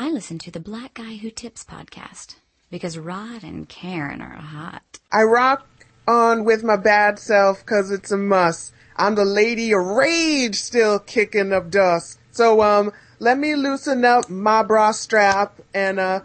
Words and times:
I 0.00 0.10
listen 0.10 0.38
to 0.38 0.52
the 0.52 0.60
Black 0.60 0.94
Guy 0.94 1.16
Who 1.16 1.28
Tips 1.28 1.64
podcast 1.64 2.36
because 2.70 2.96
Rod 2.96 3.42
and 3.42 3.68
Karen 3.68 4.22
are 4.22 4.36
hot. 4.36 5.00
I 5.10 5.24
rock 5.24 5.66
on 6.06 6.44
with 6.44 6.62
my 6.62 6.76
bad 6.76 7.18
self 7.18 7.66
cause 7.66 7.90
it's 7.90 8.12
a 8.12 8.16
must. 8.16 8.72
I'm 8.94 9.16
the 9.16 9.24
lady 9.24 9.72
of 9.72 9.84
rage 9.84 10.54
still 10.54 11.00
kicking 11.00 11.52
up 11.52 11.72
dust. 11.72 12.20
So, 12.30 12.62
um, 12.62 12.92
let 13.18 13.38
me 13.38 13.56
loosen 13.56 14.04
up 14.04 14.30
my 14.30 14.62
bra 14.62 14.92
strap 14.92 15.58
and, 15.74 15.98
uh, 15.98 16.20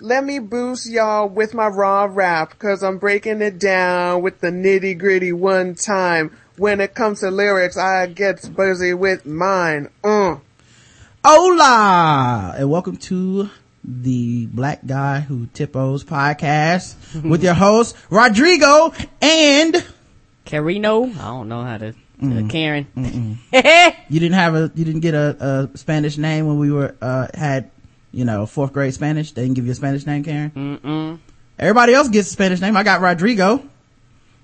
let 0.00 0.24
me 0.24 0.38
boost 0.38 0.88
y'all 0.88 1.28
with 1.28 1.52
my 1.52 1.66
raw 1.66 2.08
rap 2.10 2.58
cause 2.58 2.82
I'm 2.82 2.96
breaking 2.96 3.42
it 3.42 3.58
down 3.58 4.22
with 4.22 4.40
the 4.40 4.48
nitty 4.48 4.98
gritty 4.98 5.34
one 5.34 5.74
time. 5.74 6.34
When 6.56 6.80
it 6.80 6.94
comes 6.94 7.20
to 7.20 7.30
lyrics, 7.30 7.76
I 7.76 8.06
get 8.06 8.56
busy 8.56 8.94
with 8.94 9.26
mine. 9.26 9.90
Uh. 10.02 10.17
Hola! 11.24 12.54
And 12.56 12.70
welcome 12.70 12.96
to 12.96 13.50
the 13.82 14.46
Black 14.46 14.86
Guy 14.86 15.18
Who 15.18 15.46
Tippos 15.48 16.04
podcast 16.04 16.94
with 17.28 17.42
your 17.42 17.54
host, 17.54 17.96
Rodrigo 18.08 18.92
and 19.20 19.84
Carino. 20.46 21.06
I 21.06 21.08
don't 21.08 21.48
know 21.48 21.64
how 21.64 21.78
to. 21.78 21.94
Uh, 22.22 22.48
Karen. 22.48 22.86
you 22.96 24.20
didn't 24.20 24.32
have 24.32 24.54
a, 24.54 24.70
you 24.76 24.84
didn't 24.84 25.00
get 25.00 25.14
a, 25.14 25.68
a 25.74 25.78
Spanish 25.78 26.18
name 26.18 26.46
when 26.46 26.58
we 26.58 26.70
were, 26.70 26.94
uh, 27.02 27.26
had, 27.34 27.70
you 28.12 28.24
know, 28.24 28.46
fourth 28.46 28.72
grade 28.72 28.94
Spanish. 28.94 29.32
They 29.32 29.42
didn't 29.42 29.54
give 29.54 29.66
you 29.66 29.72
a 29.72 29.76
Spanish 29.76 30.06
name, 30.06 30.22
Karen? 30.22 30.50
Mm-mm. 30.50 31.18
Everybody 31.58 31.94
else 31.94 32.08
gets 32.08 32.28
a 32.28 32.32
Spanish 32.32 32.60
name. 32.60 32.76
I 32.76 32.84
got 32.84 33.00
Rodrigo. 33.00 33.62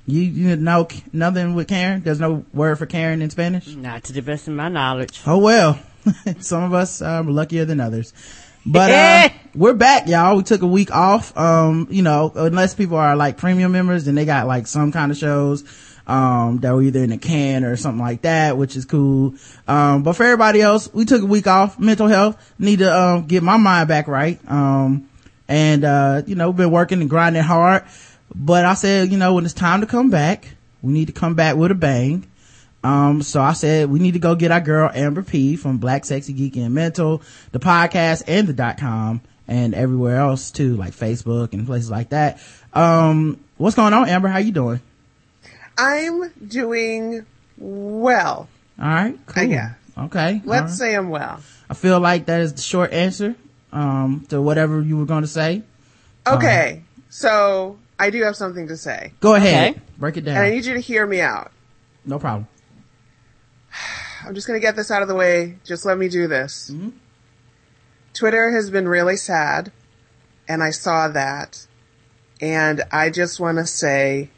You, 0.07 0.21
you 0.21 0.57
know 0.57 0.89
nothing 1.13 1.55
with 1.55 1.69
Karen? 1.69 2.03
There's 2.03 2.21
no 2.21 2.45
word 2.53 2.79
for 2.79 2.87
Karen 2.87 3.23
in 3.23 3.31
Spanish? 3.31 3.69
Not 3.69 4.05
to 4.05 4.13
the 4.13 4.23
best 4.23 4.49
of 4.49 4.55
my 4.55 4.69
knowledge. 4.69 5.21
Oh 5.25 5.39
well. 5.39 5.79
Some 6.41 6.63
of 6.63 6.75
us 6.75 7.03
are 7.03 7.23
luckier 7.23 7.65
than 7.65 7.81
others. 7.81 8.13
But, 8.67 8.91
uh, 8.91 9.29
we're 9.55 9.75
back, 9.75 10.09
y'all. 10.09 10.37
We 10.37 10.43
took 10.43 10.63
a 10.63 10.67
week 10.67 10.91
off. 10.91 11.37
Um, 11.37 11.87
you 11.91 12.03
know, 12.03 12.33
unless 12.35 12.75
people 12.75 12.97
are 12.97 13.15
like 13.15 13.37
premium 13.37 13.73
members, 13.73 14.07
then 14.07 14.15
they 14.15 14.25
got 14.25 14.47
like 14.47 14.67
some 14.67 14.91
kind 14.91 15.13
of 15.13 15.19
shows, 15.19 15.65
um, 16.07 16.59
that 16.61 16.75
were 16.75 16.83
either 16.83 17.03
in 17.03 17.13
a 17.13 17.19
can 17.19 17.65
or 17.65 17.77
something 17.77 18.01
like 18.01 18.23
that, 18.23 18.57
which 18.57 18.77
is 18.77 18.85
cool. 18.85 19.35
Um, 19.69 20.03
but 20.03 20.15
for 20.15 20.25
everybody 20.25 20.63
else, 20.63 20.93
we 20.93 21.05
took 21.05 21.23
a 21.23 21.27
week 21.27 21.47
off. 21.47 21.79
Mental 21.79 22.07
health. 22.07 22.55
Need 22.59 22.79
to, 22.79 22.99
um, 22.99 23.27
get 23.27 23.43
my 23.43 23.57
mind 23.57 23.89
back 23.89 24.09
right. 24.09 24.39
Um, 24.51 25.09
and, 25.47 25.85
uh, 25.85 26.23
you 26.27 26.35
know, 26.35 26.53
been 26.53 26.71
working 26.71 27.01
and 27.01 27.11
grinding 27.11 27.43
hard. 27.43 27.85
But 28.35 28.65
I 28.65 28.75
said, 28.75 29.13
you 29.13 29.19
know, 29.19 29.35
when 29.35 29.45
it's 29.45 29.55
time 29.55 29.83
to 29.83 29.87
come 29.87 30.11
back, 30.11 30.49
we 30.83 30.93
need 30.93 31.07
to 31.07 31.13
come 31.13 31.35
back 31.35 31.57
with 31.57 31.71
a 31.71 31.75
bang. 31.75 32.27
Um, 32.85 33.23
so 33.23 33.41
I 33.41 33.55
said 33.55 33.91
we 33.91 33.99
need 33.99 34.13
to 34.13 34.21
go 34.21 34.35
get 34.35 34.51
our 34.51 34.61
girl 34.61 34.91
Amber 34.95 35.23
P 35.23 35.57
from 35.57 35.79
Black 35.79 36.05
Sexy 36.05 36.35
Geek 36.35 36.57
and 36.57 36.75
Mental, 36.75 37.23
the 37.51 37.59
podcast 37.59 38.25
and 38.29 38.47
the 38.47 38.53
dot 38.53 38.79
com 38.79 39.23
and 39.49 39.75
everywhere 39.75 40.17
else 40.17 40.51
too, 40.51 40.77
like 40.77 40.93
Facebook 40.93 41.55
and 41.55 41.67
places 41.67 41.91
like 41.91 42.11
that. 42.11 42.41
Um, 42.75 43.41
what's 43.57 43.75
going 43.75 43.95
on, 43.95 44.09
Amber? 44.09 44.29
How 44.29 44.39
you 44.39 44.53
doing? 44.53 44.81
I'm 45.79 46.31
doing 46.47 47.25
well. 47.57 48.49
All 48.79 48.87
right, 48.87 49.19
cool. 49.27 49.43
I 49.43 49.47
guess. 49.47 49.75
Okay. 49.97 50.43
Let's 50.45 50.61
all 50.61 50.67
right. 50.67 50.71
say 50.71 50.95
I'm 50.95 51.09
well. 51.09 51.41
I 51.71 51.75
feel 51.75 52.01
like 52.01 52.27
that 52.27 52.43
is 52.43 52.53
the 52.53 52.63
short 52.63 52.93
answer, 52.93 53.35
um, 53.73 54.27
to 54.29 54.43
whatever 54.43 54.83
you 54.83 54.99
were 54.99 55.07
going 55.07 55.23
to 55.23 55.29
say. 55.29 55.63
Okay. 56.27 56.83
So 57.09 57.79
I 57.99 58.11
do 58.11 58.23
have 58.25 58.37
something 58.37 58.69
to 58.69 58.77
say 58.77 59.13
Go 59.21 59.35
ahead. 59.35 59.71
Okay. 59.71 59.81
Break 59.99 60.17
it 60.17 60.27
and 60.27 60.37
I 60.37 60.51
need 60.51 60.65
you 60.65 60.75
to 60.75 60.81
hear 60.81 61.07
me 61.07 61.21
out. 61.21 61.53
No 62.05 62.19
problem. 62.19 62.49
I'm 64.27 64.35
just 64.35 64.47
going 64.47 64.59
to 64.59 64.65
get 64.65 64.77
this 64.77 64.91
out 64.91 65.03
of 65.03 65.09
the 65.09 65.15
way. 65.15 65.59
Just 65.65 65.85
let 65.85 65.99
me 65.99 66.09
do 66.09 66.27
this. 66.27 66.71
Mm-hmm. 66.73 66.91
Twitter 68.13 68.53
has 68.53 68.71
been 68.71 68.89
really 68.89 69.17
sad 69.17 69.73
and 70.49 70.63
I 70.63 70.71
saw 70.71 71.09
that 71.09 71.67
and 72.41 72.83
I 72.93 73.11
just 73.11 73.41
want 73.41 73.59
to 73.59 73.67
say 73.67 74.31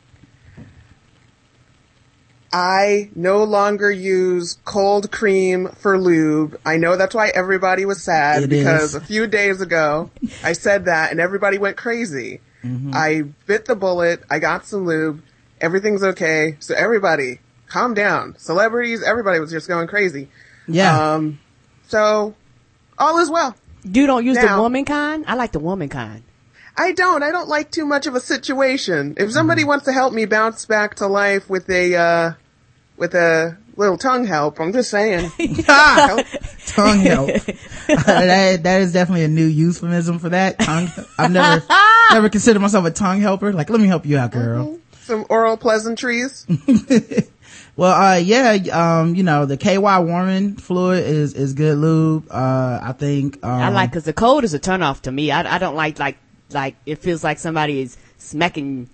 I 2.53 3.11
no 3.15 3.45
longer 3.45 3.91
use 3.91 4.59
cold 4.65 5.13
cream 5.13 5.69
for 5.69 5.99
lube. 5.99 6.59
I 6.65 6.79
know 6.79 6.97
that's 6.97 7.15
why 7.15 7.29
everybody 7.35 7.85
was 7.85 8.03
sad 8.03 8.45
It 8.45 8.51
because 8.51 8.91
is. 8.91 8.95
a 8.95 9.01
few 9.01 9.27
days 9.27 9.61
ago 9.61 10.11
I 10.43 10.53
said 10.55 10.87
that 10.87 11.11
and 11.11 11.21
everybody 11.21 11.59
went 11.59 11.77
crazy. 11.77 12.41
Mm-hmm. 12.65 12.93
I 12.95 13.23
bit 13.47 13.67
the 13.67 13.77
bullet. 13.77 14.23
I 14.31 14.39
got 14.39 14.67
some 14.67 14.87
lube. 14.87 15.23
Everything's 15.61 16.03
okay. 16.03 16.57
So 16.61 16.75
everybody 16.75 17.41
calm 17.69 17.95
down. 17.95 18.37
Celebrities, 18.39 19.03
everybody 19.03 19.41
was 19.41 19.51
just 19.51 19.69
going 19.69 19.87
crazy. 19.87 20.29
Yeah. 20.69 21.15
Um, 21.15 21.39
so 21.89 22.35
all 22.99 23.19
is 23.19 23.31
well. 23.31 23.55
You 23.85 24.07
don't 24.07 24.25
use 24.25 24.37
Now- 24.37 24.57
the 24.57 24.63
woman 24.63 24.85
kind? 24.85 25.25
I 25.27 25.35
like 25.35 25.53
the 25.53 25.61
woman 25.61 25.89
kind. 25.89 26.23
I 26.79 26.93
don't. 26.93 27.23
I 27.23 27.31
don't 27.31 27.49
like 27.49 27.71
too 27.71 27.87
much 27.87 28.07
of 28.07 28.15
a 28.15 28.21
situation. 28.21 29.15
If 29.17 29.33
somebody 29.33 29.65
wants 29.65 29.87
to 29.87 29.93
help 29.93 30.13
me 30.13 30.27
bounce 30.27 30.67
back 30.67 30.97
to 30.97 31.07
life 31.07 31.49
with 31.49 31.71
a, 31.71 31.97
uh, 31.97 32.33
with 32.99 33.15
a 33.15 33.57
little 33.77 33.97
tongue 33.97 34.27
help, 34.27 34.61
I'm 34.61 34.75
just 34.75 34.91
saying. 34.91 35.31
Help. 35.67 36.27
tongue 36.67 37.01
help. 37.01 37.29
that, 37.87 38.63
that 38.63 38.81
is 38.83 38.93
definitely 38.93 39.25
a 39.25 39.29
new 39.29 39.47
euphemism 39.47 40.19
for 40.19 40.29
that. 40.31 40.59
Tongue, 40.59 40.89
I've 41.19 41.31
never, 41.31 41.65
never 42.13 42.29
considered 42.29 42.61
myself 42.61 42.85
a 42.85 42.91
tongue 42.91 43.21
helper. 43.21 43.53
Like, 43.55 43.71
let 43.71 43.81
me 43.81 43.87
help 43.87 44.05
you 44.05 44.19
out, 44.19 44.33
girl. 44.33 44.79
Some 45.03 45.25
oral 45.31 45.57
pleasantries. 45.57 46.47
Well, 47.77 47.93
uh, 47.93 48.17
yeah, 48.17 48.53
um, 48.73 49.15
you 49.15 49.23
know, 49.23 49.45
the 49.45 49.59
KY 49.59 49.79
warming 49.79 50.57
fluid 50.57 51.05
is, 51.05 51.35
is 51.35 51.53
good 51.53 51.77
lube. 51.77 52.27
Uh, 52.31 52.81
I 52.83 52.93
think, 52.93 53.45
um, 53.45 53.51
I 53.51 53.69
like, 53.69 53.93
cause 53.93 54.05
the 54.05 54.15
cold 54.15 54.45
is 54.45 54.55
a 54.55 54.59
turn 54.59 54.83
off 54.83 55.03
to 55.03 55.13
me. 55.13 55.31
I, 55.31 55.57
I 55.57 55.59
don't 55.59 55.77
like, 55.77 55.99
like, 55.99 56.17
like, 56.53 56.77
it 56.87 57.01
feels 57.01 57.23
like 57.23 57.39
somebody 57.39 57.81
is 57.83 57.99
smacking, 58.17 58.89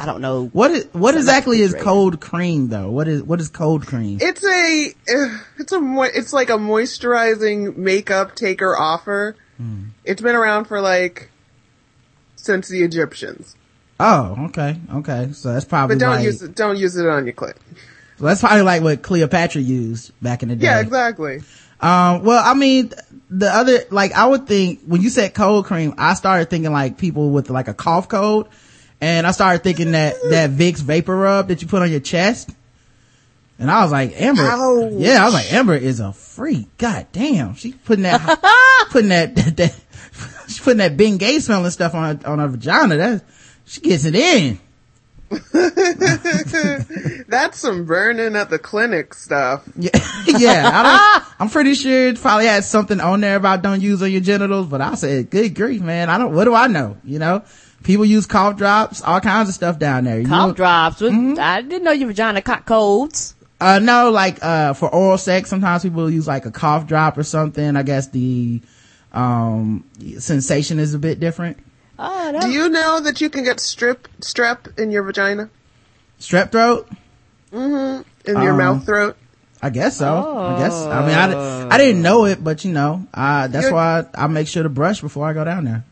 I 0.00 0.06
don't 0.06 0.22
know. 0.22 0.46
what 0.46 0.70
is, 0.70 0.86
what 0.92 1.14
exactly 1.14 1.60
is 1.60 1.74
cold 1.74 2.20
cream 2.20 2.68
though? 2.68 2.90
What 2.90 3.08
is, 3.08 3.22
what 3.22 3.40
is 3.40 3.50
cold 3.50 3.86
cream? 3.86 4.18
It's 4.22 4.42
a, 4.42 4.94
uh, 5.14 5.38
it's 5.58 5.72
a, 5.72 5.80
mo- 5.80 6.02
it's 6.04 6.32
like 6.32 6.48
a 6.48 6.56
moisturizing 6.56 7.76
makeup 7.76 8.34
taker 8.34 8.74
offer. 8.74 9.36
It's 10.04 10.22
been 10.22 10.34
around 10.34 10.64
for 10.64 10.80
like, 10.80 11.30
since 12.36 12.68
the 12.68 12.82
Egyptians. 12.82 13.54
oh, 14.00 14.46
okay, 14.46 14.80
okay. 14.94 15.28
So 15.32 15.52
that's 15.52 15.64
probably 15.64 15.96
But 15.96 16.00
don't 16.00 16.16
like, 16.16 16.24
use 16.24 16.42
it, 16.42 16.54
don't 16.54 16.78
use 16.78 16.96
it 16.96 17.06
on 17.06 17.26
your 17.26 17.34
clit. 17.34 17.56
So 18.18 18.24
that's 18.24 18.40
probably 18.40 18.62
like 18.62 18.82
what 18.82 19.02
Cleopatra 19.02 19.60
used 19.60 20.12
back 20.22 20.42
in 20.42 20.48
the 20.48 20.56
day. 20.56 20.66
Yeah, 20.66 20.80
exactly. 20.80 21.42
Um, 21.80 22.22
well, 22.22 22.42
I 22.44 22.54
mean, 22.54 22.92
the 23.28 23.48
other, 23.48 23.80
like, 23.90 24.12
I 24.12 24.26
would 24.26 24.46
think, 24.46 24.80
when 24.86 25.02
you 25.02 25.10
said 25.10 25.34
cold 25.34 25.66
cream, 25.66 25.94
I 25.98 26.14
started 26.14 26.48
thinking 26.48 26.72
like 26.72 26.98
people 26.98 27.30
with 27.30 27.50
like 27.50 27.68
a 27.68 27.74
cough 27.74 28.08
cold. 28.08 28.48
And 29.00 29.26
I 29.26 29.32
started 29.32 29.62
thinking 29.62 29.92
that, 29.92 30.14
that 30.30 30.50
Vicks 30.50 30.80
vapor 30.80 31.14
rub 31.14 31.48
that 31.48 31.60
you 31.60 31.68
put 31.68 31.82
on 31.82 31.90
your 31.90 32.00
chest. 32.00 32.50
And 33.58 33.70
I 33.70 33.82
was 33.82 33.92
like, 33.92 34.20
Amber, 34.20 34.42
Ouch. 34.42 34.92
yeah, 34.94 35.22
I 35.22 35.24
was 35.26 35.34
like, 35.34 35.52
Amber 35.52 35.74
is 35.74 36.00
a 36.00 36.12
freak. 36.12 36.76
God 36.78 37.06
damn. 37.12 37.54
She 37.54 37.72
putting 37.72 38.02
that, 38.02 38.20
putting 38.90 39.10
that, 39.10 39.34
that, 39.36 39.56
that 39.56 39.80
she 40.48 40.60
putting 40.60 40.78
that 40.78 40.96
Bengay 40.96 41.40
smelling 41.40 41.70
stuff 41.70 41.94
on 41.94 42.18
her, 42.18 42.28
on 42.28 42.38
her 42.38 42.48
vagina. 42.48 42.96
That, 42.96 43.24
she 43.66 43.80
gets 43.80 44.04
it 44.04 44.14
in. 44.14 44.58
That's 47.28 47.58
some 47.58 47.84
burning 47.84 48.36
at 48.36 48.50
the 48.50 48.58
clinic 48.58 49.14
stuff. 49.14 49.64
Yeah, 49.76 49.90
yeah. 50.26 50.70
I 50.72 50.82
don't, 51.22 51.34
I'm 51.40 51.48
pretty 51.50 51.74
sure 51.74 52.08
it 52.08 52.20
probably 52.20 52.46
had 52.46 52.64
something 52.64 53.00
on 53.00 53.20
there 53.20 53.36
about 53.36 53.62
don't 53.62 53.80
use 53.80 54.02
on 54.02 54.10
your 54.10 54.20
genitals, 54.20 54.66
but 54.66 54.80
I 54.80 54.94
said, 54.94 55.30
good 55.30 55.54
grief, 55.54 55.80
man. 55.82 56.10
I 56.10 56.18
don't, 56.18 56.34
what 56.34 56.44
do 56.44 56.54
I 56.54 56.66
know? 56.68 56.96
You 57.04 57.18
know, 57.18 57.42
people 57.82 58.04
use 58.04 58.26
cough 58.26 58.56
drops, 58.56 59.02
all 59.02 59.20
kinds 59.20 59.48
of 59.48 59.54
stuff 59.54 59.78
down 59.78 60.04
there. 60.04 60.20
You 60.20 60.26
Cough 60.26 60.48
know, 60.48 60.54
drops. 60.54 61.00
Mm-hmm. 61.00 61.38
I 61.38 61.62
didn't 61.62 61.84
know 61.84 61.92
your 61.92 62.08
vagina 62.08 62.42
caught 62.42 62.66
colds. 62.66 63.34
uh, 63.60 63.78
no, 63.80 64.10
like, 64.10 64.42
uh, 64.42 64.74
for 64.74 64.88
oral 64.94 65.18
sex, 65.18 65.48
sometimes 65.50 65.82
people 65.82 66.10
use 66.10 66.26
like 66.28 66.46
a 66.46 66.50
cough 66.50 66.86
drop 66.86 67.16
or 67.18 67.22
something. 67.22 67.76
I 67.76 67.82
guess 67.82 68.08
the, 68.08 68.60
um, 69.12 69.84
sensation 70.18 70.78
is 70.78 70.94
a 70.94 70.98
bit 70.98 71.20
different. 71.20 71.58
Oh, 71.98 72.32
that, 72.32 72.42
Do 72.42 72.50
you 72.50 72.68
know 72.68 73.00
that 73.00 73.20
you 73.20 73.30
can 73.30 73.44
get 73.44 73.60
strip 73.60 74.08
strep 74.20 74.78
in 74.78 74.90
your 74.90 75.02
vagina? 75.04 75.48
Strep 76.20 76.52
throat? 76.52 76.88
In 77.52 78.04
your 78.26 78.50
Um, 78.52 78.58
mouth 78.58 78.84
throat? 78.86 79.16
I 79.62 79.70
guess 79.70 79.96
so. 79.98 80.36
I 80.38 80.58
guess. 80.58 80.74
I 80.74 81.06
mean, 81.06 81.16
I, 81.16 81.74
I 81.74 81.78
didn't 81.78 82.02
know 82.02 82.26
it, 82.26 82.42
but 82.42 82.64
you 82.64 82.72
know, 82.72 83.06
uh, 83.14 83.46
that's 83.46 83.64
You're- 83.66 83.74
why 83.74 84.04
I 84.14 84.26
make 84.26 84.48
sure 84.48 84.62
to 84.62 84.68
brush 84.68 85.00
before 85.00 85.28
I 85.28 85.32
go 85.32 85.44
down 85.44 85.64
there. 85.64 85.84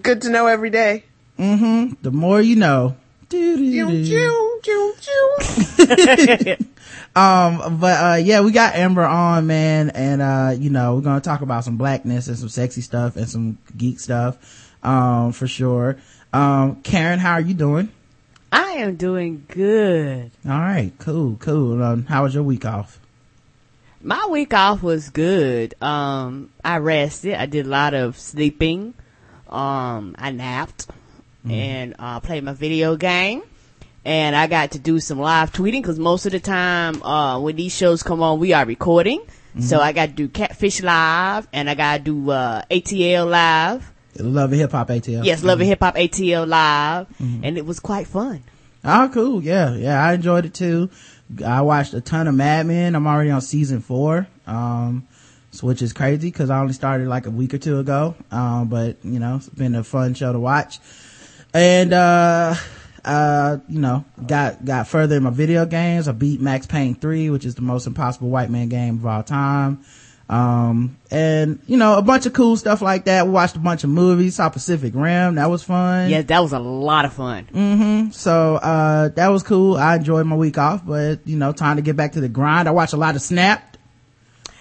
Good 0.00 0.22
to 0.22 0.30
know 0.30 0.46
every 0.46 0.70
day. 0.70 1.04
Mm-hmm. 1.38 1.94
The 2.02 2.10
more 2.10 2.40
you 2.40 2.56
know. 2.56 2.96
Um, 7.16 7.78
but, 7.80 8.04
uh, 8.04 8.14
yeah, 8.22 8.42
we 8.42 8.52
got 8.52 8.76
Amber 8.76 9.04
on, 9.04 9.46
man. 9.48 9.90
And, 9.90 10.22
uh, 10.22 10.52
you 10.56 10.70
know, 10.70 10.94
we're 10.94 11.00
going 11.00 11.20
to 11.20 11.24
talk 11.24 11.40
about 11.40 11.64
some 11.64 11.76
blackness 11.76 12.28
and 12.28 12.38
some 12.38 12.48
sexy 12.48 12.80
stuff 12.80 13.16
and 13.16 13.28
some 13.28 13.58
geek 13.76 13.98
stuff, 13.98 14.36
um, 14.88 15.32
for 15.32 15.46
sure. 15.46 15.98
Um, 16.32 16.76
Karen, 16.82 17.18
how 17.18 17.32
are 17.32 17.40
you 17.40 17.54
doing? 17.54 17.90
I 18.50 18.72
am 18.78 18.96
doing 18.96 19.44
good. 19.48 20.30
All 20.46 20.58
right. 20.58 20.92
Cool. 20.98 21.36
Cool. 21.36 21.82
Um, 21.82 22.06
how 22.06 22.22
was 22.22 22.34
your 22.34 22.42
week 22.42 22.64
off? 22.64 22.98
My 24.00 24.26
week 24.30 24.54
off 24.54 24.82
was 24.82 25.10
good. 25.10 25.74
Um, 25.82 26.50
I 26.64 26.78
rested. 26.78 27.34
I 27.34 27.46
did 27.46 27.66
a 27.66 27.68
lot 27.68 27.92
of 27.92 28.18
sleeping. 28.18 28.94
Um, 29.48 30.14
I 30.18 30.30
napped 30.30 30.86
and 31.48 31.94
uh, 31.98 32.20
played 32.20 32.44
my 32.44 32.52
video 32.52 32.96
game. 32.96 33.42
And 34.04 34.34
I 34.34 34.46
got 34.46 34.70
to 34.70 34.78
do 34.78 35.00
some 35.00 35.18
live 35.18 35.52
tweeting 35.52 35.82
because 35.82 35.98
most 35.98 36.24
of 36.24 36.32
the 36.32 36.40
time, 36.40 37.02
uh, 37.02 37.40
when 37.40 37.56
these 37.56 37.74
shows 37.74 38.02
come 38.02 38.22
on, 38.22 38.38
we 38.38 38.54
are 38.54 38.64
recording. 38.64 39.22
So 39.60 39.80
I 39.80 39.92
got 39.92 40.06
to 40.06 40.12
do 40.12 40.28
Catfish 40.28 40.82
Live 40.82 41.48
and 41.52 41.68
I 41.68 41.74
got 41.74 41.96
to 41.96 42.02
do, 42.04 42.30
uh, 42.30 42.62
ATL 42.70 43.28
Live. 43.28 43.92
Love 44.18 44.52
and 44.52 44.60
hip 44.60 44.72
hop 44.72 44.88
ATL. 44.88 45.24
Yes, 45.24 45.42
Love 45.42 45.60
and 45.60 45.68
Hip 45.68 45.80
Hop 45.80 45.94
ATL 45.96 46.46
Live. 46.46 47.06
And 47.20 47.56
it 47.56 47.64
was 47.64 47.80
quite 47.80 48.06
fun. 48.06 48.42
Oh, 48.84 49.10
cool. 49.12 49.42
Yeah. 49.42 49.74
Yeah. 49.74 50.04
I 50.04 50.14
enjoyed 50.14 50.44
it 50.44 50.54
too. 50.54 50.90
I 51.44 51.62
watched 51.62 51.94
a 51.94 52.00
ton 52.00 52.26
of 52.28 52.34
Mad 52.34 52.66
Men. 52.66 52.94
I'm 52.94 53.06
already 53.06 53.30
on 53.30 53.40
season 53.40 53.80
four. 53.80 54.26
Um, 54.46 55.06
which 55.62 55.82
is 55.82 55.92
crazy 55.92 56.30
because 56.30 56.50
I 56.50 56.60
only 56.60 56.72
started 56.72 57.08
like 57.08 57.26
a 57.26 57.30
week 57.30 57.52
or 57.54 57.58
two 57.58 57.78
ago. 57.78 58.14
Um, 58.30 58.68
but 58.68 58.96
you 59.02 59.18
know, 59.18 59.36
it's 59.36 59.48
been 59.48 59.74
a 59.74 59.82
fun 59.84 60.14
show 60.14 60.32
to 60.32 60.38
watch. 60.38 60.78
And, 61.54 61.92
uh, 61.92 62.54
uh, 63.04 63.58
you 63.68 63.80
know, 63.80 64.04
got, 64.26 64.64
got 64.64 64.86
further 64.86 65.16
in 65.16 65.22
my 65.22 65.30
video 65.30 65.64
games. 65.66 66.08
I 66.08 66.12
beat 66.12 66.40
Max 66.40 66.66
Payne 66.66 66.94
3, 66.94 67.30
which 67.30 67.46
is 67.46 67.54
the 67.54 67.62
most 67.62 67.86
impossible 67.86 68.28
white 68.28 68.50
man 68.50 68.68
game 68.68 68.96
of 68.96 69.06
all 69.06 69.22
time. 69.22 69.84
Um, 70.28 70.98
and, 71.10 71.58
you 71.66 71.78
know, 71.78 71.96
a 71.96 72.02
bunch 72.02 72.26
of 72.26 72.34
cool 72.34 72.56
stuff 72.56 72.82
like 72.82 73.06
that. 73.06 73.24
We 73.26 73.32
watched 73.32 73.56
a 73.56 73.60
bunch 73.60 73.82
of 73.84 73.88
movies, 73.90 74.34
saw 74.36 74.50
Pacific 74.50 74.92
Rim. 74.94 75.36
That 75.36 75.48
was 75.48 75.62
fun. 75.62 76.10
Yeah, 76.10 76.20
that 76.22 76.40
was 76.40 76.52
a 76.52 76.58
lot 76.58 77.06
of 77.06 77.14
fun. 77.14 77.48
Mm-hmm. 77.52 78.10
So, 78.10 78.56
uh, 78.56 79.08
that 79.08 79.28
was 79.28 79.42
cool. 79.42 79.76
I 79.76 79.96
enjoyed 79.96 80.26
my 80.26 80.36
week 80.36 80.58
off, 80.58 80.84
but, 80.84 81.26
you 81.26 81.36
know, 81.38 81.52
time 81.52 81.76
to 81.76 81.82
get 81.82 81.96
back 81.96 82.12
to 82.12 82.20
the 82.20 82.28
grind. 82.28 82.68
I 82.68 82.72
watched 82.72 82.92
a 82.92 82.98
lot 82.98 83.16
of 83.16 83.22
Snapped. 83.22 83.78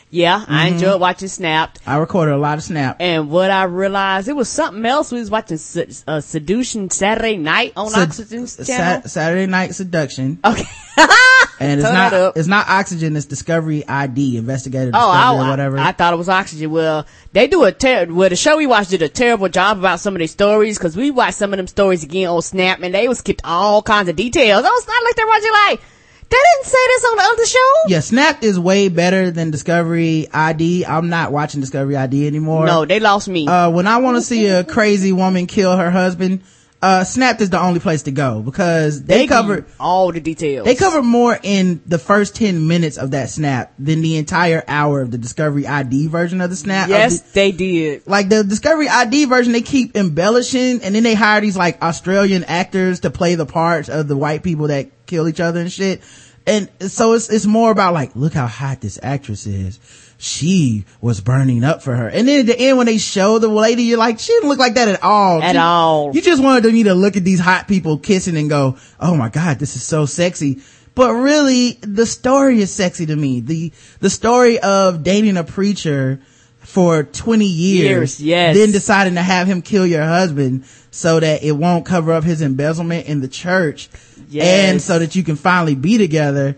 Yeah, 0.10 0.46
I 0.48 0.70
enjoyed 0.70 1.02
watching 1.02 1.28
Snapped. 1.28 1.82
I 1.86 1.98
recorded 1.98 2.34
a 2.34 2.38
lot 2.38 2.58
of 2.58 2.64
Snap. 2.64 2.96
And 3.02 3.30
what 3.30 3.52
I 3.52 3.64
realized, 3.66 4.30
it 4.30 4.38
was 4.38 4.48
something 4.48 4.86
else. 4.86 5.12
We 5.12 5.20
was 5.20 5.30
watching 5.30 5.58
Se- 5.58 5.90
uh, 6.08 6.22
Seduction 6.22 6.90
Saturday 6.90 7.36
night 7.36 7.74
on 7.76 7.90
Sed- 7.90 8.08
Oxygen's 8.08 8.54
Sa- 8.54 8.64
channel. 8.64 9.08
Saturday 9.10 9.48
Night 9.48 9.76
Seduction. 9.76 10.40
okay. 10.46 10.64
And 11.60 11.80
it's 11.80 11.90
Turn 11.90 11.96
not, 12.12 12.38
it's 12.38 12.48
not 12.48 12.70
Oxygen, 12.70 13.16
it's 13.16 13.26
Discovery 13.26 13.88
ID, 13.88 14.38
Investigative 14.38 14.94
Oh, 14.94 15.12
Discovery 15.12 15.40
I, 15.40 15.46
or 15.46 15.50
whatever. 15.50 15.78
I, 15.80 15.88
I 15.88 15.92
thought 15.92 16.14
it 16.14 16.18
was 16.18 16.30
Oxygen. 16.30 16.70
Well, 16.72 17.06
they 17.34 17.48
do 17.48 17.64
a 17.64 17.72
ter- 17.72 18.06
well, 18.12 18.30
the 18.30 18.36
show 18.36 18.58
we 18.58 18.68
watched 18.68 18.92
did 18.92 19.02
a 19.02 19.10
terrible 19.10 19.50
job 19.50 19.80
about 19.80 20.00
some 20.00 20.14
of 20.16 20.20
their 20.20 20.28
stories 20.28 20.78
because 20.78 20.96
we 20.96 21.10
watched 21.12 21.36
some 21.38 21.54
of 21.54 21.58
them 21.58 21.68
stories 21.68 22.04
again 22.04 22.28
on 22.28 22.42
Snap 22.42 22.82
and 22.84 22.94
they 22.94 23.08
was 23.08 23.20
skipped 23.20 23.42
all 23.44 23.82
kinds 23.82 24.08
of 24.10 24.16
details. 24.16 24.64
I 24.64 24.70
was 24.70 24.88
not 24.88 25.04
like 25.04 25.16
they're 25.16 25.28
watching 25.28 25.52
like, 25.52 25.82
they 26.30 26.36
didn't 26.38 26.66
say 26.66 26.78
this 26.88 27.06
on 27.06 27.16
the 27.18 27.24
other 27.24 27.46
show. 27.46 27.74
yeah, 27.88 28.00
Snap 28.02 28.44
is 28.44 28.60
way 28.60 28.90
better 28.90 29.32
than 29.32 29.50
Discovery 29.50 30.28
ID. 30.34 30.86
I'm 30.86 31.10
not 31.10 31.32
watching 31.32 31.62
Discovery 31.62 31.96
ID 31.96 32.28
anymore. 32.28 32.66
No, 32.66 32.86
they 32.86 33.00
lost 33.00 33.30
me. 33.30 33.48
uh, 33.48 33.70
when 33.72 33.88
I 33.88 33.98
want 33.98 34.18
to 34.18 34.22
see 34.22 34.46
a 34.48 34.64
crazy 34.64 35.14
woman 35.14 35.48
kill 35.48 35.76
her 35.78 35.90
husband, 35.90 36.42
uh, 36.82 37.04
Snapped 37.04 37.42
is 37.42 37.50
the 37.50 37.60
only 37.60 37.80
place 37.80 38.04
to 38.04 38.12
go 38.12 38.42
because 38.42 39.04
they, 39.04 39.22
give 39.22 39.30
cover, 39.30 39.66
all 39.80 40.12
the 40.12 40.20
details. 40.20 40.66
they 40.66 40.76
cover 40.76 41.02
more 41.02 41.38
in 41.42 41.82
the 41.88 41.98
first 41.98 42.36
10 42.36 42.68
minutes 42.68 42.98
of 42.98 43.12
that 43.12 43.30
snap 43.30 43.74
than 43.80 44.02
the 44.02 44.18
entire 44.18 44.64
hour 44.68 45.02
of 45.02 45.10
the 45.10 45.18
Discovery 45.18 45.66
ID 45.66 46.08
version 46.08 46.40
of 46.40 46.50
the 46.52 46.56
snap. 46.56 46.90
Yes, 46.90 47.22
the- 47.22 47.34
they 47.34 47.52
did. 47.52 48.06
like 48.06 48.30
the 48.30 48.44
Discovery 48.44 48.88
ID 48.88 49.26
version, 49.26 49.54
they 49.54 49.62
keep 49.62 49.96
embellishing 49.98 50.84
and 50.84 50.94
then 50.94 51.02
they 51.04 51.16
hire 51.16 51.42
these 51.42 51.58
like 51.58 51.82
Australian 51.82 52.44
actors 52.44 53.00
to 53.02 53.10
play 53.10 53.36
the 53.36 53.46
parts 53.48 53.90
of 53.90 54.08
the 54.08 54.16
white 54.16 54.44
people 54.44 54.68
that 54.68 55.06
kill 55.08 55.28
each 55.28 55.40
other 55.40 55.60
and 55.62 55.72
shit. 55.72 56.02
And 56.46 56.70
so 56.80 57.14
it's, 57.14 57.30
it's 57.30 57.46
more 57.46 57.72
about 57.72 57.94
like, 57.94 58.16
look 58.16 58.34
how 58.34 58.48
hot 58.48 58.82
this 58.82 59.00
actress 59.02 59.48
is. 59.48 59.80
She 60.18 60.86
was 61.00 61.22
burning 61.22 61.64
up 61.64 61.84
for 61.84 61.96
her. 61.96 62.08
And 62.08 62.28
then 62.28 62.40
at 62.42 62.46
the 62.48 62.60
end 62.60 62.78
when 62.78 62.88
they 62.88 62.98
show 62.98 63.38
the 63.38 63.48
lady, 63.48 63.84
you're 63.84 64.00
like, 64.00 64.20
she 64.20 64.34
didn't 64.34 64.50
look 64.50 64.58
like 64.60 64.74
that 64.74 64.88
at 64.88 65.04
all. 65.04 65.42
At 65.44 65.52
She- 65.52 65.58
all. 65.60 66.12
You 66.14 66.22
just 66.22 66.42
wanted 66.42 66.74
me 66.74 66.84
to 66.84 66.96
look 66.96 67.16
at 67.18 67.24
these 67.24 67.40
hot 67.40 67.68
people 67.68 68.00
kissing 68.00 68.36
and 68.36 68.50
go, 68.50 68.78
oh 69.00 69.16
my 69.16 69.30
God, 69.30 69.60
this 69.60 69.76
is 69.76 69.84
so 69.84 70.06
sexy. 70.06 70.60
But 70.96 71.14
really, 71.14 71.74
the 71.82 72.08
story 72.08 72.60
is 72.60 72.74
sexy 72.74 73.06
to 73.06 73.16
me. 73.16 73.42
The, 73.42 73.72
the 74.00 74.10
story 74.10 74.58
of 74.60 75.04
dating 75.04 75.38
a 75.38 75.44
preacher 75.44 76.20
for 76.62 77.04
20 77.04 77.46
years. 77.46 78.20
Years, 78.20 78.22
yes. 78.22 78.58
Then 78.58 78.72
deciding 78.72 79.14
to 79.16 79.22
have 79.22 79.48
him 79.48 79.62
kill 79.62 79.86
your 79.86 80.04
husband 80.04 80.66
so 80.90 81.20
that 81.20 81.44
it 81.44 81.52
won't 81.52 81.86
cover 81.86 82.12
up 82.12 82.24
his 82.24 82.42
embezzlement 82.42 83.06
in 83.08 83.22
the 83.22 83.28
church. 83.28 83.90
Yes. 84.28 84.72
And 84.72 84.82
so 84.82 84.98
that 84.98 85.16
you 85.16 85.24
can 85.24 85.36
finally 85.36 85.76
be 85.76 86.00
together. 86.00 86.58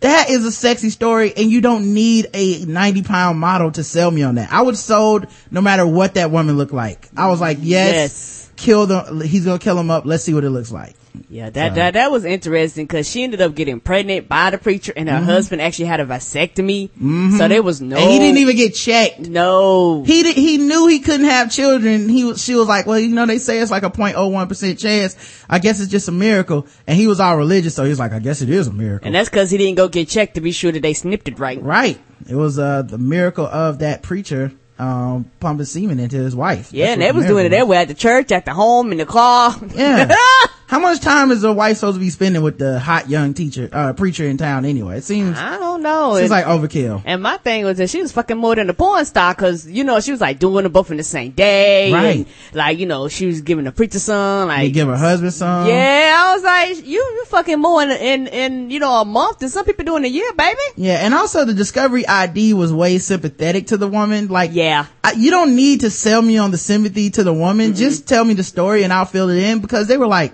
That 0.00 0.28
is 0.28 0.44
a 0.44 0.52
sexy 0.52 0.90
story 0.90 1.32
and 1.34 1.50
you 1.50 1.60
don't 1.62 1.94
need 1.94 2.28
a 2.34 2.64
90 2.66 3.02
pound 3.04 3.38
model 3.38 3.70
to 3.72 3.82
sell 3.82 4.10
me 4.10 4.22
on 4.22 4.34
that. 4.34 4.52
I 4.52 4.60
would 4.60 4.76
sold 4.76 5.26
no 5.50 5.60
matter 5.62 5.86
what 5.86 6.14
that 6.14 6.30
woman 6.30 6.58
looked 6.58 6.74
like. 6.74 7.08
I 7.16 7.28
was 7.28 7.40
like, 7.40 7.58
yes, 7.60 7.94
Yes. 7.94 8.50
kill 8.56 8.86
the, 8.86 9.24
he's 9.26 9.44
gonna 9.46 9.58
kill 9.58 9.78
him 9.78 9.90
up. 9.90 10.04
Let's 10.04 10.22
see 10.24 10.34
what 10.34 10.44
it 10.44 10.50
looks 10.50 10.70
like. 10.72 10.94
Yeah, 11.28 11.50
that, 11.50 11.74
that, 11.76 11.94
that 11.94 12.10
was 12.10 12.24
interesting 12.24 12.86
because 12.86 13.08
she 13.08 13.22
ended 13.22 13.40
up 13.40 13.54
getting 13.54 13.80
pregnant 13.80 14.28
by 14.28 14.50
the 14.50 14.58
preacher 14.58 14.92
and 14.96 15.08
her 15.08 15.20
husband 15.20 15.62
actually 15.62 15.86
had 15.86 16.00
a 16.00 16.06
vasectomy. 16.06 16.90
So 17.38 17.48
there 17.48 17.62
was 17.62 17.80
no. 17.80 17.96
Mm-hmm. 17.96 18.02
And 18.02 18.12
he 18.12 18.18
didn't 18.18 18.38
even 18.38 18.56
get 18.56 18.74
checked. 18.74 19.20
No. 19.20 20.02
He 20.02 20.22
did, 20.22 20.36
he 20.36 20.58
knew 20.58 20.86
he 20.86 21.00
couldn't 21.00 21.26
have 21.26 21.50
children. 21.50 22.08
He 22.08 22.24
was, 22.24 22.42
she 22.42 22.54
was 22.54 22.68
like, 22.68 22.86
well, 22.86 22.98
you 22.98 23.14
know, 23.14 23.26
they 23.26 23.38
say 23.38 23.58
it's 23.58 23.70
like 23.70 23.84
a 23.84 23.90
0.01% 23.90 24.78
chance. 24.78 25.44
I 25.48 25.58
guess 25.58 25.80
it's 25.80 25.90
just 25.90 26.08
a 26.08 26.12
miracle. 26.12 26.66
And 26.86 26.96
he 26.96 27.06
was 27.06 27.20
all 27.20 27.36
religious. 27.36 27.74
So 27.74 27.84
he 27.84 27.90
was 27.90 27.98
like, 27.98 28.12
I 28.12 28.18
guess 28.18 28.42
it 28.42 28.50
is 28.50 28.66
a 28.66 28.72
miracle. 28.72 29.06
And 29.06 29.14
that's 29.14 29.28
because 29.28 29.50
he 29.50 29.58
didn't 29.58 29.76
go 29.76 29.88
get 29.88 30.08
checked 30.08 30.34
to 30.34 30.40
be 30.40 30.52
sure 30.52 30.72
that 30.72 30.82
they 30.82 30.94
snipped 30.94 31.28
it 31.28 31.38
right. 31.38 31.62
right. 31.62 31.98
It 32.28 32.34
was, 32.34 32.58
uh, 32.58 32.82
the 32.82 32.98
miracle 32.98 33.46
of 33.46 33.80
that 33.80 34.02
preacher, 34.02 34.52
um, 34.78 35.30
pumping 35.40 35.66
semen 35.66 36.00
into 36.00 36.16
his 36.16 36.34
wife. 36.34 36.72
Yeah, 36.72 36.86
That's 36.86 36.92
and 36.94 37.02
they 37.02 37.12
was 37.12 37.26
doing 37.26 37.46
it 37.46 37.52
everywhere 37.52 37.80
at 37.80 37.88
the 37.88 37.94
church, 37.94 38.32
at 38.32 38.44
the 38.44 38.52
home, 38.52 38.92
in 38.92 38.98
the 38.98 39.06
car. 39.06 39.54
Yeah. 39.74 40.14
How 40.66 40.80
much 40.80 41.00
time 41.00 41.30
is 41.30 41.44
a 41.44 41.52
wife 41.52 41.76
supposed 41.76 41.96
to 41.96 42.00
be 42.00 42.08
spending 42.10 42.42
with 42.42 42.58
the 42.58 42.80
hot 42.80 43.08
young 43.10 43.34
teacher, 43.34 43.68
uh, 43.70 43.92
preacher 43.92 44.24
in 44.26 44.38
town 44.38 44.64
anyway? 44.64 44.96
It 44.98 45.04
seems, 45.04 45.38
I 45.38 45.58
don't 45.58 45.82
know. 45.82 46.16
And- 46.16 46.30
like 46.30 46.46
overkill. 46.46 47.02
And 47.04 47.22
my 47.22 47.36
thing 47.36 47.64
was 47.64 47.76
that 47.78 47.90
she 47.90 48.00
was 48.00 48.12
fucking 48.12 48.38
more 48.38 48.54
than 48.56 48.68
a 48.70 48.74
porn 48.74 49.04
star 49.04 49.34
because, 49.34 49.68
you 49.68 49.84
know, 49.84 50.00
she 50.00 50.10
was 50.10 50.20
like 50.22 50.38
doing 50.38 50.62
them 50.62 50.72
both 50.72 50.90
in 50.90 50.96
the 50.96 51.02
same 51.04 51.32
day. 51.32 51.92
Right. 51.92 52.26
Like, 52.54 52.78
you 52.78 52.86
know, 52.86 53.08
she 53.08 53.26
was 53.26 53.42
giving 53.42 53.66
the 53.66 53.72
preacher 53.72 53.98
son, 53.98 54.48
They 54.48 54.54
like, 54.64 54.72
give 54.72 54.88
her 54.88 54.96
husband 54.96 55.34
some. 55.34 55.68
yeah, 55.68 56.24
I 56.26 56.34
was 56.34 56.42
like, 56.42 56.86
you, 56.86 56.98
you 56.98 57.24
fucking 57.26 57.60
more 57.60 57.82
in, 57.82 57.90
in, 57.90 58.26
in, 58.28 58.70
you 58.70 58.80
know, 58.80 59.00
a 59.00 59.04
month 59.04 59.40
than 59.40 59.50
some 59.50 59.64
people 59.66 59.84
do 59.84 59.96
in 59.96 60.04
a 60.04 60.08
year, 60.08 60.32
baby. 60.32 60.58
Yeah, 60.76 61.04
and 61.04 61.12
also 61.14 61.44
the 61.44 61.54
Discovery 61.54 62.06
ID 62.08 62.54
was 62.54 62.72
way 62.72 62.96
sympathetic 62.98 63.66
to 63.68 63.76
the 63.76 63.86
woman. 63.86 64.28
Like, 64.28 64.50
Yeah. 64.54 64.86
I, 65.04 65.12
you 65.12 65.30
don't 65.30 65.54
need 65.54 65.80
to 65.80 65.90
sell 65.90 66.22
me 66.22 66.38
on 66.38 66.50
the 66.50 66.58
sympathy 66.58 67.10
to 67.10 67.22
the 67.22 67.34
woman. 67.34 67.74
Just 67.74 68.08
tell 68.08 68.24
me 68.24 68.32
the 68.34 68.42
story 68.42 68.82
and 68.82 68.92
I'll 68.92 69.04
fill 69.04 69.28
it 69.28 69.38
in 69.42 69.60
because 69.60 69.86
they 69.88 69.98
were 69.98 70.06
like, 70.06 70.32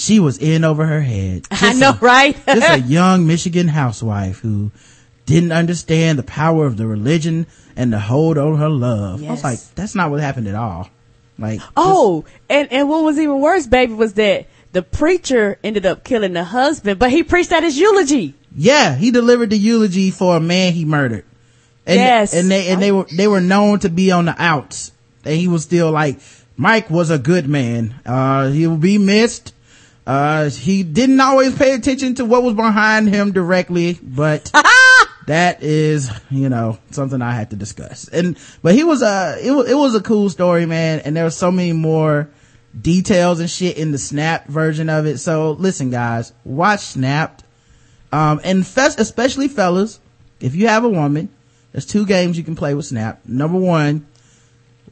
she 0.00 0.18
was 0.18 0.38
in 0.38 0.64
over 0.64 0.86
her 0.86 1.00
head. 1.02 1.46
I 1.50 1.74
know, 1.74 1.90
a- 1.90 1.98
right? 2.00 2.36
just 2.46 2.70
a 2.70 2.80
young 2.80 3.26
Michigan 3.26 3.68
housewife 3.68 4.38
who 4.40 4.70
didn't 5.26 5.52
understand 5.52 6.18
the 6.18 6.22
power 6.22 6.66
of 6.66 6.76
the 6.76 6.86
religion 6.86 7.46
and 7.76 7.92
the 7.92 7.98
hold 8.00 8.38
on 8.38 8.56
her 8.58 8.68
love. 8.68 9.22
I 9.22 9.30
was 9.30 9.44
like, 9.44 9.58
that's 9.74 9.94
not 9.94 10.10
what 10.10 10.20
happened 10.20 10.48
at 10.48 10.54
all. 10.54 10.88
Like, 11.38 11.60
Oh, 11.76 12.24
and, 12.48 12.72
and 12.72 12.88
what 12.88 13.02
was 13.04 13.18
even 13.18 13.40
worse, 13.40 13.66
baby, 13.66 13.92
was 13.94 14.14
that 14.14 14.46
the 14.72 14.82
preacher 14.82 15.58
ended 15.64 15.86
up 15.86 16.02
killing 16.04 16.32
the 16.32 16.44
husband, 16.44 16.98
but 16.98 17.10
he 17.10 17.22
preached 17.22 17.52
at 17.52 17.62
his 17.62 17.78
eulogy. 17.78 18.34
Yeah, 18.56 18.94
he 18.96 19.10
delivered 19.10 19.50
the 19.50 19.58
eulogy 19.58 20.10
for 20.10 20.36
a 20.36 20.40
man 20.40 20.72
he 20.72 20.84
murdered. 20.84 21.24
And, 21.86 21.96
Yes. 21.98 22.34
And 22.34 22.50
they, 22.50 22.68
and 22.68 22.80
they 22.82 22.92
were, 22.92 23.06
they 23.10 23.28
were 23.28 23.40
known 23.40 23.78
to 23.80 23.88
be 23.88 24.10
on 24.12 24.24
the 24.26 24.34
outs. 24.42 24.92
And 25.24 25.34
he 25.36 25.46
was 25.48 25.62
still 25.62 25.90
like, 25.92 26.18
Mike 26.56 26.90
was 26.90 27.10
a 27.10 27.18
good 27.18 27.48
man. 27.48 27.94
Uh, 28.04 28.48
he 28.50 28.66
will 28.66 28.76
be 28.76 28.98
missed. 28.98 29.54
Uh, 30.06 30.50
he 30.50 30.82
didn't 30.82 31.20
always 31.20 31.56
pay 31.56 31.74
attention 31.74 32.14
to 32.16 32.24
what 32.24 32.42
was 32.42 32.54
behind 32.54 33.08
him 33.08 33.32
directly, 33.32 33.98
but 34.02 34.50
that 35.26 35.62
is, 35.62 36.10
you 36.30 36.48
know, 36.48 36.78
something 36.90 37.20
I 37.22 37.32
had 37.32 37.50
to 37.50 37.56
discuss. 37.56 38.08
And, 38.08 38.38
but 38.62 38.74
he 38.74 38.82
was 38.82 39.02
a, 39.02 39.38
it 39.42 39.50
was, 39.50 39.70
it 39.70 39.74
was 39.74 39.94
a 39.94 40.02
cool 40.02 40.30
story, 40.30 40.66
man. 40.66 41.00
And 41.00 41.16
there 41.16 41.24
were 41.24 41.30
so 41.30 41.50
many 41.52 41.72
more 41.72 42.28
details 42.78 43.40
and 43.40 43.50
shit 43.50 43.76
in 43.76 43.92
the 43.92 43.98
Snap 43.98 44.46
version 44.48 44.88
of 44.88 45.06
it. 45.06 45.18
So 45.18 45.52
listen, 45.52 45.90
guys, 45.90 46.32
watch 46.44 46.80
Snapped. 46.80 47.44
Um, 48.12 48.40
and 48.42 48.66
fes- 48.66 48.98
especially 48.98 49.48
fellas, 49.48 50.00
if 50.40 50.54
you 50.56 50.66
have 50.66 50.84
a 50.84 50.88
woman, 50.88 51.28
there's 51.72 51.86
two 51.86 52.06
games 52.06 52.36
you 52.36 52.42
can 52.42 52.56
play 52.56 52.74
with 52.74 52.86
Snap. 52.86 53.20
Number 53.24 53.58
one, 53.58 54.06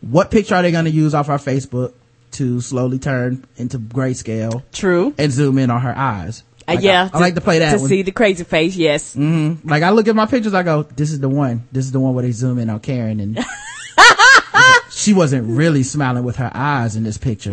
what 0.00 0.30
picture 0.30 0.54
are 0.54 0.62
they 0.62 0.70
going 0.70 0.84
to 0.84 0.90
use 0.90 1.14
off 1.14 1.28
our 1.28 1.38
Facebook 1.38 1.94
to 2.38 2.60
slowly 2.60 2.98
turn 2.98 3.44
into 3.56 3.78
grayscale 3.78 4.62
True. 4.72 5.14
and 5.18 5.30
zoom 5.30 5.58
in 5.58 5.70
on 5.70 5.80
her 5.82 5.96
eyes? 5.96 6.42
Uh, 6.66 6.76
yeah. 6.80 7.08
I, 7.12 7.16
I 7.16 7.20
like 7.20 7.34
to 7.36 7.40
play 7.40 7.60
that 7.60 7.72
To 7.72 7.78
one. 7.78 7.88
see 7.88 8.02
the 8.02 8.12
crazy 8.12 8.44
face, 8.44 8.76
yes. 8.76 9.14
hmm 9.14 9.54
Like 9.64 9.82
I 9.82 9.90
look 9.90 10.08
at 10.08 10.14
my 10.16 10.26
pictures, 10.26 10.52
I 10.54 10.62
go, 10.62 10.82
this 10.82 11.10
is 11.12 11.20
the 11.20 11.28
one. 11.28 11.66
This 11.72 11.84
is 11.86 11.92
the 11.92 12.00
one 12.00 12.14
where 12.14 12.22
they 12.24 12.32
zoom 12.32 12.58
in 12.58 12.68
on 12.68 12.80
Karen 12.80 13.20
and 13.20 13.38
she 14.90 15.12
wasn't 15.14 15.46
really 15.46 15.82
smiling 15.82 16.24
with 16.24 16.36
her 16.36 16.50
eyes 16.54 16.96
in 16.96 17.04
this 17.04 17.18
picture. 17.18 17.52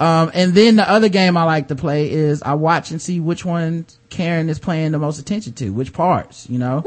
Um, 0.00 0.30
and 0.32 0.54
then 0.54 0.76
the 0.76 0.88
other 0.88 1.08
game 1.08 1.36
I 1.36 1.42
like 1.44 1.68
to 1.68 1.74
play 1.76 2.10
is 2.10 2.42
I 2.42 2.54
watch 2.54 2.90
and 2.92 3.02
see 3.02 3.18
which 3.18 3.44
one 3.44 3.86
Karen 4.10 4.48
is 4.48 4.58
paying 4.58 4.92
the 4.92 4.98
most 4.98 5.18
attention 5.18 5.54
to, 5.54 5.70
which 5.70 5.92
parts, 5.92 6.48
you 6.48 6.58
know? 6.58 6.84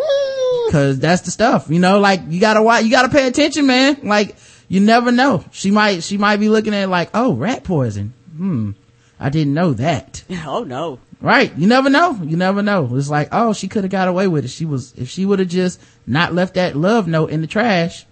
Cause 0.72 1.00
that's 1.00 1.22
the 1.24 1.32
stuff, 1.32 1.70
you 1.70 1.80
know, 1.80 2.00
like 2.00 2.22
you 2.30 2.40
gotta 2.40 2.62
watch, 2.62 2.84
you 2.86 2.92
gotta 2.92 3.10
pay 3.10 3.28
attention, 3.28 3.66
man. 3.68 4.00
Like 4.04 4.38
you 4.72 4.80
never 4.80 5.12
know. 5.12 5.44
She 5.52 5.70
might, 5.70 6.02
she 6.02 6.18
might 6.18 6.38
be 6.38 6.48
looking 6.48 6.74
at 6.74 6.84
it 6.84 6.88
like, 6.88 7.10
oh, 7.14 7.34
rat 7.34 7.66
poison. 7.66 8.14
Hmm. 8.34 8.72
I 9.20 9.28
didn't 9.30 9.54
know 9.54 9.74
that. 9.74 10.24
Oh 10.48 10.64
no. 10.64 11.00
Right. 11.20 11.54
You 11.58 11.68
never 11.68 11.90
know. 11.90 12.18
You 12.24 12.38
never 12.38 12.62
know. 12.62 12.90
It's 12.96 13.10
like, 13.10 13.28
oh, 13.34 13.52
she 13.52 13.68
could 13.68 13.84
have 13.84 13.92
got 13.92 14.08
away 14.08 14.30
with 14.30 14.46
it. 14.46 14.48
She 14.48 14.64
was, 14.64 14.94
if 14.96 15.10
she 15.10 15.26
would 15.26 15.40
have 15.40 15.50
just 15.50 15.82
not 16.08 16.34
left 16.34 16.54
that 16.54 16.78
love 16.78 17.06
note 17.06 17.32
in 17.32 17.42
the 17.42 17.48
trash, 17.48 18.06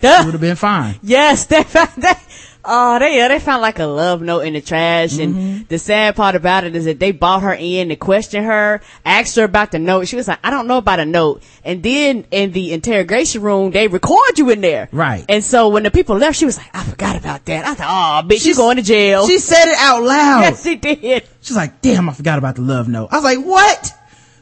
she 0.00 0.06
would 0.06 0.32
have 0.32 0.40
been 0.40 0.56
fine. 0.56 0.98
Yes, 1.02 1.44
found 1.44 1.66
that. 2.02 2.22
Oh, 2.68 2.98
they 2.98 3.16
yeah, 3.16 3.28
they 3.28 3.38
found 3.38 3.62
like 3.62 3.78
a 3.78 3.86
love 3.86 4.20
note 4.22 4.40
in 4.40 4.54
the 4.54 4.60
trash, 4.60 5.18
and 5.18 5.34
Mm-hmm. 5.34 5.62
the 5.68 5.78
sad 5.78 6.16
part 6.16 6.34
about 6.34 6.64
it 6.64 6.74
is 6.74 6.84
that 6.86 6.98
they 6.98 7.12
brought 7.12 7.42
her 7.42 7.54
in 7.54 7.88
to 7.90 7.96
question 7.96 8.44
her, 8.44 8.80
asked 9.04 9.36
her 9.36 9.44
about 9.44 9.70
the 9.72 9.78
note. 9.78 10.08
She 10.08 10.16
was 10.16 10.26
like, 10.28 10.38
"I 10.42 10.50
don't 10.50 10.66
know 10.66 10.78
about 10.78 10.98
a 11.00 11.04
note." 11.04 11.42
And 11.64 11.82
then 11.82 12.26
in 12.30 12.52
the 12.52 12.72
interrogation 12.72 13.42
room, 13.42 13.70
they 13.70 13.88
record 13.88 14.38
you 14.38 14.50
in 14.50 14.60
there, 14.60 14.88
Right. 14.92 15.24
And 15.28 15.42
so 15.44 15.68
when 15.68 15.82
the 15.84 15.90
people 15.90 16.16
left, 16.16 16.36
she 16.38 16.44
was 16.44 16.56
like, 16.58 16.70
"I 16.74 16.82
forgot 16.84 17.16
about 17.16 17.44
that." 17.46 17.64
I 17.66 17.74
thought, 17.74 18.24
"Oh, 18.24 18.28
bitch, 18.28 18.32
you 18.32 18.38
She's- 18.40 18.56
going 18.56 18.76
to 18.76 18.82
jail?" 18.82 19.26
She 19.26 19.38
said 19.38 19.66
it 19.68 19.76
out 19.78 20.02
loud. 20.02 20.40
yes, 20.42 20.62
she 20.64 20.74
did. 20.76 21.24
She's 21.40 21.56
like, 21.56 21.80
damn, 21.80 22.08
I 22.08 22.12
forgot 22.12 22.38
about 22.38 22.56
the 22.56 22.62
love 22.62 22.88
note. 22.88 23.08
I 23.12 23.16
was 23.16 23.24
like, 23.24 23.38
what? 23.38 23.92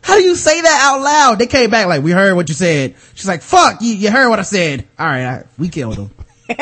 How 0.03 0.17
do 0.17 0.23
you 0.23 0.35
say 0.35 0.61
that 0.61 0.81
out 0.85 1.01
loud? 1.03 1.39
They 1.39 1.47
came 1.47 1.71
back 1.71 1.87
like, 1.87 2.03
we 2.03 2.11
heard 2.13 2.35
what 2.35 2.49
you 2.49 2.55
said. 2.55 2.95
She's 3.15 3.27
like, 3.29 3.43
fuck, 3.43 3.81
you, 3.83 3.95
you 3.95 4.11
heard 4.11 4.29
what 4.31 4.39
I 4.39 4.43
said. 4.43 4.87
All 4.99 5.07
right, 5.07 5.25
I, 5.25 5.45
we 5.59 5.69
killed 5.69 5.97
him. 5.97 6.11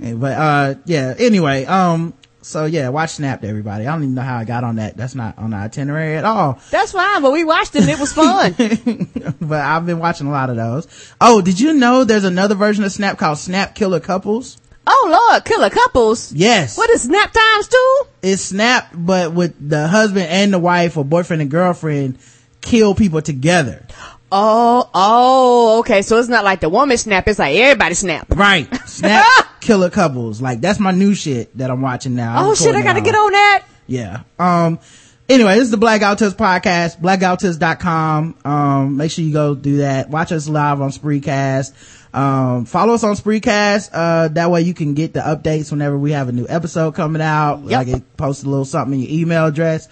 Yeah, 0.00 0.14
but, 0.14 0.32
uh, 0.32 0.74
yeah, 0.86 1.14
anyway, 1.18 1.64
um, 1.66 2.14
so 2.42 2.64
yeah, 2.64 2.88
watch 2.88 3.10
Snapped 3.10 3.44
everybody. 3.44 3.86
I 3.86 3.92
don't 3.92 4.02
even 4.02 4.14
know 4.14 4.22
how 4.22 4.38
I 4.38 4.44
got 4.44 4.64
on 4.64 4.76
that. 4.76 4.96
That's 4.96 5.14
not 5.14 5.36
on 5.38 5.50
the 5.50 5.56
itinerary 5.58 6.16
at 6.16 6.24
all. 6.24 6.58
That's 6.70 6.92
fine, 6.92 7.20
but 7.20 7.32
we 7.32 7.44
watched 7.44 7.76
it 7.76 7.82
and 7.82 7.90
it 7.90 7.98
was 8.00 8.12
fun. 8.12 8.54
but 9.40 9.60
I've 9.60 9.84
been 9.84 9.98
watching 9.98 10.26
a 10.26 10.30
lot 10.30 10.48
of 10.48 10.56
those. 10.56 11.14
Oh, 11.20 11.42
did 11.42 11.60
you 11.60 11.74
know 11.74 12.04
there's 12.04 12.24
another 12.24 12.54
version 12.54 12.82
of 12.84 12.92
Snap 12.92 13.18
called 13.18 13.38
Snap 13.38 13.74
Killer 13.74 14.00
Couples? 14.00 14.56
oh 14.90 15.28
Lord, 15.30 15.44
killer 15.44 15.70
couples. 15.70 16.32
Yes. 16.32 16.76
What 16.76 16.90
is 16.90 17.02
snap 17.02 17.32
times 17.32 17.68
too? 17.68 18.02
it's 18.22 18.42
Snap, 18.42 18.90
but 18.94 19.32
with 19.32 19.54
the 19.68 19.88
husband 19.88 20.26
and 20.26 20.52
the 20.52 20.58
wife 20.58 20.96
or 20.96 21.04
boyfriend 21.04 21.42
and 21.42 21.50
girlfriend 21.50 22.18
kill 22.60 22.94
people 22.94 23.22
together. 23.22 23.86
Oh, 24.32 24.88
oh, 24.94 25.78
okay. 25.80 26.02
So 26.02 26.18
it's 26.18 26.28
not 26.28 26.44
like 26.44 26.60
the 26.60 26.68
woman 26.68 26.96
snap. 26.96 27.26
It's 27.26 27.38
like 27.38 27.56
everybody 27.56 27.94
snap. 27.94 28.26
Right. 28.30 28.68
Snap 28.86 29.26
killer 29.60 29.90
couples. 29.90 30.42
Like 30.42 30.60
that's 30.60 30.80
my 30.80 30.90
new 30.90 31.14
shit 31.14 31.56
that 31.56 31.70
I'm 31.70 31.80
watching 31.80 32.14
now. 32.14 32.48
Oh 32.48 32.54
shit, 32.54 32.74
I 32.74 32.82
gotta 32.82 33.00
get 33.00 33.14
on 33.14 33.32
that. 33.32 33.64
Yeah. 33.86 34.22
Um, 34.38 34.78
anyway, 35.28 35.54
this 35.54 35.64
is 35.64 35.70
the 35.70 35.76
Black 35.76 36.00
Guy 36.00 36.10
Who 36.10 36.16
Tips 36.16 36.34
podcast, 36.34 37.00
theblackguywhotips.com. 37.00 38.36
Um, 38.44 38.96
make 38.96 39.10
sure 39.10 39.24
you 39.24 39.32
go 39.32 39.54
do 39.54 39.78
that. 39.78 40.10
Watch 40.10 40.32
us 40.32 40.48
live 40.48 40.80
on 40.80 40.90
Spreecast. 40.90 41.72
Um, 42.12 42.64
follow 42.64 42.94
us 42.94 43.04
on 43.04 43.14
Spreecast. 43.14 43.90
Uh, 43.92 44.28
that 44.28 44.50
way 44.50 44.62
you 44.62 44.74
can 44.74 44.94
get 44.94 45.12
the 45.12 45.20
updates 45.20 45.70
whenever 45.70 45.96
we 45.96 46.12
have 46.12 46.28
a 46.28 46.32
new 46.32 46.46
episode 46.48 46.94
coming 46.94 47.22
out. 47.22 47.62
Yep. 47.62 47.70
Like 47.70 47.88
it 47.88 48.16
posts 48.16 48.42
a 48.44 48.48
little 48.48 48.64
something 48.64 49.00
in 49.00 49.06
your 49.06 49.20
email 49.20 49.46
address. 49.46 49.88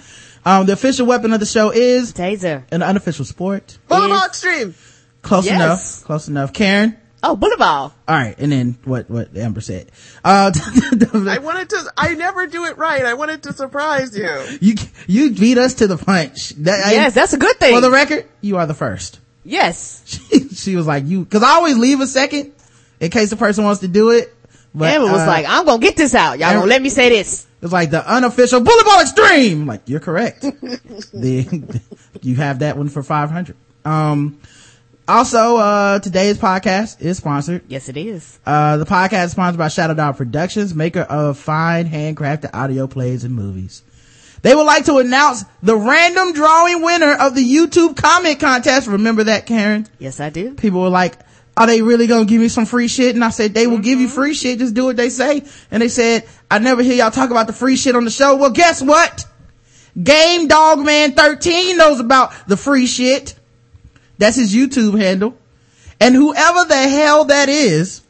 Um, 0.48 0.66
the 0.66 0.72
official 0.72 1.06
weapon 1.06 1.32
of 1.34 1.40
the 1.40 1.46
show 1.46 1.70
is 1.70 2.12
Taser. 2.12 2.64
an 2.72 2.82
unofficial 2.82 3.24
sport. 3.26 3.76
Boulevard 3.88 4.10
Yes. 4.10 4.26
Extreme. 4.28 4.74
Close 5.22 5.44
Yes. 5.46 5.54
enough. 5.54 6.04
Close 6.04 6.28
enough. 6.28 6.52
Karen. 6.54 6.96
Oh, 7.22 7.34
Boulevard. 7.36 7.92
All 8.06 8.16
right. 8.16 8.34
And 8.38 8.50
then 8.52 8.78
what, 8.84 9.10
what 9.10 9.36
Amber 9.36 9.60
said. 9.60 9.90
Uh, 10.24 10.52
I 11.26 11.38
wanted 11.42 11.68
to, 11.70 11.92
I 11.98 12.14
never 12.14 12.46
do 12.46 12.64
it 12.64 12.78
right. 12.78 13.04
I 13.04 13.14
wanted 13.14 13.42
to 13.42 13.52
surprise 13.52 14.16
you. 14.16 14.30
you, 14.60 14.74
you 15.06 15.30
beat 15.32 15.58
us 15.58 15.74
to 15.74 15.86
the 15.86 15.96
punch. 15.98 16.50
That, 16.50 16.86
I- 16.86 16.92
Yes, 16.92 17.14
that's 17.14 17.32
a 17.34 17.38
good 17.38 17.56
thing. 17.58 17.74
for 17.74 17.80
the 17.80 17.90
record, 17.90 18.26
you 18.40 18.56
are 18.56 18.66
the 18.66 18.74
first. 18.74 19.18
yes. 19.44 20.02
She, 20.30 20.48
she 20.48 20.76
was 20.76 20.86
like, 20.86 21.04
you, 21.06 21.24
cause 21.26 21.42
I 21.42 21.50
always 21.56 21.76
leave 21.76 22.00
a 22.00 22.06
second 22.06 22.52
in 23.00 23.10
case 23.10 23.30
the 23.30 23.36
person 23.36 23.64
wants 23.64 23.80
to 23.80 23.88
do 23.88 24.10
it. 24.10 24.34
But, 24.74 24.94
Amber 24.94 25.10
was 25.10 25.20
uh, 25.22 25.26
like, 25.26 25.46
I'm 25.48 25.64
gonna 25.66 25.80
get 25.80 25.96
this 25.96 26.14
out. 26.14 26.38
Y'all 26.38 26.48
Amber- 26.48 26.60
gonna 26.60 26.70
let 26.70 26.82
me 26.82 26.88
say 26.88 27.08
this. 27.10 27.46
It's 27.60 27.72
like 27.72 27.90
the 27.90 28.08
unofficial 28.08 28.60
Boulevard 28.60 29.02
Extreme. 29.02 29.62
I'm 29.62 29.66
like, 29.66 29.82
you're 29.86 30.00
correct. 30.00 30.40
the, 31.12 31.80
you 32.22 32.36
have 32.36 32.60
that 32.60 32.76
one 32.76 32.88
for 32.88 33.02
500. 33.02 33.56
Um, 33.84 34.40
also, 35.08 35.56
uh, 35.56 35.98
today's 36.00 36.38
podcast 36.38 37.00
is 37.00 37.16
sponsored. 37.16 37.62
Yes, 37.68 37.88
it 37.88 37.96
is. 37.96 38.38
Uh, 38.44 38.76
the 38.76 38.84
podcast 38.84 39.26
is 39.26 39.32
sponsored 39.32 39.58
by 39.58 39.68
Shadow 39.68 39.94
Dog 39.94 40.16
Productions, 40.16 40.74
maker 40.74 41.00
of 41.00 41.38
fine 41.38 41.88
handcrafted 41.88 42.50
audio 42.52 42.86
plays 42.86 43.24
and 43.24 43.34
movies. 43.34 43.82
They 44.42 44.54
would 44.54 44.64
like 44.64 44.84
to 44.84 44.98
announce 44.98 45.44
the 45.62 45.76
random 45.76 46.32
drawing 46.32 46.82
winner 46.82 47.12
of 47.12 47.34
the 47.34 47.42
YouTube 47.42 47.96
comment 47.96 48.38
contest. 48.38 48.86
Remember 48.86 49.24
that, 49.24 49.46
Karen? 49.46 49.86
Yes, 49.98 50.20
I 50.20 50.30
do. 50.30 50.54
People 50.54 50.82
were 50.82 50.90
like, 50.90 51.18
are 51.58 51.66
they 51.66 51.82
really 51.82 52.06
gonna 52.06 52.24
give 52.24 52.40
me 52.40 52.48
some 52.48 52.66
free 52.66 52.86
shit? 52.86 53.16
And 53.16 53.24
I 53.24 53.30
said, 53.30 53.52
they 53.52 53.66
will 53.66 53.78
give 53.78 53.98
you 53.98 54.06
mm-hmm. 54.06 54.14
free 54.14 54.32
shit. 54.32 54.60
Just 54.60 54.74
do 54.74 54.84
what 54.84 54.96
they 54.96 55.10
say. 55.10 55.42
And 55.72 55.82
they 55.82 55.88
said, 55.88 56.26
I 56.48 56.60
never 56.60 56.84
hear 56.84 56.94
y'all 56.94 57.10
talk 57.10 57.30
about 57.30 57.48
the 57.48 57.52
free 57.52 57.76
shit 57.76 57.96
on 57.96 58.04
the 58.04 58.12
show. 58.12 58.36
Well, 58.36 58.50
guess 58.50 58.80
what? 58.80 59.26
Game 60.00 60.46
Dog 60.46 60.78
Man 60.78 61.12
13 61.12 61.76
knows 61.76 61.98
about 61.98 62.32
the 62.46 62.56
free 62.56 62.86
shit. 62.86 63.34
That's 64.18 64.36
his 64.36 64.54
YouTube 64.54 64.96
handle. 65.00 65.36
And 66.00 66.14
whoever 66.14 66.64
the 66.64 66.76
hell 66.76 67.24
that 67.24 67.48
is, 67.48 68.02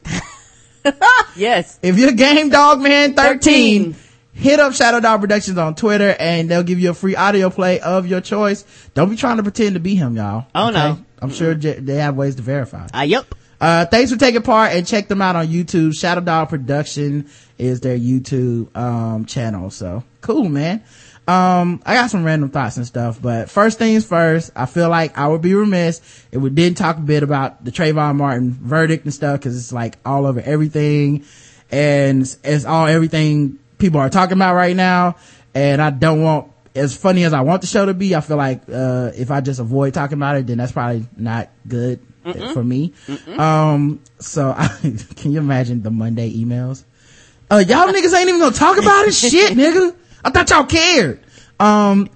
Yes. 1.37 1.79
if 1.81 1.99
you're 1.99 2.13
Game 2.13 2.51
Dog 2.51 2.81
Man 2.81 3.15
13, 3.15 3.95
13. 3.95 3.97
hit 4.35 4.61
up 4.61 4.75
Shadow 4.75 5.01
Dog 5.01 5.23
Productions 5.23 5.57
on 5.57 5.75
Twitter 5.75 6.15
and 6.19 6.51
they'll 6.51 6.63
give 6.63 6.81
you 6.81 6.91
a 6.91 6.95
free 6.95 7.17
audio 7.17 7.49
play 7.49 7.81
of 7.81 8.07
your 8.07 8.21
choice. 8.21 8.67
Don't 8.93 9.09
be 9.09 9.17
trying 9.17 9.39
to 9.39 9.43
pretend 9.43 9.73
to 9.73 9.81
be 9.81 9.95
him, 9.95 10.17
y'all. 10.17 10.45
Oh, 10.55 10.69
no. 10.69 10.99
I'm 11.21 11.31
sure 11.31 11.55
j- 11.55 11.79
they 11.79 11.97
have 11.97 12.17
ways 12.17 12.37
to 12.37 12.43
verify. 12.43 12.87
Uh, 12.95 13.03
yep. 13.03 13.35
Uh, 13.61 13.87
thanks 13.87 14.13
for 14.13 14.19
taking 14.19 14.43
part 14.43 14.73
and 14.73 14.87
check 14.87 15.09
them 15.09 15.21
out 15.21 15.35
on 15.35 15.49
YouTube. 15.49 15.99
Shadow 15.99 16.21
Dog 16.21 16.49
Production 16.49 17.29
is 17.59 17.81
their 17.81 17.99
YouTube, 17.99 18.75
um, 18.77 19.25
channel. 19.25 19.71
So 19.71 20.05
cool, 20.21 20.49
man. 20.49 20.85
Um, 21.27 21.83
I 21.85 21.93
got 21.95 22.11
some 22.11 22.25
random 22.25 22.49
thoughts 22.49 22.79
and 22.79 22.87
stuff, 22.87 23.21
but 23.21 23.51
first 23.51 23.79
things 23.79 24.07
first, 24.07 24.51
I 24.57 24.65
feel 24.65 24.89
like 24.89 25.19
I 25.19 25.29
would 25.29 25.43
be 25.43 25.53
remiss 25.55 26.01
if 26.33 26.41
we 26.41 26.49
didn't 26.49 26.79
talk 26.79 26.97
a 26.97 27.01
bit 27.01 27.23
about 27.23 27.63
the 27.63 27.71
Trayvon 27.71 28.17
Martin 28.17 28.53
verdict 28.53 29.05
and 29.05 29.13
stuff, 29.13 29.39
cause 29.43 29.55
it's 29.55 29.71
like 29.71 29.99
all 30.07 30.25
over 30.25 30.41
everything 30.41 31.27
and 31.71 32.23
it's, 32.23 32.39
it's 32.43 32.65
all 32.65 32.87
everything 32.87 33.59
people 33.77 34.01
are 34.01 34.09
talking 34.09 34.39
about 34.39 34.55
right 34.55 34.75
now. 34.75 35.17
And 35.55 35.83
I 35.83 35.91
don't 35.91 36.23
want, 36.23 36.51
as 36.75 36.97
funny 36.97 37.25
as 37.25 37.33
I 37.33 37.41
want 37.43 37.61
the 37.63 37.67
show 37.67 37.87
to 37.87 37.95
be, 37.95 38.15
I 38.15 38.21
feel 38.21 38.37
like, 38.37 38.63
uh, 38.73 39.11
if 39.17 39.31
I 39.31 39.41
just 39.41 39.61
avoid 39.61 39.95
talking 39.95 40.19
about 40.19 40.37
it, 40.37 40.47
then 40.47 40.59
that's 40.59 40.73
probably 40.73 41.07
not 41.17 41.49
good 41.67 42.01
for 42.53 42.63
me. 42.63 42.93
Um, 43.37 44.01
so 44.19 44.51
I, 44.57 44.69
can 45.17 45.33
you 45.33 45.39
imagine 45.39 45.83
the 45.83 45.91
Monday 45.91 46.31
emails? 46.33 46.85
Uh, 47.51 47.65
y'all 47.67 47.89
niggas 47.89 48.15
ain't 48.15 48.29
even 48.29 48.41
gonna 48.41 48.55
talk 48.55 48.77
about 48.79 49.07
it? 49.07 49.13
Shit, 49.15 49.57
nigga. 49.57 49.95
I 50.25 50.31
thought 50.31 50.51
y'all 50.51 50.65
cared. 50.65 51.21
Um, 51.59 52.11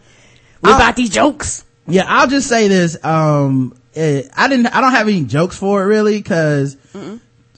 What 0.61 0.75
about 0.77 0.97
these 0.97 1.11
jokes? 1.11 1.65
yeah, 1.87 2.05
I'll 2.07 2.27
just 2.29 2.49
say 2.49 2.69
this. 2.69 3.03
Um, 3.05 3.75
eh, 3.95 4.23
I 4.37 4.49
didn't, 4.49 4.67
I 4.67 4.81
don't 4.81 4.93
have 4.93 5.09
any 5.09 5.25
jokes 5.25 5.57
for 5.57 5.83
it 5.83 5.87
really 5.87 6.21
cause 6.23 6.77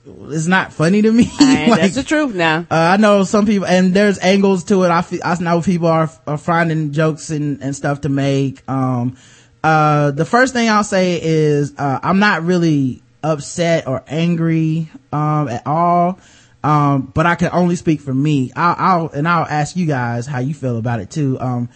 it's 0.06 0.46
not 0.46 0.72
funny 0.72 1.02
to 1.02 1.10
me. 1.10 1.30
And 1.40 1.70
Like, 1.70 1.80
that's 1.80 1.94
the 1.94 2.02
truth 2.02 2.34
now. 2.34 2.60
uh, 2.70 2.74
I 2.74 2.96
know 2.96 3.24
some 3.24 3.46
people, 3.46 3.66
and 3.66 3.94
there's 3.94 4.18
angles 4.18 4.64
to 4.64 4.82
it. 4.84 4.90
I 4.90 5.02
feel, 5.02 5.20
I 5.24 5.34
know 5.42 5.62
people 5.62 5.88
are, 5.88 6.10
are 6.26 6.38
finding 6.38 6.92
jokes 6.92 7.30
and, 7.30 7.62
and 7.62 7.74
stuff 7.74 8.02
to 8.02 8.08
make. 8.08 8.62
Um, 8.68 9.16
uh, 9.62 10.10
the 10.10 10.24
first 10.24 10.52
thing 10.52 10.68
I'll 10.68 10.84
say 10.84 11.18
is, 11.22 11.72
uh, 11.78 12.00
I'm 12.02 12.18
not 12.18 12.42
really 12.42 13.02
upset 13.22 13.86
or 13.88 14.04
angry, 14.06 14.90
um, 15.12 15.48
at 15.48 15.66
all. 15.66 16.18
Um, 16.62 17.12
but 17.14 17.26
I 17.26 17.34
can 17.34 17.50
only 17.52 17.76
speak 17.76 18.00
for 18.00 18.12
me. 18.14 18.50
I'll, 18.56 18.76
I'll, 18.78 19.08
and 19.10 19.28
I'll 19.28 19.44
ask 19.46 19.76
you 19.76 19.86
guys 19.86 20.26
how 20.26 20.38
you 20.38 20.54
feel 20.54 20.78
about 20.78 21.00
it 21.00 21.10
too. 21.10 21.38
Um, 21.38 21.68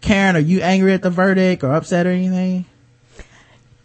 Karen, 0.00 0.36
are 0.36 0.40
you 0.40 0.60
angry 0.60 0.92
at 0.92 1.02
the 1.02 1.10
verdict 1.10 1.64
or 1.64 1.72
upset 1.74 2.06
or 2.06 2.10
anything? 2.10 2.64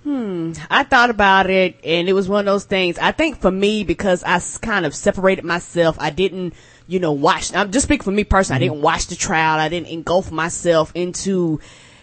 Hmm. 0.03 0.53
I 0.69 0.83
thought 0.83 1.11
about 1.11 1.49
it 1.49 1.79
and 1.83 2.09
it 2.09 2.13
was 2.13 2.27
one 2.27 2.39
of 2.39 2.45
those 2.45 2.63
things. 2.63 2.97
I 2.97 3.11
think 3.11 3.39
for 3.39 3.51
me, 3.51 3.83
because 3.83 4.23
I 4.23 4.41
kind 4.61 4.85
of 4.85 4.95
separated 4.95 5.45
myself, 5.45 5.97
I 5.99 6.09
didn't, 6.09 6.55
you 6.87 6.99
know, 6.99 7.11
watch, 7.11 7.53
I'm 7.53 7.71
just 7.71 7.85
speaking 7.85 8.03
for 8.03 8.11
me 8.11 8.23
personally. 8.23 8.57
I 8.57 8.65
mm-hmm. 8.65 8.73
didn't 8.73 8.83
watch 8.83 9.07
the 9.07 9.15
trial. 9.15 9.59
I 9.59 9.69
didn't 9.69 9.89
engulf 9.89 10.31
myself 10.31 10.91
into 10.95 11.59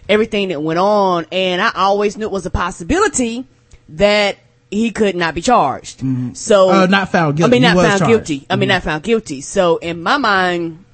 everything 0.07 0.47
that 0.49 0.61
went 0.61 0.79
on. 0.79 1.25
And 1.31 1.61
I 1.61 1.71
always 1.75 2.15
knew 2.15 2.25
it 2.25 2.31
was 2.31 2.45
a 2.45 2.51
possibility 2.51 3.45
that 3.89 4.37
he 4.71 4.91
could 4.91 5.15
not 5.15 5.35
be 5.35 5.41
charged. 5.41 5.99
Mm-hmm. 5.99 6.33
So, 6.33 6.69
Uh, 6.69 6.85
not 6.85 7.09
found 7.11 7.35
guilty. 7.35 7.49
I 7.49 7.51
mean, 7.51 7.61
not 7.63 7.75
found 7.75 7.99
charged. 7.99 8.09
guilty. 8.09 8.47
I 8.49 8.55
mean, 8.55 8.69
mm-hmm. 8.69 8.75
not 8.75 8.83
found 8.83 9.03
guilty. 9.03 9.41
So 9.41 9.77
in 9.77 10.01
my 10.01 10.17
mind, 10.17 10.85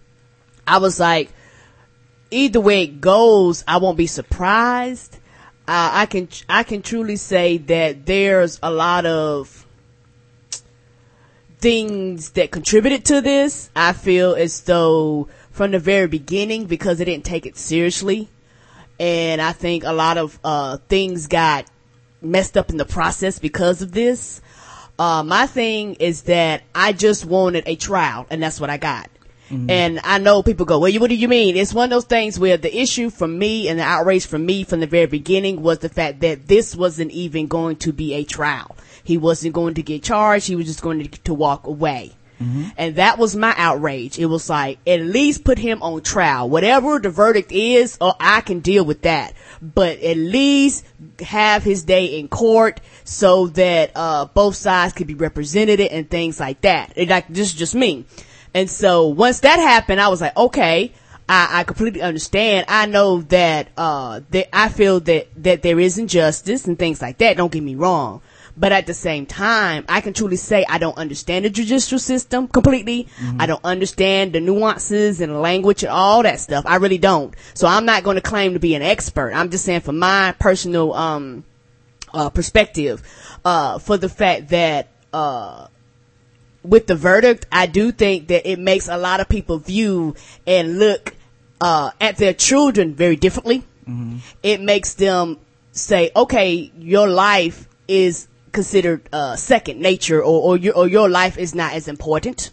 I 0.65 0.79
was 0.79 0.99
like, 0.99 1.31
either 2.31 2.59
way 2.59 2.83
it 2.83 2.99
goes, 2.99 3.63
I 3.67 3.77
won't 3.77 3.97
be 3.97 4.07
surprised. 4.07 5.19
Uh, 5.67 5.89
I 5.93 6.05
can 6.05 6.27
I 6.47 6.63
can 6.63 6.81
truly 6.81 7.15
say 7.15 7.57
that 7.57 8.05
there's 8.05 8.59
a 8.61 8.69
lot 8.69 9.05
of 9.05 9.65
things 11.57 12.31
that 12.31 12.51
contributed 12.51 13.05
to 13.05 13.21
this. 13.21 13.71
I 13.75 13.93
feel 13.93 14.35
as 14.35 14.61
though 14.61 15.27
from 15.51 15.71
the 15.71 15.79
very 15.79 16.07
beginning, 16.07 16.65
because 16.65 16.99
they 16.99 17.05
didn't 17.05 17.25
take 17.25 17.45
it 17.45 17.57
seriously, 17.57 18.29
and 18.99 19.41
I 19.41 19.53
think 19.53 19.83
a 19.83 19.93
lot 19.93 20.17
of 20.17 20.37
uh, 20.43 20.77
things 20.89 21.27
got 21.27 21.65
messed 22.21 22.57
up 22.57 22.69
in 22.69 22.77
the 22.77 22.85
process 22.85 23.39
because 23.39 23.81
of 23.81 23.91
this. 23.91 24.41
Uh, 24.97 25.23
my 25.23 25.47
thing 25.47 25.95
is 25.95 26.23
that 26.23 26.63
I 26.73 26.93
just 26.93 27.25
wanted 27.25 27.63
a 27.67 27.75
trial 27.75 28.25
and 28.29 28.41
that's 28.41 28.59
what 28.59 28.69
I 28.69 28.77
got. 28.77 29.09
Mm-hmm. 29.49 29.69
And 29.69 29.99
I 30.03 30.17
know 30.17 30.41
people 30.41 30.65
go, 30.65 30.79
well, 30.79 30.93
what 30.99 31.09
do 31.09 31.15
you 31.15 31.27
mean? 31.27 31.55
It's 31.55 31.73
one 31.73 31.85
of 31.85 31.89
those 31.91 32.05
things 32.05 32.39
where 32.39 32.57
the 32.57 32.75
issue 32.75 33.09
for 33.09 33.27
me 33.27 33.67
and 33.67 33.79
the 33.79 33.83
outrage 33.83 34.25
for 34.25 34.39
me 34.39 34.63
from 34.63 34.79
the 34.79 34.87
very 34.87 35.05
beginning 35.05 35.61
was 35.61 35.79
the 35.79 35.89
fact 35.89 36.21
that 36.21 36.47
this 36.47 36.75
wasn't 36.75 37.11
even 37.11 37.47
going 37.47 37.75
to 37.77 37.93
be 37.93 38.13
a 38.13 38.23
trial. 38.23 38.75
He 39.03 39.17
wasn't 39.17 39.53
going 39.53 39.75
to 39.75 39.83
get 39.83 40.01
charged. 40.01 40.47
He 40.47 40.55
was 40.55 40.65
just 40.65 40.81
going 40.81 41.03
to, 41.03 41.21
to 41.23 41.33
walk 41.33 41.67
away. 41.67 42.13
Mm-hmm. 42.41 42.69
And 42.75 42.95
that 42.95 43.17
was 43.17 43.35
my 43.35 43.53
outrage. 43.55 44.19
It 44.19 44.25
was 44.25 44.49
like, 44.49 44.79
at 44.85 44.99
least 44.99 45.43
put 45.43 45.57
him 45.57 45.81
on 45.81 46.01
trial. 46.01 46.49
Whatever 46.49 46.99
the 46.99 47.09
verdict 47.09 47.51
is, 47.51 47.97
oh, 48.01 48.13
I 48.19 48.41
can 48.41 48.59
deal 48.59 48.83
with 48.83 49.03
that. 49.03 49.33
But 49.61 49.99
at 49.99 50.17
least 50.17 50.85
have 51.21 51.63
his 51.63 51.83
day 51.83 52.19
in 52.19 52.27
court 52.27 52.81
so 53.03 53.47
that, 53.47 53.91
uh, 53.95 54.25
both 54.25 54.55
sides 54.55 54.93
could 54.93 55.07
be 55.07 55.13
represented 55.13 55.79
and 55.79 56.09
things 56.09 56.39
like 56.39 56.61
that. 56.61 56.93
It, 56.95 57.09
like, 57.09 57.27
this 57.29 57.49
is 57.49 57.53
just 57.53 57.75
me. 57.75 58.05
And 58.55 58.69
so 58.69 59.07
once 59.07 59.41
that 59.41 59.59
happened, 59.59 59.99
I 59.99 60.07
was 60.07 60.21
like, 60.21 60.35
okay, 60.35 60.93
I, 61.27 61.59
I 61.59 61.63
completely 61.65 62.01
understand. 62.01 62.65
I 62.69 62.85
know 62.85 63.21
that, 63.23 63.67
uh, 63.75 64.21
that 64.31 64.55
I 64.55 64.69
feel 64.69 65.01
that, 65.01 65.27
that 65.43 65.61
there 65.61 65.77
is 65.77 65.97
injustice 65.97 66.65
and 66.65 66.79
things 66.79 67.01
like 67.01 67.17
that. 67.17 67.35
Don't 67.35 67.51
get 67.51 67.61
me 67.61 67.75
wrong. 67.75 68.21
But 68.55 68.71
at 68.71 68.87
the 68.87 68.93
same 68.93 69.25
time, 69.25 69.83
I 69.89 69.99
can 69.99 70.13
truly 70.13 70.37
say 70.37 70.65
I 70.69 70.77
don't 70.77 70.97
understand 70.97 71.43
the 71.43 71.49
judicial 71.49 71.99
system 71.99 72.47
completely. 72.47 73.09
Mm-hmm. 73.17 73.41
I 73.41 73.45
don't 73.45 73.65
understand 73.65 74.31
the 74.31 74.39
nuances 74.39 75.19
and 75.19 75.41
language 75.41 75.83
and 75.83 75.91
all 75.91 76.23
that 76.23 76.39
stuff. 76.39 76.63
I 76.65 76.77
really 76.77 76.97
don't. 76.97 77.35
So 77.55 77.67
I'm 77.67 77.83
not 77.83 78.05
going 78.05 78.15
to 78.15 78.21
claim 78.21 78.53
to 78.53 78.59
be 78.59 78.73
an 78.75 78.81
expert. 78.81 79.33
I'm 79.33 79.49
just 79.49 79.65
saying 79.65 79.81
from 79.81 79.99
my 79.99 80.33
personal, 80.39 80.93
um, 80.93 81.43
uh, 82.13 82.29
perspective, 82.29 83.03
uh, 83.43 83.79
for 83.79 83.97
the 83.97 84.07
fact 84.07 84.47
that, 84.49 84.87
uh, 85.11 85.67
with 86.67 86.87
the 86.87 86.95
verdict, 86.95 87.45
I 87.51 87.65
do 87.65 87.91
think 87.91 88.27
that 88.27 88.49
it 88.49 88.59
makes 88.59 88.87
a 88.87 88.97
lot 88.97 89.19
of 89.19 89.29
people 89.29 89.57
view 89.57 90.15
and 90.45 90.79
look 90.79 91.15
uh, 91.61 91.91
at 92.01 92.17
their 92.17 92.33
children 92.33 92.95
very 92.95 93.15
differently. 93.15 93.59
Mm-hmm. 93.87 94.17
It 94.43 94.61
makes 94.61 94.95
them 94.95 95.39
say, 95.71 96.11
"Okay, 96.15 96.71
your 96.77 97.07
life 97.07 97.67
is 97.87 98.27
considered 98.51 99.07
uh, 99.13 99.35
second 99.35 99.79
nature, 99.79 100.21
or 100.21 100.41
or 100.41 100.57
your 100.57 100.75
or 100.75 100.87
your 100.87 101.09
life 101.09 101.37
is 101.37 101.53
not 101.55 101.73
as 101.73 101.87
important." 101.87 102.51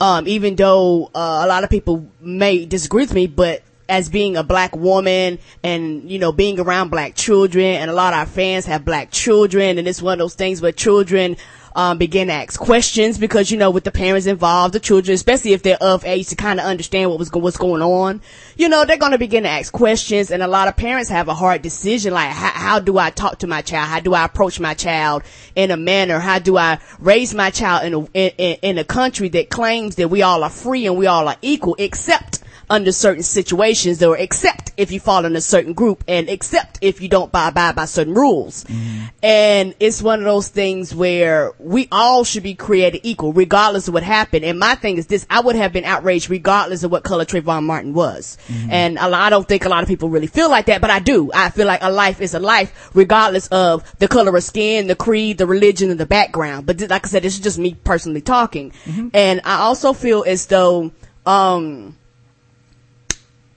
Um, 0.00 0.26
even 0.26 0.56
though 0.56 1.10
uh, 1.14 1.42
a 1.44 1.46
lot 1.46 1.62
of 1.62 1.70
people 1.70 2.06
may 2.20 2.66
disagree 2.66 3.04
with 3.04 3.14
me, 3.14 3.28
but 3.28 3.62
as 3.88 4.08
being 4.08 4.36
a 4.36 4.42
black 4.42 4.74
woman 4.74 5.38
and, 5.62 6.10
you 6.10 6.18
know, 6.18 6.32
being 6.32 6.58
around 6.58 6.88
black 6.88 7.14
children 7.14 7.64
and 7.64 7.90
a 7.90 7.94
lot 7.94 8.12
of 8.12 8.20
our 8.20 8.26
fans 8.26 8.66
have 8.66 8.84
black 8.84 9.10
children 9.10 9.78
and 9.78 9.86
it's 9.86 10.00
one 10.00 10.14
of 10.14 10.18
those 10.18 10.34
things 10.34 10.62
where 10.62 10.72
children 10.72 11.36
um, 11.74 11.98
begin 11.98 12.28
to 12.28 12.32
ask 12.32 12.58
questions 12.58 13.18
because, 13.18 13.50
you 13.50 13.58
know, 13.58 13.70
with 13.70 13.84
the 13.84 13.90
parents 13.90 14.26
involved, 14.26 14.74
the 14.74 14.80
children, 14.80 15.14
especially 15.14 15.52
if 15.52 15.62
they're 15.62 15.82
of 15.82 16.04
age 16.04 16.28
to 16.28 16.36
kind 16.36 16.60
of 16.60 16.66
understand 16.66 17.10
what 17.10 17.18
was 17.18 17.32
what's 17.32 17.56
going 17.56 17.82
on, 17.82 18.20
you 18.56 18.68
know, 18.68 18.84
they're 18.84 18.96
going 18.96 19.12
to 19.12 19.18
begin 19.18 19.42
to 19.42 19.48
ask 19.48 19.72
questions. 19.72 20.30
And 20.30 20.42
a 20.42 20.46
lot 20.46 20.68
of 20.68 20.76
parents 20.76 21.10
have 21.10 21.28
a 21.28 21.34
hard 21.34 21.62
decision 21.62 22.14
like, 22.14 22.30
how, 22.30 22.50
how 22.50 22.78
do 22.78 22.96
I 22.98 23.10
talk 23.10 23.38
to 23.40 23.46
my 23.46 23.62
child? 23.62 23.88
How 23.88 24.00
do 24.00 24.14
I 24.14 24.24
approach 24.24 24.60
my 24.60 24.74
child 24.74 25.24
in 25.56 25.70
a 25.70 25.76
manner? 25.76 26.20
How 26.20 26.38
do 26.38 26.56
I 26.56 26.78
raise 27.00 27.34
my 27.34 27.50
child 27.50 27.84
in 27.84 27.94
a, 27.94 28.04
in, 28.14 28.58
in 28.62 28.78
a 28.78 28.84
country 28.84 29.28
that 29.30 29.50
claims 29.50 29.96
that 29.96 30.08
we 30.08 30.22
all 30.22 30.44
are 30.44 30.50
free 30.50 30.86
and 30.86 30.96
we 30.96 31.06
all 31.06 31.26
are 31.28 31.36
equal, 31.42 31.74
except 31.78 32.40
under 32.70 32.92
certain 32.92 33.22
situations 33.22 34.02
or 34.02 34.16
accept 34.16 34.72
if 34.76 34.90
you 34.90 35.00
fall 35.00 35.24
in 35.24 35.36
a 35.36 35.40
certain 35.40 35.72
group 35.72 36.04
and 36.08 36.28
accept 36.28 36.78
if 36.80 37.00
you 37.00 37.08
don't 37.08 37.30
buy 37.30 37.48
abide 37.48 37.76
by 37.76 37.84
certain 37.84 38.14
rules. 38.14 38.64
Mm. 38.64 39.10
And 39.22 39.74
it's 39.80 40.02
one 40.02 40.18
of 40.20 40.24
those 40.24 40.48
things 40.48 40.94
where 40.94 41.52
we 41.58 41.88
all 41.92 42.24
should 42.24 42.42
be 42.42 42.54
created 42.54 43.00
equal 43.04 43.32
regardless 43.32 43.88
of 43.88 43.94
what 43.94 44.02
happened. 44.02 44.44
And 44.44 44.58
my 44.58 44.74
thing 44.74 44.98
is 44.98 45.06
this, 45.06 45.26
I 45.30 45.40
would 45.40 45.56
have 45.56 45.72
been 45.72 45.84
outraged 45.84 46.30
regardless 46.30 46.82
of 46.82 46.90
what 46.90 47.04
color 47.04 47.24
Trayvon 47.24 47.64
Martin 47.64 47.94
was. 47.94 48.36
Mm-hmm. 48.48 48.70
And 48.70 48.94
lot, 48.94 49.14
I 49.14 49.30
don't 49.30 49.46
think 49.46 49.64
a 49.64 49.68
lot 49.68 49.82
of 49.82 49.88
people 49.88 50.08
really 50.08 50.26
feel 50.26 50.50
like 50.50 50.66
that, 50.66 50.80
but 50.80 50.90
I 50.90 50.98
do. 50.98 51.30
I 51.34 51.50
feel 51.50 51.66
like 51.66 51.82
a 51.82 51.90
life 51.90 52.20
is 52.20 52.34
a 52.34 52.40
life 52.40 52.90
regardless 52.94 53.46
of 53.48 53.98
the 53.98 54.08
color 54.08 54.36
of 54.36 54.42
skin, 54.42 54.86
the 54.86 54.96
creed, 54.96 55.38
the 55.38 55.46
religion, 55.46 55.90
and 55.90 56.00
the 56.00 56.06
background. 56.06 56.66
But 56.66 56.78
th- 56.78 56.90
like 56.90 57.06
I 57.06 57.08
said, 57.08 57.22
this 57.22 57.34
is 57.34 57.40
just 57.40 57.58
me 57.58 57.74
personally 57.74 58.20
talking. 58.20 58.72
Mm-hmm. 58.84 59.08
And 59.14 59.40
I 59.44 59.58
also 59.58 59.92
feel 59.92 60.24
as 60.26 60.46
though, 60.46 60.92
um, 61.26 61.96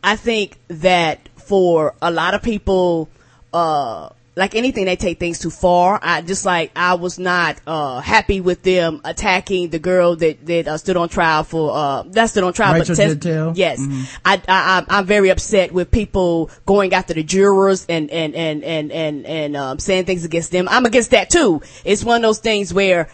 I 0.07 0.15
think 0.15 0.57
that 0.69 1.19
for 1.35 1.93
a 2.01 2.11
lot 2.11 2.33
of 2.33 2.41
people, 2.41 3.09
uh, 3.51 4.07
like 4.37 4.55
anything, 4.55 4.85
they 4.85 4.95
take 4.95 5.19
things 5.19 5.37
too 5.37 5.49
far. 5.49 5.99
I 6.01 6.21
just 6.21 6.45
like 6.45 6.71
I 6.77 6.93
was 6.93 7.19
not 7.19 7.59
uh, 7.67 7.99
happy 7.99 8.39
with 8.39 8.63
them 8.63 9.01
attacking 9.03 9.67
the 9.69 9.79
girl 9.79 10.15
that 10.15 10.45
that 10.45 10.69
uh, 10.69 10.77
stood 10.77 10.95
on 10.95 11.09
trial 11.09 11.43
for 11.43 11.71
uh, 11.75 12.03
that 12.03 12.27
stood 12.27 12.45
on 12.45 12.53
trial. 12.53 12.75
Rachel 12.75 12.95
but 12.95 13.21
test, 13.21 13.57
yes, 13.57 13.81
mm-hmm. 13.81 14.03
I, 14.23 14.41
I 14.47 14.85
I'm 14.87 15.05
very 15.05 15.27
upset 15.27 15.73
with 15.73 15.91
people 15.91 16.51
going 16.65 16.93
after 16.93 17.13
the 17.13 17.23
jurors 17.23 17.85
and 17.89 18.09
and 18.09 18.33
and 18.33 18.63
and 18.63 18.93
and 18.93 19.25
and 19.25 19.57
um, 19.57 19.77
saying 19.77 20.05
things 20.05 20.23
against 20.23 20.53
them. 20.53 20.69
I'm 20.69 20.85
against 20.85 21.11
that 21.11 21.29
too. 21.29 21.61
It's 21.83 22.05
one 22.05 22.15
of 22.15 22.21
those 22.21 22.39
things 22.39 22.73
where 22.73 23.09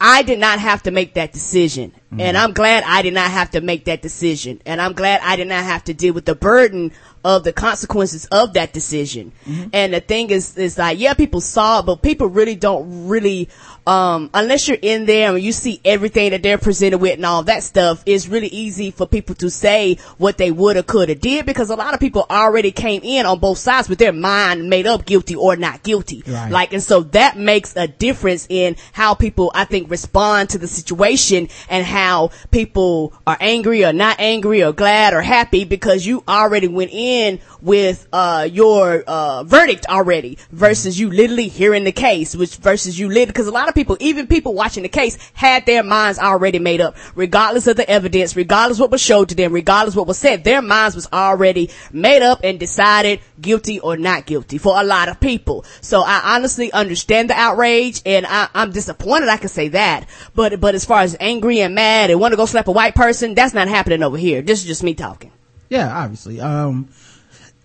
I 0.00 0.22
did 0.22 0.38
not 0.38 0.60
have 0.60 0.84
to 0.84 0.92
make 0.92 1.14
that 1.14 1.32
decision. 1.32 1.94
Mm-hmm. 2.10 2.20
And 2.20 2.38
I'm 2.38 2.54
glad 2.54 2.84
I 2.84 3.02
did 3.02 3.12
not 3.12 3.30
have 3.30 3.50
to 3.50 3.60
make 3.60 3.84
that 3.84 4.00
decision. 4.00 4.62
And 4.64 4.80
I'm 4.80 4.94
glad 4.94 5.20
I 5.22 5.36
did 5.36 5.48
not 5.48 5.62
have 5.62 5.84
to 5.84 5.94
deal 5.94 6.14
with 6.14 6.24
the 6.24 6.34
burden 6.34 6.92
of 7.22 7.44
the 7.44 7.52
consequences 7.52 8.24
of 8.26 8.54
that 8.54 8.72
decision. 8.72 9.32
Mm-hmm. 9.44 9.68
And 9.74 9.92
the 9.92 10.00
thing 10.00 10.30
is, 10.30 10.56
is 10.56 10.78
like, 10.78 10.98
yeah, 10.98 11.12
people 11.12 11.42
saw 11.42 11.80
it, 11.80 11.86
but 11.86 12.00
people 12.00 12.28
really 12.28 12.54
don't 12.54 13.08
really 13.08 13.50
um, 13.88 14.28
unless 14.34 14.68
you're 14.68 14.76
in 14.82 15.06
there 15.06 15.34
and 15.34 15.42
you 15.42 15.50
see 15.50 15.80
everything 15.82 16.32
that 16.32 16.42
they're 16.42 16.58
presented 16.58 16.98
with 16.98 17.14
and 17.14 17.24
all 17.24 17.42
that 17.44 17.62
stuff, 17.62 18.02
it's 18.04 18.28
really 18.28 18.48
easy 18.48 18.90
for 18.90 19.06
people 19.06 19.34
to 19.36 19.48
say 19.48 19.96
what 20.18 20.36
they 20.36 20.50
would 20.50 20.76
or 20.76 20.82
could 20.82 21.08
have 21.08 21.22
did 21.22 21.46
because 21.46 21.70
a 21.70 21.74
lot 21.74 21.94
of 21.94 22.00
people 22.00 22.26
already 22.28 22.70
came 22.70 23.00
in 23.02 23.24
on 23.24 23.38
both 23.38 23.56
sides 23.56 23.88
with 23.88 23.98
their 23.98 24.12
mind 24.12 24.68
made 24.68 24.86
up 24.86 25.06
guilty 25.06 25.36
or 25.36 25.56
not 25.56 25.82
guilty. 25.82 26.22
Right. 26.26 26.52
Like, 26.52 26.74
and 26.74 26.82
so 26.82 27.00
that 27.00 27.38
makes 27.38 27.76
a 27.76 27.88
difference 27.88 28.46
in 28.50 28.76
how 28.92 29.14
people, 29.14 29.50
I 29.54 29.64
think, 29.64 29.90
respond 29.90 30.50
to 30.50 30.58
the 30.58 30.68
situation 30.68 31.48
and 31.70 31.86
how 31.86 31.97
people 32.50 33.12
are 33.26 33.36
angry 33.40 33.84
or 33.84 33.92
not 33.92 34.16
angry 34.18 34.62
or 34.62 34.72
glad 34.72 35.14
or 35.14 35.22
happy 35.22 35.64
because 35.64 36.06
you 36.06 36.22
already 36.28 36.68
went 36.68 36.90
in 36.92 37.40
with, 37.60 38.06
uh, 38.12 38.48
your, 38.50 39.02
uh, 39.06 39.44
verdict 39.44 39.86
already 39.88 40.38
versus 40.52 40.98
you 40.98 41.10
literally 41.10 41.48
hearing 41.48 41.84
the 41.84 41.92
case, 41.92 42.36
which 42.36 42.56
versus 42.56 42.98
you 42.98 43.08
literally, 43.08 43.26
because 43.26 43.46
a 43.46 43.52
lot 43.52 43.68
of 43.68 43.74
people, 43.74 43.96
even 44.00 44.26
people 44.26 44.54
watching 44.54 44.82
the 44.82 44.88
case, 44.88 45.18
had 45.34 45.66
their 45.66 45.82
minds 45.82 46.18
already 46.18 46.58
made 46.58 46.80
up, 46.80 46.96
regardless 47.14 47.66
of 47.66 47.76
the 47.76 47.88
evidence, 47.88 48.36
regardless 48.36 48.78
what 48.78 48.90
was 48.90 49.00
showed 49.00 49.28
to 49.28 49.34
them, 49.34 49.52
regardless 49.52 49.96
what 49.96 50.06
was 50.06 50.18
said. 50.18 50.44
Their 50.44 50.62
minds 50.62 50.94
was 50.94 51.08
already 51.12 51.70
made 51.92 52.22
up 52.22 52.40
and 52.44 52.60
decided 52.60 53.20
guilty 53.40 53.80
or 53.80 53.96
not 53.96 54.26
guilty 54.26 54.58
for 54.58 54.80
a 54.80 54.84
lot 54.84 55.08
of 55.08 55.20
people. 55.20 55.64
So 55.80 56.02
I 56.02 56.36
honestly 56.36 56.72
understand 56.72 57.30
the 57.30 57.34
outrage, 57.34 58.02
and 58.06 58.26
I, 58.26 58.48
am 58.54 58.70
disappointed. 58.70 59.28
I 59.28 59.36
can 59.36 59.48
say 59.48 59.68
that, 59.68 60.08
but 60.34 60.60
but 60.60 60.74
as 60.74 60.84
far 60.84 61.00
as 61.00 61.16
angry 61.18 61.60
and 61.60 61.74
mad 61.74 61.87
and 61.88 62.20
want 62.20 62.32
to 62.32 62.36
go 62.36 62.46
slap 62.46 62.68
a 62.68 62.72
white 62.72 62.94
person, 62.94 63.34
that's 63.34 63.54
not 63.54 63.68
happening 63.68 64.02
over 64.02 64.16
here. 64.16 64.42
This 64.42 64.60
is 64.60 64.66
just 64.66 64.82
me 64.82 64.94
talking. 64.94 65.32
Yeah, 65.68 65.90
obviously. 65.96 66.40
Um, 66.40 66.88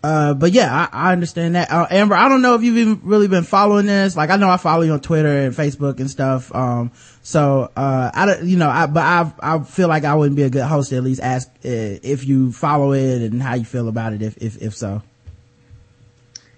uh, 0.04 0.34
but 0.34 0.52
yeah, 0.52 0.90
I, 0.92 1.10
I 1.10 1.12
understand 1.14 1.56
that. 1.56 1.72
Uh, 1.72 1.88
Amber, 1.90 2.16
I 2.16 2.28
don't 2.28 2.42
know 2.42 2.56
if 2.56 2.64
you've 2.64 2.78
even 2.78 3.00
really 3.04 3.30
been 3.30 3.46
following 3.46 3.86
this. 3.86 4.18
Like, 4.18 4.30
I 4.30 4.36
know 4.36 4.50
I 4.50 4.58
follow 4.58 4.84
you 4.84 4.92
on 4.92 5.00
Twitter 5.00 5.46
and 5.46 5.56
Facebook 5.56 6.02
and 6.02 6.10
stuff. 6.10 6.54
Um, 6.54 6.92
so, 7.22 7.72
uh, 7.76 8.12
I 8.14 8.26
don't, 8.26 8.44
you 8.44 8.58
know, 8.58 8.70
I, 8.70 8.86
but 8.88 9.02
I, 9.02 9.34
I 9.40 9.60
feel 9.60 9.88
like 9.88 10.04
I 10.04 10.16
wouldn't 10.16 10.36
be 10.36 10.44
a 10.44 10.50
good 10.50 10.66
host 10.66 10.90
to 10.90 10.98
at 10.98 11.04
least 11.04 11.22
ask 11.22 11.48
uh, 11.48 11.54
if 11.64 12.26
you 12.26 12.52
follow 12.52 12.92
it 12.92 13.22
and 13.22 13.42
how 13.42 13.54
you 13.56 13.64
feel 13.64 13.88
about 13.88 14.12
it, 14.12 14.22
if, 14.22 14.38
if, 14.38 14.62
if 14.62 14.76
so. 14.76 15.02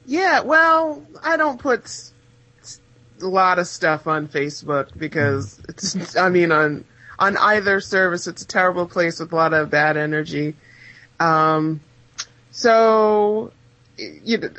Yeah, 0.07 0.41
well, 0.41 1.05
I 1.23 1.37
don't 1.37 1.59
put 1.59 2.11
a 3.21 3.27
lot 3.27 3.59
of 3.59 3.67
stuff 3.67 4.07
on 4.07 4.27
Facebook 4.27 4.97
because 4.97 5.59
mm. 5.59 5.69
it's, 5.69 6.17
I 6.17 6.29
mean, 6.29 6.51
on, 6.51 6.83
on 7.17 7.37
either 7.37 7.79
service, 7.79 8.27
it's 8.27 8.41
a 8.41 8.47
terrible 8.47 8.87
place 8.87 9.19
with 9.19 9.31
a 9.31 9.35
lot 9.35 9.53
of 9.53 9.69
bad 9.69 9.97
energy. 9.97 10.55
Um, 11.19 11.81
so, 12.51 13.51
you 13.97 14.37
know, 14.37 14.49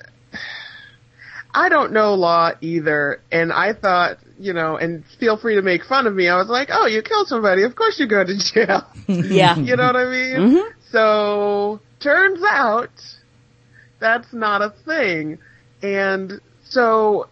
I 1.55 1.69
don't 1.71 1.93
know 1.93 2.15
law 2.15 2.53
either, 2.61 3.21
and 3.33 3.53
I 3.53 3.73
thought, 3.73 4.19
you 4.39 4.53
know, 4.53 4.77
and 4.77 5.05
feel 5.19 5.39
free 5.39 5.55
to 5.55 5.63
make 5.63 5.85
fun 5.85 6.07
of 6.07 6.15
me. 6.15 6.29
I 6.29 6.37
was 6.37 6.49
like, 6.49 6.69
oh, 6.71 6.87
you 6.87 7.01
killed 7.03 7.29
somebody, 7.29 7.63
of 7.63 7.75
course 7.75 7.99
you 7.99 8.07
go 8.07 8.25
to 8.25 8.37
jail. 8.37 8.87
Yeah. 9.09 9.57
you 9.59 9.77
know 9.77 9.87
what 9.87 9.97
I 9.97 10.05
mean? 10.05 10.37
Mm-hmm. 10.37 10.81
So, 10.91 11.81
turns 12.01 12.43
out, 12.43 12.91
that's 14.01 14.33
not 14.33 14.63
a 14.63 14.71
thing. 14.85 15.39
And 15.81 16.41
so, 16.65 17.29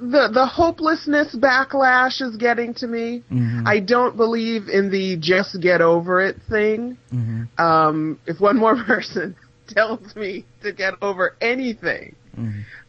the 0.00 0.28
the 0.32 0.46
hopelessness 0.46 1.34
backlash 1.36 2.22
is 2.22 2.36
getting 2.36 2.72
to 2.74 2.86
me. 2.86 3.22
Mm-hmm. 3.30 3.66
I 3.66 3.80
don't 3.80 4.16
believe 4.16 4.68
in 4.68 4.90
the 4.90 5.16
just 5.16 5.60
get 5.60 5.82
over 5.82 6.20
it 6.22 6.36
thing. 6.48 6.96
Mm-hmm. 7.12 7.60
Um, 7.62 8.18
if 8.26 8.40
one 8.40 8.56
more 8.56 8.82
person 8.84 9.36
tells 9.68 10.16
me 10.16 10.46
to 10.62 10.72
get 10.72 10.94
over 11.02 11.36
anything, 11.40 12.16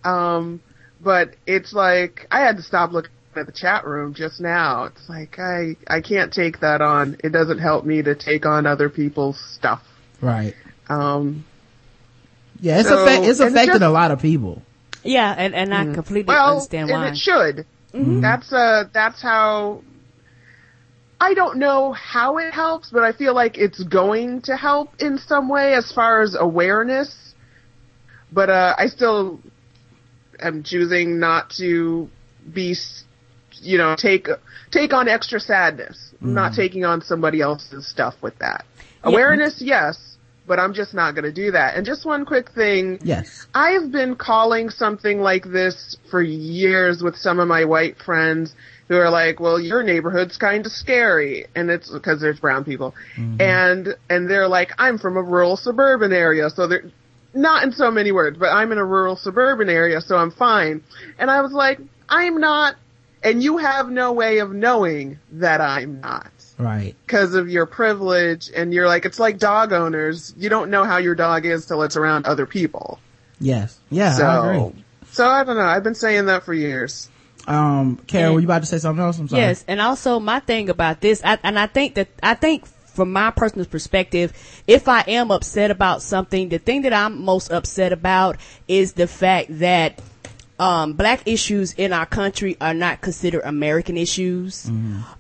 Um, 0.06 0.62
but 1.04 1.36
it's 1.46 1.74
like 1.74 2.28
I 2.32 2.40
had 2.42 2.58
to 2.58 2.64
stop 2.64 2.92
looking 2.94 3.12
at 3.36 3.46
the 3.46 3.52
chat 3.52 3.86
room 3.86 4.14
just 4.14 4.40
now. 4.40 4.86
It's 4.86 5.10
like 5.10 5.38
I 5.38 5.76
I 5.88 6.00
can't 6.02 6.32
take 6.34 6.62
that 6.62 6.82
on. 6.82 7.18
It 7.24 7.30
doesn't 7.34 7.60
help 7.60 7.84
me 7.86 8.02
to 8.02 8.16
take 8.16 8.46
on 8.46 8.66
other 8.66 8.90
people's 8.90 9.40
stuff. 9.56 9.82
right 10.22 10.54
Um, 10.90 11.44
yeah 12.62 12.80
it's 12.80 12.88
So, 12.90 13.04
affect, 13.04 13.26
it's 13.26 13.40
affected 13.42 13.74
just- 13.74 13.82
a 13.82 13.90
lot 13.90 14.12
of 14.12 14.20
people 14.22 14.62
Yeah, 15.04 15.34
and, 15.36 15.56
and 15.56 15.74
I 15.74 15.94
completely 15.94 16.34
well, 16.34 16.54
understand 16.54 16.90
and 16.90 17.02
why. 17.02 17.10
it 17.10 17.18
should. 17.18 17.66
That's 18.22 18.52
uh 18.54 18.86
that's 18.94 19.22
how. 19.22 19.84
I 21.20 21.36
don't 21.36 21.58
know 21.58 21.92
how 21.92 22.40
it 22.40 22.52
helps, 22.52 22.90
but 22.90 23.04
I 23.04 23.12
feel 23.12 23.36
like 23.36 23.58
it's 23.58 23.84
going 23.84 24.42
to 24.44 24.58
help 24.58 24.90
in 25.00 25.20
some 25.20 25.50
way 25.50 25.76
as 25.76 25.92
far 25.92 26.22
as 26.22 26.36
awareness. 26.36 27.36
But 28.32 28.50
uh, 28.50 28.76
I 28.78 28.88
still 28.88 29.40
am 30.40 30.64
choosing 30.64 31.20
not 31.20 31.52
to 31.58 32.10
be, 32.52 32.76
you 33.62 33.78
know, 33.78 33.96
take 33.96 34.30
take 34.72 34.94
on 34.94 35.08
extra 35.08 35.40
sadness. 35.40 36.12
I'm 36.22 36.34
not 36.34 36.54
taking 36.54 36.86
on 36.86 37.02
somebody 37.02 37.42
else's 37.42 37.88
stuff 37.88 38.16
with 38.22 38.38
that. 38.40 38.66
Awareness, 39.04 39.62
yes, 39.62 40.11
but 40.52 40.60
I'm 40.60 40.74
just 40.74 40.94
not 40.94 41.16
going 41.16 41.24
to 41.24 41.32
do 41.32 41.52
that. 41.52 41.78
And 41.78 41.86
just 41.86 42.06
one 42.06 42.26
quick 42.26 42.52
thing. 42.52 43.00
yes 43.04 43.48
I've 43.56 43.90
been 43.90 44.18
calling 44.18 44.70
something 44.70 45.22
like 45.22 45.46
this 45.46 45.96
for 46.10 46.22
years 46.22 47.02
with 47.02 47.16
some 47.16 47.40
of 47.40 47.48
my 47.48 47.64
white 47.64 47.98
friends 48.00 48.54
who 48.90 48.98
are 48.98 49.10
like, 49.10 49.40
"Well, 49.40 49.58
your 49.58 49.82
neighborhood's 49.82 50.36
kind 50.36 50.66
of 50.66 50.74
scary," 50.74 51.46
and 51.56 51.72
it's 51.72 51.90
because 51.90 52.20
there's 52.20 52.42
brown 52.42 52.66
people, 52.66 52.94
mm-hmm. 53.16 53.40
and 53.40 53.96
and 54.10 54.30
they're 54.30 54.50
like, 54.50 54.72
"I'm 54.78 54.98
from 54.98 55.16
a 55.16 55.24
rural 55.24 55.56
suburban 55.56 56.12
area, 56.12 56.50
so 56.50 56.68
they're 56.68 56.92
not 57.34 57.64
in 57.64 57.72
so 57.72 57.90
many 57.90 58.12
words, 58.12 58.38
but 58.38 58.50
I'm 58.50 58.74
in 58.74 58.78
a 58.78 58.84
rural 58.84 59.16
suburban 59.16 59.70
area, 59.70 60.02
so 60.02 60.18
I'm 60.18 60.32
fine." 60.32 60.84
And 61.18 61.32
I 61.32 61.40
was 61.40 61.54
like, 61.54 61.80
"I'm 62.10 62.42
not," 62.42 62.76
and 63.24 63.42
you 63.42 63.56
have 63.56 63.88
no 63.88 64.12
way 64.12 64.40
of 64.40 64.52
knowing 64.52 65.18
that 65.32 65.62
I'm 65.62 66.02
not 66.02 66.30
right 66.62 66.96
because 67.06 67.34
of 67.36 67.50
your 67.50 67.66
privilege, 67.66 68.50
and 68.56 68.74
you're 68.74 68.88
like, 68.88 69.06
it's 69.06 69.20
like 69.20 69.38
dog 69.40 69.74
owners. 69.74 70.34
You 70.38 70.50
don't 70.50 70.70
know 70.70 70.84
how 70.84 70.98
your 70.98 71.16
dog 71.16 71.46
is 71.46 71.66
till 71.66 71.82
it's 71.84 71.96
around 71.98 72.26
other 72.26 72.46
people. 72.46 73.00
yes 73.40 73.80
yeah 73.90 74.14
So, 74.14 74.26
i 74.26 74.56
agree 74.68 74.84
so 75.12 75.28
I 75.28 75.44
don't 75.44 75.58
know. 75.58 75.62
I've 75.64 75.84
been 75.84 75.96
saying 75.96 76.28
that 76.28 76.44
for 76.44 76.54
years. 76.54 77.10
um 77.48 77.98
Karen, 78.08 78.34
were 78.34 78.40
you 78.40 78.48
about 78.48 78.62
to 78.62 78.68
say 78.68 78.78
something 78.78 79.04
else 79.04 79.20
i'm 79.20 79.28
sorry 79.28 79.42
Yes, 79.42 79.66
and 79.68 79.82
also 79.82 80.20
my 80.20 80.40
thing 80.40 80.70
about 80.70 81.02
this, 81.02 81.22
I, 81.24 81.38
and 81.44 81.58
I 81.60 81.68
think 81.68 81.96
that 81.96 82.08
I 82.24 82.36
think 82.36 82.66
from 82.66 83.12
my 83.14 83.32
personal 83.32 83.66
perspective, 83.66 84.34
if 84.68 84.88
I 84.90 85.02
am 85.08 85.32
upset 85.32 85.72
about 85.72 86.02
something, 86.02 86.50
the 86.50 86.60
thing 86.60 86.82
that 86.84 86.92
I'm 86.94 87.24
most 87.24 87.50
upset 87.52 87.94
about 87.94 88.36
is 88.68 88.94
the 88.94 89.08
fact 89.08 89.48
that 89.60 90.00
um, 90.62 90.94
black 90.94 91.28
issues 91.28 91.74
in 91.74 91.92
our 91.92 92.06
country 92.06 92.56
are 92.62 92.76
not 92.76 93.02
considered 93.02 93.42
American 93.44 93.98
issues. 93.98 94.68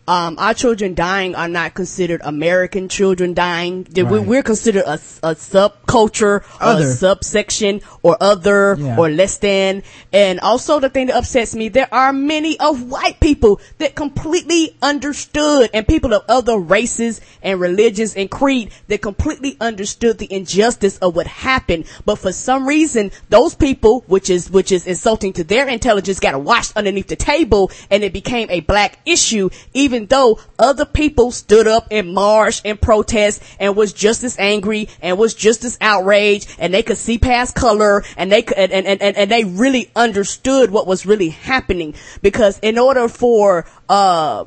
Um, 0.07 0.35
our 0.37 0.53
children 0.53 0.93
dying 0.93 1.33
are 1.35 1.47
not 1.47 1.73
considered 1.73 2.21
American 2.23 2.87
children 2.89 3.33
dying. 3.33 3.83
That 3.91 4.05
we- 4.05 4.19
Right. 4.19 4.27
We're 4.27 4.43
considered 4.43 4.83
a, 4.85 4.99
a 5.23 5.33
subculture, 5.35 6.43
Other. 6.59 6.85
a 6.85 6.93
subsection, 6.93 7.81
or 8.03 8.17
other, 8.21 8.77
Yeah. 8.79 8.97
or 8.97 9.09
less 9.09 9.37
than. 9.37 9.81
And 10.13 10.39
also 10.41 10.79
the 10.79 10.89
thing 10.89 11.07
that 11.07 11.15
upsets 11.15 11.55
me, 11.55 11.69
there 11.69 11.87
are 11.91 12.13
many 12.13 12.59
of 12.59 12.83
white 12.83 13.19
people 13.19 13.59
that 13.79 13.95
completely 13.95 14.75
understood 14.81 15.69
and 15.73 15.87
people 15.87 16.13
of 16.13 16.23
other 16.29 16.57
races 16.57 17.19
and 17.41 17.59
religions 17.59 18.15
and 18.15 18.29
creed 18.29 18.69
that 18.89 19.01
completely 19.01 19.57
understood 19.59 20.19
the 20.19 20.31
injustice 20.31 20.97
of 20.99 21.15
what 21.15 21.25
happened. 21.27 21.85
But 22.05 22.17
for 22.17 22.31
some 22.31 22.67
reason, 22.67 23.11
those 23.29 23.55
people, 23.55 24.03
which 24.07 24.29
is, 24.29 24.51
which 24.51 24.71
is 24.71 24.85
insulting 24.85 25.30
to 25.33 25.43
their 25.43 25.67
intelligence, 25.67 26.19
got 26.19 26.41
washed 26.41 26.75
underneath 26.75 27.07
the 27.07 27.15
table 27.15 27.71
and 27.89 28.03
it 28.03 28.13
became 28.13 28.49
a 28.49 28.61
black 28.61 28.99
issue, 29.05 29.49
even 29.73 30.05
though 30.07 30.39
other 30.57 30.85
people 30.85 31.31
stood 31.31 31.67
up 31.67 31.87
and 31.91 32.13
marched 32.13 32.65
and 32.65 32.79
protest 32.79 33.41
and 33.59 33.75
was 33.75 33.93
just 33.93 34.23
as 34.23 34.37
angry 34.39 34.89
and 35.01 35.17
was 35.17 35.33
just 35.33 35.63
as 35.63 35.77
outraged 35.81 36.55
and 36.59 36.73
they 36.73 36.83
could 36.83 36.97
see 36.97 37.17
past 37.17 37.55
color 37.55 38.03
and 38.17 38.31
they 38.31 38.41
could, 38.41 38.57
and, 38.57 38.71
and, 38.71 39.01
and, 39.01 39.17
and 39.17 39.31
they 39.31 39.43
really 39.43 39.91
understood 39.95 40.71
what 40.71 40.87
was 40.87 41.05
really 41.05 41.29
happening. 41.29 41.93
Because 42.21 42.59
in 42.59 42.77
order 42.77 43.07
for, 43.07 43.65
uh, 43.89 44.45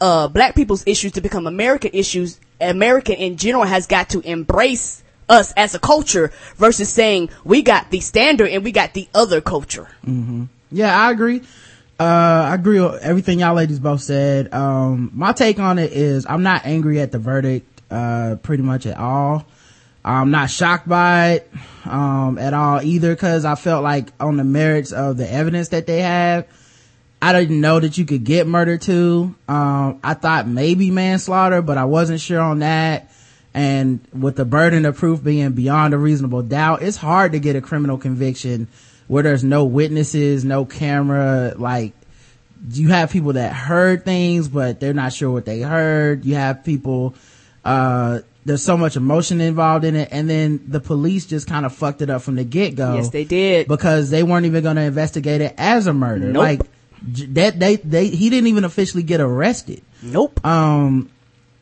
uh, 0.00 0.28
black 0.28 0.54
people's 0.54 0.84
issues 0.86 1.12
to 1.12 1.20
become 1.20 1.46
American 1.46 1.90
issues, 1.92 2.38
America 2.60 3.16
in 3.16 3.36
general 3.36 3.64
has 3.64 3.86
got 3.86 4.10
to 4.10 4.20
embrace 4.20 5.02
us 5.28 5.52
as 5.56 5.74
a 5.74 5.78
culture 5.78 6.32
versus 6.56 6.88
saying 6.88 7.30
we 7.44 7.62
got 7.62 7.90
the 7.90 8.00
standard 8.00 8.48
and 8.50 8.64
we 8.64 8.72
got 8.72 8.94
the 8.94 9.08
other 9.14 9.40
culture. 9.40 9.88
Yeah, 10.70 10.96
I 10.96 11.10
agree. 11.10 11.42
Uh, 12.00 12.48
I 12.50 12.54
agree 12.54 12.80
with 12.80 13.02
everything 13.02 13.40
y'all 13.40 13.54
ladies 13.54 13.80
both 13.80 14.02
said. 14.02 14.52
Um, 14.54 15.10
my 15.14 15.32
take 15.32 15.58
on 15.58 15.78
it 15.78 15.92
is 15.92 16.26
I'm 16.28 16.42
not 16.44 16.64
angry 16.64 17.00
at 17.00 17.10
the 17.10 17.18
verdict, 17.18 17.82
uh, 17.90 18.36
pretty 18.42 18.62
much 18.62 18.86
at 18.86 18.96
all. 18.96 19.44
I'm 20.04 20.30
not 20.30 20.48
shocked 20.48 20.88
by 20.88 21.30
it, 21.30 21.50
um, 21.84 22.38
at 22.38 22.54
all 22.54 22.80
either 22.82 23.16
cause 23.16 23.44
I 23.44 23.56
felt 23.56 23.82
like 23.82 24.12
on 24.20 24.36
the 24.36 24.44
merits 24.44 24.92
of 24.92 25.16
the 25.16 25.30
evidence 25.30 25.70
that 25.70 25.86
they 25.86 26.00
have, 26.02 26.46
I 27.20 27.32
didn't 27.32 27.60
know 27.60 27.80
that 27.80 27.98
you 27.98 28.04
could 28.04 28.22
get 28.22 28.46
murder 28.46 28.78
too. 28.78 29.34
Um, 29.48 29.98
I 30.04 30.14
thought 30.14 30.46
maybe 30.46 30.92
manslaughter, 30.92 31.62
but 31.62 31.78
I 31.78 31.84
wasn't 31.84 32.20
sure 32.20 32.40
on 32.40 32.60
that. 32.60 33.10
And 33.54 34.00
with 34.12 34.36
the 34.36 34.44
burden 34.44 34.84
of 34.84 34.96
proof 34.96 35.22
being 35.22 35.52
beyond 35.52 35.94
a 35.94 35.98
reasonable 35.98 36.42
doubt, 36.42 36.82
it's 36.82 36.96
hard 36.96 37.32
to 37.32 37.40
get 37.40 37.56
a 37.56 37.60
criminal 37.60 37.98
conviction 37.98 38.68
where 39.08 39.22
there's 39.22 39.42
no 39.42 39.64
witnesses, 39.64 40.44
no 40.44 40.64
camera, 40.64 41.54
like, 41.56 41.92
you 42.70 42.88
have 42.88 43.10
people 43.10 43.34
that 43.34 43.52
heard 43.52 44.04
things, 44.04 44.48
but 44.48 44.80
they're 44.80 44.92
not 44.92 45.12
sure 45.12 45.30
what 45.30 45.44
they 45.46 45.60
heard. 45.60 46.24
You 46.24 46.34
have 46.34 46.64
people, 46.64 47.14
uh, 47.64 48.20
there's 48.44 48.62
so 48.62 48.76
much 48.76 48.96
emotion 48.96 49.40
involved 49.40 49.84
in 49.84 49.94
it. 49.96 50.08
And 50.10 50.28
then 50.28 50.64
the 50.66 50.80
police 50.80 51.24
just 51.26 51.46
kind 51.46 51.64
of 51.64 51.72
fucked 51.74 52.02
it 52.02 52.10
up 52.10 52.22
from 52.22 52.34
the 52.34 52.44
get 52.44 52.74
go 52.74 52.96
Yes, 52.96 53.10
they 53.10 53.24
did. 53.24 53.68
because 53.68 54.10
they 54.10 54.22
weren't 54.24 54.44
even 54.46 54.62
going 54.62 54.76
to 54.76 54.82
investigate 54.82 55.40
it 55.40 55.54
as 55.56 55.86
a 55.86 55.92
murder. 55.92 56.32
Nope. 56.32 56.42
Like 56.42 56.60
that, 57.34 57.58
they, 57.58 57.76
they, 57.76 58.08
he 58.08 58.28
didn't 58.28 58.48
even 58.48 58.64
officially 58.64 59.04
get 59.04 59.20
arrested. 59.20 59.82
Nope. 60.02 60.44
Um, 60.44 61.10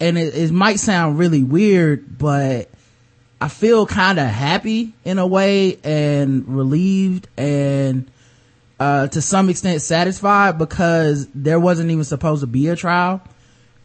and 0.01 0.19
it, 0.19 0.35
it 0.35 0.53
might 0.53 0.79
sound 0.79 1.19
really 1.19 1.43
weird, 1.43 2.19
but 2.19 2.69
I 3.41 3.49
feel 3.49 3.87
kind 3.87 4.19
of 4.19 4.27
happy 4.27 4.95
in 5.05 5.19
a 5.19 5.27
way 5.27 5.79
and 5.85 6.47
relieved 6.49 7.29
and, 7.37 8.11
uh, 8.79 9.09
to 9.09 9.23
some 9.23 9.49
extent 9.49 9.81
satisfied 9.83 10.59
because 10.59 11.29
there 11.35 11.61
wasn't 11.61 11.91
even 11.91 12.05
supposed 12.05 12.43
to 12.43 12.47
be 12.47 12.69
a 12.69 12.77
trial. 12.77 13.23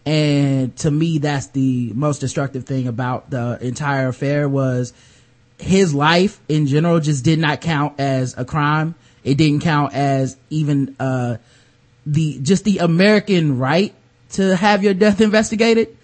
And 0.05 0.75
to 0.77 0.91
me, 0.91 1.19
that's 1.19 1.47
the 1.47 1.91
most 1.93 2.19
destructive 2.19 2.65
thing 2.65 2.87
about 2.87 3.29
the 3.29 3.57
entire 3.61 4.07
affair 4.07 4.49
was 4.49 4.93
his 5.59 5.93
life 5.93 6.39
in 6.49 6.65
general 6.65 6.99
just 6.99 7.23
did 7.23 7.39
not 7.39 7.61
count 7.61 7.99
as 7.99 8.35
a 8.37 8.43
crime. 8.43 8.95
It 9.23 9.35
didn't 9.37 9.61
count 9.61 9.93
as 9.93 10.37
even, 10.49 10.95
uh, 10.99 11.37
the, 12.05 12.39
just 12.39 12.63
the 12.63 12.79
American 12.79 13.59
right 13.59 13.93
to 14.31 14.55
have 14.55 14.83
your 14.83 14.95
death 14.95 15.21
investigated 15.21 15.95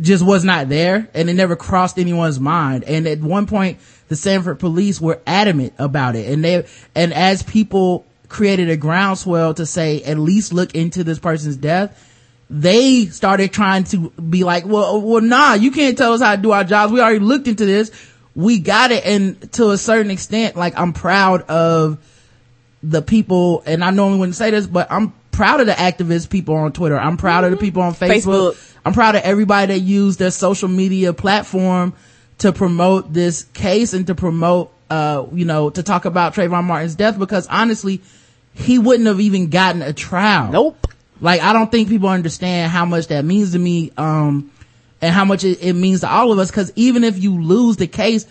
just 0.00 0.24
was 0.24 0.44
not 0.44 0.68
there 0.68 1.08
and 1.14 1.28
it 1.28 1.34
never 1.34 1.56
crossed 1.56 1.98
anyone's 1.98 2.40
mind. 2.40 2.84
And 2.84 3.06
at 3.06 3.20
one 3.20 3.46
point, 3.46 3.78
the 4.08 4.16
Sanford 4.16 4.58
police 4.58 5.00
were 5.00 5.20
adamant 5.26 5.74
about 5.78 6.16
it. 6.16 6.30
And 6.32 6.44
they, 6.44 6.66
and 6.94 7.12
as 7.12 7.42
people 7.42 8.06
created 8.28 8.70
a 8.70 8.76
groundswell 8.76 9.54
to 9.54 9.66
say, 9.66 10.02
at 10.02 10.18
least 10.18 10.52
look 10.52 10.74
into 10.74 11.04
this 11.04 11.18
person's 11.18 11.56
death, 11.56 12.08
they 12.48 13.06
started 13.06 13.52
trying 13.52 13.84
to 13.84 14.10
be 14.10 14.44
like, 14.44 14.66
well, 14.66 15.00
well, 15.00 15.22
nah, 15.22 15.54
you 15.54 15.70
can't 15.70 15.96
tell 15.96 16.12
us 16.12 16.20
how 16.20 16.36
to 16.36 16.42
do 16.42 16.52
our 16.52 16.64
jobs. 16.64 16.92
We 16.92 17.00
already 17.00 17.18
looked 17.18 17.48
into 17.48 17.64
this. 17.64 17.90
We 18.34 18.58
got 18.58 18.90
it. 18.90 19.04
And 19.06 19.52
to 19.52 19.70
a 19.70 19.78
certain 19.78 20.10
extent, 20.10 20.56
like 20.56 20.78
I'm 20.78 20.92
proud 20.92 21.42
of 21.42 21.98
the 22.82 23.00
people, 23.00 23.62
and 23.64 23.84
I 23.84 23.90
normally 23.90 24.18
wouldn't 24.18 24.36
say 24.36 24.50
this, 24.50 24.66
but 24.66 24.90
I'm 24.90 25.14
proud 25.42 25.58
of 25.58 25.66
the 25.66 25.72
activist 25.72 26.30
people 26.30 26.54
on 26.54 26.72
Twitter. 26.72 26.96
I'm 26.96 27.16
proud 27.16 27.42
of 27.42 27.50
the 27.50 27.56
people 27.56 27.82
on 27.82 27.94
Facebook. 27.94 28.52
Facebook. 28.52 28.76
I'm 28.84 28.92
proud 28.92 29.16
of 29.16 29.22
everybody 29.22 29.74
that 29.74 29.80
used 29.80 30.20
their 30.20 30.30
social 30.30 30.68
media 30.68 31.12
platform 31.12 31.94
to 32.38 32.52
promote 32.52 33.12
this 33.12 33.42
case 33.52 33.92
and 33.92 34.06
to 34.06 34.14
promote, 34.14 34.72
uh, 34.88 35.26
you 35.32 35.44
know, 35.44 35.68
to 35.70 35.82
talk 35.82 36.04
about 36.04 36.36
Trayvon 36.36 36.62
Martin's 36.62 36.94
death 36.94 37.18
because 37.18 37.48
honestly, 37.48 38.02
he 38.54 38.78
wouldn't 38.78 39.08
have 39.08 39.18
even 39.18 39.50
gotten 39.50 39.82
a 39.82 39.92
trial. 39.92 40.52
Nope. 40.52 40.86
Like, 41.20 41.40
I 41.40 41.52
don't 41.52 41.72
think 41.72 41.88
people 41.88 42.08
understand 42.08 42.70
how 42.70 42.84
much 42.84 43.08
that 43.08 43.24
means 43.24 43.50
to 43.50 43.58
me, 43.58 43.90
um, 43.96 44.52
and 45.00 45.12
how 45.12 45.24
much 45.24 45.42
it, 45.42 45.60
it 45.60 45.72
means 45.72 46.02
to 46.02 46.08
all 46.08 46.30
of 46.30 46.38
us. 46.38 46.52
Cause 46.52 46.70
even 46.76 47.02
if 47.02 47.18
you 47.18 47.42
lose 47.42 47.78
the 47.78 47.88
case, 47.88 48.28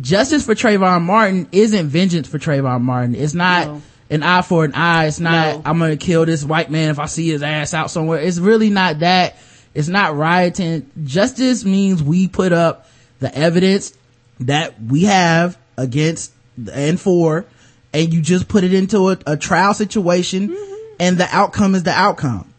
justice 0.00 0.44
for 0.44 0.56
Trayvon 0.56 1.02
Martin 1.02 1.46
isn't 1.52 1.86
vengeance 1.86 2.26
for 2.26 2.40
Trayvon 2.40 2.80
Martin. 2.80 3.14
It's 3.14 3.34
not 3.34 3.68
No. 3.68 3.82
An 4.10 4.22
eye 4.22 4.42
for 4.42 4.64
an 4.64 4.72
eye. 4.74 5.06
It's 5.06 5.20
not, 5.20 5.56
No. 5.56 5.62
I'm 5.64 5.78
gonna 5.78 5.96
kill 5.96 6.24
this 6.26 6.44
white 6.44 6.70
man 6.70 6.90
if 6.90 6.98
I 6.98 7.06
see 7.06 7.28
his 7.28 7.42
ass 7.42 7.74
out 7.74 7.90
somewhere. 7.90 8.20
It's 8.20 8.38
really 8.38 8.70
not 8.70 9.00
that. 9.00 9.36
It's 9.74 9.88
not 9.88 10.16
rioting. 10.16 10.90
Justice 11.04 11.64
means 11.64 12.02
we 12.02 12.26
put 12.28 12.52
up 12.52 12.88
the 13.20 13.34
evidence 13.36 13.92
that 14.40 14.80
we 14.82 15.04
have 15.04 15.58
against 15.76 16.32
and 16.72 16.98
for 17.00 17.44
and 17.92 18.12
you 18.12 18.20
just 18.20 18.48
put 18.48 18.64
it 18.64 18.72
into 18.74 19.10
a, 19.10 19.18
a 19.26 19.36
trial 19.36 19.74
situation 19.74 20.56
and 21.00 21.18
the 21.18 21.26
outcome 21.30 21.74
is 21.74 21.82
the 21.84 21.90
outcome. 21.92 22.52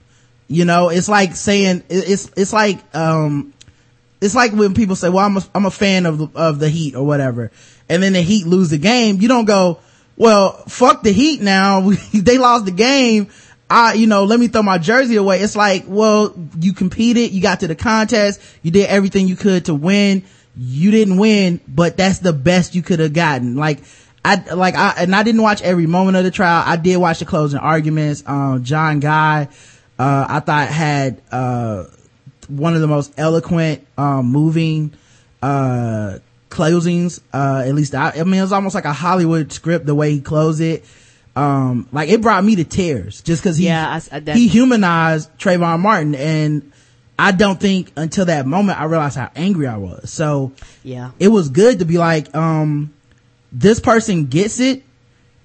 You 0.47 0.65
know, 0.65 0.89
it's 0.89 1.07
like 1.09 1.35
saying, 1.35 1.83
it's, 1.89 2.31
it's 2.35 2.51
like, 2.53 2.79
um, 2.95 3.53
it's 4.19 4.33
like 4.33 4.51
when 4.51 4.73
people 4.73 4.95
say, 4.95 5.07
well, 5.09 5.25
I'm 5.25 5.37
a, 5.37 5.41
I'm 5.53 5.65
a 5.65 5.71
fan 5.71 6.05
of, 6.07 6.17
the- 6.17 6.29
of 6.35 6.59
the 6.59 6.69
Heat 6.69 6.95
or 6.95 7.05
whatever. 7.05 7.51
And 7.87 8.01
then 8.01 8.13
the 8.13 8.21
Heat 8.21 8.47
lose 8.47 8.69
the 8.71 8.77
game. 8.79 9.21
You 9.21 9.27
don't 9.27 9.45
go, 9.45 9.79
well, 10.19 10.51
fuck 10.67 11.01
the 11.01 11.11
Heat 11.11 11.41
now. 11.41 11.89
they 12.13 12.37
lost 12.37 12.65
the 12.65 12.71
game. 12.71 13.29
I, 13.69 13.93
you 13.93 14.05
know, 14.05 14.25
let 14.25 14.39
me 14.39 14.47
throw 14.47 14.63
my 14.63 14.77
jersey 14.77 15.15
away. 15.15 15.39
It's 15.39 15.55
like, 15.55 15.85
well, 15.87 16.35
you 16.59 16.73
competed, 16.73 17.31
you 17.31 17.41
got 17.41 17.61
to 17.61 17.67
the 17.67 17.75
contest, 17.75 18.41
you 18.61 18.71
did 18.71 18.87
everything 18.87 19.27
you 19.27 19.35
could 19.35 19.65
to 19.65 19.75
win. 19.75 20.23
You 20.57 20.91
didn't 20.91 21.17
win, 21.17 21.61
but 21.67 21.95
that's 21.95 22.19
the 22.19 22.33
best 22.33 22.75
you 22.75 22.81
could 22.81 22.99
have 22.99 23.13
gotten. 23.13 23.55
Like, 23.55 23.79
I, 24.25 24.35
like, 24.53 24.75
I, 24.75 24.95
and 24.97 25.15
I 25.15 25.23
didn't 25.23 25.41
watch 25.41 25.61
every 25.61 25.85
moment 25.85 26.17
of 26.17 26.25
the 26.25 26.31
trial. 26.31 26.63
I 26.65 26.75
did 26.75 26.97
watch 26.97 27.19
the 27.19 27.25
closing 27.25 27.59
arguments. 27.59 28.23
Um, 28.25 28.63
John 28.63 28.99
Guy, 28.99 29.47
uh, 29.97 30.25
I 30.27 30.39
thought 30.41 30.67
had, 30.67 31.21
uh, 31.31 31.85
one 32.49 32.73
of 32.73 32.81
the 32.81 32.87
most 32.87 33.13
eloquent, 33.17 33.87
um, 33.97 34.25
moving, 34.25 34.93
uh, 35.41 36.17
closings. 36.49 37.19
Uh, 37.33 37.63
at 37.65 37.73
least 37.75 37.93
I, 37.95 38.11
I 38.11 38.23
mean, 38.23 38.35
it 38.39 38.41
was 38.41 38.51
almost 38.53 38.75
like 38.75 38.85
a 38.85 38.93
Hollywood 38.93 39.51
script, 39.51 39.85
the 39.85 39.95
way 39.95 40.11
he 40.11 40.21
closed 40.21 40.61
it. 40.61 40.83
Um, 41.35 41.87
like 41.91 42.09
it 42.09 42.21
brought 42.21 42.43
me 42.43 42.55
to 42.57 42.63
tears 42.65 43.21
just 43.21 43.43
cause 43.43 43.55
he, 43.57 43.65
Yeah, 43.67 43.99
I- 44.11 44.17
I- 44.27 44.31
he 44.33 44.47
humanized 44.47 45.29
Trayvon 45.37 45.79
Martin 45.79 46.15
and 46.15 46.71
I 47.17 47.31
don't 47.31 47.59
think 47.59 47.91
until 47.95 48.25
that 48.25 48.45
moment 48.45 48.79
I 48.81 48.85
realized 48.85 49.15
how 49.15 49.29
angry 49.35 49.67
I 49.67 49.77
was. 49.77 50.09
So 50.11 50.51
Yeah. 50.83 51.11
it 51.19 51.27
was 51.29 51.49
good 51.49 51.79
to 51.79 51.85
be 51.85 51.97
like, 51.97 52.35
um, 52.35 52.91
this 53.51 53.79
person 53.79 54.25
gets 54.25 54.59
it 54.59 54.83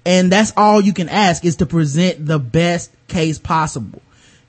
and 0.05 0.31
that's 0.31 0.51
all 0.57 0.81
you 0.81 0.91
can 0.93 1.07
ask 1.07 1.45
is 1.45 1.57
to 1.57 1.65
present 1.65 2.25
the 2.25 2.39
best 2.39 2.91
case 3.07 3.37
possible. 3.39 4.01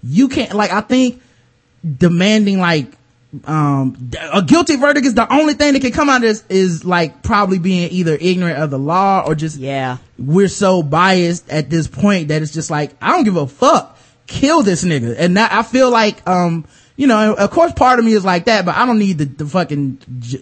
You 0.03 0.29
can't, 0.29 0.55
like, 0.55 0.73
I 0.73 0.81
think 0.81 1.21
demanding 1.99 2.59
like, 2.59 2.93
um, 3.45 4.11
a 4.33 4.43
guilty 4.43 4.77
verdict 4.77 5.07
is 5.07 5.15
the 5.15 5.31
only 5.33 5.55
thing 5.55 5.73
that 5.75 5.81
can 5.83 5.93
come 5.93 6.09
out 6.09 6.17
of 6.17 6.23
this 6.23 6.45
is 6.49 6.85
like 6.85 7.23
probably 7.23 7.59
being 7.59 7.91
either 7.91 8.17
ignorant 8.21 8.59
of 8.59 8.71
the 8.71 8.79
law 8.79 9.23
or 9.27 9.35
just 9.35 9.57
Yeah. 9.59 9.99
we're 10.19 10.49
so 10.49 10.83
biased 10.83 11.49
at 11.51 11.69
this 11.71 11.87
point 11.89 12.29
that 12.29 12.43
it's 12.43 12.53
just 12.53 12.71
like, 12.71 12.93
I 13.01 13.11
don't 13.13 13.25
give 13.25 13.37
a 13.37 13.47
fuck. 13.47 13.99
Kill 14.27 14.63
this 14.63 14.85
nigga. 14.85 15.15
And 15.19 15.37
that, 15.37 15.53
I 15.53 15.63
feel 15.63 15.91
like, 15.91 16.27
um, 16.29 16.65
you 16.97 17.07
know, 17.07 17.35
of 17.35 17.51
course 17.51 17.73
part 17.73 17.99
of 17.99 18.05
me 18.05 18.13
is 18.13 18.25
like 18.25 18.47
that, 18.47 18.65
but 18.65 18.75
I 18.77 18.87
don't 18.87 18.99
need 18.99 19.19
the, 19.19 19.25
the 19.27 19.47
fucking, 19.47 19.99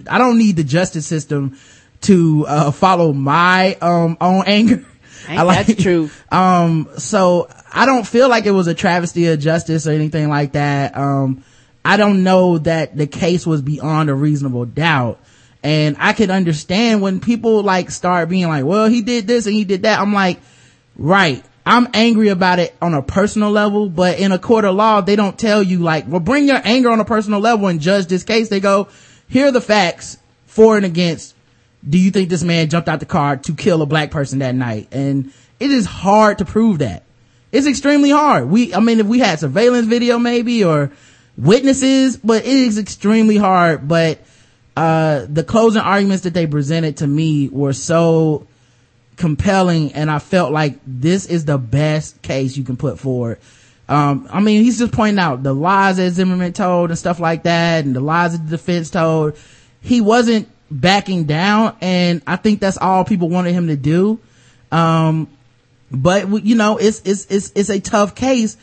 I 0.09 0.19
don't 0.19 0.39
need 0.39 0.57
the 0.57 0.65
justice 0.65 1.07
system 1.07 1.59
to, 2.03 2.45
uh, 2.47 2.71
follow 2.71 3.13
my, 3.13 3.75
um, 3.83 4.17
own 4.21 4.45
anger. 4.47 4.85
Ain't 5.29 5.39
I 5.41 5.43
like- 5.43 5.67
that 5.67 5.77
the 5.77 5.83
truth? 5.83 6.25
Um, 6.33 6.89
so 6.99 7.49
I 7.73 7.87
don't 7.87 8.07
feel 8.07 8.29
like 8.29 8.47
it 8.47 8.53
was 8.53 8.67
a 8.69 8.75
travesty 8.75 9.27
of 9.27 9.41
justice 9.41 9.87
or 9.87 9.91
anything 9.93 10.29
like 10.29 10.53
that. 10.53 10.97
Um, 10.97 11.43
I 11.85 11.97
don't 11.97 12.23
know 12.23 12.59
that 12.59 12.97
the 12.97 13.07
case 13.07 13.47
was 13.47 13.61
beyond 13.61 14.09
a 14.09 14.15
reasonable 14.15 14.65
doubt. 14.65 15.21
And 15.63 15.97
I 15.99 16.13
could 16.13 16.31
understand 16.31 17.03
when 17.03 17.21
people 17.21 17.63
like 17.63 17.91
start 17.91 18.29
being 18.29 18.49
like, 18.49 18.65
well, 18.65 18.87
he 18.87 19.03
did 19.03 19.27
this 19.27 19.47
and 19.47 19.55
he 19.55 19.65
did 19.65 19.83
that. 19.83 19.99
I'm 19.99 20.13
like, 20.13 20.41
right. 20.97 21.43
I'm 21.67 21.89
angry 21.95 22.29
about 22.29 22.59
it 22.59 22.75
on 22.83 22.93
a 22.93 23.03
personal 23.03 23.51
level, 23.51 23.89
but 23.89 24.19
in 24.19 24.33
a 24.33 24.39
court 24.39 24.67
of 24.67 24.75
law, 24.75 25.01
they 25.01 25.17
don't 25.17 25.39
tell 25.39 25.63
you 25.63 25.79
like, 25.79 26.07
well, 26.07 26.21
bring 26.21 26.47
your 26.47 26.61
anger 26.63 26.91
on 26.91 27.01
a 27.01 27.05
personal 27.07 27.41
level 27.41 27.69
and 27.69 27.81
judge 27.81 28.07
this 28.07 28.23
case. 28.23 28.51
They 28.51 28.61
go, 28.61 28.89
here 29.29 29.47
are 29.47 29.51
the 29.51 29.63
facts 29.63 30.19
for 30.47 30.77
and 30.77 30.85
against. 30.85 31.35
Do 31.89 31.99
you 31.99 32.11
think 32.11 32.29
this 32.29 32.43
man 32.43 32.69
jumped 32.69 32.89
out 32.89 33.01
the 33.01 33.07
car 33.07 33.39
to 33.39 33.55
kill 33.55 33.81
a 33.81 33.87
black 33.87 34.11
person 34.11 34.41
that 34.41 34.55
night? 34.55 34.89
And 34.93 35.33
it 35.59 35.71
is 35.71 35.87
hard 35.87 36.39
to 36.39 36.45
prove 36.45 36.81
that. 36.81 37.05
It's 37.53 37.67
extremely 37.67 38.11
hard. 38.11 38.49
We, 38.51 38.75
I 38.75 38.81
mean, 38.81 39.01
if 39.01 39.07
we 39.07 39.21
had 39.21 39.39
surveillance 39.39 39.87
video 39.87 40.19
maybe 40.19 40.65
or 40.65 40.91
witnesses, 41.37 42.17
but 42.17 42.45
it 42.45 42.49
is 42.49 42.79
extremely 42.79 43.37
hard. 43.37 43.89
But, 43.89 44.19
uh, 44.77 45.27
the 45.29 45.45
closing 45.45 45.83
arguments 45.83 46.25
that 46.25 46.35
they 46.35 46.47
presented 46.47 46.99
to 46.99 47.07
me 47.07 47.49
were 47.49 47.73
so 47.73 48.47
compelling 49.17 49.93
and 49.93 50.11
I 50.11 50.19
felt 50.19 50.53
like 50.53 50.79
this 50.87 51.27
is 51.27 51.45
the 51.45 51.59
best 51.59 52.21
case 52.23 52.57
you 52.57 52.65
can 52.65 52.77
put 52.77 52.99
forward. 52.99 53.39
Um, 53.89 54.27
I 54.31 54.41
mean, 54.41 54.65
he's 54.65 54.79
just 54.79 54.93
pointing 54.93 55.19
out 55.19 55.43
the 55.43 55.55
lies 55.55 55.99
that 55.99 56.11
Zimmerman 56.11 56.53
told 56.53 56.91
and 56.91 56.99
stuff 56.99 57.21
like 57.21 57.43
that 57.45 57.85
and 57.85 57.95
the 57.95 58.01
lies 58.01 58.33
that 58.33 58.45
the 58.45 58.57
defense 58.57 58.91
told. 58.91 59.37
He 59.81 60.01
wasn't 60.01 60.49
backing 60.71 61.25
down 61.25 61.77
and 61.81 62.23
I 62.27 62.37
think 62.37 62.61
that's 62.61 62.79
all 62.79 63.05
people 63.05 63.29
wanted 63.29 63.53
him 63.53 63.69
to 63.69 63.77
do. 63.77 64.19
Um, 64.73 65.29
but 65.91 66.45
you 66.45 66.57
know, 66.57 66.79
it's, 66.79 67.03
it's, 67.05 67.27
it's, 67.27 67.53
it's 67.55 67.71
a 67.71 67.81
tough 67.81 68.15
case. 68.15 68.57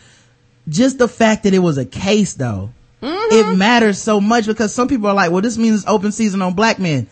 Just 0.68 0.98
the 0.98 1.08
fact 1.08 1.44
that 1.44 1.54
it 1.54 1.60
was 1.60 1.78
a 1.78 1.86
case 1.86 2.34
though, 2.34 2.72
mm-hmm. 3.02 3.36
it 3.36 3.58
matters 3.58 4.02
so 4.02 4.22
much 4.22 4.46
because 4.46 4.74
some 4.74 4.88
people 4.88 5.08
are 5.08 5.14
like, 5.14 5.32
well, 5.32 5.42
this 5.42 5.58
means 5.58 5.78
it's 5.78 5.88
open 5.88 6.12
season 6.12 6.42
on 6.42 6.54
black 6.54 6.80
men. 6.80 7.08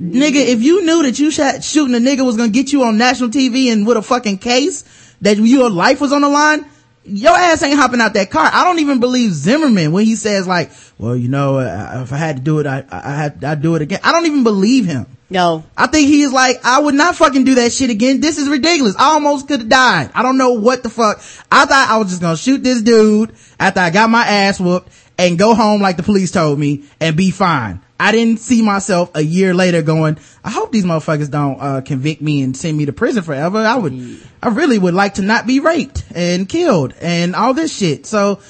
Nigga, 0.00 0.34
if 0.34 0.62
you 0.62 0.84
knew 0.84 1.02
that 1.04 1.18
you 1.18 1.30
shot, 1.30 1.62
shooting 1.62 1.94
a 1.94 1.98
nigga 1.98 2.24
was 2.24 2.36
gonna 2.36 2.50
get 2.50 2.72
you 2.72 2.82
on 2.84 2.98
national 2.98 3.30
TV 3.30 3.72
and 3.72 3.86
with 3.86 3.96
a 3.96 4.02
fucking 4.02 4.38
case, 4.38 4.84
that 5.20 5.36
your 5.36 5.70
life 5.70 6.00
was 6.00 6.12
on 6.12 6.22
the 6.22 6.28
line, 6.28 6.66
your 7.04 7.32
ass 7.32 7.62
ain't 7.62 7.76
hopping 7.76 8.00
out 8.00 8.14
that 8.14 8.30
car. 8.30 8.48
I 8.52 8.64
don't 8.64 8.78
even 8.80 9.00
believe 9.00 9.32
Zimmerman 9.32 9.92
when 9.92 10.04
he 10.04 10.16
says 10.16 10.46
like, 10.46 10.70
well, 10.98 11.16
you 11.16 11.28
know, 11.28 11.58
if 11.58 12.12
I 12.12 12.16
had 12.16 12.36
to 12.36 12.42
do 12.42 12.58
it, 12.58 12.66
I, 12.66 12.84
I, 12.90 13.12
I 13.12 13.16
had, 13.16 13.44
I'd 13.44 13.62
do 13.62 13.74
it 13.74 13.82
again. 13.82 14.00
I 14.02 14.12
don't 14.12 14.26
even 14.26 14.44
believe 14.44 14.86
him. 14.86 15.06
No. 15.32 15.64
I 15.78 15.86
think 15.86 16.08
he 16.08 16.22
is 16.22 16.32
like, 16.32 16.62
I 16.62 16.78
would 16.78 16.94
not 16.94 17.16
fucking 17.16 17.44
do 17.44 17.54
that 17.54 17.72
shit 17.72 17.88
again. 17.88 18.20
This 18.20 18.36
is 18.36 18.50
ridiculous. 18.50 18.94
I 18.96 19.14
almost 19.14 19.48
could 19.48 19.60
have 19.60 19.68
died. 19.68 20.10
I 20.14 20.22
don't 20.22 20.36
know 20.36 20.52
what 20.52 20.82
the 20.82 20.90
fuck. 20.90 21.22
I 21.50 21.64
thought 21.64 21.88
I 21.88 21.96
was 21.96 22.10
just 22.10 22.20
gonna 22.20 22.36
shoot 22.36 22.62
this 22.62 22.82
dude 22.82 23.34
after 23.58 23.80
I 23.80 23.88
got 23.88 24.10
my 24.10 24.26
ass 24.26 24.60
whooped 24.60 24.92
and 25.16 25.38
go 25.38 25.54
home 25.54 25.80
like 25.80 25.96
the 25.96 26.02
police 26.02 26.30
told 26.32 26.58
me 26.58 26.84
and 27.00 27.16
be 27.16 27.30
fine. 27.30 27.80
I 27.98 28.12
didn't 28.12 28.40
see 28.40 28.60
myself 28.60 29.10
a 29.14 29.22
year 29.22 29.54
later 29.54 29.80
going, 29.80 30.18
I 30.44 30.50
hope 30.50 30.70
these 30.70 30.84
motherfuckers 30.84 31.30
don't, 31.30 31.58
uh, 31.58 31.80
convict 31.80 32.20
me 32.20 32.42
and 32.42 32.54
send 32.54 32.76
me 32.76 32.84
to 32.84 32.92
prison 32.92 33.22
forever. 33.22 33.58
I 33.58 33.76
would, 33.76 34.20
I 34.42 34.48
really 34.48 34.78
would 34.78 34.92
like 34.92 35.14
to 35.14 35.22
not 35.22 35.46
be 35.46 35.60
raped 35.60 36.04
and 36.14 36.46
killed 36.46 36.92
and 37.00 37.34
all 37.34 37.54
this 37.54 37.74
shit. 37.74 38.04
So, 38.04 38.40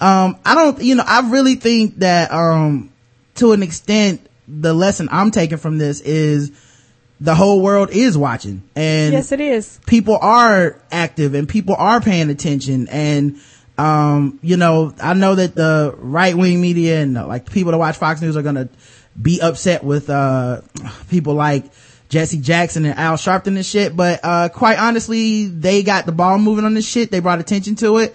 um, 0.00 0.38
I 0.44 0.56
don't, 0.56 0.82
you 0.82 0.96
know, 0.96 1.04
I 1.06 1.30
really 1.30 1.54
think 1.54 1.98
that, 1.98 2.32
um, 2.32 2.90
to 3.36 3.52
an 3.52 3.62
extent, 3.62 4.26
the 4.60 4.74
lesson 4.74 5.08
I'm 5.10 5.30
taking 5.30 5.58
from 5.58 5.78
this 5.78 6.00
is 6.00 6.52
the 7.20 7.34
whole 7.34 7.62
world 7.62 7.90
is 7.90 8.18
watching. 8.18 8.62
And 8.76 9.12
Yes, 9.12 9.32
it 9.32 9.40
is. 9.40 9.78
people 9.86 10.18
are 10.20 10.78
active 10.90 11.34
and 11.34 11.48
people 11.48 11.74
are 11.76 12.00
paying 12.00 12.30
attention. 12.30 12.88
And 12.88 13.38
um 13.78 14.38
you 14.42 14.58
know 14.58 14.94
i 15.00 15.14
know 15.14 15.34
that 15.34 15.54
the 15.54 15.94
right 15.96 16.36
wing 16.36 16.60
media 16.60 17.00
and 17.00 17.16
uh, 17.16 17.26
like 17.26 17.50
people 17.50 17.72
that 17.72 17.78
watch 17.78 17.96
fox 17.96 18.20
news 18.20 18.36
are 18.36 18.42
gonna 18.42 18.68
be 19.20 19.40
upset 19.40 19.82
with 19.82 20.10
uh 20.10 20.60
people 21.08 21.32
like 21.32 21.64
jesse 22.10 22.38
jackson 22.38 22.84
and 22.84 22.98
al 22.98 23.14
sharpton 23.14 23.56
and 23.56 23.64
shit. 23.64 23.96
But 23.96 24.20
uh 24.22 24.50
quite 24.50 24.78
honestly 24.78 25.46
they 25.46 25.82
got 25.82 26.04
the 26.04 26.12
ball 26.12 26.36
moving 26.38 26.66
on 26.66 26.74
this 26.74 26.86
shit. 26.86 27.10
They 27.10 27.20
brought 27.20 27.40
attention 27.40 27.74
to 27.76 27.96
it. 27.96 28.14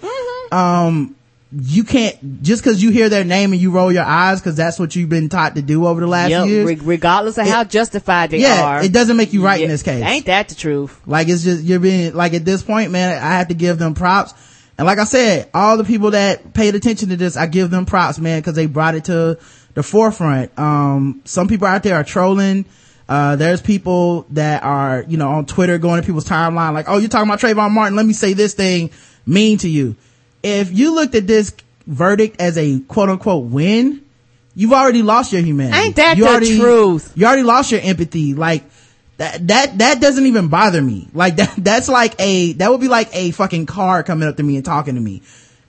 Um 0.52 1.16
you 1.50 1.82
can't 1.82 2.42
just 2.42 2.62
because 2.62 2.82
you 2.82 2.90
hear 2.90 3.08
their 3.08 3.24
name 3.24 3.52
and 3.52 3.60
you 3.62 3.70
roll 3.70 3.90
your 3.90 4.04
eyes 4.04 4.38
because 4.40 4.54
that's 4.54 4.78
what 4.78 4.94
you've 4.94 5.08
been 5.08 5.30
taught 5.30 5.54
to 5.54 5.62
do 5.62 5.86
over 5.86 5.98
the 5.98 6.06
last 6.06 6.28
Yep, 6.30 6.46
years 6.46 6.66
re- 6.66 6.74
regardless 6.82 7.38
of 7.38 7.46
how 7.46 7.64
justified 7.64 8.30
they 8.30 8.38
yeah 8.40 8.62
are. 8.64 8.84
it 8.84 8.92
doesn't 8.92 9.16
make 9.16 9.32
you 9.32 9.42
right 9.42 9.60
in 9.62 9.68
this 9.70 9.82
case 9.82 10.04
Ain't 10.04 10.26
that 10.26 10.50
the 10.50 10.54
truth? 10.54 11.00
like 11.06 11.28
it's 11.28 11.42
just, 11.42 11.64
you're 11.64 11.80
being, 11.80 12.12
like 12.14 12.34
at 12.34 12.44
this 12.44 12.62
point, 12.62 12.90
man, 12.90 13.12
I 13.16 13.38
have 13.38 13.48
to 13.48 13.54
give 13.54 13.78
them 13.78 13.94
props. 13.94 14.34
And 14.76 14.86
like 14.86 14.98
I 14.98 15.04
said, 15.04 15.48
all 15.54 15.76
the 15.78 15.84
people 15.84 16.10
that 16.10 16.52
paid 16.52 16.74
attention 16.74 17.08
to 17.08 17.16
this, 17.16 17.36
I 17.36 17.46
give 17.46 17.70
them 17.70 17.86
props, 17.86 18.18
man, 18.18 18.42
cause 18.42 18.54
they 18.54 18.66
brought 18.66 18.94
it 18.94 19.06
to 19.06 19.38
the 19.72 19.82
forefront. 19.82 20.56
Um, 20.58 21.22
some 21.24 21.48
people 21.48 21.66
out 21.66 21.82
there 21.82 21.94
are 21.96 22.04
trolling. 22.04 22.66
Uh, 23.08 23.36
there's 23.36 23.62
people 23.62 24.26
that 24.30 24.62
are, 24.64 25.02
you 25.08 25.16
know, 25.16 25.30
on 25.30 25.46
Twitter 25.46 25.78
going 25.78 26.00
to 26.02 26.06
people's 26.06 26.28
timeline 26.28 26.74
like, 26.74 26.90
oh, 26.90 26.98
you're 26.98 27.08
talking 27.08 27.26
about 27.26 27.40
Trayvon 27.40 27.70
Martin. 27.70 27.96
Let 27.96 28.04
me 28.04 28.12
say 28.12 28.34
this 28.34 28.52
thing 28.52 28.90
mean 29.24 29.56
to 29.58 29.68
you. 29.68 29.96
If 30.42 30.70
you 30.76 30.94
looked 30.94 31.14
at 31.14 31.26
this 31.26 31.52
verdict 31.86 32.40
as 32.40 32.56
a 32.58 32.80
quote 32.80 33.08
unquote 33.10 33.46
win, 33.46 34.02
you've 34.54 34.72
already 34.72 35.02
lost 35.02 35.32
your 35.32 35.42
humanity. 35.42 35.76
Ain't 35.78 35.96
that 35.96 36.16
You 36.16 36.24
the 36.24 36.30
already- 36.30 36.58
truth? 36.58 37.12
You 37.14 37.26
already 37.26 37.42
lost 37.42 37.70
your 37.72 37.80
empathy. 37.80 38.34
Like, 38.34 38.64
that, 39.16 39.48
that, 39.48 39.78
that 39.78 40.00
doesn't 40.00 40.26
even 40.26 40.48
bother 40.48 40.80
me. 40.80 41.08
Like 41.12 41.36
that, 41.38 41.54
that's 41.58 41.88
like 41.88 42.14
a, 42.20 42.52
that 42.54 42.70
would 42.70 42.80
be 42.80 42.88
like 42.88 43.08
a 43.14 43.30
fucking 43.32 43.66
car 43.66 44.02
coming 44.02 44.28
up 44.28 44.36
to 44.36 44.42
me 44.42 44.56
and 44.56 44.64
talking 44.64 44.94
to 44.94 45.00
me. 45.00 45.22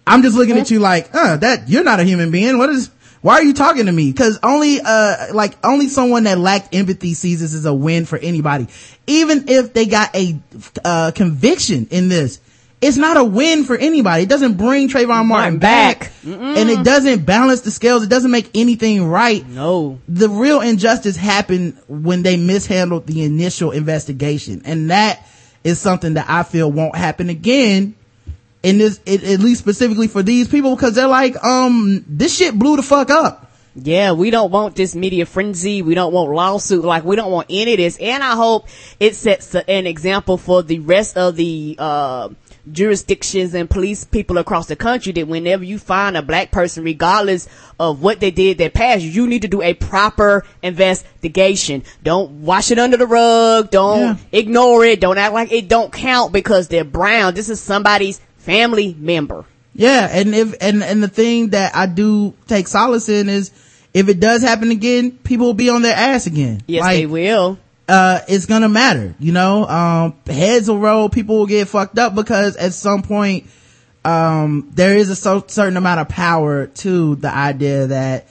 I'm 0.05 0.21
just 0.23 0.36
looking 0.36 0.58
at 0.58 0.71
you 0.71 0.79
like, 0.79 1.10
uh, 1.13 1.38
that, 1.38 1.69
you're 1.69 1.84
not 1.84 1.99
a 1.99 2.03
human 2.03 2.32
being. 2.32 2.58
What 2.58 2.69
is, 2.69 2.89
why 3.21 3.34
are 3.36 3.43
you 3.43 3.53
talking 3.53 3.86
to 3.86 3.91
me? 3.91 4.12
Cause 4.13 4.39
only, 4.41 4.79
uh, 4.84 5.34
like 5.34 5.55
only 5.63 5.88
someone 5.88 6.23
that 6.23 6.38
lacked 6.39 6.73
empathy 6.73 7.13
sees 7.13 7.41
this 7.41 7.53
as 7.53 7.65
a 7.65 7.73
win 7.73 8.05
for 8.05 8.17
anybody. 8.17 8.67
Even 9.08 9.49
if 9.49 9.73
they 9.73 9.86
got 9.86 10.15
a, 10.15 10.39
uh, 10.84 11.12
conviction 11.13 11.88
in 11.91 12.08
this, 12.10 12.39
it's 12.82 12.98
not 12.98 13.18
a 13.18 13.24
win 13.24 13.65
for 13.65 13.76
anybody. 13.76 14.24
It 14.24 14.30
doesn't 14.30 14.54
bring 14.54 14.88
Trayvon 14.88 15.26
Martin 15.26 15.60
back. 15.60 16.12
And 16.24 16.70
it 16.70 16.84
doesn't 16.84 17.26
balance 17.26 17.62
the 17.62 17.72
scales. 17.72 18.04
It 18.04 18.10
doesn't 18.10 18.32
make 18.32 18.50
anything 18.56 19.06
right 19.06 19.46
No. 19.48 20.00
the 20.08 20.30
real 20.30 20.62
injustice 20.62 21.15
happened 21.18 21.78
when 21.88 22.24
they 22.24 22.38
mishandled 22.38 23.08
the 23.08 23.24
initial 23.24 23.72
investigation 23.72 24.62
and 24.65 24.92
that 24.92 25.26
is 25.63 25.80
something 25.80 26.13
that 26.13 26.26
I 26.30 26.44
feel 26.44 26.72
won't 26.72 26.96
happen 26.96 27.30
again 27.30 27.96
in 28.63 28.78
this, 28.78 29.00
it, 29.06 29.24
at 29.24 29.39
least 29.39 29.60
specifically 29.62 30.08
for 30.08 30.22
these 30.24 30.48
people 30.48 30.76
because 30.76 30.96
they're 30.96 31.08
like, 31.08 31.42
um, 31.44 32.04
this 32.08 32.36
shit 32.38 32.58
blew 32.58 32.76
the 32.78 32.84
fuck 32.84 33.10
up. 33.10 33.52
Yeah, 33.76 34.12
we 34.13 34.30
don't 34.32 34.52
want 34.52 34.76
this 34.76 34.96
media 34.96 35.26
frenzy. 35.26 35.82
We 35.82 35.96
don't 35.96 36.12
want 36.13 36.32
lawsuit. 36.32 36.84
Like 36.84 37.04
we 37.06 37.15
don't 37.15 37.32
want 37.32 37.48
any 37.50 37.74
of 37.74 37.78
this. 37.78 37.98
And 37.98 38.22
I 38.24 38.36
hope 38.36 38.68
it 39.00 39.15
sets 39.15 39.56
an 39.56 39.88
example 39.88 40.38
for 40.38 40.62
the 40.63 40.80
rest 40.80 41.18
of 41.18 41.36
the, 41.36 41.76
uh, 41.80 42.30
jurisdictions 42.71 43.53
and 43.53 43.69
police 43.69 44.03
people 44.03 44.38
across 44.38 44.67
the 44.67 44.75
country 44.75 45.12
that 45.13 45.27
whenever 45.27 45.63
you 45.63 45.79
find 45.79 46.17
a 46.17 46.21
black 46.21 46.51
person, 46.51 46.84
regardless 46.84 47.47
of 47.79 48.01
what 48.01 48.19
they 48.19 48.32
did 48.32 48.58
that 48.58 48.73
past, 48.73 49.01
you 49.01 49.27
need 49.27 49.41
to 49.41 49.47
do 49.47 49.62
a 49.62 49.73
proper 49.73 50.45
investigation. 50.62 51.84
Don't 52.03 52.43
wash 52.43 52.71
it 52.71 52.79
under 52.79 52.97
the 52.97 53.08
rug. 53.08 53.71
Don't 53.71 53.99
yeah. 53.99 54.15
ignore 54.32 54.86
it. 54.86 54.99
Don't 54.99 55.17
act 55.17 55.34
like 55.34 55.51
it 55.51 55.67
don't 55.67 55.91
count 55.91 56.32
because 56.32 56.67
they're 56.67 56.84
brown. 56.84 57.34
This 57.34 57.49
is 57.49 57.60
somebody's 57.60 58.19
family 58.38 58.95
member. 58.97 59.45
Yeah, 59.73 60.10
and 60.12 60.36
if 60.36 60.55
and 60.62 60.84
and 60.84 61.01
the 61.01 61.08
thing 61.08 61.49
that 61.49 61.75
I 61.75 61.86
do 61.86 62.34
take 62.47 62.67
solace 62.67 63.08
in 63.08 63.29
is 63.29 63.51
if 63.93 64.10
it 64.10 64.19
does 64.19 64.41
happen 64.41 64.71
again, 64.71 65.12
people 65.12 65.45
will 65.47 65.53
be 65.53 65.69
on 65.69 65.82
their 65.82 65.95
ass 65.95 66.27
again. 66.27 66.62
Yes, 66.67 66.82
like, 66.82 66.97
they 66.97 67.05
will 67.05 67.60
uh, 67.89 68.21
it's 68.28 68.45
gonna 68.45 68.69
matter, 68.69 69.15
you 69.19 69.32
know, 69.32 69.67
um, 69.67 70.15
heads 70.28 70.69
will 70.69 70.78
roll, 70.78 71.10
people 71.10 71.39
will 71.39 71.47
get 71.47 71.67
fucked 71.67 71.97
up 71.97 72.13
because 72.13 72.56
at 72.56 72.73
some 72.73 73.02
point, 73.02 73.47
um, 74.06 74.69
there 74.75 74.95
is 74.95 75.10
a 75.10 75.15
so, 75.15 75.43
certain 75.47 75.75
amount 75.75 75.99
of 75.99 76.08
power 76.08 76.67
to 76.67 77.15
the 77.15 77.34
idea 77.34 77.88
that 77.88 78.28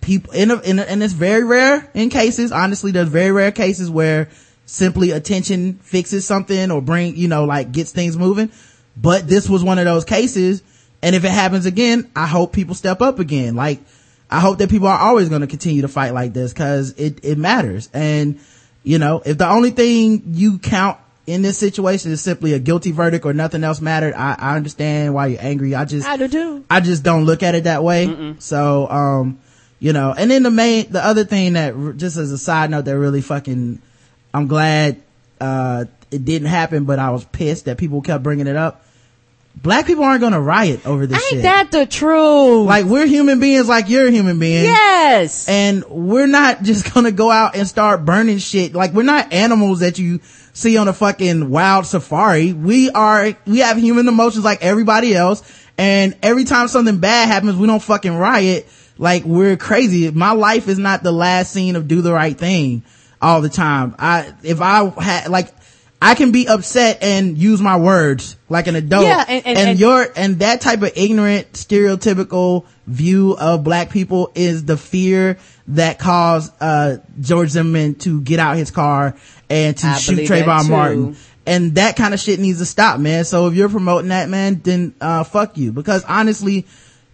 people, 0.00 0.32
in 0.32 0.52
a, 0.52 0.60
in 0.60 0.78
a, 0.78 0.82
and 0.82 1.02
it's 1.02 1.14
very 1.14 1.42
rare 1.42 1.90
in 1.94 2.10
cases, 2.10 2.52
honestly, 2.52 2.92
there's 2.92 3.08
very 3.08 3.32
rare 3.32 3.50
cases 3.50 3.90
where 3.90 4.28
simply 4.66 5.10
attention 5.10 5.74
fixes 5.82 6.24
something 6.24 6.70
or 6.70 6.80
bring, 6.80 7.16
you 7.16 7.26
know, 7.26 7.44
like 7.44 7.72
gets 7.72 7.90
things 7.90 8.16
moving. 8.16 8.52
But 8.96 9.26
this 9.26 9.48
was 9.48 9.64
one 9.64 9.78
of 9.78 9.84
those 9.84 10.04
cases. 10.04 10.62
And 11.02 11.16
if 11.16 11.24
it 11.24 11.32
happens 11.32 11.66
again, 11.66 12.08
I 12.14 12.28
hope 12.28 12.52
people 12.52 12.76
step 12.76 13.00
up 13.02 13.18
again. 13.18 13.56
Like, 13.56 13.80
I 14.30 14.38
hope 14.38 14.58
that 14.58 14.70
people 14.70 14.86
are 14.86 14.98
always 14.98 15.28
going 15.28 15.40
to 15.40 15.48
continue 15.48 15.82
to 15.82 15.88
fight 15.88 16.14
like 16.14 16.32
this 16.32 16.52
because 16.52 16.92
it, 16.92 17.24
it 17.24 17.36
matters. 17.36 17.90
And, 17.92 18.38
you 18.82 18.98
know, 18.98 19.22
if 19.24 19.38
the 19.38 19.48
only 19.48 19.70
thing 19.70 20.22
you 20.28 20.58
count 20.58 20.98
in 21.26 21.42
this 21.42 21.56
situation 21.56 22.10
is 22.10 22.20
simply 22.20 22.52
a 22.52 22.58
guilty 22.58 22.90
verdict 22.90 23.24
or 23.24 23.32
nothing 23.32 23.62
else 23.62 23.80
mattered, 23.80 24.14
I, 24.14 24.34
I 24.38 24.56
understand 24.56 25.14
why 25.14 25.28
you're 25.28 25.42
angry. 25.42 25.74
I 25.74 25.84
just, 25.84 26.06
I 26.06 26.16
do 26.16 26.28
too. 26.28 26.64
I 26.68 26.80
just 26.80 27.02
don't 27.02 27.24
look 27.24 27.42
at 27.42 27.54
it 27.54 27.64
that 27.64 27.84
way. 27.84 28.06
Mm-mm. 28.08 28.42
So, 28.42 28.88
um, 28.90 29.38
you 29.78 29.92
know, 29.92 30.14
and 30.16 30.30
then 30.30 30.42
the 30.42 30.50
main, 30.50 30.90
the 30.90 31.04
other 31.04 31.24
thing 31.24 31.52
that 31.54 31.96
just 31.96 32.16
as 32.16 32.32
a 32.32 32.38
side 32.38 32.70
note 32.70 32.84
that 32.86 32.98
really 32.98 33.20
fucking, 33.20 33.80
I'm 34.34 34.46
glad, 34.46 35.00
uh, 35.40 35.84
it 36.10 36.24
didn't 36.24 36.48
happen, 36.48 36.84
but 36.84 36.98
I 36.98 37.10
was 37.10 37.24
pissed 37.24 37.64
that 37.66 37.78
people 37.78 38.02
kept 38.02 38.22
bringing 38.22 38.46
it 38.46 38.56
up 38.56 38.84
black 39.62 39.86
people 39.86 40.04
aren't 40.04 40.20
gonna 40.20 40.40
riot 40.40 40.84
over 40.86 41.06
this 41.06 41.18
shit. 41.22 41.32
Ain't 41.34 41.36
shit. 41.38 41.42
that 41.42 41.70
the 41.70 41.86
truth? 41.86 42.66
Like 42.66 42.84
we're 42.84 43.06
human 43.06 43.40
beings 43.40 43.68
like 43.68 43.88
you're 43.88 44.08
a 44.08 44.10
human 44.10 44.38
being. 44.38 44.64
Yes. 44.64 45.48
And 45.48 45.84
we're 45.88 46.26
not 46.26 46.62
just 46.62 46.92
gonna 46.92 47.12
go 47.12 47.30
out 47.30 47.56
and 47.56 47.66
start 47.66 48.04
burning 48.04 48.38
shit. 48.38 48.74
Like 48.74 48.92
we're 48.92 49.02
not 49.04 49.32
animals 49.32 49.80
that 49.80 49.98
you 49.98 50.20
see 50.52 50.76
on 50.76 50.88
a 50.88 50.92
fucking 50.92 51.48
wild 51.48 51.86
safari. 51.86 52.52
We 52.52 52.90
are, 52.90 53.34
we 53.46 53.58
have 53.60 53.76
human 53.78 54.08
emotions 54.08 54.44
like 54.44 54.62
everybody 54.62 55.14
else. 55.14 55.42
And 55.78 56.16
every 56.22 56.44
time 56.44 56.68
something 56.68 56.98
bad 56.98 57.28
happens, 57.28 57.56
we 57.56 57.66
don't 57.66 57.82
fucking 57.82 58.14
riot 58.14 58.68
like 58.98 59.24
we're 59.24 59.56
crazy. 59.56 60.10
My 60.10 60.32
life 60.32 60.68
is 60.68 60.78
not 60.78 61.02
the 61.02 61.12
last 61.12 61.52
scene 61.52 61.76
of 61.76 61.88
do 61.88 62.02
the 62.02 62.12
right 62.12 62.36
thing 62.36 62.82
all 63.20 63.40
the 63.40 63.48
time. 63.48 63.94
I, 63.98 64.34
if 64.42 64.60
I 64.60 64.88
had, 65.00 65.28
like, 65.28 65.48
I 66.02 66.16
can 66.16 66.32
be 66.32 66.48
upset 66.48 67.00
and 67.00 67.38
use 67.38 67.62
my 67.62 67.76
words 67.76 68.36
like 68.48 68.66
an 68.66 68.74
adult. 68.74 69.04
Yeah, 69.04 69.24
and, 69.28 69.46
and, 69.46 69.58
and, 69.58 69.68
and 69.70 69.78
your 69.78 70.04
and 70.16 70.40
that 70.40 70.60
type 70.60 70.82
of 70.82 70.90
ignorant, 70.96 71.52
stereotypical 71.52 72.66
view 72.88 73.36
of 73.38 73.62
black 73.62 73.90
people 73.90 74.32
is 74.34 74.64
the 74.64 74.76
fear 74.76 75.38
that 75.68 76.00
caused 76.00 76.52
uh, 76.60 76.96
George 77.20 77.50
Zimmerman 77.50 77.94
to 78.00 78.20
get 78.20 78.40
out 78.40 78.56
his 78.56 78.72
car 78.72 79.14
and 79.48 79.76
to 79.78 79.86
I 79.86 79.94
shoot 79.98 80.28
Trayvon. 80.28 80.68
Martin. 80.68 81.16
And 81.46 81.76
that 81.76 81.94
kind 81.94 82.12
of 82.14 82.18
shit 82.18 82.40
needs 82.40 82.58
to 82.58 82.66
stop, 82.66 82.98
man. 82.98 83.24
So 83.24 83.46
if 83.46 83.54
you're 83.54 83.68
promoting 83.68 84.08
that, 84.08 84.28
man, 84.28 84.60
then 84.60 84.94
uh, 85.00 85.22
fuck 85.22 85.56
you. 85.56 85.70
Because 85.70 86.02
honestly, 86.04 86.66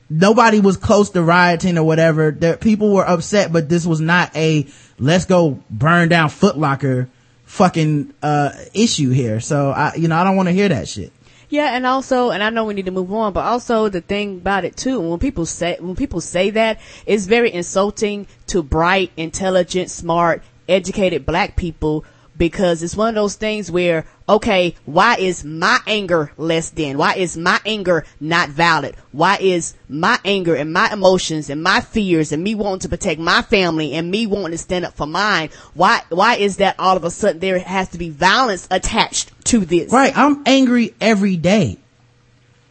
nobody 0.09 0.61
was 0.61 0.79
close 0.79 1.11
to 1.11 1.22
rioting 1.22 1.77
or 1.77 1.85
whatever. 1.85 2.31
There, 2.31 2.57
people 2.57 2.94
were 2.94 3.07
upset, 3.07 3.53
but 3.53 3.68
this 3.68 3.85
was 3.85 4.01
not 4.01 4.35
a 4.35 4.66
let's 4.98 5.27
go 5.27 5.62
burn 5.68 6.09
down 6.09 6.31
Footlocker 6.31 7.09
fucking 7.49 8.13
uh 8.23 8.53
issue 8.75 9.11
here. 9.11 9.41
So 9.41 9.71
I 9.71 9.95
you 9.95 10.07
know, 10.07 10.17
I 10.17 10.25
don't 10.25 10.37
want 10.37 10.49
to 10.49 10.53
hear 10.53 10.69
that 10.69 10.87
shit. 10.87 11.13
Yeah, 11.51 11.75
and 11.75 11.87
also, 11.87 12.29
and 12.29 12.43
I 12.43 12.51
know 12.51 12.65
we 12.65 12.75
need 12.75 12.85
to 12.85 12.93
move 12.93 13.11
on, 13.11 13.33
but 13.33 13.41
also 13.41 13.89
the 13.89 14.03
thing 14.03 14.37
about 14.37 14.67
it 14.67 14.77
too, 14.77 15.01
when 15.01 15.19
people 15.19 15.47
say, 15.47 15.79
when 15.81 15.97
people 15.97 16.21
say 16.21 16.51
that, 16.51 16.79
it's 17.07 17.25
very 17.25 17.51
insulting 17.51 18.27
to 18.49 18.63
bright, 18.63 19.13
intelligent, 19.17 19.91
smart, 19.91 20.43
educated 20.69 21.25
black 21.25 21.57
people 21.57 22.05
because 22.38 22.83
it's 22.83 22.96
one 22.96 23.09
of 23.11 23.14
those 23.16 23.35
things 23.35 23.70
where, 23.70 24.07
okay, 24.29 24.74
why 24.87 25.16
is 25.16 25.44
my 25.44 25.79
anger 25.87 26.33
less 26.37 26.70
than? 26.70 26.96
Why 26.96 27.14
is 27.14 27.37
my 27.37 27.61
anger 27.66 28.05
not 28.20 28.48
valid? 28.48 28.94
Why 29.12 29.38
is 29.40 29.74
my 29.88 30.18
anger 30.24 30.55
and 30.55 30.72
my 30.72 30.92
emotions 30.92 31.51
and 31.51 31.62
my 31.62 31.81
fears 31.81 32.31
and 32.33 32.42
me 32.42 32.55
wanting 32.55 32.81
to 32.81 32.88
protect 32.88 33.20
my 33.20 33.42
family 33.42 33.92
and 33.94 34.11
me 34.11 34.27
wanting 34.27 34.53
to 34.53 34.59
stand 34.59 34.85
up 34.85 34.94
for 34.94 35.07
mine? 35.07 35.51
Why, 35.74 36.03
why 36.09 36.37
is 36.37 36.59
that 36.59 36.77
all 36.79 36.96
of 36.96 37.05
a 37.05 37.11
sudden 37.11 37.40
there 37.40 37.59
has 37.59 37.88
to 37.90 37.98
be 37.98 38.11
violence 38.11 38.68
attached 38.70 39.33
to 39.46 39.64
this? 39.64 39.92
Right. 39.92 40.16
I'm 40.16 40.42
angry 40.46 40.94
every 41.01 41.37
day. 41.37 41.79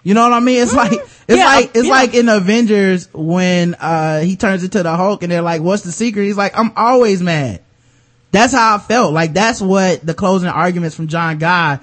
You 0.03 0.13
know 0.13 0.23
what 0.23 0.31
I 0.33 0.39
mean? 0.39 0.63
It's 0.63 0.73
like, 0.73 0.93
it's 0.93 1.21
Yeah, 1.27 1.45
like, 1.45 1.71
it's 1.75 1.85
yeah. 1.85 1.91
like 1.91 2.13
in 2.13 2.29
Avengers 2.29 3.09
when, 3.13 3.75
uh, 3.75 4.21
he 4.21 4.37
turns 4.37 4.63
into 4.63 4.81
the 4.81 4.95
Hulk 4.95 5.21
and 5.23 5.29
they're 5.29 5.41
like, 5.41 5.61
what's 5.61 5.83
the 5.83 5.91
secret? 5.91 6.23
He's 6.23 6.37
like, 6.37 6.57
I'm 6.57 6.71
always 6.77 7.21
mad. 7.21 7.61
That's 8.31 8.53
how 8.53 8.75
I 8.75 8.79
felt. 8.79 9.13
Like 9.13 9.33
that's 9.33 9.61
what 9.61 10.05
the 10.05 10.13
closing 10.13 10.49
arguments 10.49 10.95
from 10.95 11.07
John 11.07 11.37
Guy, 11.37 11.79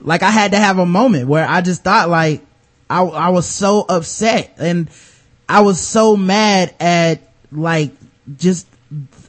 like 0.00 0.22
I 0.22 0.30
had 0.30 0.52
to 0.52 0.58
have 0.58 0.78
a 0.78 0.86
moment 0.86 1.28
where 1.28 1.46
I 1.46 1.60
just 1.60 1.84
thought 1.84 2.08
like, 2.08 2.42
I, 2.88 3.02
I 3.02 3.28
was 3.30 3.46
so 3.46 3.84
upset 3.88 4.54
and 4.58 4.88
I 5.48 5.60
was 5.60 5.80
so 5.80 6.16
mad 6.16 6.74
at 6.80 7.20
like 7.50 7.92
just 8.36 8.66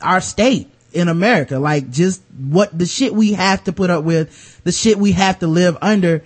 our 0.01 0.21
state 0.21 0.69
in 0.93 1.07
America. 1.07 1.59
Like 1.59 1.91
just 1.91 2.21
what 2.37 2.77
the 2.77 2.85
shit 2.85 3.13
we 3.13 3.33
have 3.33 3.63
to 3.65 3.73
put 3.73 3.89
up 3.89 4.03
with, 4.03 4.63
the 4.63 4.71
shit 4.71 4.97
we 4.97 5.13
have 5.13 5.39
to 5.39 5.47
live 5.47 5.77
under. 5.81 6.23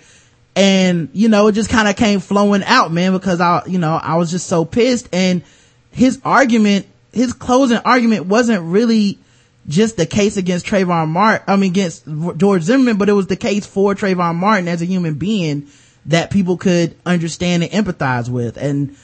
And, 0.55 1.09
you 1.13 1.29
know, 1.29 1.47
it 1.47 1.53
just 1.53 1.69
kind 1.69 1.87
of 1.87 1.95
came 1.95 2.19
flowing 2.19 2.63
out, 2.63 2.91
man, 2.91 3.13
because 3.13 3.39
I, 3.39 3.63
you 3.65 3.77
know, 3.77 3.93
I 3.93 4.17
was 4.17 4.31
just 4.31 4.47
so 4.47 4.65
pissed 4.65 5.07
and 5.13 5.43
his 5.91 6.19
argument, 6.23 6.85
his 7.13 7.33
closing 7.33 7.77
argument 7.77 8.25
wasn't 8.25 8.63
really 8.63 9.19
just 9.69 9.97
the 9.97 10.05
case 10.05 10.35
against 10.35 10.65
Trayvon 10.65 11.09
Martin, 11.09 11.45
I 11.47 11.55
mean, 11.55 11.71
against 11.71 12.05
George 12.37 12.63
Zimmerman, 12.63 12.97
but 12.97 13.07
it 13.07 13.13
was 13.13 13.27
the 13.27 13.35
case 13.35 13.65
for 13.65 13.93
Trayvon 13.93 14.35
Martin 14.35 14.67
as 14.67 14.81
a 14.81 14.85
human 14.85 15.13
being 15.13 15.67
that 16.07 16.31
people 16.31 16.57
could 16.57 16.95
understand 17.05 17.63
and 17.63 17.71
empathize 17.71 18.29
with. 18.29 18.57
And 18.57 18.97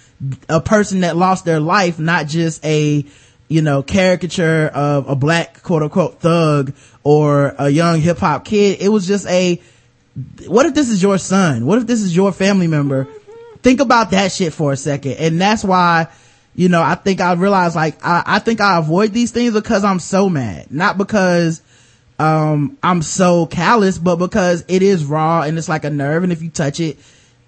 a 0.50 0.60
person 0.60 1.02
that 1.02 1.16
lost 1.16 1.46
their 1.46 1.60
life, 1.60 2.00
not 2.00 2.26
just 2.28 2.66
a, 2.66 3.06
you 3.48 3.62
know, 3.62 3.84
caricature 3.84 4.68
of 4.74 5.08
a 5.08 5.16
black 5.16 5.62
quote 5.62 5.84
unquote 5.84 6.20
thug 6.20 6.74
or 7.04 7.54
a 7.60 7.70
young 7.70 8.02
hip 8.02 8.18
hop 8.18 8.44
kid. 8.44 8.82
It 8.82 8.90
was 8.90 9.06
just 9.06 9.28
a, 9.28 9.62
what 10.48 10.66
if 10.66 10.74
this 10.74 10.90
is 10.90 11.02
your 11.04 11.20
son? 11.20 11.68
What 11.68 11.78
if 11.78 11.86
this 11.86 12.02
is 12.02 12.16
your 12.16 12.32
family 12.32 12.68
member? 12.68 13.08
Think 13.62 13.82
about 13.82 14.12
that 14.12 14.32
shit 14.32 14.52
for 14.52 14.72
a 14.72 14.78
second. 14.78 15.14
And 15.14 15.40
that's 15.40 15.64
why, 15.64 16.08
you 16.56 16.70
know, 16.70 16.82
I 16.82 16.96
think 16.96 17.20
I 17.20 17.34
realized 17.34 17.76
like, 17.76 18.04
I, 18.06 18.24
I 18.26 18.40
think 18.40 18.62
I 18.62 18.78
avoid 18.78 19.12
these 19.12 19.32
things 19.32 19.54
because 19.54 19.84
I'm 19.84 20.00
so 20.00 20.30
mad. 20.30 20.72
Not 20.72 20.98
because, 20.98 21.62
um, 22.18 22.78
I'm 22.82 23.02
so 23.02 23.46
callous, 23.46 23.98
but 23.98 24.16
because 24.16 24.64
it 24.70 24.82
is 24.82 25.04
raw 25.04 25.42
and 25.42 25.58
it's 25.58 25.68
like 25.68 25.84
a 25.84 25.90
nerve. 25.90 26.24
And 26.24 26.32
if 26.32 26.42
you 26.42 26.50
touch 26.50 26.80
it, 26.80 26.98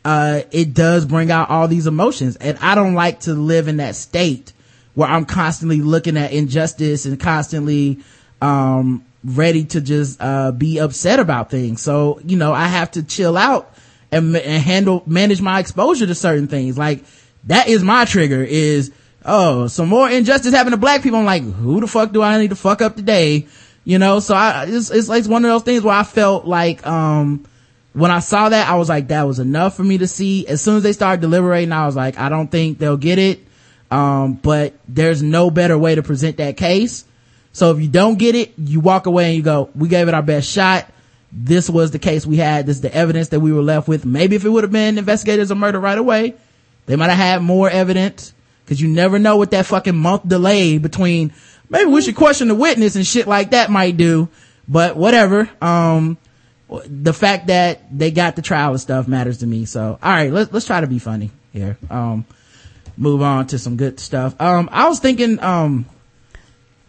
uh, 0.03 0.41
it 0.51 0.73
does 0.73 1.05
bring 1.05 1.31
out 1.31 1.49
all 1.49 1.69
these 1.69 1.87
emotions. 1.87 2.35
And 2.35 2.57
I 2.59 2.75
don't 2.75 2.95
like 2.95 3.21
to 3.21 3.33
live 3.33 3.69
in 3.69 3.77
that 3.77 3.95
state 3.95 4.51
where 4.93 5.07
I'm 5.07 5.25
constantly 5.25 5.79
looking 5.79 6.17
at 6.17 6.33
injustice 6.33 7.05
and 7.05 7.17
constantly, 7.17 7.99
um, 8.41 9.05
ready 9.23 9.63
to 9.65 9.79
just, 9.79 10.21
uh, 10.21 10.51
be 10.51 10.79
upset 10.79 11.19
about 11.19 11.49
things. 11.49 11.81
So, 11.81 12.19
you 12.25 12.35
know, 12.35 12.51
I 12.51 12.67
have 12.67 12.91
to 12.91 13.03
chill 13.03 13.37
out 13.37 13.73
and, 14.11 14.35
and 14.35 14.63
handle, 14.63 15.03
manage 15.05 15.41
my 15.41 15.59
exposure 15.59 16.07
to 16.07 16.15
certain 16.15 16.47
things. 16.47 16.77
Like, 16.77 17.03
that 17.45 17.69
is 17.69 17.83
my 17.83 18.03
trigger 18.05 18.43
is, 18.43 18.91
oh, 19.27 19.67
some 19.67 19.89
more 19.89 20.09
injustice 20.09 20.53
happening 20.53 20.71
to 20.71 20.77
black 20.77 21.03
people. 21.03 21.19
I'm 21.19 21.25
like, 21.25 21.43
who 21.43 21.81
the 21.81 21.87
fuck 21.87 22.11
do 22.11 22.23
I 22.23 22.39
need 22.39 22.49
to 22.49 22.55
fuck 22.55 22.81
up 22.81 22.95
today? 22.95 23.47
You 23.83 23.99
know, 23.99 24.19
so 24.19 24.33
I, 24.33 24.65
it's, 24.67 24.89
it's 24.89 25.09
like 25.09 25.25
one 25.25 25.45
of 25.45 25.51
those 25.51 25.63
things 25.63 25.83
where 25.83 25.95
I 25.95 26.03
felt 26.03 26.45
like, 26.45 26.85
um, 26.87 27.45
when 27.93 28.11
I 28.11 28.19
saw 28.19 28.49
that, 28.49 28.69
I 28.69 28.75
was 28.75 28.89
like, 28.89 29.07
that 29.07 29.23
was 29.23 29.39
enough 29.39 29.75
for 29.75 29.83
me 29.83 29.97
to 29.97 30.07
see. 30.07 30.45
As 30.47 30.61
soon 30.61 30.77
as 30.77 30.83
they 30.83 30.93
started 30.93 31.21
deliberating, 31.21 31.71
I 31.71 31.85
was 31.85 31.95
like, 31.95 32.19
I 32.19 32.29
don't 32.29 32.49
think 32.49 32.77
they'll 32.77 32.97
get 32.97 33.17
it. 33.17 33.39
Um, 33.89 34.33
but 34.33 34.73
there's 34.87 35.23
no 35.23 35.49
better 35.49 35.77
way 35.77 35.95
to 35.95 36.03
present 36.03 36.37
that 36.37 36.57
case. 36.57 37.05
So 37.53 37.71
if 37.71 37.81
you 37.81 37.87
don't 37.87 38.19
get 38.19 38.35
it, 38.35 38.53
you 38.57 38.81
walk 38.81 39.07
away 39.07 39.27
and 39.27 39.35
you 39.35 39.41
go, 39.41 39.71
we 39.73 39.87
gave 39.87 40.07
it 40.07 40.13
our 40.13 40.21
best 40.21 40.47
shot. 40.47 40.85
this 41.31 41.69
was 41.69 41.89
the 41.91 41.99
case 41.99 42.25
we 42.25 42.37
had. 42.37 42.67
This 42.67 42.77
is 42.77 42.81
the 42.81 42.93
evidence 42.93 43.29
that 43.29 43.39
we 43.39 43.51
were 43.51 43.63
left 43.63 43.87
with. 43.87 44.05
Maybe 44.05 44.35
if 44.35 44.45
it 44.45 44.49
would 44.49 44.63
have 44.63 44.71
been 44.71 44.97
investigators 44.97 45.49
of 45.49 45.57
murder 45.57 45.79
right 45.79 45.97
away, 45.97 46.35
they 46.85 46.95
might 46.95 47.09
have 47.09 47.17
had 47.17 47.41
more 47.41 47.69
evidence 47.69 48.33
because 48.67 48.81
you 48.81 48.89
never 48.89 49.17
know 49.17 49.37
what 49.37 49.51
that 49.51 49.65
fucking 49.65 49.95
month 49.95 50.27
delay 50.27 50.77
between 50.77 51.31
maybe 51.69 51.89
we 51.89 52.01
should 52.01 52.17
question 52.17 52.49
the 52.49 52.55
witness 52.55 52.97
and 52.97 53.07
shit 53.07 53.25
like 53.25 53.51
that 53.51 53.69
might 53.69 53.95
do. 53.95 54.27
But 54.67 54.97
whatever. 54.97 55.49
Um, 55.61 56.17
the 56.85 57.13
fact 57.13 57.47
that 57.47 57.97
they 57.97 58.11
got 58.11 58.35
the 58.35 58.41
trial 58.41 58.71
and 58.71 58.81
stuff 58.81 59.07
matters 59.07 59.37
to 59.37 59.47
me. 59.47 59.63
So, 59.63 59.97
all 60.03 60.11
right, 60.11 60.33
let's, 60.33 60.51
let's 60.51 60.65
try 60.65 60.81
to 60.81 60.87
be 60.87 60.99
funny 60.99 61.31
here. 61.53 61.77
Um, 61.89 62.25
move 62.97 63.21
on 63.21 63.47
to 63.47 63.59
some 63.59 63.77
good 63.77 64.01
stuff. 64.01 64.35
Um, 64.41 64.67
I 64.73 64.89
was 64.89 64.99
thinking, 64.99 65.41
um, 65.41 65.85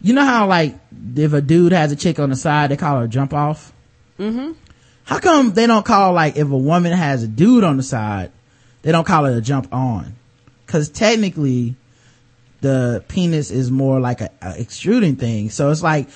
you 0.01 0.13
know 0.13 0.25
how 0.25 0.47
like 0.47 0.75
if 1.15 1.31
a 1.31 1.39
dude 1.39 1.71
has 1.71 1.93
a 1.93 1.95
chick 1.95 2.19
on 2.19 2.29
the 2.29 2.35
side, 2.35 2.71
they 2.71 2.77
call 2.77 2.97
her 2.97 3.05
a 3.05 3.07
jump 3.07 3.33
off? 3.33 3.71
Mm-hmm. 4.19 4.51
How 5.05 5.19
come 5.19 5.53
they 5.53 5.65
don't 5.65 5.85
call 5.85 6.11
like 6.11 6.35
if 6.35 6.51
a 6.51 6.57
woman 6.57 6.91
has 6.91 7.23
a 7.23 7.27
dude 7.27 7.63
on 7.63 7.77
the 7.77 7.83
side, 7.83 8.31
they 8.81 8.91
don't 8.91 9.07
call 9.07 9.25
it 9.25 9.37
a 9.37 9.41
jump 9.41 9.73
on? 9.73 10.15
Cause 10.69 10.87
technically 10.89 11.75
the 12.61 13.03
penis 13.07 13.49
is 13.49 13.71
more 13.71 13.99
like 13.99 14.21
a, 14.21 14.29
a 14.39 14.61
extruding 14.61 15.15
thing. 15.15 15.49
So 15.49 15.71
it's 15.71 15.81
like, 15.81 16.09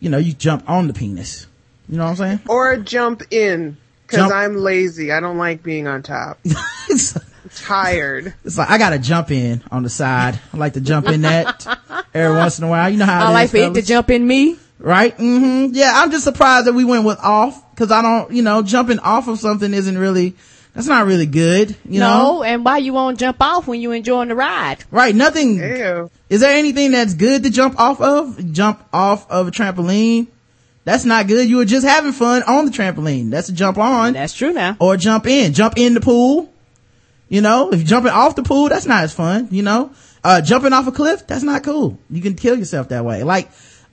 you 0.00 0.10
know, 0.10 0.18
you 0.18 0.32
jump 0.32 0.68
on 0.68 0.88
the 0.88 0.92
penis. 0.92 1.46
You 1.88 1.98
know 1.98 2.04
what 2.04 2.10
I'm 2.10 2.16
saying? 2.16 2.40
Or 2.48 2.76
jump 2.76 3.22
in. 3.30 3.76
Cause 4.08 4.32
I'm 4.32 4.56
lazy. 4.56 5.12
I 5.12 5.20
don't 5.20 5.38
like 5.38 5.62
being 5.62 5.86
on 5.86 6.02
top. 6.02 6.40
it's, 6.88 7.16
tired. 7.54 8.34
it's 8.44 8.58
like 8.58 8.68
I 8.68 8.78
gotta 8.78 8.98
jump 8.98 9.30
in 9.30 9.62
on 9.70 9.84
the 9.84 9.88
side. 9.88 10.40
I 10.52 10.56
like 10.56 10.72
to 10.72 10.80
jump 10.80 11.06
in 11.06 11.22
that 11.22 11.64
every 12.12 12.36
once 12.36 12.58
in 12.58 12.64
a 12.64 12.68
while. 12.68 12.90
You 12.90 12.96
know 12.96 13.04
how 13.04 13.26
I 13.26 13.30
it 13.30 13.34
like 13.34 13.44
is, 13.44 13.50
for 13.52 13.56
it 13.58 13.74
to 13.74 13.82
jump 13.82 14.10
in 14.10 14.26
me. 14.26 14.58
right? 14.80 15.16
Mm 15.16 15.68
hmm 15.68 15.74
Yeah, 15.74 15.92
I'm 15.94 16.10
just 16.10 16.24
surprised 16.24 16.66
that 16.66 16.72
we 16.72 16.84
went 16.84 17.04
with 17.04 17.20
off 17.20 17.70
because 17.70 17.92
I 17.92 18.02
don't, 18.02 18.32
you 18.32 18.42
know, 18.42 18.62
jumping 18.62 18.98
off 18.98 19.28
of 19.28 19.38
something 19.38 19.72
isn't 19.72 19.96
really. 19.96 20.34
That's 20.74 20.86
not 20.86 21.06
really 21.06 21.26
good, 21.26 21.76
you 21.84 21.98
know. 21.98 22.34
no, 22.36 22.42
and 22.44 22.64
why 22.64 22.78
you 22.78 22.92
won't 22.92 23.18
jump 23.18 23.38
off 23.40 23.66
when 23.66 23.80
you 23.80 23.90
enjoying 23.90 24.28
the 24.28 24.36
ride? 24.36 24.84
Right? 24.90 25.14
Nothing. 25.14 25.56
Ew. 25.56 26.10
Is 26.28 26.40
there 26.40 26.54
anything 26.54 26.92
that's 26.92 27.14
good 27.14 27.42
to 27.42 27.50
jump 27.50 27.78
off 27.78 28.00
of? 28.00 28.52
Jump 28.52 28.84
off 28.92 29.28
of 29.30 29.48
a 29.48 29.50
trampoline? 29.50 30.28
That's 30.84 31.04
not 31.04 31.26
good. 31.26 31.48
You 31.48 31.56
were 31.56 31.64
just 31.64 31.86
having 31.86 32.12
fun 32.12 32.42
on 32.44 32.66
the 32.66 32.70
trampoline. 32.70 33.30
That's 33.30 33.48
a 33.48 33.52
jump 33.52 33.78
on. 33.78 34.12
That's 34.12 34.32
true 34.32 34.52
now. 34.52 34.76
or 34.78 34.96
jump 34.96 35.26
in, 35.26 35.52
jump 35.52 35.74
in 35.76 35.94
the 35.94 36.00
pool. 36.00 36.52
You 37.28 37.40
know, 37.40 37.70
if 37.72 37.80
you're 37.80 37.86
jumping 37.86 38.12
off 38.12 38.34
the 38.34 38.42
pool, 38.42 38.68
that's 38.68 38.86
not 38.86 39.04
as 39.04 39.12
fun, 39.12 39.48
you 39.50 39.62
know? 39.62 39.92
Uh, 40.24 40.40
jumping 40.40 40.72
off 40.72 40.86
a 40.86 40.92
cliff, 40.92 41.26
that's 41.26 41.42
not 41.44 41.62
cool. 41.62 41.98
You 42.10 42.20
can 42.20 42.34
kill 42.34 42.58
yourself 42.58 42.88
that 42.88 43.04
way. 43.04 43.22
Like, 43.22 43.50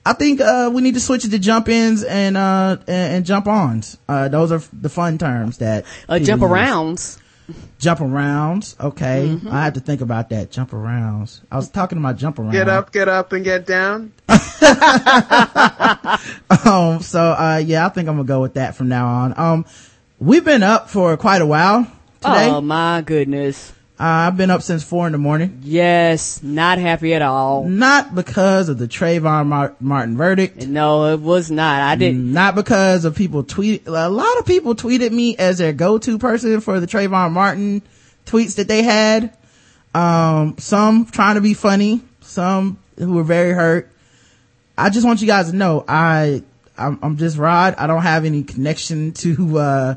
I 0.09 0.13
think, 0.13 0.39
uh, 0.41 0.71
we 0.73 0.81
need 0.81 0.93
to 0.93 0.99
switch 0.99 1.25
it 1.25 1.29
to 1.31 1.39
jump 1.39 1.67
ins 1.67 2.03
and, 2.03 2.37
uh, 2.37 2.77
and, 2.87 3.15
and 3.15 3.25
jump 3.25 3.47
ons. 3.47 3.97
Uh, 4.07 4.27
those 4.29 4.51
are 4.51 4.61
the 4.71 4.89
fun 4.89 5.17
terms 5.17 5.57
that. 5.57 5.85
Uh, 6.07 6.17
jump 6.19 6.41
use. 6.41 6.49
arounds. 6.51 7.19
Jump 7.79 7.99
arounds. 7.99 8.79
Okay. 8.79 9.29
Mm-hmm. 9.29 9.47
I 9.49 9.63
have 9.65 9.73
to 9.73 9.79
think 9.79 10.01
about 10.01 10.29
that. 10.29 10.51
Jump 10.51 10.71
arounds. 10.71 11.41
I 11.51 11.55
was 11.57 11.69
talking 11.69 11.97
about 11.97 12.17
jump 12.17 12.39
around. 12.39 12.51
Get 12.51 12.67
up, 12.67 12.91
get 12.91 13.07
up, 13.07 13.33
and 13.33 13.43
get 13.43 13.65
down. 13.65 14.13
Um, 16.65 17.01
so, 17.01 17.21
uh, 17.21 17.61
yeah, 17.65 17.85
I 17.85 17.89
think 17.89 18.09
I'm 18.09 18.15
gonna 18.15 18.27
go 18.27 18.41
with 18.41 18.55
that 18.55 18.75
from 18.75 18.89
now 18.89 19.07
on. 19.07 19.37
Um, 19.37 19.65
we've 20.19 20.43
been 20.43 20.63
up 20.63 20.89
for 20.89 21.15
quite 21.15 21.41
a 21.41 21.45
while 21.45 21.83
today. 22.19 22.49
Oh 22.49 22.59
my 22.61 23.01
goodness. 23.01 23.71
Uh, 23.99 24.29
I've 24.29 24.37
been 24.37 24.51
up 24.51 24.61
since 24.61 24.83
four 24.83 25.07
in 25.07 25.11
the 25.11 25.17
morning. 25.17 25.59
Yes, 25.63 26.43
not 26.43 26.77
happy 26.77 27.15
at 27.15 27.23
all. 27.23 27.63
Not 27.63 28.13
because 28.13 28.69
of 28.69 28.77
the 28.77 28.87
Trayvon 28.87 29.47
Mar- 29.47 29.75
Martin 29.79 30.15
verdict. 30.15 30.67
No, 30.67 31.05
it 31.13 31.19
was 31.19 31.49
not. 31.49 31.81
I 31.81 31.95
didn't. 31.95 32.31
Not 32.31 32.53
because 32.53 33.05
of 33.05 33.15
people 33.15 33.43
tweet. 33.43 33.87
A 33.87 34.07
lot 34.07 34.37
of 34.37 34.45
people 34.45 34.75
tweeted 34.75 35.11
me 35.11 35.35
as 35.37 35.57
their 35.57 35.73
go-to 35.73 36.19
person 36.19 36.61
for 36.61 36.79
the 36.79 36.85
Trayvon 36.85 37.31
Martin 37.31 37.81
tweets 38.27 38.57
that 38.57 38.67
they 38.67 38.83
had. 38.83 39.35
Um, 39.95 40.59
some 40.59 41.07
trying 41.07 41.35
to 41.35 41.41
be 41.41 41.55
funny, 41.55 42.01
some 42.21 42.77
who 42.99 43.13
were 43.13 43.23
very 43.23 43.51
hurt. 43.51 43.91
I 44.77 44.91
just 44.91 45.07
want 45.07 45.21
you 45.21 45.27
guys 45.27 45.49
to 45.49 45.55
know, 45.55 45.83
I, 45.87 46.43
I'm, 46.77 46.99
I'm 47.01 47.17
just 47.17 47.35
Rod. 47.39 47.73
I 47.79 47.87
don't 47.87 48.03
have 48.03 48.25
any 48.25 48.43
connection 48.43 49.13
to, 49.13 49.57
uh, 49.57 49.95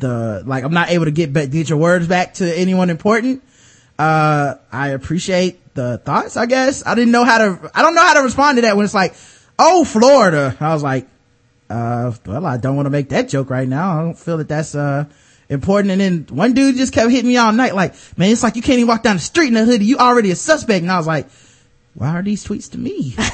the, 0.00 0.42
like, 0.46 0.64
I'm 0.64 0.72
not 0.72 0.90
able 0.90 1.06
to 1.06 1.10
get 1.10 1.32
back, 1.32 1.50
get 1.50 1.68
your 1.68 1.78
words 1.78 2.06
back 2.06 2.34
to 2.34 2.58
anyone 2.58 2.90
important. 2.90 3.42
Uh, 3.98 4.54
I 4.70 4.88
appreciate 4.88 5.74
the 5.74 5.98
thoughts, 5.98 6.36
I 6.36 6.46
guess. 6.46 6.86
I 6.86 6.94
didn't 6.94 7.12
know 7.12 7.24
how 7.24 7.38
to, 7.38 7.70
I 7.74 7.82
don't 7.82 7.94
know 7.94 8.02
how 8.02 8.14
to 8.14 8.22
respond 8.22 8.58
to 8.58 8.62
that 8.62 8.76
when 8.76 8.84
it's 8.84 8.94
like, 8.94 9.14
oh, 9.58 9.84
Florida. 9.84 10.56
I 10.60 10.72
was 10.72 10.82
like, 10.82 11.08
uh, 11.68 12.12
well, 12.26 12.46
I 12.46 12.56
don't 12.56 12.76
want 12.76 12.86
to 12.86 12.90
make 12.90 13.10
that 13.10 13.28
joke 13.28 13.50
right 13.50 13.68
now. 13.68 13.98
I 13.98 14.02
don't 14.02 14.18
feel 14.18 14.38
that 14.38 14.48
that's, 14.48 14.74
uh, 14.74 15.04
important. 15.48 15.92
And 15.92 16.00
then 16.00 16.26
one 16.30 16.52
dude 16.52 16.76
just 16.76 16.92
kept 16.92 17.10
hitting 17.10 17.28
me 17.28 17.36
all 17.36 17.52
night. 17.52 17.74
Like, 17.74 17.94
man, 18.16 18.30
it's 18.30 18.42
like 18.42 18.56
you 18.56 18.62
can't 18.62 18.78
even 18.78 18.88
walk 18.88 19.02
down 19.02 19.16
the 19.16 19.22
street 19.22 19.48
in 19.48 19.56
a 19.56 19.64
hoodie. 19.64 19.86
You 19.86 19.96
already 19.96 20.30
a 20.30 20.36
suspect. 20.36 20.82
And 20.82 20.92
I 20.92 20.98
was 20.98 21.06
like, 21.06 21.28
why 21.94 22.10
are 22.10 22.22
these 22.22 22.44
tweets 22.44 22.70
to 22.72 22.78
me? 22.78 23.16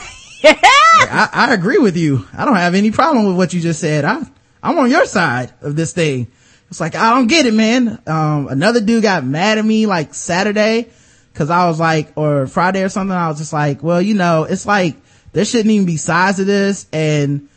Like, 0.44 1.10
I, 1.10 1.28
I 1.32 1.54
agree 1.54 1.78
with 1.78 1.96
you. 1.96 2.26
I 2.32 2.44
don't 2.44 2.54
have 2.56 2.74
any 2.74 2.90
problem 2.90 3.26
with 3.26 3.36
what 3.36 3.52
you 3.52 3.60
just 3.60 3.80
said. 3.80 4.04
I, 4.04 4.22
I'm 4.62 4.78
on 4.78 4.90
your 4.90 5.06
side 5.06 5.52
of 5.60 5.74
this 5.74 5.92
thing. 5.92 6.28
It's 6.70 6.80
like, 6.80 6.94
I 6.94 7.14
don't 7.14 7.26
get 7.26 7.46
it, 7.46 7.54
man. 7.54 8.00
Um, 8.06 8.48
another 8.48 8.80
dude 8.80 9.02
got 9.02 9.24
mad 9.24 9.58
at 9.58 9.64
me 9.64 9.86
like 9.86 10.14
Saturday 10.14 10.88
cause 11.34 11.50
I 11.50 11.66
was 11.66 11.80
like, 11.80 12.12
or 12.16 12.46
Friday 12.46 12.82
or 12.82 12.88
something. 12.88 13.16
I 13.16 13.28
was 13.28 13.38
just 13.38 13.52
like, 13.52 13.82
well, 13.82 14.00
you 14.00 14.14
know, 14.14 14.44
it's 14.44 14.66
like 14.66 14.96
there 15.32 15.44
shouldn't 15.44 15.70
even 15.70 15.86
be 15.86 15.96
sides 15.96 16.38
to 16.38 16.44
this 16.44 16.86
and 16.92 17.48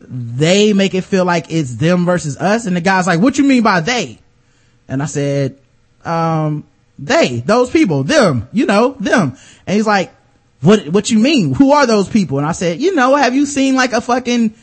they 0.00 0.72
make 0.72 0.94
it 0.94 1.02
feel 1.02 1.24
like 1.24 1.50
it's 1.50 1.76
them 1.76 2.04
versus 2.04 2.36
us. 2.36 2.66
And 2.66 2.76
the 2.76 2.80
guy's 2.80 3.06
like, 3.06 3.20
what 3.20 3.38
you 3.38 3.44
mean 3.44 3.62
by 3.62 3.80
they? 3.80 4.18
And 4.88 5.02
I 5.02 5.06
said, 5.06 5.58
um, 6.04 6.64
they, 6.98 7.40
those 7.40 7.70
people, 7.70 8.04
them, 8.04 8.48
you 8.52 8.66
know, 8.66 8.96
them. 9.00 9.36
And 9.66 9.76
he's 9.76 9.86
like, 9.86 10.12
what, 10.60 10.88
what 10.88 11.10
you 11.10 11.18
mean? 11.18 11.54
Who 11.54 11.72
are 11.72 11.86
those 11.86 12.08
people? 12.08 12.38
And 12.38 12.46
I 12.46 12.52
said, 12.52 12.80
you 12.80 12.94
know, 12.94 13.16
have 13.16 13.34
you 13.34 13.46
seen 13.46 13.74
like 13.74 13.92
a 13.92 14.00
fucking 14.00 14.54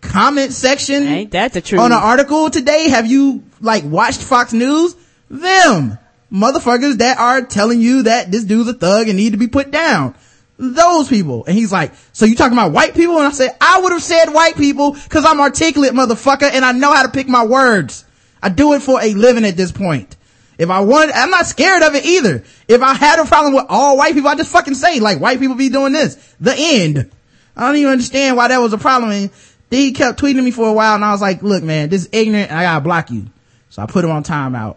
comment 0.00 0.52
section 0.52 1.02
Ain't 1.04 1.30
that 1.32 1.52
the 1.52 1.60
truth? 1.60 1.80
on 1.80 1.92
an 1.92 1.98
article 1.98 2.50
today? 2.50 2.88
Have 2.88 3.06
you 3.06 3.42
like 3.60 3.84
watched 3.84 4.20
Fox 4.22 4.52
News? 4.52 4.94
Them 5.28 5.98
motherfuckers 6.32 6.98
that 6.98 7.18
are 7.18 7.42
telling 7.42 7.80
you 7.80 8.04
that 8.04 8.30
this 8.30 8.44
dude's 8.44 8.68
a 8.68 8.72
thug 8.74 9.08
and 9.08 9.16
need 9.16 9.30
to 9.32 9.38
be 9.38 9.48
put 9.48 9.70
down. 9.70 10.14
Those 10.58 11.08
people. 11.08 11.44
And 11.44 11.56
he's 11.56 11.70
like, 11.70 11.92
so 12.12 12.24
you 12.24 12.34
talking 12.34 12.56
about 12.56 12.72
white 12.72 12.94
people? 12.94 13.18
And 13.18 13.26
I 13.26 13.30
said, 13.30 13.50
I 13.60 13.80
would 13.80 13.92
have 13.92 14.02
said 14.02 14.26
white 14.32 14.56
people 14.56 14.96
cause 15.08 15.24
I'm 15.24 15.40
articulate 15.40 15.92
motherfucker 15.92 16.50
and 16.50 16.64
I 16.64 16.72
know 16.72 16.92
how 16.94 17.02
to 17.02 17.10
pick 17.10 17.28
my 17.28 17.44
words. 17.44 18.04
I 18.42 18.48
do 18.48 18.72
it 18.74 18.82
for 18.82 19.00
a 19.02 19.12
living 19.14 19.44
at 19.44 19.56
this 19.56 19.72
point. 19.72 20.16
If 20.58 20.70
I 20.70 20.80
wanted, 20.80 21.14
I'm 21.14 21.30
not 21.30 21.44
scared 21.46 21.82
of 21.82 21.94
it 21.94 22.06
either. 22.06 22.42
If 22.68 22.80
I 22.80 22.94
had 22.94 23.18
a 23.18 23.26
problem 23.26 23.54
with 23.54 23.66
all 23.68 23.98
white 23.98 24.14
people, 24.14 24.30
I 24.30 24.34
just 24.36 24.50
fucking 24.50 24.74
say 24.74 25.00
like 25.00 25.20
white 25.20 25.38
people 25.38 25.56
be 25.56 25.68
doing 25.68 25.92
this. 25.92 26.14
The 26.40 26.54
end. 26.56 27.10
I 27.54 27.66
don't 27.66 27.76
even 27.76 27.92
understand 27.92 28.36
why 28.38 28.48
that 28.48 28.58
was 28.58 28.72
a 28.72 28.78
problem. 28.78 29.10
And 29.10 29.30
then 29.68 29.80
he 29.80 29.92
kept 29.92 30.20
tweeting 30.20 30.44
me 30.44 30.50
for 30.50 30.68
a 30.68 30.72
while 30.72 30.94
and 30.94 31.04
I 31.04 31.12
was 31.12 31.20
like, 31.20 31.42
look 31.42 31.62
man, 31.62 31.88
this 31.88 32.02
is 32.02 32.08
ignorant 32.12 32.52
I 32.52 32.62
gotta 32.62 32.80
block 32.80 33.10
you. 33.10 33.26
So 33.70 33.82
I 33.82 33.86
put 33.86 34.04
him 34.04 34.10
on 34.10 34.24
timeout. 34.24 34.76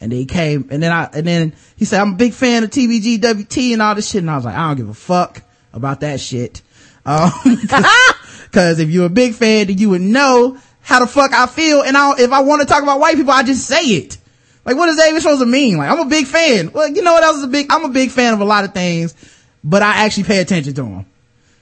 And 0.00 0.12
then 0.12 0.18
he 0.18 0.26
came 0.26 0.68
and 0.70 0.82
then 0.82 0.92
I, 0.92 1.08
and 1.12 1.26
then 1.26 1.54
he 1.76 1.84
said, 1.84 2.00
I'm 2.00 2.14
a 2.14 2.16
big 2.16 2.34
fan 2.34 2.64
of 2.64 2.70
TBG, 2.70 3.20
WT 3.20 3.72
and 3.72 3.82
all 3.82 3.94
this 3.94 4.10
shit. 4.10 4.22
And 4.22 4.30
I 4.30 4.36
was 4.36 4.44
like, 4.44 4.54
I 4.54 4.68
don't 4.68 4.76
give 4.76 4.88
a 4.88 4.94
fuck 4.94 5.42
about 5.72 6.00
that 6.00 6.20
shit. 6.20 6.62
Um, 7.06 7.30
cause 8.52 8.80
if 8.80 8.90
you're 8.90 9.06
a 9.06 9.10
big 9.10 9.34
fan, 9.34 9.68
then 9.68 9.78
you 9.78 9.90
would 9.90 10.02
know 10.02 10.58
how 10.80 11.00
the 11.00 11.06
fuck 11.06 11.32
I 11.32 11.46
feel. 11.46 11.82
And 11.82 11.96
I, 11.96 12.18
if 12.18 12.32
I 12.32 12.42
want 12.42 12.60
to 12.60 12.66
talk 12.66 12.82
about 12.82 13.00
white 13.00 13.16
people, 13.16 13.32
I 13.32 13.42
just 13.42 13.66
say 13.66 13.82
it. 13.82 14.18
Like, 14.64 14.76
what 14.76 14.88
is 14.88 14.96
that 14.96 15.08
even 15.08 15.20
supposed 15.20 15.40
to 15.40 15.46
mean? 15.46 15.76
Like, 15.76 15.90
I'm 15.90 16.00
a 16.00 16.06
big 16.06 16.26
fan. 16.26 16.72
Well, 16.72 16.88
you 16.88 17.02
know 17.02 17.12
what 17.12 17.22
else 17.22 17.38
is 17.38 17.44
a 17.44 17.48
big, 17.48 17.66
I'm 17.70 17.84
a 17.84 17.90
big 17.90 18.10
fan 18.10 18.34
of 18.34 18.40
a 18.40 18.44
lot 18.44 18.64
of 18.64 18.72
things, 18.72 19.14
but 19.62 19.82
I 19.82 20.04
actually 20.04 20.24
pay 20.24 20.40
attention 20.40 20.74
to 20.74 20.82
them. 20.82 21.06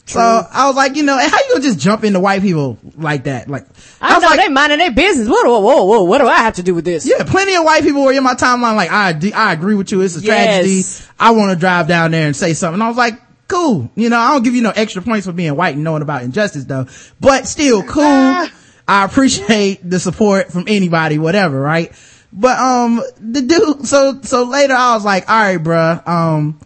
So 0.05 0.21
I 0.21 0.67
was 0.67 0.77
like, 0.77 0.97
you 0.97 1.05
know, 1.05 1.17
how 1.17 1.25
you 1.25 1.49
gonna 1.51 1.63
just 1.63 1.79
jump 1.79 2.05
into 2.05 2.21
white 2.21 2.43
people 2.43 2.77
like 2.97 3.25
that? 3.25 3.49
Like, 3.49 3.67
I, 4.01 4.15
was 4.15 4.23
know 4.23 4.29
like, 4.31 4.41
they 4.41 4.49
minding 4.49 4.79
their 4.79 4.91
business. 4.91 5.29
Whoa, 5.29 5.43
whoa, 5.45 5.61
whoa, 5.61 5.85
whoa! 5.85 6.03
What 6.03 6.19
do 6.19 6.27
I 6.27 6.39
have 6.39 6.55
to 6.55 6.63
do 6.63 6.75
with 6.75 6.85
this? 6.85 7.07
yeah, 7.09 7.23
plenty 7.25 7.55
of 7.55 7.65
white 7.65 7.83
people 7.83 8.05
were 8.05 8.13
in 8.13 8.23
my 8.25 8.35
timeline 8.35 8.75
like, 8.75 8.91
I, 8.91 9.15
I 9.35 9.53
agree 9.53 9.77
with 9.77 9.93
you. 9.93 10.01
It's 10.01 10.17
a 10.17 10.23
tragedy. 10.23 10.83
I 11.19 11.31
want 11.31 11.53
to 11.53 11.57
drive 11.59 11.87
down 11.87 12.11
there 12.11 12.27
and 12.27 12.35
say 12.35 12.53
something. 12.53 12.83
I 12.83 12.89
was 12.89 12.97
like, 12.97 13.15
cool. 13.53 13.91
You 13.95 14.09
know, 14.09 14.19
I 14.19 14.33
don't 14.33 14.43
give 14.43 14.55
you 14.55 14.63
no 14.63 14.73
extra 14.75 15.03
points 15.03 15.27
for 15.27 15.33
being 15.33 15.55
white 15.55 15.75
and 15.75 15.85
knowing 15.85 16.03
about 16.03 16.23
injustice 16.23 16.65
though, 16.65 16.87
but 17.21 17.47
still 17.47 17.83
cool. 17.87 18.49
I 18.89 19.05
appreciate 19.05 19.89
the 19.89 20.01
support 20.01 20.51
from 20.51 20.65
anybody, 20.67 21.19
whatever, 21.19 21.61
right? 21.61 21.93
But, 22.33 22.59
um, 22.59 23.03
the 23.21 23.43
dude, 23.43 23.87
so, 23.87 24.21
so 24.23 24.45
later 24.45 24.75
I 24.75 24.95
was 24.95 25.05
like, 25.05 25.29
all 25.29 25.37
right, 25.39 25.63
bruh, 25.63 26.09
um, 26.09 26.61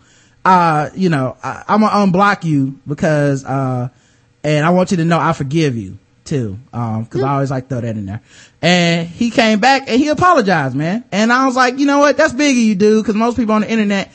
uh, 0.46 0.90
you 0.94 1.08
know, 1.08 1.36
I, 1.42 1.64
I'm 1.66 1.80
gonna 1.80 2.12
unblock 2.12 2.44
you 2.44 2.78
because, 2.86 3.44
uh, 3.44 3.88
and 4.44 4.64
I 4.64 4.70
want 4.70 4.92
you 4.92 4.98
to 4.98 5.04
know 5.04 5.18
I 5.18 5.32
forgive 5.32 5.76
you 5.76 5.98
too. 6.24 6.56
Um, 6.72 7.04
cause 7.06 7.20
I 7.22 7.34
always 7.34 7.50
like 7.50 7.68
throw 7.68 7.80
that 7.80 7.96
in 7.96 8.06
there. 8.06 8.20
And 8.62 9.08
he 9.08 9.30
came 9.30 9.58
back 9.58 9.88
and 9.88 10.00
he 10.00 10.06
apologized, 10.08 10.76
man. 10.76 11.04
And 11.10 11.32
I 11.32 11.46
was 11.46 11.56
like, 11.56 11.78
you 11.78 11.86
know 11.86 11.98
what? 11.98 12.16
That's 12.16 12.32
big 12.32 12.56
of 12.56 12.62
you, 12.62 12.76
dude. 12.76 13.04
Cause 13.04 13.16
most 13.16 13.36
people 13.36 13.56
on 13.56 13.62
the 13.62 13.70
internet 13.70 14.12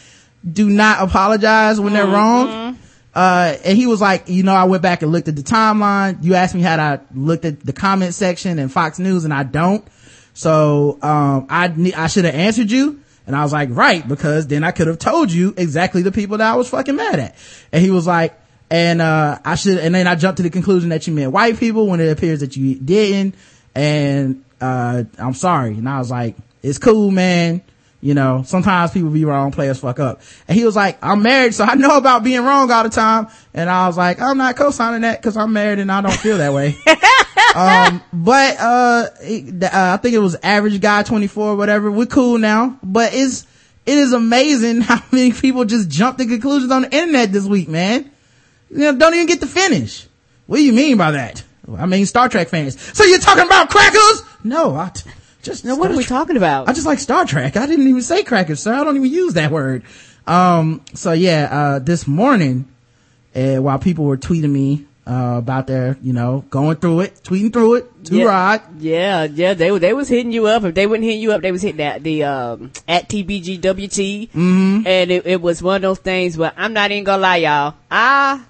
do 0.49 0.69
not 0.69 1.01
apologize 1.01 1.82
when 1.82 1.91
they're 1.91 2.07
wrong. 2.07 2.77
uh, 3.13 3.57
and 3.65 3.77
he 3.77 3.86
was 3.86 3.99
like, 3.99 4.29
you 4.29 4.43
know, 4.43 4.53
I 4.53 4.63
went 4.63 4.82
back 4.82 5.01
and 5.01 5.11
looked 5.11 5.27
at 5.27 5.36
the 5.36 5.41
timeline. 5.43 6.23
You 6.23 6.36
asked 6.36 6.55
me 6.55 6.61
how 6.61 6.77
I 6.77 6.99
looked 7.13 7.43
at 7.43 7.59
the 7.59 7.73
comment 7.73 8.13
section 8.13 8.57
and 8.57 8.71
Fox 8.71 8.99
News 8.99 9.25
and 9.25 9.34
I 9.34 9.43
don't. 9.43 9.86
So, 10.34 10.97
um, 11.01 11.47
I, 11.49 11.73
I 11.97 12.07
should 12.07 12.23
have 12.23 12.36
answered 12.36 12.71
you. 12.71 13.01
And 13.28 13.36
I 13.36 13.43
was 13.43 13.53
like, 13.53 13.69
right, 13.72 14.05
because 14.05 14.47
then 14.47 14.63
I 14.63 14.72
could 14.72 14.88
have 14.88 14.99
told 14.99 15.32
you 15.32 15.53
exactly 15.55 16.01
the 16.01 16.11
people 16.11 16.38
that 16.39 16.53
I 16.53 16.55
was 16.55 16.69
fucking 16.69 16.95
mad 16.95 17.19
at. 17.19 17.36
And 17.72 17.84
he 17.84 17.91
was 17.91 18.07
like, 18.07 18.38
and, 18.69 19.01
uh, 19.01 19.39
I 19.43 19.55
should, 19.55 19.78
and 19.78 19.93
then 19.93 20.07
I 20.07 20.15
jumped 20.15 20.38
to 20.38 20.43
the 20.43 20.49
conclusion 20.49 20.89
that 20.89 21.05
you 21.05 21.13
meant 21.13 21.32
white 21.32 21.57
people 21.57 21.88
when 21.88 21.99
it 21.99 22.09
appears 22.09 22.39
that 22.39 22.55
you 22.55 22.76
didn't. 22.76 23.36
And, 23.76 24.43
uh, 24.59 25.03
I'm 25.17 25.34
sorry. 25.34 25.74
And 25.74 25.88
I 25.88 25.99
was 25.99 26.09
like, 26.09 26.36
it's 26.63 26.78
cool, 26.78 27.11
man. 27.11 27.61
You 28.02 28.16
know, 28.16 28.41
sometimes 28.43 28.91
people 28.91 29.12
be 29.12 29.26
wrong, 29.26 29.52
players 29.52 29.80
fuck 29.80 29.99
up. 29.99 30.22
And 30.47 30.58
he 30.58 30.66
was 30.66 30.76
like, 30.76 30.97
I'm 31.04 31.22
married, 31.22 31.54
so 31.54 31.64
I 31.64 31.76
know 31.76 31.97
about 31.97 32.24
being 32.24 32.43
wrong 32.43 32.72
all 32.72 32.84
the 32.84 32.89
time. 32.89 33.28
And 33.54 33.70
I 33.70 33.86
was 33.86 33.95
like, 33.95 34.20
I'm 34.20 34.38
not 34.38 34.56
co-signing 34.56 35.02
that 35.02 35.22
because 35.22 35.38
I'm 35.38 35.54
married 35.54 35.78
and 35.78 35.91
I 35.91 36.02
don't 36.02 36.14
feel 36.14 36.39
that 36.39 36.52
way. 36.52 36.76
um, 37.56 38.02
but, 38.12 38.58
uh, 38.60 39.06
it, 39.22 39.64
uh, 39.64 39.93
I 39.93 39.97
think 39.97 40.16
it 40.16 40.20
was 40.20 40.36
average 40.41 40.82
guy 40.82 41.04
24 41.04 41.56
whatever. 41.56 41.91
We're 41.91 42.08
cool 42.08 42.39
now, 42.39 42.80
but 42.82 43.14
it's, 43.14 43.45
it 43.86 43.97
is 43.99 44.14
amazing 44.14 44.82
how 44.82 45.04
many 45.12 45.32
people 45.32 45.66
just 45.66 45.88
jump 45.88 46.18
to 46.18 46.26
conclusions 46.26 46.72
on 46.72 46.84
the 46.84 46.95
internet 46.95 47.32
this 47.32 47.45
week, 47.45 47.70
man. 47.70 48.10
You 48.72 48.80
know, 48.80 48.95
don't 48.95 49.14
even 49.14 49.28
get 49.28 49.41
to 49.41 49.47
finish. 49.47 50.08
What 50.47 50.58
do 50.58 50.64
you 50.64 50.74
mean 50.74 50.97
by 50.97 51.12
that? 51.12 51.43
I 51.78 51.86
mean, 51.86 52.08
Star 52.08 52.30
Trek 52.30 52.49
fans. 52.49 52.82
So 52.97 53.04
you're 53.04 53.20
talking 53.20 53.45
about 53.45 53.70
crackers? 53.70 54.24
No, 54.43 54.76
I, 54.76 54.89
t- 54.89 55.10
just, 55.41 55.65
now, 55.65 55.75
what 55.77 55.91
are 55.91 55.97
we 55.97 56.03
talking 56.03 56.37
about? 56.37 56.69
I 56.69 56.73
just 56.73 56.85
like 56.85 56.99
Star 56.99 57.25
Trek. 57.25 57.57
I 57.57 57.65
didn't 57.65 57.87
even 57.87 58.01
say 58.01 58.23
crackers, 58.23 58.59
sir. 58.61 58.73
I 58.73 58.83
don't 58.83 58.95
even 58.95 59.11
use 59.11 59.33
that 59.33 59.51
word. 59.51 59.83
Um, 60.27 60.81
so 60.93 61.11
yeah, 61.13 61.47
uh, 61.51 61.79
this 61.79 62.07
morning, 62.07 62.67
uh, 63.35 63.57
while 63.57 63.79
people 63.79 64.05
were 64.05 64.17
tweeting 64.17 64.51
me, 64.51 64.85
uh, 65.07 65.35
about 65.39 65.65
their, 65.65 65.97
you 66.03 66.13
know, 66.13 66.45
going 66.51 66.75
through 66.77 66.99
it, 67.01 67.15
tweeting 67.23 67.51
through 67.51 67.73
it, 67.73 68.05
to 68.05 68.17
yeah, 68.17 68.25
ride. 68.25 68.61
Yeah, 68.77 69.23
yeah, 69.23 69.55
they 69.55 69.75
they 69.79 69.93
was 69.93 70.07
hitting 70.07 70.31
you 70.31 70.45
up. 70.45 70.63
If 70.63 70.75
they 70.75 70.85
wouldn't 70.85 71.09
hit 71.09 71.15
you 71.19 71.31
up, 71.33 71.41
they 71.41 71.51
was 71.51 71.63
hitting 71.63 71.77
that 71.77 72.03
the 72.03 72.23
um 72.23 72.71
at 72.87 73.09
TBGWT, 73.09 74.29
Mm-hmm. 74.29 74.87
and 74.87 75.11
it, 75.11 75.25
it 75.25 75.41
was 75.41 75.61
one 75.63 75.77
of 75.77 75.81
those 75.81 75.97
things 75.99 76.37
where 76.37 76.53
I'm 76.55 76.73
not 76.73 76.91
even 76.91 77.03
gonna 77.03 77.21
lie, 77.21 77.37
y'all. 77.37 77.73
I 77.89 78.43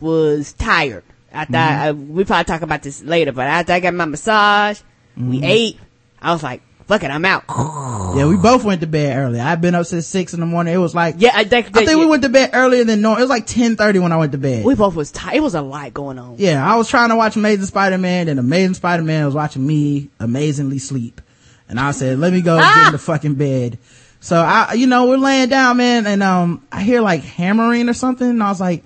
was 0.00 0.52
tired. 0.52 1.02
I 1.32 1.44
thought 1.44 1.50
Mm-hmm. 1.50 2.00
uh, 2.10 2.14
we 2.14 2.24
probably 2.24 2.44
talk 2.44 2.62
about 2.62 2.82
this 2.82 3.02
later, 3.02 3.32
but 3.32 3.46
after 3.48 3.72
I 3.72 3.80
got 3.80 3.92
my 3.94 4.04
massage, 4.04 4.80
we 5.16 5.22
Mm-hmm. 5.38 5.44
ate. 5.44 5.78
I 6.20 6.32
was 6.32 6.42
like, 6.42 6.62
"Fuck 6.86 7.02
it, 7.04 7.10
I'm 7.10 7.24
out." 7.24 7.44
Yeah, 8.16 8.26
we 8.28 8.36
both 8.38 8.64
went 8.64 8.80
to 8.80 8.86
bed 8.86 9.14
early. 9.18 9.40
I've 9.40 9.60
been 9.60 9.74
up 9.74 9.84
since 9.84 10.06
six 10.06 10.32
in 10.32 10.40
the 10.40 10.46
morning. 10.46 10.72
It 10.72 10.78
was 10.78 10.94
like, 10.94 11.16
Yeah, 11.18 11.32
I 11.34 11.44
think, 11.44 11.76
I 11.76 11.84
think 11.84 12.00
we 12.00 12.06
went 12.06 12.22
to 12.22 12.30
bed 12.30 12.50
earlier 12.54 12.82
than 12.82 13.02
normal. 13.02 13.18
It 13.18 13.24
was 13.24 13.28
like 13.30 13.42
1030 13.42 13.98
when 13.98 14.10
I 14.10 14.16
went 14.16 14.32
to 14.32 14.38
bed. 14.38 14.64
We 14.64 14.74
both 14.74 14.94
was 14.94 15.10
tired. 15.12 15.36
It 15.36 15.42
was 15.42 15.54
a 15.54 15.60
lot 15.60 15.92
going 15.92 16.18
on. 16.18 16.36
yeah, 16.38 16.66
I 16.66 16.76
was 16.76 16.88
trying 16.88 17.10
to 17.10 17.16
watch 17.16 17.36
Amazing 17.36 17.66
Spider-Man 17.66 18.28
and 18.28 18.40
Amazing 18.40 18.72
Spider-Man 18.74 19.26
was 19.26 19.34
watching 19.34 19.66
me 19.66 20.08
amazingly 20.18 20.78
sleep. 20.78 21.20
And 21.68 21.78
I 21.78 21.90
said, 21.90 22.18
let 22.18 22.32
me 22.32 22.40
go 22.40 22.56
Ah! 22.58 22.74
get 22.74 22.86
in 22.86 22.92
the 22.92 22.98
fucking 22.98 23.34
bed. 23.34 23.76
So 24.20 24.36
I, 24.40 24.72
you 24.72 24.86
know, 24.86 25.08
we're 25.08 25.18
laying 25.18 25.50
down, 25.50 25.76
man, 25.76 26.06
and, 26.06 26.22
um, 26.22 26.64
I 26.72 26.82
hear 26.82 27.02
like 27.02 27.22
hammering 27.22 27.90
or 27.90 27.94
something. 27.94 28.30
And 28.30 28.42
I 28.42 28.48
was 28.48 28.60
like, 28.60 28.82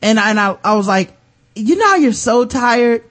and 0.00 0.18
I, 0.18 0.30
and 0.30 0.40
I, 0.40 0.56
I 0.64 0.74
was 0.76 0.88
like, 0.88 1.12
you 1.54 1.76
know, 1.76 1.86
how 1.88 1.96
you're 1.96 2.12
so 2.14 2.46
tired, 2.46 3.04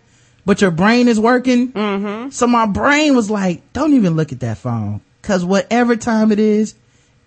but 0.46 0.62
your 0.62 0.72
brain 0.72 1.08
is 1.08 1.20
working. 1.20 1.72
Mm-hmm. 1.72 2.30
So 2.30 2.48
my 2.48 2.66
brain 2.66 3.16
was 3.16 3.30
like, 3.30 3.74
don't 3.74 3.94
even 3.94 4.16
look 4.16 4.32
at 4.32 4.40
that 4.42 4.58
phone. 4.58 5.02
Cause 5.22 5.44
whatever 5.44 5.96
time 5.96 6.32
it 6.32 6.40
is, 6.40 6.76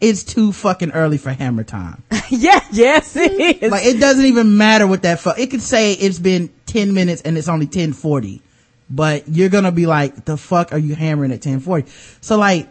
it's 0.01 0.23
too 0.23 0.53
fucking 0.53 0.93
early 0.93 1.19
for 1.19 1.31
hammer 1.31 1.65
time. 1.65 2.03
yeah, 2.31 2.61
yes, 2.71 3.17
it 3.17 3.63
is. 3.63 3.71
like 3.73 3.85
it 3.85 3.99
doesn't 3.99 4.25
even 4.25 4.57
matter 4.57 4.87
what 4.87 5.03
that 5.03 5.19
fu- 5.19 5.33
it 5.37 5.51
could 5.51 5.63
say 5.63 5.95
it's 5.95 6.21
been 6.21 6.51
10 6.67 6.95
minutes 6.95 7.23
and 7.23 7.37
it's 7.37 7.49
only 7.49 7.67
1040 7.67 8.43
but 8.91 9.29
you're 9.29 9.49
gonna 9.49 9.73
be 9.73 9.87
like 9.87 10.25
the 10.27 10.37
fuck 10.37 10.73
are 10.73 10.79
you 10.79 10.95
hammering 10.95 11.31
at 11.31 11.45
1040 11.45 11.91
so 12.21 12.37
like 12.39 12.69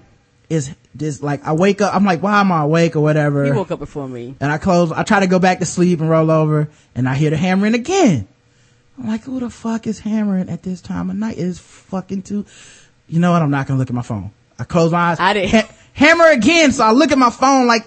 is 0.50 0.74
this 0.95 1.22
like 1.22 1.43
i 1.45 1.52
wake 1.52 1.82
up 1.82 1.93
i'm 1.93 2.06
like 2.06 2.22
why 2.24 2.39
am 2.39 2.52
i 2.52 2.62
awake 2.62 2.95
or 2.95 3.02
whatever 3.02 3.43
he 3.45 3.52
woke 3.52 3.72
up 3.72 3.80
before 3.80 4.08
me. 4.08 4.36
and 4.39 4.52
i 4.52 4.58
close 4.58 4.91
i 4.91 5.04
try 5.04 5.20
to 5.20 5.28
go 5.28 5.39
back 5.39 5.60
to 5.60 5.66
sleep 5.66 6.00
and 6.00 6.10
roll 6.10 6.32
over 6.32 6.70
and 6.95 7.08
i 7.10 7.14
hear 7.16 7.30
the 7.30 7.38
hammering 7.38 7.74
again 7.74 8.28
i'm 8.98 9.08
like 9.08 9.24
who 9.24 9.39
the 9.39 9.50
fuck 9.50 9.88
is 9.88 10.00
hammering 10.00 10.50
at 10.50 10.64
this 10.64 10.82
time 10.82 11.10
of 11.10 11.16
night 11.16 11.38
it 11.38 11.41
is 11.43 11.60
fucking 11.60 12.22
too 12.22 12.45
you 13.08 13.20
know 13.20 13.32
what 13.32 13.41
i'm 13.41 13.52
not 13.52 13.68
gonna 13.68 13.80
look 13.80 13.89
at 13.89 13.95
my 13.95 14.02
phone 14.02 14.32
i 14.60 14.64
close 14.64 14.91
my 14.91 15.12
eyes 15.12 15.20
I 15.20 15.34
didn't- 15.34 15.52
Ha- 15.52 15.70
hammer 15.93 16.28
again 16.32 16.72
so 16.72 16.84
i 16.84 16.91
look 16.91 17.12
at 17.12 17.18
my 17.18 17.30
phone 17.30 17.68
like 17.68 17.86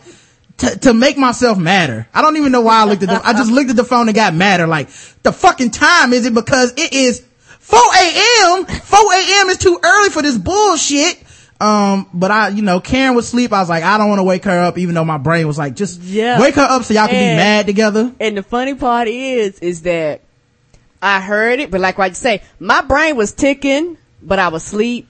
to, 0.59 0.79
to 0.81 0.93
make 0.93 1.17
myself 1.17 1.57
madder. 1.57 2.07
I 2.13 2.21
don't 2.21 2.37
even 2.37 2.53
know 2.53 2.61
why 2.61 2.83
I 2.83 2.85
looked 2.85 3.03
at 3.03 3.09
the, 3.09 3.27
I 3.27 3.33
just 3.33 3.51
looked 3.51 3.71
at 3.71 3.77
the 3.77 3.85
phone 3.85 4.09
and 4.09 4.15
got 4.15 4.35
madder. 4.35 4.67
Like, 4.67 4.89
the 5.23 5.33
fucking 5.33 5.71
time 5.71 6.13
is 6.13 6.27
it 6.27 6.35
because 6.35 6.75
it 6.77 6.93
is 6.93 7.25
4 7.61 7.79
a.m. 7.79 8.67
4 8.67 8.99
a.m. 9.15 9.49
is 9.49 9.57
too 9.57 9.81
early 9.83 10.11
for 10.11 10.21
this 10.21 10.37
bullshit. 10.37 11.23
Um, 11.63 12.11
but 12.13 12.31
I, 12.31 12.49
you 12.49 12.61
know, 12.61 12.79
Karen 12.79 13.15
was 13.15 13.25
asleep. 13.29 13.55
I 13.55 13.61
was 13.61 13.71
like, 13.71 13.83
I 13.85 13.97
don't 13.97 14.11
want 14.11 14.19
to 14.19 14.23
wake 14.25 14.45
her 14.45 14.61
up, 14.61 14.77
even 14.77 14.95
though 14.95 15.05
my 15.07 15.17
brain 15.17 15.47
was 15.47 15.57
like, 15.57 15.77
just 15.77 15.99
Yeah. 16.03 16.39
wake 16.39 16.57
her 16.57 16.61
up 16.69 16.85
so 16.85 16.93
y'all 16.93 17.09
can 17.09 17.15
be 17.15 17.37
mad 17.39 17.65
together. 17.65 18.13
And 18.21 18.37
the 18.37 18.43
funny 18.43 18.75
part 18.75 19.09
is, 19.09 19.59
is 19.61 19.81
that 19.83 20.21
I 21.03 21.21
heard 21.21 21.61
it, 21.61 21.71
but 21.71 21.81
like 21.81 21.99
what 21.99 22.11
you 22.11 22.15
say, 22.15 22.43
my 22.59 22.83
brain 22.83 23.17
was 23.17 23.33
ticking, 23.33 23.97
but 24.23 24.39
I 24.39 24.49
was 24.49 24.67
asleep. 24.67 25.09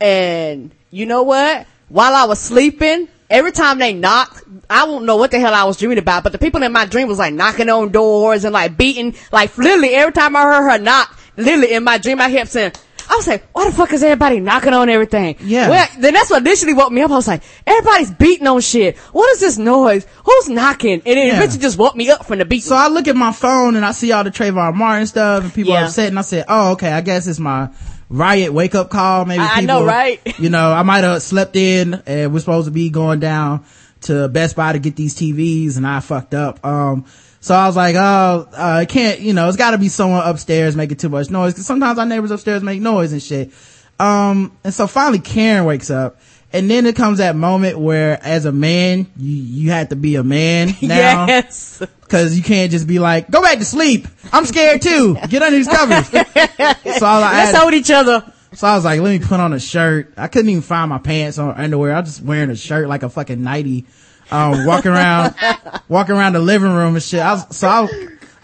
And 0.00 0.70
you 0.90 1.06
know 1.06 1.22
what? 1.22 1.66
While 1.88 2.14
I 2.14 2.24
was 2.24 2.38
sleeping, 2.38 3.08
every 3.30 3.52
time 3.52 3.78
they 3.78 3.92
knocked, 3.92 4.44
I 4.68 4.86
don't 4.86 5.04
know 5.04 5.16
what 5.16 5.30
the 5.30 5.40
hell 5.40 5.54
I 5.54 5.64
was 5.64 5.78
dreaming 5.78 5.98
about, 5.98 6.22
but 6.22 6.32
the 6.32 6.38
people 6.38 6.62
in 6.62 6.72
my 6.72 6.86
dream 6.86 7.08
was 7.08 7.18
like 7.18 7.34
knocking 7.34 7.68
on 7.68 7.90
doors 7.90 8.44
and 8.44 8.52
like 8.52 8.76
beating, 8.76 9.14
like 9.32 9.56
literally 9.56 9.94
every 9.94 10.12
time 10.12 10.36
I 10.36 10.42
heard 10.42 10.70
her 10.70 10.78
knock, 10.78 11.18
literally 11.36 11.72
in 11.72 11.84
my 11.84 11.98
dream 11.98 12.20
I 12.20 12.30
kept 12.30 12.50
saying, 12.50 12.72
I 13.08 13.16
was 13.16 13.26
like, 13.26 13.46
why 13.52 13.68
the 13.70 13.76
fuck 13.76 13.92
is 13.92 14.02
everybody 14.02 14.40
knocking 14.40 14.72
on 14.72 14.88
everything? 14.88 15.36
Yeah. 15.40 15.68
Well, 15.70 15.88
then 15.98 16.14
that's 16.14 16.30
what 16.30 16.42
initially 16.42 16.74
woke 16.74 16.92
me 16.92 17.02
up. 17.02 17.10
I 17.10 17.14
was 17.14 17.28
like, 17.28 17.42
everybody's 17.66 18.10
beating 18.10 18.46
on 18.46 18.60
shit. 18.60 18.96
What 19.12 19.32
is 19.32 19.40
this 19.40 19.58
noise? 19.58 20.06
Who's 20.24 20.48
knocking? 20.48 21.02
And 21.06 21.06
it 21.06 21.26
Yeah. 21.28 21.36
eventually 21.36 21.62
just 21.62 21.78
woke 21.78 21.94
me 21.96 22.10
up 22.10 22.26
from 22.26 22.38
the 22.38 22.44
beat. 22.44 22.64
So 22.64 22.74
I 22.74 22.88
look 22.88 23.06
at 23.08 23.16
my 23.16 23.32
phone 23.32 23.76
and 23.76 23.84
I 23.84 23.92
see 23.92 24.12
all 24.12 24.24
the 24.24 24.30
Trayvon 24.30 24.74
Martin 24.74 25.06
stuff 25.06 25.44
and 25.44 25.54
people 25.54 25.72
are 25.74 25.80
Yeah. 25.80 25.86
upset 25.86 26.08
and 26.08 26.18
I 26.18 26.22
said, 26.22 26.44
oh, 26.48 26.72
okay, 26.72 26.90
I 26.92 27.00
guess 27.00 27.26
it's 27.26 27.38
my 27.38 27.68
riot 28.08 28.52
wake 28.52 28.74
up 28.74 28.90
call. 28.90 29.24
Maybe 29.24 29.42
I 29.42 29.60
people, 29.60 29.66
know, 29.66 29.84
right? 29.84 30.20
You 30.38 30.50
know, 30.50 30.72
I 30.72 30.82
might 30.82 31.04
have 31.04 31.22
slept 31.22 31.56
in 31.56 32.02
and 32.06 32.32
we're 32.32 32.40
supposed 32.40 32.66
to 32.66 32.70
be 32.72 32.90
going 32.90 33.20
down 33.20 33.64
to 34.02 34.28
Best 34.28 34.56
Buy 34.56 34.72
to 34.72 34.78
get 34.78 34.94
these 34.96 35.14
TVs 35.14 35.76
and 35.76 35.86
I 35.86 36.00
fucked 36.00 36.34
up. 36.34 36.64
Um, 36.64 37.04
so 37.46 37.54
I 37.54 37.68
was 37.68 37.76
like, 37.76 37.94
oh, 37.94 38.48
uh, 38.52 38.56
I 38.56 38.86
can't, 38.86 39.20
you 39.20 39.32
know, 39.32 39.46
it's 39.46 39.56
gotta 39.56 39.78
be 39.78 39.88
someone 39.88 40.26
upstairs 40.26 40.74
making 40.74 40.96
too 40.96 41.08
much 41.08 41.30
noise 41.30 41.54
cause 41.54 41.64
sometimes 41.64 41.96
our 41.96 42.04
neighbors 42.04 42.32
upstairs 42.32 42.60
make 42.60 42.80
noise 42.80 43.12
and 43.12 43.22
shit. 43.22 43.52
Um, 44.00 44.50
and 44.64 44.74
so 44.74 44.88
finally 44.88 45.20
Karen 45.20 45.64
wakes 45.64 45.88
up 45.88 46.18
and 46.52 46.68
then 46.68 46.86
it 46.86 46.96
comes 46.96 47.18
that 47.18 47.36
moment 47.36 47.78
where 47.78 48.18
as 48.20 48.46
a 48.46 48.50
man, 48.52 49.06
you, 49.16 49.36
you 49.36 49.70
have 49.70 49.90
to 49.90 49.96
be 49.96 50.16
a 50.16 50.24
man 50.24 50.74
now. 50.82 51.26
Yes. 51.28 51.80
Cause 52.08 52.36
you 52.36 52.42
can't 52.42 52.72
just 52.72 52.88
be 52.88 52.98
like, 52.98 53.30
go 53.30 53.40
back 53.40 53.58
to 53.58 53.64
sleep. 53.64 54.08
I'm 54.32 54.44
scared 54.44 54.82
too. 54.82 55.14
Get 55.28 55.40
under 55.40 55.56
these 55.56 55.68
covers. 55.68 56.08
so, 56.08 56.18
I, 56.26 56.34
I 56.34 56.96
Let's 56.98 57.52
had- 57.52 57.60
hold 57.60 57.74
each 57.74 57.92
other. 57.92 58.24
so 58.54 58.66
I 58.66 58.74
was 58.74 58.84
like, 58.84 59.00
let 59.00 59.20
me 59.20 59.24
put 59.24 59.38
on 59.38 59.52
a 59.52 59.60
shirt. 59.60 60.12
I 60.16 60.26
couldn't 60.26 60.48
even 60.50 60.62
find 60.62 60.90
my 60.90 60.98
pants 60.98 61.38
or 61.38 61.56
underwear. 61.56 61.94
I 61.94 62.00
was 62.00 62.08
just 62.16 62.22
wearing 62.22 62.50
a 62.50 62.56
shirt 62.56 62.88
like 62.88 63.04
a 63.04 63.08
fucking 63.08 63.40
nightie. 63.40 63.86
Um, 64.30 64.66
walking 64.66 64.90
around, 64.90 65.34
walking 65.88 66.14
around 66.14 66.32
the 66.32 66.40
living 66.40 66.72
room 66.72 66.94
and 66.94 67.02
shit. 67.02 67.20
I 67.20 67.34
was, 67.34 67.56
so 67.56 67.68
I, 67.68 67.88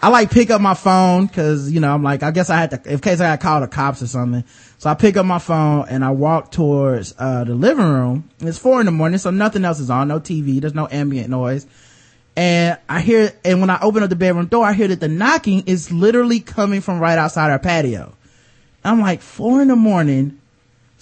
I 0.01 0.09
like 0.09 0.31
pick 0.31 0.49
up 0.49 0.61
my 0.61 0.73
phone 0.73 1.27
cause, 1.27 1.71
you 1.71 1.79
know, 1.79 1.93
I'm 1.93 2.03
like, 2.03 2.23
I 2.23 2.31
guess 2.31 2.49
I 2.49 2.57
had 2.57 2.71
to, 2.71 2.91
in 2.91 2.99
case 2.99 3.19
I 3.19 3.31
got 3.31 3.41
called 3.41 3.63
the 3.63 3.67
cops 3.67 4.01
or 4.01 4.07
something. 4.07 4.43
So 4.77 4.89
I 4.89 4.95
pick 4.95 5.17
up 5.17 5.25
my 5.25 5.39
phone 5.39 5.87
and 5.89 6.03
I 6.03 6.11
walk 6.11 6.51
towards, 6.51 7.13
uh, 7.17 7.43
the 7.45 7.55
living 7.55 7.85
room. 7.85 8.29
It's 8.39 8.57
four 8.57 8.79
in 8.79 8.85
the 8.85 8.91
morning, 8.91 9.17
so 9.17 9.29
nothing 9.29 9.63
else 9.65 9.79
is 9.79 9.89
on, 9.89 10.07
no 10.07 10.19
TV, 10.19 10.59
there's 10.59 10.73
no 10.73 10.87
ambient 10.89 11.29
noise. 11.29 11.65
And 12.35 12.77
I 12.89 12.99
hear, 12.99 13.31
and 13.45 13.61
when 13.61 13.69
I 13.69 13.79
open 13.81 14.03
up 14.03 14.09
the 14.09 14.15
bedroom 14.15 14.47
door, 14.47 14.65
I 14.65 14.73
hear 14.73 14.87
that 14.87 14.99
the 14.99 15.07
knocking 15.07 15.63
is 15.67 15.91
literally 15.91 16.39
coming 16.39 16.81
from 16.81 16.99
right 16.99 17.17
outside 17.17 17.51
our 17.51 17.59
patio. 17.59 18.13
I'm 18.83 18.99
like, 18.99 19.21
four 19.21 19.61
in 19.61 19.67
the 19.67 19.75
morning, 19.75 20.39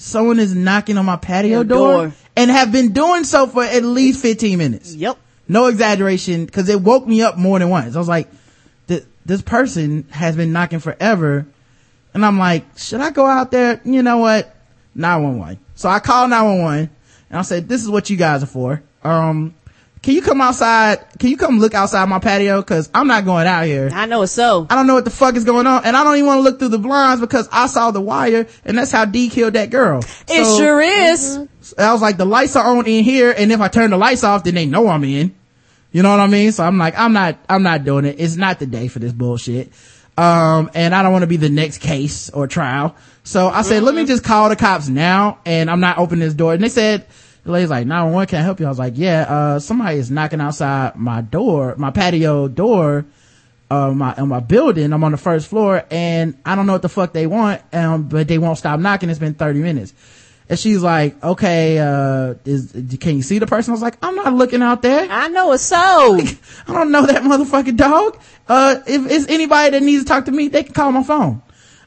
someone 0.02 0.40
is 0.40 0.56
knocking 0.56 0.98
on 0.98 1.06
my 1.06 1.18
patio 1.18 1.64
door, 1.64 2.08
door. 2.08 2.14
and 2.36 2.52
have 2.52 2.72
been 2.72 2.94
doing 2.94 3.24
so 3.24 3.48
for 3.48 3.64
at 3.64 3.84
least 3.84 4.22
15 4.22 4.58
minutes. 4.58 4.94
Yep. 4.94 5.18
No 5.48 5.66
exaggeration, 5.66 6.48
cause 6.48 6.70
it 6.70 6.82
woke 6.82 7.06
me 7.06 7.22
up 7.22 7.38
more 7.38 7.60
than 7.60 7.70
once. 7.70 7.96
I 7.96 8.00
was 8.00 8.08
like, 8.08 8.30
this 9.26 9.42
person 9.42 10.06
has 10.12 10.36
been 10.36 10.52
knocking 10.52 10.80
forever. 10.80 11.46
And 12.14 12.26
I'm 12.26 12.38
like, 12.38 12.66
should 12.78 13.02
I 13.02 13.12
go 13.12 13.26
out 13.26 13.52
there? 13.52 13.82
You 13.86 14.04
know 14.04 14.18
what? 14.18 14.54
911. 14.96 15.60
So 15.76 15.90
I 15.90 16.00
call 16.00 16.28
911 16.28 16.90
and 17.30 17.40
I 17.40 17.42
said, 17.44 17.70
this 17.70 17.82
is 17.82 17.90
what 17.90 18.10
you 18.10 18.18
guys 18.18 18.44
are 18.44 18.48
for. 18.48 18.84
Um, 19.04 19.54
can 20.02 20.16
you 20.16 20.22
come 20.22 20.42
outside? 20.42 21.06
Can 21.20 21.30
you 21.30 21.38
come 21.38 21.60
look 21.60 21.76
outside 21.76 22.10
my 22.10 22.18
patio? 22.20 22.62
Cause 22.64 22.90
I'm 22.94 23.08
not 23.08 23.24
going 23.24 23.46
out 23.46 23.66
here. 23.66 23.90
I 23.94 24.08
know 24.08 24.24
it's 24.24 24.32
so. 24.32 24.66
I 24.70 24.76
don't 24.76 24.88
know 24.88 24.96
what 24.96 25.06
the 25.06 25.12
fuck 25.12 25.36
is 25.36 25.46
going 25.46 25.68
on. 25.68 25.86
And 25.86 25.96
I 25.96 26.04
don't 26.04 26.16
even 26.16 26.26
want 26.26 26.40
to 26.40 26.42
look 26.42 26.58
through 26.60 26.70
the 26.70 26.80
blinds 26.80 27.22
because 27.22 27.48
I 27.52 27.68
saw 27.68 27.92
the 27.92 28.02
wire 28.02 28.48
and 28.66 28.78
that's 28.78 28.92
how 28.92 29.06
D 29.06 29.30
killed 29.30 29.54
that 29.54 29.70
girl. 29.70 30.00
It 30.00 30.46
So, 30.46 30.58
sure 30.58 30.82
is. 30.82 31.48
I 31.78 31.94
was 31.94 32.02
like, 32.02 32.18
the 32.18 32.26
lights 32.26 32.56
are 32.56 32.66
on 32.66 32.88
in 32.88 33.04
here. 33.04 33.32
And 33.38 33.52
if 33.52 33.62
I 33.62 33.68
turn 33.68 33.92
the 33.92 33.98
lights 33.98 34.24
off, 34.24 34.44
then 34.44 34.56
they 34.56 34.66
know 34.66 34.88
I'm 34.88 35.04
in. 35.04 35.36
You 35.92 36.02
know 36.02 36.10
what 36.10 36.20
I 36.20 36.28
mean? 36.28 36.52
So 36.52 36.64
I'm 36.64 36.78
like, 36.78 36.98
I'm 36.98 37.14
not, 37.14 37.38
I'm 37.48 37.64
not 37.64 37.84
doing 37.84 38.06
it. 38.06 38.16
It's 38.20 38.38
not 38.38 38.60
the 38.60 38.66
day 38.66 38.88
for 38.88 39.00
this 39.00 39.14
bullshit. 39.14 39.72
Um, 40.18 40.72
and 40.74 40.96
I 40.96 41.04
don't 41.04 41.12
want 41.12 41.24
to 41.24 41.28
be 41.28 41.38
the 41.38 41.50
next 41.50 41.78
case 41.78 42.30
or 42.32 42.48
trial. 42.48 42.96
So 43.24 43.50
I 43.50 43.62
said, 43.62 43.84
let 43.84 43.94
me 43.94 44.06
just 44.06 44.24
call 44.24 44.50
the 44.50 44.56
cops 44.56 44.88
now 44.90 45.40
and 45.46 45.70
I'm 45.70 45.80
not 45.80 46.00
opening 46.00 46.22
this 46.22 46.34
door. 46.34 46.54
And 46.54 46.64
they 46.64 46.70
said, 46.70 47.06
the 47.44 47.52
lady's 47.52 47.70
like, 47.70 47.88
911, 47.88 48.28
can 48.28 48.40
I 48.40 48.44
help 48.44 48.60
you? 48.60 48.68
I 48.68 48.70
was 48.70 48.80
like, 48.80 48.94
yeah, 48.96 49.26
uh, 49.28 49.60
somebody 49.60 49.98
is 49.98 50.12
knocking 50.12 50.42
outside 50.42 50.96
my 50.96 51.22
door, 51.22 51.76
my 51.78 51.90
patio 51.90 52.48
door, 52.48 53.06
uh, 53.70 53.92
my, 53.92 54.14
in 54.18 54.28
my 54.28 54.40
building. 54.40 54.94
I'm 54.94 55.04
on 55.04 55.12
the 55.12 55.18
first 55.18 55.48
floor 55.48 55.84
and 55.90 56.38
I 56.46 56.56
don't 56.56 56.68
know 56.68 56.74
what 56.74 56.82
the 56.82 56.90
fuck 56.90 57.14
they 57.14 57.26
want. 57.26 57.62
Um, 57.74 58.10
but 58.10 58.28
they 58.28 58.38
won't 58.38 58.58
stop 58.58 58.80
knocking. 58.80 59.10
It's 59.10 59.20
been 59.20 59.34
30 59.34 59.60
minutes. 59.60 59.94
And 60.50 60.60
she's 60.60 60.84
like, 60.84 61.24
okay, 61.24 61.80
uh, 61.80 62.36
is, 62.44 62.74
can 63.00 63.16
you 63.16 63.22
see 63.22 63.40
the 63.40 63.48
person? 63.48 63.72
I 63.72 63.74
was 63.74 63.82
like, 63.82 63.98
I'm 64.04 64.16
not 64.16 64.34
looking 64.34 64.62
out 64.62 64.82
there. 64.82 65.08
I 65.10 65.30
know 65.30 65.54
it's 65.54 65.64
so. 65.64 65.78
I 66.68 66.74
don't 66.74 66.92
know 66.92 67.06
that 67.06 67.24
motherfucking 67.24 67.78
dog. 67.78 68.20
Uh, 68.50 68.82
if 68.86 69.10
it's 69.10 69.30
anybody 69.30 69.72
that 69.72 69.82
needs 69.82 70.04
to 70.04 70.08
talk 70.10 70.26
to 70.26 70.32
me, 70.32 70.50
they 70.50 70.64
can 70.64 70.74
call 70.74 70.92
my 70.92 71.04
phone. 71.04 71.42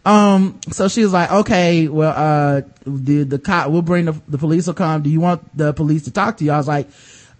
Um, 0.04 0.60
so 0.70 0.88
she 0.88 1.02
was 1.02 1.12
like, 1.12 1.30
okay, 1.30 1.88
well, 1.88 2.12
uh, 2.14 2.62
the, 2.84 3.24
the 3.24 3.38
cop, 3.38 3.70
we'll 3.70 3.82
bring 3.82 4.04
the, 4.04 4.20
the 4.28 4.38
police 4.38 4.66
will 4.66 4.74
come. 4.74 5.02
Do 5.02 5.10
you 5.10 5.20
want 5.20 5.56
the 5.56 5.72
police 5.72 6.04
to 6.04 6.10
talk 6.10 6.36
to 6.38 6.44
you? 6.44 6.52
I 6.52 6.58
was 6.58 6.68
like, 6.68 6.88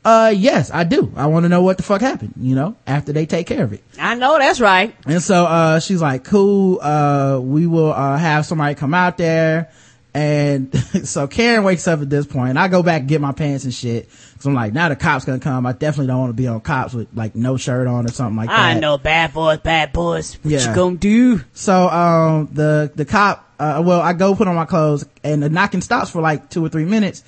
uh, 0.05 0.33
yes, 0.35 0.71
I 0.71 0.85
do. 0.85 1.13
I 1.17 1.27
want 1.27 1.45
to 1.45 1.49
know 1.49 1.63
what 1.63 1.77
the 1.77 1.83
fuck 1.83 2.01
happened, 2.01 2.35
you 2.39 2.55
know, 2.55 2.77
after 2.87 3.13
they 3.13 3.27
take 3.27 3.47
care 3.47 3.65
of 3.65 3.73
it. 3.73 3.83
I 3.99 4.15
know 4.15 4.39
that's 4.39 4.61
right. 4.61 4.95
And 5.07 5.23
so, 5.23 5.45
uh, 5.45 5.81
she's 5.81 6.03
like, 6.03 6.25
cool, 6.25 6.81
uh, 6.81 7.39
we 7.41 7.67
will, 7.67 7.93
uh, 7.93 8.17
have 8.17 8.45
somebody 8.47 8.75
come 8.75 8.95
out 8.95 9.17
there. 9.17 9.71
And 10.13 10.75
so 11.09 11.27
Karen 11.27 11.65
wakes 11.65 11.89
up 11.89 12.01
at 12.01 12.09
this 12.09 12.27
point 12.27 12.51
and 12.51 12.59
I 12.59 12.69
go 12.69 12.83
back 12.83 13.01
and 13.01 13.09
get 13.09 13.21
my 13.21 13.33
pants 13.33 13.65
and 13.65 13.75
shit. 13.75 14.09
So 14.45 14.51
I'm 14.51 14.55
like, 14.57 14.75
now 14.75 14.91
the 14.91 14.97
cops 14.97 15.25
gonna 15.25 15.41
come. 15.41 15.65
I 15.65 15.73
definitely 15.73 16.09
don't 16.09 16.19
want 16.21 16.29
to 16.29 16.35
be 16.35 16.47
on 16.49 16.61
cops 16.61 16.93
with 16.93 17.09
like 17.15 17.35
no 17.35 17.57
shirt 17.57 17.87
on 17.87 18.05
or 18.05 18.13
something 18.13 18.37
like 18.37 18.51
that. 18.51 18.59
I 18.59 18.79
know 18.79 18.99
bad 18.99 19.33
boys, 19.33 19.61
bad 19.61 19.95
boys. 19.95 20.35
What 20.43 20.53
Yeah. 20.53 20.69
you 20.69 20.75
gonna 20.75 20.97
do? 20.99 21.41
So, 21.55 21.89
um, 21.89 22.51
the, 22.53 22.93
the 22.95 23.07
cop, 23.07 23.51
uh, 23.59 23.83
well, 23.83 24.03
I 24.03 24.13
go 24.13 24.35
put 24.35 24.47
on 24.47 24.55
my 24.55 24.67
clothes 24.67 25.07
and 25.23 25.43
the 25.43 25.49
knocking 25.49 25.81
stops 25.81 26.11
for 26.11 26.21
like 26.21 26.51
two 26.51 26.63
or 26.63 26.69
three 26.69 26.85
minutes. 26.85 27.25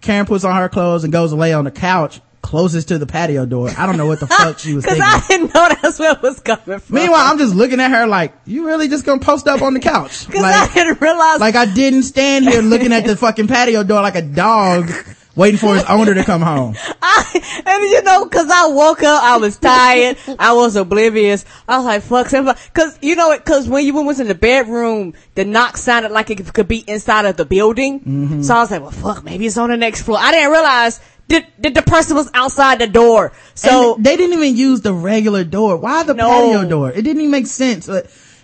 Karen 0.00 0.26
puts 0.26 0.42
on 0.42 0.56
her 0.56 0.68
clothes 0.68 1.04
and 1.04 1.12
goes 1.12 1.30
to 1.30 1.36
lay 1.36 1.52
on 1.52 1.62
the 1.66 1.70
couch 1.70 2.20
closest 2.42 2.88
to 2.88 2.98
the 2.98 3.06
patio 3.06 3.46
door. 3.46 3.70
I 3.78 3.86
don't 3.86 3.96
know 3.96 4.06
what 4.06 4.18
the 4.18 4.26
fuck 4.28 4.58
she 4.58 4.74
was 4.74 4.84
Cause 4.84 4.94
thinking. 4.94 5.08
I 5.08 5.24
didn't 5.28 5.54
know 5.54 5.68
that's 5.80 6.00
where 6.00 6.14
it 6.14 6.22
was 6.22 6.40
coming 6.40 6.80
from. 6.80 6.94
Meanwhile, 6.96 7.20
I'm 7.30 7.38
just 7.38 7.54
looking 7.54 7.78
at 7.78 7.92
her 7.92 8.08
like, 8.08 8.34
you 8.44 8.66
really 8.66 8.88
just 8.88 9.04
gonna 9.04 9.20
post 9.20 9.46
up 9.46 9.62
on 9.62 9.72
the 9.74 9.80
couch? 9.80 10.26
Cause 10.30 10.42
Like, 10.42 10.70
I 10.70 10.74
didn't 10.74 11.00
realize. 11.00 11.38
like 11.38 11.54
I 11.54 11.66
didn't 11.66 12.02
stand 12.02 12.48
here 12.48 12.60
looking 12.60 12.92
at 12.92 13.04
the 13.04 13.16
fucking 13.16 13.46
patio 13.46 13.84
door 13.84 14.02
like 14.02 14.16
a 14.16 14.22
dog 14.22 14.90
waiting 15.36 15.58
for 15.58 15.74
his 15.74 15.84
owner 15.84 16.14
to 16.14 16.24
come 16.24 16.42
home. 16.42 16.74
I, 17.02 17.62
and 17.66 17.82
you 17.90 18.02
know, 18.02 18.26
cause 18.26 18.48
I 18.50 18.68
woke 18.68 19.02
up, 19.02 19.22
I 19.22 19.36
was 19.36 19.58
tired, 19.58 20.16
I 20.38 20.54
was 20.54 20.76
oblivious. 20.76 21.44
I 21.68 21.76
was 21.76 21.86
like, 21.86 22.02
fuck, 22.02 22.28
somebody, 22.28 22.58
cause 22.74 22.98
you 23.02 23.14
know, 23.14 23.38
cause 23.44 23.68
when 23.68 23.84
you 23.84 23.94
was 23.94 24.20
in 24.20 24.28
the 24.28 24.34
bedroom, 24.34 25.14
the 25.34 25.44
knock 25.44 25.76
sounded 25.76 26.10
like 26.12 26.30
it 26.30 26.52
could 26.52 26.68
be 26.68 26.84
inside 26.86 27.26
of 27.26 27.36
the 27.36 27.44
building. 27.44 28.00
Mm-hmm. 28.00 28.42
So 28.42 28.54
I 28.54 28.60
was 28.60 28.70
like, 28.70 28.80
well, 28.80 28.90
fuck, 28.90 29.24
maybe 29.24 29.46
it's 29.46 29.56
on 29.56 29.70
the 29.70 29.76
next 29.76 30.02
floor. 30.02 30.18
I 30.20 30.32
didn't 30.32 30.50
realize 30.50 31.00
that, 31.28 31.46
that 31.58 31.74
the 31.74 31.82
person 31.82 32.16
was 32.16 32.30
outside 32.34 32.78
the 32.78 32.86
door. 32.86 33.32
So, 33.54 33.96
and 33.96 34.04
they 34.04 34.16
didn't 34.16 34.38
even 34.38 34.56
use 34.56 34.80
the 34.80 34.92
regular 34.92 35.44
door. 35.44 35.76
Why 35.76 36.02
the 36.04 36.14
No. 36.14 36.28
patio 36.28 36.68
door? 36.68 36.90
It 36.90 37.02
didn't 37.02 37.18
even 37.18 37.30
make 37.30 37.46
sense. 37.46 37.88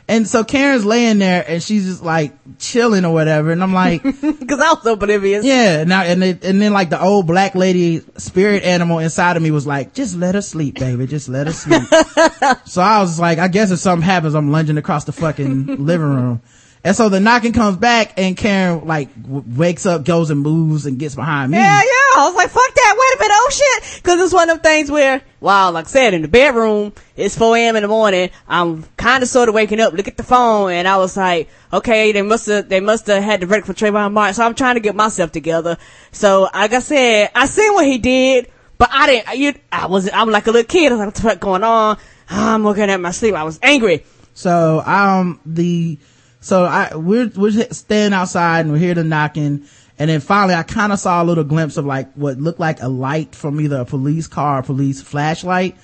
And 0.09 0.29
so 0.29 0.45
Karen's 0.45 0.85
laying 0.85 1.19
there 1.19 1.45
and 1.47 1.63
she's 1.63 1.87
just 1.87 2.03
like 2.03 2.33
chilling 2.59 3.05
or 3.05 3.13
whatever. 3.13 3.51
And 3.53 3.63
I'm 3.63 3.73
like, 3.73 4.03
cause 4.03 4.13
I 4.21 4.73
was 4.73 4.83
so 4.83 4.93
oblivious. 4.95 5.45
yeah. 5.45 5.85
Now, 5.85 6.03
and, 6.03 6.23
it, 6.23 6.45
and 6.45 6.61
then 6.61 6.73
like 6.73 6.91
the 6.91 7.01
old 7.01 7.27
black 7.27 7.55
lady 7.55 8.03
spirit 8.17 8.65
animal 8.65 8.99
inside 8.99 9.37
of 9.37 9.43
me 9.43 9.51
was 9.51 9.67
like, 9.67 9.95
just 9.95 10.17
let 10.17 10.35
her 10.35 10.43
sleep, 10.43 10.79
baby. 10.79 11.07
Just 11.07 11.29
let 11.29 11.47
her 11.47 11.53
sleep. 11.53 11.83
so 12.67 12.83
I 12.83 13.01
was 13.01 13.19
like, 13.21 13.39
I 13.39 13.49
guess 13.49 13.71
if 13.71 13.79
something 13.79 14.05
happens, 14.05 14.35
I'm 14.35 14.51
lunging 14.51 14.77
across 14.77 15.05
the 15.05 15.13
fucking 15.13 15.85
living 15.85 16.07
room. 16.07 16.43
And 16.85 16.97
so 16.97 17.09
the 17.09 17.21
knocking 17.21 17.53
comes 17.53 17.77
back 17.77 18.15
and 18.17 18.37
Karen 18.37 18.87
like 18.87 19.15
w- 19.23 19.45
wakes 19.47 19.87
up, 19.87 20.05
goes 20.05 20.31
and 20.31 20.41
moves 20.41 20.85
and 20.85 20.99
gets 20.99 21.15
behind 21.15 21.53
me. 21.53 21.59
Yeah, 21.59 21.79
yeah. 21.79 22.21
I 22.21 22.27
was 22.27 22.35
like, 22.35 22.51
fuck 22.51 22.75
that. 22.75 22.95
Wait 22.99 23.17
a 23.17 23.23
minute. 23.23 23.37
Oh 23.37 23.51
shit. 23.53 24.03
Cause 24.03 24.21
it's 24.21 24.33
one 24.35 24.51
of 24.51 24.57
them 24.57 24.63
things 24.63 24.91
where, 24.91 25.23
wow, 25.39 25.71
like 25.71 25.85
I 25.85 25.89
said, 25.89 26.13
in 26.13 26.23
the 26.23 26.29
bedroom, 26.29 26.93
it's 27.17 27.39
4 27.39 27.57
a.m. 27.57 27.77
in 27.77 27.83
the 27.83 27.89
morning. 27.89 28.31
I'm 28.49 28.83
kind 28.97 29.23
of 29.23 29.29
sort 29.29 29.49
of 29.49 29.55
waking 29.55 29.79
up, 29.79 29.93
look 29.93 30.09
at 30.09 30.17
the 30.17 30.25
phone, 30.25 30.73
and 30.73 30.89
I 30.89 30.97
was 30.97 31.17
like, 31.17 31.49
okay, 31.73 32.11
they 32.11 32.23
must 32.23 32.47
have, 32.47 32.69
they 32.69 32.81
must 32.81 33.07
have 33.07 33.23
had 33.23 33.41
the 33.41 33.47
verdict 33.47 33.69
for 33.69 33.75
Trayvon 33.75 34.13
Martin. 34.13 34.35
So 34.35 34.45
I'm 34.45 34.57
trying 34.57 34.75
to 34.75 34.81
get 34.81 34.97
myself 34.97 35.31
together. 35.31 35.79
So, 36.11 36.49
like 36.53 36.73
I 36.73 36.81
said, 36.81 37.31
I 37.33 37.47
seen 37.47 37.73
what 37.75 37.87
he 37.87 37.99
did, 37.99 38.51
but 38.77 38.89
I 38.93 39.07
didn't, 39.07 39.39
you, 39.39 39.55
I 39.71 39.87
was, 39.87 40.11
I'm 40.13 40.31
like 40.31 40.49
a 40.49 40.51
little 40.51 40.67
kid. 40.67 40.91
I 40.91 40.97
was 40.97 40.99
like, 40.99 41.07
what 41.07 41.15
the 41.15 41.23
fuck 41.23 41.41
going 41.41 41.63
on? 41.63 41.99
I'm 42.29 42.65
looking 42.65 42.91
at 42.91 43.01
my 43.01 43.13
sleep. 43.13 43.37
I 43.37 43.45
was 43.45 43.61
angry. 43.63 44.05
So, 44.35 44.83
um, 44.85 45.39
the, 45.47 45.99
so 46.43 46.65
I, 46.65 46.97
we're, 46.97 47.31
we're 47.37 47.53
standing 47.71 48.13
outside 48.13 48.67
and 48.67 48.73
we 48.73 48.81
hear 48.81 48.95
the 48.95 49.05
knocking. 49.05 49.65
And 49.97 50.11
then 50.11 50.21
finally 50.21 50.55
I 50.55 50.65
kind 50.65 50.93
of 50.93 50.99
saw 50.99 51.23
a 51.23 51.25
little 51.25 51.45
glimpse 51.45 51.77
of 51.77 51.87
like 51.87 52.13
what 52.15 52.37
looked 52.39 52.59
like 52.59 52.83
a 52.83 52.89
light 52.89 53.37
from 53.37 53.61
either 53.61 53.77
a 53.77 53.85
police 53.85 54.27
car 54.27 54.59
or 54.59 54.63
police 54.65 55.01
flashlight. 55.01 55.77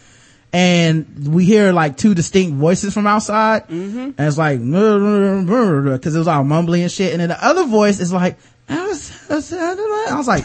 And 0.52 1.32
we 1.32 1.44
hear 1.44 1.72
like 1.72 1.96
two 1.96 2.12
distinct 2.12 2.56
voices 2.56 2.92
from 2.92 3.06
outside. 3.06 3.68
Mm-hmm. 3.68 3.98
And 3.98 4.20
it's 4.20 4.36
like, 4.36 4.58
cause 4.58 6.14
it 6.14 6.18
was 6.18 6.26
all 6.26 6.42
mumbling 6.42 6.82
and 6.82 6.90
shit. 6.90 7.12
And 7.12 7.20
then 7.20 7.28
the 7.28 7.44
other 7.44 7.64
voice 7.64 8.00
is 8.00 8.12
like, 8.12 8.36
I 8.68 8.84
was, 8.84 9.30
I 9.30 10.16
was 10.16 10.26
like, 10.26 10.44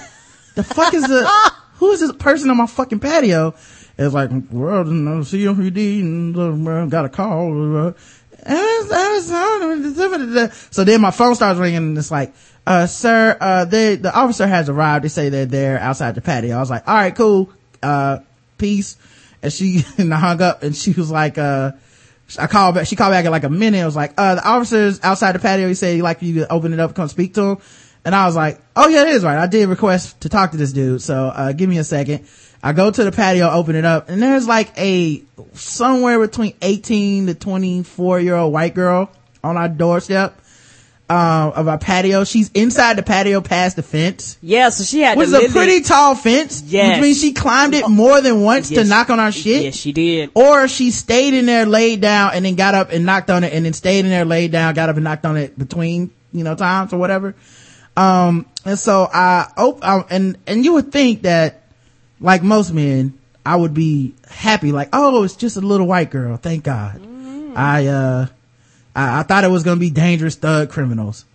the 0.53 0.63
fuck 0.63 0.93
is 0.93 1.07
the, 1.07 1.27
who 1.75 1.89
is 1.91 2.01
this 2.01 2.11
person 2.13 2.51
on 2.51 2.57
my 2.57 2.67
fucking 2.67 2.99
patio? 2.99 3.55
It's 3.97 4.13
like, 4.13 4.29
well, 4.51 4.83
no, 4.85 5.21
uh, 5.21 6.85
got 6.85 7.05
a 7.05 7.09
call. 7.09 7.93
So 10.71 10.83
then 10.83 11.01
my 11.01 11.11
phone 11.11 11.35
starts 11.35 11.59
ringing 11.59 11.77
and 11.77 11.97
it's 11.97 12.11
like, 12.11 12.33
uh, 12.65 12.87
sir, 12.87 13.37
uh, 13.39 13.65
they, 13.65 13.95
the 13.95 14.13
officer 14.13 14.47
has 14.47 14.69
arrived. 14.69 15.05
They 15.05 15.09
say 15.09 15.29
they're 15.29 15.45
there 15.45 15.79
outside 15.79 16.15
the 16.15 16.21
patio. 16.21 16.55
I 16.55 16.59
was 16.59 16.69
like, 16.69 16.87
all 16.87 16.95
right, 16.95 17.15
cool. 17.15 17.49
Uh, 17.81 18.19
peace. 18.57 18.97
And 19.41 19.51
she, 19.51 19.85
and 19.97 20.13
I 20.13 20.17
hung 20.17 20.41
up 20.41 20.63
and 20.63 20.75
she 20.75 20.91
was 20.91 21.09
like, 21.11 21.37
uh, 21.37 21.71
I 22.39 22.47
called 22.47 22.75
back, 22.75 22.87
she 22.87 22.95
called 22.95 23.11
back 23.11 23.25
in 23.25 23.31
like 23.31 23.43
a 23.43 23.49
minute. 23.49 23.81
I 23.81 23.85
was 23.85 23.95
like, 23.95 24.13
uh, 24.17 24.35
the 24.35 24.47
officer's 24.47 25.01
outside 25.03 25.33
the 25.33 25.39
patio. 25.39 25.67
He 25.67 25.73
said 25.73 25.95
he'd 25.95 26.01
like 26.01 26.21
you 26.21 26.35
to 26.41 26.51
open 26.51 26.73
it 26.73 26.79
up, 26.79 26.95
come 26.95 27.07
speak 27.07 27.33
to 27.35 27.41
him. 27.41 27.57
And 28.05 28.13
I 28.13 28.25
was 28.25 28.35
like, 28.35 28.59
oh 28.75 28.89
yeah, 28.89 29.03
it 29.03 29.09
is 29.09 29.23
right. 29.23 29.37
I 29.37 29.47
did 29.47 29.69
request 29.69 30.21
to 30.21 30.29
talk 30.29 30.51
to 30.51 30.57
this 30.57 30.73
dude. 30.73 31.01
So, 31.01 31.27
uh, 31.27 31.53
give 31.53 31.69
me 31.69 31.77
a 31.77 31.83
second. 31.83 32.27
I 32.63 32.71
go 32.71 32.89
to 32.89 33.03
the 33.03 33.11
patio, 33.11 33.49
open 33.49 33.75
it 33.75 33.83
up, 33.85 34.07
and 34.09 34.21
there's 34.23 34.47
like 34.47 34.71
a 34.77 35.21
somewhere 35.53 36.17
between 36.19 36.53
18 36.61 37.27
to 37.27 37.33
24 37.35 38.19
year 38.21 38.35
old 38.35 38.53
white 38.53 38.73
girl 38.73 39.11
on 39.43 39.57
our 39.57 39.67
doorstep, 39.67 40.39
uh, 41.09 41.51
of 41.53 41.67
our 41.67 41.77
patio. 41.77 42.23
She's 42.23 42.49
inside 42.53 42.95
the 42.97 43.03
patio 43.03 43.41
past 43.41 43.75
the 43.75 43.83
fence. 43.83 44.37
Yeah, 44.41 44.69
so 44.69 44.85
she 44.85 45.01
had 45.01 45.17
was 45.17 45.33
a 45.33 45.49
pretty 45.49 45.81
tall 45.81 46.15
fence. 46.15 46.63
Yeah, 46.65 46.93
Which 46.93 47.01
means 47.01 47.19
she 47.21 47.33
climbed 47.33 47.73
it 47.73 47.87
more 47.89 48.21
than 48.21 48.41
once 48.41 48.69
to 48.69 48.85
knock 48.85 49.09
on 49.09 49.19
our 49.19 49.31
shit. 49.33 49.63
Yes, 49.63 49.75
she 49.75 49.91
did. 49.91 50.31
Or 50.33 50.69
she 50.69 50.91
stayed 50.91 51.33
in 51.33 51.45
there, 51.45 51.65
laid 51.65 51.99
down, 51.99 52.31
and 52.33 52.45
then 52.45 52.55
got 52.55 52.73
up 52.75 52.91
and 52.91 53.05
knocked 53.05 53.29
on 53.29 53.43
it, 53.43 53.51
and 53.53 53.65
then 53.65 53.73
stayed 53.73 53.99
in 54.05 54.09
there, 54.09 54.23
laid 54.25 54.53
down, 54.53 54.73
got 54.73 54.87
up 54.89 54.95
and 54.95 55.03
knocked 55.03 55.25
on 55.25 55.35
it 55.35 55.59
between, 55.59 56.11
you 56.31 56.45
know, 56.45 56.55
times 56.55 56.93
or 56.93 56.97
whatever. 56.97 57.35
Um, 57.97 58.45
and 58.65 58.79
so 58.79 59.07
I, 59.13 59.51
op- 59.57 59.85
um, 59.85 60.05
and, 60.09 60.37
and 60.47 60.63
you 60.65 60.73
would 60.75 60.91
think 60.93 61.23
that, 61.23 61.62
like 62.23 62.41
most 62.41 62.73
men, 62.73 63.19
I 63.45 63.57
would 63.57 63.73
be 63.73 64.15
happy, 64.27 64.71
like, 64.71 64.89
oh, 64.93 65.23
it's 65.23 65.35
just 65.35 65.57
a 65.57 65.61
little 65.61 65.85
white 65.85 66.09
girl. 66.09 66.37
Thank 66.37 66.63
God. 66.63 67.01
I, 67.55 67.87
uh, 67.87 68.27
I, 68.95 69.19
I 69.19 69.23
thought 69.23 69.43
it 69.43 69.51
was 69.51 69.63
gonna 69.63 69.79
be 69.79 69.91
dangerous 69.91 70.35
thug 70.35 70.71
criminals. 70.71 71.25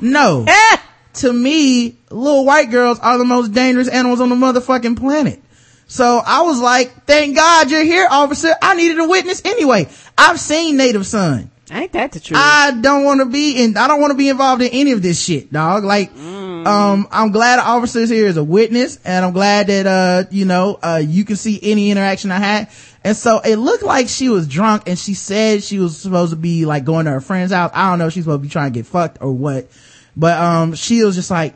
No. 0.00 0.46
to 1.14 1.32
me, 1.32 1.96
little 2.10 2.44
white 2.44 2.70
girls 2.70 3.00
are 3.00 3.18
the 3.18 3.24
most 3.24 3.52
dangerous 3.52 3.88
animals 3.88 4.20
on 4.20 4.28
the 4.28 4.36
motherfucking 4.36 4.98
planet. 4.98 5.42
So 5.86 6.20
I 6.24 6.42
was 6.42 6.60
like, 6.60 7.04
thank 7.06 7.36
God 7.36 7.70
you're 7.70 7.82
here, 7.82 8.06
officer. 8.10 8.52
I 8.60 8.74
needed 8.74 8.98
a 8.98 9.08
witness 9.08 9.42
anyway. 9.44 9.88
I've 10.16 10.38
seen 10.38 10.76
Native 10.76 11.06
Son. 11.06 11.50
Ain't 11.70 11.92
that 11.92 12.12
the 12.12 12.20
truth? 12.20 12.38
I 12.38 12.72
don't 12.72 13.04
want 13.04 13.20
to 13.20 13.26
be 13.26 13.62
in, 13.62 13.76
I 13.76 13.88
don't 13.88 14.00
want 14.00 14.10
to 14.10 14.16
be 14.18 14.28
involved 14.28 14.60
in 14.62 14.68
any 14.72 14.92
of 14.92 15.00
this 15.02 15.22
shit, 15.22 15.50
dog. 15.52 15.82
Like, 15.82 16.14
um, 16.14 17.08
I'm 17.10 17.30
glad 17.32 17.56
the 17.58 17.62
officer's 17.66 18.10
here 18.10 18.26
as 18.26 18.36
a 18.36 18.44
witness 18.44 18.98
and 19.04 19.24
I'm 19.24 19.32
glad 19.32 19.68
that, 19.68 19.86
uh, 19.86 20.24
you 20.30 20.44
know, 20.44 20.78
uh, 20.82 21.00
you 21.04 21.24
can 21.24 21.36
see 21.36 21.58
any 21.62 21.90
interaction 21.90 22.30
I 22.30 22.38
had. 22.38 22.68
And 23.02 23.16
so 23.16 23.38
it 23.40 23.56
looked 23.56 23.82
like 23.82 24.08
she 24.08 24.28
was 24.28 24.46
drunk 24.46 24.84
and 24.88 24.98
she 24.98 25.14
said 25.14 25.62
she 25.62 25.78
was 25.78 25.96
supposed 25.96 26.30
to 26.32 26.36
be 26.36 26.64
like 26.66 26.84
going 26.84 27.06
to 27.06 27.12
her 27.12 27.20
friend's 27.20 27.52
house. 27.52 27.70
I 27.74 27.90
don't 27.90 27.98
know 27.98 28.06
if 28.08 28.12
she's 28.12 28.24
supposed 28.24 28.40
to 28.42 28.46
be 28.46 28.50
trying 28.52 28.72
to 28.72 28.78
get 28.78 28.86
fucked 28.86 29.18
or 29.22 29.32
what, 29.32 29.68
but, 30.16 30.38
um, 30.38 30.74
she 30.74 31.02
was 31.02 31.14
just 31.14 31.30
like, 31.30 31.54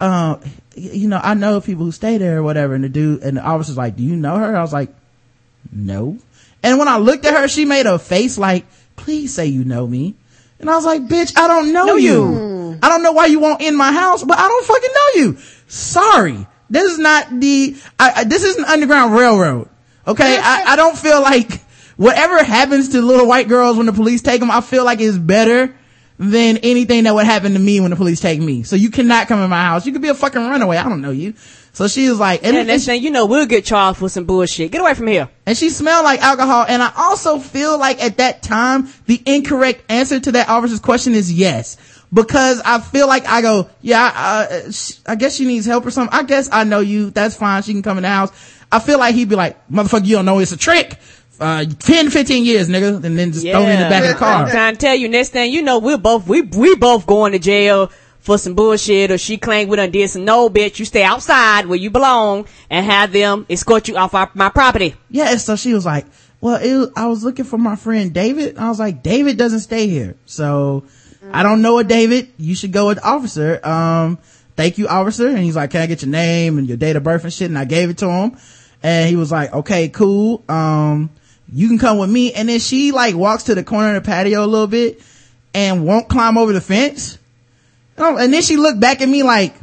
um, 0.00 0.40
y- 0.74 0.90
you 0.92 1.08
know, 1.08 1.20
I 1.22 1.34
know 1.34 1.60
people 1.60 1.84
who 1.84 1.92
stay 1.92 2.16
there 2.18 2.38
or 2.38 2.42
whatever. 2.42 2.74
And 2.74 2.82
the 2.84 2.88
dude 2.88 3.22
and 3.22 3.36
the 3.36 3.42
officer's 3.42 3.76
like, 3.76 3.96
do 3.96 4.02
you 4.02 4.16
know 4.16 4.36
her? 4.36 4.56
I 4.56 4.62
was 4.62 4.72
like, 4.72 4.88
no. 5.72 6.18
And 6.62 6.78
when 6.78 6.88
I 6.88 6.98
looked 6.98 7.24
at 7.24 7.34
her, 7.34 7.48
she 7.48 7.64
made 7.64 7.86
a 7.86 7.98
face 7.98 8.36
like, 8.38 8.64
please 9.00 9.34
say 9.34 9.46
you 9.46 9.64
know 9.64 9.86
me. 9.86 10.14
And 10.58 10.68
I 10.68 10.76
was 10.76 10.84
like, 10.84 11.02
bitch, 11.02 11.36
I 11.36 11.48
don't 11.48 11.72
know, 11.72 11.96
you. 11.96 12.78
I 12.82 12.88
don't 12.88 13.02
know 13.02 13.12
why 13.12 13.26
you 13.26 13.40
won't 13.40 13.62
in 13.62 13.74
my 13.76 13.92
house, 13.92 14.22
but 14.22 14.38
I 14.38 14.46
don't 14.46 14.66
fucking 14.66 14.90
know 14.94 15.22
you. 15.22 15.38
Sorry. 15.68 16.46
This 16.68 16.92
is 16.92 16.98
not 16.98 17.28
the, 17.40 17.76
I, 17.98 18.12
I, 18.16 18.24
this 18.24 18.44
is 18.44 18.56
an 18.56 18.64
underground 18.64 19.14
railroad. 19.14 19.68
Okay. 20.06 20.38
I, 20.38 20.64
I 20.72 20.76
don't 20.76 20.96
feel 20.96 21.20
like 21.20 21.62
whatever 21.96 22.42
happens 22.44 22.90
to 22.90 23.02
little 23.02 23.26
white 23.26 23.48
girls 23.48 23.76
when 23.76 23.86
the 23.86 23.92
police 23.92 24.22
take 24.22 24.40
them, 24.40 24.50
I 24.50 24.60
feel 24.60 24.84
like 24.84 25.00
it's 25.00 25.18
better 25.18 25.74
than 26.18 26.58
anything 26.58 27.04
that 27.04 27.14
would 27.14 27.24
happen 27.24 27.54
to 27.54 27.58
me 27.58 27.80
when 27.80 27.90
the 27.90 27.96
police 27.96 28.20
take 28.20 28.40
me. 28.40 28.62
So 28.62 28.76
you 28.76 28.90
cannot 28.90 29.26
come 29.26 29.40
in 29.40 29.48
my 29.48 29.62
house. 29.62 29.86
You 29.86 29.92
could 29.92 30.02
be 30.02 30.08
a 30.08 30.14
fucking 30.14 30.40
runaway. 30.40 30.76
I 30.76 30.88
don't 30.88 31.00
know 31.00 31.10
you. 31.10 31.34
So 31.72 31.86
she 31.88 32.08
was 32.08 32.18
like, 32.18 32.42
And, 32.44 32.56
and, 32.56 32.66
next 32.66 32.84
thing 32.86 33.02
you 33.02 33.10
know, 33.10 33.26
we'll 33.26 33.46
get 33.46 33.64
charged 33.64 33.98
for 33.98 34.08
some 34.08 34.24
bullshit. 34.24 34.72
Get 34.72 34.80
away 34.80 34.94
from 34.94 35.06
here. 35.06 35.28
and 35.46 35.56
she 35.56 35.70
smelled 35.70 36.04
like 36.04 36.20
alcohol. 36.20 36.64
And 36.68 36.82
I 36.82 36.92
also 36.96 37.38
feel 37.38 37.78
like 37.78 38.02
at 38.02 38.16
that 38.18 38.42
time, 38.42 38.88
the 39.06 39.22
incorrect 39.24 39.84
answer 39.88 40.18
to 40.20 40.32
that 40.32 40.48
officer's 40.48 40.80
question 40.80 41.14
is 41.14 41.32
yes. 41.32 41.76
Because 42.12 42.60
I 42.64 42.80
feel 42.80 43.06
like 43.06 43.24
I 43.26 43.40
go, 43.40 43.70
yeah, 43.82 44.12
uh, 44.14 44.70
sh- 44.72 44.94
I 45.06 45.14
guess 45.14 45.36
she 45.36 45.44
needs 45.46 45.64
help 45.64 45.86
or 45.86 45.92
something. 45.92 46.12
I 46.18 46.24
guess 46.24 46.48
I 46.50 46.64
know 46.64 46.80
you. 46.80 47.10
That's 47.10 47.36
fine. 47.36 47.62
She 47.62 47.72
can 47.72 47.82
come 47.82 47.98
in 47.98 48.02
the 48.02 48.08
house. 48.08 48.32
I 48.72 48.80
feel 48.80 48.98
like 48.98 49.14
he'd 49.14 49.28
be 49.28 49.36
like, 49.36 49.56
motherfucker, 49.68 50.04
you 50.06 50.16
don't 50.16 50.24
know 50.24 50.40
it's 50.40 50.50
a 50.50 50.56
trick. 50.56 50.98
Uh, 51.38 51.64
10, 51.64 52.10
15 52.10 52.44
years, 52.44 52.68
nigga. 52.68 53.02
And 53.04 53.16
then 53.16 53.32
just 53.32 53.46
throw 53.46 53.64
me 53.64 53.72
in 53.72 53.78
the 53.80 53.88
back 53.88 54.02
of 54.02 54.08
the 54.10 54.14
car. 54.16 54.42
I'm 54.44 54.50
trying 54.50 54.74
to 54.74 54.78
tell 54.78 54.94
you, 54.96 55.08
next 55.08 55.28
thing 55.30 55.52
you 55.52 55.62
know, 55.62 55.78
we're 55.78 55.96
both, 55.98 56.26
we, 56.26 56.42
we 56.42 56.74
both 56.74 57.06
going 57.06 57.32
to 57.32 57.38
jail 57.38 57.90
for 58.20 58.38
some 58.38 58.54
bullshit 58.54 59.10
or 59.10 59.18
she 59.18 59.36
claimed 59.36 59.70
we 59.70 59.76
done 59.76 59.90
did 59.90 60.08
some, 60.10 60.24
no 60.24 60.48
bitch, 60.48 60.78
you 60.78 60.84
stay 60.84 61.02
outside 61.02 61.66
where 61.66 61.78
you 61.78 61.90
belong 61.90 62.46
and 62.68 62.84
have 62.86 63.12
them 63.12 63.46
escort 63.48 63.88
you 63.88 63.96
off 63.96 64.14
our, 64.14 64.30
my 64.34 64.48
property. 64.48 64.94
Yeah, 65.08 65.30
and 65.30 65.40
so 65.40 65.56
she 65.56 65.74
was 65.74 65.86
like, 65.86 66.06
well, 66.40 66.90
I 66.96 67.06
was 67.06 67.22
looking 67.22 67.44
for 67.44 67.58
my 67.58 67.76
friend 67.76 68.12
David. 68.12 68.56
I 68.56 68.68
was 68.68 68.78
like, 68.78 69.02
David 69.02 69.36
doesn't 69.36 69.60
stay 69.60 69.88
here. 69.88 70.16
So 70.26 70.84
I 71.32 71.42
don't 71.42 71.62
know 71.62 71.78
a 71.78 71.84
David. 71.84 72.32
You 72.38 72.54
should 72.54 72.72
go 72.72 72.86
with 72.86 73.04
officer. 73.04 73.64
Um, 73.66 74.18
thank 74.56 74.78
you, 74.78 74.88
officer. 74.88 75.28
And 75.28 75.38
he's 75.38 75.56
like, 75.56 75.70
can 75.70 75.82
I 75.82 75.86
get 75.86 76.02
your 76.02 76.10
name 76.10 76.58
and 76.58 76.66
your 76.66 76.76
date 76.76 76.96
of 76.96 77.02
birth 77.02 77.24
and 77.24 77.32
shit? 77.32 77.48
And 77.48 77.58
I 77.58 77.64
gave 77.66 77.90
it 77.90 77.98
to 77.98 78.10
him. 78.10 78.36
And 78.82 79.08
he 79.08 79.16
was 79.16 79.30
like, 79.30 79.52
okay, 79.52 79.88
cool. 79.90 80.42
Um, 80.48 81.10
you 81.52 81.68
can 81.68 81.78
come 81.78 81.98
with 81.98 82.10
me. 82.10 82.32
And 82.32 82.48
then 82.48 82.58
she 82.58 82.92
like 82.92 83.14
walks 83.14 83.44
to 83.44 83.54
the 83.54 83.64
corner 83.64 83.96
of 83.96 84.02
the 84.02 84.06
patio 84.06 84.44
a 84.44 84.46
little 84.46 84.66
bit 84.66 85.02
and 85.52 85.84
won't 85.84 86.08
climb 86.08 86.38
over 86.38 86.52
the 86.52 86.60
fence. 86.60 87.18
Oh, 88.00 88.16
and 88.16 88.32
then 88.32 88.42
she 88.42 88.56
looked 88.56 88.80
back 88.80 89.00
at 89.02 89.08
me 89.08 89.22
like, 89.22 89.54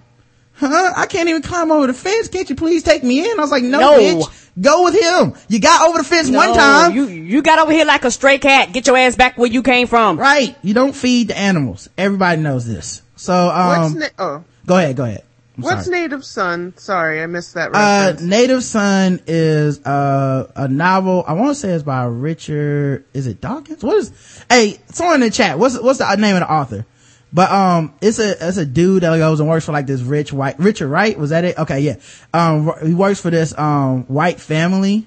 huh? 0.54 0.94
I 0.96 1.06
can't 1.08 1.28
even 1.30 1.42
climb 1.42 1.72
over 1.72 1.88
the 1.88 1.94
fence. 1.94 2.28
Can't 2.28 2.50
you 2.50 2.56
please 2.56 2.84
take 2.84 3.04
me 3.04 3.20
in? 3.30 3.38
I 3.40 3.42
was 3.42 3.52
like, 3.52 3.64
no, 3.64 3.80
No. 3.80 3.94
bitch. 4.00 4.44
Go 4.60 4.86
with 4.86 4.96
him. 5.00 5.34
You 5.50 5.60
got 5.60 5.88
over 5.88 6.00
the 6.00 6.04
fence 6.04 6.30
one 6.32 6.54
time. 6.56 6.92
You, 6.94 7.06
you 7.08 7.42
got 7.44 7.60
over 7.60 7.72
here 7.72 7.86
like 7.86 8.04
a 8.06 8.10
stray 8.12 8.40
cat. 8.40 8.74
Get 8.74 8.88
your 8.88 8.98
ass 8.98 9.16
back 9.16 9.38
where 9.38 9.50
you 9.50 9.62
came 9.62 9.86
from. 9.88 10.18
right. 10.20 10.56
You 10.64 10.74
don't 10.74 10.96
feed 10.96 11.28
the 11.28 11.38
animals. 11.38 11.90
Everybody 11.98 12.42
knows 12.42 12.66
this. 12.68 13.04
So, 13.16 13.46
What's 13.48 13.94
um, 13.94 14.00
na- 14.00 14.08
oh, 14.18 14.44
go 14.66 14.78
ahead, 14.78 14.96
go 14.96 15.04
ahead. 15.04 15.24
I'm 15.58 15.64
what's 15.64 15.86
sorry. 15.86 16.02
Native 16.02 16.24
Son? 16.26 16.74
Sorry, 16.78 17.22
I 17.22 17.26
missed 17.28 17.54
that 17.56 17.70
Uh, 17.74 18.14
reference. 18.14 18.22
Native 18.22 18.64
Son 18.64 19.20
is, 19.28 19.80
uh, 19.86 20.52
a 20.56 20.68
novel. 20.68 21.24
I 21.28 21.34
want 21.34 21.50
to 21.50 21.56
say 21.56 21.70
it's 21.70 21.84
by 21.84 22.04
Richard, 22.06 23.06
is 23.14 23.26
it 23.28 23.42
Dawkins? 23.42 23.84
What 23.84 23.98
is, 23.98 24.44
hey, 24.50 24.80
someone 24.92 25.16
in 25.16 25.22
the 25.22 25.30
chat, 25.32 25.58
what's, 25.60 25.80
what's 25.80 26.00
the 26.00 26.16
name 26.16 26.36
of 26.36 26.42
the 26.42 26.52
author? 26.52 26.86
But, 27.34 27.52
um, 27.52 27.94
it's 28.02 28.20
a, 28.20 28.48
it's 28.48 28.58
a 28.58 28.66
dude 28.66 29.04
that 29.04 29.18
goes 29.18 29.40
and 29.40 29.50
works 29.50 29.66
for 29.66 29.74
like 29.74 29.86
this 29.86 30.02
rich 30.02 30.32
white, 30.32 30.58
Richard 30.60 30.88
Wright, 30.88 31.18
was 31.18 31.32
that 31.32 31.44
it? 31.44 31.58
Okay, 31.58 31.82
yeah. 31.82 31.96
Um, 32.34 32.72
he 32.86 32.94
works 32.94 33.20
for 33.20 33.30
this, 33.30 33.58
um, 33.58 34.04
white 34.06 34.40
family 34.40 35.06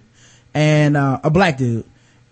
and, 0.53 0.97
uh, 0.97 1.21
a 1.25 1.31
black 1.31 1.57
dude. 1.57 1.85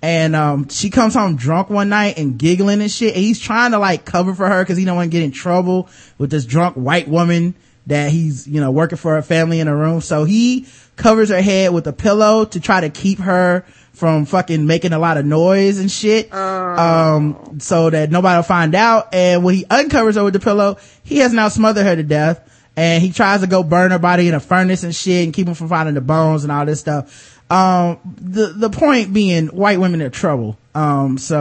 And, 0.02 0.36
um, 0.36 0.68
she 0.68 0.90
comes 0.90 1.14
home 1.14 1.36
drunk 1.36 1.70
one 1.70 1.88
night 1.88 2.18
and 2.18 2.38
giggling 2.38 2.80
and 2.82 2.90
shit. 2.90 3.14
And 3.14 3.24
he's 3.24 3.40
trying 3.40 3.72
to 3.72 3.78
like 3.78 4.04
cover 4.04 4.34
for 4.34 4.46
her 4.46 4.64
cause 4.64 4.76
he 4.76 4.84
don't 4.84 4.96
want 4.96 5.10
to 5.10 5.16
get 5.16 5.24
in 5.24 5.32
trouble 5.32 5.88
with 6.18 6.30
this 6.30 6.44
drunk 6.44 6.76
white 6.76 7.08
woman 7.08 7.54
that 7.86 8.12
he's, 8.12 8.46
you 8.46 8.60
know, 8.60 8.70
working 8.70 8.98
for 8.98 9.14
her 9.14 9.22
family 9.22 9.60
in 9.60 9.68
a 9.68 9.74
room. 9.74 10.02
So 10.02 10.24
he 10.24 10.66
covers 10.96 11.30
her 11.30 11.40
head 11.40 11.72
with 11.72 11.86
a 11.86 11.92
pillow 11.92 12.44
to 12.44 12.60
try 12.60 12.82
to 12.82 12.90
keep 12.90 13.18
her 13.20 13.64
from 13.98 14.24
fucking 14.24 14.66
making 14.66 14.92
a 14.92 14.98
lot 14.98 15.16
of 15.16 15.26
noise 15.26 15.78
and 15.78 15.90
shit. 15.90 16.32
Um, 16.32 17.58
so 17.60 17.90
that 17.90 18.10
nobody 18.10 18.36
will 18.38 18.42
find 18.44 18.74
out. 18.74 19.12
And 19.12 19.42
when 19.44 19.56
he 19.56 19.64
uncovers 19.68 20.16
her 20.16 20.24
with 20.24 20.34
the 20.34 20.40
pillow, 20.40 20.78
he 21.02 21.18
has 21.18 21.32
now 21.32 21.48
smothered 21.48 21.84
her 21.84 21.96
to 21.96 22.02
death. 22.02 22.44
And 22.76 23.02
he 23.02 23.10
tries 23.12 23.40
to 23.40 23.48
go 23.48 23.64
burn 23.64 23.90
her 23.90 23.98
body 23.98 24.28
in 24.28 24.34
a 24.34 24.40
furnace 24.40 24.84
and 24.84 24.94
shit 24.94 25.24
and 25.24 25.34
keep 25.34 25.48
him 25.48 25.54
from 25.54 25.68
finding 25.68 25.96
the 25.96 26.00
bones 26.00 26.44
and 26.44 26.52
all 26.52 26.64
this 26.64 26.78
stuff. 26.78 27.36
Um, 27.50 27.98
the, 28.20 28.52
the 28.54 28.70
point 28.70 29.12
being 29.12 29.48
white 29.48 29.80
women 29.80 30.00
are 30.02 30.10
trouble. 30.10 30.56
Um, 30.76 31.18
so 31.18 31.40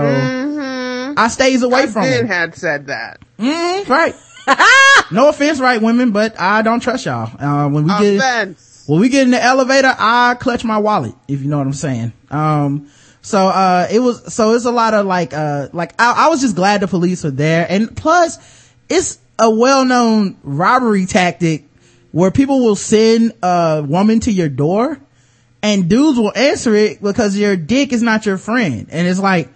I 1.15 1.27
stays 1.27 1.61
away 1.61 1.83
I 1.83 1.87
from 1.87 2.03
them. 2.03 2.25
had 2.25 2.55
said 2.55 2.87
that. 2.87 3.19
Mm, 3.37 3.87
right. 3.87 4.15
no 5.11 5.29
offense, 5.29 5.59
right 5.59 5.81
women, 5.81 6.11
but 6.11 6.39
I 6.39 6.61
don't 6.61 6.79
trust 6.79 7.05
y'all. 7.05 7.29
Uh, 7.39 7.69
when 7.69 7.83
we 7.83 7.89
get, 7.99 8.15
Offense. 8.15 8.66
When 8.87 9.01
we 9.01 9.09
get 9.09 9.23
in 9.23 9.31
the 9.31 9.43
elevator, 9.43 9.93
I 9.97 10.35
clutch 10.39 10.63
my 10.63 10.77
wallet, 10.77 11.13
if 11.27 11.41
you 11.41 11.49
know 11.49 11.57
what 11.57 11.67
I'm 11.67 11.73
saying. 11.73 12.13
Um, 12.31 12.89
so, 13.21 13.49
uh, 13.49 13.87
it 13.91 13.99
was, 13.99 14.33
so 14.33 14.53
it's 14.53 14.65
a 14.65 14.71
lot 14.71 14.93
of 14.93 15.05
like, 15.05 15.33
uh, 15.33 15.67
like, 15.73 15.93
I, 16.01 16.25
I 16.25 16.27
was 16.29 16.39
just 16.39 16.55
glad 16.55 16.81
the 16.81 16.87
police 16.87 17.23
were 17.25 17.31
there. 17.31 17.67
And 17.69 17.95
plus, 17.95 18.71
it's 18.87 19.19
a 19.37 19.51
well-known 19.51 20.37
robbery 20.41 21.05
tactic 21.05 21.65
where 22.11 22.31
people 22.31 22.63
will 22.63 22.77
send 22.77 23.33
a 23.43 23.83
woman 23.85 24.21
to 24.21 24.31
your 24.31 24.49
door 24.49 24.99
and 25.61 25.89
dudes 25.89 26.17
will 26.17 26.35
answer 26.35 26.73
it 26.73 27.01
because 27.01 27.37
your 27.37 27.57
dick 27.57 27.91
is 27.91 28.01
not 28.01 28.25
your 28.25 28.37
friend. 28.37 28.87
And 28.89 29.05
it's 29.05 29.19
like, 29.19 29.49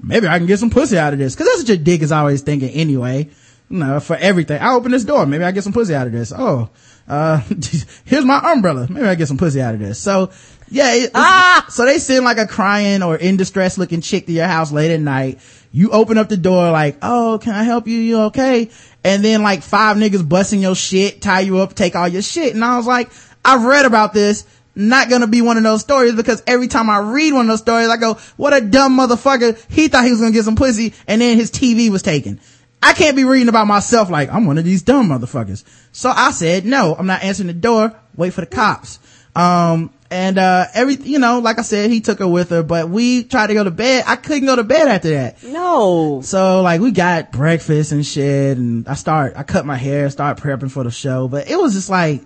maybe 0.00 0.28
I 0.28 0.38
can 0.38 0.46
get 0.46 0.60
some 0.60 0.70
pussy 0.70 0.96
out 0.96 1.12
of 1.12 1.18
this. 1.18 1.34
Cause 1.34 1.46
that's 1.46 1.58
what 1.58 1.68
your 1.68 1.76
dick 1.76 2.02
is 2.02 2.12
always 2.12 2.42
thinking 2.42 2.70
anyway. 2.70 3.28
You 3.68 3.78
know, 3.78 3.98
for 3.98 4.14
everything. 4.14 4.62
I 4.62 4.74
open 4.74 4.92
this 4.92 5.02
door. 5.02 5.26
Maybe 5.26 5.42
I 5.42 5.50
get 5.50 5.64
some 5.64 5.72
pussy 5.72 5.92
out 5.92 6.06
of 6.06 6.12
this. 6.12 6.32
Oh, 6.32 6.70
uh, 7.08 7.38
here's 8.04 8.24
my 8.24 8.52
umbrella. 8.52 8.86
Maybe 8.88 9.06
I 9.06 9.14
get 9.14 9.28
some 9.28 9.38
pussy 9.38 9.60
out 9.60 9.74
of 9.74 9.80
this. 9.80 9.98
So 9.98 10.30
yeah, 10.68 10.94
it, 10.94 11.10
Ah! 11.14 11.66
so 11.68 11.84
they 11.84 11.98
send 11.98 12.24
like 12.24 12.38
a 12.38 12.46
crying 12.46 13.02
or 13.02 13.16
in 13.16 13.36
distress 13.36 13.78
looking 13.78 14.00
chick 14.00 14.26
to 14.26 14.32
your 14.32 14.46
house 14.46 14.72
late 14.72 14.90
at 14.92 15.00
night. 15.00 15.38
You 15.70 15.90
open 15.90 16.18
up 16.18 16.28
the 16.28 16.36
door 16.36 16.70
like, 16.70 16.96
oh, 17.02 17.38
can 17.40 17.54
I 17.54 17.62
help 17.64 17.86
you? 17.86 17.98
You 17.98 18.20
okay? 18.22 18.70
And 19.04 19.24
then 19.24 19.42
like 19.42 19.62
five 19.62 19.96
niggas 19.96 20.26
busting 20.28 20.60
your 20.60 20.74
shit, 20.74 21.20
tie 21.22 21.40
you 21.40 21.58
up, 21.58 21.74
take 21.74 21.94
all 21.94 22.08
your 22.08 22.22
shit. 22.22 22.54
And 22.54 22.64
I 22.64 22.76
was 22.76 22.86
like, 22.86 23.10
I've 23.44 23.64
read 23.64 23.84
about 23.84 24.12
this. 24.12 24.44
Not 24.74 25.08
gonna 25.08 25.26
be 25.26 25.40
one 25.40 25.56
of 25.56 25.62
those 25.62 25.80
stories 25.80 26.14
because 26.14 26.42
every 26.46 26.68
time 26.68 26.90
I 26.90 26.98
read 26.98 27.32
one 27.32 27.42
of 27.46 27.48
those 27.48 27.60
stories, 27.60 27.88
I 27.88 27.96
go, 27.96 28.14
what 28.36 28.52
a 28.52 28.60
dumb 28.60 28.98
motherfucker. 28.98 29.58
He 29.70 29.88
thought 29.88 30.04
he 30.04 30.10
was 30.10 30.20
gonna 30.20 30.32
get 30.32 30.44
some 30.44 30.56
pussy 30.56 30.92
and 31.06 31.20
then 31.20 31.38
his 31.38 31.50
TV 31.50 31.88
was 31.90 32.02
taken. 32.02 32.40
I 32.82 32.92
can't 32.92 33.16
be 33.16 33.24
reading 33.24 33.48
about 33.48 33.66
myself 33.66 34.10
like 34.10 34.32
I'm 34.32 34.46
one 34.46 34.58
of 34.58 34.64
these 34.64 34.82
dumb 34.82 35.08
motherfuckers. 35.08 35.64
So 35.92 36.10
I 36.10 36.30
said, 36.30 36.64
no, 36.64 36.94
I'm 36.94 37.06
not 37.06 37.22
answering 37.22 37.48
the 37.48 37.54
door. 37.54 37.98
Wait 38.16 38.32
for 38.32 38.42
the 38.42 38.46
cops. 38.46 38.98
Um, 39.34 39.92
and, 40.10 40.38
uh, 40.38 40.66
every, 40.72 40.94
you 40.94 41.18
know, 41.18 41.40
like 41.40 41.58
I 41.58 41.62
said, 41.62 41.90
he 41.90 42.00
took 42.00 42.20
her 42.20 42.28
with 42.28 42.50
her, 42.50 42.62
but 42.62 42.88
we 42.88 43.24
tried 43.24 43.48
to 43.48 43.54
go 43.54 43.64
to 43.64 43.70
bed. 43.70 44.04
I 44.06 44.16
couldn't 44.16 44.46
go 44.46 44.56
to 44.56 44.64
bed 44.64 44.88
after 44.88 45.10
that. 45.10 45.42
No. 45.42 46.20
So 46.22 46.62
like 46.62 46.80
we 46.80 46.92
got 46.92 47.32
breakfast 47.32 47.92
and 47.92 48.06
shit 48.06 48.56
and 48.56 48.86
I 48.88 48.94
start, 48.94 49.34
I 49.36 49.42
cut 49.42 49.66
my 49.66 49.76
hair, 49.76 50.08
start 50.10 50.38
prepping 50.38 50.70
for 50.70 50.84
the 50.84 50.90
show, 50.90 51.28
but 51.28 51.50
it 51.50 51.58
was 51.58 51.74
just 51.74 51.90
like, 51.90 52.22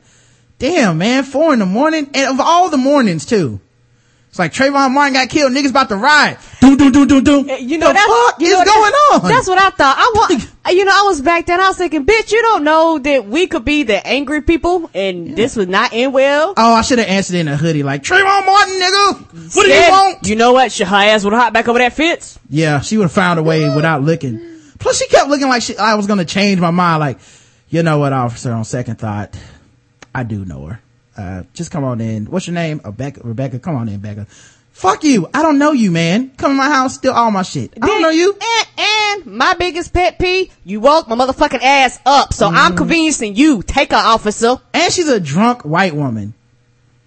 damn 0.58 0.98
man, 0.98 1.24
four 1.24 1.52
in 1.52 1.58
the 1.58 1.66
morning 1.66 2.10
and 2.14 2.28
of 2.28 2.40
all 2.40 2.68
the 2.68 2.76
mornings 2.76 3.24
too. 3.24 3.60
It's 4.30 4.38
like 4.38 4.52
Trayvon 4.52 4.92
Martin 4.92 5.14
got 5.14 5.28
killed, 5.28 5.52
niggas 5.52 5.70
about 5.70 5.88
to 5.88 5.96
riot. 5.96 6.38
Doom, 6.60 6.76
doom, 6.76 6.92
doom, 6.92 7.08
doom, 7.08 7.24
doom. 7.24 7.50
Eh, 7.50 7.56
You 7.58 7.78
know 7.78 7.88
the 7.88 7.94
that's 7.94 8.06
fuck 8.06 8.40
you 8.40 8.46
is 8.46 8.58
know, 8.60 8.64
going 8.64 8.92
on? 8.92 9.28
That's 9.28 9.48
what 9.48 9.58
I 9.58 9.70
thought. 9.70 9.96
I 9.98 10.12
want. 10.14 10.48
You 10.72 10.84
know, 10.84 10.92
I 10.94 11.02
was 11.08 11.20
back 11.20 11.46
then. 11.46 11.58
I 11.60 11.66
was 11.66 11.76
thinking, 11.76 12.06
bitch, 12.06 12.30
you 12.30 12.40
don't 12.42 12.62
know 12.62 13.00
that 13.00 13.26
we 13.26 13.48
could 13.48 13.64
be 13.64 13.82
the 13.82 14.06
angry 14.06 14.40
people, 14.42 14.88
and 14.94 15.34
this 15.36 15.56
would 15.56 15.68
not 15.68 15.92
end 15.92 16.14
well. 16.14 16.54
Oh, 16.56 16.74
I 16.74 16.82
should 16.82 17.00
have 17.00 17.08
answered 17.08 17.34
in 17.36 17.48
a 17.48 17.56
hoodie 17.56 17.82
like, 17.82 18.04
Trayvon 18.04 18.46
Martin, 18.46 18.74
nigga! 18.74 19.54
What 19.56 19.64
do 19.64 19.68
you 19.72 19.90
want? 19.90 20.28
You 20.28 20.36
know 20.36 20.52
what? 20.52 20.72
Her 20.78 20.84
ass 20.94 21.24
would 21.24 21.32
hop 21.32 21.52
back 21.52 21.66
over 21.66 21.80
that 21.80 21.92
fence. 21.94 22.38
Yeah, 22.48 22.80
she 22.82 22.98
would 22.98 23.04
have 23.04 23.12
found 23.12 23.40
a 23.40 23.42
way 23.42 23.74
without 23.74 24.02
looking. 24.02 24.38
Plus 24.78 24.96
she 25.00 25.08
kept 25.08 25.28
looking 25.28 25.48
like 25.48 25.62
she, 25.62 25.76
I 25.76 25.94
was 25.96 26.06
gonna 26.06 26.24
change 26.24 26.60
my 26.60 26.70
mind 26.70 27.00
like, 27.00 27.18
you 27.68 27.82
know 27.82 27.98
what, 27.98 28.12
officer, 28.12 28.52
on 28.52 28.64
second 28.64 28.96
thought, 29.00 29.36
I 30.14 30.22
do 30.22 30.44
know 30.44 30.66
her. 30.66 30.80
Uh, 31.20 31.42
just 31.52 31.70
come 31.70 31.84
on 31.84 32.00
in. 32.00 32.24
What's 32.26 32.46
your 32.46 32.54
name? 32.54 32.80
Oh, 32.84 32.92
Becca, 32.92 33.20
Rebecca, 33.22 33.58
come 33.58 33.76
on 33.76 33.88
in, 33.90 34.00
Becca. 34.00 34.26
Fuck 34.72 35.04
you. 35.04 35.28
I 35.34 35.42
don't 35.42 35.58
know 35.58 35.72
you, 35.72 35.90
man. 35.90 36.30
Come 36.38 36.52
in 36.52 36.56
my 36.56 36.68
house, 36.70 36.94
steal 36.94 37.12
all 37.12 37.30
my 37.30 37.42
shit. 37.42 37.74
I 37.82 37.86
don't 37.86 38.00
know 38.00 38.08
you. 38.08 38.32
And, 38.40 38.68
and 39.26 39.36
my 39.36 39.52
biggest 39.54 39.92
pet 39.92 40.18
peeve, 40.18 40.56
you 40.64 40.80
woke 40.80 41.08
my 41.08 41.16
motherfucking 41.16 41.60
ass 41.62 41.98
up, 42.06 42.32
so 42.32 42.46
Mm-hmm. 42.46 42.56
I'm 42.56 42.76
conveniencing 42.76 43.36
you. 43.36 43.62
Take 43.62 43.90
her, 43.90 43.96
officer, 43.98 44.56
And 44.72 44.90
she's 44.92 45.08
a 45.08 45.20
drunk 45.20 45.62
white 45.62 45.94
woman. 45.94 46.32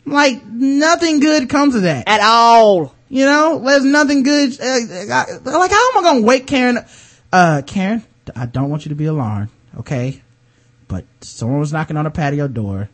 Like, 0.05 0.45
nothing 0.45 1.19
good 1.19 1.49
comes 1.49 1.73
of 1.73 1.81
that. 1.83 2.07
at 2.07 2.21
all. 2.21 2.93
You 3.09 3.25
know, 3.25 3.59
there's 3.65 3.85
nothing 3.85 4.21
good. 4.23 4.59
Uh, 4.59 4.63
I- 4.65 5.25
like, 5.43 5.71
how 5.71 5.89
am 5.91 5.97
I 5.97 6.01
gonna 6.03 6.21
wake 6.21 6.45
Karen? 6.45 6.79
Uh, 7.31 7.61
Karen, 7.65 8.03
I 8.35 8.45
don't 8.45 8.69
want 8.69 8.85
you 8.85 8.89
to 8.89 8.95
be 8.95 9.05
alarmed, 9.05 9.49
okay? 9.79 10.21
But 10.87 11.05
someone 11.21 11.59
was 11.59 11.71
knocking 11.73 11.97
on 11.97 12.03
the 12.05 12.11
patio 12.11 12.47
door. 12.47 12.89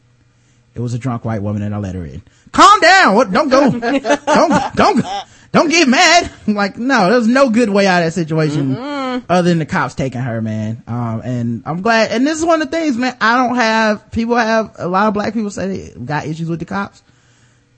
It 0.80 0.82
was 0.82 0.94
a 0.94 0.98
drunk 0.98 1.26
white 1.26 1.42
woman 1.42 1.62
and 1.62 1.76
I 1.76 1.78
let 1.78 1.94
her 1.96 2.06
in. 2.06 2.24
Calm 2.54 2.80
down. 2.80 3.14
What? 3.14 3.32
Don't 3.32 3.50
go. 3.50 3.70
don't, 3.80 4.76
don't, 4.76 5.06
don't 5.52 5.70
get 5.70 5.90
mad. 5.90 6.32
Like, 6.48 6.78
no, 6.78 7.10
there's 7.10 7.28
no 7.28 7.50
good 7.50 7.70
way 7.70 7.86
out 7.86 8.02
of 8.02 8.06
that 8.06 8.12
situation 8.14 8.78
other 8.78 9.50
than 9.50 9.60
the 9.60 9.66
cops 9.66 9.94
taking 9.94 10.22
her, 10.22 10.42
man. 10.42 10.82
Um, 10.88 11.22
and 11.26 11.64
I'm 11.66 11.82
glad. 11.82 12.12
And 12.12 12.26
this 12.26 12.40
is 12.40 12.46
one 12.46 12.62
of 12.62 12.72
the 12.72 12.78
things, 12.78 12.96
man. 12.96 13.18
I 13.20 13.46
don't 13.46 13.58
have, 13.58 14.10
people 14.12 14.38
have, 14.38 14.74
a 14.80 14.88
lot 14.88 15.10
of 15.10 15.14
black 15.14 15.34
people 15.34 15.52
say 15.52 15.68
they 15.68 16.00
got 16.00 16.26
issues 16.26 16.50
with 16.50 16.60
the 16.60 16.66
cops. 16.66 17.04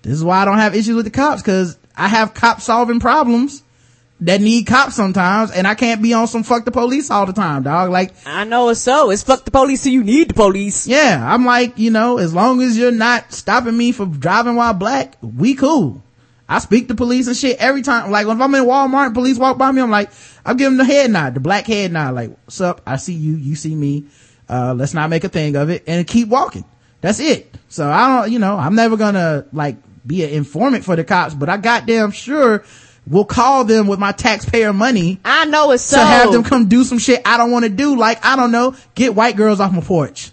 This 0.03 0.13
is 0.13 0.23
why 0.23 0.43
I 0.43 0.45
don't 0.45 0.59
have 0.59 0.75
issues 0.75 0.95
with 0.95 1.05
the 1.05 1.11
cops 1.11 1.41
because 1.41 1.79
I 1.97 2.07
have 2.07 2.35
cops 2.35 2.65
solving 2.65 2.99
problems 2.99 3.63
that 4.21 4.39
need 4.39 4.67
cops 4.67 4.95
sometimes 4.95 5.51
and 5.51 5.67
I 5.67 5.73
can't 5.75 6.01
be 6.01 6.13
on 6.13 6.27
some 6.27 6.43
fuck 6.43 6.63
the 6.63 6.71
police 6.71 7.09
all 7.09 7.25
the 7.25 7.33
time, 7.33 7.63
dog. 7.63 7.89
Like, 7.89 8.13
I 8.25 8.43
know 8.43 8.69
it's 8.69 8.79
so. 8.79 9.09
It's 9.09 9.23
fuck 9.23 9.45
the 9.45 9.51
police 9.51 9.81
so 9.81 9.89
you 9.89 10.03
need 10.03 10.29
the 10.29 10.33
police. 10.35 10.87
yeah, 10.87 11.21
I'm 11.27 11.45
like, 11.45 11.77
you 11.77 11.89
know, 11.89 12.19
as 12.19 12.33
long 12.33 12.61
as 12.61 12.77
you're 12.77 12.91
not 12.91 13.33
stopping 13.33 13.75
me 13.75 13.91
from 13.91 14.19
driving 14.19 14.55
while 14.55 14.73
black, 14.73 15.17
we 15.21 15.55
cool. 15.55 16.03
I 16.47 16.59
speak 16.59 16.89
to 16.89 16.95
police 16.95 17.27
and 17.27 17.35
shit 17.35 17.57
every 17.59 17.81
time. 17.81 18.11
Like, 18.11 18.27
if 18.27 18.39
I'm 18.39 18.55
in 18.55 18.65
Walmart 18.65 19.07
and 19.07 19.13
police 19.13 19.39
walk 19.39 19.57
by 19.57 19.71
me, 19.71 19.81
I'm 19.81 19.89
like, 19.89 20.11
I'm 20.45 20.57
giving 20.57 20.77
the 20.77 20.85
head 20.85 21.09
nod, 21.09 21.33
the 21.33 21.39
black 21.39 21.65
head 21.65 21.93
nod. 21.93 22.13
Like, 22.13 22.29
what's 22.45 22.59
up? 22.59 22.81
I 22.85 22.97
see 22.97 23.13
you. 23.13 23.35
You 23.35 23.55
see 23.55 23.73
me. 23.73 24.05
Uh, 24.49 24.73
let's 24.75 24.93
not 24.93 25.09
make 25.09 25.23
a 25.23 25.29
thing 25.29 25.55
of 25.55 25.69
it 25.69 25.83
and 25.87 26.05
keep 26.05 26.27
walking. 26.27 26.65
That's 26.99 27.21
it. 27.21 27.55
So 27.69 27.89
I 27.89 28.21
don't, 28.21 28.31
you 28.33 28.39
know, 28.39 28.57
I'm 28.57 28.75
never 28.75 28.97
gonna 28.97 29.45
like 29.53 29.77
be 30.05 30.25
an 30.25 30.31
informant 30.31 30.83
for 30.83 30.97
the 30.97 31.05
cops, 31.05 31.33
but 31.33 31.47
I 31.47 31.55
goddamn 31.55 32.11
sure 32.11 32.65
will 33.07 33.25
call 33.25 33.65
them 33.65 33.87
with 33.87 33.99
my 33.99 34.11
taxpayer 34.11 34.71
money 34.73 35.19
I 35.25 35.45
know 35.45 35.71
it's 35.71 35.83
so. 35.83 35.97
to 35.97 36.03
have 36.03 36.31
them 36.31 36.43
come 36.43 36.67
do 36.67 36.83
some 36.83 36.99
shit 36.99 37.21
I 37.25 37.37
don't 37.37 37.51
want 37.51 37.63
to 37.65 37.69
do. 37.69 37.97
Like, 37.97 38.23
I 38.23 38.35
don't 38.35 38.51
know, 38.51 38.75
get 38.95 39.15
white 39.15 39.35
girls 39.35 39.59
off 39.59 39.73
my 39.73 39.81
porch. 39.81 40.31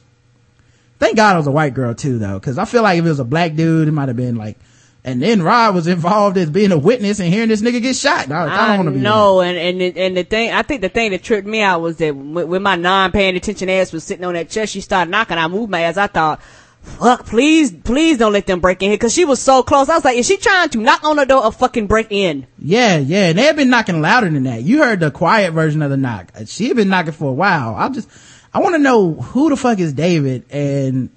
Thank 0.99 1.17
God 1.17 1.35
I 1.35 1.37
was 1.39 1.47
a 1.47 1.51
white 1.53 1.75
girl 1.75 1.95
too 1.95 2.19
though, 2.19 2.39
cause 2.41 2.59
I 2.59 2.65
feel 2.65 2.83
like 2.83 2.99
if 2.99 3.05
it 3.05 3.09
was 3.09 3.21
a 3.21 3.25
black 3.25 3.55
dude, 3.55 3.89
it 3.89 3.93
might 3.93 4.09
have 4.09 4.17
been 4.17 4.37
like, 4.37 4.59
and 5.05 5.23
then 5.23 5.43
Rod 5.43 5.75
was 5.75 5.87
involved 5.87 6.37
as 6.37 6.51
being 6.51 6.73
a 6.73 6.77
witness 6.79 7.21
and 7.21 7.33
hearing 7.33 7.49
this 7.49 7.63
nigga 7.63 7.81
get 7.81 7.97
shot. 7.97 8.31
I, 8.31 8.45
I 8.65 8.67
don't 8.69 8.77
want 8.79 8.89
to 8.89 8.95
be. 8.95 9.01
No, 9.01 9.41
and 9.41 9.57
and 9.57 9.81
the- 9.81 9.97
and 10.01 10.17
the 10.17 10.25
thing, 10.25 10.53
I 10.53 10.63
think 10.63 10.83
the 10.83 10.89
thing 10.91 11.13
that 11.13 11.23
tripped 11.23 11.47
me 11.47 11.63
out 11.63 11.81
was 11.81 11.97
that 11.99 12.15
when, 12.15 12.49
when 12.49 12.63
my 12.63 12.75
non-paying 12.77 13.37
attention 13.37 13.71
ass 13.71 13.93
was 13.93 14.05
sitting 14.05 14.25
on 14.25 14.35
that 14.35 14.51
chair, 14.51 14.67
she 14.67 14.81
started 14.83 15.11
knocking. 15.11 15.39
I 15.39 15.47
moved 15.49 15.71
my 15.71 15.81
ass. 15.83 15.97
I 15.97 16.09
thought, 16.09 16.41
fuck, 16.89 17.27
please, 17.27 17.73
please 17.73 18.19
don't 18.19 18.33
let 18.33 18.47
them 18.47 18.61
break 18.61 18.83
in 18.83 18.91
here, 18.91 18.97
because 18.99 19.13
she 19.15 19.25
was 19.25 19.41
so 19.41 19.63
close. 19.63 19.89
I 19.89 19.95
was 19.95 20.05
like, 20.05 20.17
is 20.19 20.27
she 20.27 20.37
trying 20.37 20.69
to 20.71 20.79
knock 20.79 21.05
on 21.05 21.17
the 21.17 21.25
door 21.25 21.45
or 21.45 21.53
fucking 21.53 21.87
break 21.87 22.09
in? 22.11 22.47
Yeah, 22.59 22.97
yeah, 22.99 23.29
and 23.29 23.39
they 23.39 23.45
have 23.45 23.57
been 23.57 23.71
knocking 23.71 24.01
louder 24.01 24.29
than 24.31 24.45
that. 24.45 24.63
You 24.63 24.83
heard 24.83 25.01
the 25.01 25.11
quiet 25.11 25.53
version 25.53 25.83
of 25.83 25.91
the 25.91 25.97
knock. 25.97 26.33
She 26.47 26.69
had 26.69 26.77
been 26.77 26.89
knocking 26.89 27.13
for 27.13 27.31
a 27.31 27.35
while. 27.35 27.75
I 27.75 27.89
just, 27.91 28.09
I 28.53 28.61
want 28.61 28.75
to 28.75 28.79
know 28.81 29.15
who 29.15 29.51
the 29.51 29.57
fuck 29.57 29.79
is 29.79 29.93
David 29.93 30.45
and 30.51 31.11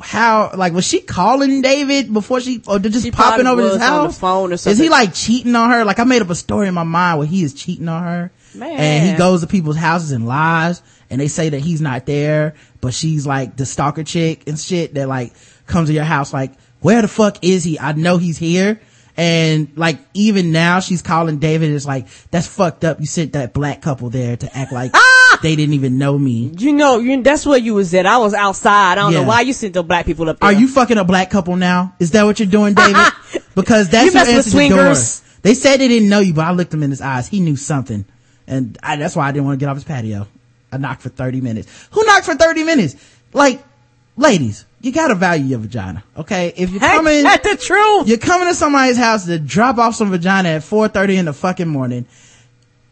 how, 0.00 0.50
like, 0.56 0.72
was 0.72 0.86
she 0.86 1.00
calling 1.00 1.60
David 1.60 2.12
before 2.12 2.40
she, 2.40 2.62
or 2.66 2.78
just 2.78 3.04
She 3.04 3.10
popping 3.10 3.46
over 3.46 3.60
his 3.62 3.72
was 3.72 3.74
on 3.74 3.80
the 3.80 3.86
house? 3.86 4.18
phone 4.18 4.50
or 4.50 4.54
Is 4.54 4.78
he 4.78 4.88
like 4.88 5.12
cheating 5.14 5.54
on 5.54 5.70
her? 5.70 5.84
Like, 5.84 5.98
I 5.98 6.04
made 6.04 6.22
up 6.22 6.30
a 6.30 6.34
story 6.34 6.68
in 6.68 6.74
my 6.74 6.82
mind 6.82 7.18
where 7.18 7.28
he 7.28 7.42
is 7.44 7.52
cheating 7.54 7.88
on 7.88 8.02
her. 8.02 8.32
Man. 8.54 8.70
And 8.70 9.10
he 9.10 9.16
goes 9.16 9.42
to 9.42 9.46
people's 9.46 9.76
houses 9.76 10.12
and 10.12 10.26
lies, 10.26 10.82
and 11.12 11.20
they 11.20 11.28
say 11.28 11.50
that 11.50 11.60
he's 11.60 11.80
not 11.80 12.06
there, 12.06 12.54
but 12.80 12.92
she's 12.94 13.26
like 13.26 13.56
the 13.56 13.66
stalker 13.66 14.02
chick 14.02 14.42
and 14.48 14.58
shit 14.58 14.94
that 14.94 15.06
like 15.08 15.32
comes 15.66 15.88
to 15.88 15.92
your 15.94 16.04
house 16.04 16.32
like, 16.32 16.52
where 16.80 17.02
the 17.02 17.08
fuck 17.08 17.38
is 17.42 17.62
he? 17.62 17.78
I 17.78 17.92
know 17.92 18.16
he's 18.18 18.38
here. 18.38 18.80
And 19.16 19.68
like 19.76 19.98
even 20.14 20.52
now 20.52 20.80
she's 20.80 21.02
calling 21.02 21.38
David 21.38 21.66
and 21.68 21.76
it's 21.76 21.84
like, 21.86 22.08
that's 22.30 22.46
fucked 22.46 22.82
up. 22.84 22.98
You 22.98 23.06
sent 23.06 23.34
that 23.34 23.52
black 23.52 23.82
couple 23.82 24.08
there 24.08 24.36
to 24.38 24.56
act 24.56 24.72
like 24.72 24.90
Ah! 24.94 25.38
they 25.42 25.54
didn't 25.54 25.74
even 25.74 25.98
know 25.98 26.18
me. 26.18 26.50
You 26.56 26.72
know, 26.72 26.98
you, 26.98 27.22
that's 27.22 27.44
where 27.44 27.58
you 27.58 27.74
was 27.74 27.92
at. 27.94 28.06
I 28.06 28.16
was 28.18 28.32
outside. 28.32 28.92
I 28.92 28.94
don't 28.94 29.12
Yeah. 29.12 29.20
know 29.20 29.28
why 29.28 29.42
you 29.42 29.52
sent 29.52 29.74
the 29.74 29.82
black 29.82 30.06
people 30.06 30.28
up 30.30 30.40
there. 30.40 30.48
Are 30.48 30.52
you 30.52 30.66
fucking 30.66 30.96
a 30.96 31.04
black 31.04 31.30
couple 31.30 31.56
now? 31.56 31.94
Is 32.00 32.12
that 32.12 32.24
what 32.24 32.40
you're 32.40 32.48
doing, 32.48 32.74
David? 32.74 32.96
Because 33.54 33.90
that's 33.90 34.06
You 34.06 34.12
who 34.12 34.18
answered 34.18 34.50
the 34.58 34.68
door. 34.70 34.78
swingers? 34.94 35.20
They 35.42 35.52
said 35.52 35.76
they 35.76 35.88
didn't 35.88 36.08
know 36.08 36.20
you, 36.20 36.32
but 36.32 36.46
I 36.46 36.52
looked 36.52 36.72
him 36.72 36.82
in 36.82 36.88
his 36.88 37.02
eyes. 37.02 37.28
He 37.28 37.38
knew 37.40 37.54
something. 37.56 38.06
And 38.46 38.78
I, 38.82 38.96
that's 38.96 39.14
why 39.14 39.28
I 39.28 39.32
didn't 39.32 39.44
want 39.44 39.60
to 39.60 39.62
get 39.62 39.68
off 39.68 39.76
his 39.76 39.84
patio. 39.84 40.26
I 40.72 40.78
knocked 40.78 41.02
for 41.02 41.10
30 41.10 41.40
minutes. 41.42 41.88
Who 41.92 42.02
knocked 42.04 42.24
for 42.24 42.34
30 42.34 42.64
minutes? 42.64 42.96
Like, 43.34 43.62
ladies, 44.16 44.64
you 44.80 44.90
gotta 44.90 45.14
value 45.14 45.44
your 45.44 45.58
vagina, 45.60 46.02
okay? 46.16 46.52
If 46.56 46.70
you're 46.70 46.80
coming, 46.80 47.22
that's 47.22 47.48
the 47.48 47.56
truth? 47.56 48.08
you're 48.08 48.18
coming 48.18 48.48
to 48.48 48.54
somebody's 48.54 48.96
house 48.96 49.26
to 49.26 49.38
drop 49.38 49.78
off 49.78 49.94
some 49.94 50.10
vagina 50.10 50.48
at 50.50 50.62
4.30 50.62 51.18
in 51.18 51.24
the 51.26 51.32
fucking 51.32 51.68
morning, 51.68 52.06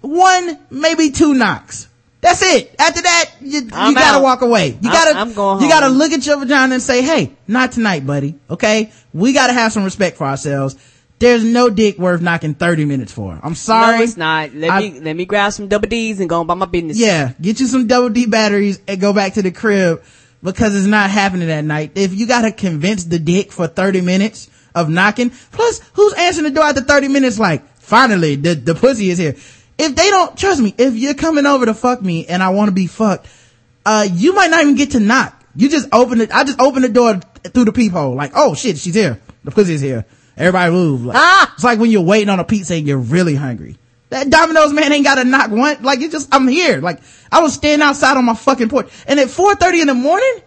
one, 0.03 0.59
maybe 0.71 1.11
two 1.11 1.35
knocks. 1.35 1.89
That's 2.21 2.43
it. 2.43 2.75
After 2.79 3.01
that, 3.01 3.31
you, 3.41 3.61
you 3.61 3.71
gotta 3.71 4.19
out. 4.19 4.23
walk 4.23 4.43
away. 4.43 4.79
You 4.81 4.91
I'm- 4.91 5.15
gotta, 5.15 5.19
I'm 5.19 5.63
you 5.63 5.69
gotta 5.71 5.89
look 5.89 6.13
at 6.13 6.25
your 6.27 6.39
vagina 6.39 6.75
and 6.75 6.83
say, 6.83 7.01
hey, 7.03 7.33
not 7.49 7.73
tonight, 7.73 8.07
buddy. 8.07 8.35
Okay? 8.51 8.93
We 9.15 9.33
gotta 9.33 9.55
have 9.55 9.73
some 9.73 9.85
respect 9.85 10.19
for 10.19 10.27
ourselves. 10.27 10.77
There's 11.21 11.45
no 11.45 11.69
dick 11.69 11.99
worth 11.99 12.23
knocking 12.23 12.55
30 12.55 12.87
minutes 12.87 13.13
for. 13.13 13.39
I'm 13.43 13.55
sorry. 13.55 13.99
No, 13.99 14.03
it's 14.05 14.17
not. 14.17 14.55
Let 14.55 14.71
I- 14.71 14.81
me 14.81 15.01
let 15.01 15.15
me 15.15 15.27
grab 15.27 15.53
some 15.53 15.69
double 15.69 15.87
D's 15.87 16.19
and 16.19 16.29
go 16.29 16.41
about 16.41 16.57
my 16.57 16.65
business. 16.67 16.99
Yeah, 16.99 17.33
get 17.41 17.61
you 17.61 17.67
some 17.67 17.87
double 17.87 18.09
D 18.09 18.25
batteries 18.27 18.81
and 18.89 18.99
go 18.99 19.13
back 19.13 19.35
to 19.35 19.43
the 19.43 19.51
crib 19.53 20.03
because 20.43 20.75
it's 20.75 20.87
not 20.87 21.11
happening 21.11 21.49
that 21.49 21.65
night. 21.65 21.93
If 21.95 22.15
you 22.15 22.27
gotta 22.27 22.51
convince 22.51 23.05
the 23.05 23.19
dick 23.19 23.53
for 23.53 23.67
30 23.67 24.01
minutes 24.01 24.49
of 24.75 24.89
knocking, 24.89 25.31
plus 25.53 25.83
who's 25.93 26.15
answering 26.15 26.45
the 26.45 26.51
door 26.53 26.65
after 26.65 26.81
30 26.81 27.09
minutes 27.09 27.39
like, 27.39 27.69
finally, 27.77 28.37
the, 28.37 28.55
the 28.55 28.75
pussy 28.75 29.11
is 29.11 29.19
here. 29.19 29.35
If 29.77 29.95
they 29.95 30.09
don't, 30.09 30.35
trust 30.39 30.63
me, 30.63 30.75
if 30.79 30.95
you're 30.95 31.13
coming 31.15 31.45
over 31.45 31.67
to 31.67 31.75
fuck 31.75 32.01
me 32.01 32.27
and 32.27 32.43
I 32.43 32.49
wanna 32.49 32.73
be 32.73 32.87
fucked, 32.87 33.27
uh, 33.85 34.09
you 34.11 34.35
might 34.35 34.51
not 34.51 34.63
even 34.63 34.75
get 34.75 34.93
to 34.93 35.01
knock. 35.01 35.37
You 35.55 35.69
just 35.69 35.89
open 35.93 36.23
it, 36.23 36.31
I 36.33 36.45
just 36.45 36.61
open 36.61 36.81
the 36.81 36.89
door 36.89 37.21
through 37.45 37.67
the 37.67 37.73
peephole, 37.73 38.15
like, 38.15 38.33
oh 38.35 38.55
shit, 38.55 38.79
she's 38.79 38.95
here. 38.95 39.21
The 39.45 39.51
pussy's 39.51 39.83
here. 39.83 40.07
Everybody 40.41 40.73
move. 40.73 41.05
Like, 41.05 41.17
Ah! 41.19 41.53
It's 41.55 41.65
like 41.65 41.79
when 41.79 41.91
you're 41.91 42.03
waiting 42.03 42.29
on 42.31 42.41
a 42.41 42.45
pizza 42.45 42.75
and 42.75 42.87
you're 42.87 42.99
really 42.99 43.35
hungry. 43.35 43.77
That 44.09 44.29
Domino's 44.31 44.73
man 44.73 44.93
ain't 44.93 45.05
gotta 45.05 45.25
knock 45.25 45.51
one. 45.51 45.83
Like 45.83 46.01
it 46.01 46.11
just, 46.11 46.35
I'm 46.35 46.49
here. 46.49 46.81
Like 46.81 47.01
I 47.31 47.41
was 47.43 47.55
standing 47.55 47.87
outside 47.87 48.17
on 48.17 48.25
my 48.25 48.35
fucking 48.35 48.69
porch 48.69 48.89
and 49.07 49.21
at 49.21 49.29
4.30 49.29 49.83
in 49.83 49.87
the 49.87 49.95
morning, 49.95 50.41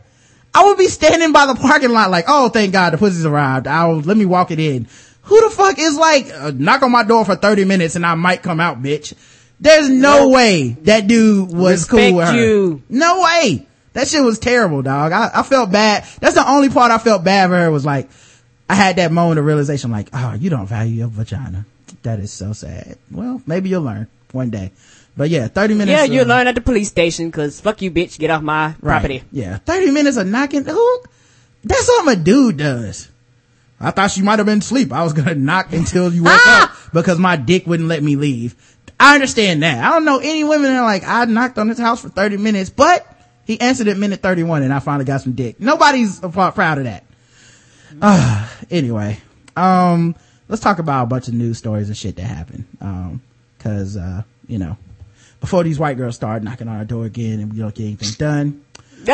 I 0.54 0.66
would 0.66 0.78
be 0.78 0.88
standing 0.88 1.32
by 1.32 1.46
the 1.46 1.56
parking 1.56 1.92
lot 1.92 2.12
like, 2.12 2.26
oh, 2.28 2.50
thank 2.50 2.74
God 2.74 2.92
the 2.94 2.98
pussy's 2.98 3.26
arrived. 3.26 3.68
I'll, 3.68 4.02
let 4.02 4.18
me 4.18 4.26
walk 4.26 4.52
it 4.52 4.60
in. 4.60 4.88
Who 5.24 5.42
the 5.42 5.56
fuck 5.56 5.80
is 5.80 5.96
like, 5.96 6.30
uh, 6.34 6.52
knock 6.54 6.82
on 6.84 6.92
my 6.92 7.04
door 7.04 7.24
for 7.24 7.36
30 7.36 7.64
minutes 7.66 7.96
and 7.96 8.06
I 8.06 8.16
might 8.16 8.44
come 8.44 8.60
out, 8.60 8.82
bitch. 8.82 9.14
There's 9.60 9.88
no 9.88 10.28
way 10.30 10.70
that 10.82 11.08
dude 11.08 11.54
was 11.54 11.86
cool 11.86 12.00
Respect 12.00 12.16
with 12.18 12.28
her. 12.30 12.36
you. 12.36 12.84
No 12.90 13.22
way. 13.22 13.66
That 13.94 14.08
shit 14.08 14.24
was 14.24 14.40
terrible, 14.40 14.82
dog. 14.82 15.12
I, 15.14 15.30
I 15.34 15.44
felt 15.44 15.72
bad. 15.72 16.04
That's 16.20 16.36
the 16.36 16.46
only 16.50 16.70
part 16.70 16.92
I 16.92 16.98
felt 16.98 17.24
bad 17.24 17.50
for 17.50 17.56
her 17.58 17.72
was 17.72 17.86
like, 17.86 18.10
I 18.74 18.76
had 18.76 18.96
that 18.96 19.12
moment 19.12 19.38
of 19.38 19.46
realization 19.46 19.92
like, 19.92 20.10
oh, 20.14 20.34
you 20.34 20.50
don't 20.50 20.66
value 20.66 20.96
your 20.96 21.08
vagina. 21.08 21.64
That 22.02 22.18
is 22.20 22.34
so 22.34 22.54
sad. 22.54 22.98
Well, 23.12 23.40
maybe 23.46 23.70
you'll 23.70 23.84
learn 23.84 24.08
one 24.32 24.50
day. 24.50 24.72
But 25.16 25.30
yeah, 25.30 25.48
30 25.48 25.76
minutes. 25.76 25.92
Yeah, 25.92 26.06
you 26.06 26.22
uh, 26.22 26.26
learn 26.26 26.48
at 26.48 26.56
the 26.56 26.62
police 26.62 26.90
station 26.90 27.28
because 27.30 27.62
fuck 27.62 27.84
you, 27.84 27.92
bitch. 27.92 28.18
Get 28.18 28.32
off 28.32 28.42
my 28.42 28.70
Right. 28.70 28.76
property. 28.82 29.24
Yeah. 29.32 29.58
30 29.58 29.92
minutes 29.92 30.18
of 30.18 30.26
knocking. 30.26 30.66
Who? 30.66 31.04
That's 31.64 31.86
something 31.86 32.14
a 32.20 32.24
dude 32.24 32.58
does. 32.58 33.10
I 33.80 33.92
thought 33.92 34.10
she 34.10 34.24
might 34.24 34.40
have 34.40 34.48
been 34.48 34.58
asleep. 34.58 34.92
I 34.92 35.04
was 35.04 35.14
gonna 35.14 35.36
knock 35.36 35.72
until 35.72 36.12
you 36.12 36.24
woke 36.24 36.34
Ah! 36.34 36.64
up 36.88 36.94
because 36.94 37.20
my 37.20 37.36
dick 37.36 37.68
wouldn't 37.68 37.90
let 37.90 38.02
me 38.02 38.16
leave. 38.16 38.56
I 39.00 39.14
understand 39.14 39.62
that. 39.62 39.84
I 39.84 39.92
don't 39.92 40.06
know 40.06 40.18
any 40.18 40.44
women 40.44 40.64
that 40.72 40.80
are 40.80 40.84
like, 40.86 41.04
I 41.06 41.26
knocked 41.26 41.60
on 41.60 41.68
his 41.70 41.78
house 41.78 42.02
for 42.02 42.10
30 42.10 42.38
minutes, 42.38 42.72
but 42.72 43.06
he 43.46 43.62
answered 43.62 43.88
at 43.88 43.98
minute 43.98 44.22
31 44.22 44.64
and 44.64 44.74
I 44.74 44.80
finally 44.80 45.06
got 45.06 45.22
some 45.22 45.34
dick. 45.34 45.60
Nobody's 45.60 46.20
proud 46.20 46.80
of 46.80 46.86
that. 46.86 47.04
Uh, 48.02 48.48
anyway, 48.72 49.20
um, 49.56 50.16
let's 50.48 50.62
talk 50.62 50.80
about 50.80 51.04
a 51.04 51.08
bunch 51.08 51.28
of 51.28 51.34
news 51.34 51.58
stories 51.58 51.88
and 51.88 51.98
shit 51.98 52.16
that 52.16 52.24
happened. 52.24 52.66
Um, 52.82 53.22
cause, 53.60 53.98
uh, 53.98 54.24
you 54.48 54.58
know, 54.58 54.78
before 55.40 55.64
these 55.64 55.80
white 55.80 55.98
girls 55.98 56.16
start 56.16 56.44
knocking 56.44 56.68
on 56.68 56.78
our 56.78 56.86
door 56.86 57.06
again 57.06 57.40
and 57.40 57.52
we 57.52 57.60
don't 57.60 57.76
get 57.76 57.84
anything 57.84 58.12
done, 58.18 58.64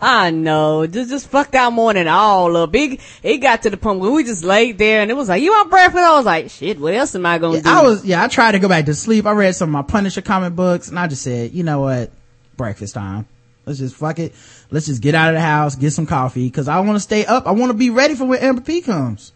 I 0.00 0.30
know. 0.30 0.86
Just 0.86 1.10
just 1.10 1.28
fucked 1.28 1.54
out 1.54 1.72
more 1.72 1.92
than 1.92 2.08
all 2.08 2.56
up. 2.56 2.72
Big 2.72 3.00
it 3.22 3.38
got 3.38 3.62
to 3.62 3.70
the 3.70 3.76
point 3.76 4.00
where 4.00 4.10
we 4.10 4.24
just 4.24 4.44
laid 4.44 4.78
there 4.78 5.00
and 5.00 5.10
it 5.10 5.14
was 5.14 5.28
like, 5.28 5.42
You 5.42 5.52
want 5.52 5.70
breakfast? 5.70 6.02
I 6.02 6.16
was 6.16 6.26
like, 6.26 6.50
shit, 6.50 6.78
what 6.78 6.94
else 6.94 7.14
am 7.14 7.26
I 7.26 7.38
gonna 7.38 7.62
do? 7.62 7.68
I 7.68 7.82
was, 7.82 8.04
yeah, 8.04 8.22
I 8.22 8.28
tried 8.28 8.52
to 8.52 8.58
go 8.58 8.68
back 8.68 8.86
to 8.86 8.94
sleep. 8.94 9.26
I 9.26 9.32
read 9.32 9.54
some 9.54 9.70
of 9.70 9.72
my 9.72 9.82
Punisher 9.82 10.22
comic 10.22 10.54
books 10.54 10.88
and 10.88 10.98
I 10.98 11.06
just 11.06 11.22
said, 11.22 11.52
you 11.52 11.62
know 11.62 11.80
what? 11.80 12.10
Breakfast 12.56 12.94
time. 12.94 13.26
Let's 13.66 13.80
just 13.80 13.96
fuck 13.96 14.18
it. 14.20 14.32
Let's 14.70 14.86
just 14.86 15.02
get 15.02 15.14
out 15.16 15.30
of 15.30 15.34
the 15.34 15.40
house, 15.40 15.74
get 15.74 15.90
some 15.92 16.06
coffee, 16.06 16.48
cause 16.50 16.68
I 16.68 16.78
want 16.80 16.94
to 16.96 17.00
stay 17.00 17.26
up. 17.26 17.46
I 17.46 17.50
want 17.50 17.70
to 17.70 17.76
be 17.76 17.90
ready 17.90 18.14
for 18.14 18.24
when 18.24 18.38
Amber 18.38 18.60
P 18.60 18.80
comes. 18.80 19.32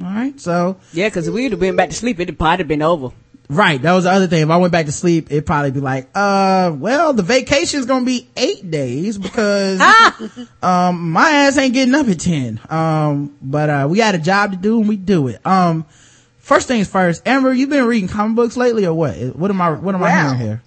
Alright, 0.00 0.40
so, 0.40 0.76
Yeah, 0.92 1.10
cause 1.10 1.26
if 1.28 1.34
we'd 1.34 1.50
have 1.50 1.60
been 1.60 1.76
back 1.76 1.90
to 1.90 1.96
sleep, 1.96 2.18
it'd 2.20 2.38
probably 2.38 2.64
been 2.64 2.80
over. 2.80 3.08
right, 3.48 3.82
that 3.82 3.92
was 3.92 4.04
the 4.04 4.10
other 4.10 4.26
thing. 4.28 4.42
If 4.42 4.50
I 4.50 4.56
went 4.56 4.72
back 4.72 4.86
to 4.86 4.92
sleep, 4.92 5.30
it'd 5.30 5.44
probably 5.46 5.72
be 5.72 5.80
like, 5.80 6.08
uh, 6.14 6.72
well, 6.74 7.12
the 7.12 7.22
vacation's 7.24 7.84
gonna 7.86 8.04
be 8.06 8.28
eight 8.36 8.70
days 8.70 9.18
because, 9.18 9.80
um, 10.62 11.10
my 11.10 11.28
ass 11.30 11.58
ain't 11.58 11.74
getting 11.74 11.94
up 11.94 12.06
at 12.08 12.20
10. 12.20 12.60
Um, 12.70 13.36
but, 13.42 13.68
uh, 13.68 13.86
we 13.90 13.98
had 13.98 14.14
a 14.14 14.18
job 14.18 14.52
to 14.52 14.56
do 14.56 14.78
and 14.78 14.88
we 14.88 14.96
do 14.96 15.26
it. 15.28 15.44
Um, 15.44 15.84
first 16.38 16.68
things 16.68 16.88
first, 16.88 17.26
Amber, 17.26 17.52
you've 17.52 17.68
been 17.70 17.84
reading 17.84 18.08
comic 18.08 18.36
books 18.36 18.56
lately 18.56 18.86
or 18.86 18.94
what? 18.94 19.16
What 19.36 19.50
am 19.50 19.60
I, 19.60 19.72
what 19.72 19.94
am 19.96 20.02
I 20.04 20.10
hearing 20.22 20.38
here? 20.38 20.62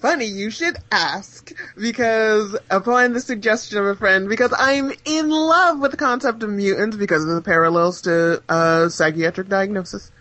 Funny 0.00 0.26
you 0.26 0.50
should 0.50 0.76
ask 0.92 1.52
because 1.76 2.56
upon 2.70 3.14
the 3.14 3.20
suggestion 3.20 3.78
of 3.78 3.86
a 3.86 3.96
friend, 3.96 4.28
because 4.28 4.54
I'm 4.56 4.92
in 5.04 5.28
love 5.28 5.80
with 5.80 5.90
the 5.90 5.96
concept 5.96 6.42
of 6.44 6.50
mutants 6.50 6.96
because 6.96 7.24
of 7.24 7.34
the 7.34 7.42
parallels 7.42 8.02
to 8.02 8.42
uh, 8.48 8.88
psychiatric 8.88 9.48
diagnosis. 9.48 10.12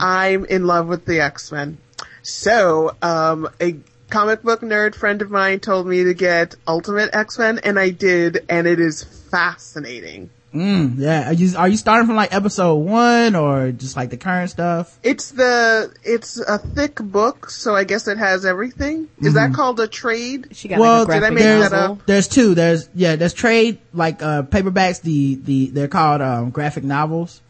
I'm 0.00 0.44
in 0.46 0.66
love 0.66 0.88
with 0.88 1.04
the 1.04 1.20
X-Men. 1.20 1.78
So, 2.22 2.96
um, 3.02 3.48
a 3.60 3.76
comic 4.08 4.42
book 4.42 4.62
nerd 4.62 4.96
friend 4.96 5.22
of 5.22 5.30
mine 5.30 5.60
told 5.60 5.86
me 5.86 6.02
to 6.04 6.14
get 6.14 6.56
Ultimate 6.66 7.10
X-Men 7.14 7.60
and 7.60 7.78
I 7.78 7.90
did 7.90 8.44
and 8.48 8.66
it 8.66 8.80
is 8.80 9.04
fascinating. 9.04 10.30
Mm, 10.54 10.98
yeah. 10.98 11.30
Are 11.30 11.32
you, 11.32 11.56
are 11.56 11.68
you 11.68 11.76
starting 11.76 12.06
from 12.08 12.16
like 12.16 12.34
episode 12.34 12.74
one 12.74 13.36
or 13.36 13.70
just 13.70 13.96
like 13.96 14.10
the 14.10 14.16
current 14.16 14.50
stuff? 14.50 14.98
It's 15.04 15.30
the 15.30 15.94
it's 16.02 16.40
a 16.40 16.58
thick 16.58 16.96
book, 16.96 17.50
so 17.50 17.76
I 17.76 17.84
guess 17.84 18.08
it 18.08 18.18
has 18.18 18.44
everything. 18.44 19.08
Is 19.20 19.34
that 19.34 19.52
called 19.54 19.78
a 19.78 19.86
trade? 19.86 20.48
She 20.52 20.66
got 20.66 20.80
Well, 20.80 21.04
like 21.04 21.08
a 21.08 21.12
did 21.12 21.16
I 21.16 21.18
graphic 21.30 21.34
make 21.34 21.44
that 21.44 21.72
novel. 21.72 21.92
up? 22.00 22.06
There's 22.06 22.26
two. 22.26 22.54
There's, 22.56 22.88
yeah, 22.96 23.14
there's 23.14 23.32
trade, 23.32 23.78
like, 23.92 24.22
uh, 24.22 24.42
paperbacks, 24.42 25.02
the, 25.02 25.36
the, 25.36 25.66
they're 25.70 25.86
called, 25.88 26.20
um, 26.20 26.50
graphic 26.50 26.82
novels, 26.82 27.40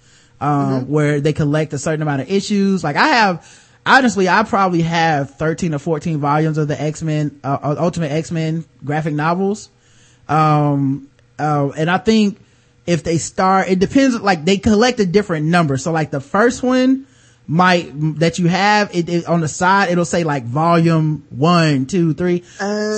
um, 0.41 0.89
where 0.91 1.21
they 1.23 1.33
collect 1.33 1.73
a 1.73 1.79
certain 1.79 2.03
amount 2.03 2.21
of 2.21 2.31
issues. 2.31 2.85
Like 2.85 2.97
I 2.97 3.07
have, 3.09 3.71
honestly, 3.87 4.29
I 4.29 4.43
probably 4.43 4.83
have 4.83 5.37
13 5.37 5.73
or 5.75 5.79
14 5.79 6.19
volumes 6.19 6.59
of 6.59 6.69
the 6.69 6.79
X-Men, 6.79 7.41
uh, 7.43 7.59
uh, 7.63 7.77
Ultimate 7.79 8.13
X-Men 8.13 8.67
graphic 8.85 9.15
novels. 9.15 9.71
Um, 10.29 11.09
uh, 11.39 11.71
and 11.77 11.91
I 11.91 11.97
think 11.97 12.39
if 12.91 13.05
they 13.05 13.19
start, 13.19 13.69
it 13.69 13.79
depends, 13.79 14.21
like 14.21 14.45
they 14.45 14.59
collect 14.59 14.99
a 14.99 15.07
different 15.07 15.47
number. 15.47 15.77
So 15.77 15.93
like 15.93 16.11
the 16.11 16.21
first 16.21 16.63
one 16.63 17.07
might, 17.47 17.93
that 18.19 18.41
you 18.41 18.49
have, 18.49 18.95
it, 18.95 19.09
it 19.09 19.27
on 19.27 19.41
the 19.41 19.49
side, 19.49 19.91
it'll 19.91 20.05
say 20.05 20.25
like 20.25 20.45
volume 20.45 21.25
one, 21.31 21.87
two, 21.87 22.15
three. 22.15 22.43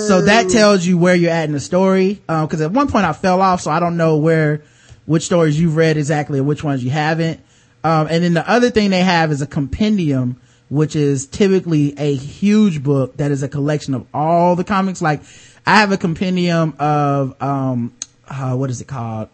So 0.07 0.21
that 0.21 0.49
tells 0.49 0.83
you 0.83 0.97
where 0.97 1.13
you're 1.13 1.31
at 1.31 1.45
in 1.45 1.51
the 1.51 1.59
story. 1.59 2.21
Um, 2.27 2.47
cause 2.47 2.61
at 2.61 2.71
one 2.71 2.87
point 2.87 3.05
I 3.05 3.13
fell 3.13 3.39
off, 3.39 3.61
so 3.61 3.69
I 3.69 3.79
don't 3.79 3.95
know 3.95 4.17
where, 4.17 4.63
which 5.05 5.23
stories 5.23 5.59
you've 5.59 5.75
read 5.75 5.95
exactly 5.95 6.39
and 6.39 6.47
which 6.47 6.63
ones 6.63 6.83
you 6.83 6.89
haven't. 6.89 7.39
Um, 7.83 8.07
and 8.09 8.23
then 8.23 8.33
the 8.33 8.49
other 8.49 8.71
thing 8.71 8.89
they 8.89 9.03
have 9.03 9.31
is 9.31 9.43
a 9.43 9.47
compendium, 9.47 10.41
which 10.69 10.95
is 10.95 11.27
typically 11.27 11.93
a 11.99 12.15
huge 12.15 12.81
book 12.81 13.17
that 13.17 13.29
is 13.29 13.43
a 13.43 13.47
collection 13.47 13.93
of 13.93 14.07
all 14.11 14.55
the 14.55 14.63
comics. 14.63 15.03
Like 15.03 15.21
I 15.67 15.81
have 15.81 15.91
a 15.91 15.97
compendium 15.97 16.73
of, 16.79 17.39
um, 17.41 17.93
uh, 18.27 18.55
what 18.55 18.71
is 18.71 18.81
it 18.81 18.87
called? 18.87 19.29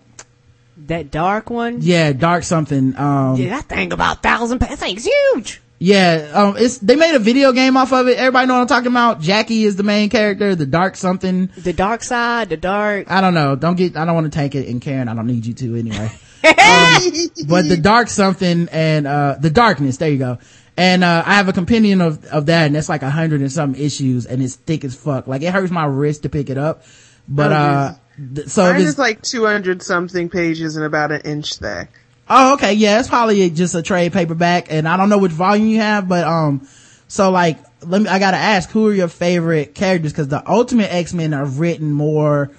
That 0.90 1.10
dark 1.12 1.50
one. 1.50 1.78
Yeah, 1.82 2.12
dark 2.14 2.44
something. 2.44 2.96
Um, 2.98 3.36
Yeah, 3.38 3.50
that 3.50 3.66
thing 3.70 3.94
about 3.94 4.22
thousand. 4.22 4.60
pa- 4.60 4.68
That 4.68 4.78
thing's 4.80 5.06
huge. 5.06 5.62
yeah, 5.80 6.30
um, 6.34 6.56
it's, 6.58 6.78
they 6.80 6.96
made 6.98 7.16
a 7.16 7.20
video 7.20 7.52
game 7.54 7.78
off 7.78 7.94
of 7.94 8.08
it. 8.08 8.18
Everybody 8.18 8.48
know 8.48 8.56
what 8.56 8.62
I'm 8.62 8.68
talking 8.68 8.92
about? 8.92 9.22
Jackie 9.22 9.64
is 9.64 9.76
the 9.78 9.84
main 9.84 10.10
character, 10.10 10.54
the 10.56 10.66
dark 10.66 10.96
something. 10.98 11.50
The 11.58 11.72
dark 11.74 12.04
side. 12.04 12.50
The 12.50 12.58
dark. 12.58 13.10
I 13.10 13.22
don't 13.22 13.34
know. 13.34 13.56
Don't 13.56 13.76
get, 13.78 13.96
I 13.96 14.04
don't 14.06 14.14
want 14.16 14.32
to 14.32 14.38
take 14.38 14.56
it. 14.56 14.68
And 14.68 14.82
Karen, 14.82 15.08
I 15.08 15.14
don't 15.16 15.28
need 15.28 15.46
you 15.46 15.54
to 15.54 15.76
anyway. 15.80 16.12
Um, 16.42 17.02
but 17.50 17.68
the 17.68 17.76
dark 17.76 18.08
something 18.08 18.70
and, 18.72 19.06
uh, 19.06 19.36
the 19.42 19.50
darkness, 19.50 19.98
there 19.98 20.10
you 20.10 20.18
go. 20.18 20.38
And, 20.78 21.04
uh, 21.04 21.22
I 21.26 21.34
have 21.36 21.50
a 21.50 21.54
companion 21.54 22.00
of, 22.00 22.24
of 22.26 22.46
that 22.46 22.68
and 22.68 22.78
it's 22.78 22.88
like 22.88 23.02
a 23.04 23.10
hundred 23.10 23.42
and 23.42 23.52
some 23.52 23.76
issues 23.76 24.26
and 24.26 24.42
it's 24.42 24.56
thick 24.56 24.86
as 24.86 24.96
fuck. 24.96 25.28
Like 25.28 25.42
it 25.42 25.52
hurts 25.54 25.70
my 25.72 25.84
wrist 25.86 26.24
to 26.24 26.30
pick 26.30 26.50
it 26.50 26.58
up. 26.58 26.84
But, 27.30 27.52
Oh, 27.52 27.56
uh, 27.56 27.94
th- 28.36 28.48
so 28.50 28.64
Mine 28.64 28.76
it's- 28.78 28.90
is 28.90 28.98
like 28.98 29.22
200 29.22 29.84
something 29.84 30.30
pages 30.30 30.76
and 30.76 30.84
about 30.86 31.12
an 31.12 31.22
inch 31.22 31.56
thick. 31.58 31.90
Oh, 32.30 32.54
okay. 32.56 32.74
Yeah, 32.74 33.00
it's 33.00 33.08
probably 33.08 33.50
just 33.50 33.76
a 33.76 33.82
trade 33.82 34.14
paperback 34.14 34.68
and 34.72 34.88
I 34.88 34.98
don't 34.98 35.10
know 35.10 35.18
which 35.20 35.32
volume 35.32 35.68
you 35.68 35.80
have, 35.80 36.08
but, 36.08 36.26
um, 36.26 36.68
so 37.08 37.30
like, 37.32 37.58
let 37.82 38.02
me, 38.02 38.08
I 38.08 38.20
gotta 38.20 38.38
ask, 38.38 38.70
who 38.70 38.88
are 38.88 38.94
your 38.94 39.08
favorite 39.08 39.74
characters? 39.76 40.12
Cause 40.14 40.28
the 40.28 40.44
Ultimate 40.50 40.92
X-Men 40.94 41.34
are 41.34 41.46
written 41.46 41.92
more, 41.92 42.52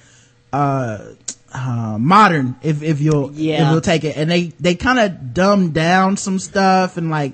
uh, 0.52 0.98
uh, 1.52 1.96
modern, 1.98 2.54
if, 2.62 2.82
if 2.82 3.00
you'll, 3.00 3.32
Yeah. 3.32 3.64
if 3.66 3.70
you'll 3.72 3.80
take 3.80 4.04
it. 4.04 4.16
And 4.16 4.30
they, 4.30 4.52
they 4.60 4.76
kind 4.76 4.98
of 4.98 5.34
dumbed 5.34 5.74
down 5.74 6.16
some 6.16 6.38
stuff 6.38 6.96
and 6.96 7.10
like, 7.10 7.32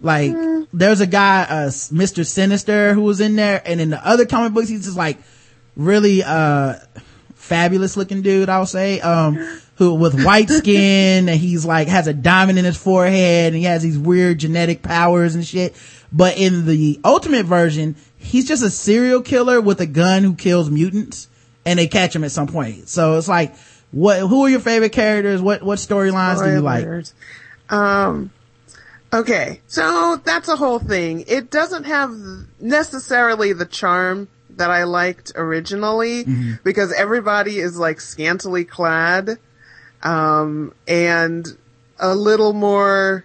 like, 0.00 0.34
there's 0.72 1.00
a 1.00 1.06
guy, 1.06 1.42
uh, 1.48 1.68
Mr. 1.68 2.26
Sinister 2.26 2.94
who 2.94 3.02
was 3.02 3.20
in 3.20 3.36
there 3.36 3.62
and 3.64 3.80
in 3.80 3.90
the 3.90 4.06
other 4.06 4.26
comic 4.26 4.52
books, 4.52 4.68
he's 4.68 4.84
just 4.84 4.96
like 4.96 5.18
really, 5.76 6.22
uh, 6.22 6.76
fabulous 7.34 7.96
looking 7.96 8.22
dude, 8.22 8.48
I'll 8.48 8.66
say, 8.66 9.00
um, 9.00 9.36
who 9.76 9.94
with 9.94 10.24
white 10.24 10.48
skin 10.50 11.28
and 11.28 11.38
he's 11.38 11.64
like 11.64 11.88
has 11.88 12.06
a 12.06 12.14
diamond 12.14 12.58
in 12.58 12.64
his 12.64 12.76
forehead 12.76 13.52
and 13.52 13.56
he 13.56 13.64
has 13.64 13.82
these 13.82 13.98
weird 13.98 14.38
genetic 14.38 14.82
powers 14.82 15.34
and 15.34 15.46
shit. 15.46 15.76
But 16.12 16.38
in 16.38 16.66
the 16.66 17.00
ultimate 17.04 17.44
version, 17.44 17.96
he's 18.16 18.46
just 18.46 18.62
a 18.62 18.70
serial 18.70 19.20
killer 19.20 19.60
with 19.60 19.80
a 19.80 19.86
gun 19.86 20.22
who 20.22 20.34
kills 20.34 20.70
mutants 20.70 21.28
and 21.66 21.78
they 21.78 21.86
catch 21.86 22.14
him 22.14 22.24
at 22.24 22.30
some 22.30 22.46
point. 22.46 22.88
So 22.88 23.18
it's 23.18 23.28
like, 23.28 23.54
what, 23.90 24.20
who 24.20 24.44
are 24.44 24.48
your 24.48 24.60
favorite 24.60 24.92
characters? 24.92 25.42
What, 25.42 25.62
what 25.62 25.78
storylines 25.78 26.42
do 26.42 26.50
you 26.50 26.60
like? 26.60 27.06
Um, 27.68 28.30
okay, 29.12 29.60
so 29.66 30.20
that's 30.22 30.48
a 30.48 30.56
whole 30.56 30.78
thing. 30.78 31.24
It 31.26 31.50
doesn't 31.50 31.84
have 31.84 32.14
necessarily 32.60 33.52
the 33.52 33.66
charm 33.66 34.28
that 34.56 34.70
I 34.70 34.84
liked 34.84 35.32
originally 35.36 36.24
Mm-hmm. 36.24 36.52
because 36.64 36.92
everybody 36.92 37.58
is 37.58 37.76
like 37.78 38.00
scantily 38.00 38.64
clad, 38.64 39.38
um, 40.02 40.72
and 40.88 41.46
a 41.98 42.14
little 42.14 42.52
more 42.52 43.24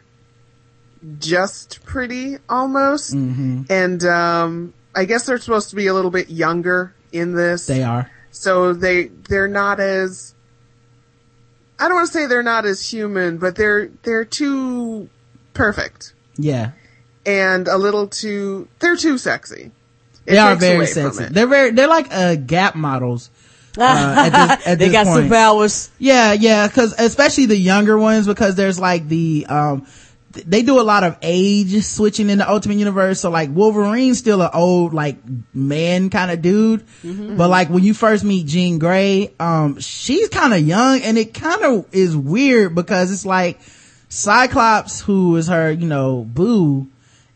just 1.19 1.84
pretty 1.86 2.38
almost. 2.49 3.13
Mm-hmm. 3.15 3.63
And, 3.69 4.03
um, 4.05 4.73
I 4.95 5.05
guess 5.05 5.25
they're 5.25 5.38
supposed 5.38 5.69
to 5.69 5.75
be 5.75 5.88
a 5.88 5.93
little 5.93 6.11
bit 6.11 6.30
younger 6.30 6.93
in 7.11 7.34
this 7.34 7.67
They 7.67 7.84
are. 7.84 8.09
so 8.32 8.73
they 8.73 9.05
they're 9.05 9.47
not 9.47 9.80
as 9.80 10.34
I 11.80 11.88
don't 11.88 11.95
want 11.95 12.07
to 12.07 12.13
say 12.13 12.25
they're 12.25 12.43
not 12.43 12.65
as 12.65 12.91
human, 12.91 13.38
but 13.38 13.55
they're 13.55 13.89
they're 14.03 14.25
too 14.25 15.09
perfect 15.53 16.13
Yeah. 16.38 16.71
and 17.25 17.67
a 17.67 17.77
little 17.77 18.07
too 18.07 18.67
they're 18.80 18.97
too 18.97 19.17
sexy. 19.17 19.71
It 20.30 20.34
They 20.34 20.38
are 20.38 20.55
very 20.55 20.86
sexy. 20.86 21.25
They're 21.25 21.47
very, 21.47 21.71
they're 21.71 21.88
like, 21.88 22.07
uh, 22.11 22.36
gap 22.36 22.75
models. 22.75 23.30
Uh, 23.77 23.82
at 23.84 24.30
this, 24.30 24.67
at 24.67 24.80
they 24.80 24.89
got 24.89 25.07
point. 25.07 25.25
superpowers. 25.25 25.89
Yeah, 25.97 26.34
yeah, 26.34 26.67
cause 26.67 26.93
especially 26.97 27.47
the 27.47 27.57
younger 27.57 27.97
ones 27.97 28.27
because 28.27 28.55
there's 28.55 28.80
like 28.80 29.07
the, 29.07 29.45
um, 29.49 29.88
th- 30.34 30.45
they 30.45 30.61
do 30.61 30.80
a 30.80 30.84
lot 30.84 31.03
of 31.03 31.17
age 31.21 31.82
switching 31.84 32.30
in 32.30 32.38
the 32.38 32.49
Ultimate 32.49 32.77
Universe. 32.77 33.21
So 33.21 33.30
like 33.30 33.49
Wolverine's 33.49 34.19
still 34.19 34.41
an 34.41 34.49
old 34.53 34.93
like 34.93 35.17
man 35.53 36.09
kind 36.09 36.30
of 36.30 36.41
dude. 36.41 36.86
But 37.03 37.49
like 37.49 37.69
when 37.69 37.84
you 37.84 37.93
first 37.93 38.23
meet 38.23 38.45
Jean 38.47 38.80
Grey, 38.80 39.34
um, 39.39 39.80
she's 39.80 40.30
kind 40.30 40.53
of 40.53 40.59
young 40.61 41.01
and 41.01 41.17
it 41.17 41.34
kind 41.34 41.63
of 41.63 41.86
is 41.91 42.15
weird 42.15 42.75
because 42.75 43.11
it's 43.11 43.25
like 43.25 43.59
Cyclops, 44.09 45.01
who 45.01 45.36
is 45.38 45.47
her, 45.47 45.71
you 45.71 45.88
know, 45.88 46.23
boo, 46.27 46.88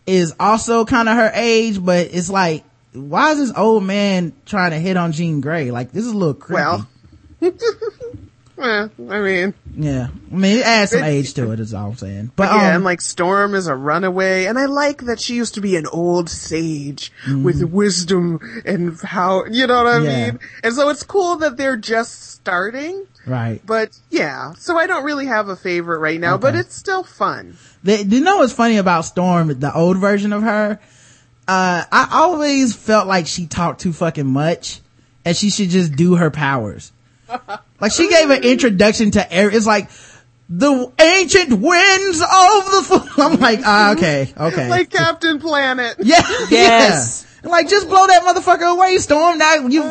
is 0.05 0.33
also 0.39 0.83
kind 0.85 1.07
of 1.07 1.15
her 1.15 1.31
age, 1.33 1.83
but 1.83 2.07
it's 2.11 2.29
like, 2.29 2.63
why 2.93 3.31
is 3.31 3.37
this 3.39 3.57
old 3.57 3.83
man 3.83 4.33
trying 4.45 4.71
to 4.71 4.79
hit 4.79 4.97
on 4.97 5.11
Jean 5.11 5.41
Grey? 5.41 5.71
Like 5.71 5.91
this 5.91 6.05
is 6.05 6.11
a 6.11 6.17
little 6.17 6.33
creepy. 6.33 6.61
Well, 6.61 6.87
well, 8.55 8.89
I 9.09 9.19
mean, 9.19 9.53
Yeah. 9.75 10.07
I 10.31 10.35
mean, 10.35 10.59
it 10.59 10.65
adds 10.65 10.91
some 10.91 11.03
It- 11.03 11.07
age 11.07 11.33
to 11.33 11.51
it 11.51 11.59
is 11.59 11.73
all 11.73 11.89
I'm 11.89 11.95
saying. 11.97 12.31
But, 12.35 12.45
yeah, 12.51 12.69
um, 12.69 12.75
and 12.75 12.83
like 12.83 13.01
Storm 13.01 13.55
is 13.55 13.67
a 13.67 13.75
runaway, 13.75 14.45
and 14.45 14.59
I 14.59 14.65
like 14.65 15.01
that 15.05 15.19
she 15.19 15.35
used 15.35 15.55
to 15.55 15.61
be 15.61 15.75
an 15.75 15.87
old 15.87 16.29
sage 16.29 17.11
with 17.27 17.63
wisdom 17.63 18.39
and 18.65 18.99
how 19.01 19.45
you 19.45 19.65
know 19.67 19.83
what 19.83 19.87
I 19.87 19.97
Mm-hmm. 19.97 20.05
Yeah. 20.05 20.25
mean. 20.31 20.39
And 20.63 20.73
so 20.73 20.89
it's 20.89 21.03
cool 21.03 21.37
that 21.37 21.57
they're 21.57 21.77
just 21.77 22.31
starting. 22.33 23.05
right. 23.25 23.59
But 23.65 23.97
yeah, 24.11 24.53
so 24.53 24.77
I 24.77 24.85
don't 24.87 25.03
really 25.03 25.25
have 25.25 25.49
a 25.49 25.55
favorite 25.55 25.99
right 25.99 26.19
now, 26.19 26.37
but 26.37 26.55
it's 26.55 26.75
still 26.75 27.03
fun. 27.03 27.57
They, 27.83 28.03
you 28.03 28.21
know 28.21 28.37
what's 28.37 28.53
funny 28.53 28.77
about 28.77 29.01
Storm, 29.05 29.47
the 29.59 29.73
old 29.75 29.97
version 29.97 30.31
of 30.31 30.43
her? 30.43 30.79
Uh, 31.47 31.83
I 31.91 32.09
always 32.11 32.75
felt 32.75 33.07
like 33.07 33.27
she 33.27 33.47
talked 33.47 33.81
too 33.81 33.93
fucking 33.93 34.25
much 34.27 34.79
and 35.25 35.35
she 35.35 35.49
should 35.49 35.69
just 35.69 35.95
do 35.95 36.15
her 36.15 36.31
powers. 36.31 36.91
Like 37.81 37.91
she 37.91 38.07
gave 38.07 38.29
an 38.29 38.43
introduction 38.45 39.11
to 39.11 39.33
air. 39.33 39.49
It's 39.53 39.65
like 39.65 39.89
the 40.47 40.89
ancient 41.01 41.49
winds 41.49 42.21
of 42.21 42.27
the. 42.29 42.91
F-. 42.95 43.13
I'm 43.19 43.39
like, 43.41 43.59
ah, 43.65 43.91
okay, 43.91 44.33
okay. 44.37 44.69
Like 44.69 44.89
Captain 44.89 45.37
Planet. 45.37 45.97
Yeah. 45.99 46.21
Yes. 46.49 47.25
Like 47.43 47.67
just 47.69 47.87
blow 47.89 48.07
that 48.07 48.23
motherfucker 48.23 48.71
away, 48.75 48.97
Storm. 48.99 49.37
Now 49.37 49.55
you, 49.55 49.83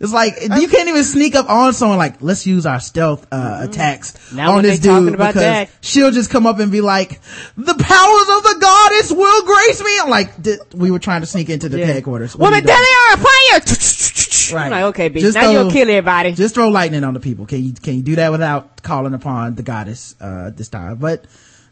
it's 0.00 0.12
like 0.12 0.34
you 0.42 0.68
can't 0.68 0.88
even 0.88 1.02
sneak 1.02 1.34
up 1.34 1.48
on 1.48 1.72
someone. 1.72 1.96
Like 1.98 2.20
let's 2.20 2.46
use 2.46 2.66
our 2.66 2.78
stealth 2.78 3.26
uh, 3.32 3.60
attacks 3.68 4.32
Now 4.34 4.52
on 4.56 4.62
this 4.62 4.80
dude 4.80 5.12
because 5.12 5.34
that- 5.34 5.70
she'll 5.80 6.10
just 6.10 6.30
come 6.30 6.46
up 6.46 6.58
and 6.58 6.70
be 6.70 6.82
like, 6.82 7.20
"The 7.56 7.74
powers 7.74 8.36
of 8.36 8.42
the 8.44 8.58
goddess 8.60 9.12
will 9.12 9.44
grace 9.46 9.82
me." 9.82 9.98
I'm 10.02 10.10
like, 10.10 10.42
"D- 10.42 10.58
we 10.74 10.90
were 10.90 10.98
trying 10.98 11.22
to 11.22 11.26
sneak 11.26 11.48
into 11.48 11.68
the 11.70 11.78
Yeah. 11.78 11.86
headquarters. 11.86 12.36
What 12.36 12.54
you 12.54 12.60
there 12.60 12.76
doing?" 12.76 12.86
they 12.86 13.14
are, 13.14 13.16
fire! 13.16 13.76
Right. 14.52 14.64
I'm 14.64 14.70
like, 14.72 14.84
okay, 14.86 15.10
bitch, 15.10 15.20
Just 15.20 15.36
now 15.36 15.42
throw- 15.42 15.52
you'll 15.52 15.70
kill 15.70 15.88
everybody. 15.88 16.32
Just 16.32 16.56
throw 16.56 16.70
lightning 16.70 17.04
on 17.04 17.14
the 17.14 17.20
people. 17.20 17.46
Can 17.46 17.62
you 17.62 17.72
can 17.72 17.94
you 17.94 18.02
do 18.02 18.16
that 18.16 18.32
without 18.32 18.82
calling 18.82 19.14
upon 19.14 19.54
the 19.54 19.62
goddess 19.62 20.16
uh 20.20 20.50
this 20.50 20.68
time? 20.68 20.96
But 20.96 21.24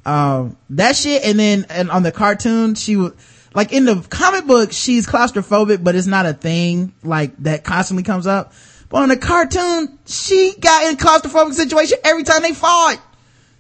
um 0.07 0.57
that 0.71 0.95
shit 0.95 1.25
and 1.25 1.41
then 1.41 1.67
and 1.71 1.91
on 1.91 2.05
the 2.05 2.13
cartoon 2.13 2.77
she 2.77 2.95
was 2.97 3.15
like 3.59 3.73
in 3.73 3.85
the 3.85 3.97
comic 4.09 4.47
book 4.47 4.73
she's 4.73 5.07
claustrophobic 5.07 5.83
but 5.83 5.95
it's 5.95 6.07
not 6.07 6.27
a 6.27 6.33
thing 6.33 6.93
like 7.03 7.37
that 7.43 7.65
constantly 7.65 8.03
comes 8.05 8.27
up. 8.27 8.53
But 8.89 9.03
on 9.03 9.09
the 9.11 9.17
cartoon 9.17 9.99
she 10.07 10.55
got 10.61 10.85
in 10.89 10.97
claustrophobic 10.97 11.55
situation 11.55 11.99
every 12.05 12.23
time 12.23 12.43
they 12.43 12.53
fought. 12.55 12.99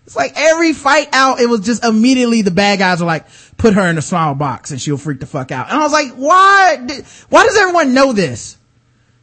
It's 0.06 0.16
like 0.16 0.32
every 0.36 0.72
fight 0.72 1.08
out, 1.12 1.38
it 1.38 1.50
was 1.50 1.60
just 1.60 1.84
immediately 1.84 2.40
the 2.40 2.50
bad 2.50 2.78
guys 2.78 3.00
were 3.00 3.06
like, 3.06 3.26
put 3.58 3.74
her 3.74 3.86
in 3.88 3.98
a 3.98 4.02
small 4.02 4.34
box 4.34 4.70
and 4.70 4.80
she'll 4.80 4.96
freak 4.96 5.20
the 5.20 5.26
fuck 5.26 5.52
out. 5.52 5.68
And 5.68 5.76
I 5.78 5.82
was 5.82 5.92
like, 5.92 6.12
why, 6.12 6.76
did- 6.86 7.04
why 7.28 7.44
does 7.44 7.58
everyone 7.58 7.92
know 7.92 8.14
this? 8.14 8.56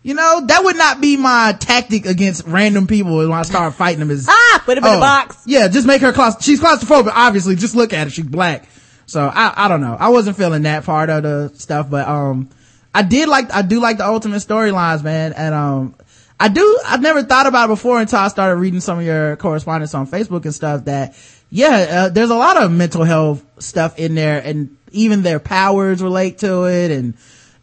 You 0.03 0.13
know, 0.13 0.45
that 0.45 0.63
would 0.63 0.75
not 0.77 1.01
be 1.01 1.17
my 1.17 1.57
tactic 1.59 2.05
against 2.05 2.45
random 2.45 2.85
people 2.85 3.17
when 3.17 3.31
I 3.31 3.41
start 3.41 3.73
fighting 3.73 3.99
them 3.99 4.11
is, 4.11 4.27
Ah, 4.29 4.61
put 4.63 4.77
him 4.77 4.83
in 4.83 4.93
a 4.93 4.99
box. 4.99 5.37
Yeah, 5.47 5.67
just 5.69 5.87
make 5.87 6.01
her 6.01 6.13
claust, 6.13 6.43
she's 6.43 6.61
claustrophobic, 6.61 7.11
obviously, 7.11 7.55
just 7.55 7.75
look 7.75 7.91
at 7.91 8.03
her, 8.03 8.09
she's 8.11 8.27
black. 8.27 8.69
So 9.05 9.31
I, 9.33 9.65
I 9.65 9.67
don't 9.67 9.81
know. 9.81 9.95
I 9.99 10.09
wasn't 10.09 10.37
feeling 10.37 10.63
that 10.63 10.83
part 10.83 11.09
of 11.09 11.23
the 11.23 11.51
stuff, 11.55 11.89
but, 11.89 12.07
um, 12.07 12.49
I 12.93 13.01
did 13.03 13.27
like, 13.27 13.53
I 13.53 13.61
do 13.61 13.79
like 13.79 13.97
the 13.97 14.05
ultimate 14.05 14.37
storylines, 14.37 15.03
man. 15.03 15.33
And, 15.33 15.53
um, 15.53 15.95
I 16.39 16.49
do, 16.49 16.79
I've 16.85 17.01
never 17.01 17.23
thought 17.23 17.47
about 17.47 17.65
it 17.65 17.73
before 17.73 17.99
until 17.99 18.19
I 18.19 18.27
started 18.29 18.55
reading 18.55 18.79
some 18.79 18.99
of 18.99 19.05
your 19.05 19.35
correspondence 19.37 19.93
on 19.93 20.07
Facebook 20.07 20.45
and 20.45 20.55
stuff 20.55 20.85
that, 20.85 21.15
yeah, 21.49 21.87
uh, 21.89 22.09
there's 22.09 22.29
a 22.29 22.35
lot 22.35 22.61
of 22.61 22.71
mental 22.71 23.03
health 23.03 23.45
stuff 23.61 23.99
in 23.99 24.15
there 24.15 24.41
and 24.43 24.75
even 24.91 25.23
their 25.23 25.39
powers 25.39 26.01
relate 26.01 26.39
to 26.39 26.65
it 26.65 26.91
and, 26.91 27.17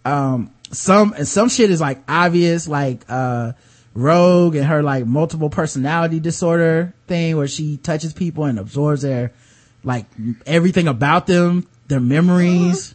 um, 0.05 0.51
some, 0.71 1.13
and 1.13 1.29
some 1.29 1.49
shit 1.49 1.71
is 1.71 1.81
like 1.81 2.03
obvious, 2.09 2.67
like, 2.69 3.05
uh, 3.09 3.53
Rogue 3.95 4.55
and 4.55 4.65
her 4.65 4.83
like 4.83 5.05
multiple 5.07 5.51
personality 5.51 6.19
disorder 6.19 6.95
thing 7.07 7.37
where 7.37 7.49
she 7.49 7.77
touches 7.77 8.13
people 8.15 8.45
and 8.45 8.59
absorbs 8.59 9.03
their, 9.03 9.33
like, 9.85 10.07
everything 10.47 10.89
about 10.89 11.27
them, 11.27 11.67
their 11.89 12.01
memories. 12.01 12.95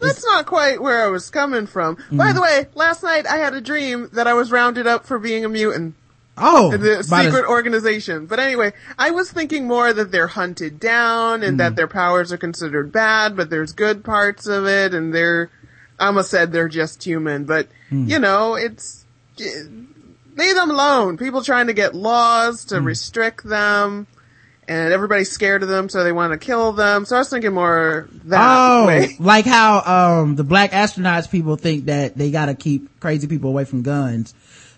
That's 0.00 0.24
not 0.24 0.46
quite 0.46 0.80
where 0.80 1.04
I 1.04 1.08
was 1.08 1.28
coming 1.30 1.66
from. 1.66 1.98
By 2.10 2.32
the 2.32 2.40
way, 2.40 2.66
last 2.74 3.02
night 3.02 3.26
I 3.26 3.36
had 3.36 3.52
a 3.54 3.60
dream 3.60 4.08
that 4.14 4.26
I 4.26 4.32
was 4.34 4.50
rounded 4.50 4.86
up 4.86 5.04
for 5.06 5.18
being 5.18 5.44
a 5.44 5.48
mutant. 5.48 5.94
Oh, 6.42 6.72
in 6.72 6.80
the 6.80 7.06
by 7.10 7.24
the- 7.24 7.30
secret 7.30 7.46
organization. 7.50 8.24
But 8.24 8.38
anyway, 8.40 8.72
I 8.98 9.10
was 9.10 9.30
thinking 9.30 9.66
more 9.66 9.92
that 9.92 10.10
they're 10.10 10.26
hunted 10.28 10.80
down 10.80 11.42
and 11.42 11.56
Mm. 11.56 11.58
that 11.58 11.76
their 11.76 11.86
powers 11.88 12.32
are 12.32 12.38
considered 12.38 12.90
bad, 12.92 13.36
but 13.36 13.50
there's 13.50 13.72
good 13.72 14.02
parts 14.02 14.46
of 14.46 14.66
it 14.66 14.94
and 14.94 15.14
they're, 15.14 15.50
I 15.98 16.06
almost 16.06 16.30
said 16.30 16.50
they're 16.50 16.68
just 16.68 17.04
human, 17.04 17.44
but 17.44 17.68
Mm. 17.92 18.08
you 18.08 18.18
know, 18.18 18.54
it's, 18.54 19.04
leave 19.38 20.54
them 20.54 20.70
alone. 20.70 21.18
People 21.18 21.42
trying 21.42 21.66
to 21.66 21.74
get 21.74 21.94
laws 21.94 22.64
Mm. 22.64 22.68
to 22.68 22.80
restrict 22.80 23.46
them 23.46 24.06
and 24.70 24.92
everybody's 24.92 25.32
scared 25.32 25.64
of 25.64 25.68
them 25.68 25.88
so 25.88 26.04
they 26.04 26.12
want 26.12 26.32
to 26.32 26.38
kill 26.38 26.70
them. 26.70 27.04
So 27.04 27.16
I 27.16 27.18
was 27.18 27.28
thinking 27.28 27.52
more 27.52 28.08
that 28.26 28.40
oh, 28.40 28.86
way. 28.86 29.16
like 29.18 29.44
how, 29.44 30.20
um, 30.20 30.36
the 30.36 30.44
black 30.44 30.70
astronauts 30.70 31.28
people 31.28 31.56
think 31.56 31.86
that 31.86 32.16
they 32.16 32.30
gotta 32.30 32.54
keep 32.54 33.00
crazy 33.00 33.26
people 33.26 33.50
away 33.50 33.64
from 33.64 33.82
guns 33.82 34.32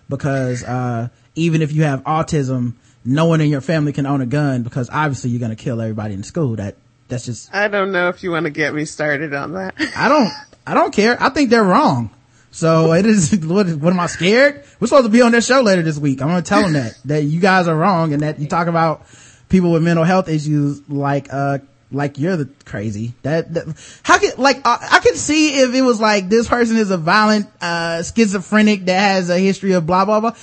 because, 0.09 0.63
uh, 0.63 1.09
even 1.35 1.61
if 1.61 1.71
you 1.71 1.83
have 1.83 2.03
autism, 2.05 2.73
no 3.05 3.27
one 3.27 3.39
in 3.39 3.51
your 3.51 3.61
family 3.61 3.93
can 3.93 4.07
own 4.07 4.21
a 4.21 4.25
gun 4.25 4.63
because 4.63 4.89
obviously 4.91 5.29
you're 5.29 5.39
gonna 5.39 5.55
kill 5.55 5.79
everybody 5.79 6.15
in 6.15 6.23
school. 6.23 6.55
That, 6.55 6.75
that's 7.07 7.25
just, 7.25 7.53
I 7.53 7.67
don't 7.67 7.91
know 7.91 8.09
if 8.09 8.23
you 8.23 8.31
want 8.31 8.45
to 8.45 8.49
get 8.49 8.73
me 8.73 8.85
started 8.85 9.31
on 9.35 9.53
that. 9.53 9.75
I 9.95 10.09
don't, 10.09 10.31
I 10.65 10.73
don't 10.73 10.91
care. 10.91 11.21
I 11.21 11.29
think 11.29 11.51
they're 11.51 11.63
wrong. 11.63 12.09
So 12.49 12.93
it 12.93 13.05
is, 13.05 13.45
what, 13.45 13.67
what 13.69 13.93
am 13.93 13.99
I 13.99 14.07
scared? 14.07 14.63
We're 14.79 14.87
supposed 14.87 15.05
to 15.05 15.11
be 15.11 15.21
on 15.21 15.31
their 15.31 15.41
show 15.41 15.61
later 15.61 15.83
this 15.83 15.99
week. 15.99 16.19
I'm 16.19 16.29
gonna 16.29 16.41
tell 16.41 16.63
them 16.63 16.73
that, 16.73 16.97
that 17.05 17.23
you 17.25 17.39
guys 17.39 17.67
are 17.67 17.75
wrong 17.75 18.13
and 18.13 18.23
that 18.23 18.39
you 18.39 18.47
talk 18.47 18.65
about 18.65 19.05
people 19.53 19.71
with 19.71 19.83
mental 19.83 20.03
health 20.03 20.27
issues 20.27 20.81
like, 20.89 21.31
uh, 21.31 21.59
like 21.91 22.17
you're 22.17 22.35
the 22.35 22.49
crazy. 22.65 23.13
That, 23.21 23.53
that 23.53 23.99
how 24.01 24.17
can, 24.17 24.31
like, 24.37 24.59
I 24.65 24.99
could 25.01 25.15
see 25.15 25.61
if 25.61 25.75
it 25.75 25.83
was 25.83 26.01
like 26.01 26.27
this 26.27 26.47
person 26.49 26.75
is 26.77 26.89
a 26.89 26.97
violent, 26.97 27.47
uh, 27.61 28.01
schizophrenic 28.01 28.85
that 28.85 28.99
has 28.99 29.29
a 29.29 29.37
history 29.37 29.73
of 29.73 29.85
blah, 29.85 30.05
blah, 30.05 30.19
blah. 30.19 30.35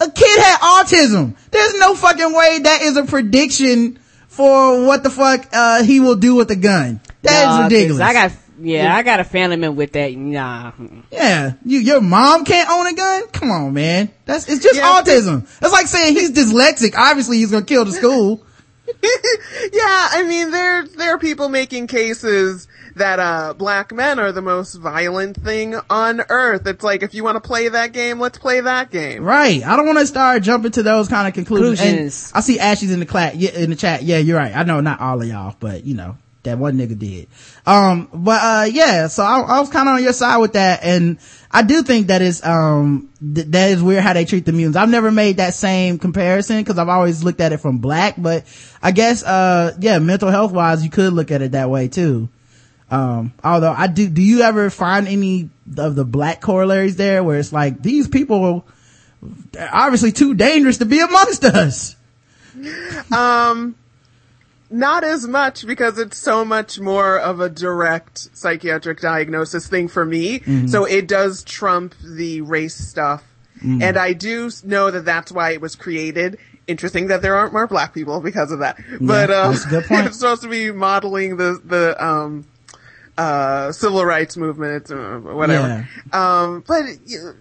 A 0.00 0.10
kid 0.10 0.38
had 0.40 0.58
autism. 0.60 1.34
There's 1.50 1.78
no 1.78 1.94
fucking 1.94 2.32
way 2.34 2.58
that 2.64 2.82
is 2.82 2.96
a 2.98 3.04
prediction 3.04 3.98
for 4.28 4.84
what 4.86 5.02
the 5.02 5.10
fuck, 5.10 5.46
uh, 5.52 5.82
he 5.82 6.00
will 6.00 6.16
do 6.16 6.34
with 6.34 6.48
the 6.48 6.56
gun. 6.56 7.00
That 7.22 7.32
is 7.32 7.46
Nah, 7.46 7.56
'cause 7.62 7.72
ridiculous. 7.72 8.02
I 8.02 8.12
got, 8.12 8.32
yeah, 8.60 8.94
I 8.94 9.02
got 9.02 9.20
a 9.20 9.24
family 9.24 9.56
member 9.56 9.76
with 9.76 9.92
that. 9.92 10.14
Nah. 10.14 10.72
Yeah, 11.10 11.54
you, 11.64 11.78
your 11.78 12.00
mom 12.00 12.44
can't 12.44 12.68
own 12.68 12.86
a 12.86 12.94
gun? 12.94 13.28
Come 13.28 13.50
on, 13.50 13.74
man. 13.74 14.10
That's, 14.24 14.48
it's 14.48 14.62
just 14.62 14.76
Yeah, 14.76 15.02
autism. 15.02 15.46
That's 15.58 15.72
like 15.72 15.86
saying 15.86 16.14
he's 16.14 16.32
dyslexic. 16.32 16.94
Obviously 16.96 17.38
he's 17.38 17.50
gonna 17.50 17.64
kill 17.64 17.84
the 17.84 17.92
school. 17.92 18.44
yeah, 18.86 20.08
I 20.12 20.24
mean, 20.28 20.50
there 20.50 20.86
there 20.86 21.14
are 21.14 21.18
people 21.18 21.48
making 21.48 21.86
cases 21.86 22.68
that 22.96 23.18
uh 23.18 23.54
black 23.54 23.92
men 23.92 24.18
are 24.18 24.30
the 24.30 24.42
most 24.42 24.74
violent 24.74 25.42
thing 25.42 25.74
on 25.88 26.20
earth. 26.28 26.66
It's 26.66 26.84
like 26.84 27.02
if 27.02 27.14
you 27.14 27.24
want 27.24 27.36
to 27.36 27.40
play 27.40 27.68
that 27.68 27.92
game, 27.92 28.20
let's 28.20 28.38
play 28.38 28.60
that 28.60 28.90
game. 28.90 29.24
Right. 29.24 29.64
I 29.64 29.76
don't 29.76 29.86
want 29.86 29.98
to 29.98 30.06
start 30.06 30.42
jumping 30.42 30.72
to 30.72 30.82
those 30.82 31.08
kind 31.08 31.26
of 31.26 31.34
conclusions. 31.34 31.80
Conclusions. 31.80 32.32
I 32.34 32.40
see 32.40 32.58
Ashley's 32.58 32.92
in 32.92 33.00
the 33.00 33.06
class, 33.06 33.34
yeah, 33.34 33.50
in 33.52 33.70
the 33.70 33.76
chat. 33.76 34.02
Yeah, 34.02 34.18
you're 34.18 34.36
right. 34.36 34.54
I 34.54 34.64
know 34.64 34.80
not 34.80 35.00
all 35.00 35.20
of 35.20 35.26
y'all, 35.26 35.56
but 35.58 35.84
you 35.84 35.94
know, 35.94 36.16
that 36.44 36.58
one 36.58 36.76
nigga 36.76 36.98
did. 36.98 37.28
Um, 37.66 38.08
but, 38.12 38.40
uh, 38.42 38.64
yeah, 38.70 39.08
so 39.08 39.22
I, 39.22 39.40
I 39.40 39.60
was 39.60 39.68
kind 39.68 39.88
of 39.88 39.96
on 39.96 40.02
your 40.02 40.12
side 40.12 40.38
with 40.38 40.54
that. 40.54 40.80
And 40.82 41.18
I 41.50 41.62
do 41.62 41.82
think 41.82 42.06
that 42.06 42.22
is, 42.22 42.44
um, 42.44 43.10
th- 43.20 43.48
that 43.48 43.70
is 43.70 43.82
weird 43.82 44.02
how 44.02 44.12
they 44.12 44.24
treat 44.24 44.46
the 44.46 44.52
mutants. 44.52 44.76
I've 44.76 44.88
never 44.88 45.10
made 45.10 45.38
that 45.38 45.54
same 45.54 45.98
comparison 45.98 46.58
because 46.58 46.78
I've 46.78 46.88
always 46.88 47.24
looked 47.24 47.40
at 47.40 47.52
it 47.52 47.58
from 47.58 47.78
black, 47.78 48.14
but 48.16 48.44
I 48.82 48.92
guess, 48.92 49.22
uh, 49.22 49.74
yeah, 49.80 49.98
mental 49.98 50.30
health 50.30 50.52
wise, 50.52 50.84
you 50.84 50.90
could 50.90 51.12
look 51.12 51.30
at 51.30 51.42
it 51.42 51.52
that 51.52 51.68
way 51.70 51.88
too. 51.88 52.28
Um, 52.90 53.32
although 53.42 53.72
I 53.72 53.86
do, 53.86 54.08
do 54.08 54.22
you 54.22 54.42
ever 54.42 54.70
find 54.70 55.08
any 55.08 55.50
of 55.78 55.96
the 55.96 56.04
black 56.04 56.40
corollaries 56.40 56.96
there 56.96 57.24
where 57.24 57.38
it's 57.38 57.52
like 57.52 57.82
these 57.82 58.06
people 58.08 58.64
are 59.58 59.68
obviously 59.72 60.12
too 60.12 60.34
dangerous 60.34 60.78
to 60.78 60.84
be 60.84 61.00
amongst 61.00 61.44
us? 61.44 61.96
Um, 63.10 63.74
not 64.74 65.04
as 65.04 65.26
much 65.26 65.66
because 65.66 65.98
it's 65.98 66.18
so 66.18 66.44
much 66.44 66.78
more 66.80 67.18
of 67.18 67.40
a 67.40 67.48
direct 67.48 68.36
psychiatric 68.36 69.00
diagnosis 69.00 69.66
thing 69.68 69.88
for 69.88 70.04
me. 70.04 70.40
So 70.68 70.84
it 70.84 71.06
does 71.08 71.44
trump 71.44 71.94
the 72.02 72.40
race 72.42 72.74
stuff. 72.76 73.22
And 73.82 73.96
I 73.96 74.12
do 74.12 74.50
know 74.64 74.90
that 74.90 75.04
that's 75.04 75.30
why 75.32 75.52
it 75.52 75.60
was 75.60 75.76
created. 75.76 76.38
Interesting 76.66 77.06
that 77.08 77.22
there 77.22 77.34
aren't 77.36 77.52
more 77.52 77.66
black 77.66 77.94
people 77.94 78.20
because 78.20 78.50
of 78.52 78.58
that. 78.60 78.76
But, 79.00 79.30
uh, 79.30 79.50
that's 79.52 79.64
a 79.66 79.68
good 79.68 79.84
point. 79.84 80.06
it's 80.08 80.18
supposed 80.18 80.42
to 80.42 80.48
be 80.48 80.70
modeling 80.72 81.36
the, 81.36 81.60
the, 81.64 82.04
um, 82.04 82.44
uh, 83.16 83.70
civil 83.72 84.04
rights 84.04 84.36
movement, 84.36 84.90
uh, 84.90 85.18
whatever. 85.18 85.68
Um, 86.12 86.64
but, 86.66 86.82
y- 87.06 87.32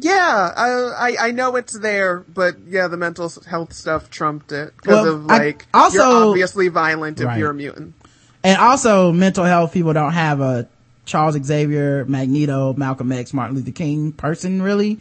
yeah, 0.00 0.52
I, 0.56 0.68
I, 1.18 1.26
I 1.28 1.30
know 1.30 1.56
it's 1.56 1.78
there, 1.78 2.20
but 2.32 2.56
yeah, 2.66 2.88
the 2.88 2.96
mental 2.96 3.30
health 3.46 3.72
stuff 3.72 4.10
trumped 4.10 4.52
it 4.52 4.74
because 4.76 5.04
Well, 5.04 5.14
of 5.14 5.30
I- 5.30 5.38
like, 5.38 5.66
also- 5.74 5.96
you're 5.98 6.28
obviously 6.30 6.68
violent 6.68 7.20
if 7.20 7.26
Right. 7.26 7.38
you're 7.38 7.50
a 7.50 7.54
mutant. 7.54 7.94
And 8.42 8.58
also 8.58 9.10
mental 9.12 9.44
health 9.44 9.72
people 9.72 9.92
don't 9.94 10.12
have 10.12 10.40
a 10.40 10.68
Charles 11.06 11.34
Xavier, 11.42 12.04
Magneto, 12.06 12.72
Malcolm 12.74 13.10
X, 13.12 13.32
Martin 13.32 13.56
Luther 13.56 13.70
King 13.72 14.12
person 14.12 14.60
really. 14.62 14.98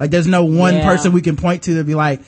Like 0.00 0.10
there's 0.10 0.26
no 0.26 0.44
one 0.44 0.74
Yeah. 0.76 0.84
person 0.86 1.12
we 1.12 1.22
can 1.22 1.36
point 1.36 1.62
to 1.64 1.74
to 1.76 1.84
be 1.84 1.94
like, 1.94 2.20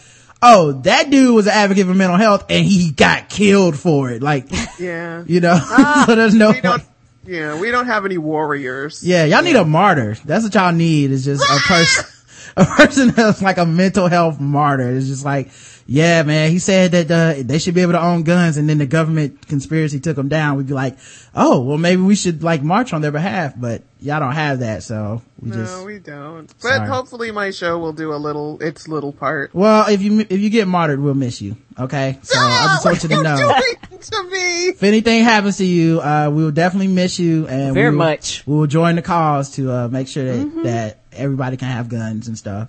oh, 0.42 0.72
that 0.82 1.10
dude 1.10 1.34
was 1.34 1.46
an 1.46 1.52
advocate 1.54 1.86
for 1.86 1.94
mental 1.94 2.16
health 2.16 2.44
and 2.50 2.64
he 2.64 2.90
got 2.90 3.28
killed 3.28 3.76
for 3.76 4.10
it. 4.10 4.22
Like, 4.22 4.46
Yeah. 4.78 5.24
you 5.26 5.40
know, 5.40 5.58
ah, 5.60 6.04
so 6.06 6.14
there's 6.14 6.34
no 6.34 6.50
We 6.52 6.60
don't, 6.60 6.82
yeah, 7.28 7.60
we 7.60 7.70
don't 7.70 7.86
have 7.86 8.04
any 8.04 8.16
warriors. 8.18 9.04
Yeah, 9.04 9.24
y'all 9.24 9.42
need 9.42 9.56
a 9.56 9.64
martyr. 9.64 10.16
That's 10.24 10.44
what 10.44 10.54
y'all 10.54 10.72
need 10.72 11.10
is 11.10 11.26
just 11.26 11.44
a 11.44 11.58
person, 11.58 12.04
a 12.56 12.64
person 12.64 13.08
that's 13.10 13.42
like 13.42 13.58
a 13.58 13.66
mental 13.66 14.08
health 14.08 14.40
martyr. 14.40 14.90
It's 14.96 15.06
just 15.08 15.24
like, 15.24 15.50
yeah, 15.90 16.22
man, 16.22 16.50
he 16.50 16.58
said 16.58 16.90
that, 16.92 17.10
uh, 17.10 17.42
they 17.42 17.58
should 17.58 17.74
be 17.74 17.80
able 17.80 17.92
to 17.92 18.00
own 18.02 18.22
guns 18.22 18.58
and 18.58 18.68
then 18.68 18.76
the 18.76 18.84
government 18.86 19.48
conspiracy 19.48 19.98
took 19.98 20.16
them 20.16 20.28
down. 20.28 20.58
We'd 20.58 20.66
be 20.66 20.74
like, 20.74 20.98
oh, 21.34 21.60
well, 21.62 21.78
maybe 21.78 22.02
we 22.02 22.14
should 22.14 22.42
like 22.42 22.62
march 22.62 22.92
on 22.92 23.00
their 23.00 23.10
behalf, 23.10 23.54
but 23.56 23.82
y'all 23.98 24.20
don't 24.20 24.32
have 24.34 24.58
that. 24.58 24.82
So 24.82 25.22
we 25.40 25.48
No, 25.48 25.56
just, 25.56 25.86
we 25.86 25.98
don't. 25.98 26.46
But 26.60 26.76
Sorry. 26.76 26.88
hopefully 26.88 27.30
my 27.30 27.50
show 27.52 27.78
will 27.78 27.94
do 27.94 28.12
a 28.12 28.16
little, 28.20 28.62
its 28.62 28.86
little 28.86 29.12
part. 29.14 29.54
well, 29.54 29.88
if 29.88 30.02
you, 30.02 30.20
if 30.28 30.38
you 30.38 30.50
get 30.50 30.68
martyred, 30.68 31.00
we'll 31.00 31.14
miss 31.14 31.40
you. 31.40 31.56
Okay. 31.78 32.18
So 32.22 32.38
I 32.38 32.74
just 32.74 32.84
want 32.84 33.02
you 33.04 33.08
to 33.08 33.22
know. 33.22 33.46
What 33.46 33.64
are 33.64 33.68
you 33.90 33.98
to 33.98 34.22
me? 34.30 34.68
If 34.68 34.82
anything 34.82 35.24
happens 35.24 35.56
to 35.56 35.64
you, 35.64 36.02
uh, 36.02 36.28
we 36.30 36.44
will 36.44 36.50
definitely 36.50 36.88
miss 36.88 37.18
you 37.18 37.46
and 37.48 37.72
Very 37.72 37.88
we 37.90 37.96
will, 37.96 38.04
much. 38.04 38.46
We 38.46 38.54
will 38.56 38.66
join 38.66 38.96
the 38.96 39.02
cause 39.02 39.52
to, 39.52 39.72
uh, 39.72 39.88
make 39.88 40.06
sure 40.06 40.24
that, 40.26 40.36
Mm-hmm. 40.46 40.62
that 40.64 40.98
everybody 41.12 41.56
can 41.56 41.68
have 41.68 41.88
guns 41.88 42.28
and 42.28 42.36
stuff. 42.36 42.68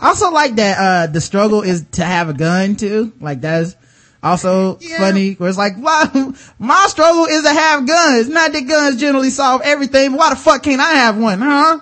Also 0.00 0.30
like 0.30 0.54
that 0.56 0.78
uh 0.78 1.06
the 1.12 1.20
struggle 1.20 1.62
is 1.62 1.84
to 1.92 2.04
have 2.04 2.28
a 2.28 2.32
gun 2.34 2.76
too 2.76 3.12
like 3.20 3.40
that's 3.40 3.76
also 4.22 4.78
Yeah. 4.80 4.98
funny 4.98 5.34
where 5.34 5.48
it's 5.48 5.58
like 5.58 5.76
why 5.76 6.08
my 6.58 6.86
struggle 6.88 7.24
is 7.26 7.42
to 7.42 7.50
have 7.50 7.86
guns 7.86 8.28
not 8.28 8.52
that 8.52 8.60
guns 8.62 9.00
generally 9.00 9.30
solve 9.30 9.62
everything 9.64 10.10
but 10.12 10.18
why 10.18 10.30
the 10.30 10.36
fuck 10.36 10.62
can't 10.62 10.80
i 10.80 10.92
have 10.94 11.18
one 11.18 11.40
huh 11.40 11.80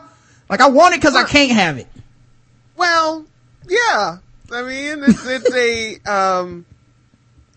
like 0.49 0.61
i 0.61 0.69
want 0.69 0.95
it 0.95 1.01
because 1.01 1.17
i 1.17 1.25
can't 1.25 1.53
have 1.53 1.79
it 1.79 1.87
Well, 2.77 3.27
yeah. 3.69 4.19
I 4.53 4.63
mean, 4.63 5.05
it's, 5.05 5.25
it's 5.27 5.55
a, 5.55 5.97
um, 6.11 6.65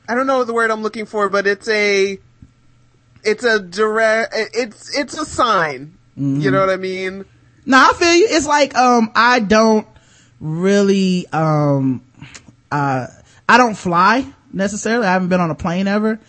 I 0.07 0.13
don't 0.15 0.27
know 0.27 0.43
the 0.43 0.53
word 0.53 0.69
I'm 0.69 0.83
looking 0.83 1.05
for, 1.07 1.27
but 1.29 1.47
it's 1.47 1.67
a, 1.67 2.19
it's 3.23 3.43
a 3.43 3.59
direct, 3.59 4.33
it's, 4.53 4.95
it's 4.95 5.17
a 5.17 5.25
sign. 5.25 5.97
Mm-hmm. 6.19 6.41
You 6.41 6.51
know 6.51 6.59
what 6.59 6.69
I 6.69 6.75
mean? 6.75 7.25
No 7.65 7.77
i 7.77 7.93
feel 7.93 8.13
you 8.13 8.27
it's 8.29 8.45
like 8.47 8.75
um 8.75 9.11
i 9.15 9.39
don't 9.39 9.87
really 10.39 11.25
um 11.31 12.03
uh 12.71 13.07
i 13.47 13.57
don't 13.57 13.75
fly 13.75 14.25
necessarily 14.51 15.05
i 15.07 15.11
haven't 15.13 15.29
been 15.29 15.39
on 15.41 15.51
a 15.51 15.55
plane 15.55 15.87
ever 15.87 16.19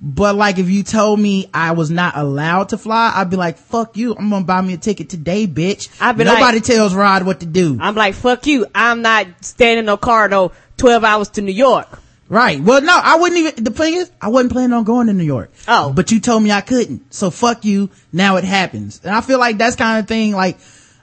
But 0.00 0.34
like 0.36 0.58
if 0.58 0.68
you 0.68 0.82
told 0.82 1.18
me 1.18 1.48
I 1.54 1.72
was 1.72 1.90
not 1.90 2.14
allowed 2.14 2.70
to 2.70 2.78
fly, 2.78 3.12
I'd 3.14 3.30
be 3.30 3.36
like, 3.36 3.56
fuck 3.56 3.96
you. 3.96 4.14
I'm 4.14 4.28
gonna 4.28 4.44
buy 4.44 4.60
me 4.60 4.74
a 4.74 4.76
ticket 4.76 5.08
today, 5.08 5.46
bitch. 5.46 5.88
I'd 5.98 6.18
be 6.18 6.24
Nobody 6.24 6.58
like- 6.58 6.64
tells 6.64 6.94
Rod 6.94 7.24
what 7.24 7.40
to 7.40 7.46
do. 7.46 7.78
I'm 7.80 7.94
like, 7.94 8.14
fuck 8.14 8.46
you. 8.46 8.66
I'm 8.74 9.00
not 9.00 9.26
standing 9.40 9.78
in 9.78 9.84
no 9.86 9.96
car 9.96 10.28
no 10.28 10.52
12 10.76 11.04
hours 11.04 11.28
to 11.30 11.42
New 11.42 11.52
York. 11.54 11.88
Right. 12.28 12.60
Well, 12.60 12.82
no, 12.82 12.92
I 13.02 13.16
wouldn't 13.16 13.38
even, 13.40 13.64
the 13.64 13.70
thing 13.70 13.94
is, 13.94 14.10
I 14.20 14.28
wasn't 14.28 14.52
planning 14.52 14.74
on 14.74 14.84
going 14.84 15.06
to 15.06 15.14
New 15.14 15.24
York. 15.24 15.50
Oh. 15.68 15.90
But 15.92 16.10
you 16.10 16.20
told 16.20 16.42
me 16.42 16.50
I 16.52 16.60
couldn't. 16.60 17.14
So 17.14 17.30
fuck 17.30 17.64
you. 17.64 17.88
Now 18.12 18.36
it 18.36 18.44
happens. 18.44 19.00
And 19.04 19.14
I 19.14 19.22
feel 19.22 19.38
like 19.38 19.56
that's 19.56 19.76
kind 19.76 20.00
of 20.00 20.08
thing, 20.08 20.32
like, 20.32 20.58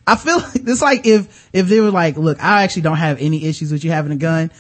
I 0.08 0.16
feel 0.16 0.38
like 0.40 0.56
it's 0.56 0.82
like 0.82 1.06
if, 1.06 1.50
if 1.54 1.68
they 1.68 1.80
were 1.82 1.92
like, 1.92 2.18
look, 2.18 2.42
I 2.44 2.64
actually 2.64 2.84
don't 2.84 2.98
have 2.98 3.20
any 3.22 3.46
issues 3.46 3.72
with 3.72 3.84
you 3.84 3.92
having 3.92 4.12
a 4.12 4.18
gun. 4.18 4.52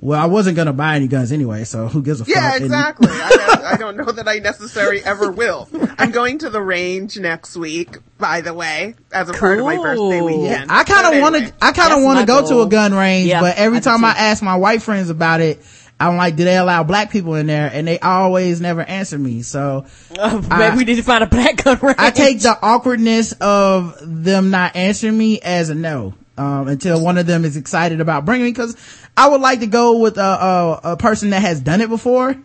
Well, 0.00 0.20
I 0.20 0.26
wasn't 0.26 0.56
gonna 0.56 0.74
buy 0.74 0.96
any 0.96 1.08
guns 1.08 1.32
anyway, 1.32 1.64
so 1.64 1.88
who 1.88 2.02
gives 2.02 2.20
a 2.20 2.26
fuck? 2.26 2.34
Yeah, 2.34 2.56
exactly. 2.56 3.08
I, 3.10 3.60
I 3.72 3.76
don't 3.78 3.96
know 3.96 4.04
that 4.04 4.28
I 4.28 4.38
necessarily 4.38 5.02
ever 5.02 5.30
will. 5.30 5.66
I'm 5.96 6.10
going 6.10 6.38
to 6.40 6.50
the 6.50 6.60
range 6.60 7.18
next 7.18 7.56
week, 7.56 7.96
by 8.18 8.42
the 8.42 8.52
way, 8.52 8.96
as 9.12 9.30
a 9.30 9.32
part 9.32 9.58
of 9.60 9.64
my 9.64 9.76
birthday 9.76 10.20
weekend. 10.20 10.70
I 10.70 10.84
kind 10.84 11.04
But 11.04 11.14
of 11.14 11.20
want 11.22 11.36
to, 11.36 11.54
I 11.64 11.72
kind 11.72 11.94
of 11.94 12.02
want 12.02 12.20
to 12.20 12.26
go 12.26 12.46
to 12.46 12.60
a 12.60 12.68
gun 12.68 12.92
range, 12.92 13.28
Yeah, 13.28 13.40
but 13.40 13.56
every 13.56 13.78
I 13.78 13.80
time. 13.80 14.04
I 14.04 14.10
ask 14.10 14.42
my 14.42 14.56
white 14.56 14.82
friends 14.82 15.08
about 15.08 15.40
it, 15.40 15.64
I'm 16.00 16.16
like, 16.16 16.36
do 16.36 16.44
they 16.44 16.56
allow 16.56 16.82
black 16.82 17.10
people 17.10 17.34
in 17.36 17.46
there? 17.46 17.70
And 17.72 17.86
they 17.86 17.98
always 18.00 18.60
never 18.60 18.82
answer 18.82 19.18
me. 19.18 19.42
So 19.42 19.86
Maybe 20.50 20.76
we 20.76 20.84
need 20.84 20.96
to 20.96 21.02
find 21.02 21.22
a 21.24 21.26
black 21.28 21.62
gun 21.62 21.78
range. 21.80 21.96
I 21.98 22.10
take 22.10 22.40
the 22.40 22.58
awkwardness 22.60 23.32
of 23.40 23.96
them 24.02 24.50
not 24.50 24.74
answering 24.76 25.16
me 25.16 25.40
as 25.40 25.70
a 25.70 25.74
no. 25.74 26.14
Um, 26.36 26.66
until 26.66 27.00
one 27.00 27.16
of 27.16 27.26
them 27.26 27.44
is 27.44 27.56
excited 27.56 28.00
about 28.00 28.24
bringing 28.24 28.46
me, 28.46 28.52
cause 28.52 28.76
I 29.16 29.28
would 29.28 29.40
like 29.40 29.60
to 29.60 29.68
go 29.68 29.98
with 29.98 30.18
a, 30.18 30.20
a, 30.20 30.80
a 30.92 30.96
person 30.96 31.30
that 31.30 31.42
has 31.42 31.60
done 31.60 31.80
it 31.80 31.88
before. 31.88 32.36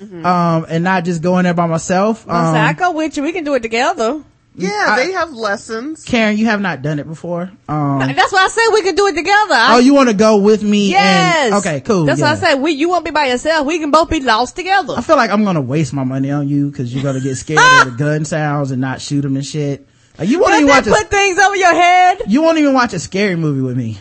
Um, 0.00 0.66
and 0.68 0.82
not 0.84 1.04
just 1.04 1.22
going 1.22 1.44
there 1.44 1.54
by 1.54 1.66
myself. 1.66 2.26
I 2.28 2.52
said, 2.52 2.60
I 2.60 2.70
Um, 2.70 2.74
go 2.76 2.90
with 2.90 3.16
you. 3.16 3.22
We 3.22 3.32
can 3.32 3.44
do 3.44 3.54
it 3.54 3.62
together. 3.62 4.22
Yeah, 4.58 4.86
I- 4.88 5.04
they 5.04 5.12
have 5.12 5.32
lessons. 5.32 6.04
Karen, 6.04 6.38
you 6.38 6.46
have 6.46 6.60
not 6.60 6.80
done 6.82 6.98
it 6.98 7.06
before. 7.06 7.50
Um, 7.68 7.98
That's 8.16 8.32
why 8.32 8.44
I 8.44 8.48
said 8.48 8.70
we 8.72 8.82
can 8.82 8.94
do 8.94 9.06
it 9.08 9.14
together. 9.14 9.54
I- 9.54 9.74
oh, 9.74 9.78
you 9.78 9.92
want 9.94 10.08
to 10.08 10.14
go 10.14 10.38
with 10.38 10.62
me? 10.62 10.90
yes. 10.90 11.46
And, 11.46 11.54
okay, 11.56 11.80
cool. 11.82 12.04
That's 12.06 12.20
yeah. 12.20 12.26
why 12.26 12.32
I 12.32 12.36
said 12.36 12.54
we. 12.56 12.72
You 12.72 12.88
won't 12.88 13.04
be 13.04 13.10
by 13.10 13.26
yourself. 13.26 13.66
We 13.66 13.78
can 13.78 13.90
both 13.90 14.08
be 14.10 14.20
lost 14.20 14.56
together. 14.56 14.94
I 14.96 15.02
feel 15.02 15.16
like 15.16 15.30
I'm 15.30 15.44
gonna 15.44 15.60
waste 15.60 15.92
my 15.92 16.04
money 16.04 16.30
on 16.30 16.48
you 16.48 16.70
because 16.70 16.92
you're 16.94 17.02
gonna 17.04 17.20
get 17.20 17.36
scared 17.36 17.60
of 17.86 17.92
the 17.92 17.98
gun 18.04 18.24
sounds 18.24 18.70
and 18.70 18.80
not 18.80 19.00
shoot 19.00 19.22
them 19.22 19.36
and 19.36 19.44
shit. 19.44 19.86
Like, 20.18 20.28
you 20.30 20.38
won't 20.40 20.52
Does 20.52 20.60
even 20.62 20.68
that 20.68 20.86
watch 20.86 20.86
a, 20.86 21.02
put 21.02 21.10
things 21.10 21.38
over 21.38 21.56
your 21.56 21.74
head? 21.74 22.22
you 22.26 22.40
won't 22.40 22.56
even 22.58 22.72
watch 22.72 22.94
a 22.94 22.98
scary 22.98 23.36
movie 23.36 23.60
with 23.60 23.76
me. 23.76 23.98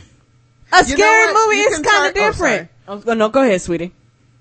A 0.72 0.78
You 0.80 0.84
scary 0.96 1.34
movie 1.34 1.58
is 1.58 1.80
kind 1.80 1.86
of 1.86 1.86
start- 1.86 2.16
oh, 2.16 2.32
different. 2.32 2.70
Oh, 2.88 3.14
no, 3.14 3.30
go 3.30 3.42
ahead, 3.44 3.62
sweetie. 3.62 3.92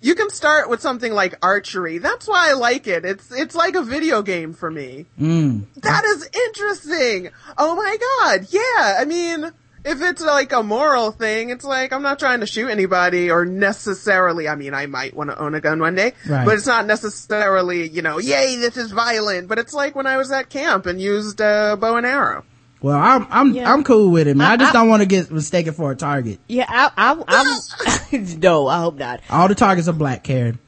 You 0.04 0.14
can 0.14 0.28
start 0.28 0.68
with 0.68 0.82
something 0.82 1.14
like 1.14 1.34
archery. 1.42 1.96
That's 1.98 2.28
why 2.28 2.50
I 2.50 2.52
like 2.52 2.86
it. 2.86 3.04
It's 3.06 3.32
it's 3.32 3.54
like 3.54 3.74
a 3.74 3.82
video 3.82 4.20
game 4.20 4.52
for 4.52 4.70
me. 4.70 5.06
Mm. 5.18 5.64
That 5.76 6.04
is 6.04 6.28
interesting. 6.46 7.30
Oh 7.56 7.74
my 7.74 7.96
god. 8.20 8.46
Yeah. 8.50 8.98
I 9.00 9.04
mean, 9.06 9.44
if 9.84 10.02
it's 10.02 10.20
like 10.22 10.52
a 10.52 10.62
moral 10.62 11.10
thing, 11.10 11.48
it's 11.48 11.64
like 11.64 11.92
I'm 11.94 12.02
not 12.02 12.18
trying 12.18 12.40
to 12.40 12.46
shoot 12.46 12.68
anybody 12.68 13.30
or 13.30 13.46
necessarily, 13.46 14.48
I 14.48 14.56
mean, 14.56 14.74
I 14.74 14.86
might 14.86 15.14
want 15.14 15.30
to 15.30 15.38
own 15.38 15.54
a 15.54 15.60
gun 15.60 15.80
one 15.80 15.94
day, 15.94 16.12
Right. 16.28 16.44
but 16.44 16.54
it's 16.56 16.66
not 16.66 16.86
necessarily, 16.86 17.88
you 17.88 18.02
know, 18.02 18.18
yay, 18.18 18.56
this 18.56 18.76
is 18.76 18.90
violent, 18.92 19.48
but 19.48 19.58
it's 19.58 19.72
like 19.74 19.94
when 19.94 20.06
I 20.06 20.16
was 20.18 20.30
at 20.32 20.48
camp 20.50 20.86
and 20.86 21.00
used 21.00 21.40
a 21.40 21.76
bow 21.80 21.96
and 21.96 22.06
arrow. 22.06 22.44
Well, 22.84 22.98
I'm 23.00 23.26
I'm 23.30 23.54
Yeah. 23.54 23.72
I'm 23.72 23.82
cool 23.82 24.10
with 24.10 24.28
it, 24.28 24.36
man. 24.36 24.46
I, 24.46 24.52
I- 24.52 24.56
just 24.58 24.74
I- 24.74 24.78
don't 24.78 24.90
want 24.90 25.00
to 25.00 25.06
get 25.06 25.30
mistaken 25.30 25.72
for 25.72 25.90
a 25.90 25.96
target. 25.96 26.38
Yeah, 26.48 26.66
I, 26.68 26.90
I, 26.98 27.22
I'm. 28.12 28.38
no, 28.40 28.66
I 28.66 28.80
hope 28.80 28.96
not. 28.96 29.20
All 29.30 29.48
the 29.48 29.54
targets 29.54 29.88
are 29.88 29.94
black, 29.94 30.22
Karen. 30.22 30.58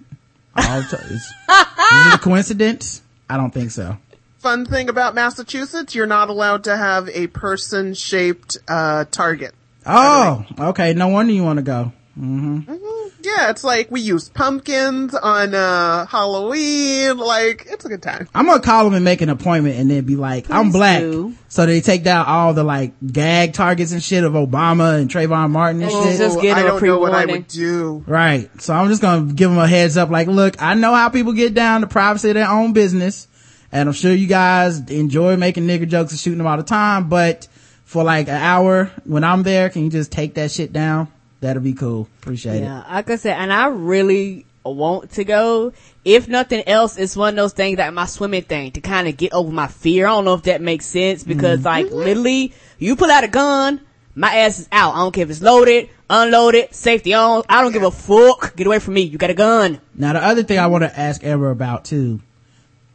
All 0.56 0.80
the 0.80 0.86
tar- 0.88 1.00
is, 1.04 1.10
is 1.12 1.26
it 1.48 2.14
a 2.14 2.18
coincidence? 2.18 3.02
I 3.28 3.36
don't 3.36 3.50
think 3.52 3.70
so. 3.70 3.98
Fun 4.38 4.64
thing 4.64 4.88
about 4.88 5.14
Massachusetts, 5.14 5.94
you're 5.94 6.06
not 6.06 6.30
allowed 6.30 6.64
to 6.64 6.74
have 6.74 7.10
a 7.10 7.26
person 7.26 7.92
shaped, 7.92 8.56
uh, 8.66 9.04
target. 9.10 9.54
Oh, 9.84 10.46
okay. 10.58 10.94
No 10.94 11.08
wonder 11.08 11.34
you 11.34 11.44
want 11.44 11.58
to 11.58 11.62
go. 11.64 11.92
Yeah, 12.16 13.50
it's 13.50 13.62
like 13.64 13.90
we 13.90 14.00
use 14.00 14.28
pumpkins 14.28 15.14
on 15.14 15.54
uh 15.54 16.06
Halloween. 16.06 17.18
Like 17.18 17.66
it's 17.68 17.84
a 17.84 17.88
good 17.88 18.02
time. 18.02 18.28
I'm 18.34 18.46
gonna 18.46 18.60
call 18.62 18.84
them 18.84 18.94
and 18.94 19.04
make 19.04 19.20
an 19.20 19.28
appointment 19.28 19.76
and 19.76 19.90
then 19.90 20.04
be 20.04 20.16
like, 20.16 20.50
I'm 20.50 20.70
black. 20.72 21.00
do. 21.00 21.34
So 21.48 21.66
they 21.66 21.80
take 21.80 22.04
down 22.04 22.26
all 22.26 22.54
the 22.54 22.64
like 22.64 22.94
gag 23.06 23.52
targets 23.52 23.92
and 23.92 24.02
shit 24.02 24.24
of 24.24 24.32
Obama 24.32 24.98
and 25.00 25.10
Trayvon 25.10 25.50
Martin 25.50 25.82
and 25.82 25.90
shit. 25.90 26.18
Just 26.18 26.40
get 26.40 26.56
I 26.56 26.60
him 26.60 26.66
a 26.66 26.68
don't 26.70 26.82
know 26.82 26.98
what 26.98 27.12
I 27.14 27.26
would 27.26 27.48
do. 27.48 28.04
Right. 28.06 28.50
So 28.62 28.74
I'm 28.74 28.88
just 28.88 29.02
gonna 29.02 29.32
give 29.32 29.50
them 29.50 29.58
a 29.58 29.68
heads 29.68 29.96
up. 29.96 30.10
Like, 30.10 30.28
look, 30.28 30.60
I 30.62 30.74
know 30.74 30.94
how 30.94 31.08
people 31.08 31.32
get 31.32 31.54
down 31.54 31.82
to 31.82 31.86
privacy 31.86 32.30
of 32.30 32.34
their 32.34 32.48
own 32.48 32.72
business. 32.72 33.28
And 33.72 33.88
I'm 33.88 33.94
sure 33.94 34.12
you 34.12 34.28
guys 34.28 34.78
enjoy 34.90 35.36
making 35.36 35.66
nigger 35.66 35.88
jokes 35.88 36.12
and 36.12 36.20
shooting 36.20 36.38
them 36.38 36.46
all 36.46 36.56
the 36.56 36.62
time. 36.62 37.08
But 37.08 37.48
for 37.84 38.04
like 38.04 38.28
an 38.28 38.36
hour 38.36 38.90
when 39.04 39.24
I'm 39.24 39.42
there, 39.42 39.68
can 39.68 39.84
you 39.84 39.90
just 39.90 40.12
take 40.12 40.34
that 40.34 40.50
shit 40.50 40.72
down? 40.72 41.08
That'll 41.40 41.62
be 41.62 41.74
cool. 41.74 42.08
Appreciate 42.22 42.56
it. 42.56 42.62
Yeah, 42.62 42.84
like 42.88 43.10
I 43.10 43.16
said, 43.16 43.36
and 43.38 43.52
I 43.52 43.68
really 43.68 44.46
want 44.64 45.12
to 45.12 45.24
go. 45.24 45.72
If 46.04 46.28
nothing 46.28 46.66
else, 46.66 46.98
it's 46.98 47.16
one 47.16 47.30
of 47.30 47.36
those 47.36 47.52
things 47.52 47.78
like 47.78 47.92
my 47.92 48.06
swimming 48.06 48.42
thing 48.42 48.72
to 48.72 48.80
kind 48.80 49.08
of 49.08 49.16
get 49.16 49.32
over 49.32 49.50
my 49.50 49.66
fear. 49.66 50.06
I 50.06 50.10
don't 50.10 50.24
know 50.24 50.34
if 50.34 50.42
that 50.42 50.60
makes 50.60 50.86
sense 50.86 51.24
because 51.24 51.60
mm-hmm. 51.60 51.66
like 51.66 51.90
literally, 51.90 52.52
you 52.78 52.96
pull 52.96 53.10
out 53.10 53.24
a 53.24 53.28
gun, 53.28 53.80
my 54.14 54.34
ass 54.34 54.58
is 54.60 54.68
out. 54.72 54.94
I 54.94 54.98
don't 54.98 55.12
care 55.12 55.24
if 55.24 55.30
it's 55.30 55.42
loaded, 55.42 55.90
unloaded, 56.08 56.74
safety 56.74 57.14
on. 57.14 57.42
I 57.48 57.62
don't 57.62 57.72
give 57.72 57.82
a 57.82 57.90
fuck. 57.90 58.56
Get 58.56 58.66
away 58.66 58.78
from 58.78 58.94
me. 58.94 59.02
You 59.02 59.18
got 59.18 59.30
a 59.30 59.34
gun. 59.34 59.80
Now 59.94 60.14
the 60.14 60.24
other 60.24 60.42
thing 60.42 60.58
I 60.58 60.68
want 60.68 60.84
to 60.84 60.98
ask 60.98 61.22
Amber 61.22 61.50
about 61.50 61.84
too. 61.84 62.20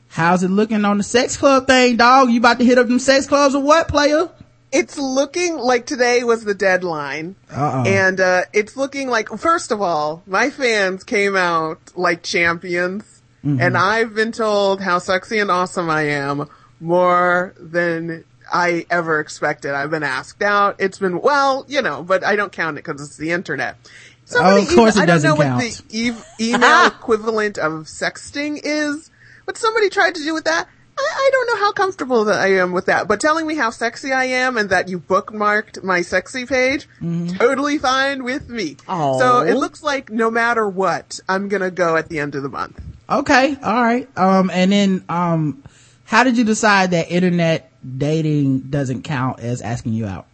How's 0.07 0.43
it 0.43 0.49
looking 0.49 0.83
on 0.83 0.97
the 0.97 1.03
sex 1.03 1.37
club 1.37 1.67
thing, 1.67 1.95
dog? 1.95 2.31
You 2.31 2.39
about 2.39 2.59
to 2.59 2.65
hit 2.65 2.77
up 2.77 2.87
them 2.87 2.99
sex 2.99 3.27
clubs 3.27 3.55
or 3.55 3.61
what, 3.61 3.87
player? 3.87 4.29
It's 4.71 4.97
looking 4.97 5.57
like 5.57 5.85
today 5.85 6.23
was 6.23 6.43
the 6.45 6.53
deadline. 6.53 7.35
Uh-oh. 7.51 7.83
And 7.85 8.19
uh 8.19 8.43
it's 8.53 8.77
looking 8.77 9.09
like 9.09 9.29
first 9.29 9.71
of 9.71 9.81
all, 9.81 10.23
my 10.25 10.49
fans 10.49 11.03
came 11.03 11.35
out 11.35 11.79
like 11.95 12.23
champions. 12.23 13.03
And 13.43 13.75
I've 13.75 14.13
been 14.13 14.31
told 14.31 14.81
how 14.81 14.99
sexy 14.99 15.39
and 15.39 15.49
awesome 15.49 15.89
I 15.89 16.03
am 16.09 16.47
more 16.79 17.55
than 17.59 18.23
I 18.53 18.85
ever 18.91 19.19
expected. 19.19 19.71
I've 19.73 19.89
been 19.89 20.03
asked 20.03 20.43
out. 20.43 20.75
It's 20.79 20.99
been 20.99 21.21
well, 21.21 21.65
you 21.67 21.81
know, 21.81 22.03
but 22.03 22.23
I 22.23 22.35
don't 22.35 22.51
count 22.51 22.77
it 22.77 22.83
because 22.85 23.01
it's 23.01 23.17
the 23.17 23.31
internet. 23.31 23.77
Somebody 24.25 24.61
of 24.63 24.69
course 24.69 24.95
even- 24.95 24.99
it 24.99 25.03
I 25.03 25.05
don't 25.07 25.15
doesn't 25.15 25.29
know 25.31 25.35
count. 25.37 25.63
what 25.63 25.81
the 25.89 25.97
e- 25.97 26.51
email 26.53 26.85
equivalent 26.99 27.57
of 27.57 27.85
sexting 27.87 28.59
is, 28.63 29.09
but 29.47 29.57
somebody 29.57 29.89
tried 29.89 30.13
to 30.15 30.21
do 30.23 30.33
with 30.35 30.43
that. 30.45 30.67
I, 30.97 31.01
I 31.15 31.29
don't 31.31 31.47
know 31.47 31.65
how 31.65 31.71
comfortable 31.71 32.25
that 32.25 32.39
I 32.39 32.55
am 32.55 32.71
with 32.71 32.85
that, 32.87 33.07
but 33.07 33.19
telling 33.19 33.47
me 33.47 33.55
how 33.55 33.69
sexy 33.69 34.11
I 34.11 34.25
am 34.25 34.57
and 34.57 34.69
that 34.69 34.87
you 34.89 34.99
bookmarked 34.99 35.83
my 35.83 36.01
sexy 36.01 36.45
page, 36.45 36.87
Mm-hmm. 37.01 37.37
totally 37.37 37.77
fine 37.77 38.23
with 38.23 38.49
me. 38.49 38.77
Aw. 38.87 39.19
So 39.19 39.39
it 39.41 39.55
looks 39.55 39.81
like 39.83 40.09
no 40.11 40.29
matter 40.31 40.67
what, 40.67 41.19
I'm 41.29 41.47
gonna 41.49 41.71
go 41.71 41.95
at 41.97 42.09
the 42.09 42.19
end 42.19 42.35
of 42.35 42.43
the 42.43 42.49
month. 42.49 42.79
Okay, 43.09 43.57
all 43.63 43.81
right. 43.81 44.07
Um, 44.17 44.49
and 44.53 44.71
then 44.71 45.03
um, 45.09 45.63
how 46.05 46.23
did 46.23 46.37
you 46.37 46.43
decide 46.43 46.91
that 46.91 47.11
internet 47.11 47.71
dating 47.97 48.59
doesn't 48.69 49.03
count 49.03 49.39
as 49.39 49.61
asking 49.61 49.93
you 49.93 50.05
out? 50.05 50.27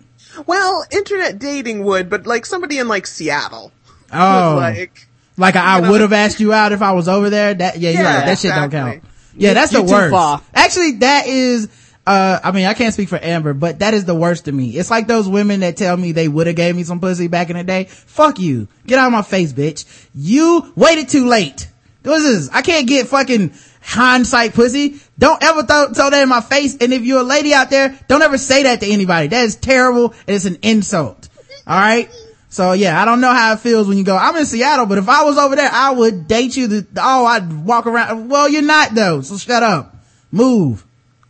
Well, 0.46 0.86
internet 0.92 1.40
dating 1.40 1.84
would, 1.86 2.10
but 2.10 2.28
like 2.28 2.46
somebody 2.46 2.78
in 2.78 2.88
like 2.88 3.08
Seattle. 3.08 3.72
Oh, 4.14 4.56
like, 4.60 5.08
like, 5.38 5.56
I 5.56 5.80
know- 5.80 5.92
would 5.92 6.02
have 6.02 6.14
asked 6.14 6.40
you 6.40 6.54
out 6.54 6.72
if 6.72 6.82
I 6.82 6.92
was 6.92 7.08
over 7.08 7.30
there. 7.30 7.54
That 7.54 7.78
yeah, 7.80 7.92
Yeah. 7.92 8.26
That 8.26 8.38
shit 8.40 8.54
don't 8.54 8.70
count. 8.72 9.04
Yeah, 9.38 9.54
that's 9.54 9.72
the 9.72 9.84
worst. 9.84 10.12
far. 10.12 10.42
Actually, 10.54 10.92
that 10.94 11.28
is. 11.28 11.70
Uh, 12.06 12.40
I 12.42 12.52
mean, 12.52 12.66
I 12.66 12.74
can't 12.74 12.94
speak 12.94 13.10
for 13.10 13.20
Amber, 13.22 13.54
but 13.54 13.80
that 13.80 13.94
is 13.94 14.06
the 14.06 14.16
worst 14.16 14.46
to 14.46 14.52
me. 14.54 14.70
It's 14.70 14.90
like 14.90 15.08
those 15.08 15.28
women 15.28 15.60
that 15.60 15.76
tell 15.76 15.98
me 15.98 16.14
they 16.14 16.30
would 16.30 16.48
have 16.48 16.56
gave 16.56 16.74
me 16.74 16.84
some 16.86 17.02
pussy 17.02 17.28
back 17.28 17.50
in 17.50 17.58
the 17.58 17.66
day. 17.66 17.84
Fuck 17.84 18.40
you. 18.40 18.70
Get 18.86 18.98
out 18.98 19.08
of 19.08 19.12
my 19.12 19.24
face, 19.24 19.52
bitch. 19.52 19.84
You 20.16 20.72
waited 20.78 21.10
too 21.10 21.28
late. 21.28 21.68
What 22.04 22.22
is 22.22 22.48
this? 22.48 22.56
I 22.56 22.62
can't 22.62 22.88
get 22.88 23.08
fucking 23.08 23.54
hindsight 23.82 24.54
pussy. 24.54 25.02
Don't 25.20 25.44
ever 25.44 25.64
throw, 25.64 25.94
throw 25.94 26.10
that 26.10 26.24
in 26.24 26.30
my 26.30 26.40
face. 26.40 26.78
And 26.80 26.94
if 26.94 27.02
you're 27.04 27.20
a 27.20 27.24
lady 27.24 27.54
out 27.54 27.70
there, 27.70 27.98
don't 28.08 28.22
ever 28.22 28.38
say 28.38 28.64
that 28.64 28.80
to 28.80 28.88
anybody. 28.88 29.28
That 29.28 29.44
is 29.44 29.56
terrible 29.58 30.14
and 30.28 30.36
it's 30.36 30.46
an 30.46 30.60
insult. 30.62 31.28
All 31.66 31.78
right. 31.78 32.10
So 32.58 32.72
yeah, 32.72 33.00
I 33.00 33.06
don't 33.06 33.22
know 33.22 33.32
how 33.32 33.54
it 33.54 33.60
feels 33.60 33.88
when 33.88 34.00
you 34.00 34.04
go, 34.04 34.18
I'm 34.18 34.36
in 34.36 34.44
Seattle, 34.48 34.88
but 34.88 34.98
if 34.98 35.08
I 35.08 35.24
was 35.26 35.38
over 35.38 35.56
there, 35.56 35.70
I 35.72 35.92
would 35.92 36.28
date 36.28 36.58
you. 36.58 36.66
The, 36.66 36.88
oh, 36.98 37.24
I'd 37.28 37.54
walk 37.66 37.86
around. 37.86 38.30
Well, 38.30 38.50
you're 38.50 38.64
not 38.64 38.96
though. 38.96 39.22
So 39.22 39.38
shut 39.38 39.62
up. 39.62 39.96
Move. 40.32 40.84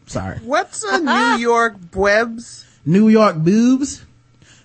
Sorry. 0.06 0.38
what's 0.38 0.84
a 0.86 1.00
New 1.02 1.38
York 1.42 1.76
Bwebs? 1.92 2.64
New 2.86 3.10
York 3.10 3.36
boobs. 3.36 4.04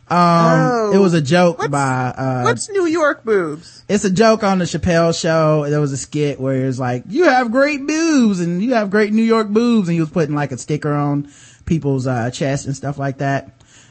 Um, 0.08 0.18
Oh. 0.20 0.92
it 0.94 0.98
was 0.98 1.14
a 1.14 1.20
joke 1.20 1.58
What's- 1.58 1.70
by, 1.72 2.14
uh, 2.16 2.42
What's 2.44 2.68
New 2.70 2.86
York 2.86 3.24
boobs? 3.24 3.82
it's 3.88 4.04
a 4.04 4.10
joke 4.10 4.44
on 4.44 4.60
the 4.60 4.64
Chappelle 4.66 5.18
show. 5.20 5.68
There 5.68 5.80
was 5.80 5.90
a 5.92 5.96
skit 5.96 6.38
where 6.38 6.66
it's 6.68 6.78
like, 6.78 7.02
you 7.08 7.24
have 7.24 7.50
great 7.50 7.84
boobs 7.84 8.38
and 8.38 8.62
you 8.62 8.74
have 8.74 8.88
great 8.88 9.12
New 9.12 9.24
York 9.24 9.48
boobs. 9.48 9.88
And 9.88 9.94
he 9.94 10.00
was 10.00 10.10
putting 10.10 10.36
like 10.36 10.52
a 10.52 10.58
sticker 10.58 10.92
on 10.92 11.28
people's, 11.66 12.06
uh, 12.06 12.30
chest 12.30 12.66
and 12.66 12.76
stuff 12.76 12.98
like 12.98 13.18
that. 13.18 13.46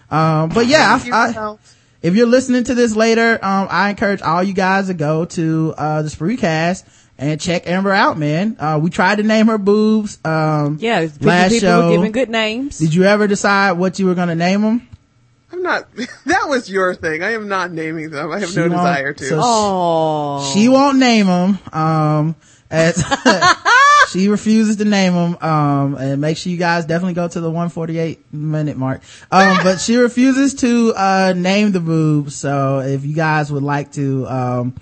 Um, 0.10 0.48
but 0.49 0.68
yeah, 0.68 0.98
I, 1.11 1.30
I. 1.30 1.56
if 2.02 2.15
you're 2.15 2.28
listening 2.28 2.64
to 2.65 2.76
this 2.76 2.95
later, 2.95 3.34
um, 3.44 3.68
I 3.69 3.90
encourage 3.90 4.22
all 4.22 4.41
you 4.44 4.53
guys 4.53 4.88
to 4.88 4.94
go 4.94 5.26
to, 5.26 5.73
uh, 5.78 6.02
the 6.02 6.10
Spreecast 6.10 6.84
and 7.18 7.40
check 7.40 7.68
Amber 7.68 7.91
out, 7.91 8.18
man. 8.18 8.56
Uh, 8.60 8.80
we 8.82 8.90
tried 8.90 9.18
to 9.18 9.23
name 9.23 9.48
her 9.48 9.57
boobs. 9.60 10.18
Um, 10.26 10.78
Yeah, 10.80 11.07
last 11.22 11.52
people 11.52 11.60
show. 11.69 11.86
were 11.90 11.95
giving 11.95 12.11
good 12.11 12.30
names. 12.30 12.80
Did 12.80 12.94
you 12.94 13.03
ever 13.03 13.28
decide 13.28 13.73
what 13.73 13.99
you 13.99 14.07
were 14.07 14.15
going 14.15 14.30
to 14.30 14.36
name 14.36 14.61
them? 14.61 14.88
I'm 15.53 15.61
not. 15.64 15.88
That 16.26 16.48
was 16.49 16.69
your 16.69 16.95
thing. 16.95 17.22
I 17.23 17.34
am 17.34 17.48
not 17.48 17.72
naming 17.72 18.10
them. 18.10 18.32
I 18.32 18.40
have 18.40 18.49
no 18.49 18.53
She 18.53 18.60
won't- 18.61 18.72
desire 18.72 19.14
to. 19.14 19.26
so 19.26 19.40
Oh, 19.44 20.52
She 20.53 20.69
won't 20.69 20.98
name 20.98 21.28
them. 21.28 21.60
Um, 21.73 22.36
as 22.72 22.95
she 24.12 24.28
refuses 24.28 24.76
to 24.78 24.86
name 24.86 25.14
them. 25.14 25.38
Um, 25.42 25.96
and 25.96 26.22
make 26.22 26.38
sure 26.38 26.52
you 26.52 26.58
guys 26.58 26.86
definitely 26.86 27.14
go 27.14 27.28
to 27.28 27.40
the 27.40 27.50
148 27.50 28.34
minute 28.34 28.78
mark. 28.78 29.02
Um, 29.32 29.58
but 29.64 29.80
she 29.80 29.96
refuses 29.98 30.54
to, 30.56 30.94
uh, 30.96 31.34
name 31.36 31.72
the 31.72 31.80
boobs. 31.80 32.36
So 32.36 32.80
if 32.80 33.06
you 33.06 33.16
guys 33.16 33.52
would 33.52 33.64
like 33.64 33.92
to, 33.94 34.28
um, 34.28 34.76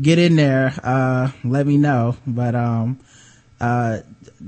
get 0.00 0.18
in 0.18 0.36
there, 0.36 0.72
uh, 0.82 1.30
let 1.44 1.66
me 1.66 1.76
know. 1.76 2.16
But, 2.26 2.54
um, 2.54 2.98
uh, 3.60 3.98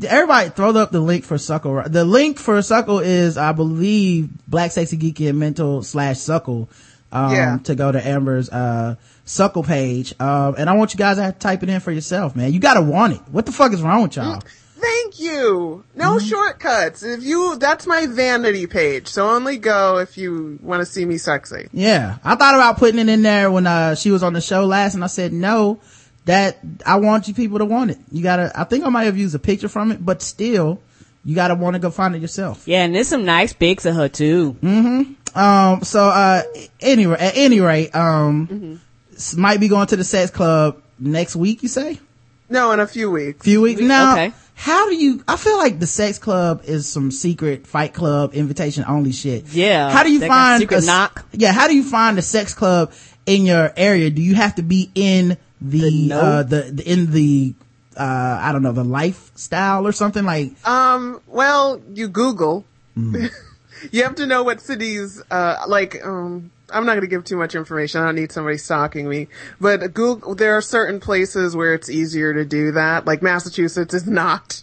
everybody 0.07 0.51
throw 0.51 0.71
up 0.77 0.93
the 0.93 1.01
link 1.01 1.25
for 1.25 1.37
Suckle. 1.39 1.83
The 1.87 2.05
link 2.05 2.39
for 2.39 2.63
Suckle 2.63 3.01
is, 3.01 3.37
I 3.37 3.53
believe, 3.53 4.29
Black 4.47 4.71
Sexy 4.71 4.97
Geeky 4.97 5.29
and 5.29 5.39
Mental 5.39 5.83
slash 5.83 6.19
Suckle. 6.21 6.69
Um, 7.13 7.33
Yeah. 7.35 7.59
to 7.65 7.75
go 7.75 7.91
to 7.91 8.07
Amber's, 8.07 8.49
uh, 8.51 8.95
Suckle 9.31 9.63
page. 9.63 10.13
Um, 10.21 10.57
and 10.59 10.69
I 10.69 10.73
want 10.75 10.93
you 10.93 10.99
guys 10.99 11.17
to 11.19 11.31
type 11.39 11.63
it 11.63 11.69
in 11.69 11.81
for 11.81 11.93
yourself, 11.93 12.35
man. 12.35 12.53
You 12.53 12.59
gotta 12.59 12.83
want 12.83 13.13
it. 13.15 13.21
What 13.31 13.47
the 13.47 13.53
fuck 13.53 13.73
is 13.73 13.81
wrong 13.83 14.03
with 14.03 14.17
y'all? 14.17 14.43
Thank 14.77 15.21
you. 15.21 15.85
No 15.95 16.17
Mm-hmm. 16.17 16.27
shortcuts. 16.27 17.03
If 17.03 17.23
you, 17.23 17.57
that's 17.57 17.87
my 17.87 18.07
vanity 18.07 18.67
page. 18.67 19.09
So 19.09 19.29
only 19.29 19.57
go 19.59 19.99
if 19.99 20.17
you 20.19 20.59
want 20.63 20.81
to 20.81 20.87
see 20.87 21.05
me 21.05 21.19
sexy. 21.19 21.69
Yeah. 21.73 22.17
I 22.25 22.35
thought 22.35 22.55
about 22.55 22.79
putting 22.79 22.99
it 22.99 23.09
in 23.09 23.23
there 23.23 23.51
when, 23.51 23.67
uh, 23.67 23.95
she 23.95 24.11
was 24.11 24.23
on 24.23 24.33
the 24.33 24.41
show 24.41 24.65
last 24.65 24.95
and 24.95 25.05
I 25.05 25.09
said, 25.09 25.33
no, 25.33 25.79
that 26.25 26.59
I 26.85 26.97
want 26.97 27.29
you 27.29 27.35
people 27.35 27.59
to 27.59 27.65
want 27.67 27.91
it. 27.93 27.99
You 28.11 28.23
gotta, 28.23 28.51
I 28.59 28.65
think 28.65 28.85
I 28.85 28.89
might 28.89 29.05
have 29.05 29.17
used 29.19 29.35
a 29.35 29.39
picture 29.39 29.69
from 29.69 29.93
it, 29.93 30.05
but 30.05 30.23
still, 30.23 30.81
you 31.25 31.35
gotta 31.35 31.55
want 31.55 31.75
to 31.75 31.79
go 31.81 31.91
find 31.91 32.17
it 32.17 32.23
yourself. 32.23 32.67
yeah, 32.67 32.83
and 32.83 32.95
there's 32.95 33.09
some 33.09 33.25
nice 33.27 33.53
pics 33.53 33.85
of 33.85 33.95
her 33.95 34.09
too. 34.09 34.57
Mm-hmm. 34.63 35.39
Um, 35.39 35.83
so, 35.83 36.05
uh, 36.05 36.43
anyway, 36.81 37.17
at 37.21 37.37
any 37.37 37.61
rate, 37.61 37.95
um, 37.95 38.49
s- 38.75 38.81
might 39.37 39.61
be 39.61 39.69
going 39.69 39.87
to 39.89 39.97
the 39.97 40.05
sex 40.05 40.31
club 40.31 40.83
next 40.99 41.37
week, 41.37 41.63
you 41.63 41.69
say? 41.69 41.99
No, 42.49 42.73
in 42.73 42.81
a 42.81 42.87
few 42.87 43.11
weeks. 43.11 43.45
Few 43.45 43.61
weeks 43.61 43.81
now. 43.81 44.13
Okay. 44.15 44.33
How 44.55 44.89
do 44.91 44.95
you, 44.95 45.25
I 45.27 45.37
feel 45.37 45.57
like 45.57 45.79
the 45.79 45.87
sex 45.87 46.19
club 46.19 46.63
is 46.65 46.87
some 46.87 47.11
secret 47.11 47.67
fight 47.67 47.95
club 47.95 48.35
invitation 48.35 48.85
only 48.87 49.13
shit. 49.13 49.47
Yeah, 49.55 49.91
How 49.91 50.03
do 50.03 50.13
you 50.13 50.21
find 50.27 50.61
secret 50.61 50.77
a 50.77 50.79
s- 50.81 50.87
knock. 50.87 51.25
Yeah. 51.33 51.53
How 51.53 51.67
do 51.69 51.75
you 51.75 51.83
find 51.85 52.19
a 52.19 52.23
sex 52.23 52.53
club 52.53 52.93
in 53.25 53.47
your 53.47 53.73
area? 53.77 54.11
Do 54.11 54.21
you 54.21 54.35
have 54.35 54.57
to 54.57 54.63
be 54.63 54.91
in 54.95 55.39
the, 55.63 56.09
The 56.09 56.13
uh, 56.15 56.43
the, 56.43 56.61
the, 56.73 56.93
in 56.93 57.11
the, 57.13 57.55
uh, 57.97 58.39
I 58.43 58.53
don't 58.53 58.63
know, 58.63 58.73
the 58.73 58.85
lifestyle 58.85 59.87
or 59.87 59.93
something 59.93 60.25
like, 60.25 60.53
Um, 60.69 61.21
well, 61.27 61.81
you 61.95 62.09
Google. 62.09 62.65
Mm-hmm. 62.99 63.27
you 63.93 64.03
have 64.03 64.17
to 64.17 64.27
know 64.27 64.43
what 64.43 64.61
cities, 64.61 65.23
uh, 65.31 65.65
like, 65.69 66.05
um, 66.05 66.51
I'm 66.73 66.87
not 66.87 66.93
going 66.93 67.03
to 67.03 67.07
give 67.07 67.25
too 67.25 67.37
much 67.37 67.55
information. 67.55 68.01
I 68.01 68.07
don't 68.07 68.15
need 68.17 68.33
somebody 68.33 68.59
stalking 68.59 69.09
me. 69.09 69.29
But 69.61 69.95
Google, 69.95 70.35
there 70.35 70.57
are 70.57 70.63
certain 70.63 71.01
places 71.01 71.57
where 71.57 71.75
it's 71.75 71.89
easier 71.91 72.35
to 72.35 72.45
do 72.45 72.73
that. 72.73 73.07
Like 73.07 73.23
Massachusetts 73.23 73.95
is 73.95 74.07
not. 74.07 74.63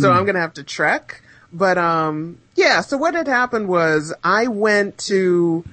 So 0.00 0.10
I'm 0.10 0.24
going 0.24 0.34
to 0.34 0.40
have 0.40 0.54
to 0.54 0.64
trek. 0.64 1.22
But, 1.52 1.78
um, 1.78 2.38
yeah, 2.56 2.80
so 2.80 2.96
what 2.96 3.14
had 3.14 3.28
happened 3.28 3.68
was 3.68 4.12
I 4.22 4.48
went 4.48 4.98
to, 5.06 5.64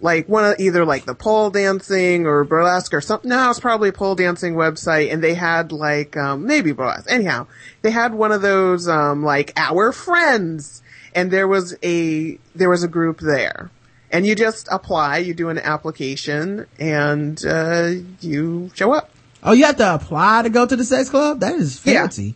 like 0.00 0.28
one 0.28 0.44
of 0.44 0.58
either 0.58 0.84
like 0.84 1.04
the 1.04 1.14
pole 1.14 1.50
dancing 1.50 2.26
or 2.26 2.44
burlesque 2.44 2.92
or 2.92 3.00
something. 3.00 3.28
No, 3.28 3.50
it's 3.50 3.60
probably 3.60 3.90
a 3.90 3.92
pole 3.92 4.14
dancing 4.14 4.54
website 4.54 5.12
and 5.12 5.22
they 5.22 5.34
had 5.34 5.70
like, 5.70 6.16
um, 6.16 6.46
maybe 6.46 6.72
burlesque. 6.72 7.10
Anyhow, 7.10 7.46
they 7.82 7.90
had 7.90 8.12
one 8.12 8.32
of 8.32 8.42
those, 8.42 8.88
um, 8.88 9.22
like 9.22 9.52
our 9.56 9.92
friends 9.92 10.82
and 11.14 11.30
there 11.30 11.46
was 11.46 11.76
a, 11.84 12.38
there 12.54 12.68
was 12.70 12.82
a 12.82 12.88
group 12.88 13.20
there 13.20 13.70
and 14.12 14.26
you 14.26 14.34
just 14.34 14.68
apply, 14.70 15.18
you 15.18 15.34
do 15.34 15.48
an 15.48 15.58
application 15.58 16.66
and, 16.78 17.44
uh, 17.44 17.90
you 18.20 18.70
show 18.74 18.92
up. 18.92 19.10
oh, 19.42 19.52
you 19.52 19.64
have 19.64 19.76
to 19.78 19.94
apply 19.94 20.42
to 20.42 20.50
go 20.50 20.64
to 20.66 20.76
the 20.76 20.84
sex 20.84 21.10
club? 21.10 21.40
That 21.40 21.54
is 21.56 21.80
Yeah. 21.84 22.02
fancy. 22.02 22.34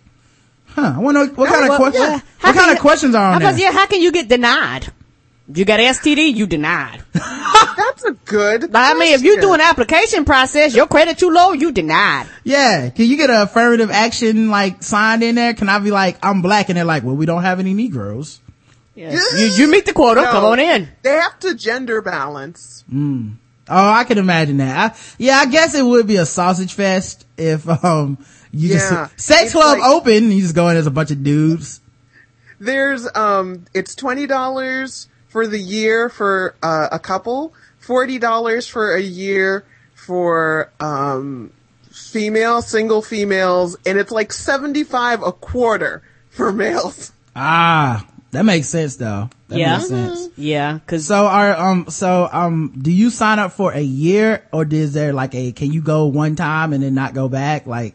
Huh. 0.75 0.95
I 0.97 0.99
wonder 0.99 1.27
what 1.27 1.45
No, 1.49 1.53
kind 1.55 1.63
of 1.65 1.69
well, 1.71 1.79
questions, 1.79 2.05
yeah. 2.05 2.13
What 2.41 2.53
can 2.53 2.55
kind 2.55 2.73
of 2.73 2.79
questions 2.81 3.15
are 3.15 3.33
on 3.33 3.39
Because 3.39 3.57
there? 3.57 3.67
yeah, 3.73 3.79
how 3.79 3.87
can 3.87 4.01
you 4.01 4.11
get 4.13 4.29
denied? 4.29 4.89
You 5.55 5.65
got 5.65 5.79
STD, 5.79 6.35
you 6.35 6.47
denied. 6.49 7.03
That's 7.13 8.05
a 8.05 8.13
good. 8.25 8.73
But 8.73 8.79
I 8.81 8.95
mean, 8.95 9.15
if 9.15 9.23
you 9.23 9.41
do 9.41 9.53
an 9.55 9.61
application 9.61 10.25
process, 10.25 10.75
your 10.75 10.87
credit 10.89 11.19
too 11.19 11.31
low, 11.31 11.53
you 11.53 11.71
denied. 11.71 12.27
Yeah. 12.43 12.91
Can 12.91 13.07
you 13.07 13.17
get 13.17 13.31
an 13.31 13.41
affirmative 13.43 13.91
action 13.93 14.51
like 14.51 14.83
signed 14.83 15.23
in 15.23 15.37
there? 15.37 15.55
Can 15.55 15.69
I 15.69 15.79
be 15.79 15.93
like, 15.93 16.19
I'm 16.23 16.43
black 16.43 16.69
and 16.69 16.77
they're 16.77 16.85
like, 16.85 17.05
well, 17.05 17.15
we 17.15 17.27
don't 17.27 17.43
have 17.43 17.61
any 17.61 17.75
Negroes. 17.75 18.41
Yeah. 18.97 19.13
you, 19.37 19.47
you 19.57 19.69
meet 19.71 19.85
the 19.87 19.93
quota, 19.93 20.23
No. 20.23 20.31
come 20.33 20.45
on 20.45 20.59
in. 20.59 20.89
They 21.03 21.11
have 21.11 21.39
to 21.41 21.55
gender 21.55 22.01
balance. 22.03 22.83
Oh, 22.93 23.31
I 23.69 24.05
can 24.05 24.19
imagine 24.19 24.57
that. 24.57 24.93
I, 24.93 24.97
yeah, 25.19 25.37
I 25.37 25.47
guess 25.47 25.75
it 25.75 25.85
would 25.85 26.07
be 26.07 26.17
a 26.17 26.25
sausage 26.27 26.73
fest 26.75 27.27
if, 27.37 27.69
um, 27.85 28.17
you 28.53 28.71
Yeah. 28.71 29.09
just, 29.15 29.21
sex 29.21 29.43
It's 29.45 29.53
club 29.53 29.79
like- 29.79 29.89
open, 29.91 30.33
you 30.33 30.41
just 30.41 30.55
go 30.55 30.69
in 30.69 30.77
as 30.77 30.87
a 30.87 30.91
bunch 30.91 31.11
of 31.11 31.23
dudes. 31.23 31.81
There's 32.59 33.07
um 33.15 33.67
it's 33.75 33.95
twenty 33.95 34.27
dollars 34.27 35.09
for 35.29 35.47
the 35.47 35.59
year 35.59 36.09
for 36.09 36.55
uh, 36.63 36.89
a 36.91 36.99
couple, 36.99 37.53
forty 37.79 38.19
dollars 38.19 38.67
for 38.67 38.95
a 38.95 39.01
year 39.03 39.67
for 39.95 40.71
um 40.81 41.53
female 41.91 42.63
single 42.63 43.03
females, 43.03 43.77
and 43.85 43.99
it's 43.99 44.11
like 44.11 44.33
seventy 44.33 44.85
five 44.85 45.23
a 45.23 45.33
quarter 45.33 46.03
for 46.31 46.51
males. 46.51 47.13
Ah, 47.35 48.07
that 48.37 48.45
makes 48.45 48.69
sense 48.69 48.97
though. 48.97 49.31
That 49.49 49.59
Yeah. 49.59 49.79
makes 49.79 49.89
sense. 49.89 50.29
Yeah, 50.37 50.81
cause 50.87 51.07
So 51.07 51.27
are, 51.27 51.57
um, 51.57 51.87
so, 51.89 52.29
um, 52.31 52.75
do 52.77 52.93
you 52.93 53.09
sign 53.09 53.39
up 53.39 53.53
for 53.53 53.73
a 53.73 53.81
year 53.81 54.43
or 54.53 54.67
is 54.71 54.93
there 54.93 55.15
like 55.15 55.35
a, 55.35 55.53
can 55.53 55.73
you 55.73 55.81
go 55.81 56.05
one 56.05 56.37
time 56.37 56.75
and 56.75 56.83
then 56.83 56.93
not 56.95 57.15
go 57.15 57.31
back? 57.31 57.67
Like, 57.67 57.95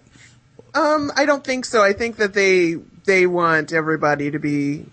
Um, 0.73 1.11
I 1.15 1.25
don't 1.25 1.43
think 1.43 1.65
so. 1.65 1.83
I 1.83 1.93
think 1.93 2.15
that 2.15 2.33
they 2.33 2.77
they 3.05 3.27
want 3.27 3.71
everybody 3.71 4.31
to 4.31 4.39
be 4.39 4.85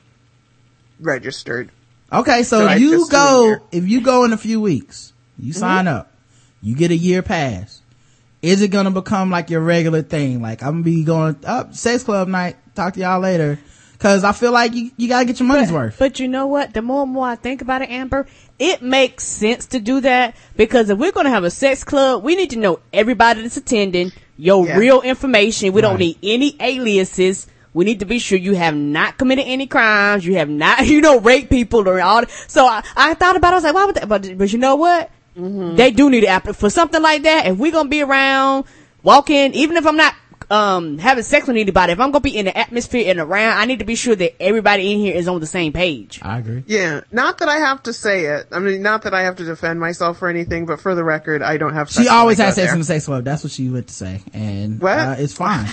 registered. 1.01 1.71
Okay, 2.13 2.43
so 2.43 2.67
So 2.67 2.75
you 2.75 2.91
just 2.99 3.11
do 3.11 3.17
a 3.17 3.21
go, 3.21 3.57
if 3.73 3.89
you 3.89 4.01
go 4.03 4.25
in 4.25 4.33
a 4.35 4.37
few 4.39 4.61
weeks, 4.61 5.13
you 5.39 5.53
sign 5.55 5.87
up, 5.87 6.13
you 6.61 6.75
get 6.75 6.91
a 6.91 6.97
year 6.97 7.23
pass. 7.23 7.81
Is 8.43 8.61
it 8.61 8.69
gonna 8.69 8.91
become 8.91 9.31
like 9.31 9.49
your 9.49 9.61
regular 9.61 10.03
thing? 10.03 10.43
Like 10.43 10.63
I'm 10.63 10.83
gonna 10.83 10.85
be 10.85 11.05
going 11.05 11.37
up 11.47 11.75
sex 11.75 12.03
club 12.05 12.29
night, 12.29 12.57
talk 12.75 12.95
to 12.95 13.01
y'all 13.01 13.21
later. 13.21 13.59
Cause 13.99 14.23
I 14.23 14.31
feel 14.31 14.53
like 14.53 14.75
you, 14.75 14.93
you 14.97 15.09
gotta 15.09 15.25
get 15.25 15.41
your 15.41 15.49
money's 15.49 15.73
worth. 15.73 15.99
But 15.99 16.21
you 16.21 16.29
know 16.29 16.47
what? 16.47 16.73
The 16.73 16.83
more 16.83 17.03
and 17.03 17.11
more 17.13 17.27
I 17.27 17.35
think 17.35 17.63
about 17.63 17.83
it, 17.83 17.91
Amber, 17.91 18.29
it 18.57 18.81
makes 18.81 19.25
sense 19.25 19.67
to 19.67 19.81
do 19.81 20.01
that 20.03 20.37
because 20.57 20.89
if 20.89 20.99
we're 20.99 21.11
going 21.11 21.25
to 21.25 21.31
have 21.31 21.43
a 21.45 21.51
sex 21.51 21.83
club, 21.83 22.23
we 22.23 22.37
need 22.37 22.51
to 22.51 22.59
know 22.61 22.79
everybody 22.93 23.43
that's 23.43 23.57
attending, 23.57 24.13
your 24.37 24.65
Yeah. 24.67 24.79
real 24.79 25.01
information. 25.03 25.73
We 25.73 25.81
don't 25.81 25.99
need 25.99 26.17
any 26.23 26.55
aliases. 26.61 27.49
We 27.75 27.85
need 27.85 27.99
to 28.01 28.07
be 28.07 28.19
sure 28.21 28.39
you 28.39 28.55
have 28.55 28.75
not 28.77 29.19
committed 29.19 29.45
any 29.49 29.67
crimes. 29.67 30.25
You 30.25 30.37
have 30.37 30.49
not, 30.49 30.87
you 30.87 31.01
know, 31.01 31.19
raped 31.21 31.51
people 31.51 31.89
or 31.89 32.01
all. 32.01 32.21
that. 32.21 32.31
So 32.47 32.67
I, 32.67 32.85
I 32.97 33.15
thought 33.15 33.35
about 33.37 33.49
it. 33.49 33.53
I 33.53 33.57
was 33.57 33.65
like, 33.65 33.75
why 33.75 33.85
would 33.85 33.95
that? 33.97 34.09
But, 34.09 34.39
but 34.39 34.53
you 34.53 34.59
know 34.61 34.77
what? 34.77 35.11
Mm-hmm. 35.37 35.75
They 35.77 35.91
do 35.91 36.09
need 36.09 36.21
to 36.23 36.29
app 36.29 36.49
for 36.55 36.71
something 36.71 37.03
like 37.03 37.23
that. 37.25 37.47
If 37.47 37.59
we're 37.59 37.73
going 37.73 37.87
to 37.87 37.91
be 37.91 38.03
around, 38.03 38.65
walk 39.03 39.29
in, 39.31 39.55
even 39.55 39.77
if 39.77 39.87
I'm 39.87 39.97
not 39.97 40.15
um 40.51 40.99
having 40.99 41.23
sex 41.25 41.47
with 41.47 41.57
anybody, 41.57 41.93
if 41.93 42.01
I'm 42.01 42.11
gonna 42.11 42.21
be 42.21 42.37
in 42.37 42.47
the 42.47 42.57
atmosphere 42.57 43.11
and 43.11 43.19
around, 43.21 43.59
I 43.59 43.65
need 43.67 43.81
to 43.81 43.85
be 43.85 43.95
sure 43.95 44.15
that 44.17 44.41
everybody 44.43 44.93
in 44.93 44.99
here 44.99 45.15
is 45.15 45.29
on 45.29 45.41
the 45.41 45.47
same 45.47 45.73
page. 45.73 46.21
I 46.23 46.39
agree. 46.39 46.65
Yeah, 46.67 47.03
not 47.13 47.39
that 47.39 47.49
I 47.49 47.59
have 47.59 47.83
to 47.85 47.93
say 47.93 48.27
it. 48.27 48.47
I 48.53 48.59
mean, 48.59 48.83
not 48.83 49.03
that 49.03 49.13
I 49.15 49.23
have 49.23 49.37
to 49.37 49.45
defend 49.45 49.79
myself 49.81 50.23
or 50.23 50.29
anything, 50.29 50.65
but 50.67 50.81
for 50.81 50.95
the 50.95 51.05
record, 51.05 51.43
I 51.43 51.57
don't 51.59 51.75
have. 51.75 51.91
Sex 51.91 52.05
She 52.07 52.09
when 52.11 52.17
always 52.19 52.39
has 52.39 52.55
go 52.55 52.63
sex 52.63 52.67
there. 52.69 52.73
in 52.75 52.79
the 52.81 52.85
sex 52.87 53.05
club. 53.07 53.25
That's 53.25 53.45
what 53.45 53.53
she 53.53 53.69
went 53.69 53.89
to 53.89 53.95
say. 53.95 54.23
And, 54.33 54.81
What? 54.81 54.99
uh, 54.99 55.17
it's 55.19 55.35
fine. 55.35 55.67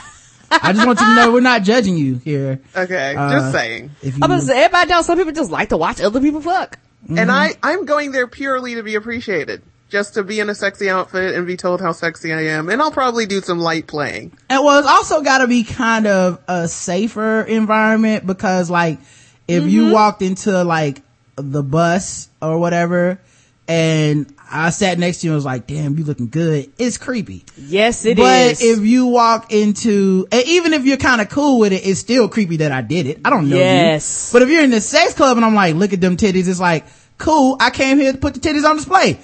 I 0.51 0.73
just 0.73 0.85
want 0.85 0.99
you 0.99 1.05
to 1.07 1.15
know 1.15 1.31
we're 1.33 1.39
not 1.41 1.63
judging 1.63 1.97
you 1.97 2.15
here. 2.15 2.59
Okay, 2.75 3.15
Uh, 3.15 3.31
just 3.31 3.51
saying. 3.51 3.91
If 4.01 4.17
you, 4.17 4.23
I'm 4.23 4.29
gonna 4.29 4.41
say 4.41 4.63
everybody 4.63 4.89
does. 4.89 5.05
Some 5.05 5.17
people 5.17 5.33
just 5.33 5.51
like 5.51 5.69
to 5.69 5.77
watch 5.77 5.99
other 6.01 6.21
people 6.21 6.41
fuck. 6.41 6.77
And 7.09 7.31
I, 7.31 7.53
I'm 7.63 7.85
going 7.85 8.11
there 8.11 8.27
purely 8.27 8.75
to 8.75 8.83
be 8.83 8.95
appreciated. 8.95 9.61
Just 9.89 10.15
to 10.15 10.23
be 10.23 10.39
in 10.39 10.49
a 10.49 10.55
sexy 10.55 10.89
outfit 10.89 11.35
and 11.35 11.45
be 11.45 11.55
told 11.57 11.79
how 11.79 11.91
sexy 11.91 12.33
I 12.33 12.41
am. 12.47 12.69
And 12.69 12.81
I'll 12.81 12.91
probably 12.91 13.25
do 13.27 13.39
some 13.41 13.59
light 13.59 13.85
playing. 13.87 14.35
And 14.49 14.63
well, 14.65 14.79
it's 14.79 14.87
also 14.87 15.21
got 15.21 15.37
to 15.39 15.47
be 15.47 15.63
kind 15.63 16.07
of 16.07 16.41
a 16.47 16.67
safer 16.67 17.41
environment 17.41 18.25
because, 18.25 18.69
like, 18.69 18.99
if 19.47 19.61
Mm-hmm. 19.61 19.69
you 19.69 19.91
walked 19.91 20.21
into 20.23 20.63
like 20.63 21.01
the 21.35 21.61
bus 21.61 22.29
or 22.41 22.57
whatever, 22.57 23.19
and 23.67 24.31
I 24.51 24.69
sat 24.71 24.97
next 24.99 25.19
to 25.21 25.27
you 25.27 25.31
and 25.33 25.35
was 25.35 25.45
like, 25.45 25.67
"Damn, 25.67 25.97
you 25.97 26.03
looking 26.03 26.29
good," 26.29 26.71
it's 26.79 26.97
creepy. 26.97 27.45
Yes, 27.57 28.05
it 28.05 28.17
but 28.17 28.51
is. 28.53 28.61
if 28.63 28.79
you 28.85 29.05
walk 29.07 29.51
into, 29.51 30.27
and 30.31 30.43
even 30.47 30.73
if 30.73 30.85
you're 30.85 30.97
kind 30.97 31.21
of 31.21 31.29
cool 31.29 31.59
with 31.59 31.73
it, 31.73 31.85
it's 31.85 31.99
still 31.99 32.27
creepy 32.27 32.57
that 32.57 32.71
I 32.71 32.81
did 32.81 33.05
it. 33.07 33.21
I 33.23 33.29
don't 33.29 33.49
know 33.49 33.57
Yes. 33.57 34.29
you. 34.33 34.39
But 34.39 34.43
if 34.43 34.49
you're 34.49 34.63
in 34.63 34.71
the 34.71 34.81
sex 34.81 35.13
club 35.13 35.37
and 35.37 35.45
I'm 35.45 35.55
like, 35.55 35.75
look 35.75 35.93
at 35.93 36.01
them 36.01 36.17
titties, 36.17 36.47
it's 36.47 36.59
like, 36.59 36.85
cool. 37.17 37.57
I 37.59 37.69
came 37.69 37.99
here 37.99 38.11
to 38.11 38.17
put 38.17 38.33
the 38.35 38.39
titties 38.39 38.65
on 38.67 38.75
display. 38.77 39.19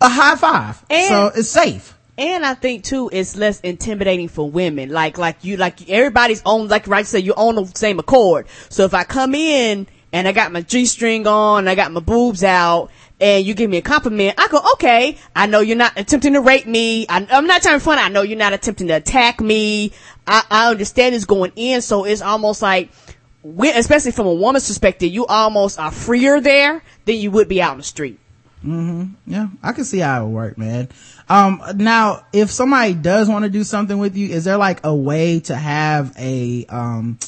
A 0.00 0.08
high 0.08 0.36
five. 0.36 0.84
And- 0.90 1.08
so 1.08 1.32
it's 1.34 1.48
safe. 1.48 1.94
And 2.18 2.46
I 2.46 2.54
think 2.54 2.84
too, 2.84 3.10
it's 3.12 3.36
less 3.36 3.60
intimidating 3.60 4.28
for 4.28 4.50
women. 4.50 4.88
Like, 4.88 5.18
like 5.18 5.44
you, 5.44 5.58
like 5.58 5.88
everybody's 5.90 6.42
on, 6.46 6.68
like 6.68 6.86
right 6.86 7.06
say 7.06 7.18
you're 7.18 7.38
on 7.38 7.56
the 7.56 7.66
same 7.74 7.98
accord. 7.98 8.46
So 8.70 8.84
if 8.84 8.94
I 8.94 9.04
come 9.04 9.34
in 9.34 9.86
and 10.14 10.26
I 10.26 10.32
got 10.32 10.50
my 10.50 10.62
G 10.62 10.86
string 10.86 11.26
on, 11.26 11.68
I 11.68 11.74
got 11.74 11.92
my 11.92 12.00
boobs 12.00 12.42
out, 12.42 12.90
and 13.20 13.44
you 13.44 13.52
give 13.54 13.68
me 13.68 13.76
a 13.76 13.82
compliment, 13.82 14.34
I 14.38 14.48
go, 14.48 14.60
okay, 14.74 15.18
I 15.34 15.46
know 15.46 15.60
you're 15.60 15.76
not 15.76 15.92
attempting 15.98 16.34
to 16.34 16.40
rape 16.40 16.66
me. 16.66 17.06
I, 17.08 17.26
am 17.30 17.46
not 17.46 17.62
trying 17.62 17.78
to 17.78 17.84
fun. 17.84 17.98
I 17.98 18.08
know 18.08 18.22
you're 18.22 18.38
not 18.38 18.52
attempting 18.52 18.88
to 18.88 18.94
attack 18.94 19.40
me. 19.40 19.92
I, 20.26 20.42
I 20.50 20.70
understand 20.70 21.14
it's 21.14 21.24
going 21.26 21.52
in. 21.56 21.82
So 21.82 22.04
it's 22.04 22.22
almost 22.22 22.62
like, 22.62 22.90
especially 23.58 24.12
from 24.12 24.26
a 24.26 24.32
woman's 24.34 24.68
perspective, 24.68 25.12
you 25.12 25.26
almost 25.26 25.78
are 25.78 25.90
freer 25.90 26.40
there 26.40 26.82
than 27.04 27.16
you 27.16 27.30
would 27.30 27.48
be 27.48 27.60
out 27.60 27.72
in 27.72 27.78
the 27.78 27.84
street. 27.84 28.18
Mm-hmm. 28.64 29.12
Yeah, 29.26 29.48
I 29.62 29.72
can 29.72 29.84
see 29.84 29.98
how 29.98 30.22
it 30.22 30.26
would 30.26 30.34
work, 30.34 30.58
man. 30.58 30.88
Um, 31.28 31.62
now, 31.76 32.26
if 32.32 32.50
somebody 32.50 32.94
does 32.94 33.28
want 33.28 33.44
to 33.44 33.50
do 33.50 33.64
something 33.64 33.98
with 33.98 34.16
you, 34.16 34.28
is 34.28 34.44
there 34.44 34.56
like 34.56 34.84
a 34.84 34.94
way 34.94 35.40
to 35.40 35.54
have 35.54 36.14
a, 36.18 36.66
um, 36.68 37.18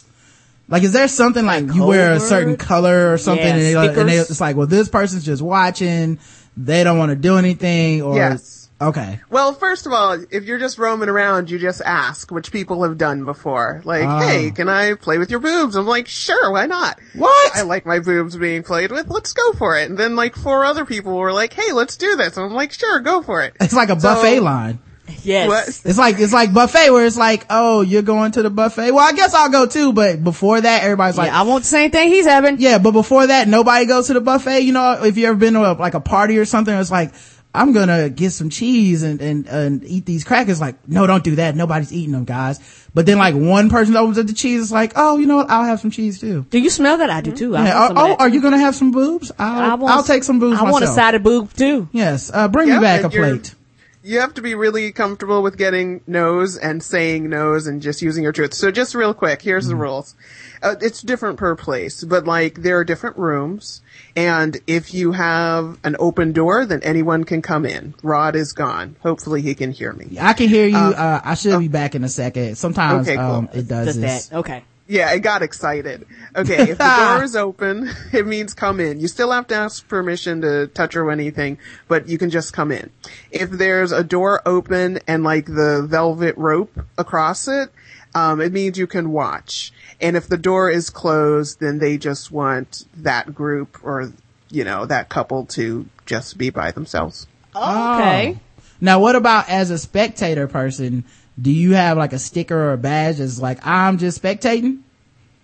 like, 0.68 0.82
is 0.82 0.92
there 0.92 1.08
something 1.08 1.44
like 1.44 1.66
you 1.72 1.84
wear 1.84 2.12
a 2.12 2.20
certain 2.20 2.56
color 2.56 3.12
or 3.12 3.18
something 3.18 3.44
Yeah, 3.44 3.54
and, 3.54 3.62
they, 3.62 4.00
and 4.00 4.08
they, 4.08 4.16
it's 4.16 4.40
like, 4.40 4.56
well, 4.56 4.66
this 4.66 4.88
person's 4.88 5.24
just 5.24 5.42
watching. 5.42 6.18
They 6.56 6.82
don't 6.84 6.98
want 6.98 7.10
to 7.10 7.16
do 7.16 7.36
anything 7.36 8.02
or, 8.02 8.16
Yes. 8.16 8.67
Okay. 8.80 9.20
Well, 9.30 9.52
first 9.52 9.86
of 9.86 9.92
all, 9.92 10.16
if 10.30 10.44
you're 10.44 10.58
just 10.58 10.78
roaming 10.78 11.08
around, 11.08 11.50
you 11.50 11.58
just 11.58 11.80
ask, 11.84 12.30
which 12.30 12.52
people 12.52 12.82
have 12.84 12.98
done 12.98 13.24
before. 13.24 13.82
Like, 13.84 14.04
Oh. 14.04 14.18
hey, 14.26 14.50
can 14.50 14.68
I 14.68 14.94
play 14.94 15.18
with 15.18 15.30
your 15.30 15.40
boobs? 15.40 15.76
I'm 15.76 15.86
like, 15.86 16.08
sure, 16.08 16.52
why 16.52 16.66
not? 16.66 16.98
What? 17.14 17.56
I 17.56 17.62
like 17.62 17.86
my 17.86 17.98
boobs 17.98 18.36
being 18.36 18.62
played 18.62 18.90
with. 18.90 19.08
Let's 19.08 19.32
go 19.32 19.52
for 19.54 19.78
it. 19.78 19.88
And 19.90 19.98
then 19.98 20.16
like 20.16 20.36
four 20.36 20.64
other 20.64 20.84
people 20.84 21.16
were 21.16 21.32
like, 21.32 21.52
hey, 21.52 21.72
let's 21.72 21.96
do 21.96 22.16
this. 22.16 22.36
And 22.36 22.46
I'm 22.46 22.54
like, 22.54 22.72
sure, 22.72 23.00
go 23.00 23.22
for 23.22 23.42
it. 23.42 23.54
It's 23.60 23.74
like 23.74 23.88
a 23.90 23.98
So- 24.00 24.14
buffet 24.14 24.40
line. 24.40 24.78
Yes. 25.22 25.48
What? 25.48 25.66
It's 25.88 25.96
like, 25.98 26.18
it's 26.18 26.34
like 26.34 26.52
buffet 26.52 26.90
where 26.90 27.06
it's 27.06 27.16
like, 27.16 27.46
oh, 27.48 27.80
you're 27.80 28.02
going 28.02 28.30
to 28.32 28.42
the 28.42 28.50
buffet. 28.50 28.90
Well, 28.92 29.06
I 29.06 29.12
guess 29.12 29.32
I'll 29.32 29.48
go 29.48 29.64
too, 29.66 29.94
but 29.94 30.22
before 30.22 30.60
that, 30.60 30.82
everybody's 30.82 31.16
like, 31.16 31.32
I 31.32 31.42
want 31.42 31.64
the 31.64 31.68
same 31.68 31.90
thing 31.90 32.08
he's 32.08 32.26
having. 32.26 32.60
Yeah, 32.60 32.76
but 32.76 32.90
before 32.90 33.26
that, 33.26 33.48
nobody 33.48 33.86
goes 33.86 34.08
to 34.08 34.12
the 34.14 34.20
buffet. 34.20 34.60
You 34.60 34.72
know, 34.74 35.02
if 35.02 35.16
you 35.16 35.26
ever 35.26 35.34
been 35.36 35.54
to 35.54 35.60
a, 35.60 35.72
like 35.72 35.94
a 35.94 36.00
party 36.00 36.36
or 36.38 36.44
something, 36.44 36.74
it's 36.74 36.90
like, 36.90 37.12
I'm 37.54 37.72
gonna 37.72 38.10
get 38.10 38.32
some 38.32 38.50
cheese 38.50 39.02
and, 39.02 39.20
and, 39.20 39.46
and 39.46 39.84
eat 39.84 40.04
these 40.04 40.22
crackers. 40.22 40.60
Like, 40.60 40.76
no, 40.86 41.06
don't 41.06 41.24
do 41.24 41.36
that. 41.36 41.56
Nobody's 41.56 41.92
eating 41.92 42.12
them, 42.12 42.24
guys. 42.24 42.60
But 42.94 43.06
then 43.06 43.18
like 43.18 43.34
one 43.34 43.70
person 43.70 43.96
opens 43.96 44.18
up 44.18 44.26
the 44.26 44.34
cheese. 44.34 44.62
It's 44.62 44.72
like, 44.72 44.92
oh, 44.96 45.16
you 45.16 45.26
know 45.26 45.36
what? 45.36 45.50
I'll 45.50 45.64
have 45.64 45.80
some 45.80 45.90
cheese 45.90 46.20
too. 46.20 46.46
Do 46.50 46.58
you 46.58 46.70
smell 46.70 46.98
that? 46.98 47.10
I 47.10 47.20
do 47.20 47.34
too. 47.34 47.52
Yeah, 47.52 47.88
want 47.88 47.98
oh, 47.98 48.02
oh, 48.12 48.16
are 48.18 48.28
you 48.28 48.42
gonna 48.42 48.58
have 48.58 48.74
some 48.74 48.92
boobs? 48.92 49.32
I'll, 49.38 49.72
I 49.72 49.74
want, 49.74 49.94
I'll 49.94 50.02
take 50.02 50.24
some 50.24 50.38
boobs 50.38 50.58
I 50.58 50.70
want 50.70 50.84
a 50.84 50.88
side 50.88 51.14
of 51.14 51.22
boob 51.22 51.52
too. 51.54 51.88
Yes, 51.92 52.30
uh, 52.32 52.48
bring 52.48 52.68
Yeah, 52.68 52.76
me 52.76 52.82
back 52.82 53.04
a 53.04 53.10
plate. 53.10 53.54
You 54.02 54.20
have 54.20 54.34
to 54.34 54.42
be 54.42 54.54
really 54.54 54.92
comfortable 54.92 55.42
with 55.42 55.58
getting 55.58 56.02
no's 56.06 56.56
and 56.56 56.82
saying 56.82 57.28
no's 57.28 57.66
and 57.66 57.82
just 57.82 58.00
using 58.00 58.22
your 58.22 58.32
truth. 58.32 58.54
So 58.54 58.70
just 58.70 58.94
real 58.94 59.12
quick, 59.12 59.42
here's 59.42 59.66
the 59.66 59.74
rules. 59.76 60.14
Uh, 60.62 60.76
it's 60.80 61.02
different 61.02 61.38
per 61.38 61.56
place, 61.56 62.04
but 62.04 62.24
like 62.24 62.62
there 62.62 62.78
are 62.78 62.84
different 62.84 63.16
rooms. 63.16 63.82
And 64.18 64.58
if 64.66 64.94
you 64.94 65.12
have 65.12 65.78
an 65.84 65.94
open 66.00 66.32
door, 66.32 66.66
then 66.66 66.80
anyone 66.82 67.22
can 67.22 67.40
come 67.40 67.64
in. 67.64 67.94
Rod 68.02 68.34
is 68.34 68.52
gone. 68.52 68.96
Hopefully 69.00 69.42
he 69.42 69.54
can 69.54 69.70
hear 69.70 69.92
me. 69.92 70.16
I 70.20 70.32
can 70.32 70.48
hear 70.48 70.66
you. 70.66 70.76
Uh, 70.76 71.20
I 71.24 71.34
should 71.36 71.60
be 71.60 71.68
back 71.68 71.94
in 71.94 72.02
a 72.02 72.08
second. 72.08 72.58
Sometimes, 72.58 73.06
Okay, 73.06 73.16
cool. 73.16 73.24
um, 73.24 73.48
it 73.52 73.68
does 73.68 73.86
Does 73.86 74.00
this. 74.00 74.26
that? 74.26 74.38
Okay. 74.38 74.64
Yeah, 74.88 75.12
it 75.12 75.20
got 75.20 75.42
excited. 75.42 76.04
Okay, 76.34 76.70
if 76.70 76.78
the 76.78 76.96
door 76.96 77.22
is 77.22 77.36
open, 77.36 77.90
it 78.12 78.26
means 78.26 78.54
come 78.54 78.80
in. 78.80 78.98
You 78.98 79.06
still 79.06 79.30
have 79.30 79.46
to 79.48 79.54
ask 79.54 79.86
permission 79.86 80.40
to 80.40 80.66
touch 80.66 80.96
or 80.96 81.10
anything, 81.12 81.58
but 81.86 82.08
you 82.08 82.18
can 82.18 82.30
just 82.30 82.52
come 82.54 82.72
in. 82.72 82.90
If 83.30 83.50
there's 83.50 83.92
a 83.92 84.02
door 84.02 84.40
open 84.48 84.98
and 85.06 85.22
like 85.22 85.44
the 85.46 85.86
velvet 85.88 86.36
rope 86.38 86.72
across 86.96 87.46
it, 87.46 87.70
um, 88.14 88.40
it 88.40 88.52
means 88.52 88.78
you 88.78 88.86
can 88.86 89.12
watch. 89.12 89.72
And 90.00 90.16
if 90.16 90.28
the 90.28 90.36
door 90.36 90.70
is 90.70 90.90
closed, 90.90 91.60
then 91.60 91.78
they 91.78 91.98
just 91.98 92.30
want 92.30 92.84
that 92.96 93.34
group 93.34 93.78
or, 93.82 94.12
you 94.50 94.64
know, 94.64 94.86
that 94.86 95.08
couple 95.08 95.46
to 95.46 95.86
just 96.06 96.38
be 96.38 96.50
by 96.50 96.70
themselves. 96.70 97.26
Okay. 97.54 98.36
Oh. 98.36 98.40
Now, 98.80 99.00
what 99.00 99.16
about 99.16 99.48
as 99.48 99.70
a 99.70 99.78
spectator 99.78 100.46
person? 100.46 101.04
Do 101.40 101.50
you 101.50 101.74
have 101.74 101.98
like 101.98 102.12
a 102.12 102.18
sticker 102.18 102.56
or 102.56 102.72
a 102.72 102.78
badge 102.78 103.18
that's 103.18 103.40
like, 103.40 103.64
I'm 103.66 103.98
just 103.98 104.22
spectating? 104.22 104.80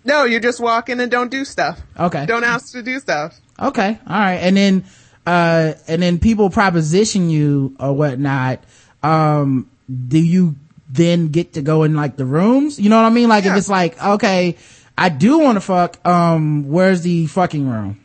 No, 0.03 0.23
you're 0.23 0.39
just 0.39 0.59
walk 0.59 0.89
in 0.89 0.99
and 0.99 1.11
don't 1.11 1.31
do 1.31 1.43
stuff. 1.45 1.81
Okay. 1.99 2.25
Don't 2.25 2.43
ask 2.43 2.71
to 2.73 2.83
do 2.83 2.99
stuff. 2.99 3.39
Okay. 3.59 3.99
All 4.07 4.19
right. 4.19 4.35
And 4.35 4.55
then, 4.55 4.85
uh, 5.25 5.73
and 5.87 6.01
then 6.01 6.19
people 6.19 6.49
proposition 6.49 7.29
you 7.29 7.75
or 7.79 7.93
whatnot. 7.93 8.63
Um, 9.01 9.69
do 10.07 10.19
you 10.19 10.55
then 10.95 11.29
get 11.29 11.53
to 11.53 11.61
go 11.61 11.83
in 11.83 11.95
like 11.95 12.15
the 12.15 12.25
rooms? 12.25 12.79
You 12.79 12.89
know 12.89 12.97
what 12.97 13.05
I 13.05 13.09
mean? 13.09 13.29
Like 13.29 13.45
if 13.45 13.55
it's 13.55 13.69
like, 13.69 14.01
okay, 14.03 14.57
I 14.97 15.09
do 15.09 15.39
want 15.39 15.57
to 15.57 15.61
fuck, 15.61 16.05
um, 16.07 16.69
where's 16.69 17.01
the 17.01 17.27
fucking 17.27 17.67
room? 17.69 17.99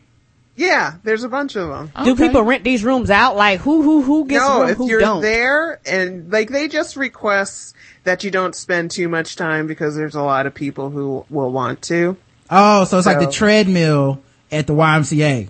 Yeah, 0.56 0.94
there's 1.04 1.24
a 1.24 1.28
bunch 1.28 1.56
of 1.56 1.68
them. 1.68 1.90
Do 2.04 2.14
people 2.14 2.42
rent 2.42 2.64
these 2.64 2.84
rooms 2.84 3.08
out? 3.10 3.34
Like 3.36 3.60
who 3.60 3.82
who 3.82 4.02
who 4.02 4.26
gets 4.26 4.44
no, 4.44 4.60
room? 4.60 4.68
if 4.70 4.76
Who 4.76 4.88
you're 4.90 5.00
don't? 5.00 5.22
there 5.22 5.80
and 5.86 6.30
like 6.30 6.50
they 6.50 6.68
just 6.68 6.96
request 6.96 7.74
that 8.04 8.24
you 8.24 8.30
don't 8.30 8.54
spend 8.54 8.90
too 8.90 9.08
much 9.08 9.36
time 9.36 9.66
because 9.66 9.96
there's 9.96 10.14
a 10.14 10.22
lot 10.22 10.46
of 10.46 10.52
people 10.54 10.90
who 10.90 11.24
will 11.30 11.50
want 11.50 11.80
to. 11.82 12.16
Oh, 12.50 12.84
so 12.84 12.98
it's 12.98 13.06
like 13.06 13.20
the 13.20 13.30
treadmill 13.30 14.20
at 14.52 14.66
the 14.66 14.74
YMCA. 14.74 15.48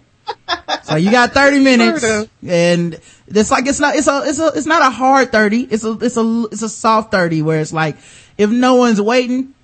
so 0.84 0.94
you 0.96 1.10
got 1.10 1.32
30 1.32 1.60
minutes 1.60 2.02
Sort 2.02 2.24
of. 2.24 2.30
and 2.48 3.00
it's 3.36 3.50
like, 3.50 3.66
it's 3.66 3.80
not, 3.80 3.94
it's 3.96 4.06
a, 4.08 4.22
it's 4.24 4.38
a, 4.38 4.46
it's 4.48 4.66
not 4.66 4.82
a 4.82 4.90
hard 4.90 5.30
30. 5.32 5.62
It's 5.70 5.84
a, 5.84 5.92
it's 6.00 6.16
a, 6.16 6.44
it's 6.50 6.62
a 6.62 6.68
soft 6.68 7.10
30 7.12 7.42
where 7.42 7.60
it's 7.60 7.72
like, 7.72 7.96
if 8.38 8.50
no 8.50 8.74
one's 8.76 9.00
waiting, 9.00 9.54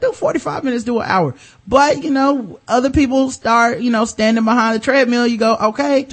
do 0.00 0.12
45 0.12 0.64
minutes, 0.64 0.84
do 0.84 1.00
an 1.00 1.06
hour. 1.08 1.34
But, 1.66 2.02
you 2.04 2.10
know, 2.10 2.58
other 2.68 2.90
people 2.90 3.30
start, 3.30 3.80
you 3.80 3.90
know, 3.90 4.04
standing 4.04 4.44
behind 4.44 4.76
the 4.76 4.84
treadmill. 4.84 5.26
You 5.26 5.38
go, 5.38 5.56
okay, 5.56 6.06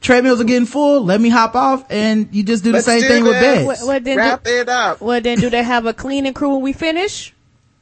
treadmills 0.00 0.40
are 0.40 0.44
getting 0.44 0.66
full. 0.66 1.04
Let 1.04 1.20
me 1.20 1.28
hop 1.28 1.54
off. 1.54 1.84
And 1.90 2.28
you 2.34 2.42
just 2.42 2.64
do 2.64 2.70
the 2.70 2.76
Let's 2.76 2.86
same 2.86 3.00
do 3.02 3.08
thing 3.08 3.24
with 3.24 3.34
this. 3.34 3.56
beds. 3.66 3.66
What, 3.66 3.86
what 3.86 4.04
then? 4.04 4.16
Wrap 4.18 4.44
Do, 4.44 4.50
it 4.60 4.68
up. 4.68 5.00
well, 5.00 5.20
then 5.20 5.38
do 5.38 5.50
they 5.50 5.62
have 5.62 5.86
a 5.86 5.92
cleaning 5.94 6.34
crew 6.34 6.54
when 6.54 6.62
we 6.62 6.72
finish? 6.72 7.32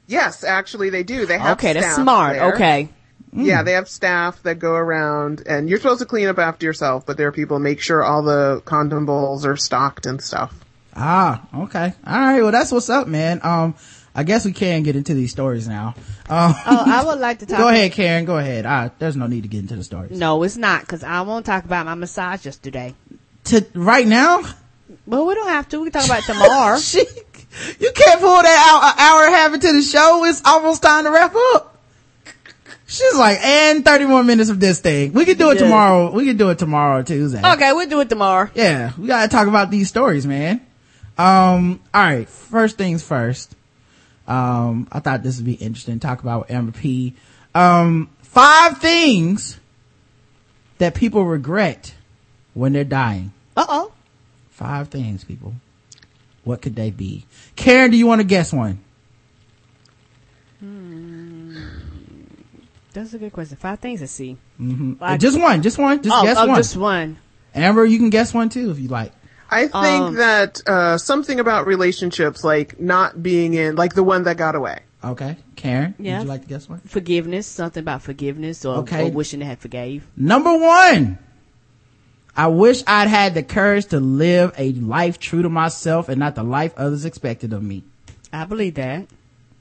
Yes, 0.07 0.45
actually 0.45 0.91
they 0.91 1.03
do. 1.03 1.25
They 1.27 1.39
have 1.39 1.57
Okay, 1.59 1.73
that's 1.73 1.87
staff 1.87 2.03
smart. 2.03 2.37
there. 2.37 2.53
Okay. 2.55 2.89
Yeah, 3.37 3.63
they 3.65 3.73
have 3.73 3.89
staff 3.89 4.41
that 4.45 4.61
go 4.61 4.75
around 4.75 5.43
and 5.47 5.69
you're 5.69 5.79
supposed 5.81 5.99
to 6.01 6.07
clean 6.07 6.29
up 6.29 6.39
after 6.39 6.65
yourself, 6.67 7.05
but 7.05 7.17
there 7.17 7.27
are 7.29 7.33
people 7.33 7.59
make 7.59 7.81
sure 7.81 8.03
all 8.05 8.23
the 8.23 8.63
condom 8.65 9.07
bowls 9.07 9.45
are 9.45 9.57
stocked 9.57 10.07
and 10.07 10.23
stuff. 10.23 10.55
Ah, 10.95 11.45
okay. 11.65 11.93
All 12.07 12.19
right. 12.19 12.43
Well, 12.43 12.53
that's 12.53 12.71
what's 12.71 12.89
up, 12.89 13.09
man. 13.09 13.41
Um, 13.43 13.75
I 14.15 14.23
guess 14.23 14.45
we 14.45 14.53
can 14.53 14.85
get 14.85 14.95
into 14.95 15.13
these 15.15 15.33
stories 15.33 15.67
now. 15.67 15.97
Um, 16.29 16.55
Oh, 16.67 16.85
I 16.87 17.03
would 17.05 17.19
like 17.19 17.41
to 17.41 17.47
talk. 17.51 17.59
go 17.59 17.69
ahead, 17.69 17.91
Karen. 17.91 18.25
Go 18.25 18.39
ahead. 18.39 18.65
Ah, 18.67 18.91
there's 19.01 19.17
no 19.17 19.27
need 19.27 19.43
to 19.43 19.49
get 19.49 19.59
into 19.61 19.75
the 19.75 19.83
stories. 19.83 20.13
No, 20.13 20.41
it's 20.45 20.57
not 20.57 20.83
because 20.83 21.03
I 21.03 21.23
won't 21.23 21.45
talk 21.45 21.65
about 21.65 21.87
my 21.87 21.95
massage 21.97 22.45
yesterday. 22.47 22.95
To 23.47 23.67
right 23.75 24.07
now, 24.07 24.43
Well, 25.07 25.27
we 25.27 25.35
don't 25.35 25.49
have 25.49 25.69
to. 25.71 25.81
We 25.81 25.91
can 25.91 26.01
talk 26.01 26.07
about 26.07 26.21
it 26.23 26.33
tomorrow. 26.33 26.79
she, 26.79 26.99
you 27.81 27.91
can't 27.93 28.21
pull 28.21 28.41
that 28.43 28.69
out 28.71 28.93
an 28.95 29.01
hour 29.01 29.25
and 29.27 29.35
a 29.35 29.37
half 29.37 29.55
into 29.55 29.73
the 29.73 29.83
show. 29.83 30.25
It's 30.25 30.41
almost 30.45 30.83
time 30.83 31.03
to 31.03 31.11
wrap 31.11 31.35
up. 31.55 31.74
She's 32.95 33.17
like, 33.17 33.39
and 33.43 33.85
30 33.85 34.05
more 34.05 34.23
minutes 34.23 34.51
of 34.51 34.61
this 34.61 34.79
thing. 34.81 35.13
We 35.13 35.25
can 35.25 35.37
do 35.37 35.51
it 35.51 35.55
Yeah. 35.57 35.65
tomorrow. 35.65 36.13
We 36.13 36.27
can 36.27 36.37
do 36.37 36.51
it 36.51 36.59
tomorrow, 36.59 37.03
Tuesday. 37.03 37.41
okay, 37.45 37.73
we'll 37.73 37.89
do 37.89 38.01
it 38.01 38.09
tomorrow. 38.09 38.49
Yeah, 38.55 38.93
we 38.97 39.09
gotta 39.09 39.29
talk 39.29 39.49
about 39.49 39.71
these 39.71 39.89
stories, 39.89 40.27
man. 40.27 40.61
Um, 41.19 41.81
alright, 41.95 42.29
first 42.29 42.77
things 42.79 43.03
first. 43.03 43.55
Um, 44.29 44.87
I 44.93 45.01
thought 45.01 45.23
this 45.23 45.37
would 45.37 45.45
be 45.45 45.55
interesting. 45.55 45.99
Talk 45.99 46.21
about 46.23 46.51
Amber 46.51 46.73
P. 46.73 47.15
Um, 47.55 48.09
five 48.23 48.79
things 48.79 49.59
that 50.79 50.95
people 50.95 51.25
regret 51.25 51.95
when 52.55 52.73
they're 52.73 52.85
dying. 52.85 53.33
Uh 53.57 53.67
oh. 53.69 53.93
Five 54.51 54.89
things, 54.89 55.25
people. 55.25 55.55
What 56.45 56.63
could 56.63 56.77
they 56.77 56.91
be? 56.91 57.27
Karen, 57.57 57.91
do 57.91 57.97
you 57.97 58.07
want 58.07 58.21
to 58.21 58.27
guess 58.27 58.53
one? 58.53 58.79
That's 62.95 63.13
a 63.13 63.19
good 63.19 63.33
question. 63.33 63.57
Five 63.59 63.81
things 63.81 64.01
to 64.01 64.07
see. 64.09 64.37
Mm-hmm. 64.61 64.95
Like- 65.03 65.21
just 65.21 65.39
one, 65.39 65.61
just 65.63 65.77
one, 65.79 66.03
just 66.03 66.15
oh, 66.17 66.23
guess 66.23 66.37
oh, 66.39 66.47
one. 66.47 66.57
just 66.57 66.77
one. 66.77 67.19
Amber, 67.55 67.85
you 67.85 67.99
can 67.99 68.09
guess 68.11 68.33
one 68.33 68.49
too 68.49 68.71
if 68.71 68.79
you 68.79 68.89
like. 68.89 69.13
I 69.51 69.63
think 69.69 69.75
Um, 69.75 70.15
that 70.15 70.61
uh 70.67 70.97
something 70.99 71.39
about 71.39 71.67
relationships 71.67 72.43
like 72.43 72.81
not 72.81 73.23
being 73.23 73.55
in 73.55 73.77
like 73.77 73.95
the 73.95 74.03
one 74.03 74.25
that 74.25 74.37
got 74.39 74.55
away. 74.55 74.81
Okay. 75.05 75.37
Karen, 75.55 75.95
Yeah. 75.99 76.19
would 76.19 76.25
you 76.25 76.29
like 76.31 76.43
to 76.43 76.49
guess 76.49 76.69
one? 76.69 76.81
Forgiveness. 76.87 77.47
Something 77.47 77.83
about 77.83 78.01
forgiveness 78.03 78.65
or, 78.65 78.79
Okay. 78.79 79.09
or 79.09 79.13
wishing 79.13 79.41
they 79.41 79.47
had 79.47 79.59
forgave. 79.59 80.07
Number 80.17 80.57
one. 80.57 81.19
I 82.37 82.49
wish 82.49 82.83
I'd 82.87 83.07
had 83.09 83.35
the 83.35 83.43
courage 83.45 83.87
to 83.87 84.01
live 84.01 84.53
a 84.59 84.73
life 84.73 85.21
true 85.21 85.43
to 85.43 85.49
myself 85.49 86.09
and 86.09 86.19
not 86.19 86.35
the 86.35 86.43
life 86.43 86.73
others 86.77 87.05
expected 87.05 87.53
of 87.53 87.63
me. 87.63 87.85
I 88.33 88.45
believe 88.47 88.75
that. 88.75 89.07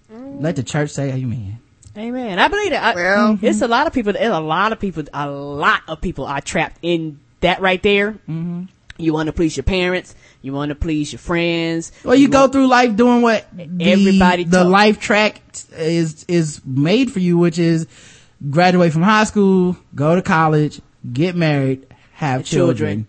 Let 0.10 0.55
the 0.55 0.64
church 0.64 0.89
say 0.91 1.11
amen. 1.11 1.60
Amen. 1.98 2.40
I 2.40 2.48
believe 2.48 2.72
that. 2.72 2.84
I, 2.84 2.95
Well- 2.95 3.40
it's 3.41 3.61
a 3.61 3.68
lot 3.68 3.88
of 3.88 3.94
people. 3.94 4.14
There's 4.14 4.34
a 4.34 4.40
lot 4.40 4.72
of 4.72 4.80
people. 4.80 5.03
A 5.14 5.30
lot 5.30 5.82
of 5.88 6.02
people 6.02 6.26
are 6.26 6.41
trapped 6.41 6.78
in 6.82 7.20
that 7.41 7.61
right 7.61 7.82
there. 7.84 8.14
Mm-hmm. 8.14 8.64
You 8.98 9.14
want 9.14 9.28
to 9.28 9.34
please 9.34 9.56
your 9.57 9.64
parents. 9.64 10.15
You 10.41 10.53
want 10.53 10.70
to 10.70 10.76
please 10.76 11.11
your 11.11 11.20
friends. 11.20 11.91
Well, 12.03 12.15
you, 12.15 12.28
go 12.30 12.48
through 12.48 12.68
life 12.68 12.95
doing 12.95 13.22
what 13.22 13.45
the, 13.56 13.64
Everybody 13.91 14.44
the 14.44 14.64
talk- 14.64 14.72
life 14.72 14.99
track 14.99 15.41
is 15.72 16.26
is 16.28 16.61
made 16.65 17.11
for 17.11 17.20
you, 17.20 17.38
which 17.38 17.57
is 17.60 17.88
graduate 18.49 18.91
from 18.94 19.02
high 19.03 19.24
school, 19.24 19.78
go 19.95 20.15
to 20.15 20.22
college, 20.22 20.82
get 21.11 21.36
married, 21.36 21.88
have 22.14 22.44
Children. 22.45 23.07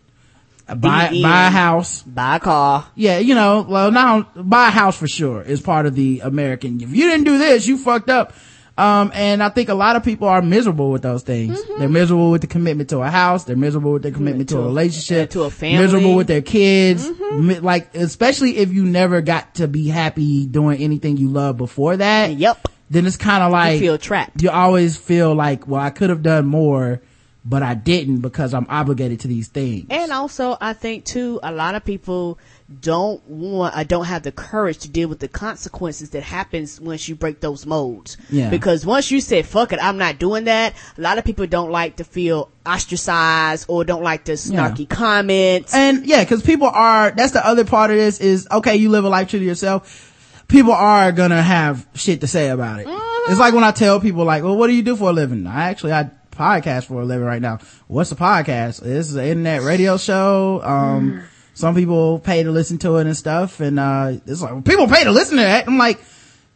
children, 0.66 0.81
buy 0.81 1.11
buy 1.23 1.47
a 1.48 1.51
house. 1.51 2.02
buy 2.02 2.36
a 2.36 2.40
car. 2.40 2.86
Yeah, 2.94 3.19
you 3.19 3.35
know, 3.35 3.66
well, 3.69 3.90
now 3.90 4.23
buy 4.36 4.69
a 4.69 4.70
house 4.70 4.97
for 4.97 5.09
sure 5.09 5.43
is 5.43 5.61
part 5.61 5.86
of 5.86 5.94
the 5.94 6.20
American. 6.20 6.81
If 6.81 6.90
you 6.90 7.09
didn't 7.11 7.24
do 7.24 7.36
this, 7.39 7.66
you 7.66 7.77
fucked 7.78 8.11
up. 8.11 8.32
Um, 8.76 9.12
and 9.14 9.40
I 9.42 9.51
think 9.51 9.68
a 9.68 9.74
lot 9.74 9.94
of 9.94 10.02
people 10.02 10.26
are 10.26 10.42
miserable 10.42 10.90
with 10.90 11.02
those 11.02 11.22
things. 11.22 11.56
Mm-hmm. 11.60 11.78
They're 11.78 11.88
miserable 11.88 12.32
with 12.32 12.40
the 12.40 12.48
commitment 12.48 12.90
to 12.90 12.98
a 13.02 13.09
house. 13.10 13.44
They're 13.44 13.55
miserable 13.55 13.92
with 13.92 14.02
their 14.02 14.10
commitment 14.10 14.48
to, 14.48 14.56
To 14.56 14.60
a 14.62 14.64
relationship. 14.64 15.30
to 15.30 15.42
a 15.44 15.51
family. 15.51 15.78
Miserable 15.84 16.16
with 16.16 16.26
their 16.26 16.42
kids. 16.42 17.09
Mm-hmm. 17.09 17.64
Like, 17.64 17.94
especially 17.94 18.56
if 18.56 18.72
you 18.72 18.84
never 18.84 19.20
got 19.20 19.55
to 19.56 19.68
be 19.68 19.86
happy 19.88 20.46
doing 20.46 20.82
anything 20.82 21.16
you 21.18 21.28
love 21.28 21.56
before 21.56 21.96
that. 21.98 22.32
Yep. 22.32 22.68
Then 22.90 23.06
it's 23.06 23.16
kind 23.16 23.42
of 23.44 23.52
like, 23.52 23.74
You 23.74 23.78
feel 23.80 23.98
trapped. 23.98 24.42
you 24.42 24.51
always 24.51 24.96
feel 24.96 25.34
like, 25.34 25.68
well, 25.68 25.80
I 25.80 25.90
could 25.90 26.10
have 26.10 26.22
done 26.24 26.44
more, 26.46 27.01
but 27.44 27.62
I 27.62 27.74
didn't 27.74 28.18
because 28.20 28.55
I'm 28.55 28.66
obligated 28.68 29.20
to 29.20 29.28
these 29.28 29.48
things. 29.48 29.86
And 29.90 30.10
also, 30.12 30.56
I 30.60 30.72
think 30.72 31.05
too, 31.05 31.38
a 31.42 31.52
lot 31.52 31.76
of 31.76 31.84
people 31.84 32.38
don't 32.81 33.23
want, 33.28 33.77
I 33.77 33.85
don't 33.85 34.07
have 34.07 34.23
the 34.23 34.32
courage 34.32 34.78
to 34.78 34.89
deal 34.89 35.09
with 35.09 35.19
the 35.19 35.28
consequences 35.28 36.11
that 36.11 36.23
happens 36.23 36.81
once 36.81 37.09
you 37.09 37.15
break 37.15 37.41
those 37.41 37.66
molds. 37.66 38.16
Yeah. 38.31 38.49
Because 38.49 38.86
once 38.86 39.11
you 39.11 39.20
say, 39.20 39.43
fuck 39.43 39.73
it, 39.73 39.78
I'm 39.82 39.99
not 39.99 40.19
doing 40.19 40.45
that, 40.45 40.74
a 40.97 41.01
lot 41.01 41.19
of 41.19 41.24
people 41.24 41.47
don't 41.47 41.70
like 41.70 41.97
to 41.97 42.05
feel 42.05 42.51
ostracized 42.65 43.66
or 43.69 43.85
don't 43.85 44.03
like 44.03 44.24
the 44.24 44.32
snarky 44.32 44.89
comments. 44.89 45.74
And 45.74 46.07
yeah, 46.07 46.24
cause 46.24 46.43
people 46.43 46.69
are, 46.69 47.11
that's 47.11 47.32
the 47.32 47.47
other 47.47 47.65
part 47.65 47.91
of 47.91 47.99
this 47.99 48.20
is, 48.20 48.49
okay, 48.51 48.77
you 48.77 48.89
live 48.89 49.05
a 49.05 49.11
life 49.11 49.28
true 49.28 49.41
to 49.41 49.45
yourself. 49.45 50.45
People 50.49 50.73
are 50.73 51.12
gonna 51.12 51.43
have 51.43 51.86
shit 51.95 52.23
to 52.23 52.27
say 52.27 52.49
about 52.49 52.81
it. 52.81 52.86
It's 53.28 53.41
like 53.41 53.55
when 53.55 53.65
I 53.65 53.73
tell 53.73 54.01
people 54.01 54.24
like, 54.24 54.43
well, 54.43 54.57
what 54.57 54.69
do 54.69 54.74
you 54.74 54.82
do 54.82 54.97
for 54.97 55.11
a 55.11 55.12
living? 55.12 55.47
I 55.47 55.70
actually, 55.70 55.93
I 55.93 56.11
podcast 56.31 56.86
for 56.86 57.01
a 57.01 57.05
living 57.05 57.27
right 57.27 57.41
now. 57.41 57.59
What's 57.86 58.12
a 58.12 58.16
podcast? 58.16 58.81
This 58.81 59.09
is 59.09 59.16
an 59.16 59.24
internet 59.24 59.62
radio 59.62 59.97
show. 59.97 60.61
Um, 60.62 61.24
some 61.55 61.74
people 61.74 62.18
pay 62.18 62.43
to 62.43 62.51
listen 62.51 62.78
to 62.78 62.97
it 62.97 63.06
and 63.06 63.16
stuff. 63.16 63.60
And, 63.60 63.78
uh, 63.81 64.14
it's 64.26 64.43
like, 64.43 64.64
people 64.64 64.86
pay 64.89 65.05
to 65.05 65.10
listen 65.12 65.36
to 65.39 65.43
that. 65.43 65.66
I'm 65.66 65.78
like, 65.78 66.01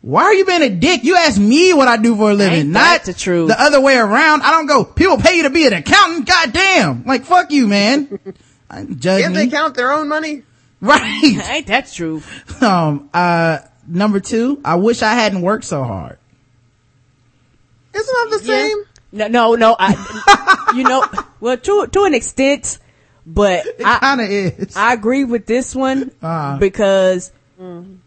why 0.00 0.24
are 0.24 0.34
you 0.34 0.44
being 0.44 0.62
a 0.62 0.68
dick? 0.70 1.02
You 1.04 1.16
ask 1.16 1.40
me 1.40 1.72
what 1.74 1.88
I 1.88 1.96
do 1.96 2.14
for 2.14 2.30
a 2.30 2.34
living, 2.34 2.58
Ain't 2.60 2.68
not 2.68 3.04
that 3.04 3.04
the 3.04 3.12
truth? 3.14 3.48
the 3.48 3.60
other 3.60 3.80
way 3.80 3.96
around. 3.96 4.42
I 4.42 4.52
don't 4.52 4.66
go, 4.66 4.84
people 4.84 5.18
pay 5.18 5.36
you 5.36 5.42
to 5.44 5.50
be 5.50 5.66
an 5.66 5.72
accountant. 5.72 6.26
Goddamn. 6.26 7.04
Like, 7.04 7.24
fuck 7.24 7.50
you, 7.50 7.66
man. 7.66 8.18
I 8.70 8.84
judge 8.84 9.22
Can't 9.22 9.34
me. 9.34 9.44
they 9.46 9.48
count 9.48 9.74
their 9.74 9.90
own 9.90 10.08
money? 10.08 10.42
Right. 10.80 11.22
Ain't 11.48 11.66
that 11.66 11.90
true? 11.90 12.22
um, 12.60 13.10
uh, 13.12 13.58
number 13.86 14.20
two, 14.20 14.60
I 14.64 14.76
wish 14.76 15.02
I 15.02 15.14
hadn't 15.14 15.42
worked 15.42 15.64
so 15.64 15.82
hard. 15.82 16.18
Isn't 17.94 18.30
that 18.30 18.38
the 18.38 18.44
same? 18.44 18.76
No, 19.10 19.26
no, 19.28 19.54
no. 19.54 19.76
I, 19.78 20.72
you 20.76 20.84
know, 20.84 21.04
well, 21.40 21.56
to 21.56 21.86
to 21.86 22.04
an 22.04 22.14
extent, 22.14 22.78
but 23.34 23.66
It 23.66 23.82
I 23.84 23.98
kinda 23.98 24.24
is. 24.24 24.76
I 24.76 24.92
agree 24.94 25.24
with 25.24 25.46
this 25.46 25.74
one 25.74 26.10
Uh. 26.22 26.56
because 26.58 27.30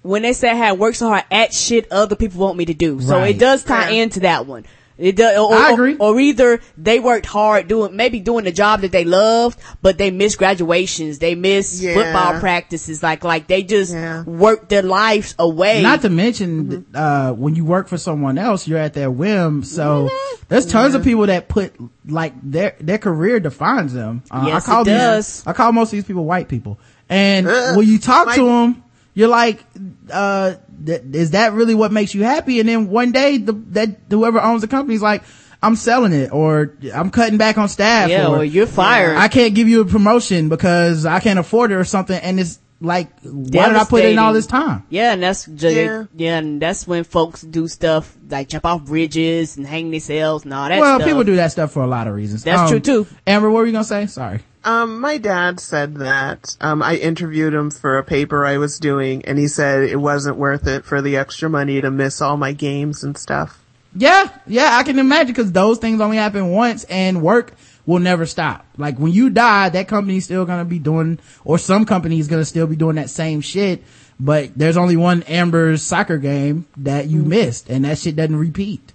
when 0.02 0.22
they 0.22 0.34
say 0.34 0.50
I 0.50 0.54
had 0.56 0.80
worked 0.80 0.98
so 0.98 1.10
hard 1.10 1.26
at 1.30 1.54
shit 1.54 1.92
other 1.92 2.16
people 2.16 2.40
want 2.42 2.58
me 2.58 2.66
to 2.66 2.74
do, 2.74 3.02
so 3.02 3.18
Right. 3.18 3.36
it 3.36 3.40
does 3.40 3.64
tie 3.64 3.90
Yeah. 3.92 4.04
into 4.04 4.22
that 4.22 4.48
one. 4.48 4.66
It 4.98 5.16
does, 5.16 5.38
or, 5.38 5.54
I 5.54 5.72
agree. 5.72 5.96
Or, 5.98 6.20
either 6.20 6.60
they 6.78 7.00
worked 7.00 7.26
hard 7.26 7.68
doing, 7.68 7.96
maybe 7.96 8.20
doing 8.20 8.46
the 8.46 8.52
job 8.52 8.82
that 8.82 8.92
they 8.92 9.04
loved, 9.04 9.58
but 9.82 9.98
they 9.98 10.12
missed 10.12 10.38
graduations, 10.38 11.18
they 11.20 11.34
missed 11.34 11.82
Yeah. 11.82 11.94
football 11.96 12.40
practices, 12.40 13.02
like, 13.02 13.24
like 13.24 13.48
they 13.48 13.64
just 13.64 13.94
Yeah. 13.94 14.24
worked 14.24 14.70
their 14.70 14.84
lives 14.84 15.34
away. 15.40 15.82
Not 15.82 16.02
to 16.04 16.10
mention, 16.10 16.86
uh, 16.94 17.32
when 17.32 17.56
you 17.56 17.66
work 17.66 17.88
for 17.88 17.98
someone 17.98 18.38
else, 18.38 18.68
you're 18.68 18.78
at 18.80 18.94
their 18.94 19.10
whim. 19.10 19.64
So 19.64 20.10
there's 20.50 20.66
tons 20.68 20.94
of 20.94 21.04
people 21.04 21.26
that 21.28 21.48
put 21.48 21.74
like 22.08 22.34
their 22.44 22.76
their 22.80 22.98
career 22.98 23.40
defines 23.40 23.94
them. 23.94 24.22
Uh, 24.30 24.44
Yes, 24.48 24.64
I 24.64 24.72
call 24.72 24.82
it 24.82 24.86
these- 24.86 24.94
does. 24.98 25.44
I 25.48 25.54
call 25.54 25.72
most 25.72 25.88
of 25.90 25.92
these 25.94 26.04
people 26.04 26.26
white 26.26 26.48
people. 26.48 26.78
And 27.10 27.48
Ugh. 27.48 27.78
when 27.78 27.88
you 27.88 27.98
talk 28.00 28.28
White- 28.28 28.36
to 28.36 28.46
them, 28.46 28.84
you're 29.14 29.28
like, 29.28 29.64
uh, 30.12 30.54
th- 30.86 31.02
is 31.14 31.32
that 31.32 31.54
really 31.54 31.76
what 31.76 31.92
makes 31.92 32.14
you 32.14 32.24
happy? 32.24 32.60
And 32.60 32.68
then 32.70 32.90
one 32.90 33.12
day, 33.12 33.38
the, 33.38 33.54
that 33.70 33.90
whoever 34.10 34.42
owns 34.42 34.62
the 34.62 34.68
company 34.68 34.96
is 34.96 35.02
like, 35.02 35.24
I'm 35.64 35.76
selling 35.76 36.12
it, 36.14 36.32
or 36.34 36.76
I'm 36.94 37.12
cutting 37.12 37.38
back 37.38 37.58
on 37.58 37.70
staff, 37.70 38.10
yeah, 38.10 38.28
or 38.28 38.44
you're 38.44 38.66
fired. 38.66 39.16
I 39.18 39.28
can't 39.28 39.54
give 39.54 39.68
you 39.68 39.82
a 39.82 39.86
promotion 39.86 40.50
because 40.50 41.06
I 41.06 41.20
can't 41.20 41.38
afford 41.38 41.72
it 41.72 41.76
or 41.76 41.84
something. 41.84 42.20
And 42.20 42.40
it's 42.40 42.58
like, 42.84 43.10
why 43.22 43.68
did 43.70 43.78
I 43.78 43.84
put 43.84 44.04
in 44.04 44.18
all 44.18 44.34
this 44.34 44.48
time? 44.48 44.84
Yeah, 44.90 45.14
and 45.14 45.22
that's 45.22 45.46
ju- 45.46 45.70
Yeah. 45.70 46.04
yeah. 46.16 46.38
and 46.40 46.60
that's 46.60 46.88
when 46.88 47.04
folks 47.04 47.42
do 47.44 47.68
stuff 47.68 48.18
like 48.28 48.50
jump 48.50 48.66
off 48.66 48.86
bridges 48.86 49.56
and 49.58 49.68
hang 49.68 49.92
themselves 49.92 50.46
and 50.46 50.54
all 50.56 50.68
that. 50.68 50.80
well, 50.80 50.98
stuff. 50.98 51.08
people 51.08 51.24
do 51.24 51.36
that 51.36 51.52
stuff 51.52 51.72
for 51.72 51.84
a 51.84 51.88
lot 51.88 52.08
of 52.08 52.16
reasons. 52.16 52.44
That's 52.44 52.62
Um, 52.62 52.68
true, 52.70 52.80
too. 52.80 53.08
Amber, 53.28 53.52
what 53.52 53.60
were 53.60 53.66
you 53.68 53.72
gonna 53.72 53.84
say? 53.84 54.08
Sorry. 54.08 54.40
Um, 54.64 55.00
my 55.00 55.18
dad 55.18 55.60
said 55.60 55.96
that. 55.96 56.56
Um, 56.62 56.84
I 56.84 56.96
interviewed 56.96 57.54
him 57.54 57.72
for 57.72 57.98
a 57.98 58.04
paper 58.04 58.46
I 58.46 58.58
was 58.58 58.80
doing, 58.80 59.26
and 59.26 59.38
he 59.38 59.48
said 59.48 59.84
it 59.84 59.98
wasn't 59.98 60.38
worth 60.38 60.68
it 60.68 60.86
for 60.86 61.02
the 61.02 61.18
extra 61.18 61.50
money 61.50 61.82
to 61.82 61.90
miss 61.90 62.22
all 62.22 62.38
my 62.38 62.54
games 62.54 63.04
and 63.04 63.18
stuff. 63.18 63.60
Yeah, 63.96 64.30
yeah, 64.48 64.78
I 64.78 64.84
can 64.84 65.00
imagine 65.00 65.34
because 65.34 65.52
those 65.52 65.80
things 65.80 66.00
only 66.00 66.18
happen 66.18 66.50
once 66.50 66.84
and 66.86 67.22
work 67.22 67.54
will 67.86 68.00
never 68.00 68.26
stop. 68.26 68.66
Like 68.78 68.98
when 68.98 69.12
you 69.12 69.30
die, 69.30 69.70
that 69.70 69.88
company's 69.88 70.26
still 70.26 70.46
gonna 70.46 70.64
be 70.66 70.80
doing, 70.80 71.20
or 71.44 71.58
some 71.58 71.86
company 71.86 72.20
is 72.20 72.28
gonna 72.28 72.46
still 72.46 72.68
be 72.68 72.76
doing 72.76 72.96
that 72.96 73.10
same 73.10 73.42
shit, 73.42 73.84
but 74.20 74.52
there's 74.56 74.78
only 74.78 74.96
one 74.96 75.24
Amber's 75.24 75.82
soccer 75.82 76.18
game 76.18 76.68
that 76.78 77.08
you 77.08 77.24
missed 77.24 77.70
and 77.70 77.84
that 77.84 77.98
shit 77.98 78.16
doesn't 78.16 78.36
repeat. 78.36 78.94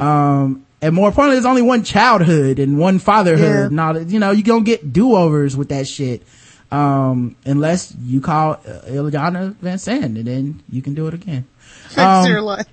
Um, 0.00 0.64
and 0.82 0.94
more 0.94 1.08
importantly, 1.08 1.36
there's 1.36 1.46
only 1.46 1.62
one 1.62 1.82
childhood 1.84 2.58
and 2.58 2.76
one 2.78 2.98
fatherhood 2.98 3.40
Yeah. 3.46 3.66
and 3.66 3.80
all 3.80 3.98
you 4.02 4.18
know, 4.18 4.32
you 4.32 4.42
don't 4.42 4.64
get 4.64 4.92
do-overs 4.92 5.56
with 5.56 5.68
that 5.70 5.86
shit. 5.88 6.22
Um, 6.70 7.36
unless 7.44 7.94
you 8.02 8.20
call 8.22 8.52
uh, 8.52 8.80
Iyanla 8.88 9.54
Vanzant 9.56 10.04
and 10.04 10.16
then 10.24 10.62
you 10.70 10.80
can 10.80 10.94
do 10.94 11.06
it 11.06 11.12
again. 11.14 11.44
Fix 11.92 11.98
Um, 11.98 12.26
your 12.26 12.40
life. 12.40 12.66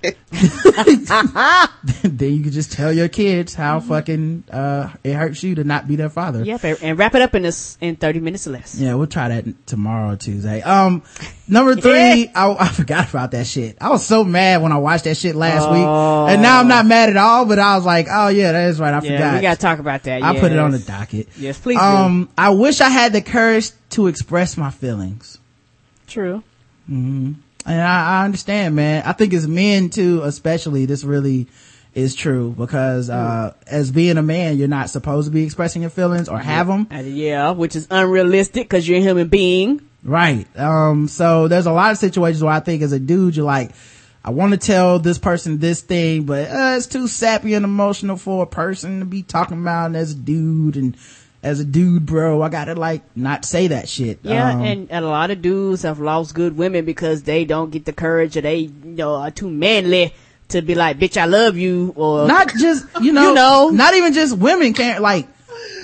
then 2.02 2.32
you 2.34 2.42
can 2.42 2.52
just 2.52 2.72
tell 2.72 2.92
your 2.92 3.08
kids 3.08 3.54
how 3.54 3.80
fucking 3.80 4.44
uh 4.50 4.88
it 5.04 5.12
hurts 5.14 5.42
you 5.42 5.54
to 5.56 5.64
not 5.64 5.86
be 5.86 5.96
their 5.96 6.08
father. 6.08 6.42
Yep, 6.44 6.64
and- 6.82 6.98
wrap 6.98 7.14
it 7.14 7.22
up 7.22 7.34
in 7.34 7.42
this 7.42 7.76
in 7.80 7.96
thirty 7.96 8.20
minutes 8.20 8.46
or 8.46 8.52
less. 8.52 8.78
Yeah, 8.80 8.94
we'll 8.94 9.06
try 9.06 9.28
that 9.28 9.66
tomorrow, 9.66 10.16
Tuesday. 10.16 10.62
Um, 10.62 11.02
number 11.48 11.76
three, 11.80 12.28
I, 12.34 12.50
I 12.58 12.68
forgot 12.68 13.10
about 13.10 13.32
that 13.32 13.46
shit. 13.46 13.76
I 13.80 13.90
was 13.90 14.04
so 14.06 14.24
mad 14.24 14.62
when 14.62 14.72
I 14.72 14.78
watched 14.78 15.04
that 15.04 15.16
shit 15.16 15.34
last 15.34 15.68
week, 15.70 15.84
and 16.32 16.40
now 16.42 16.60
I'm 16.60 16.68
not 16.68 16.86
mad 16.86 17.10
at 17.10 17.16
all. 17.16 17.44
But 17.44 17.58
I 17.58 17.76
was 17.76 17.84
like, 17.84 18.06
oh 18.10 18.28
yeah, 18.28 18.52
that 18.52 18.68
is 18.70 18.80
right. 18.80 18.94
I 18.94 19.00
Yeah, 19.02 19.12
forgot. 19.18 19.34
we 19.34 19.40
gotta 19.42 19.60
talk 19.60 19.78
about 19.80 20.02
that. 20.04 20.22
I 20.22 20.38
put 20.40 20.52
it 20.52 20.58
on 20.58 20.70
the 20.70 20.78
docket. 20.78 21.28
Yes, 21.36 21.58
please 21.58 21.76
do. 21.78 21.84
Um, 21.84 22.28
I 22.38 22.50
wish 22.50 22.80
I 22.80 22.88
had 22.88 23.12
the 23.12 23.20
courage 23.22 23.70
to 23.90 24.06
express 24.06 24.56
my 24.56 24.70
feelings. 24.70 25.38
True. 26.06 26.42
And 27.66 27.80
I, 27.80 28.20
I 28.20 28.24
understand, 28.24 28.74
man. 28.74 29.02
I 29.04 29.12
think 29.12 29.34
as 29.34 29.46
men 29.46 29.90
too, 29.90 30.22
especially, 30.22 30.86
this 30.86 31.04
really 31.04 31.46
is 31.94 32.14
true 32.14 32.54
because, 32.56 33.10
uh, 33.10 33.52
as 33.66 33.90
being 33.90 34.16
a 34.16 34.22
man, 34.22 34.56
you're 34.56 34.68
not 34.68 34.90
supposed 34.90 35.26
to 35.28 35.32
be 35.32 35.44
expressing 35.44 35.82
your 35.82 35.90
feelings 35.90 36.28
or 36.28 36.38
have 36.38 36.66
them. 36.66 36.86
Yeah, 36.90 37.50
which 37.50 37.76
is 37.76 37.86
unrealistic 37.90 38.64
because 38.64 38.88
you're 38.88 38.98
a 38.98 39.02
human 39.02 39.28
being. 39.28 39.82
Right. 40.02 40.46
Um, 40.58 41.08
so 41.08 41.48
there's 41.48 41.66
a 41.66 41.72
lot 41.72 41.90
of 41.90 41.98
situations 41.98 42.42
where 42.42 42.52
I 42.52 42.60
think 42.60 42.82
as 42.82 42.92
a 42.92 43.00
dude, 43.00 43.36
you're 43.36 43.44
like, 43.44 43.72
I 44.24 44.30
want 44.30 44.52
to 44.52 44.58
tell 44.58 44.98
this 44.98 45.18
person 45.18 45.58
this 45.58 45.80
thing, 45.80 46.24
but 46.24 46.48
uh, 46.50 46.74
it's 46.76 46.86
too 46.86 47.08
sappy 47.08 47.54
and 47.54 47.64
emotional 47.64 48.16
for 48.16 48.42
a 48.42 48.46
person 48.46 49.00
to 49.00 49.06
be 49.06 49.22
talking 49.22 49.60
about 49.60 49.94
as 49.94 50.12
a 50.12 50.16
dude 50.16 50.76
and 50.76 50.96
as 51.42 51.58
a 51.60 51.64
dude, 51.64 52.04
bro, 52.06 52.42
I 52.42 52.48
gotta 52.50 52.74
like 52.74 53.02
not 53.16 53.44
say 53.44 53.68
that 53.68 53.88
shit. 53.88 54.18
Yeah, 54.22 54.52
Um, 54.52 54.62
and, 54.62 54.90
and 54.90 55.04
a 55.04 55.08
lot 55.08 55.30
of 55.30 55.40
dudes 55.40 55.82
have 55.82 55.98
lost 56.00 56.34
good 56.34 56.56
women 56.56 56.84
because 56.84 57.22
they 57.22 57.44
don't 57.44 57.70
get 57.70 57.84
the 57.86 57.92
courage 57.92 58.36
or 58.36 58.42
they, 58.42 58.56
you 58.58 58.70
know, 58.84 59.14
are 59.14 59.30
too 59.30 59.48
manly 59.50 60.12
to 60.48 60.60
be 60.62 60.74
like, 60.74 60.98
bitch, 60.98 61.16
I 61.16 61.24
love 61.26 61.56
you, 61.56 61.92
or 61.96 62.26
not 62.26 62.52
just, 62.58 62.84
you 63.00 63.12
know, 63.12 63.28
You 63.28 63.34
know. 63.34 63.68
not 63.70 63.94
even 63.94 64.12
just 64.12 64.36
women 64.36 64.74
can't 64.74 65.00
like 65.00 65.28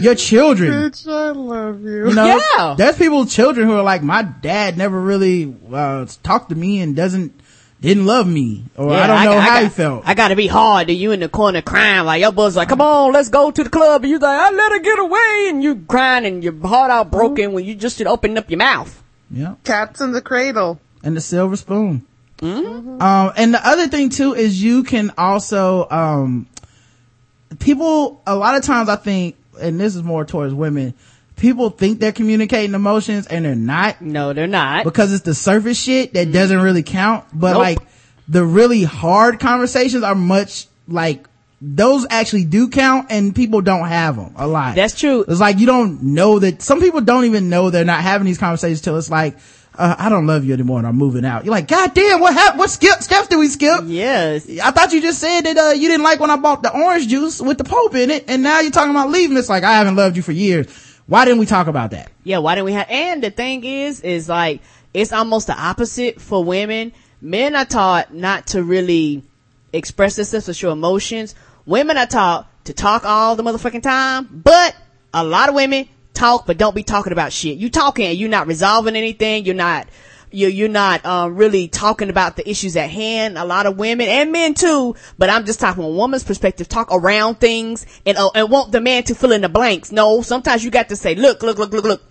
your 0.00 0.14
children. 0.14 0.72
Bitch, 0.72 1.06
I 1.08 1.30
love 1.30 1.82
you. 1.82 2.08
You 2.08 2.14
know, 2.14 2.40
Yeah. 2.56 2.74
there's 2.76 2.96
people, 2.98 3.24
children 3.26 3.66
who 3.66 3.74
are 3.74 3.82
like, 3.82 4.02
my 4.02 4.22
dad 4.22 4.76
never 4.76 5.00
really, 5.00 5.54
uh, 5.72 6.06
talked 6.22 6.48
to 6.50 6.54
me 6.54 6.80
and 6.80 6.94
doesn't, 6.96 7.32
didn't 7.80 8.06
love 8.06 8.26
me, 8.26 8.64
or 8.76 8.90
Yeah, 8.90 9.04
I 9.04 9.06
don't 9.06 9.24
know 9.24 9.32
got- 9.34 9.42
how 9.42 9.54
got, 9.56 9.62
he 9.64 9.68
felt. 9.68 10.02
I 10.06 10.14
gotta 10.14 10.34
be 10.36 10.46
hard. 10.46 10.88
And 10.88 10.98
you 10.98 11.12
in 11.12 11.20
the 11.20 11.28
corner 11.28 11.60
crying 11.62 12.04
like 12.06 12.20
your 12.22 12.32
buzz 12.32 12.56
like, 12.56 12.68
come 12.70 12.80
on, 12.80 13.12
let's 13.12 13.28
go 13.28 13.50
to 13.50 13.64
the 13.64 13.70
club. 13.70 14.02
And 14.02 14.10
you 14.10 14.18
like, 14.18 14.40
I 14.40 14.50
let 14.50 14.72
her 14.72 14.78
get 14.80 14.98
away. 14.98 15.46
And 15.50 15.62
you 15.62 15.76
crying 15.86 16.24
and 16.26 16.42
your 16.42 16.54
heart 16.66 16.90
out 16.90 17.10
broken 17.10 17.52
when 17.52 17.64
you 17.64 17.74
just 17.74 17.98
should 17.98 18.06
open 18.06 18.36
up 18.38 18.50
your 18.50 18.58
mouth. 18.58 19.02
yeah. 19.30 19.54
Cats 19.64 20.00
in 20.00 20.12
the 20.12 20.22
cradle. 20.22 20.80
and 21.04 21.16
the 21.16 21.20
silver 21.20 21.56
spoon. 21.56 22.06
Um, 22.42 23.32
and 23.36 23.54
the 23.54 23.60
other 23.62 23.88
thing 23.88 24.08
too 24.10 24.34
is 24.34 24.62
you 24.62 24.82
can 24.82 25.12
also, 25.18 25.86
um, 25.90 26.46
people, 27.58 28.20
a 28.26 28.34
lot 28.34 28.56
of 28.56 28.62
times 28.64 28.88
I 28.88 28.96
think, 28.96 29.36
and 29.60 29.78
this 29.80 29.96
is 29.96 30.02
more 30.02 30.24
towards 30.24 30.52
women, 30.54 30.94
people 31.36 31.70
think 31.70 32.00
they're 32.00 32.12
communicating 32.12 32.74
emotions 32.74 33.26
and 33.26 33.44
they're 33.44 33.54
not 33.54 34.00
No, 34.00 34.32
they're 34.32 34.46
not. 34.46 34.84
because 34.84 35.12
it's 35.12 35.22
the 35.24 35.34
surface 35.34 35.80
shit 35.80 36.14
that 36.14 36.32
doesn't 36.32 36.60
really 36.60 36.82
count. 36.82 37.24
But 37.32 37.52
Nope. 37.52 37.60
like 37.60 37.78
the 38.28 38.44
really 38.44 38.82
hard 38.84 39.38
conversations 39.38 40.02
are 40.02 40.14
much 40.14 40.66
like 40.88 41.26
those 41.60 42.06
actually 42.10 42.44
do 42.44 42.68
count 42.68 43.06
and 43.10 43.34
people 43.34 43.60
don't 43.62 43.86
have 43.88 44.16
them 44.16 44.32
a 44.36 44.46
lot. 44.46 44.74
That's 44.74 44.98
true. 44.98 45.24
It's 45.26 45.40
like 45.40 45.58
you 45.58 45.66
don't 45.66 46.02
know 46.02 46.38
that 46.38 46.60
some 46.62 46.80
people 46.80 47.00
don't 47.00 47.24
even 47.24 47.48
know 47.48 47.70
they're 47.70 47.84
not 47.84 48.00
having 48.02 48.26
these 48.26 48.38
conversations 48.38 48.80
till 48.82 48.96
it's 48.98 49.10
like, 49.10 49.36
uh, 49.78 49.94
I 49.98 50.08
don't 50.08 50.26
love 50.26 50.44
you 50.44 50.54
anymore 50.54 50.78
and 50.78 50.86
I'm 50.86 50.96
moving 50.96 51.24
out. 51.24 51.44
You're 51.44 51.52
like, 51.52 51.68
God 51.68 51.92
damn, 51.94 52.20
what 52.20 52.32
happened? 52.34 52.58
What 52.60 52.70
skip, 52.70 53.00
steps 53.02 53.28
did 53.28 53.36
we 53.38 53.48
skip? 53.48 53.80
Yes. 53.84 54.48
I 54.62 54.70
thought 54.70 54.92
you 54.92 55.00
just 55.02 55.18
said 55.18 55.42
that, 55.42 55.56
uh, 55.58 55.72
you 55.72 55.88
didn't 55.88 56.02
like 56.04 56.18
when 56.20 56.30
I 56.30 56.36
bought 56.36 56.62
the 56.62 56.72
orange 56.74 57.08
juice 57.08 57.40
with 57.42 57.58
the 57.58 57.64
Pope 57.64 57.94
in 57.94 58.10
it 58.10 58.24
and 58.28 58.42
now 58.42 58.60
you're 58.60 58.70
talking 58.70 58.90
about 58.90 59.10
leaving. 59.10 59.36
It's 59.36 59.48
like, 59.50 59.64
I 59.64 59.74
haven't 59.74 59.96
loved 59.96 60.16
you 60.16 60.22
for 60.22 60.32
years. 60.32 60.66
Why 61.06 61.24
didn't 61.24 61.38
we 61.38 61.46
talk 61.46 61.66
about 61.68 61.92
that? 61.92 62.10
Yeah, 62.24 62.38
why 62.38 62.54
didn't 62.54 62.66
we 62.66 62.72
have, 62.72 62.86
and 62.90 63.22
the 63.22 63.30
thing 63.30 63.64
is, 63.64 64.00
is 64.00 64.28
like, 64.28 64.60
it's 64.92 65.12
almost 65.12 65.46
the 65.46 65.58
opposite 65.58 66.20
for 66.20 66.42
women. 66.42 66.92
Men 67.20 67.54
are 67.54 67.64
taught 67.64 68.12
not 68.12 68.48
to 68.48 68.62
really 68.62 69.22
express 69.72 70.16
themselves 70.16 70.48
or 70.48 70.54
show 70.54 70.72
emotions. 70.72 71.34
Women 71.64 71.96
are 71.96 72.06
taught 72.06 72.48
to 72.64 72.72
talk 72.72 73.04
all 73.04 73.36
the 73.36 73.42
motherfucking 73.42 73.82
time, 73.82 74.28
but 74.32 74.74
a 75.14 75.24
lot 75.24 75.48
of 75.48 75.54
women 75.54 75.88
talk, 76.14 76.46
but 76.46 76.58
don't 76.58 76.74
be 76.74 76.82
talking 76.82 77.12
about 77.12 77.32
shit. 77.32 77.58
You 77.58 77.70
talking 77.70 78.06
and 78.06 78.18
you're 78.18 78.28
not 78.28 78.46
resolving 78.46 78.96
anything. 78.96 79.44
You're 79.44 79.54
not, 79.54 79.86
you're, 80.30 80.50
you're 80.50 80.68
not, 80.68 81.04
um, 81.06 81.36
really 81.36 81.68
talking 81.68 82.10
about 82.10 82.36
the 82.36 82.48
issues 82.48 82.76
at 82.76 82.90
hand. 82.90 83.38
A 83.38 83.44
lot 83.44 83.66
of 83.66 83.76
women 83.78 84.08
and 84.08 84.32
men 84.32 84.54
too, 84.54 84.94
but 85.18 85.30
I'm 85.30 85.44
just 85.46 85.60
talking 85.60 85.76
from 85.82 85.84
a 85.84 85.96
woman's 85.96 86.24
perspective, 86.24 86.68
talk 86.68 86.88
around 86.92 87.36
things 87.40 87.86
and, 88.04 88.16
uh, 88.18 88.30
and 88.34 88.50
want 88.50 88.72
the 88.72 88.80
man 88.80 89.02
to 89.04 89.14
fill 89.14 89.32
in 89.32 89.40
the 89.42 89.48
blanks. 89.48 89.92
No, 89.92 90.22
sometimes 90.22 90.64
you 90.64 90.70
got 90.70 90.88
to 90.90 90.96
say, 90.96 91.14
look, 91.14 91.42
look, 91.42 91.58
look, 91.58 91.72
look, 91.72 91.84
look. 91.84 92.02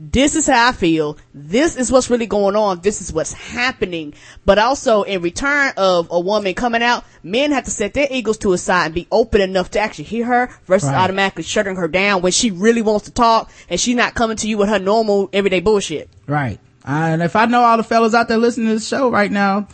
This 0.00 0.36
is 0.36 0.46
how 0.46 0.68
I 0.68 0.72
feel. 0.72 1.18
This 1.34 1.74
is 1.74 1.90
what's 1.90 2.08
really 2.08 2.28
going 2.28 2.54
on. 2.54 2.82
This 2.82 3.00
is 3.00 3.12
what's 3.12 3.32
happening. 3.32 4.14
But 4.44 4.56
also 4.60 5.02
in 5.02 5.22
return 5.22 5.72
of 5.76 6.06
a 6.12 6.20
woman 6.20 6.54
coming 6.54 6.84
out, 6.84 7.04
men 7.24 7.50
have 7.50 7.64
to 7.64 7.72
set 7.72 7.94
their 7.94 8.06
egos 8.08 8.38
to 8.38 8.52
a 8.52 8.58
side 8.58 8.86
and 8.86 8.94
be 8.94 9.08
open 9.10 9.40
enough 9.40 9.72
to 9.72 9.80
actually 9.80 10.04
hear 10.04 10.24
her 10.26 10.50
versus 10.66 10.88
Right. 10.90 10.98
automatically 10.98 11.42
shutting 11.42 11.74
her 11.74 11.88
down 11.88 12.22
when 12.22 12.30
she 12.30 12.52
really 12.52 12.80
wants 12.80 13.06
to 13.06 13.10
talk 13.10 13.50
and 13.68 13.80
she's 13.80 13.96
not 13.96 14.14
coming 14.14 14.36
to 14.36 14.48
you 14.48 14.56
with 14.56 14.68
her 14.68 14.78
normal 14.78 15.30
everyday 15.32 15.58
bullshit. 15.58 16.08
Right. 16.28 16.60
And 16.88 17.22
if 17.22 17.36
I 17.36 17.44
know 17.46 17.62
all 17.62 17.76
the 17.76 17.82
fellas 17.82 18.14
out 18.14 18.28
there 18.28 18.38
listening 18.38 18.68
to 18.68 18.72
this 18.74 18.88
show 18.88 19.10
right 19.10 19.30
now, 19.30 19.68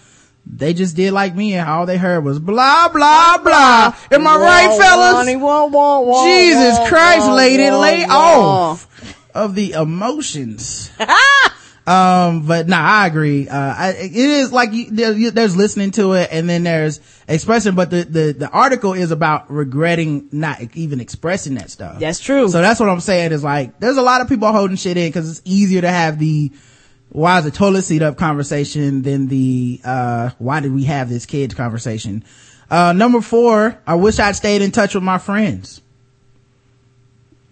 they 0.47 0.75
just 0.75 0.97
did 0.97 1.13
like 1.13 1.35
me 1.35 1.55
and 1.55 1.69
all 1.69 1.87
they 1.87 1.97
heard 1.97 2.25
was 2.25 2.39
blah, 2.41 2.89
blah, 2.89 3.39
blah. 3.39 3.95
Am 4.11 4.27
I 4.27 4.37
right, 4.37 4.69
fellas? 4.79 5.41
Wah, 5.41 5.67
wah, 5.67 6.01
wah, 6.01 6.25
Jesus 6.25 6.77
Christ, 6.89 7.29
lady, 7.31 7.71
lay 7.71 8.05
off 8.05 8.89
of 9.35 9.55
the 9.55 9.73
emotions. 9.73 10.91
um, 11.87 12.47
but 12.47 12.67
nah, 12.67 12.81
I 12.81 13.07
agree. 13.07 13.49
Uh, 13.49 13.57
I, 13.77 13.89
it 13.99 14.13
is 14.15 14.53
like 14.53 14.73
you, 14.73 14.91
there, 14.91 15.13
you- 15.13 15.31
there's 15.31 15.57
listening 15.57 15.93
to 15.93 16.15
it 16.15 16.31
and 16.33 16.49
then 16.49 16.65
there's 16.65 17.01
expressing, 17.29 17.75
but 17.75 17.91
the, 17.91 18.05
the, 18.05 18.33
the 18.33 18.49
article 18.51 18.93
is 18.93 19.11
about 19.13 19.51
regretting 19.51 20.29
not 20.33 20.61
even 20.75 21.01
expressing 21.01 21.55
that 21.55 21.71
stuff. 21.71 22.01
That's 22.01 22.21
true. 22.21 22.49
So 22.49 22.61
that's 22.61 22.81
what 22.81 22.89
I'm 22.89 23.01
saying 23.01 23.33
is 23.33 23.45
like, 23.45 23.79
there's 23.81 23.99
a 23.99 24.03
lot 24.03 24.21
of 24.21 24.29
people 24.29 24.51
holding 24.51 24.77
shit 24.77 24.97
in 24.97 25.09
because 25.09 25.31
it's 25.31 25.43
easier 25.45 25.81
to 25.83 25.91
have 25.91 26.19
the, 26.19 26.51
why 27.15 27.39
is 27.39 27.45
the 27.45 27.53
toilet 27.53 27.83
seat 27.83 28.03
up 28.03 28.17
conversation 28.17 29.03
than 29.03 29.29
the, 29.29 29.81
uh, 29.85 30.31
why 30.39 30.59
did 30.59 30.75
we 30.75 30.83
have 30.83 31.09
this 31.09 31.27
kids 31.27 31.55
conversation? 31.55 32.25
Uh, 32.69 32.93
number 32.93 33.21
four, 33.21 33.79
I 33.87 33.95
wish 33.95 34.19
I'd 34.19 34.35
stayed 34.35 34.63
in 34.63 34.73
touch 34.73 34.97
with 34.97 35.05
my 35.05 35.19
friends. 35.19 35.81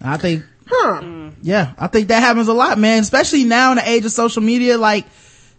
I 0.01 0.17
think, 0.17 0.43
huh. 0.67 1.31
yeah, 1.43 1.75
I 1.79 1.87
think 1.87 2.09
that 2.09 2.25
happens 2.25 2.49
a 2.49 2.53
lot, 2.53 2.77
man, 2.77 3.03
especially 3.03 3.45
now 3.45 3.71
in 3.71 3.77
the 3.77 3.89
age 3.89 4.05
of 4.05 4.11
social 4.11 4.43
media. 4.43 4.77
Like, 4.79 5.07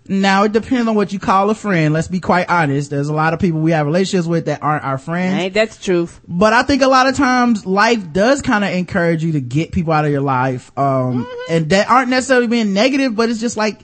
now 0.08 0.44
it 0.44 0.52
depends 0.52 0.88
on 0.88 0.96
what 0.96 1.14
you 1.14 1.20
call 1.20 1.50
a 1.50 1.56
friend. 1.56 1.94
Let's 1.94 2.08
be 2.10 2.20
quite 2.20 2.50
honest. 2.50 2.90
There's 2.90 3.08
a 3.08 3.14
lot 3.14 3.34
of 3.34 3.40
people 3.40 3.62
we 3.62 3.72
have 3.72 3.86
relationships 3.86 4.28
with 4.28 4.46
that 4.46 4.62
aren't 4.62 4.84
our 4.84 4.98
friends. 4.98 5.40
Ain't 5.42 5.54
that 5.54 5.72
the 5.72 5.84
truth? 5.84 6.20
But 6.28 6.52
I 6.54 6.64
think 6.64 6.82
a 6.82 6.88
lot 6.88 7.08
of 7.08 7.16
times 7.16 7.66
life 7.66 8.12
does 8.12 8.42
kind 8.42 8.64
of 8.64 8.72
encourage 8.72 9.24
you 9.24 9.32
to 9.34 9.42
get 9.42 9.72
people 9.72 9.94
out 9.94 10.04
of 10.06 10.12
your 10.12 10.22
life. 10.22 10.72
Um, 10.78 11.24
Mm-hmm. 11.26 11.54
and 11.54 11.70
that 11.70 11.90
aren't 11.90 12.10
necessarily 12.10 12.48
being 12.48 12.74
negative, 12.74 13.16
but 13.16 13.30
it's 13.30 13.40
just 13.40 13.56
like, 13.58 13.82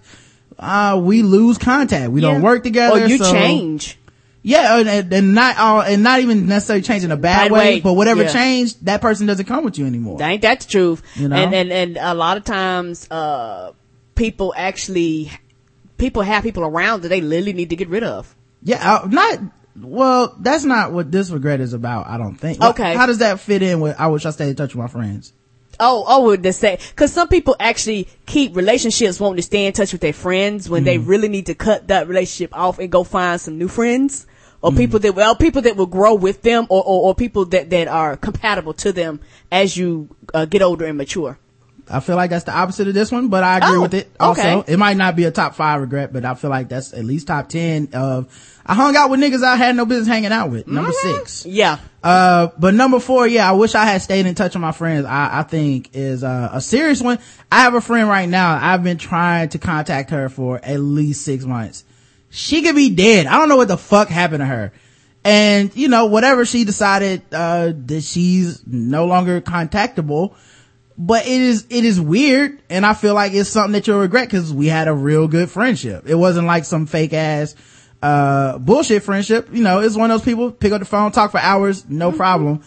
uh, 0.57 0.99
we 1.01 1.21
lose 1.21 1.57
contact. 1.57 2.11
We 2.11 2.19
don't 2.21 2.41
work 2.41 2.63
together. 2.63 3.01
Or 3.03 3.07
you 3.07 3.17
so- 3.17 3.31
change. 3.31 3.97
Yeah. 4.41 4.77
And, 4.79 5.13
and- 5.13 5.33
not 5.35 5.57
all, 5.57 5.81
and 5.81 6.01
not 6.03 6.19
even 6.21 6.47
necessarily 6.47 6.81
changing 6.81 7.11
a 7.11 7.17
bad 7.17 7.45
Bad 7.45 7.51
way, 7.51 7.59
way. 7.75 7.79
but 7.81 7.93
whatever 7.93 8.23
Yeah. 8.23 8.33
changed, 8.33 8.85
that 8.85 8.99
person 9.01 9.25
doesn't 9.27 9.45
come 9.45 9.63
with 9.63 9.77
you 9.77 9.85
anymore. 9.85 10.21
Ain't 10.21 10.41
that 10.41 10.61
the 10.61 10.67
truth? 10.67 11.01
You 11.15 11.27
know? 11.29 11.35
And, 11.37 11.53
and, 11.53 11.71
and 11.71 11.97
a 11.97 12.13
lot 12.13 12.35
of 12.37 12.43
times, 12.45 13.05
uh, 13.11 13.71
people 14.15 14.53
actually, 14.57 15.31
people 15.99 16.23
have 16.23 16.43
people 16.43 16.63
around 16.63 17.03
that 17.03 17.09
they 17.09 17.21
literally 17.21 17.53
need 17.53 17.69
to 17.69 17.76
get 17.76 17.89
rid 17.89 18.03
of. 18.03 18.35
yeah. 18.63 18.95
Uh, 18.95 19.07
not, 19.07 19.39
well, 19.77 20.35
that's 20.39 20.63
not 20.63 20.91
what 20.91 21.11
this 21.11 21.30
regret 21.30 21.59
is 21.61 21.73
about. 21.73 22.07
I 22.07 22.17
don't 22.17 22.35
think. 22.35 22.61
Okay. 22.61 22.95
How 22.95 23.05
does 23.05 23.19
that 23.19 23.39
fit 23.39 23.61
in 23.61 23.80
with, 23.80 23.95
I 23.99 24.07
wish 24.07 24.26
I 24.26 24.31
stayed 24.31 24.49
in 24.49 24.55
touch 24.55 24.73
with 24.73 24.81
my 24.81 24.88
friends? 24.88 25.34
Oh, 25.80 26.03
oh, 26.07 26.23
would 26.26 26.43
they 26.43 26.51
say? 26.51 26.77
Because 26.89 27.13
some 27.13 27.30
people 27.30 27.55
actually 27.57 28.09
keep 28.26 28.55
relationships 28.55 29.19
wanting 29.19 29.38
to 29.38 29.43
stay 29.43 29.65
in 29.65 29.71
touch 29.71 29.93
with 29.93 30.01
their 30.01 30.11
friends 30.11 30.69
when 30.69 30.84
they 30.84 30.97
really 30.97 31.30
need 31.30 31.45
to 31.45 31.55
cut 31.55 31.88
that 31.88 32.09
relationship 32.09 32.53
off 32.57 32.80
and 32.80 32.91
go 32.91 33.05
find 33.05 33.39
some 33.39 33.57
new 33.57 33.69
friends 33.69 34.27
or 34.61 34.73
people 34.73 34.99
that 34.99 35.15
well 35.15 35.35
people 35.35 35.61
that 35.61 35.77
will 35.77 35.85
grow 35.85 36.15
with 36.15 36.41
them 36.41 36.67
or 36.69 36.84
or, 36.84 37.03
or 37.09 37.15
people 37.15 37.45
that 37.45 37.69
that 37.69 37.88
are 37.88 38.17
compatible 38.17 38.73
to 38.73 38.91
them 38.91 39.21
as 39.51 39.77
you 39.77 40.13
uh, 40.34 40.43
get 40.43 40.61
older 40.61 40.84
and 40.84 40.97
mature. 40.97 41.39
I 41.90 41.99
feel 42.02 42.16
like 42.16 42.30
that's 42.30 42.45
the 42.45 42.56
opposite 42.56 42.88
of 42.88 42.94
this 42.94 43.11
one, 43.11 43.30
but 43.30 43.44
I 43.44 43.57
agree 43.57 43.78
Oh, 43.78 43.82
with 43.82 43.94
it. 43.94 44.11
Also, 44.20 44.41
okay. 44.60 44.74
it 44.74 44.78
might 44.78 44.98
not 44.98 45.16
be 45.16 45.24
a 45.26 45.32
top 45.32 45.56
five 45.56 45.82
regret, 45.82 46.14
but 46.14 46.24
I 46.26 46.36
feel 46.36 46.49
like 46.49 46.70
that's 46.70 46.94
at 46.94 47.03
least 47.03 47.28
top 47.28 47.49
10 47.49 47.90
of, 47.94 48.60
I 48.66 48.76
hung 48.76 48.95
out 48.95 49.10
with 49.10 49.20
niggas 49.20 49.44
I 49.44 49.56
had 49.56 49.76
no 49.76 49.86
business 49.86 50.07
hanging 50.07 50.32
out 50.32 50.52
with. 50.52 50.68
Number 50.68 50.91
Mm-hmm. 50.91 51.18
six. 51.18 51.45
Yeah. 51.45 51.80
Uh, 52.03 52.49
but 52.57 52.74
number 52.76 52.99
four, 52.99 53.28
yeah, 53.28 53.49
I 53.49 53.53
wish 53.53 53.74
I 53.76 53.86
had 53.86 54.02
stayed 54.02 54.26
in 54.26 54.36
touch 54.36 54.53
with 54.53 54.61
my 54.61 54.72
friends. 54.72 55.06
I, 55.06 55.40
I 55.40 55.44
think 55.44 55.90
is, 55.94 56.24
uh, 56.24 56.49
a 56.53 56.61
serious 56.61 57.02
one. 57.02 57.20
I 57.52 57.61
have 57.61 57.74
a 57.74 57.82
friend 57.82 58.07
right 58.07 58.30
now. 58.30 58.57
I've 58.61 58.84
been 58.84 58.98
trying 58.99 59.49
to 59.49 59.57
contact 59.57 60.11
her 60.11 60.30
for 60.30 60.60
at 60.64 60.80
least 60.80 61.26
six 61.26 61.44
months. 61.45 61.84
She 62.30 62.61
could 62.61 62.76
be 62.76 62.91
dead. 62.91 63.26
I 63.26 63.38
don't 63.40 63.49
know 63.49 63.57
what 63.57 63.68
the 63.68 63.78
fuck 63.78 64.07
happened 64.10 64.41
to 64.41 64.45
her. 64.45 64.72
And, 65.26 65.76
you 65.76 65.88
know, 65.90 66.06
whatever 66.06 66.45
she 66.45 66.64
decided, 66.64 67.24
uh, 67.34 67.74
that 67.88 68.02
she's 68.03 68.66
no 68.68 69.06
longer 69.06 69.41
contactable, 69.41 70.36
but 71.01 71.26
it 71.26 71.41
is, 71.41 71.65
it 71.69 71.85
is 71.85 71.99
weird. 71.99 72.61
And 72.69 72.85
I 72.85 72.93
feel 72.93 73.13
like 73.13 73.34
it's 73.34 73.49
something 73.49 73.71
that 73.71 73.88
you'll 73.88 74.01
regret 74.01 74.27
because 74.27 74.53
we 74.53 74.67
had 74.67 74.89
a 74.89 74.93
real 74.93 75.30
good 75.30 75.49
friendship. 75.49 76.03
It 76.07 76.15
wasn't 76.15 76.45
like 76.45 76.65
some 76.65 76.85
fake 76.88 77.13
ass, 77.13 77.55
uh, 78.03 78.57
bullshit 78.57 79.03
friendship. 79.03 79.47
You 79.53 79.63
know, 79.63 79.80
it's 79.80 79.95
one 79.95 80.11
of 80.11 80.19
those 80.19 80.26
people 80.26 80.51
pick 80.51 80.73
up 80.73 80.80
the 80.80 80.85
phone, 80.85 81.13
talk 81.13 81.31
for 81.31 81.39
hours, 81.39 81.88
no 81.88 82.09
mm-hmm. 82.09 82.17
problem. 82.17 82.63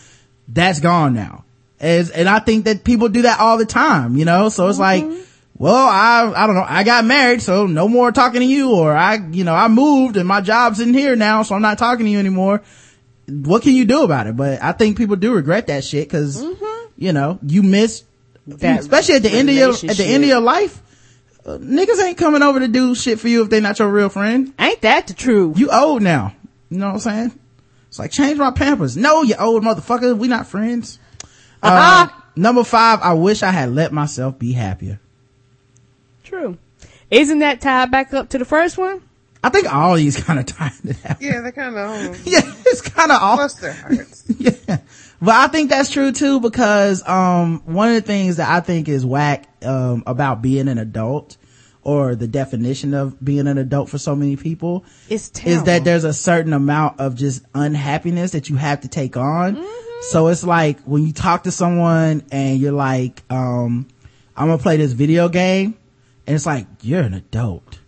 That's 0.48 0.80
gone 0.80 1.12
now. 1.12 1.44
As, 1.78 2.10
and 2.10 2.26
I 2.26 2.38
think 2.38 2.64
that 2.64 2.84
people 2.84 3.10
do 3.10 3.22
that 3.22 3.38
all 3.38 3.58
the 3.58 3.66
time, 3.66 4.16
you 4.16 4.24
know? 4.24 4.48
So 4.48 4.66
it's 4.68 4.78
mm-hmm. 4.78 5.10
like, 5.10 5.26
well, 5.58 5.74
I, 5.74 6.32
I 6.34 6.46
don't 6.46 6.56
know. 6.56 6.64
I 6.66 6.84
got 6.84 7.04
married, 7.04 7.42
so 7.42 7.66
no 7.66 7.86
more 7.86 8.12
talking 8.12 8.40
to 8.40 8.46
you 8.46 8.72
or 8.72 8.96
I, 8.96 9.16
you 9.16 9.44
know, 9.44 9.54
I 9.54 9.68
moved 9.68 10.16
and 10.16 10.26
my 10.26 10.40
job's 10.40 10.80
in 10.80 10.94
here 10.94 11.16
now, 11.16 11.42
so 11.42 11.54
I'm 11.54 11.62
not 11.62 11.76
talking 11.76 12.06
to 12.06 12.10
you 12.10 12.18
anymore. 12.18 12.62
What 13.28 13.62
can 13.62 13.72
you 13.72 13.84
do 13.84 14.04
about 14.04 14.26
it? 14.26 14.38
But 14.38 14.62
I 14.62 14.72
think 14.72 14.96
people 14.96 15.16
do 15.16 15.34
regret 15.34 15.66
that 15.66 15.84
shit 15.84 16.08
because, 16.08 16.42
mm-hmm. 16.42 16.92
you 16.96 17.12
know, 17.12 17.38
you 17.42 17.62
miss, 17.62 18.04
That 18.46 18.80
especially 18.80 19.16
at 19.16 19.22
the 19.22 19.30
end 19.30 19.48
of 19.48 19.54
your, 19.54 19.70
at 19.72 19.96
the 19.96 20.04
end 20.04 20.24
of 20.24 20.28
your 20.28 20.40
life, 20.40 20.82
uh, 21.46 21.58
niggas 21.58 22.02
ain't 22.02 22.18
coming 22.18 22.42
over 22.42 22.60
to 22.60 22.68
do 22.68 22.94
shit 22.94 23.20
for 23.20 23.28
you 23.28 23.42
if 23.42 23.50
they're 23.50 23.60
not 23.60 23.78
your 23.78 23.88
real 23.88 24.08
friend. 24.08 24.52
Ain't 24.58 24.80
that 24.82 25.06
the 25.06 25.14
truth? 25.14 25.58
You 25.58 25.70
old 25.70 26.02
now. 26.02 26.34
You 26.70 26.78
know 26.78 26.86
what 26.86 26.94
I'm 26.94 27.00
saying? 27.00 27.38
It's 27.88 27.98
like 27.98 28.10
change 28.10 28.38
my 28.38 28.50
pampers. 28.50 28.96
No, 28.96 29.22
you 29.22 29.34
old 29.38 29.62
motherfucker. 29.62 30.16
We 30.16 30.26
not 30.28 30.46
friends. 30.46 30.98
Uh-huh. 31.62 32.08
Uh, 32.08 32.20
number 32.34 32.64
five, 32.64 33.00
I 33.02 33.12
wish 33.12 33.42
I 33.42 33.50
had 33.50 33.74
let 33.74 33.92
myself 33.92 34.38
be 34.38 34.52
happier. 34.52 34.98
True. 36.24 36.58
Isn't 37.10 37.40
that 37.40 37.60
tied 37.60 37.90
back 37.90 38.14
up 38.14 38.30
to 38.30 38.38
the 38.38 38.44
first 38.44 38.78
one? 38.78 39.02
I 39.44 39.50
think 39.50 39.72
all 39.72 39.96
these 39.96 40.16
kind 40.24 40.38
of 40.38 40.46
tied 40.46 40.72
to 40.82 40.92
that. 41.02 41.20
Yeah, 41.20 41.40
they 41.42 41.52
kind 41.52 41.76
of 41.76 42.26
Yeah, 42.26 42.40
it's 42.66 42.80
kind 42.80 43.12
of 43.12 43.20
all. 43.20 43.36
bless 43.36 43.54
their 43.54 43.72
hearts. 43.72 44.24
yeah. 44.38 44.78
But 45.22 45.36
I 45.36 45.46
think 45.46 45.70
that's 45.70 45.88
true 45.88 46.10
too 46.10 46.40
because, 46.40 47.06
um, 47.08 47.62
one 47.64 47.90
of 47.90 47.94
the 47.94 48.00
things 48.00 48.38
that 48.38 48.50
I 48.50 48.58
think 48.58 48.88
is 48.88 49.06
whack, 49.06 49.46
um, 49.64 50.02
about 50.04 50.42
being 50.42 50.66
an 50.66 50.78
adult 50.78 51.36
or 51.84 52.16
the 52.16 52.26
definition 52.26 52.92
of 52.92 53.24
being 53.24 53.46
an 53.46 53.56
adult 53.56 53.88
for 53.88 53.98
so 53.98 54.16
many 54.16 54.34
people 54.34 54.84
is 55.54 55.62
that 55.64 55.84
there's 55.84 56.02
a 56.02 56.12
certain 56.12 56.52
amount 56.52 56.98
of 56.98 57.14
just 57.14 57.44
unhappiness 57.54 58.32
that 58.32 58.48
you 58.48 58.56
have 58.56 58.80
to 58.80 58.88
take 58.88 59.16
on. 59.16 59.56
Mm-hmm. 59.56 60.02
So 60.10 60.26
it's 60.26 60.42
like 60.42 60.80
when 60.80 61.06
you 61.06 61.12
talk 61.12 61.44
to 61.44 61.52
someone 61.52 62.24
and 62.32 62.58
you're 62.58 62.72
like, 62.72 63.22
um, 63.30 63.86
I'm 64.36 64.48
gonna 64.48 64.58
play 64.58 64.76
this 64.76 64.90
video 64.90 65.28
game 65.28 65.76
and 66.26 66.34
it's 66.34 66.46
like, 66.46 66.66
you're 66.82 67.02
an 67.02 67.14
adult. 67.14 67.78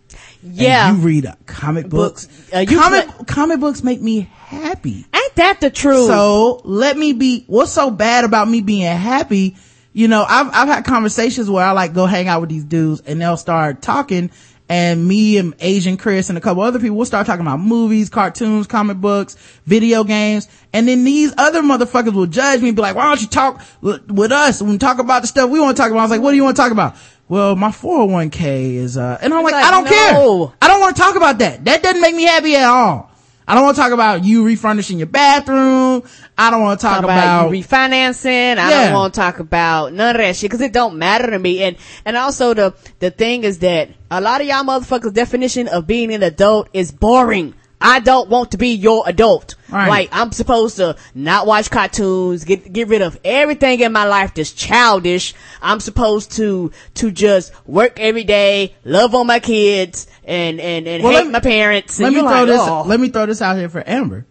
And 0.45 0.53
Yeah. 0.55 0.91
you 0.93 0.99
read 1.01 1.25
uh, 1.25 1.35
comic 1.45 1.89
books. 1.89 2.27
Uh, 2.53 2.65
comic, 2.67 3.07
play- 3.07 3.25
comic 3.25 3.59
books 3.59 3.83
make 3.83 4.01
me 4.01 4.21
happy. 4.21 5.05
Ain't 5.13 5.35
that 5.35 5.59
the 5.61 5.69
truth? 5.69 6.07
So 6.07 6.61
let 6.63 6.97
me 6.97 7.13
be, 7.13 7.43
what's 7.47 7.71
so 7.71 7.89
bad 7.91 8.23
about 8.25 8.47
me 8.49 8.61
being 8.61 8.85
happy? 8.95 9.55
you 9.93 10.09
know, 10.09 10.25
I've, 10.27 10.47
I've 10.47 10.67
had 10.67 10.83
conversations 10.83 11.49
where 11.49 11.65
I 11.65 11.71
like 11.71 11.93
go 11.93 12.05
hang 12.05 12.27
out 12.27 12.41
with 12.41 12.49
these 12.49 12.65
dudes 12.65 13.01
and 13.05 13.21
they'll 13.21 13.37
start 13.37 13.81
talking 13.81 14.29
and 14.67 15.07
me 15.07 15.37
and 15.37 15.53
Asian 15.59 15.95
Chris 15.95 16.27
and 16.27 16.37
a 16.37 16.41
couple 16.41 16.63
other 16.63 16.79
people 16.79 16.97
will 16.97 17.05
start 17.05 17.25
talking 17.25 17.45
about 17.45 17.61
movies, 17.61 18.09
cartoons, 18.09 18.67
comic 18.67 18.97
books, 18.97 19.35
video 19.65 20.03
games. 20.03 20.49
And 20.73 20.85
then 20.85 21.05
these 21.05 21.33
other 21.37 21.61
motherfuckers 21.61 22.13
will 22.13 22.25
judge 22.25 22.61
me 22.61 22.69
and 22.69 22.75
be 22.75 22.81
like, 22.81 22.95
why 22.97 23.05
don't 23.05 23.21
you 23.21 23.27
talk 23.27 23.61
with, 23.79 24.11
with 24.11 24.33
us 24.33 24.59
and 24.59 24.81
talk 24.81 24.99
about 24.99 25.21
the 25.21 25.27
stuff 25.29 25.49
we 25.49 25.61
want 25.61 25.77
to 25.77 25.81
talk 25.81 25.91
about? 25.91 25.99
I 25.99 26.03
was 26.03 26.11
like, 26.11 26.21
what 26.21 26.31
do 26.31 26.35
you 26.37 26.43
want 26.43 26.57
to 26.57 26.61
talk 26.61 26.73
about? 26.73 26.97
Well, 27.27 27.55
my 27.55 27.69
401k 27.69 28.75
is, 28.75 28.97
uh, 28.97 29.17
and 29.19 29.33
I'm 29.33 29.43
like, 29.43 29.53
like, 29.53 29.65
I 29.65 29.71
don't 29.71 29.85
no. 29.85 29.89
care. 29.89 30.57
I 30.61 30.67
don't 30.67 30.79
want 30.79 30.95
to 30.95 31.01
talk 31.01 31.15
about 31.15 31.39
that. 31.39 31.65
That 31.65 31.81
doesn't 31.81 32.01
make 32.01 32.15
me 32.15 32.23
happy 32.23 32.55
at 32.55 32.65
all. 32.65 33.09
I 33.47 33.53
don't 33.53 33.63
want 33.63 33.75
to 33.75 33.81
talk 33.81 33.91
about 33.91 34.23
you 34.23 34.43
refurnishing 34.43 34.97
your 34.97 35.07
bathroom. 35.07 36.03
I 36.37 36.49
don't 36.49 36.61
want 36.61 36.79
to 36.79 36.85
talk, 36.85 36.95
talk 36.95 37.03
about, 37.03 37.45
about, 37.45 37.55
you 37.55 37.63
refinancing. 37.63 38.57
I 38.57 38.69
don't 38.69 38.93
want 38.93 39.13
to 39.13 39.19
talk 39.19 39.39
about 39.39 39.93
none 39.93 40.15
of 40.15 40.21
that 40.21 40.35
shit 40.35 40.49
because 40.49 40.61
it 40.61 40.73
don't 40.73 40.97
matter 40.97 41.29
to 41.29 41.37
me. 41.37 41.61
And 41.63 41.77
and 42.05 42.17
also 42.17 42.53
the 42.55 42.75
the 42.99 43.11
thing 43.11 43.43
is 43.43 43.59
that 43.59 43.89
a 44.09 44.19
lot 44.19 44.41
of 44.41 44.47
y'all 44.47 44.63
motherfuckers' 44.63 45.13
definition 45.13 45.67
of 45.67 45.85
being 45.85 46.11
an 46.13 46.23
adult 46.23 46.69
is 46.73 46.91
boring. 46.91 47.53
I 47.81 47.99
don't 47.99 48.29
want 48.29 48.51
to 48.51 48.57
be 48.57 48.69
your 48.69 49.03
adult. 49.05 49.55
Right. 49.69 49.87
Like 49.89 50.09
I'm 50.11 50.31
supposed 50.31 50.77
to 50.77 50.95
not 51.13 51.45
watch 51.45 51.69
cartoons, 51.69 52.45
get 52.45 52.71
get 52.71 52.87
rid 52.87 53.01
of 53.01 53.19
everything 53.25 53.81
in 53.81 53.91
my 53.91 54.05
life 54.05 54.33
that's 54.33 54.53
childish. 54.53 55.33
I'm 55.61 55.79
supposed 55.79 56.31
to 56.33 56.71
to 56.95 57.11
just 57.11 57.51
work 57.67 57.99
every 57.99 58.23
day, 58.23 58.73
love 58.85 59.13
on 59.13 59.27
my 59.27 59.39
kids, 59.39 60.07
and 60.23 60.59
and 60.59 60.87
and 60.87 61.03
Well, 61.03 61.11
hate 61.11 61.17
let 61.19 61.25
me- 61.27 61.31
my 61.33 61.39
parents. 61.41 61.99
let 61.99 62.07
And 62.07 62.15
me 62.15 62.21
throw 62.21 62.29
like, 62.31 62.47
this, 62.47 62.61
oh. 62.61 62.83
let 62.83 62.99
me 62.99 63.09
throw 63.09 63.25
this 63.25 63.41
out 63.41 63.57
here 63.57 63.69
for 63.69 63.83
Amber. 63.87 64.25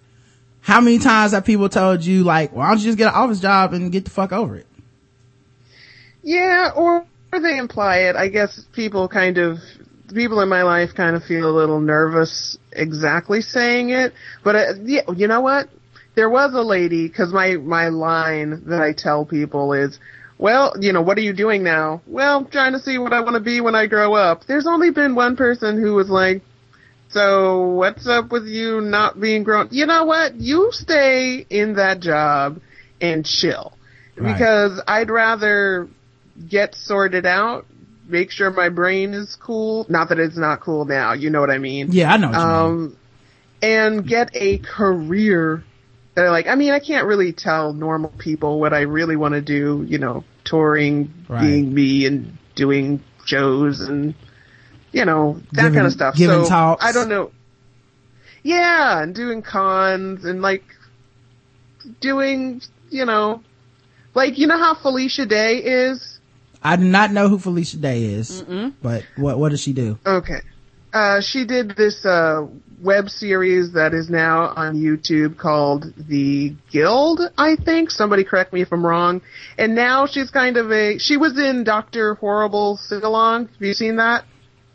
How 0.62 0.81
many 0.81 0.99
times 0.99 1.33
have 1.33 1.45
people 1.45 1.69
told 1.69 2.03
you 2.05 2.25
like, 2.25 2.53
why 2.55 2.69
don't 2.69 2.79
you 2.79 2.85
just 2.87 2.97
get 2.99 3.09
an 3.09 3.15
office 3.15 3.41
job 3.41 3.75
and 3.75 3.93
get 3.93 4.05
the 4.07 4.11
fuck 4.11 4.33
over 4.33 4.57
it? 4.57 4.66
Yeah, 6.23 6.71
or, 6.75 7.05
or 7.33 7.41
they 7.41 7.59
imply 7.59 7.99
it. 7.99 8.16
I 8.16 8.29
guess 8.29 8.65
people 8.73 9.09
kind 9.09 9.37
of, 9.37 9.59
people 10.15 10.41
in 10.41 10.49
my 10.49 10.62
life 10.62 10.95
kind 10.95 11.16
of 11.16 11.25
feel 11.25 11.49
a 11.51 11.53
little 11.55 11.81
nervous 11.81 12.57
exactly 12.75 13.41
saying 13.41 13.91
it. 13.91 14.13
But 14.43 14.57
uh, 14.57 14.75
yeah, 14.83 15.03
you 15.15 15.29
know 15.29 15.41
what? 15.41 15.69
There 16.15 16.31
was 16.31 16.55
a 16.55 16.63
lady, 16.63 17.09
cause 17.09 17.33
my, 17.33 17.57
my 17.57 17.89
line 17.89 18.65
that 18.67 18.81
I 18.81 18.93
tell 18.93 19.25
people 19.25 19.73
is, 19.73 19.99
well, 20.39 20.75
you 20.81 20.93
know, 20.93 21.03
what 21.03 21.19
are 21.19 21.23
you 21.23 21.33
doing 21.33 21.63
now? 21.63 22.03
Well, 22.07 22.45
trying 22.45 22.73
to 22.73 22.79
see 22.79 22.99
what 22.99 23.13
I 23.13 23.21
want 23.21 23.35
to 23.35 23.41
be 23.41 23.61
when 23.61 23.75
I 23.75 23.87
grow 23.87 24.15
up. 24.15 24.45
There's 24.47 24.67
only 24.67 24.91
been 24.91 25.15
one 25.15 25.37
person 25.37 25.81
who 25.81 25.95
was 25.95 26.09
like, 26.09 26.43
so 27.09 27.69
what's 27.69 28.09
up 28.09 28.33
with 28.33 28.47
you 28.47 28.81
not 28.81 29.21
being 29.21 29.45
grown? 29.45 29.69
You 29.71 29.87
know 29.87 30.05
what? 30.05 30.35
You 30.35 30.71
stay 30.73 31.47
in 31.49 31.75
that 31.75 32.01
job 32.01 32.61
and 33.01 33.25
chill. 33.25 33.73
Right. 34.17 34.33
Because 34.33 34.81
I'd 34.87 35.11
rather 35.11 35.89
get 36.49 36.75
sorted 36.75 37.27
out, 37.27 37.67
make 38.07 38.31
sure 38.31 38.51
my 38.51 38.69
brain 38.69 39.15
is 39.15 39.37
cool. 39.37 39.87
Not 39.89 40.09
that 40.11 40.19
it's 40.19 40.37
not 40.37 40.61
cool 40.61 40.85
now, 40.85 41.13
you 41.13 41.31
know 41.31 41.41
what 41.41 41.51
I 41.51 41.59
mean? 41.59 41.89
Yeah, 41.91 42.13
I 42.13 42.17
know 42.17 42.29
what 42.29 42.39
you 42.39 42.47
mean. 42.47 42.85
Um, 42.93 42.97
and 43.63 44.07
get 44.07 44.31
a 44.35 44.59
career 44.59 45.65
that 46.15 46.27
I 46.27 46.31
like. 46.31 46.47
I 46.47 46.55
mean, 46.55 46.73
I 46.73 46.81
can't 46.81 47.07
really 47.07 47.33
tell 47.33 47.73
normal 47.73 48.11
people 48.19 48.61
what 48.61 48.73
I 48.75 48.81
really 48.83 49.17
want 49.17 49.35
to 49.35 49.41
do, 49.41 49.85
you 49.89 49.99
know, 49.99 50.23
touring, 50.45 51.13
Right. 51.29 51.41
being 51.43 51.73
me 51.73 52.05
and 52.07 52.37
doing 52.55 53.03
shows 53.25 53.81
and, 53.81 54.15
you 54.93 55.05
know, 55.07 55.41
that 55.53 55.63
Giving- 55.63 55.75
kind 55.75 55.87
of 55.87 55.93
stuff. 55.93 56.15
giving 56.15 56.45
so, 56.45 56.49
talks. 56.49 56.85
I 56.85 56.93
don't 56.93 57.09
know. 57.09 57.31
Yeah, 58.43 59.03
and 59.03 59.15
doing 59.15 59.41
cons 59.41 60.27
and 60.27 60.43
like 60.43 60.65
doing, 62.01 62.61
you 62.91 63.05
know, 63.07 63.43
like, 64.15 64.39
you 64.39 64.47
know 64.47 64.59
how 64.59 64.75
Felicia 64.75 65.27
Day 65.27 65.57
is? 65.59 66.14
I 66.65 66.77
do 66.77 66.85
not 66.85 67.12
know 67.12 67.28
who 67.28 67.39
Felicia 67.39 67.77
Day 67.77 68.05
is, 68.05 68.43
but 68.82 69.05
what, 69.16 69.39
what 69.39 69.51
does 69.51 69.61
she 69.61 69.73
do? 69.74 69.99
Okay. 70.07 70.41
Uh, 70.93 71.20
she 71.20 71.45
did 71.45 71.77
this, 71.77 72.05
uh, 72.07 72.47
web 72.81 73.09
series 73.09 73.73
that 73.73 73.95
is 73.95 74.09
now 74.11 74.53
on 74.57 74.77
YouTube 74.77 75.36
called 75.36 75.93
The 75.97 76.55
Guild, 76.70 77.20
I 77.36 77.57
think. 77.57 77.91
Somebody 77.91 78.24
correct 78.24 78.53
me 78.53 78.61
if 78.62 78.73
I'm 78.73 78.85
wrong. 78.86 79.23
And 79.59 79.74
now 79.74 80.07
she's 80.07 80.31
kind 80.31 80.57
of 80.57 80.70
a, 80.70 80.99
she 80.99 81.16
was 81.16 81.39
in 81.39 81.65
Doctor 81.65 82.15
Horrible 82.15 82.77
Sing-Along. 82.77 83.49
Have 83.49 83.62
you 83.62 83.74
seen 83.74 83.97
that? 83.97 84.24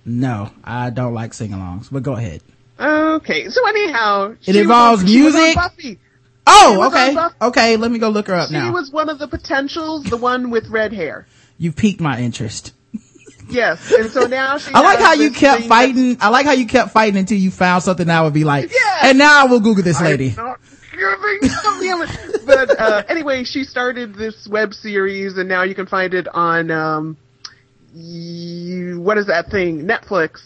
No, 0.05 0.51
I 0.63 0.89
don't 0.89 1.13
like 1.13 1.33
sing-alongs, 1.33 1.89
but 1.91 2.03
go 2.03 2.13
ahead. 2.13 2.41
Okay. 2.79 3.49
So 3.49 3.67
anyhow. 3.67 4.35
It 4.45 4.53
she 4.53 4.59
involves 4.59 5.03
was, 5.03 5.11
she 5.11 5.21
was 5.21 5.35
on 5.35 5.41
music? 5.41 5.55
Buffy. 5.55 5.99
Oh, 6.47 6.87
okay. 6.87 7.15
Okay, 7.41 7.77
let 7.77 7.91
me 7.91 7.99
go 7.99 8.09
look 8.09 8.27
her 8.27 8.33
up 8.33 8.47
She 8.47 8.55
now. 8.55 8.73
was 8.73 8.91
one 8.91 9.07
of 9.09 9.19
the 9.19 9.27
potentials, 9.27 10.03
the 10.05 10.17
one 10.17 10.49
with 10.49 10.67
red 10.69 10.91
hair. 10.93 11.27
You 11.59 11.71
piqued 11.71 12.01
my 12.01 12.19
interest. 12.19 12.73
Yes. 13.49 13.91
And 13.91 14.09
so 14.09 14.25
now 14.27 14.57
she 14.57 14.71
I 14.73 14.81
like 14.81 14.99
how 14.99 15.13
you 15.13 15.31
kept 15.31 15.63
fighting. 15.63 16.17
I 16.21 16.29
like 16.29 16.45
how 16.45 16.51
you 16.53 16.65
kept 16.67 16.91
fighting 16.91 17.17
until 17.17 17.37
you 17.37 17.51
found 17.51 17.83
something 17.83 18.07
that 18.07 18.21
would 18.21 18.33
be 18.33 18.43
like, 18.43 18.71
Yeah. 18.71 18.99
and 19.09 19.17
now 19.17 19.41
I 19.41 19.45
will 19.45 19.59
Google 19.59 19.83
this 19.83 19.99
lady. 20.01 20.33
not 20.37 20.59
giving 20.91 21.49
damn 21.81 22.01
it. 22.03 22.45
But 22.45 22.79
uh, 22.79 23.03
anyway, 23.09 23.43
she 23.43 23.63
started 23.63 24.15
this 24.15 24.47
web 24.47 24.73
series, 24.73 25.37
and 25.37 25.47
now 25.49 25.63
you 25.63 25.75
can 25.75 25.85
find 25.87 26.13
it 26.13 26.27
on 26.27 26.71
um, 26.71 27.17
what 29.03 29.17
is 29.17 29.27
that 29.27 29.49
thing? 29.51 29.85
Netflix. 29.85 30.41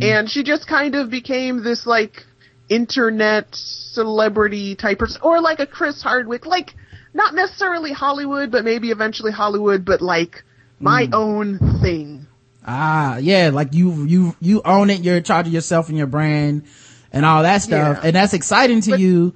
And 0.00 0.28
she 0.28 0.42
just 0.42 0.66
kind 0.66 0.96
of 0.96 1.10
became 1.10 1.62
this 1.62 1.86
like 1.86 2.24
internet 2.68 3.46
celebrity 3.52 4.74
type 4.74 4.98
person, 4.98 5.20
or 5.22 5.40
like 5.40 5.60
a 5.60 5.66
Chris 5.66 6.02
Hardwick, 6.02 6.44
like 6.44 6.74
not 7.14 7.34
necessarily 7.34 7.92
Hollywood, 7.92 8.50
but 8.50 8.64
maybe 8.64 8.90
eventually 8.90 9.30
Hollywood, 9.30 9.84
but 9.84 10.00
like 10.00 10.42
my 10.80 11.08
own 11.12 11.58
thing. 11.80 12.26
Ah, 12.66 13.18
yeah, 13.18 13.50
like 13.52 13.74
you, 13.74 14.04
you, 14.06 14.36
you 14.40 14.62
own 14.64 14.90
it. 14.90 15.00
You're 15.02 15.18
in 15.18 15.22
charge 15.22 15.46
of 15.46 15.52
yourself 15.52 15.88
and 15.88 15.96
your 15.96 16.06
brand 16.08 16.64
and 17.12 17.24
all 17.24 17.42
that 17.44 17.62
stuff. 17.62 17.98
Yeah. 17.98 18.06
And 18.08 18.16
that's 18.16 18.34
exciting 18.34 18.80
to 18.82 18.98
you, 18.98 19.34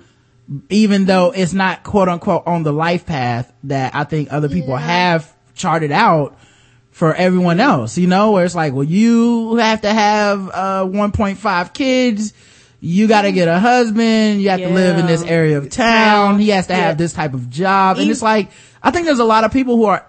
even 0.68 1.04
though 1.04 1.30
it's 1.30 1.52
not 1.52 1.84
quote 1.84 2.08
unquote 2.08 2.42
on 2.46 2.64
the 2.64 2.72
life 2.72 3.06
path 3.06 3.52
that 3.64 3.94
I 3.94 4.04
think 4.04 4.32
other 4.32 4.48
people 4.48 4.70
Yeah. 4.70 4.80
have 4.80 5.32
charted 5.54 5.92
out 5.92 6.36
for 6.90 7.14
everyone 7.14 7.60
else, 7.60 7.96
you 7.96 8.08
know, 8.08 8.32
where 8.32 8.44
it's 8.44 8.54
like, 8.56 8.72
well, 8.74 8.82
you 8.84 9.56
have 9.56 9.82
to 9.82 9.92
have, 9.92 10.50
uh, 10.52 10.84
1.5 10.84 11.72
kids. 11.72 12.32
You 12.82 13.08
gotta 13.08 13.30
get 13.30 13.46
a 13.46 13.58
husband. 13.58 14.40
You 14.40 14.48
have 14.50 14.60
to 14.62 14.68
live 14.70 14.96
in 14.96 15.06
this 15.06 15.22
area 15.22 15.58
of 15.58 15.68
town. 15.68 16.38
He 16.38 16.48
has 16.48 16.66
to 16.68 16.72
Yeah. 16.72 16.86
have 16.86 16.98
this 16.98 17.12
type 17.12 17.34
of 17.34 17.50
job. 17.50 17.98
And 17.98 18.10
it's 18.10 18.22
like, 18.22 18.50
I 18.82 18.90
think 18.90 19.04
there's 19.04 19.18
a 19.18 19.24
lot 19.24 19.44
of 19.44 19.52
people 19.52 19.76
who 19.76 19.84
are 19.84 20.02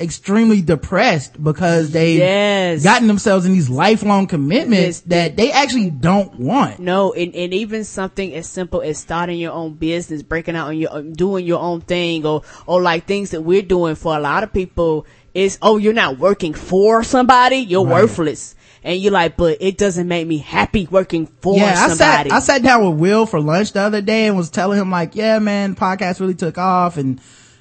extremely 0.00 0.62
depressed 0.62 1.42
because 1.42 1.90
they 1.90 2.14
Yes. 2.16 2.82
gotten 2.82 3.08
themselves 3.08 3.44
in 3.44 3.52
these 3.52 3.68
lifelong 3.68 4.26
commitments 4.26 5.02
Yes. 5.06 5.08
that 5.08 5.36
they 5.36 5.52
actually 5.52 5.90
don't 5.90 6.38
want. 6.40 6.78
No, 6.78 7.12
and, 7.12 7.34
and 7.34 7.52
even 7.52 7.84
something 7.84 8.34
as 8.34 8.48
simple 8.48 8.80
as 8.80 8.96
starting 8.96 9.38
your 9.38 9.52
own 9.52 9.74
business, 9.74 10.22
breaking 10.22 10.56
out 10.56 10.68
on 10.68 10.78
your, 10.78 10.96
um, 10.96 11.12
doing 11.12 11.44
your 11.44 11.60
own 11.60 11.82
thing, 11.82 12.24
or, 12.24 12.40
or 12.66 12.80
like 12.80 13.06
things 13.06 13.32
that 13.32 13.42
we're 13.42 13.60
doing 13.60 13.94
for 13.96 14.16
a 14.16 14.20
lot 14.20 14.42
of 14.42 14.50
people 14.52 15.04
is, 15.34 15.58
oh, 15.60 15.76
you're 15.76 15.92
not 15.92 16.18
working 16.18 16.54
for 16.54 17.02
somebody, 17.04 17.56
you're 17.56 17.84
Right. 17.84 17.92
worthless. 18.02 18.54
And 18.84 19.00
you're 19.00 19.12
like, 19.12 19.38
but 19.38 19.56
it 19.60 19.78
doesn't 19.78 20.06
make 20.06 20.26
me 20.26 20.36
happy 20.36 20.86
working 20.90 21.26
for 21.26 21.56
yeah, 21.56 21.74
I 21.74 21.88
sat. 21.88 22.30
I 22.30 22.38
sat 22.40 22.62
down 22.62 22.86
with 22.86 23.00
Will 23.00 23.24
for 23.24 23.40
lunch 23.40 23.72
the 23.72 23.80
other 23.80 24.02
day 24.02 24.26
and 24.26 24.36
was 24.36 24.50
telling 24.50 24.78
him 24.78 24.90
like, 24.90 25.16
yeah, 25.16 25.38
man, 25.38 25.74
podcast 25.74 26.20
really 26.20 26.34
took 26.34 26.58
off 26.58 26.98
and 26.98 27.18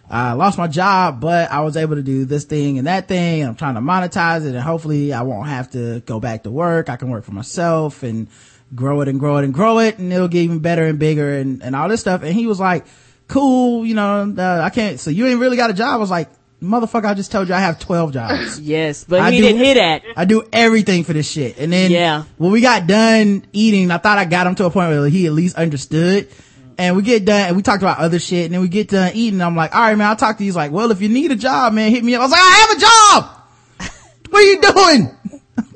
I 0.09 0.33
lost 0.33 0.57
my 0.57 0.67
job, 0.67 1.21
but 1.21 1.49
I 1.49 1.61
was 1.61 1.77
able 1.77 1.95
to 1.95 2.03
do 2.03 2.25
this 2.25 2.43
thing 2.43 2.77
and 2.77 2.87
that 2.87 3.07
thing. 3.07 3.41
And 3.41 3.49
I'm 3.49 3.55
trying 3.55 3.75
to 3.75 3.81
monetize 3.81 4.45
it 4.45 4.53
and 4.53 4.59
hopefully 4.59 5.13
I 5.13 5.21
won't 5.21 5.47
have 5.47 5.71
to 5.71 6.01
go 6.01 6.19
back 6.19 6.43
to 6.43 6.51
work. 6.51 6.89
I 6.89 6.97
can 6.97 7.09
work 7.09 7.23
for 7.23 7.31
myself 7.31 8.03
and 8.03 8.27
grow 8.75 8.99
it 8.99 9.07
and 9.07 9.17
grow 9.17 9.37
it 9.37 9.45
and 9.45 9.53
grow 9.53 9.79
it 9.79 9.99
and 9.99 10.11
it'll 10.11 10.27
get 10.27 10.41
even 10.41 10.59
better 10.59 10.83
and 10.83 10.99
bigger 10.99 11.37
and, 11.37 11.63
and 11.63 11.73
all 11.73 11.87
this 11.87 12.01
stuff. 12.01 12.21
And 12.23 12.33
he 12.33 12.47
was 12.47 12.59
like, 12.59 12.85
cool, 13.29 13.85
you 13.85 13.95
know, 13.95 14.35
uh, 14.37 14.61
I 14.61 14.71
can't, 14.71 14.99
so 14.99 15.09
you 15.09 15.25
ain't 15.25 15.39
really 15.39 15.55
got 15.55 15.69
a 15.69 15.73
job. 15.73 15.93
I 15.93 15.97
was 15.97 16.11
like, 16.11 16.29
motherfucker, 16.63 17.05
I 17.05 17.13
just 17.13 17.31
told 17.31 17.49
you 17.49 17.53
I 17.53 17.59
have 17.59 17.79
12 17.79 18.13
jobs. 18.13 18.59
yes, 18.61 19.03
but 19.03 19.19
I 19.19 19.31
he 19.31 19.37
do- 19.37 19.43
didn't 19.43 19.63
hear 19.63 19.75
that. 19.75 20.03
I 20.15 20.25
do 20.25 20.43
everything 20.51 21.03
for 21.03 21.13
this 21.13 21.29
shit. 21.29 21.57
And 21.59 21.71
then 21.71 21.91
Yeah. 21.91 22.23
when 22.37 22.51
we 22.51 22.61
got 22.61 22.87
done 22.87 23.45
eating, 23.53 23.91
I 23.91 23.97
thought 23.97 24.17
I 24.17 24.25
got 24.25 24.47
him 24.47 24.55
to 24.55 24.65
a 24.65 24.69
point 24.71 24.89
where 24.89 25.07
he 25.09 25.27
at 25.27 25.33
least 25.33 25.55
understood. 25.57 26.29
And 26.77 26.95
we 26.95 27.03
get 27.03 27.23
done 27.25 27.47
and 27.49 27.55
we 27.55 27.61
talked 27.61 27.83
about 27.83 27.99
other 27.99 28.17
shit 28.17 28.45
and 28.45 28.53
then 28.55 28.61
we 28.61 28.67
get 28.67 28.87
done 28.89 29.11
eating. 29.13 29.41
I'm 29.41 29.55
like, 29.55 29.75
all 29.75 29.81
right, 29.81 29.95
man, 29.95 30.07
I'll 30.07 30.15
talk 30.15 30.37
to 30.37 30.43
you. 30.43 30.47
He's 30.47 30.55
like, 30.55 30.71
well, 30.71 30.89
if 30.89 31.01
you 31.01 31.09
need 31.09 31.31
a 31.31 31.35
job, 31.35 31.71
man, 31.73 31.91
hit 31.91 32.03
me 32.03 32.15
up. 32.15 32.21
I 32.21 32.23
was 32.23 32.31
like, 32.31 32.41
I 32.41 32.67
have 32.67 32.77
a 32.77 33.87
job. 33.89 33.91
what 34.31 34.39
are 34.39 34.43
you 34.43 34.61
doing? 34.61 35.17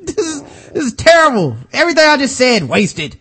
this 0.05 0.17
is, 0.17 0.41
this 0.71 0.83
is 0.85 0.93
terrible. 0.95 1.55
Everything 1.71 2.03
I 2.03 2.17
just 2.17 2.35
said 2.35 2.63
wasted. 2.63 3.19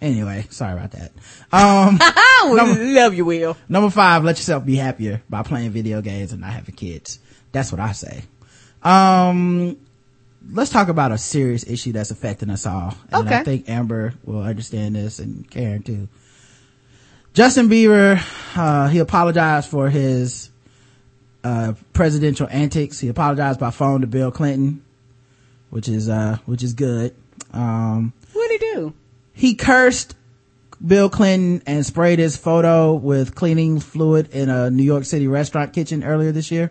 Anyway, 0.00 0.46
sorry 0.50 0.74
about 0.74 0.92
that. 0.92 1.10
Um, 1.52 1.98
we 2.44 2.94
love 2.94 3.14
you, 3.14 3.24
Will. 3.24 3.56
Number 3.68 3.90
five, 3.90 4.24
let 4.24 4.36
yourself 4.36 4.64
be 4.64 4.76
happier 4.76 5.22
by 5.28 5.42
playing 5.42 5.70
video 5.70 6.00
games 6.02 6.32
and 6.32 6.40
not 6.40 6.52
having 6.52 6.74
kids. 6.74 7.18
That's 7.52 7.72
what 7.72 7.80
I 7.80 7.92
say. 7.92 8.22
Um, 8.82 9.78
let's 10.50 10.70
talk 10.70 10.88
about 10.88 11.12
a 11.12 11.18
serious 11.18 11.68
issue 11.68 11.92
that's 11.92 12.10
affecting 12.10 12.50
us 12.50 12.66
all. 12.66 12.94
And 13.10 13.28
I 13.28 13.42
think 13.42 13.68
Amber 13.68 14.14
will 14.24 14.42
understand 14.42 14.94
this 14.94 15.18
and 15.18 15.48
Karen 15.50 15.82
too. 15.82 16.08
Justin 17.34 17.68
Bieber, 17.68 18.20
uh, 18.56 18.88
he 18.88 18.98
apologized 18.98 19.70
for 19.70 19.88
his 19.88 20.50
uh, 21.44 21.74
presidential 21.92 22.48
antics. 22.50 22.98
He 22.98 23.08
apologized 23.08 23.60
by 23.60 23.70
phone 23.70 24.00
to 24.00 24.06
Bill 24.06 24.30
Clinton, 24.30 24.84
which 25.70 25.88
is, 25.88 26.08
uh, 26.08 26.38
which 26.46 26.62
is 26.62 26.74
good. 26.74 27.14
Um, 27.52 28.12
what 28.32 28.48
did 28.48 28.60
he 28.60 28.74
do? 28.74 28.94
he 29.38 29.54
cursed 29.54 30.16
Bill 30.84 31.10
Clinton 31.10 31.62
and 31.66 31.84
sprayed 31.84 32.18
his 32.18 32.36
photo 32.36 32.94
with 32.94 33.34
cleaning 33.34 33.80
fluid 33.80 34.28
in 34.32 34.48
a 34.48 34.70
New 34.70 34.82
York 34.84 35.04
City 35.04 35.26
restaurant 35.26 35.72
kitchen 35.72 36.04
earlier 36.04 36.32
this 36.32 36.50
year. 36.50 36.70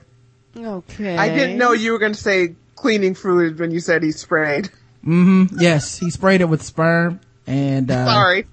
Okay. 0.58 1.18
I 1.18 1.30
didn't 1.30 1.58
know 1.58 1.74
you 1.74 1.92
were 1.92 2.00
going 2.00 2.14
to 2.14 2.20
say 2.20 2.56
cleaning 2.76 3.16
fluid 3.16 3.60
when 3.60 3.72
you 3.72 3.80
said 3.80 4.04
he 4.04 4.12
sprayed. 4.12 4.70
Mhm. 5.06 5.60
Yes, 5.60 5.98
he 5.98 6.10
sprayed 6.10 6.42
it 6.42 6.50
with 6.50 6.64
sperm 6.64 7.20
and, 7.46 7.90
uh, 7.92 8.06
Sorry. 8.06 8.46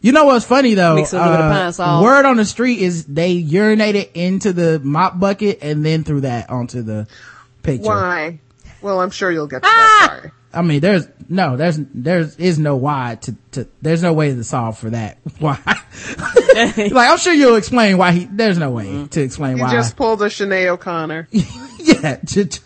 You 0.00 0.12
know 0.12 0.24
what's 0.24 0.46
funny 0.46 0.74
though? 0.74 0.94
Mix 0.96 1.12
a 1.12 1.18
little 1.18 1.32
bit 1.36 1.40
of 1.40 1.80
Uh, 1.80 1.84
pine. 1.84 2.02
Word 2.02 2.24
on 2.24 2.36
the 2.38 2.44
street 2.46 2.78
is 2.78 3.04
they 3.04 3.40
urinated 3.42 4.08
into 4.14 4.52
the 4.52 4.80
mop 4.82 5.20
bucket 5.20 5.58
and 5.60 5.84
then 5.84 6.04
threw 6.04 6.22
that 6.22 6.48
onto 6.48 6.82
the 6.82 7.06
picture. 7.62 7.84
Why? 7.88 8.40
Well, 8.82 9.00
I'm 9.00 9.10
sure 9.10 9.30
you'll 9.30 9.46
get 9.46 9.62
to 9.62 9.68
Ah! 9.68 9.98
that. 10.10 10.16
Sorry. 10.20 10.30
I 10.52 10.62
mean, 10.62 10.80
there's 10.80 11.06
no, 11.28 11.56
there's, 11.56 11.78
there's 11.94 12.34
is 12.36 12.58
no 12.58 12.74
why 12.74 13.18
to, 13.22 13.36
to, 13.52 13.68
there's 13.82 14.02
no 14.02 14.12
way 14.12 14.34
to 14.34 14.42
solve 14.42 14.78
for 14.78 14.90
that. 14.90 15.18
Why? 15.38 15.56
like, 16.56 16.92
I'm 17.08 17.18
sure 17.18 17.32
you'll 17.32 17.54
explain 17.56 17.98
why 17.98 18.12
he, 18.12 18.24
there's 18.24 18.58
no 18.58 18.70
way 18.70 18.86
Mm-hmm. 18.86 19.06
to 19.06 19.22
explain 19.22 19.56
You 19.58 19.62
why. 19.62 19.70
He 19.70 19.76
just 19.76 19.96
pulled 19.96 20.20
a 20.22 20.26
Sinead 20.26 20.66
O'Connor. 20.68 21.28
yeah. 21.78 22.18
ju- 22.24 22.44
ju- 22.44 22.60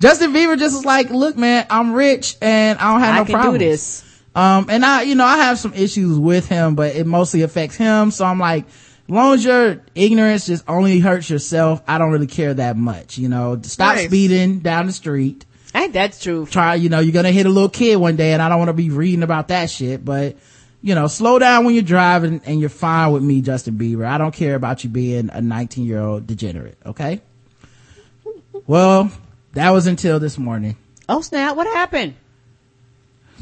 Justin 0.00 0.32
Bieber 0.32 0.58
just 0.58 0.74
was 0.76 0.84
like, 0.86 1.10
look, 1.10 1.36
man, 1.36 1.66
I'm 1.70 1.92
rich 1.92 2.36
and 2.40 2.78
I 2.78 2.92
don't 2.92 3.00
have 3.00 3.14
I 3.14 3.18
no 3.18 3.24
can 3.26 3.34
problems. 3.34 3.58
do 3.58 3.64
this. 3.70 4.22
Um, 4.34 4.66
and 4.70 4.84
I, 4.84 5.02
you 5.02 5.14
know, 5.14 5.24
I 5.26 5.36
have 5.38 5.58
some 5.58 5.74
issues 5.74 6.18
with 6.18 6.48
him, 6.48 6.74
but 6.74 6.94
it 6.96 7.06
mostly 7.06 7.42
affects 7.42 7.76
him. 7.76 8.10
So 8.12 8.24
I'm 8.24 8.38
like, 8.38 8.64
as 8.66 8.89
long 9.14 9.34
as 9.34 9.44
your 9.44 9.82
ignorance 9.94 10.46
just 10.46 10.64
only 10.68 11.00
hurts 11.00 11.28
yourself, 11.28 11.82
I 11.86 11.98
don't 11.98 12.12
really 12.12 12.26
care 12.26 12.54
that 12.54 12.76
much, 12.76 13.18
you 13.18 13.28
know, 13.28 13.60
stop 13.62 13.98
speeding 13.98 14.60
down 14.60 14.86
the 14.86 14.92
street. 14.92 15.44
Ain't 15.74 15.92
that 15.92 16.18
true? 16.20 16.46
Try, 16.46 16.74
you 16.74 16.88
know, 16.88 17.00
you're 17.00 17.12
gonna 17.12 17.32
hit 17.32 17.46
a 17.46 17.50
little 17.50 17.68
kid 17.68 17.96
one 17.96 18.16
day 18.16 18.32
and 18.32 18.42
I 18.42 18.48
don't 18.48 18.58
want 18.58 18.68
to 18.68 18.74
be 18.74 18.90
reading 18.90 19.22
about 19.22 19.48
that 19.48 19.70
shit, 19.70 20.04
but 20.04 20.36
you 20.82 20.94
know, 20.94 21.06
slow 21.06 21.38
down 21.38 21.64
when 21.64 21.74
you're 21.74 21.82
driving 21.82 22.40
and 22.44 22.58
you're 22.60 22.68
fine 22.68 23.12
with 23.12 23.22
me, 23.22 23.42
Justin 23.42 23.78
Bieber. 23.78 24.06
I 24.06 24.18
don't 24.18 24.34
care 24.34 24.54
about 24.54 24.82
you 24.82 24.90
being 24.90 25.30
a 25.30 25.40
19 25.40 25.84
year 25.84 26.00
old 26.00 26.26
degenerate. 26.26 26.78
Okay. 26.86 27.20
Well, 28.66 29.10
that 29.52 29.70
was 29.70 29.86
until 29.86 30.20
this 30.20 30.38
morning. 30.38 30.76
Oh 31.08 31.20
snap! 31.20 31.56
What 31.56 31.66
happened? 31.66 32.14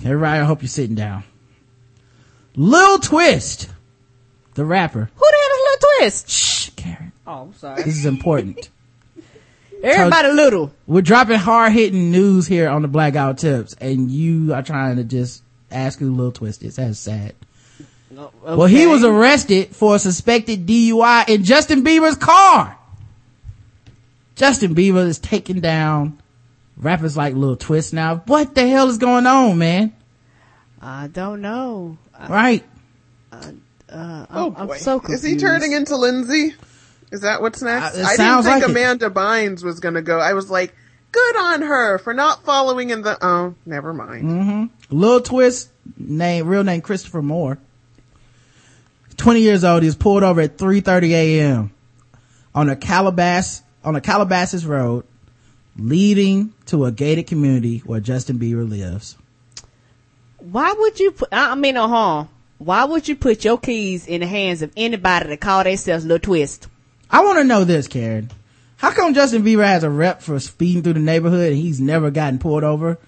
Everybody, 0.04 0.40
I 0.40 0.44
hope 0.44 0.62
you're 0.62 0.68
sitting 0.68 0.94
down. 0.94 1.24
Lil 2.56 2.98
Twist, 2.98 3.68
the 4.58 4.64
rapper. 4.64 5.08
Who 5.14 5.20
the 5.20 5.36
hell 5.40 5.56
is 5.56 5.62
Little 5.62 5.88
Twist? 5.98 6.30
Shh, 6.30 6.70
Karen. 6.76 7.12
Oh, 7.26 7.42
I'm 7.42 7.54
sorry. 7.54 7.82
This 7.84 7.96
is 7.96 8.06
important. 8.06 8.68
Everybody 9.82 10.32
little. 10.32 10.72
We're 10.88 11.02
dropping 11.02 11.38
hard 11.38 11.72
hitting 11.72 12.10
news 12.10 12.48
here 12.48 12.68
on 12.68 12.82
the 12.82 12.88
Black 12.88 13.12
Guy 13.12 13.28
Who 13.28 13.34
Tips, 13.34 13.74
and 13.74 14.10
you 14.10 14.52
are 14.52 14.62
trying 14.62 14.96
to 14.96 15.04
just 15.04 15.44
ask 15.70 16.00
who 16.00 16.12
Lil 16.12 16.32
Twist 16.32 16.64
is. 16.64 16.76
That's 16.76 16.98
sad. 16.98 17.36
No, 18.10 18.32
Well, 18.42 18.66
he 18.66 18.88
was 18.88 19.04
arrested 19.04 19.76
for 19.76 19.94
a 19.94 19.98
suspected 20.00 20.66
DUI 20.66 21.28
in 21.28 21.44
Justin 21.44 21.84
Bieber's 21.84 22.16
car. 22.16 22.76
Justin 24.34 24.74
Bieber 24.74 25.06
is 25.06 25.20
taking 25.20 25.60
down 25.60 26.18
rappers 26.76 27.16
like 27.16 27.34
Lil 27.34 27.56
Twist 27.56 27.94
now. 27.94 28.16
What 28.26 28.56
the 28.56 28.66
hell 28.66 28.88
is 28.88 28.98
going 28.98 29.26
on, 29.26 29.58
man? 29.58 29.94
I 30.82 31.06
don't 31.06 31.40
know. 31.42 31.96
I, 32.18 32.28
Right? 32.28 32.64
Uh, 33.90 34.26
Oh 34.30 34.54
I'm, 34.56 34.66
boy. 34.66 34.74
I'm 34.74 34.78
so 34.80 35.00
Is 35.08 35.22
he 35.22 35.36
turning 35.36 35.72
into 35.72 35.96
Lindsay? 35.96 36.54
Is 37.10 37.22
that 37.22 37.40
what's 37.40 37.62
next? 37.62 37.96
Uh, 37.96 38.04
I 38.04 38.16
didn't 38.16 38.42
think 38.42 38.46
like 38.46 38.62
it. 38.62 38.70
Amanda 38.70 39.10
Bynes 39.10 39.64
was 39.64 39.80
gonna 39.80 40.02
go. 40.02 40.18
I 40.18 40.34
was 40.34 40.50
like, 40.50 40.74
good 41.12 41.36
on 41.36 41.62
her 41.62 41.98
for 41.98 42.12
not 42.12 42.44
following 42.44 42.90
in 42.90 43.02
the, 43.02 43.16
oh, 43.24 43.54
never 43.64 43.94
mind. 43.94 44.24
Mm-hmm. 44.24 44.96
Lil 44.96 45.20
Twist, 45.20 45.70
name, 45.96 46.46
real 46.46 46.64
name 46.64 46.80
Christopher 46.80 47.22
Moore. 47.22 47.58
20 49.16 49.40
years 49.40 49.64
old. 49.64 49.82
He 49.82 49.88
was 49.88 49.96
pulled 49.96 50.22
over 50.22 50.40
at 50.40 50.56
3.30 50.58 51.10
a.m. 51.10 51.70
on 52.54 52.68
a 52.68 52.76
Calabas, 52.76 53.62
on 53.84 53.96
a 53.96 54.00
Calabasas 54.00 54.64
road 54.64 55.04
leading 55.76 56.52
to 56.66 56.84
a 56.84 56.92
gated 56.92 57.26
community 57.26 57.78
where 57.78 58.00
Justin 58.00 58.38
Bieber 58.38 58.68
lives. 58.68 59.16
Why 60.38 60.72
would 60.72 61.00
you 61.00 61.12
put? 61.12 61.28
I 61.32 61.52
I 61.52 61.54
mean, 61.54 61.76
uh 61.76 61.88
huh. 61.88 62.24
Why 62.58 62.84
would 62.84 63.06
you 63.06 63.14
put 63.14 63.44
your 63.44 63.58
keys 63.58 64.06
in 64.06 64.20
the 64.20 64.26
hands 64.26 64.62
of 64.62 64.72
anybody 64.76 65.28
that 65.28 65.40
call 65.40 65.62
themselves 65.62 66.04
Little 66.04 66.18
Twist? 66.18 66.66
I 67.10 67.24
want 67.24 67.38
to 67.38 67.44
know 67.44 67.64
this, 67.64 67.86
Karen. 67.86 68.30
How 68.76 68.90
come 68.92 69.14
Justin 69.14 69.42
Bieber 69.42 69.64
has 69.64 69.84
a 69.84 69.90
rep 69.90 70.22
for 70.22 70.38
speeding 70.40 70.82
through 70.82 70.94
the 70.94 71.00
neighborhood 71.00 71.52
and 71.52 71.60
he's 71.60 71.80
never 71.80 72.10
gotten 72.10 72.38
pulled 72.38 72.64
over? 72.64 72.98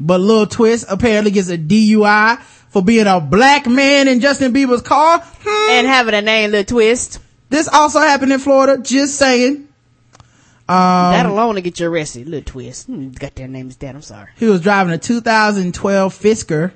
But 0.00 0.20
Lil 0.20 0.46
Twist 0.46 0.86
apparently 0.88 1.30
gets 1.30 1.48
a 1.48 1.58
DUI 1.58 2.40
for 2.40 2.82
being 2.82 3.06
a 3.06 3.20
black 3.20 3.66
man 3.66 4.08
in 4.08 4.20
Justin 4.20 4.52
Bieber's 4.52 4.82
car? 4.82 5.20
Hmm. 5.22 5.70
And 5.70 5.86
having 5.86 6.14
a 6.14 6.22
name 6.22 6.50
Little 6.50 6.76
Twist. 6.76 7.20
This 7.50 7.68
also 7.68 8.00
happened 8.00 8.32
in 8.32 8.40
Florida, 8.40 8.82
just 8.82 9.16
saying. 9.16 9.68
that 10.66 11.26
alone 11.26 11.54
to 11.54 11.60
get 11.60 11.78
you 11.78 11.88
arrested. 11.88 12.26
Little 12.26 12.52
Twist. 12.52 12.88
Got 13.18 13.34
their 13.34 13.48
names 13.48 13.76
down. 13.76 13.96
I'm 13.96 14.02
sorry. 14.02 14.30
He 14.36 14.46
was 14.46 14.60
driving 14.60 14.92
a 14.92 14.98
2012 14.98 16.14
Fisker, 16.14 16.72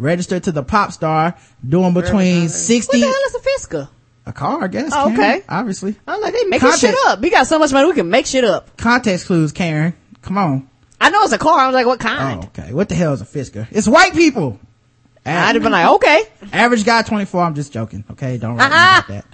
registered 0.00 0.44
to 0.44 0.52
the 0.52 0.62
pop 0.62 0.92
star, 0.92 1.36
doing 1.66 1.94
between 1.94 2.42
What 2.42 2.50
60, 2.50 3.00
the 3.00 3.06
hell 3.06 3.14
is 3.26 3.34
a 3.34 3.38
Fisker? 3.76 3.88
a 4.26 4.32
car, 4.32 4.64
I 4.64 4.68
guess. 4.68 4.90
Oh, 4.94 5.12
Karen, 5.14 5.18
okay. 5.38 5.42
Obviously. 5.48 5.96
I'm 6.06 6.20
like, 6.20 6.32
they 6.34 6.44
making 6.44 6.60
Context. 6.68 6.80
shit 6.80 6.94
up. 7.06 7.20
We 7.20 7.30
got 7.30 7.46
so 7.46 7.58
much 7.58 7.72
money, 7.72 7.86
we 7.88 7.94
can 7.94 8.10
make 8.10 8.26
shit 8.26 8.44
up. 8.44 8.76
Context 8.76 9.26
clues, 9.26 9.52
Karen. 9.52 9.94
Come 10.22 10.38
on. 10.38 10.68
I 11.00 11.08
know 11.10 11.22
it's 11.22 11.32
a 11.32 11.38
car. 11.38 11.58
I 11.58 11.66
was 11.66 11.74
like, 11.74 11.86
what 11.86 12.00
Oh, 12.04 12.08
kind? 12.08 12.44
okay. 12.46 12.72
What 12.74 12.88
the 12.90 12.94
hell 12.94 13.12
is 13.14 13.22
a 13.22 13.24
Fisker? 13.24 13.66
It's 13.70 13.88
white 13.88 14.12
people. 14.12 14.60
I'd 15.24 15.54
have 15.54 15.62
been 15.62 15.72
like, 15.72 15.86
okay. 15.96 16.22
Average 16.52 16.84
guy 16.84 17.02
24. 17.02 17.42
I'm 17.42 17.54
just 17.54 17.72
joking. 17.72 18.04
Okay. 18.10 18.36
Don't 18.38 18.56
write 18.56 18.68
me 18.68 18.74
about 18.74 19.08
that. 19.08 19.24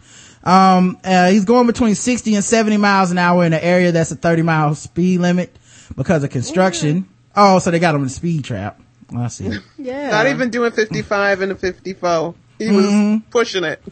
Um, 0.48 0.98
uh, 1.02 1.30
he's 1.30 1.44
going 1.44 1.66
between 1.66 1.94
60 1.96 2.36
and 2.36 2.44
70 2.44 2.76
miles 2.76 3.10
an 3.10 3.18
hour 3.18 3.44
in 3.44 3.52
an 3.52 3.60
area 3.60 3.90
that's 3.92 4.12
a 4.12 4.16
30 4.16 4.42
mile 4.42 4.74
speed 4.76 5.18
limit 5.20 5.56
because 5.96 6.22
of 6.22 6.30
construction. 6.30 7.08
Oh, 7.34 7.58
so 7.58 7.70
they 7.72 7.80
got 7.80 7.94
him 7.96 8.02
in 8.02 8.06
a 8.06 8.10
speed 8.10 8.44
trap. 8.44 8.80
I 9.14 9.28
see. 9.28 9.50
Yeah. 9.78 10.10
Not 10.10 10.26
even 10.28 10.50
doing 10.50 10.72
55 10.72 11.40
and 11.42 11.52
a 11.52 11.54
54. 11.54 12.34
He 12.58 12.70
was 12.70 12.86
Mm-hmm. 12.86 13.30
pushing 13.30 13.64
it. 13.64 13.82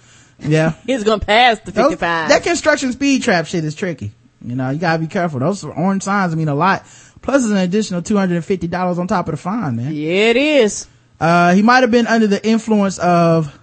Yeah. 0.40 0.72
He's 0.86 1.04
gonna 1.04 1.20
pass 1.24 1.60
the 1.60 1.70
Those- 1.70 1.90
55. 1.92 2.28
that 2.30 2.42
construction 2.42 2.92
speed 2.92 3.22
trap 3.22 3.46
shit 3.46 3.64
is 3.64 3.74
tricky. 3.74 4.12
You 4.44 4.56
know, 4.56 4.70
you 4.70 4.78
gotta 4.78 4.98
be 4.98 5.06
careful. 5.06 5.38
Those 5.40 5.64
orange 5.64 6.02
signs 6.02 6.34
mean 6.36 6.48
a 6.48 6.54
lot. 6.54 6.82
Plus, 7.22 7.42
it's 7.44 7.50
an 7.52 7.56
additional 7.58 8.02
$250 8.02 8.98
on 8.98 9.06
top 9.06 9.28
of 9.28 9.32
the 9.32 9.36
fine, 9.38 9.76
man. 9.76 9.94
yeah, 9.94 10.10
it 10.30 10.36
is. 10.36 10.86
Uh, 11.20 11.54
he 11.54 11.62
might 11.62 11.82
have 11.82 11.90
been 11.90 12.06
under 12.06 12.26
the 12.26 12.44
influence 12.46 12.98
of, 12.98 13.58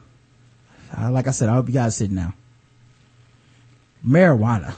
uh, 0.98 1.12
like 1.12 1.28
I 1.28 1.32
said, 1.32 1.50
I 1.50 1.54
hope 1.54 1.68
you 1.68 1.74
guys 1.74 1.96
sit 1.98 2.10
now. 2.10 2.34
Marijuana. 4.06 4.74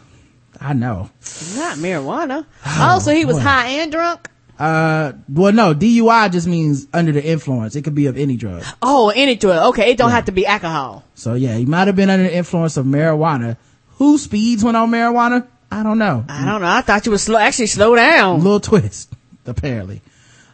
I 0.60 0.74
know. 0.74 1.10
Not 1.56 1.78
marijuana. 1.78 2.46
Oh, 2.66 3.00
so 3.00 3.14
he 3.14 3.26
was 3.26 3.38
boy. 3.38 3.42
high 3.44 3.68
and 3.82 3.92
drunk? 3.92 4.30
Uh, 4.60 5.14
well, 5.28 5.52
no, 5.52 5.74
DUI 5.74 6.32
just 6.32 6.48
means 6.48 6.88
under 6.94 7.12
the 7.12 7.24
influence. 7.24 7.76
It 7.76 7.82
could 7.82 7.96
be 7.96 8.06
of 8.06 8.18
any 8.18 8.38
drug. 8.38 8.64
Oh, 8.82 9.10
any 9.16 9.36
drug. 9.36 9.74
Okay, 9.74 9.92
it 9.92 9.98
don't 9.98 10.12
have 10.12 10.26
to 10.26 10.32
be 10.32 10.46
alcohol. 10.46 11.04
So 11.16 11.34
yeah, 11.34 11.56
he 11.58 11.66
might 11.66 11.88
have 11.88 11.96
been 11.96 12.10
under 12.10 12.26
the 12.26 12.36
influence 12.36 12.78
of 12.78 12.86
marijuana. 12.86 13.58
Who 13.98 14.18
speeds 14.18 14.64
when 14.64 14.76
on 14.76 14.92
marijuana? 14.92 15.48
I 15.72 15.82
don't 15.82 15.98
know. 15.98 16.24
I 16.30 16.46
don't 16.46 16.62
know. 16.62 16.68
I 16.68 16.82
thought 16.82 17.06
you 17.06 17.12
would 17.12 17.20
slow, 17.20 17.38
actually 17.40 17.68
slow 17.68 17.96
down. 17.96 18.44
little 18.44 18.60
twist, 18.60 19.12
apparently. 19.46 20.02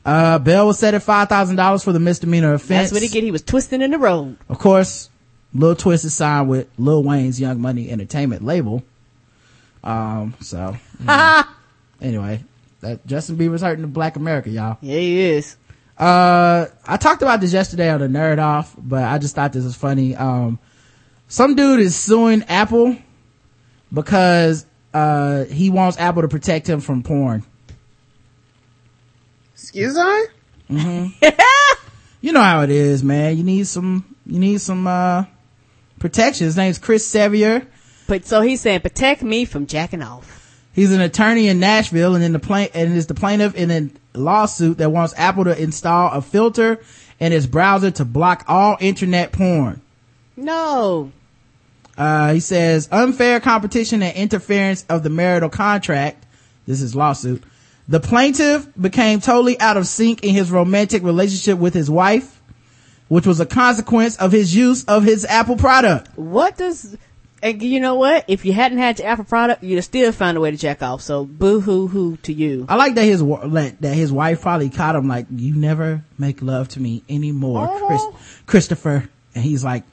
Uh, 0.06 0.40
Bell 0.40 0.66
was 0.66 0.80
set 0.80 0.94
at 0.94 1.02
$5,000 1.02 1.84
for 1.84 1.92
the 1.92 2.00
misdemeanor 2.00 2.54
offense. 2.54 2.90
That's 2.90 2.92
what 2.94 3.02
he 3.02 3.10
get. 3.10 3.24
He 3.24 3.32
was 3.32 3.42
twisting 3.42 3.82
in 3.82 3.92
the 3.92 4.00
road. 4.00 4.38
Of 4.48 4.60
course, 4.60 5.10
Lil 5.54 5.76
Twist 5.76 6.06
is 6.06 6.14
signed 6.14 6.48
with 6.48 6.68
Lil 6.78 7.04
Wayne's 7.04 7.40
Young 7.40 7.60
Money 7.60 7.90
Entertainment 7.92 8.44
label. 8.44 8.82
Um, 9.84 10.36
so, 10.40 10.78
anyway, 12.02 12.44
that 12.82 13.06
Justin 13.06 13.38
Bieber's 13.38 13.62
hurting 13.62 13.82
the 13.82 13.88
black 13.88 14.16
America, 14.16 14.50
y'all. 14.50 14.78
Yeah, 14.82 14.98
he 14.98 15.20
is. 15.22 15.58
Uh, 15.98 16.68
I 16.86 16.98
talked 16.98 17.22
about 17.22 17.42
this 17.42 17.52
yesterday 17.52 17.90
on 17.90 18.00
the 18.00 18.08
Nerd 18.08 18.42
Off, 18.42 18.74
but 18.78 19.04
I 19.04 19.18
just 19.18 19.36
thought 19.36 19.52
this 19.52 19.66
was 19.66 19.76
funny. 19.76 20.16
Um, 20.16 20.60
some 21.28 21.56
dude 21.56 21.82
is 21.82 21.96
suing 21.96 22.44
Apple 22.44 22.98
because, 23.94 24.66
uh, 24.94 25.46
he 25.46 25.70
wants 25.70 25.98
Apple 25.98 26.22
to 26.22 26.28
protect 26.28 26.68
him 26.68 26.80
from 26.80 27.04
porn. 27.04 27.44
Excuse 29.54 29.98
I? 30.00 30.26
You 32.22 32.34
know 32.34 32.42
how 32.42 32.64
it 32.64 32.70
is, 32.70 33.04
man. 33.04 33.38
You 33.38 33.44
need 33.44 33.66
some, 33.66 34.04
you 34.26 34.40
need 34.40 34.60
some, 34.60 34.86
uh, 34.88 35.24
protection. 36.00 36.46
His 36.46 36.58
name's 36.58 36.78
Chris 36.78 37.08
Sevier. 37.08 37.66
But 38.08 38.26
so 38.26 38.42
he's 38.42 38.60
saying, 38.60 38.82
protect 38.82 39.22
me 39.22 39.46
from 39.46 39.68
jacking 39.68 40.02
off. 40.02 40.39
He's 40.80 40.94
an 40.94 41.02
attorney 41.02 41.50
in 41.50 41.60
Nashville 41.60 42.16
and 42.16 42.24
in 42.24 42.32
the 42.32 42.40
plain, 42.40 42.70
and 42.74 42.96
is 42.96 43.08
the 43.08 43.14
plaintiff 43.14 43.54
in 43.54 43.70
a 43.70 44.18
lawsuit 44.18 44.78
that 44.78 44.90
wants 44.90 45.14
Apple 45.18 45.44
to 45.44 45.62
install 45.62 46.10
a 46.10 46.22
filter 46.22 46.80
in 47.20 47.34
its 47.34 47.46
browser 47.46 47.92
to 47.92 48.06
block 48.06 48.46
all 48.48 48.78
internet 48.80 49.34
porn. 49.34 49.82
No. 50.38 51.12
Uh, 51.98 52.32
he 52.32 52.40
says 52.40 52.88
unfair 52.94 53.42
competition 53.42 54.02
and 54.02 54.16
interference 54.16 54.86
of 54.88 55.04
the 55.04 55.10
marital 55.10 55.50
contract. 55.50 56.26
This 56.66 56.82
is 56.82 56.96
lawsuit. 56.96 57.44
The 57.90 58.00
plaintiff 58.00 58.66
became 58.80 59.20
totally 59.20 59.60
out 59.60 59.76
of 59.76 59.86
sync 59.86 60.24
in 60.24 60.34
his 60.34 60.50
romantic 60.50 61.04
relationship 61.04 61.60
with 61.60 61.74
his 61.74 61.92
wife, 61.92 62.42
which 63.10 63.28
was 63.28 63.42
a 63.42 63.46
consequence 63.46 64.16
of 64.16 64.32
his 64.32 64.56
use 64.56 64.86
of 64.86 65.04
his 65.04 65.26
Apple 65.26 65.58
product. 65.58 66.08
What 66.18 66.56
does, 66.56 66.96
and 67.42 67.62
you 67.62 67.80
know 67.80 67.96
what? 67.96 68.26
If 68.28 68.46
you 68.46 68.54
hadn't 68.54 68.78
had 68.78 69.00
your 69.00 69.08
Apple 69.08 69.26
product, 69.26 69.64
you'd 69.64 69.76
have 69.78 69.86
still 69.86 70.12
found 70.12 70.38
a 70.38 70.42
way 70.42 70.52
to 70.52 70.58
check 70.58 70.82
off. 70.84 71.02
So 71.02 71.26
boo 71.26 71.60
hoo 71.62 71.88
hoo 71.88 72.18
to 72.24 72.34
you. 72.34 72.66
I 72.70 72.76
like 72.76 72.96
that 72.96 73.04
his 73.06 73.22
that 73.22 73.94
his 73.94 74.12
wife 74.12 74.42
probably 74.42 74.70
caught 74.70 74.96
him 74.96 75.08
like, 75.08 75.28
"You 75.34 75.56
never 75.56 76.04
make 76.18 76.42
love 76.42 76.68
to 76.70 76.80
me 76.80 77.04
anymore, 77.10 77.68
Chris, 77.88 78.02
Oh. 78.04 78.16
Christopher." 78.46 79.10
And 79.36 79.44
he's 79.44 79.64
like, 79.64 79.84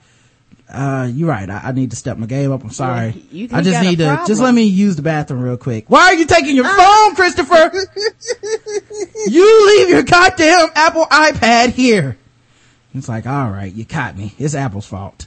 "Uh, 0.73 1.09
you're 1.12 1.28
right. 1.28 1.48
I, 1.48 1.60
I 1.64 1.73
need 1.73 1.90
to 1.90 1.97
step 1.97 2.16
my 2.18 2.27
game 2.27 2.51
up. 2.52 2.62
I'm 2.64 2.70
sorry. 2.70 3.23
Yeah, 3.31 3.48
I 3.56 3.62
just 3.62 3.82
need 3.82 3.98
to 3.98 4.24
just 4.27 4.40
let 4.40 4.55
me 4.55 4.64
use 4.64 4.97
the 4.97 5.02
bathroom 5.02 5.43
real 5.43 5.56
quick. 5.56 5.85
Why 5.89 6.02
are 6.06 6.14
you 6.14 6.27
taking 6.27 6.56
your 6.56 6.64
phone, 6.68 7.14
Christopher? 7.14 7.70
you 9.28 9.66
leave 9.78 9.89
your 9.89 10.02
goddamn 10.02 10.68
Apple 10.74 11.06
iPad 11.06 11.70
here." 11.70 12.16
It's 12.94 13.10
like, 13.10 13.27
all 13.27 13.51
right, 13.51 13.70
you 13.73 13.85
caught 13.85 14.16
me. 14.16 14.32
It's 14.39 14.55
Apple's 14.55 14.86
fault. 14.86 15.27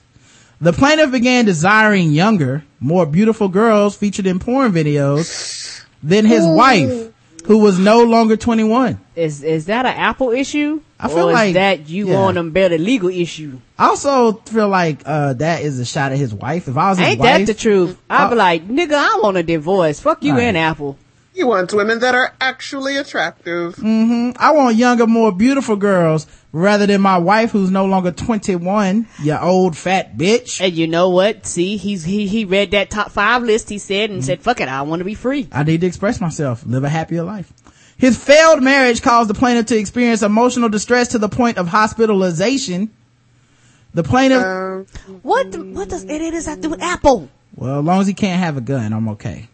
The 0.61 0.73
plaintiff 0.73 1.11
began 1.11 1.45
desiring 1.45 2.11
younger, 2.11 2.63
more 2.79 3.05
beautiful 3.05 3.47
girls 3.47 3.95
featured 3.95 4.27
in 4.27 4.39
porn 4.39 4.73
videos 4.73 5.83
than 6.03 6.25
his 6.25 6.45
wife, 6.45 7.11
who 7.45 7.59
was 7.59 7.79
no 7.79 8.03
longer 8.03 8.35
21. 8.35 8.99
Is 9.15 9.41
is 9.43 9.65
that 9.67 9.85
an 9.85 9.93
Apple 9.95 10.31
issue? 10.31 10.81
I 10.99 11.07
feel 11.07 11.27
or 11.27 11.31
is 11.31 11.33
like- 11.33 11.53
that 11.53 11.87
you 11.87 12.09
yeah. 12.09 12.15
want 12.19 12.35
them 12.35 12.51
better 12.51 12.77
legal 12.77 13.07
issue. 13.09 13.59
I 13.77 13.85
also 13.87 14.33
feel 14.33 14.67
like, 14.67 14.99
uh, 15.05 15.31
that 15.33 15.61
is 15.61 15.79
a 15.79 15.85
shot 15.85 16.11
at 16.11 16.17
his 16.17 16.33
wife. 16.33 16.67
If 16.67 16.75
I 16.75 16.89
was 16.89 16.97
his 16.97 17.07
Ain't 17.07 17.19
wife, 17.21 17.37
that 17.39 17.45
the 17.47 17.53
truth? 17.53 17.97
I'd 18.09 18.29
be 18.29 18.35
like, 18.35 18.67
nigga, 18.67 18.95
I 18.95 19.19
want 19.23 19.37
a 19.37 19.43
divorce. 19.43 20.01
Fuck 20.01 20.21
you 20.25 20.33
Right. 20.33 20.43
and 20.43 20.57
Apple. 20.57 20.97
He 21.39 21.45
wants 21.45 21.73
women 21.73 21.99
that 21.99 22.15
are 22.15 22.33
actually 22.41 22.97
attractive. 22.97 23.77
Mm-hmm. 23.77 24.31
I 24.35 24.51
want 24.51 24.75
younger, 24.75 25.07
more 25.07 25.31
beautiful 25.31 25.77
girls 25.77 26.27
rather 26.51 26.85
than 26.85 26.99
my 26.99 27.17
wife 27.17 27.51
who's 27.51 27.71
no 27.71 27.85
longer 27.85 28.11
21, 28.11 29.07
you 29.23 29.37
old 29.37 29.77
fat 29.77 30.17
bitch. 30.17 30.59
And 30.59 30.73
you 30.73 30.85
know 30.85 31.07
what? 31.07 31.45
See, 31.45 31.77
he's 31.77 32.03
he 32.03 32.27
he 32.27 32.43
read 32.43 32.71
that 32.71 32.89
top 32.89 33.11
five 33.11 33.43
list. 33.43 33.69
He 33.69 33.77
said 33.77 34.09
and 34.09 34.25
said, 34.25 34.41
"Fuck 34.41 34.59
it, 34.59 34.67
I 34.67 34.81
want 34.81 34.99
to 34.99 35.05
be 35.05 35.13
free." 35.13 35.47
I 35.53 35.63
need 35.63 35.79
to 35.79 35.87
express 35.87 36.19
myself, 36.19 36.65
live 36.65 36.83
a 36.83 36.89
happier 36.89 37.23
life. 37.23 37.53
His 37.95 38.21
failed 38.21 38.61
marriage 38.61 39.01
caused 39.01 39.29
the 39.29 39.33
plaintiff 39.33 39.67
to 39.67 39.77
experience 39.77 40.21
emotional 40.21 40.67
distress 40.67 41.07
to 41.09 41.19
the 41.19 41.29
point 41.29 41.57
of 41.57 41.69
hospitalization. 41.69 42.89
The 43.93 44.03
plaintiff, 44.03 44.43
Um, 44.43 44.85
What 45.21 45.55
what 45.57 45.87
does 45.87 46.03
it 46.03 46.21
is 46.21 46.47
have 46.47 46.57
to 46.57 46.61
do 46.63 46.69
with 46.69 46.81
Apple? 46.81 47.29
well, 47.55 47.79
as 47.79 47.85
long 47.85 48.01
as 48.01 48.07
he 48.07 48.13
can't 48.13 48.39
have 48.41 48.57
a 48.57 48.61
gun, 48.61 48.91
I'm 48.91 49.07
okay. 49.09 49.47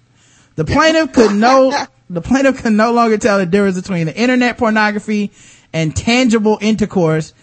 The 0.55 0.65
plaintiff 0.65 1.13
could 1.13 1.35
no, 1.35 1.71
the 2.09 2.21
plaintiff 2.21 2.63
could 2.63 2.73
no 2.73 2.91
longer 2.91 3.17
tell 3.17 3.37
the 3.37 3.45
difference 3.45 3.79
between 3.79 4.05
the 4.05 4.15
internet 4.15 4.57
pornography 4.57 5.31
and 5.73 5.95
tangible 5.95 6.57
intercourse 6.61 7.33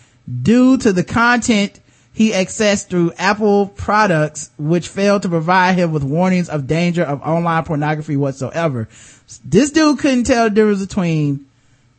due 0.43 0.79
to 0.79 0.93
the 0.93 1.05
content 1.05 1.81
he 2.15 2.33
accessed 2.33 2.89
through 2.89 3.13
Apple 3.17 3.67
products, 3.69 4.51
which 4.59 4.89
failed 4.89 5.23
to 5.23 5.29
provide 5.29 5.75
him 5.75 5.93
with 5.93 6.03
warnings 6.03 6.49
of 6.49 6.67
danger 6.67 7.03
of 7.03 7.23
online 7.23 7.65
pornography 7.65 8.17
whatsoever. 8.17 8.89
This 9.45 9.71
dude 9.71 9.99
couldn't 9.99 10.25
tell 10.25 10.45
the 10.45 10.51
difference 10.51 10.85
between 10.85 11.47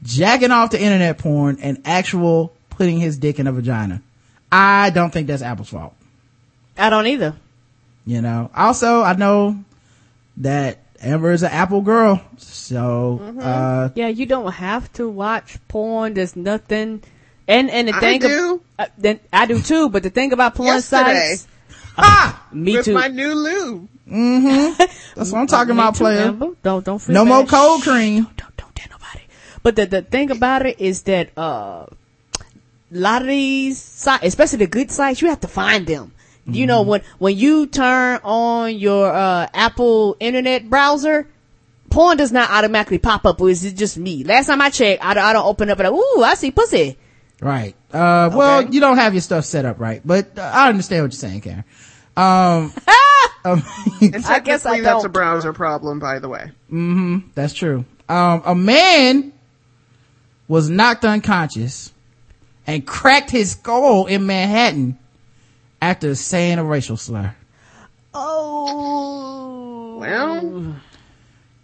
jacking 0.03 0.51
off 0.51 0.69
to 0.71 0.81
internet 0.81 1.17
porn 1.17 1.57
and 1.61 1.81
actual 1.85 2.53
putting 2.69 2.99
his 2.99 3.17
dick 3.17 3.39
in 3.39 3.47
a 3.47 3.51
vagina. 3.51 4.01
I 4.51 4.91
don't 4.91 5.11
think 5.11 5.27
that's 5.27 5.41
Apple's 5.41 5.69
fault. 5.69 5.95
I 6.77 6.89
don't 6.89 7.07
either. 7.07 7.35
You 8.05 8.21
know, 8.21 8.51
also 8.55 9.01
I 9.01 9.13
know 9.13 9.63
that 10.37 10.79
Amber 11.03 11.31
is 11.31 11.43
an 11.43 11.51
Apple 11.51 11.81
girl. 11.81 12.21
So, 12.37 13.19
Mm-hmm. 13.21 13.39
uh, 13.41 13.89
Yeah, 13.95 14.07
you 14.07 14.25
don't 14.25 14.51
have 14.51 14.91
to 14.93 15.07
watch 15.09 15.57
porn. 15.67 16.13
There's 16.15 16.35
nothing. 16.35 17.03
And 17.47 17.69
and 17.69 17.89
the 17.89 17.93
thing, 17.93 18.23
I 18.23 18.27
thing, 18.27 18.29
do. 18.29 18.61
uh, 18.79 18.85
then 18.97 19.19
I 19.31 19.45
do 19.45 19.61
too. 19.61 19.89
But 19.89 20.03
the 20.03 20.09
thing 20.09 20.31
about 20.31 20.55
porn 20.55 20.67
Yesterday. 20.67 21.35
sites, 21.35 21.47
ah, 21.97 22.47
me 22.53 22.77
with 22.77 22.85
too. 22.85 22.93
my 22.93 23.07
new 23.09 23.33
lube. 23.35 23.87
Mm-hmm. 24.09 24.73
That's 25.15 25.31
what 25.31 25.39
I'm 25.39 25.47
talking 25.47 25.71
about, 25.73 25.95
too, 25.95 26.05
player. 26.05 26.21
Amber. 26.27 26.49
Don't 26.63 26.83
don't 26.85 26.99
free 26.99 27.13
No 27.13 27.25
more 27.25 27.41
bash. 27.43 27.51
cold 27.51 27.81
Shh. 27.81 27.87
cream. 27.87 28.23
Don't 28.37 28.55
don't 28.57 28.75
tell 28.75 28.87
nobody. 28.91 29.23
But 29.61 29.75
the 29.75 29.85
the 29.87 30.01
thing 30.03 30.31
about 30.31 30.65
it 30.65 30.79
is 30.79 31.03
that 31.03 31.31
uh, 31.37 31.85
a 31.85 31.87
lot 32.91 33.21
of 33.23 33.27
these 33.27 33.77
sites, 33.81 34.23
especially 34.23 34.59
the 34.59 34.67
good 34.67 34.89
sites, 34.91 35.21
you 35.21 35.27
have 35.27 35.41
to 35.41 35.47
find 35.49 35.85
them. 35.85 36.13
You 36.45 36.51
Mm-hmm. 36.53 36.67
know 36.67 36.81
when 36.81 37.01
when 37.19 37.37
you 37.37 37.67
turn 37.67 38.19
on 38.23 38.77
your 38.77 39.11
uh, 39.11 39.47
Apple 39.53 40.17
internet 40.19 40.69
browser. 40.69 41.27
Porn 41.89 42.17
does 42.17 42.31
not 42.31 42.49
automatically 42.49 42.97
pop 42.97 43.23
up, 43.23 43.39
or 43.39 43.51
is 43.51 43.63
it 43.65 43.75
just 43.77 43.99
me? 43.99 44.23
Last 44.23 44.47
time 44.47 44.59
I 44.61 44.71
checked, 44.71 45.05
I, 45.05 45.13
don't- 45.13 45.23
I 45.23 45.31
don't 45.31 45.45
open 45.45 45.69
up 45.69 45.77
and 45.79 45.89
like, 45.89 45.95
ooh, 45.95 46.23
I 46.23 46.33
see 46.33 46.49
pussy. 46.49 46.97
Right. 47.39 47.75
Uh, 47.93 48.31
well, 48.33 48.63
you 48.73 48.79
don't 48.79 48.97
have 48.97 49.13
your 49.13 49.21
stuff 49.21 49.45
set 49.45 49.63
up 49.65 49.79
right, 49.79 50.01
but 50.03 50.35
uh, 50.39 50.41
I 50.41 50.69
understand 50.69 51.03
what 51.03 51.11
you're 51.13 51.19
saying, 51.19 51.41
Karen. 51.41 51.63
Um, 52.17 52.73
um, 53.45 53.63
And 54.01 54.25
I 54.25 54.39
guess 54.39 54.65
I 54.65 54.81
that's 54.81 55.03
a 55.03 55.07
don't. 55.07 55.11
browser 55.11 55.53
problem, 55.53 55.99
by 55.99 56.17
the 56.17 56.29
way. 56.29 56.49
Hmm. 56.69 57.19
that's 57.35 57.53
true. 57.53 57.85
Um, 58.09 58.41
a 58.43 58.55
man 58.55 59.31
was 60.47 60.71
knocked 60.71 61.05
unconscious 61.05 61.93
and 62.65 62.87
cracked 62.87 63.29
his 63.29 63.51
skull 63.51 64.07
in 64.07 64.25
Manhattan 64.25 64.97
after 65.83 66.15
saying 66.15 66.59
a 66.59 66.63
racial 66.63 66.95
slur. 66.95 67.35
Oh. 68.13 69.97
Well, 69.99 70.75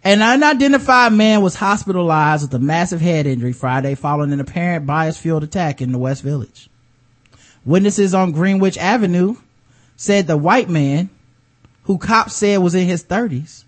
An 0.04 0.22
unidentified 0.22 1.14
man 1.14 1.40
was 1.40 1.54
hospitalized 1.54 2.42
with 2.42 2.54
a 2.54 2.58
massive 2.58 3.00
head 3.00 3.26
injury 3.26 3.54
Friday 3.54 3.94
following 3.94 4.32
an 4.32 4.40
apparent 4.40 4.86
bias-fueled 4.86 5.42
attack 5.42 5.80
in 5.80 5.92
the 5.92 5.98
West 5.98 6.22
Village. 6.22 6.68
Witnesses 7.64 8.12
on 8.12 8.32
Greenwich 8.32 8.76
Avenue 8.76 9.36
said 9.96 10.26
the 10.26 10.36
white 10.36 10.68
man, 10.68 11.08
who 11.84 11.96
cops 11.96 12.34
said 12.34 12.58
was 12.58 12.74
in 12.74 12.86
his 12.86 13.02
thirties, 13.02 13.64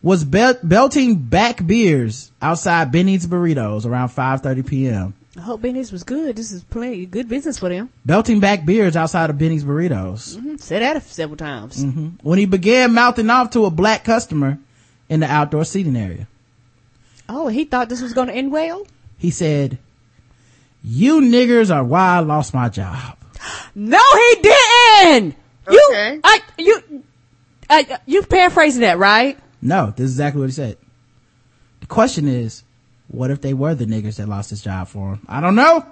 was 0.00 0.22
bel- 0.24 0.58
belting 0.62 1.16
back 1.16 1.64
beers 1.66 2.30
outside 2.40 2.92
Benny's 2.92 3.26
Burritos 3.26 3.84
around 3.84 4.08
5.30 4.10 4.66
p.m. 4.66 5.14
I 5.36 5.40
hope 5.40 5.62
business 5.62 5.90
was 5.90 6.02
good. 6.02 6.36
This 6.36 6.52
is 6.52 6.62
plenty 6.64 7.06
good 7.06 7.28
business 7.28 7.58
for 7.58 7.70
them. 7.70 7.88
Belting 8.04 8.38
back 8.40 8.66
beers 8.66 8.96
outside 8.96 9.30
of 9.30 9.38
Benny's 9.38 9.64
Burritos. 9.64 10.36
Mhm. 10.36 10.60
Said 10.60 10.82
that 10.82 11.02
several 11.04 11.38
times. 11.38 11.82
When 12.22 12.38
he 12.38 12.44
began 12.44 12.92
mouthing 12.92 13.30
off 13.30 13.50
to 13.50 13.64
a 13.64 13.70
black 13.70 14.04
customer 14.04 14.58
in 15.08 15.20
the 15.20 15.26
outdoor 15.26 15.64
seating 15.64 15.96
area. 15.96 16.26
Oh, 17.28 17.48
he 17.48 17.64
thought 17.64 17.88
this 17.88 18.02
was 18.02 18.12
going 18.12 18.28
to 18.28 18.34
end 18.34 18.52
well. 18.52 18.86
He 19.16 19.30
said, 19.30 19.78
you 20.84 21.20
niggers 21.20 21.74
are 21.74 21.84
why 21.84 22.16
I 22.16 22.18
lost 22.20 22.52
my 22.54 22.68
job. 22.68 23.16
No, 23.74 23.98
he 24.14 24.42
didn't. 24.42 25.34
You, 25.70 26.20
I, 26.22 26.40
you, 26.58 27.02
I, 27.70 27.98
you 28.04 28.22
paraphrasing 28.22 28.82
that, 28.82 28.98
right? 28.98 29.38
No, 29.62 29.94
this 29.96 30.04
is 30.04 30.12
exactly 30.12 30.40
what 30.40 30.50
he 30.50 30.52
said. 30.52 30.76
The 31.80 31.86
question 31.86 32.28
is, 32.28 32.64
what 33.12 33.30
if 33.30 33.40
they 33.40 33.54
were 33.54 33.74
the 33.74 33.84
niggers 33.84 34.16
that 34.16 34.28
lost 34.28 34.50
his 34.50 34.62
job 34.62 34.88
for 34.88 35.10
him? 35.10 35.26
I 35.28 35.40
don't 35.40 35.54
know. 35.54 35.86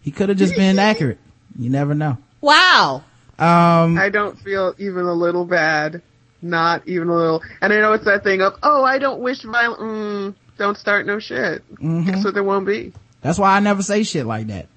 He 0.00 0.10
could 0.10 0.28
have 0.28 0.38
just 0.38 0.56
been 0.56 0.78
accurate. 0.90 1.18
You 1.58 1.68
never 1.68 1.94
know. 1.94 2.16
Wow. 2.40 3.04
Um, 3.38 3.98
I 3.98 4.08
don't 4.10 4.38
feel 4.38 4.74
even 4.78 5.04
a 5.04 5.12
little 5.12 5.44
bad. 5.44 6.02
Not 6.42 6.86
even 6.86 7.08
a 7.08 7.14
little. 7.14 7.42
And 7.60 7.72
I 7.72 7.80
know 7.80 7.92
it's 7.92 8.04
that 8.04 8.22
thing 8.22 8.40
of, 8.40 8.54
oh, 8.62 8.82
I 8.84 8.98
don't 8.98 9.20
wish 9.20 9.42
violent. 9.42 9.80
Mm, 9.80 10.34
don't 10.56 10.76
start 10.76 11.06
no 11.06 11.18
shit. 11.18 11.62
Mm-hmm. 11.76 12.22
So 12.22 12.30
there 12.30 12.44
won't 12.44 12.66
be. 12.66 12.92
that's 13.20 13.38
why 13.38 13.56
I 13.56 13.60
never 13.60 13.82
say 13.82 14.02
shit 14.04 14.26
like 14.26 14.46
that. 14.46 14.68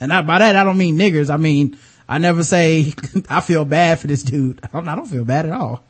And 0.00 0.12
I, 0.12 0.22
by 0.22 0.38
that, 0.38 0.56
I 0.56 0.64
don't 0.64 0.78
mean 0.78 0.96
niggers. 0.96 1.28
I 1.28 1.36
mean, 1.36 1.78
I 2.08 2.18
never 2.18 2.44
say, 2.44 2.94
I 3.28 3.40
feel 3.40 3.64
bad 3.64 3.98
for 3.98 4.06
this 4.06 4.22
dude. 4.22 4.60
I 4.64 4.68
don't, 4.68 4.88
I 4.88 4.94
don't 4.94 5.06
feel 5.06 5.24
bad 5.24 5.46
at 5.46 5.52
all. 5.52 5.82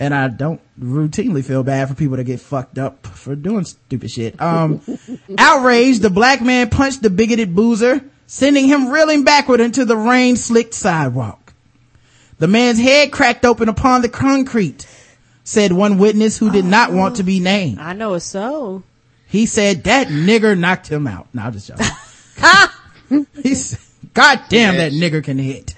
And 0.00 0.14
I 0.14 0.28
don't 0.28 0.62
routinely 0.80 1.44
feel 1.44 1.62
bad 1.62 1.88
for 1.88 1.94
people 1.94 2.16
that 2.16 2.24
get 2.24 2.40
fucked 2.40 2.78
up 2.78 3.06
for 3.06 3.36
doing 3.36 3.66
stupid 3.66 4.10
shit. 4.10 4.40
Um, 4.40 4.80
outraged, 5.38 6.00
the 6.00 6.08
black 6.08 6.40
man 6.40 6.70
punched 6.70 7.02
the 7.02 7.10
bigoted 7.10 7.54
boozer, 7.54 8.02
sending 8.26 8.66
him 8.66 8.88
reeling 8.88 9.24
backward 9.24 9.60
into 9.60 9.84
the 9.84 9.98
rain 9.98 10.36
slicked 10.36 10.72
sidewalk. 10.72 11.52
The 12.38 12.48
man's 12.48 12.80
head 12.80 13.12
cracked 13.12 13.44
open 13.44 13.68
upon 13.68 14.00
the 14.00 14.08
concrete, 14.08 14.86
said 15.44 15.70
one 15.70 15.98
witness 15.98 16.38
who 16.38 16.50
did 16.50 16.64
not 16.64 16.94
want 16.94 17.16
to 17.16 17.22
be 17.22 17.38
named. 17.38 17.78
I 17.78 17.92
know 17.92 18.14
it's 18.14 18.24
so. 18.24 18.82
He 19.28 19.44
said 19.44 19.84
that 19.84 20.08
nigger 20.08 20.58
knocked 20.58 20.88
him 20.88 21.06
out. 21.06 21.28
No, 21.34 21.42
I'm 21.42 21.52
just 21.52 21.68
joking. 21.68 23.26
he 23.42 23.54
said, 23.54 23.78
God 24.14 24.40
damn, 24.48 24.76
that 24.76 24.92
nigger 24.92 25.22
can 25.22 25.36
hit. 25.36 25.74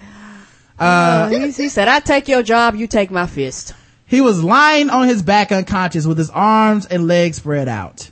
Uh, 0.78 1.28
he, 1.28 1.51
he 1.51 1.69
said, 1.69 1.89
I 1.89 1.99
take 1.99 2.28
your 2.28 2.44
job, 2.44 2.77
you 2.77 2.86
take 2.86 3.11
my 3.11 3.27
fist. 3.27 3.74
He 4.13 4.21
was 4.21 4.45
lying 4.45 4.91
on 4.91 5.09
his 5.09 5.23
back 5.23 5.53
unconscious 5.53 6.05
with 6.07 6.19
his 6.19 6.29
arms 6.29 6.85
and 6.85 7.09
legs 7.09 7.39
spread 7.39 7.67
out. 7.67 8.11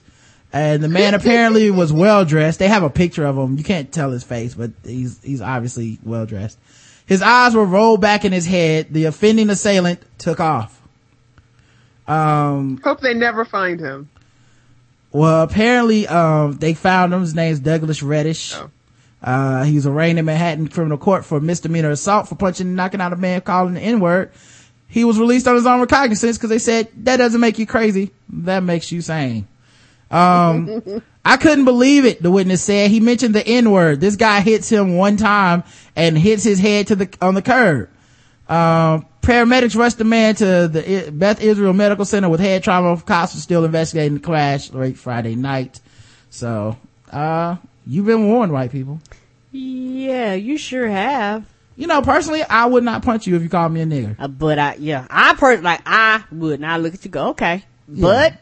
And 0.50 0.82
the 0.82 0.88
man 0.88 1.12
apparently 1.20 1.70
was 1.70 1.92
well 1.92 2.24
dressed. 2.24 2.58
They 2.58 2.68
have 2.68 2.82
a 2.82 2.88
picture 2.88 3.26
of 3.26 3.36
him. 3.36 3.58
You 3.58 3.64
can't 3.64 3.92
tell 3.92 4.10
his 4.10 4.24
face, 4.24 4.54
but 4.54 4.70
he's, 4.82 5.22
he's 5.22 5.42
obviously 5.42 5.98
well 6.02 6.24
dressed. 6.24 6.58
His 7.04 7.20
eyes 7.20 7.54
were 7.54 7.66
rolled 7.66 8.00
back 8.00 8.24
in 8.24 8.32
his 8.32 8.46
head. 8.46 8.86
The 8.94 9.04
offending 9.04 9.50
assailant 9.50 10.00
took 10.16 10.40
off. 10.40 10.80
Um, 12.08 12.80
Hope 12.82 13.00
they 13.00 13.12
never 13.12 13.44
find 13.44 13.78
him. 13.78 14.08
well, 15.12 15.42
apparently, 15.42 16.08
um, 16.08 16.52
they 16.52 16.72
found 16.72 17.12
him. 17.12 17.20
His 17.20 17.34
name's 17.34 17.60
Douglas 17.60 18.02
Reddish. 18.02 18.54
Oh. 18.54 18.70
Uh, 19.22 19.64
he 19.64 19.74
was 19.74 19.86
arraigned 19.86 20.18
in 20.18 20.24
Manhattan 20.24 20.68
criminal 20.68 20.96
court 20.96 21.26
for 21.26 21.42
misdemeanor 21.42 21.90
assault 21.90 22.26
for 22.26 22.36
punching 22.36 22.68
and 22.68 22.76
knocking 22.76 23.02
out 23.02 23.12
a 23.12 23.16
man 23.16 23.42
calling 23.42 23.74
the 23.74 23.82
N-word. 23.82 24.32
He 24.90 25.04
was 25.04 25.18
released 25.18 25.46
on 25.46 25.54
his 25.54 25.66
own 25.66 25.80
recognizance 25.80 26.36
because 26.36 26.50
they 26.50 26.58
said, 26.58 26.88
that 27.04 27.16
doesn't 27.16 27.40
make 27.40 27.58
you 27.58 27.66
crazy. 27.66 28.10
That 28.28 28.64
makes 28.64 28.90
you 28.90 29.00
sane. 29.00 29.46
Um, 30.10 31.02
I 31.24 31.36
couldn't 31.36 31.64
believe 31.64 32.04
it, 32.04 32.20
the 32.22 32.30
witness 32.30 32.62
said. 32.62 32.90
He 32.90 32.98
mentioned 32.98 33.34
the 33.34 33.46
N-word. 33.46 34.00
This 34.00 34.16
guy 34.16 34.40
hits 34.40 34.68
him 34.68 34.96
one 34.96 35.16
time 35.16 35.62
and 35.94 36.18
hits 36.18 36.42
his 36.42 36.58
head 36.58 36.88
to 36.88 36.96
the, 36.96 37.16
on 37.22 37.34
the 37.34 37.42
curb. 37.42 37.88
Um, 38.48 39.06
paramedics 39.22 39.76
rushed 39.76 39.98
the 39.98 40.04
man 40.04 40.34
to 40.36 40.66
the 40.66 41.10
Beth 41.12 41.40
Israel 41.40 41.72
Medical 41.72 42.04
Center 42.04 42.28
with 42.28 42.40
head 42.40 42.64
trauma. 42.64 43.00
Cops 43.00 43.36
are 43.36 43.38
still 43.38 43.64
investigating 43.64 44.14
the 44.14 44.20
crash 44.20 44.72
late 44.72 44.98
Friday 44.98 45.36
night. 45.36 45.78
So, 46.30 46.76
uh, 47.12 47.56
you've 47.86 48.06
been 48.06 48.26
warned, 48.26 48.50
white 48.50 48.72
people. 48.72 49.00
Yeah, 49.52 50.34
you 50.34 50.58
sure 50.58 50.88
have. 50.88 51.44
You 51.80 51.86
know, 51.86 52.02
personally, 52.02 52.42
I 52.42 52.66
would 52.66 52.84
not 52.84 53.02
punch 53.02 53.26
you 53.26 53.36
if 53.36 53.42
you 53.42 53.48
called 53.48 53.72
me 53.72 53.80
a 53.80 53.86
nigger. 53.86 54.14
Uh, 54.18 54.28
but 54.28 54.58
I, 54.58 54.74
yeah, 54.78 55.06
I 55.10 55.34
personally, 55.34 55.64
like, 55.64 55.80
I 55.86 56.22
would 56.30 56.60
not 56.60 56.80
look 56.82 56.94
at 56.94 57.04
you 57.04 57.10
go, 57.10 57.28
okay. 57.30 57.64
But 57.88 58.34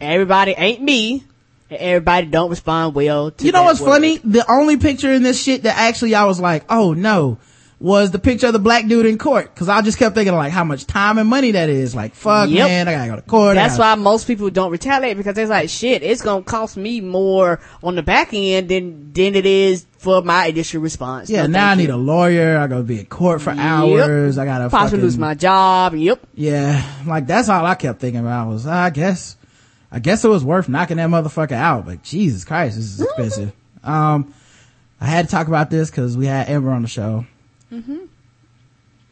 everybody 0.00 0.54
ain't 0.56 0.82
me. 0.82 1.24
and 1.70 1.80
Everybody 1.80 2.26
don't 2.28 2.50
respond 2.50 2.94
well 2.94 3.30
to 3.32 3.44
You 3.44 3.52
know 3.52 3.64
what's 3.64 3.80
word. 3.80 3.86
funny? 3.88 4.18
The 4.18 4.48
only 4.50 4.76
picture 4.76 5.12
in 5.12 5.22
this 5.22 5.42
shit 5.42 5.64
that 5.64 5.76
actually 5.76 6.14
I 6.14 6.24
was 6.24 6.38
like, 6.40 6.64
oh 6.70 6.92
no, 6.94 7.38
was 7.78 8.10
the 8.10 8.18
picture 8.18 8.46
of 8.46 8.52
the 8.54 8.58
black 8.58 8.86
dude 8.86 9.04
in 9.04 9.18
court. 9.18 9.54
Cause 9.54 9.68
I 9.68 9.82
just 9.82 9.98
kept 9.98 10.14
thinking 10.14 10.34
like 10.34 10.52
how 10.52 10.64
much 10.64 10.86
time 10.86 11.18
and 11.18 11.28
money 11.28 11.50
that 11.52 11.68
is. 11.68 11.94
Like, 11.94 12.14
fuck 12.14 12.48
Yep. 12.48 12.68
man, 12.68 12.88
I 12.88 12.92
gotta 12.94 13.10
go 13.10 13.16
to 13.16 13.22
court. 13.22 13.54
That's 13.56 13.78
why 13.78 13.94
most 13.96 14.26
people 14.26 14.48
don't 14.48 14.70
retaliate 14.70 15.16
because 15.16 15.34
they're 15.34 15.46
like, 15.46 15.68
shit, 15.68 16.02
it's 16.02 16.22
gonna 16.22 16.42
cost 16.44 16.76
me 16.76 17.00
more 17.02 17.60
on 17.82 17.96
the 17.96 18.02
back 18.02 18.30
end 18.32 18.68
than, 18.70 19.12
than 19.12 19.34
it 19.34 19.44
is 19.44 19.84
for 20.06 20.22
my 20.22 20.46
initial 20.46 20.80
response. 20.80 21.28
Yeah, 21.28 21.42
No, 21.42 21.58
now 21.58 21.70
I 21.70 21.74
need 21.74 21.88
you. 21.88 21.94
a 21.94 21.96
lawyer. 21.96 22.58
I 22.58 22.68
gotta 22.68 22.84
be 22.84 23.00
in 23.00 23.06
court 23.06 23.42
for 23.42 23.50
Yep. 23.52 23.58
hours. 23.58 24.38
I 24.38 24.44
gotta 24.44 24.70
Possibly 24.70 24.98
fucking, 24.98 25.00
lose 25.02 25.18
my 25.18 25.34
job. 25.34 25.94
Yep. 25.96 26.20
Yeah, 26.36 26.82
like 27.06 27.26
that's 27.26 27.48
all 27.48 27.66
I 27.66 27.74
kept 27.74 28.00
thinking 28.00 28.20
about 28.20 28.48
was, 28.48 28.66
I 28.68 28.90
guess, 28.90 29.36
I 29.90 29.98
guess 29.98 30.24
it 30.24 30.28
was 30.28 30.44
worth 30.44 30.68
knocking 30.68 30.98
that 30.98 31.08
motherfucker 31.10 31.52
out, 31.52 31.86
but 31.86 32.02
Jesus 32.04 32.44
Christ, 32.44 32.76
this 32.76 32.84
is 32.86 33.00
expensive. 33.00 33.52
um, 33.82 34.32
I 35.00 35.06
had 35.06 35.24
to 35.26 35.30
talk 35.30 35.48
about 35.48 35.70
this 35.70 35.90
cause 35.90 36.16
we 36.16 36.26
had 36.26 36.48
Amber 36.48 36.70
on 36.70 36.82
the 36.82 36.88
show. 36.88 37.26
Mm-hmm. 37.72 37.96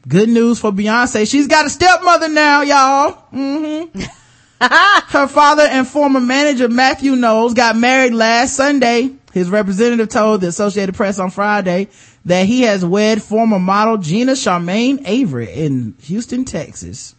Good 0.06 0.28
news 0.28 0.60
for 0.60 0.70
Beyonce. 0.70 1.28
She's 1.28 1.48
got 1.48 1.66
a 1.66 1.70
stepmother 1.70 2.28
now, 2.28 2.62
y'all. 2.62 3.18
Mm-hmm. 3.34 4.00
Her 4.60 5.26
father 5.26 5.64
and 5.64 5.86
former 5.88 6.20
manager 6.20 6.68
Matthew 6.68 7.16
Knowles 7.16 7.52
got 7.54 7.76
married 7.76 8.14
last 8.14 8.54
Sunday. 8.56 9.10
His 9.34 9.50
representative 9.50 10.08
told 10.08 10.40
the 10.40 10.46
Associated 10.46 10.94
Press 10.94 11.18
on 11.18 11.30
Friday 11.30 11.88
that 12.24 12.46
he 12.46 12.62
has 12.62 12.84
wed 12.84 13.20
former 13.20 13.58
model 13.58 13.98
Gina 13.98 14.32
Charmaine 14.32 15.02
Avery 15.06 15.52
in 15.52 15.96
Houston, 16.02 16.44
Texas. 16.44 17.16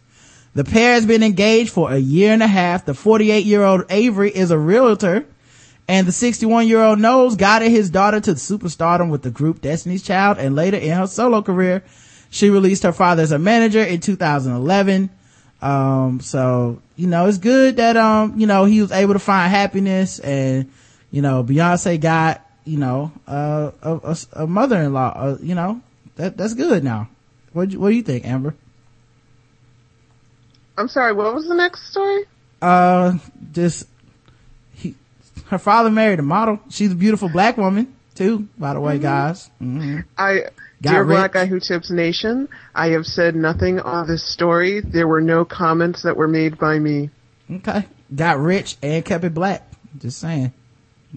The 0.54 0.64
pair 0.64 0.94
has 0.94 1.04
been 1.04 1.22
engaged 1.22 1.70
for 1.70 1.92
a 1.92 1.98
year 1.98 2.32
and 2.32 2.42
a 2.42 2.46
half. 2.46 2.86
The 2.86 2.94
48 2.94 3.44
year 3.44 3.62
old 3.62 3.84
Avery 3.90 4.30
is 4.30 4.50
a 4.50 4.58
realtor 4.58 5.26
and 5.86 6.06
the 6.06 6.12
61 6.12 6.66
year 6.66 6.82
old 6.82 6.98
Knowles 6.98 7.36
guided 7.36 7.70
his 7.70 7.90
daughter 7.90 8.18
to 8.20 8.30
superstardom 8.32 9.10
with 9.10 9.20
the 9.20 9.30
group 9.30 9.60
Destiny's 9.60 10.02
Child 10.02 10.38
and 10.38 10.56
later 10.56 10.78
in 10.78 10.96
her 10.96 11.06
solo 11.06 11.42
career. 11.42 11.84
She 12.30 12.48
released 12.48 12.82
her 12.82 12.92
father 12.92 13.22
as 13.22 13.30
a 13.30 13.38
manager 13.38 13.82
in 13.82 14.00
2011. 14.00 15.10
Um, 15.60 16.20
so, 16.20 16.80
you 16.96 17.08
know, 17.08 17.26
it's 17.26 17.36
good 17.36 17.76
that, 17.76 17.98
um, 17.98 18.40
you 18.40 18.46
know, 18.46 18.64
he 18.64 18.80
was 18.80 18.90
able 18.90 19.12
to 19.12 19.18
find 19.18 19.50
happiness 19.50 20.18
and, 20.18 20.70
you 21.10 21.22
know, 21.22 21.42
Beyonce 21.44 22.00
got, 22.00 22.44
you 22.64 22.78
know, 22.78 23.12
uh, 23.26 23.70
a, 23.82 23.94
a, 24.02 24.16
a 24.44 24.46
mother-in-law, 24.46 25.12
uh, 25.16 25.36
you 25.40 25.54
know, 25.54 25.80
that, 26.16 26.36
that's 26.36 26.54
good 26.54 26.82
now. 26.84 27.08
What, 27.52 27.74
what 27.74 27.90
do 27.90 27.94
you 27.96 28.02
think, 28.02 28.26
Amber? 28.26 28.54
I'm 30.76 30.88
sorry, 30.88 31.12
what 31.12 31.34
was 31.34 31.48
the 31.48 31.54
next 31.54 31.90
story? 31.90 32.24
Uh, 32.60 33.18
just, 33.52 33.88
he, 34.74 34.94
her 35.46 35.58
father 35.58 35.90
married 35.90 36.18
a 36.18 36.22
model. 36.22 36.60
She's 36.70 36.92
a 36.92 36.96
beautiful 36.96 37.28
black 37.28 37.56
woman 37.56 37.94
too, 38.14 38.48
by 38.58 38.74
the 38.74 38.80
way, 38.80 38.98
guys. 38.98 39.50
hmm 39.58 40.00
I, 40.18 40.44
Got 40.82 40.90
dear 40.92 41.02
rich. 41.04 41.16
Black 41.16 41.32
Guy 41.32 41.46
Who 41.46 41.58
Tips 41.60 41.90
Nation, 41.90 42.48
I 42.74 42.88
have 42.88 43.06
said 43.06 43.34
nothing 43.34 43.80
on 43.80 44.06
this 44.06 44.22
story. 44.22 44.80
There 44.80 45.08
were 45.08 45.22
no 45.22 45.46
comments 45.46 46.02
that 46.02 46.16
were 46.16 46.28
made 46.28 46.58
by 46.58 46.78
me. 46.78 47.08
Okay. 47.50 47.86
Got 48.14 48.38
rich 48.38 48.76
and 48.82 49.02
kept 49.02 49.24
it 49.24 49.32
black. 49.32 49.70
Just 49.98 50.18
saying. 50.18 50.52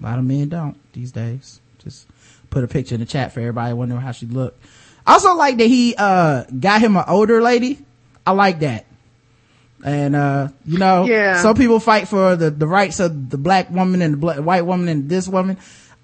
A 0.00 0.02
lot 0.06 0.18
of 0.18 0.24
men 0.24 0.48
don't 0.48 0.76
these 0.92 1.12
days. 1.12 1.60
Just 1.82 2.06
put 2.50 2.64
a 2.64 2.68
picture 2.68 2.94
in 2.94 3.00
the 3.00 3.06
chat 3.06 3.32
for 3.32 3.40
everybody 3.40 3.72
wondering 3.74 4.00
how 4.00 4.12
she 4.12 4.26
looked. 4.26 4.62
I 5.06 5.14
also 5.14 5.34
like 5.34 5.58
that 5.58 5.66
he, 5.66 5.94
uh, 5.96 6.44
got 6.58 6.80
him 6.80 6.96
an 6.96 7.04
older 7.06 7.40
lady. 7.42 7.78
I 8.26 8.32
like 8.32 8.60
that. 8.60 8.86
And, 9.84 10.14
uh, 10.14 10.48
you 10.66 10.78
know, 10.78 11.04
Yeah. 11.06 11.40
some 11.40 11.54
people 11.56 11.80
fight 11.80 12.06
for 12.06 12.36
the, 12.36 12.50
the 12.50 12.66
rights 12.66 13.00
of 13.00 13.30
the 13.30 13.38
black 13.38 13.70
woman 13.70 14.02
and 14.02 14.14
the 14.14 14.18
black, 14.18 14.38
white 14.38 14.66
woman 14.66 14.88
and 14.88 15.08
this 15.08 15.26
woman. 15.26 15.56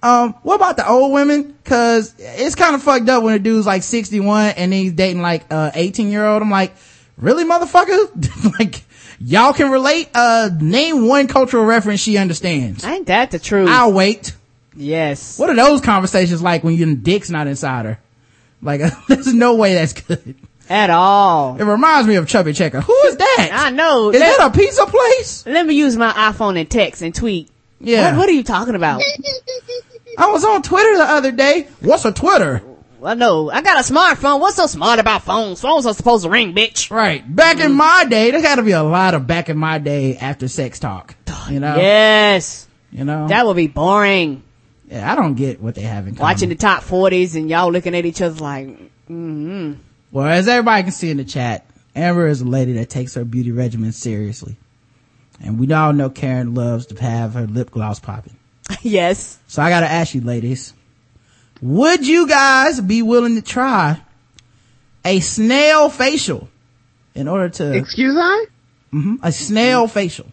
Um, 0.03 0.35
what 0.43 0.55
about 0.57 0.77
the 0.77 0.89
old 0.89 1.13
women? 1.13 1.55
Cause 1.65 2.15
it's 2.19 2.55
kind 2.55 2.75
of 2.75 2.83
fucked 2.83 3.09
up 3.09 3.23
when 3.23 3.35
a 3.35 3.39
dude's 3.39 3.67
like 3.67 3.83
61 3.83 4.51
and 4.57 4.73
he's 4.73 4.93
dating 4.93 5.21
like, 5.23 5.45
uh, 5.51 5.71
18 5.75 6.11
year 6.11 6.25
old. 6.25 6.43
I'm 6.43 6.51
like, 6.51 6.75
really 7.19 7.45
motherfucker? 7.45 8.55
like, 8.59 8.83
y'all 9.19 9.53
can 9.53 9.71
relate? 9.71 10.09
Uh, 10.15 10.51
name 10.61 11.07
one 11.07 11.29
cultural 11.29 11.65
reference 11.65 12.01
she 12.01 12.17
understands. 12.19 12.85
Ain't 12.85 13.07
that 13.07 13.31
the 13.31 13.39
truth? 13.39 13.69
I'll 13.69 13.93
wait. 13.93 14.35
Yes. 14.75 15.39
What 15.39 15.51
are 15.51 15.57
those 15.57 15.81
conversations 15.81 16.43
like 16.43 16.63
when 16.63 16.75
your 16.75 16.95
dick's 16.95 17.31
not 17.31 17.47
inside 17.47 17.87
her? 17.87 17.99
Like, 18.63 18.83
there's 19.09 19.33
no 19.33 19.55
way 19.55 19.75
that's 19.75 19.95
good. 19.95 20.37
At 20.69 20.91
all. 20.91 21.57
It 21.61 21.65
reminds 21.65 22.09
me 22.09 22.17
of 22.17 22.27
Chubby 22.27 22.53
Checker. 22.53 22.81
Who 22.81 22.97
is 23.05 23.17
that? 23.17 23.51
I 23.53 23.71
know. 23.71 24.11
Is 24.11 24.19
Let, 24.19 24.39
that 24.39 24.49
a 24.49 24.57
pizza 24.57 24.85
place? 24.87 25.47
let 25.47 25.65
me 25.65 25.75
use 25.75 25.97
my 25.97 26.11
iPhone 26.13 26.59
and 26.59 26.69
text 26.69 27.03
and 27.03 27.15
tweet. 27.15 27.51
Yeah. 27.81 28.11
What, 28.11 28.19
what 28.19 28.29
are 28.29 28.33
you 28.33 28.43
talking 28.43 28.75
about? 28.75 29.01
I 30.19 30.31
was 30.33 30.45
on 30.45 30.63
Twitter 30.63 30.97
the 30.97 31.05
other 31.05 31.31
day. 31.31 31.69
What's 31.81 32.05
a 32.05 32.13
Twitter? 32.13 32.63
Well, 33.01 33.17
no. 33.17 33.51
I 33.51 33.63
got 33.63 33.79
a 33.79 33.93
smartphone. 33.93 34.41
What's 34.41 34.57
so 34.57 34.67
smart 34.67 34.99
about 34.99 35.23
phones? 35.23 35.61
Phones 35.61 35.87
are 35.87 35.95
supposed 35.95 36.25
to 36.25 36.31
ring, 36.31 36.55
bitch. 36.55 36.91
Right. 36.91 37.23
Back 37.35 37.59
Mm. 37.59 37.67
in 37.67 37.73
my 37.73 38.05
day, 38.09 38.31
there's 38.31 38.43
gotta 38.43 38.63
be 38.63 38.73
a 38.73 38.83
lot 38.83 39.15
of 39.15 39.27
back 39.27 39.49
in 39.49 39.57
my 39.59 39.79
day 39.79 40.17
after 40.17 40.49
sex 40.49 40.79
talk. 40.79 41.15
You 41.51 41.61
know? 41.61 41.77
Yes. 41.77 42.67
You 42.91 43.05
know? 43.05 43.29
That 43.29 43.47
would 43.47 43.57
be 43.57 43.67
boring. 43.69 44.43
yeah, 44.91 45.11
I 45.11 45.15
don't 45.17 45.35
get 45.35 45.61
what 45.61 45.75
they 45.75 45.83
have 45.83 46.07
in 46.07 46.15
common. 46.15 46.23
Watching 46.23 46.49
the 46.49 46.55
top 46.55 46.83
40s 46.83 47.35
and 47.37 47.49
y'all 47.51 47.71
looking 47.71 47.95
at 47.95 48.05
each 48.07 48.21
other 48.23 48.41
like, 48.43 48.67
mm-hmm. 48.67 49.75
Well, 50.13 50.27
as 50.27 50.49
everybody 50.49 50.85
can 50.85 50.93
see 50.93 51.11
in 51.11 51.17
the 51.19 51.25
chat, 51.25 51.67
Amber 51.95 52.27
is 52.29 52.41
a 52.41 52.45
lady 52.45 52.73
that 52.75 52.89
takes 52.91 53.15
her 53.15 53.25
beauty 53.25 53.53
regimen 53.53 53.93
seriously. 53.93 54.57
And 55.43 55.59
we 55.59 55.71
all 55.73 55.93
know 55.93 56.09
Karen 56.11 56.55
loves 56.55 56.87
to 56.87 57.01
have 57.03 57.35
her 57.35 57.47
lip 57.47 57.71
gloss 57.71 58.01
popping. 58.01 58.37
yes. 58.83 59.39
So 59.49 59.63
I 59.63 59.69
gotta 59.71 59.91
ask 59.91 60.15
you 60.15 60.21
ladies, 60.21 60.73
would 61.63 62.07
you 62.07 62.27
guys 62.29 62.81
be 62.81 63.03
willing 63.03 63.35
to 63.37 63.43
try 63.43 64.01
a 65.05 65.21
snail 65.21 65.89
facial 65.89 66.49
in 67.15 67.29
order 67.29 67.49
to, 67.49 67.73
Excuse 67.77 68.17
I? 68.19 68.47
Mhm, 68.93 69.19
a 69.23 69.33
snail 69.33 69.89
facial? 69.89 70.27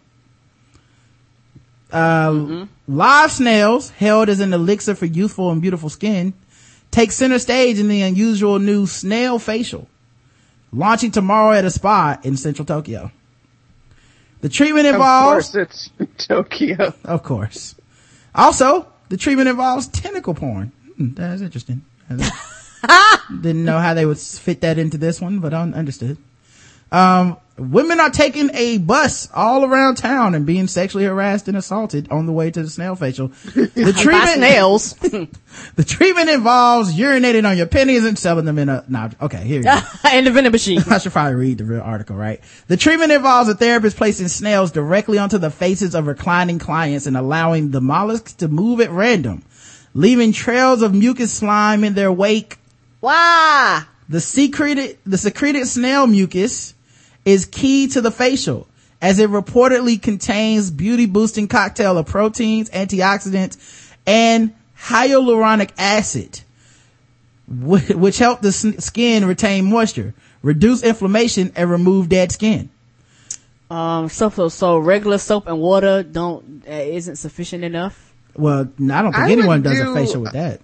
Uh, 1.92 2.66
live 2.88 3.30
snails 3.30 3.90
held 3.90 4.28
as 4.28 4.40
an 4.40 4.52
elixir 4.52 4.94
for 4.96 5.06
youthful 5.06 5.52
and 5.52 5.62
beautiful 5.62 5.88
skin 5.88 6.32
take 6.90 7.12
center 7.12 7.38
stage 7.38 7.78
in 7.78 7.86
the 7.88 8.02
unusual 8.02 8.58
new 8.58 8.84
snail 8.86 9.38
facial 9.38 9.86
launching 10.72 11.12
tomorrow 11.12 11.52
at 11.56 11.64
a 11.64 11.70
spa 11.70 12.18
in 12.24 12.36
central 12.36 12.66
Tokyo. 12.66 13.12
The 14.40 14.48
treatment 14.48 14.86
involves. 14.88 15.54
Of 15.54 15.68
course 15.68 15.88
it's 16.08 16.26
Tokyo. 16.28 16.92
of 17.04 17.22
course. 17.22 17.76
Also, 18.34 18.86
the 19.08 19.16
treatment 19.16 19.48
involves 19.48 19.86
tentacle 19.86 20.34
porn. 20.34 20.72
Hmm, 20.96 21.14
That's 21.14 21.42
interesting. 21.42 21.84
Didn't 22.08 23.64
know 23.64 23.78
how 23.78 23.94
they 23.94 24.04
would 24.06 24.18
fit 24.18 24.60
that 24.60 24.78
into 24.78 24.98
this 24.98 25.20
one, 25.20 25.38
but 25.40 25.54
I 25.54 25.62
understood. 25.62 26.18
Um, 26.92 27.38
women 27.56 27.98
are 27.98 28.10
taking 28.10 28.50
a 28.54 28.78
bus 28.78 29.28
all 29.34 29.64
around 29.64 29.96
town 29.96 30.34
and 30.34 30.44
being 30.46 30.68
sexually 30.68 31.04
harassed 31.04 31.48
and 31.48 31.56
assaulted 31.56 32.08
on 32.10 32.26
the 32.26 32.32
way 32.32 32.50
to 32.50 32.62
the 32.62 32.68
snail 32.68 32.94
facial. 32.94 33.28
The 33.54 33.92
treatment, 33.96 34.34
snails. 34.36 34.92
the 35.76 35.84
treatment 35.84 36.28
involves 36.30 36.94
urinating 36.94 37.48
on 37.48 37.56
your 37.56 37.66
pennies 37.66 38.04
and 38.04 38.18
selling 38.18 38.44
them 38.44 38.58
in 38.58 38.68
a, 38.68 38.84
nah, 38.86 39.10
okay, 39.22 39.44
here 39.44 39.58
you 39.58 39.64
go. 39.64 39.80
in 40.12 40.24
the 40.24 40.30
vending 40.30 40.52
machine. 40.52 40.82
I 40.88 40.98
should 40.98 41.12
probably 41.12 41.34
read 41.34 41.58
the 41.58 41.64
real 41.64 41.80
article, 41.80 42.16
right? 42.16 42.40
The 42.68 42.76
treatment 42.76 43.10
involves 43.12 43.48
a 43.48 43.54
therapist 43.54 43.96
placing 43.96 44.28
snails 44.28 44.70
directly 44.70 45.18
onto 45.18 45.38
the 45.38 45.50
faces 45.50 45.94
of 45.94 46.06
reclining 46.06 46.58
clients 46.58 47.06
and 47.06 47.16
allowing 47.16 47.70
the 47.70 47.80
mollusks 47.80 48.34
to 48.34 48.48
move 48.48 48.80
at 48.80 48.90
random, 48.90 49.42
leaving 49.94 50.32
trails 50.32 50.82
of 50.82 50.94
mucus 50.94 51.32
slime 51.32 51.84
in 51.84 51.94
their 51.94 52.12
wake. 52.12 52.58
Why? 53.00 53.84
The 54.08 54.20
secreted, 54.20 54.98
the 55.06 55.16
secreted 55.16 55.66
snail 55.66 56.06
mucus 56.06 56.74
is 57.24 57.46
key 57.46 57.88
to 57.88 58.00
the 58.00 58.10
facial 58.10 58.66
as 59.00 59.18
it 59.18 59.30
reportedly 59.30 60.00
contains 60.00 60.70
beauty 60.70 61.06
boosting 61.06 61.48
cocktail 61.48 61.98
of 61.98 62.06
proteins, 62.06 62.70
antioxidants, 62.70 63.92
and 64.06 64.54
hyaluronic 64.78 65.70
acid, 65.78 66.40
which 67.46 68.18
help 68.18 68.40
the 68.40 68.52
skin 68.52 69.26
retain 69.26 69.66
moisture, 69.66 70.14
reduce 70.42 70.82
inflammation, 70.82 71.52
and 71.54 71.70
remove 71.70 72.08
dead 72.08 72.32
skin. 72.32 72.70
Um, 73.70 74.08
so, 74.08 74.48
so 74.48 74.78
regular 74.78 75.18
soap 75.18 75.46
and 75.46 75.58
water 75.58 76.02
don't, 76.02 76.64
uh, 76.66 76.72
isn't 76.72 77.16
sufficient 77.16 77.64
enough? 77.64 78.13
Well, 78.36 78.60
I 78.60 79.02
don't 79.02 79.12
think 79.12 79.16
I 79.16 79.32
anyone 79.32 79.62
does 79.62 79.78
do, 79.78 79.90
a 79.90 79.94
facial 79.94 80.22
with 80.22 80.32
that. 80.32 80.60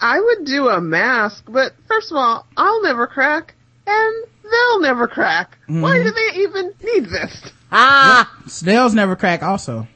I 0.00 0.20
would 0.20 0.44
do 0.44 0.68
a 0.68 0.80
mask, 0.80 1.44
but 1.48 1.72
first 1.86 2.10
of 2.10 2.16
all, 2.16 2.46
I'll 2.56 2.82
never 2.82 3.06
crack, 3.06 3.54
and 3.86 4.24
they'll 4.42 4.80
never 4.80 5.08
crack. 5.08 5.58
Mm-hmm. 5.62 5.80
Why 5.80 6.02
do 6.02 6.10
they 6.10 6.40
even 6.42 6.72
need 6.82 7.06
this? 7.06 7.50
Ah! 7.72 8.32
Yep. 8.40 8.50
Snails 8.50 8.94
never 8.94 9.16
crack 9.16 9.42
also. 9.42 9.88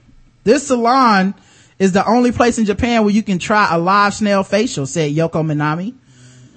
This 0.45 0.67
salon 0.67 1.35
is 1.79 1.93
the 1.93 2.07
only 2.07 2.33
place 2.33 2.59
in 2.59 2.65
Japan 2.65 3.03
where 3.03 3.13
you 3.13 3.23
can 3.23 3.39
try 3.39 3.69
a 3.73 3.79
live 3.79 4.15
snail 4.15 4.43
facial, 4.43 4.87
said 4.87 5.13
Yoko 5.13 5.45
Minami, 5.45 5.95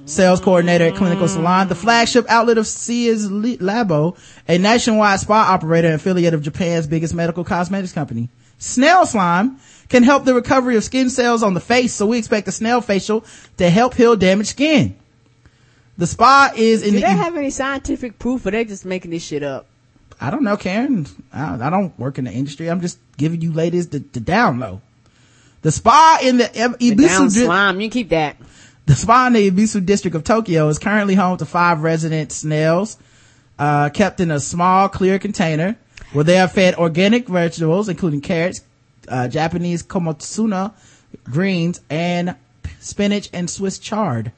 sales 0.06 0.40
coordinator 0.40 0.86
at 0.86 0.96
Clinical 0.96 1.28
Salon, 1.28 1.68
the 1.68 1.76
flagship 1.76 2.26
outlet 2.30 2.58
of 2.58 2.68
Sears 2.68 3.30
Labo, 3.30 4.18
a 4.48 4.58
nationwide 4.58 5.20
spa 5.20 5.52
operator 5.52 5.88
and 5.88 5.96
affiliate 5.96 6.34
of 6.34 6.42
Japan's 6.42 6.88
biggest 6.88 7.14
medical 7.14 7.44
cosmetics 7.44 7.92
company. 7.92 8.30
Snail 8.58 9.06
slime 9.06 9.60
can 9.90 10.04
help 10.04 10.26
the 10.26 10.34
recovery 10.34 10.76
of 10.78 10.84
skin 10.84 11.10
cells 11.10 11.44
on 11.44 11.54
the 11.54 11.60
face, 11.60 11.94
so 11.94 12.06
we 12.06 12.18
expect 12.18 12.46
the 12.46 12.52
snail 12.52 12.82
facial 12.82 13.24
to 13.58 13.70
help 13.70 13.94
heal 13.94 14.16
damaged 14.16 14.50
skin. 14.50 14.96
The 15.98 16.08
spa 16.08 16.52
is 16.56 16.82
in 16.84 16.90
Do 16.90 16.96
the. 16.96 17.02
they 17.02 17.12
have 17.14 17.38
any 17.38 17.50
scientific 17.50 18.20
proof 18.20 18.46
or 18.46 18.52
they 18.52 18.66
just 18.66 18.86
making 18.86 19.12
this 19.12 19.24
shit 19.24 19.44
up? 19.44 19.68
I 20.20 20.30
don't 20.30 20.44
know, 20.44 20.58
Karen. 20.58 21.08
I, 21.32 21.68
I 21.68 21.70
don't 21.70 21.98
work 22.00 22.18
in 22.18 22.26
the 22.26 22.32
industry. 22.32 22.70
I'm 22.70 22.82
just 22.82 23.00
giving 23.18 23.42
you 23.42 23.52
ladies 23.52 23.90
the, 23.90 24.00
the 24.00 24.20
down 24.20 24.60
low. 24.60 24.82
The 25.62 25.72
spa 25.72 26.20
in 26.22 26.38
the, 26.38 26.46
the 26.46 26.92
Ebisu 26.92 27.32
slime, 27.46 27.82
you 27.82 27.90
keep 27.90 28.10
that. 28.10 28.38
The 28.86 28.96
spa 28.96 29.28
in 29.28 29.34
the 29.34 29.50
Ebisu 29.50 29.86
district 29.86 30.16
of 30.16 30.24
Tokyo 30.24 30.68
is 30.68 30.80
currently 30.80 31.16
home 31.16 31.38
to 31.38 31.46
five 31.46 31.82
resident 31.82 32.32
snails, 32.32 32.98
uh, 33.58 33.90
kept 33.90 34.20
in 34.20 34.32
a 34.32 34.40
small 34.40 34.90
clear 34.90 35.18
container 35.18 35.76
where 36.14 36.24
they 36.24 36.38
are 36.38 36.48
fed 36.48 36.76
organic 36.76 37.28
vegetables, 37.28 37.90
including 37.90 38.22
carrots, 38.22 38.62
uh, 39.08 39.28
Japanese 39.28 39.84
komatsuna 39.84 40.74
greens, 41.24 41.82
and 41.90 42.36
spinach 42.80 43.30
and 43.34 43.50
Swiss 43.50 43.80
chard. 43.80 44.32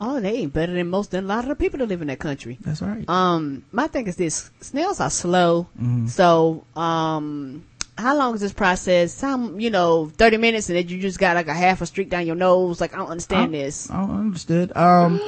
Oh, 0.00 0.18
they 0.18 0.38
ain't 0.38 0.52
better 0.52 0.72
than 0.72 0.88
most 0.88 1.10
than 1.10 1.24
a 1.24 1.26
lot 1.26 1.40
of 1.40 1.48
the 1.48 1.56
people 1.56 1.78
that 1.78 1.86
live 1.86 2.00
in 2.00 2.08
that 2.08 2.18
country. 2.18 2.58
That's 2.62 2.80
right. 2.80 3.06
Um, 3.08 3.64
my 3.70 3.86
thing 3.86 4.06
is 4.06 4.16
this: 4.16 4.50
snails 4.60 5.00
are 5.00 5.10
slow. 5.10 5.68
Mm-hmm. 5.78 6.06
So, 6.06 6.64
um, 6.74 7.66
how 7.98 8.16
long 8.16 8.34
is 8.34 8.40
this 8.40 8.54
process? 8.54 9.12
Some, 9.12 9.60
you 9.60 9.70
know, 9.70 10.06
thirty 10.06 10.38
minutes, 10.38 10.68
and 10.70 10.78
then 10.78 10.88
you 10.88 11.00
just 11.00 11.18
got 11.18 11.36
like 11.36 11.48
a 11.48 11.54
half 11.54 11.82
a 11.82 11.86
streak 11.86 12.08
down 12.08 12.26
your 12.26 12.36
nose. 12.36 12.80
Like 12.80 12.94
I 12.94 12.96
don't 12.96 13.10
understand 13.10 13.54
I, 13.54 13.58
this. 13.58 13.90
I 13.90 14.02
understood. 14.02 14.74
Um, 14.76 15.20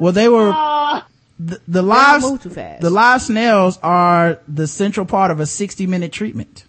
well, 0.00 0.12
they 0.12 0.28
were. 0.28 0.52
The, 1.42 1.58
the 1.66 1.80
live, 1.80 2.20
the 2.20 2.90
live 2.90 3.22
snails 3.22 3.78
are 3.82 4.40
the 4.46 4.66
central 4.66 5.06
part 5.06 5.30
of 5.30 5.40
a 5.40 5.46
60 5.46 5.86
minute 5.86 6.12
treatment, 6.12 6.66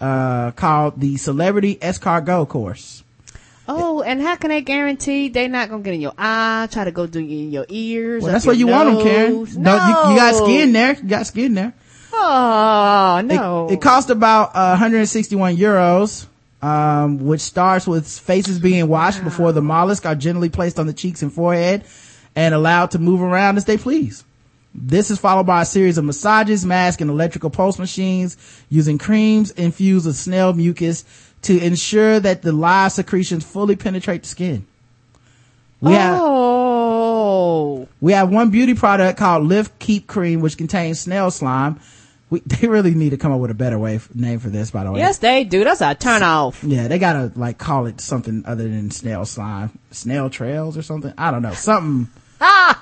uh, 0.00 0.52
called 0.52 1.00
the 1.00 1.16
Celebrity 1.16 1.76
Escargot 1.76 2.48
course. 2.48 3.02
Oh, 3.70 4.00
and 4.00 4.22
how 4.22 4.36
can 4.36 4.48
they 4.48 4.62
guarantee 4.62 5.28
they're 5.28 5.48
not 5.48 5.68
gonna 5.68 5.82
get 5.82 5.94
in 5.94 6.00
your 6.00 6.14
eye, 6.16 6.68
try 6.70 6.84
to 6.84 6.90
go 6.90 7.06
do 7.06 7.18
in 7.18 7.52
your 7.52 7.66
ears? 7.68 8.22
Well, 8.22 8.32
that's 8.32 8.46
where 8.46 8.54
you 8.54 8.66
nose? 8.66 8.74
want 8.74 8.98
them, 8.98 9.06
Karen. 9.06 9.62
No, 9.62 9.74
you, 9.74 10.10
you, 10.12 10.16
got 10.16 10.34
skin 10.34 10.72
there. 10.72 10.94
You 10.94 11.08
got 11.08 11.26
skin 11.26 11.54
there. 11.54 11.74
Oh 12.14 13.22
no! 13.24 13.68
It, 13.68 13.74
it 13.74 13.82
cost 13.82 14.08
about 14.08 14.56
uh, 14.56 14.70
161 14.70 15.56
euros, 15.56 16.26
um, 16.62 17.26
which 17.26 17.42
starts 17.42 17.86
with 17.86 18.08
faces 18.08 18.58
being 18.58 18.88
washed 18.88 19.18
wow. 19.18 19.24
before 19.24 19.52
the 19.52 19.60
mollusk 19.60 20.06
are 20.06 20.14
gently 20.14 20.48
placed 20.48 20.78
on 20.78 20.86
the 20.86 20.94
cheeks 20.94 21.22
and 21.22 21.30
forehead 21.30 21.84
and 22.34 22.54
allowed 22.54 22.92
to 22.92 22.98
move 22.98 23.20
around 23.20 23.58
as 23.58 23.66
they 23.66 23.76
please. 23.76 24.24
This 24.80 25.10
is 25.10 25.18
followed 25.18 25.46
by 25.46 25.62
a 25.62 25.66
series 25.66 25.98
of 25.98 26.04
massages, 26.04 26.64
masks, 26.64 27.02
and 27.02 27.10
electrical 27.10 27.50
pulse 27.50 27.78
machines 27.78 28.36
using 28.68 28.96
creams 28.96 29.50
infused 29.50 30.06
with 30.06 30.14
snail 30.16 30.52
mucus 30.52 31.04
to 31.42 31.58
ensure 31.58 32.20
that 32.20 32.42
the 32.42 32.52
live 32.52 32.92
secretions 32.92 33.44
fully 33.44 33.74
penetrate 33.74 34.22
the 34.22 34.28
skin. 34.28 34.66
We 35.80 35.94
oh. 35.96 37.78
have, 37.78 37.88
we 38.00 38.12
have 38.12 38.30
one 38.30 38.50
beauty 38.50 38.74
product 38.74 39.18
called 39.18 39.44
Lift 39.44 39.78
Keep 39.80 40.06
Cream, 40.06 40.40
which 40.40 40.56
contains 40.56 41.00
snail 41.00 41.30
slime. 41.30 41.80
We, 42.30 42.40
they 42.46 42.68
really 42.68 42.94
need 42.94 43.10
to 43.10 43.16
come 43.16 43.32
up 43.32 43.40
with 43.40 43.50
a 43.50 43.54
better 43.54 43.78
way 43.78 43.98
name 44.14 44.38
for 44.38 44.48
this, 44.48 44.70
by 44.70 44.84
the 44.84 44.92
way. 44.92 45.00
Yes, 45.00 45.18
they 45.18 45.44
do. 45.44 45.64
That's 45.64 45.80
a 45.80 45.94
turn 45.94 46.22
off. 46.22 46.62
Yeah, 46.62 46.86
they 46.88 46.98
gotta 46.98 47.32
like 47.34 47.58
call 47.58 47.86
it 47.86 48.00
something 48.00 48.44
other 48.46 48.64
than 48.64 48.90
snail 48.90 49.24
slime, 49.24 49.76
snail 49.90 50.30
trails 50.30 50.76
or 50.76 50.82
something. 50.82 51.12
I 51.18 51.30
don't 51.30 51.42
know, 51.42 51.54
something! 51.54 52.12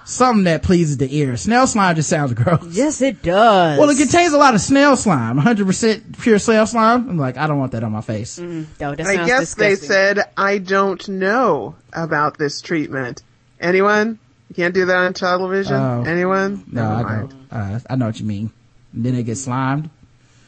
Something 0.04 0.44
that 0.44 0.62
pleases 0.62 0.98
the 0.98 1.16
ear. 1.18 1.36
Snail 1.36 1.66
slime 1.66 1.96
just 1.96 2.08
sounds 2.08 2.32
gross. 2.34 2.64
Yes, 2.70 3.00
it 3.02 3.22
does. 3.22 3.78
Well, 3.78 3.90
it 3.90 3.96
contains 3.98 4.32
a 4.32 4.38
lot 4.38 4.54
of 4.54 4.60
snail 4.60 4.96
slime. 4.96 5.38
100% 5.40 6.18
pure 6.20 6.38
snail 6.38 6.66
slime. 6.66 7.08
I'm 7.08 7.18
like, 7.18 7.36
I 7.36 7.46
don't 7.46 7.58
want 7.58 7.72
that 7.72 7.82
on 7.82 7.92
my 7.92 8.00
face. 8.02 8.38
Mm, 8.38 8.66
no, 8.80 8.94
that 8.94 9.06
I 9.06 9.16
guess 9.26 9.40
disgusting. 9.54 9.64
they 9.68 9.74
said, 9.76 10.18
I 10.36 10.58
don't 10.58 11.08
know 11.08 11.74
about 11.92 12.38
this 12.38 12.60
treatment. 12.60 13.22
Anyone? 13.60 14.18
You 14.48 14.54
can't 14.54 14.74
do 14.74 14.86
that 14.86 14.96
on 14.96 15.12
television? 15.14 15.74
Uh, 15.74 16.04
Anyone? 16.06 16.64
No, 16.70 16.82
Never 16.82 16.94
I 16.94 17.02
mind. 17.16 17.30
don't. 17.50 17.58
Uh, 17.58 17.80
I 17.90 17.96
know 17.96 18.06
what 18.06 18.20
you 18.20 18.26
mean. 18.26 18.52
And 18.92 19.04
then 19.04 19.14
it 19.16 19.24
gets 19.24 19.42
slimed. 19.42 19.90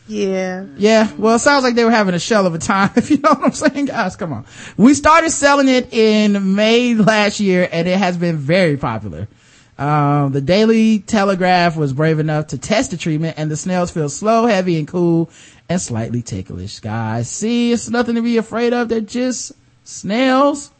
Yeah. 0.08 0.64
Yeah. 0.76 1.12
Well, 1.18 1.36
it 1.36 1.40
sounds 1.40 1.64
like 1.64 1.74
they 1.74 1.84
were 1.84 1.90
having 1.90 2.14
a 2.14 2.18
shell 2.18 2.46
of 2.46 2.54
a 2.54 2.58
time, 2.58 2.90
if 2.96 3.10
you 3.10 3.18
know 3.18 3.30
what 3.30 3.44
I'm 3.44 3.52
saying, 3.52 3.86
guys. 3.86 4.16
Come 4.16 4.32
on. 4.32 4.46
We 4.76 4.94
started 4.94 5.30
selling 5.30 5.68
it 5.68 5.92
in 5.92 6.54
May 6.54 6.94
last 6.94 7.40
year 7.40 7.68
and 7.70 7.86
it 7.86 7.98
has 7.98 8.16
been 8.16 8.38
very 8.38 8.76
popular. 8.76 9.28
Um, 9.78 10.32
the 10.32 10.40
Daily 10.40 10.98
Telegraph 10.98 11.76
was 11.76 11.92
brave 11.92 12.18
enough 12.18 12.48
to 12.48 12.58
test 12.58 12.90
the 12.90 12.96
treatment 12.96 13.38
and 13.38 13.48
the 13.50 13.56
snails 13.56 13.92
feel 13.92 14.08
slow, 14.08 14.46
heavy, 14.46 14.76
and 14.78 14.88
cool 14.88 15.30
and 15.68 15.80
slightly 15.80 16.22
ticklish. 16.22 16.80
Guys, 16.80 17.30
see, 17.30 17.70
it's 17.70 17.88
nothing 17.88 18.16
to 18.16 18.22
be 18.22 18.38
afraid 18.38 18.72
of. 18.72 18.88
They're 18.88 19.00
just 19.00 19.52
snails. 19.84 20.72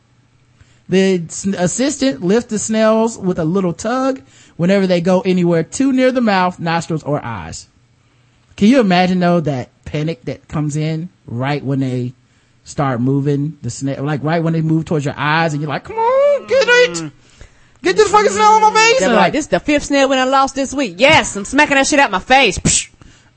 The 0.88 1.22
assistant 1.59 2.22
lifts 2.22 2.50
the 2.50 2.59
snails 2.59 3.18
with 3.18 3.38
a 3.38 3.44
little 3.44 3.74
tug 3.74 4.22
whenever 4.56 4.86
they 4.86 5.02
go 5.02 5.20
anywhere 5.20 5.62
too 5.62 5.92
near 5.92 6.10
the 6.10 6.22
mouth, 6.22 6.59
nostrils, 6.59 7.02
or 7.02 7.22
eyes. 7.22 7.68
Can 8.59 8.66
you 8.66 8.80
imagine 8.80 9.20
though 9.20 9.39
that 9.39 9.70
panic 9.85 10.22
that 10.24 10.48
comes 10.48 10.74
in 10.74 11.10
right 11.26 11.62
when 11.62 11.78
they 11.78 12.12
start 12.64 13.01
moving 13.01 13.56
the 13.62 13.70
snail, 13.70 14.02
like 14.02 14.24
right 14.24 14.43
when 14.43 14.52
they 14.52 14.62
move 14.62 14.85
towards 14.85 15.05
your 15.05 15.14
eyes 15.16 15.52
and 15.52 15.62
you're 15.62 15.68
like, 15.68 15.85
come 15.85 15.94
on, 15.94 16.47
get 16.48 16.66
it. 16.66 17.12
Get 17.82 17.94
this 17.94 18.10
fucking 18.10 18.32
snail 18.32 18.48
on 18.48 18.60
my 18.60 18.72
face. 18.74 18.98
They're 18.98 19.14
like, 19.14 19.32
this 19.32 19.44
is 19.44 19.48
the 19.51 19.60
fifth 19.60 19.85
snail 19.85 20.09
when 20.09 20.18
I 20.18 20.24
lost 20.24 20.56
this 20.56 20.74
week. 20.74 20.97
Yes, 20.98 21.36
I'm 21.36 21.44
smacking 21.44 21.76
that 21.76 21.86
shit 21.86 22.01
out 22.01 22.10
my 22.10 22.18
face. 22.18 22.90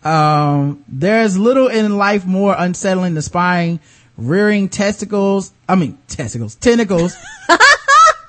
Um, 0.04 0.84
there's 0.88 1.38
little 1.38 1.68
in 1.68 2.00
life 2.00 2.26
more 2.26 2.56
unsettling 2.58 3.14
than 3.14 3.22
spying 3.22 3.80
rearing 4.18 4.70
testicles. 4.70 5.54
I 5.70 5.76
mean, 5.76 6.00
testicles, 6.08 6.56
tentacles 6.56 7.16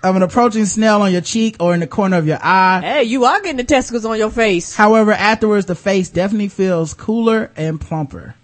of 0.02 0.16
an 0.16 0.22
approaching 0.22 0.66
snail 0.66 1.02
on 1.02 1.12
your 1.12 1.20
cheek 1.20 1.56
or 1.60 1.74
in 1.74 1.80
the 1.80 1.86
corner 1.86 2.16
of 2.16 2.26
your 2.26 2.38
eye. 2.42 2.80
Hey, 2.82 3.02
you 3.04 3.24
are 3.24 3.40
getting 3.40 3.56
the 3.56 3.64
testicles 3.64 4.04
on 4.04 4.18
your 4.18 4.30
face. 4.30 4.74
However, 4.74 5.12
afterwards, 5.12 5.66
the 5.66 5.74
face 5.74 6.08
definitely 6.10 6.48
feels 6.48 6.94
cooler 6.94 7.50
and 7.56 7.80
plumper. 7.80 8.34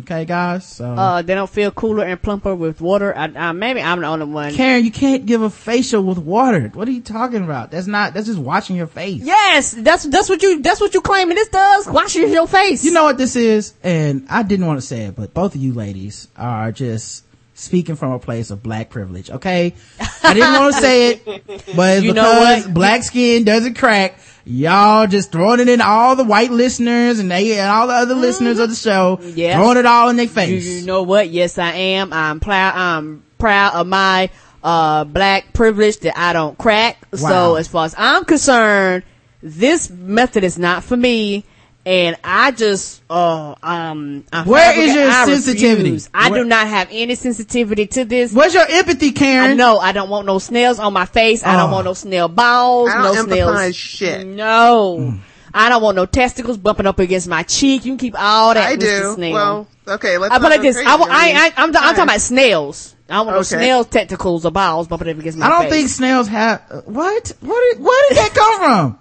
Okay, 0.00 0.24
guys. 0.24 0.66
So 0.66 0.86
uh, 0.86 1.22
they 1.22 1.36
don't 1.36 1.48
feel 1.48 1.70
cooler 1.70 2.04
and 2.04 2.20
plumper 2.20 2.52
with 2.54 2.80
water. 2.80 3.16
I, 3.16 3.26
uh, 3.26 3.52
maybe 3.52 3.80
I'm 3.80 4.00
the 4.00 4.08
only 4.08 4.26
one. 4.26 4.52
Karen, 4.52 4.84
you 4.84 4.90
can't 4.90 5.24
give 5.24 5.40
a 5.40 5.50
facial 5.50 6.02
with 6.02 6.18
water. 6.18 6.68
What 6.74 6.88
are 6.88 6.90
you 6.90 7.00
talking 7.00 7.44
about? 7.44 7.70
That's 7.70 7.86
not. 7.86 8.12
That's 8.12 8.26
just 8.26 8.40
washing 8.40 8.74
your 8.74 8.88
face. 8.88 9.22
Yes, 9.22 9.70
that's 9.70 10.02
that's 10.04 10.28
what 10.28 10.42
you 10.42 10.62
that's 10.62 10.80
what 10.80 10.94
you 10.94 11.00
claiming 11.00 11.36
this 11.36 11.48
does. 11.48 11.86
Washing 11.86 12.32
your 12.32 12.48
face. 12.48 12.84
You 12.84 12.90
know 12.90 13.04
what 13.04 13.18
this 13.18 13.36
is, 13.36 13.74
and 13.84 14.26
I 14.28 14.42
didn't 14.42 14.66
want 14.66 14.80
to 14.80 14.86
say 14.86 15.02
it, 15.02 15.14
but 15.14 15.32
both 15.32 15.54
of 15.54 15.60
you 15.60 15.72
ladies 15.72 16.26
are 16.36 16.72
just 16.72 17.24
speaking 17.54 17.96
from 17.96 18.12
a 18.12 18.18
place 18.18 18.50
of 18.50 18.62
black 18.62 18.90
privilege. 18.90 19.30
Okay, 19.30 19.74
I 20.22 20.34
didn't 20.34 20.52
want 20.52 20.74
to 20.74 20.80
say 20.80 21.10
it, 21.12 21.24
but 21.24 21.98
it's 21.98 22.04
you 22.04 22.12
because 22.12 22.66
black 22.66 23.02
skin 23.02 23.44
doesn't 23.44 23.74
crack. 23.74 24.18
Y'all 24.44 25.06
just 25.06 25.32
throwing 25.32 25.60
it 25.60 25.68
in 25.70 25.80
all 25.80 26.16
the 26.16 26.24
white 26.24 26.50
listeners 26.50 27.18
and 27.18 27.30
they 27.30 27.58
and 27.58 27.70
all 27.70 27.86
the 27.86 27.94
other 27.94 28.12
mm-hmm. 28.12 28.20
listeners 28.20 28.58
of 28.58 28.68
the 28.68 28.76
show, 28.76 29.18
yeah. 29.22 29.56
throwing 29.56 29.78
it 29.78 29.86
all 29.86 30.10
in 30.10 30.16
their 30.16 30.28
face. 30.28 30.66
You, 30.66 30.80
you 30.80 30.86
know 30.86 31.02
what? 31.02 31.30
Yes, 31.30 31.56
I 31.56 31.72
am. 31.72 32.12
I'm 32.12 32.40
proud. 32.40 32.74
I'm 32.74 33.24
proud 33.38 33.74
of 33.74 33.86
my 33.86 34.28
uh 34.62 35.04
black 35.04 35.52
privilege 35.54 35.98
that 36.00 36.18
I 36.18 36.34
don't 36.34 36.58
crack. 36.58 36.98
Wow. 37.12 37.18
So 37.18 37.54
as 37.56 37.68
far 37.68 37.86
as 37.86 37.94
I'm 37.96 38.24
concerned, 38.24 39.04
this 39.42 39.88
method 39.88 40.44
is 40.44 40.58
not 40.58 40.84
for 40.84 40.96
me 40.96 41.44
and 41.86 42.16
I 42.24 42.50
just, 42.52 43.02
uh, 43.10 43.54
um, 43.62 44.24
I'm 44.32 44.46
Where 44.46 44.78
is 44.78 44.94
your 44.94 45.08
I 45.08 45.26
sensitivity? 45.26 45.82
refuse. 45.90 46.08
I 46.14 46.30
Where- 46.30 46.42
do 46.42 46.48
not 46.48 46.66
have 46.66 46.88
any 46.90 47.14
sensitivity 47.14 47.86
to 47.88 48.04
this. 48.04 48.32
Where's 48.32 48.54
your 48.54 48.66
empathy, 48.68 49.12
Karen? 49.12 49.56
No, 49.56 49.78
I 49.78 49.92
don't 49.92 50.08
want 50.08 50.26
no 50.26 50.38
snails 50.38 50.78
on 50.78 50.92
my 50.92 51.04
face. 51.06 51.44
I 51.44 51.56
don't 51.56 51.70
Oh. 51.70 51.72
want 51.74 51.84
no 51.84 51.94
snail 51.94 52.28
balls. 52.28 52.90
I 52.90 53.02
no 53.02 53.14
don't 53.14 53.28
snails. 53.28 53.76
shit. 53.76 54.26
No. 54.26 55.14
I 55.56 55.68
don't 55.68 55.82
want 55.82 55.94
no 55.96 56.04
testicles 56.06 56.56
bumping 56.58 56.86
up 56.86 56.98
against 56.98 57.28
my 57.28 57.42
cheek. 57.44 57.84
You 57.84 57.92
can 57.92 57.98
keep 57.98 58.14
all 58.18 58.54
that, 58.54 58.70
I 58.70 58.76
Mr. 58.76 58.80
do. 58.80 59.14
Snail. 59.14 59.32
Well, 59.34 59.66
okay, 59.86 60.18
let's 60.18 60.32
I 60.34 60.38
put 60.38 60.42
not 60.42 60.50
like 60.50 60.58
go 60.60 60.62
this. 60.64 60.76
crazy. 60.76 60.88
I, 60.90 60.96
wa- 60.96 61.06
I, 61.08 61.26
mean, 61.26 61.36
I, 61.36 61.46
I'm, 61.46 61.52
I'm 61.68 61.72
talking 61.72 62.02
about 62.02 62.20
snails. 62.20 62.96
I 63.08 63.14
don't 63.16 63.26
want 63.26 63.36
no 63.36 63.40
Okay. 63.40 63.48
snails, 63.62 63.86
tentacles, 63.86 64.44
or 64.46 64.50
balls 64.50 64.88
bumping 64.88 65.10
up 65.10 65.18
against 65.18 65.38
my 65.38 65.46
face. 65.46 65.52
I 65.54 65.62
don't 65.62 65.70
face. 65.70 65.80
think 65.80 65.88
snails 65.90 66.26
have, 66.28 66.62
uh, 66.70 66.80
what? 66.86 67.32
What 67.40 67.74
did, 67.74 67.84
where 67.84 68.08
did 68.08 68.16
that 68.18 68.30
come 68.34 68.58
from? 68.58 68.98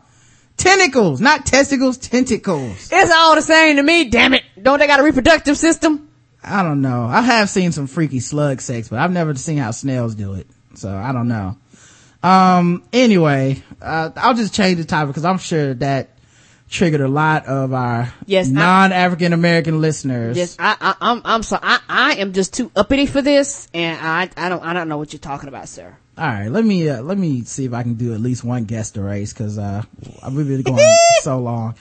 Tentacles, 0.57 1.19
not 1.19 1.45
testicles, 1.45 1.97
tentacles. 1.97 2.89
It's 2.91 3.11
all 3.11 3.35
the 3.35 3.41
same 3.41 3.77
to 3.77 3.83
me, 3.83 4.05
damn 4.05 4.33
it. 4.33 4.43
Don't 4.61 4.79
they 4.79 4.87
got 4.87 4.99
a 4.99 5.03
reproductive 5.03 5.57
system? 5.57 6.09
I 6.43 6.61
don't 6.63 6.81
know. 6.81 7.05
I 7.05 7.21
have 7.21 7.49
seen 7.49 7.71
some 7.71 7.87
freaky 7.87 8.19
slug 8.19 8.61
sex, 8.61 8.89
but 8.89 8.99
I've 8.99 9.11
never 9.11 9.33
seen 9.35 9.57
how 9.57 9.71
snails 9.71 10.15
do 10.15 10.33
it. 10.33 10.47
So 10.75 10.93
I 10.93 11.11
don't 11.11 11.27
know. 11.27 11.57
Um, 12.21 12.83
anyway, 12.93 13.61
uh, 13.81 14.11
I'll 14.15 14.33
just 14.33 14.53
change 14.53 14.77
the 14.77 14.85
topic 14.85 15.09
because 15.09 15.25
I'm 15.25 15.37
sure 15.37 15.73
that 15.75 16.09
triggered 16.69 17.01
a 17.01 17.07
lot 17.07 17.45
of 17.45 17.73
our 17.73 18.13
Yes, 18.25 18.47
non-African 18.47 19.33
American 19.33 19.81
listeners. 19.81 20.37
Yes, 20.37 20.55
I, 20.59 20.75
I, 20.79 20.95
I'm, 21.01 21.21
I'm 21.25 21.43
sorry. 21.43 21.61
I, 21.63 21.79
I 21.87 22.11
am 22.15 22.33
just 22.33 22.53
too 22.53 22.71
uppity 22.75 23.05
for 23.05 23.21
this, 23.21 23.67
and 23.73 23.97
I, 24.01 24.29
I 24.37 24.49
don't, 24.49 24.63
I 24.63 24.73
don't 24.73 24.87
know 24.87 24.97
what 24.97 25.13
you're 25.13 25.19
talking 25.19 25.49
about, 25.49 25.67
sir. 25.67 25.97
All 26.15 26.27
right, 26.27 26.47
let 26.47 26.63
me 26.63 26.87
uh, 26.89 27.01
let 27.01 27.17
me 27.17 27.41
see 27.43 27.65
if 27.65 27.73
I 27.73 27.81
can 27.81 27.95
do 27.95 28.13
at 28.13 28.19
least 28.19 28.43
one 28.43 28.65
guest 28.65 28.97
erase 28.97 29.33
because 29.33 29.57
uh, 29.57 29.81
I've 30.21 30.35
been 30.35 30.61
going 30.61 30.97
so 31.21 31.39
long. 31.39 31.75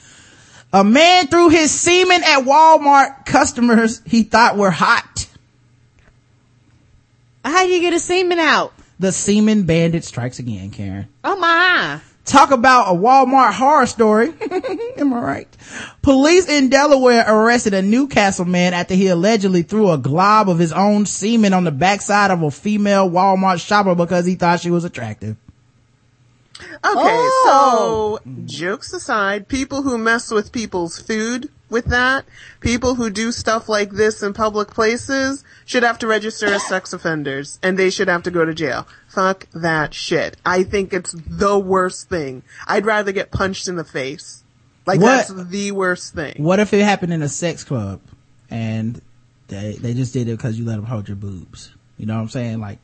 A 0.73 0.83
man 0.83 1.27
threw 1.27 1.51
his 1.51 1.71
semen 1.71 2.23
at 2.25 2.45
Walmart 2.45 3.27
customers 3.27 4.01
he 4.07 4.23
thought 4.23 4.57
were 4.57 4.71
hot. 4.71 5.27
How 7.45 7.65
do 7.65 7.69
you 7.69 7.81
get 7.83 7.93
a 7.93 8.01
semen 8.01 8.39
out? 8.39 8.73
The 8.99 9.13
semen 9.13 9.65
bandit 9.65 10.05
strikes 10.05 10.39
again, 10.39 10.71
Karen. 10.71 11.09
Oh 11.25 11.37
my! 11.37 12.01
Talk 12.25 12.53
about 12.53 12.95
a 12.95 12.97
Walmart 12.97 13.53
horror 13.53 13.87
story. 13.87 14.33
Am 14.97 15.13
I 15.13 15.21
right? 15.21 15.57
Police 16.03 16.49
in 16.49 16.69
Delaware 16.69 17.25
arrested 17.27 17.75
a 17.75 17.83
Newcastle 17.83 18.45
man 18.45 18.75
after 18.75 18.95
he 18.95 19.09
allegedly 19.09 19.63
threw 19.63 19.91
a 19.91 19.99
glob 19.99 20.49
of 20.49 20.59
his 20.59 20.73
own 20.73 21.05
semen 21.05 21.53
on 21.53 21.65
the 21.65 21.73
backside 21.73 22.31
of 22.31 22.43
a 22.43 22.51
female 22.51 23.11
Walmart 23.11 23.65
shopper 23.65 23.97
because 23.97 24.25
he 24.25 24.37
thought 24.37 24.61
she 24.61 24.71
was 24.71 24.85
attractive. 24.85 25.37
Okay, 26.61 26.69
Oh. 26.85 28.21
so 28.25 28.31
jokes 28.45 28.93
aside, 28.93 29.49
people 29.49 29.83
who 29.83 29.99
mess 29.99 30.31
with 30.31 30.53
people's 30.53 31.01
food 31.01 31.51
with 31.69 31.87
that, 31.87 32.25
people 32.61 32.95
who 32.95 33.11
do 33.11 33.33
stuff 33.33 33.69
like 33.69 33.91
this 33.91 34.23
in 34.23 34.33
public 34.33 34.69
places 34.69 35.43
should 35.65 35.83
have 35.83 35.99
to 36.01 36.07
register 36.07 36.47
as 36.47 36.65
sex 36.69 36.93
offenders 36.93 37.59
and 37.63 37.77
they 37.79 37.91
should 37.91 38.09
have 38.09 38.23
to 38.25 38.31
go 38.31 38.45
to 38.45 38.55
jail. 38.55 38.87
Fuck 39.15 39.47
that 39.53 39.93
shit. 39.95 40.37
I 40.45 40.63
think 40.63 40.93
it's 40.93 41.13
the 41.13 41.59
worst 41.59 42.09
thing. 42.09 42.43
I'd 42.67 42.87
rather 42.87 43.13
get 43.13 43.31
punched 43.31 43.69
in 43.69 43.77
the 43.77 43.85
face. 43.85 44.43
Like 44.87 45.01
What- 45.01 45.29
that's 45.29 45.33
the 45.51 45.73
worst 45.73 46.15
thing. 46.15 46.35
What 46.43 46.59
if 46.61 46.73
it 46.73 46.83
happened 46.83 47.13
in 47.13 47.23
a 47.23 47.29
sex 47.29 47.63
club 47.65 48.01
and 48.51 49.01
they, 49.49 49.77
they 49.79 49.95
just 49.95 50.13
did 50.13 50.29
it 50.29 50.37
because 50.37 50.59
you 50.59 50.65
let 50.65 50.77
them 50.77 50.87
hold 50.87 51.09
your 51.09 51.17
boobs? 51.17 51.71
You 51.99 52.07
know 52.07 52.15
what 52.17 52.23
I'm 52.23 52.29
saying? 52.31 52.61
Like 52.61 52.79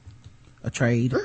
a 0.62 0.70
trade. 0.70 1.12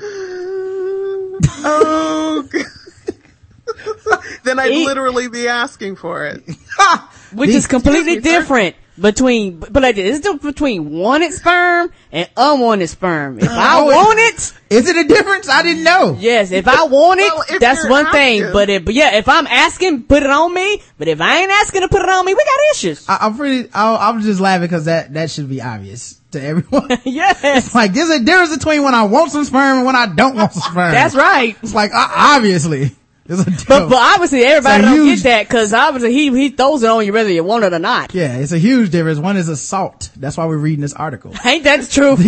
oh, 1.66 2.48
then 4.44 4.58
I'd 4.58 4.70
Eat. 4.72 4.86
literally 4.86 5.28
be 5.28 5.48
asking 5.48 5.96
for 5.96 6.26
it. 6.26 6.42
Which 7.32 7.48
These- 7.48 7.56
is 7.56 7.66
completely 7.66 8.14
Excuse 8.14 8.24
me, 8.24 8.30
sir. 8.30 8.38
different 8.40 8.76
between, 9.00 9.58
but 9.58 9.82
like 9.82 9.96
this, 9.96 10.16
it's 10.18 10.20
different 10.20 10.42
between 10.42 10.90
wanted 10.90 11.32
sperm 11.32 11.90
and 12.12 12.28
unwanted 12.36 12.88
sperm. 12.88 13.38
If 13.40 13.48
I 13.50 13.80
Oh, 13.80 13.84
want 13.86 14.18
it, 14.20 14.52
Is 14.70 14.88
it 14.88 14.96
a 14.96 15.08
difference? 15.08 15.48
I 15.48 15.62
didn't 15.62 15.84
know. 15.84 16.16
yes. 16.18 16.50
If 16.52 16.68
I 16.68 16.84
want 16.84 17.20
it, 17.20 17.32
Well, 17.32 17.58
that's 17.60 17.88
one 17.88 18.10
thing. 18.12 18.52
But 18.52 18.70
if, 18.70 18.84
but 18.84 18.94
yeah, 18.94 19.16
if 19.16 19.28
I'm 19.28 19.46
asking, 19.46 20.04
put 20.04 20.22
it 20.22 20.30
on 20.30 20.54
me. 20.54 20.82
But 20.98 21.08
if 21.08 21.20
I 21.20 21.38
ain't 21.40 21.50
asking 21.50 21.80
to 21.82 21.88
put 21.88 22.02
it 22.02 22.08
on 22.08 22.24
me, 22.24 22.34
we 22.34 22.38
got 22.44 22.76
issues. 22.76 23.08
I, 23.08 23.18
I'm 23.22 23.36
pretty, 23.36 23.68
I, 23.74 24.08
I'm 24.10 24.20
just 24.20 24.40
laughing 24.40 24.62
because 24.68 24.84
that, 24.84 25.12
that 25.14 25.30
should 25.30 25.48
be 25.48 25.60
obvious 25.60 26.20
to 26.32 26.42
everyone. 26.42 26.88
yes, 27.04 27.74
like 27.74 27.92
there's 27.94 28.10
a 28.10 28.20
difference 28.20 28.56
between 28.56 28.82
when 28.84 28.94
I 28.94 29.04
want 29.04 29.30
some 29.32 29.44
sperm 29.44 29.78
and 29.78 29.86
when 29.86 29.96
I 29.96 30.06
don't 30.06 30.36
want 30.36 30.52
some 30.52 30.62
sperm. 30.72 30.92
that's 30.92 31.14
right. 31.14 31.56
It's 31.62 31.74
like, 31.74 31.92
uh, 31.92 32.08
obviously. 32.14 32.92
But, 33.26 33.46
but 33.66 33.92
obviously 33.92 34.44
everybody 34.44 34.82
don't 34.82 35.06
huge- 35.06 35.22
get 35.22 35.24
that 35.24 35.48
because 35.48 35.72
obviously 35.72 36.12
he, 36.12 36.28
he 36.30 36.50
throws 36.50 36.82
it 36.82 36.90
on 36.90 37.06
you 37.06 37.12
whether 37.12 37.30
you 37.30 37.42
want 37.42 37.64
it 37.64 37.72
or 37.72 37.78
not. 37.78 38.14
yeah, 38.14 38.36
it's 38.36 38.52
a 38.52 38.58
huge 38.58 38.90
difference. 38.90 39.18
One 39.18 39.36
is 39.38 39.48
assault. 39.48 40.10
That's 40.16 40.36
why 40.36 40.44
we're 40.46 40.58
reading 40.58 40.82
this 40.82 40.92
article. 40.92 41.32
Ain't 41.44 41.64
that 41.64 41.80
the 41.80 41.86
truth? 41.90 42.18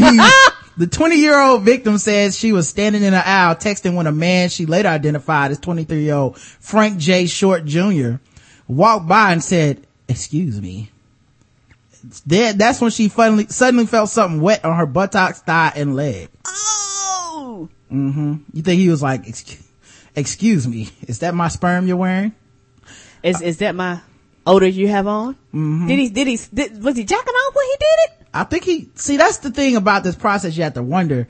The 0.78 0.86
20 0.90 1.16
year 1.16 1.38
old 1.38 1.62
victim 1.64 1.98
says 1.98 2.36
she 2.38 2.52
was 2.52 2.66
standing 2.68 3.02
in 3.02 3.12
an 3.12 3.22
aisle 3.26 3.54
texting 3.56 3.94
when 3.94 4.06
a 4.06 4.12
man 4.12 4.48
she 4.48 4.64
later 4.64 4.88
identified 4.88 5.50
as 5.50 5.58
23 5.58 6.02
year 6.02 6.14
old 6.14 6.38
Frank 6.38 6.96
J. 6.98 7.26
Short 7.26 7.66
Jr. 7.66 8.14
walked 8.66 9.06
by 9.06 9.32
and 9.32 9.44
said, 9.44 9.86
excuse 10.08 10.60
me. 10.62 10.90
Then 12.24 12.56
that's 12.56 12.80
when 12.80 12.90
she 12.90 13.08
suddenly, 13.08 13.46
suddenly 13.48 13.84
felt 13.86 14.08
something 14.10 14.40
wet 14.40 14.64
on 14.64 14.76
her 14.76 14.86
buttocks, 14.86 15.40
thigh, 15.40 15.72
and 15.76 15.94
leg. 15.96 16.28
oh, 16.46 17.68
Mm-hmm. 17.92 18.34
You 18.52 18.62
think 18.62 18.80
he 18.80 18.88
was 18.88 19.02
like, 19.02 19.26
excuse, 19.28 19.62
excuse 20.16 20.66
me, 20.66 20.88
is 21.06 21.20
that 21.20 21.34
my 21.34 21.48
sperm 21.48 21.86
you're 21.86 21.96
wearing? 21.96 22.34
is 23.22 23.40
is 23.42 23.58
that 23.58 23.74
my 23.74 24.00
odor 24.46 24.66
you 24.66 24.88
have 24.88 25.06
on? 25.06 25.34
Mm-hmm. 25.54 25.88
Did 25.88 25.98
he 25.98 26.08
did 26.10 26.26
he 26.26 26.38
did, 26.54 26.82
was 26.82 26.96
he 26.96 27.04
jacking 27.04 27.34
off 27.34 27.54
when 27.54 27.64
he 27.66 27.76
did 27.78 27.86
it? 28.20 28.26
I 28.34 28.44
think 28.44 28.64
he, 28.64 28.90
see, 28.96 29.16
that's 29.16 29.38
the 29.38 29.50
thing 29.50 29.76
about 29.76 30.04
this 30.04 30.14
process. 30.14 30.56
You 30.56 30.64
have 30.64 30.74
to 30.74 30.82
wonder, 30.82 31.26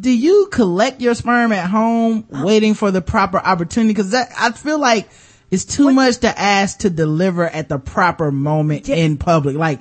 do 0.00 0.10
you 0.10 0.48
collect 0.52 1.00
your 1.00 1.14
sperm 1.14 1.52
at 1.52 1.70
home 1.70 2.26
waiting 2.28 2.74
for 2.74 2.90
the 2.90 3.00
proper 3.00 3.38
opportunity? 3.38 3.94
Cause 3.94 4.10
that, 4.10 4.30
I 4.38 4.52
feel 4.52 4.78
like 4.78 5.08
it's 5.50 5.64
too 5.64 5.90
much 5.90 6.18
to 6.18 6.38
ask 6.38 6.80
to 6.80 6.90
deliver 6.90 7.46
at 7.46 7.70
the 7.70 7.78
proper 7.78 8.30
moment 8.30 8.88
Yeah. 8.88 8.96
in 8.96 9.16
public. 9.16 9.56
Like, 9.56 9.80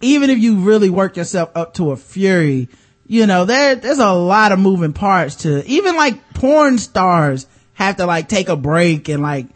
even 0.00 0.30
if 0.30 0.38
you 0.38 0.58
really 0.60 0.88
work 0.90 1.16
yourself 1.16 1.50
up 1.56 1.74
to 1.74 1.90
a 1.90 1.96
fury, 1.96 2.68
you 3.08 3.26
know, 3.26 3.44
there, 3.44 3.74
there's 3.74 3.98
a 3.98 4.12
lot 4.12 4.52
of 4.52 4.60
moving 4.60 4.92
parts 4.92 5.34
to, 5.36 5.66
even 5.66 5.96
like 5.96 6.34
porn 6.34 6.78
stars 6.78 7.48
have 7.78 7.96
to 7.96 8.06
like 8.06 8.28
take 8.28 8.48
a 8.48 8.56
break 8.56 9.08
and 9.08 9.22
like, 9.22 9.46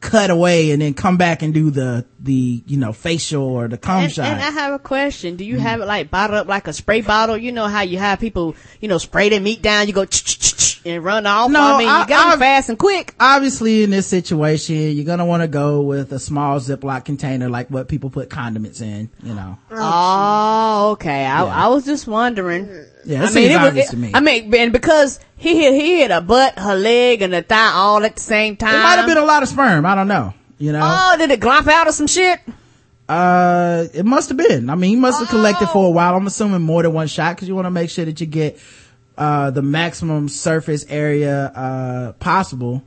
cut 0.00 0.30
away 0.30 0.72
and 0.72 0.82
then 0.82 0.94
come 0.94 1.16
back 1.16 1.42
and 1.42 1.54
do 1.54 1.70
the 1.70 2.04
the 2.18 2.60
you 2.66 2.76
know 2.76 2.92
facial 2.92 3.44
or 3.44 3.68
the 3.68 3.78
cum 3.78 4.02
And, 4.02 4.12
shot. 4.12 4.26
and 4.26 4.40
I 4.40 4.50
have 4.50 4.74
a 4.74 4.78
question. 4.80 5.36
Do 5.36 5.44
you 5.44 5.54
mm-hmm. 5.54 5.62
have 5.62 5.80
it 5.80 5.86
like 5.86 6.10
bottled 6.10 6.38
up 6.40 6.48
like 6.48 6.66
a 6.66 6.72
spray 6.72 7.02
bottle? 7.02 7.36
You 7.36 7.52
know 7.52 7.68
how 7.68 7.82
you 7.82 7.98
have 7.98 8.18
people, 8.18 8.56
you 8.80 8.88
know, 8.88 8.98
spray 8.98 9.28
their 9.28 9.40
meat 9.40 9.62
down, 9.62 9.86
you 9.86 9.92
go 9.92 10.04
ch-ch-ch-ch 10.04 10.80
and 10.84 11.04
run 11.04 11.24
off? 11.24 11.52
No, 11.52 11.60
I 11.62 11.78
mean, 11.78 11.88
I- 11.88 12.00
you 12.00 12.08
gotta 12.08 12.36
fast 12.36 12.68
and 12.68 12.76
quick. 12.80 13.14
obviously 13.20 13.84
in 13.84 13.90
this 13.90 14.08
situation, 14.08 14.74
you're 14.90 15.04
gonna 15.04 15.24
want 15.24 15.42
to 15.44 15.48
go 15.48 15.82
with 15.82 16.10
a 16.12 16.18
small 16.18 16.58
Ziploc 16.58 17.04
container, 17.04 17.48
like 17.48 17.70
what 17.70 17.86
people 17.86 18.10
put 18.10 18.28
condiments 18.28 18.80
in. 18.80 19.08
You 19.22 19.34
know, 19.34 19.56
Oh, 19.70 20.90
okay. 20.94 21.24
I, 21.26 21.44
Yeah. 21.44 21.64
I 21.64 21.68
was 21.68 21.84
just 21.84 22.08
wondering. 22.08 22.66
Mm. 22.66 22.86
Yeah, 23.04 23.24
it 23.24 23.30
I 23.30 23.34
mean, 23.34 23.50
it 23.50 23.56
was, 23.58 23.68
obvious 23.68 23.88
it- 23.88 23.90
to 23.90 23.96
me. 23.96 24.10
I 24.14 24.20
mean, 24.20 24.54
and 24.54 24.72
because 24.72 25.18
he 25.36 25.56
hit, 25.62 25.74
he 25.74 25.98
hit 26.00 26.10
a 26.10 26.20
butt, 26.20 26.58
her 26.58 26.74
leg, 26.76 27.22
and 27.22 27.34
a 27.34 27.42
thigh 27.42 27.72
all 27.74 28.04
at 28.04 28.16
the 28.16 28.22
same 28.22 28.56
time. 28.56 28.74
it 28.74 28.82
might 28.82 28.96
have 28.96 29.06
been 29.06 29.18
a 29.18 29.24
lot 29.24 29.42
of 29.42 29.48
sperm. 29.48 29.84
I 29.86 29.94
don't 29.94 30.08
know. 30.08 30.34
You 30.58 30.72
know, 30.72 30.80
Oh, 30.82 31.16
did 31.18 31.30
it 31.32 31.40
glop 31.40 31.66
out 31.66 31.88
or 31.88 31.92
some 31.92 32.06
shit? 32.06 32.38
uh, 33.08 33.86
it 33.92 34.04
must 34.04 34.28
have 34.28 34.38
been. 34.38 34.70
I 34.70 34.74
mean, 34.76 34.90
he 34.90 34.96
must 34.96 35.18
have 35.18 35.28
collected 35.28 35.68
Oh. 35.68 35.72
for 35.72 35.86
a 35.88 35.90
while. 35.90 36.14
I'm 36.14 36.26
assuming 36.26 36.62
more 36.62 36.82
than 36.82 36.92
one 36.92 37.08
shot 37.08 37.34
because 37.36 37.48
you 37.48 37.54
want 37.54 37.66
to 37.66 37.70
make 37.70 37.90
sure 37.90 38.04
that 38.04 38.20
you 38.20 38.26
get 38.26 38.58
uh 39.18 39.50
the 39.50 39.60
maximum 39.60 40.28
surface 40.28 40.86
area 40.88 41.46
uh 41.54 42.12
possible. 42.12 42.82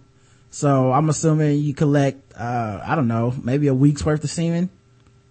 So 0.50 0.92
I'm 0.92 1.10
assuming 1.10 1.60
you 1.60 1.74
collect 1.76 2.34
uh 2.36 2.82
I 2.84 2.96
don't 2.96 3.08
know 3.08 3.34
maybe 3.44 3.68
a 3.68 3.74
week's 3.76 4.04
worth 4.06 4.24
of 4.24 4.30
semen 4.32 4.70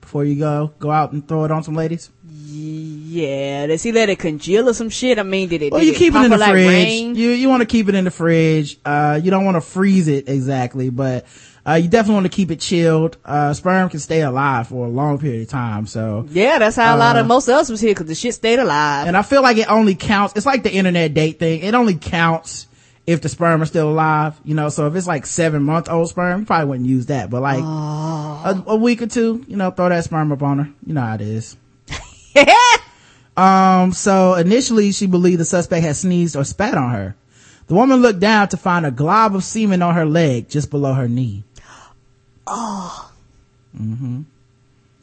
before 0.01 0.24
you 0.24 0.36
go 0.36 0.73
go 0.78 0.90
out 0.93 1.11
and 1.12 1.27
throw 1.27 1.44
it 1.44 1.51
on 1.51 1.65
some 1.65 1.74
ladies. 1.74 2.11
Yeah. 2.36 3.66
Does 3.69 3.82
he 3.82 3.93
let 3.93 4.09
it 4.09 4.19
congeal 4.19 4.69
or 4.69 4.74
some 4.74 4.89
shit? 4.90 5.19
I 5.19 5.23
mean, 5.23 5.48
did 5.48 5.62
it? 5.62 5.73
Well, 5.73 5.81
did 5.81 5.89
you 5.89 5.94
keep 5.94 6.12
it 6.12 6.16
pop 6.16 6.24
in 6.24 6.31
the 6.32 6.39
like 6.39 6.51
fridge. 6.51 6.66
rain? 6.69 7.15
You 7.15 7.31
you 7.31 7.48
want 7.48 7.61
to 7.61 7.66
keep 7.66 7.89
it 7.89 7.94
in 7.94 8.05
the 8.05 8.11
fridge. 8.11 8.78
Uh, 8.85 9.20
you 9.23 9.31
don't 9.31 9.44
want 9.44 9.56
to 9.56 9.61
freeze 9.61 10.09
it 10.09 10.28
exactly, 10.28 10.90
but 10.90 11.27
uh, 11.66 11.74
you 11.74 11.89
definitely 11.89 12.15
want 12.15 12.27
to 12.27 12.36
keep 12.36 12.51
it 12.51 12.61
chilled. 12.61 13.16
Uh, 13.24 13.52
sperm 13.55 13.89
can 13.89 14.01
stay 14.01 14.23
alive 14.23 14.69
for 14.69 14.86
a 14.86 14.89
long 14.89 15.19
period 15.19 15.43
of 15.43 15.48
time. 15.48 15.86
So, 15.86 16.27
Yeah, 16.31 16.59
that's 16.59 16.77
how 16.77 16.97
a 16.97 16.98
lot 16.98 17.16
of 17.16 17.24
Uh, 17.24 17.28
most 17.28 17.48
of 17.48 17.55
us 17.55 17.70
was 17.70 17.81
here 17.81 17.93
because 17.93 18.06
the 18.06 18.15
shit 18.15 18.35
stayed 18.35 18.59
alive. 18.59 19.06
and 19.06 19.16
I 19.16 19.23
feel 19.23 19.43
like 19.43 19.56
it 19.56 19.70
only 19.70 19.94
counts. 19.94 20.35
It's 20.36 20.47
like 20.47 20.62
the 20.62 20.73
internet 20.73 21.15
date 21.15 21.39
thing. 21.39 21.62
It 21.62 21.74
only 21.74 21.94
counts 21.94 22.66
if 23.06 23.20
the 23.20 23.28
sperm 23.28 23.62
are 23.62 23.66
still 23.66 23.90
alive. 23.90 24.35
You 24.44 24.55
know, 24.55 24.69
so 24.70 24.86
if 24.89 24.94
it's 24.97 25.06
like 25.06 25.24
seven 25.24 25.62
month 25.62 25.89
old 25.89 26.09
sperm, 26.09 26.40
you 26.40 26.47
probably 26.47 26.66
wouldn't 26.66 26.89
use 26.89 27.06
that. 27.06 27.31
But 27.31 27.43
like 27.43 27.62
a, 27.62 28.62
a 28.66 28.77
week 28.77 29.02
or 29.02 29.06
two, 29.06 29.44
you 29.47 29.56
know, 29.56 29.70
throw 29.70 29.89
that 29.89 30.05
sperm 30.05 30.32
up 30.32 30.43
on 30.43 30.59
her. 30.59 30.69
You 30.85 30.94
know 30.94 31.01
how 31.02 31.15
it 31.15 31.20
is. 31.20 31.56
Um, 33.36 33.90
so 33.90 34.35
initially 34.35 34.93
she 34.93 35.09
believed 35.09 35.40
the 35.40 35.44
suspect 35.44 35.85
had 35.85 35.97
sneezed 35.97 36.36
or 36.36 36.44
spat 36.44 36.77
on 36.77 36.93
her. 36.93 37.16
The 37.66 37.74
woman 37.74 38.01
looked 38.01 38.20
down 38.20 38.48
to 38.51 38.56
find 38.56 38.86
a 38.86 38.93
glob 38.93 39.35
of 39.35 39.43
semen 39.43 39.82
on 39.82 39.97
her 39.97 40.06
leg 40.06 40.48
just 40.48 40.70
below 40.70 40.93
her 40.94 41.09
knee. 41.09 41.43
Oh 42.47 43.11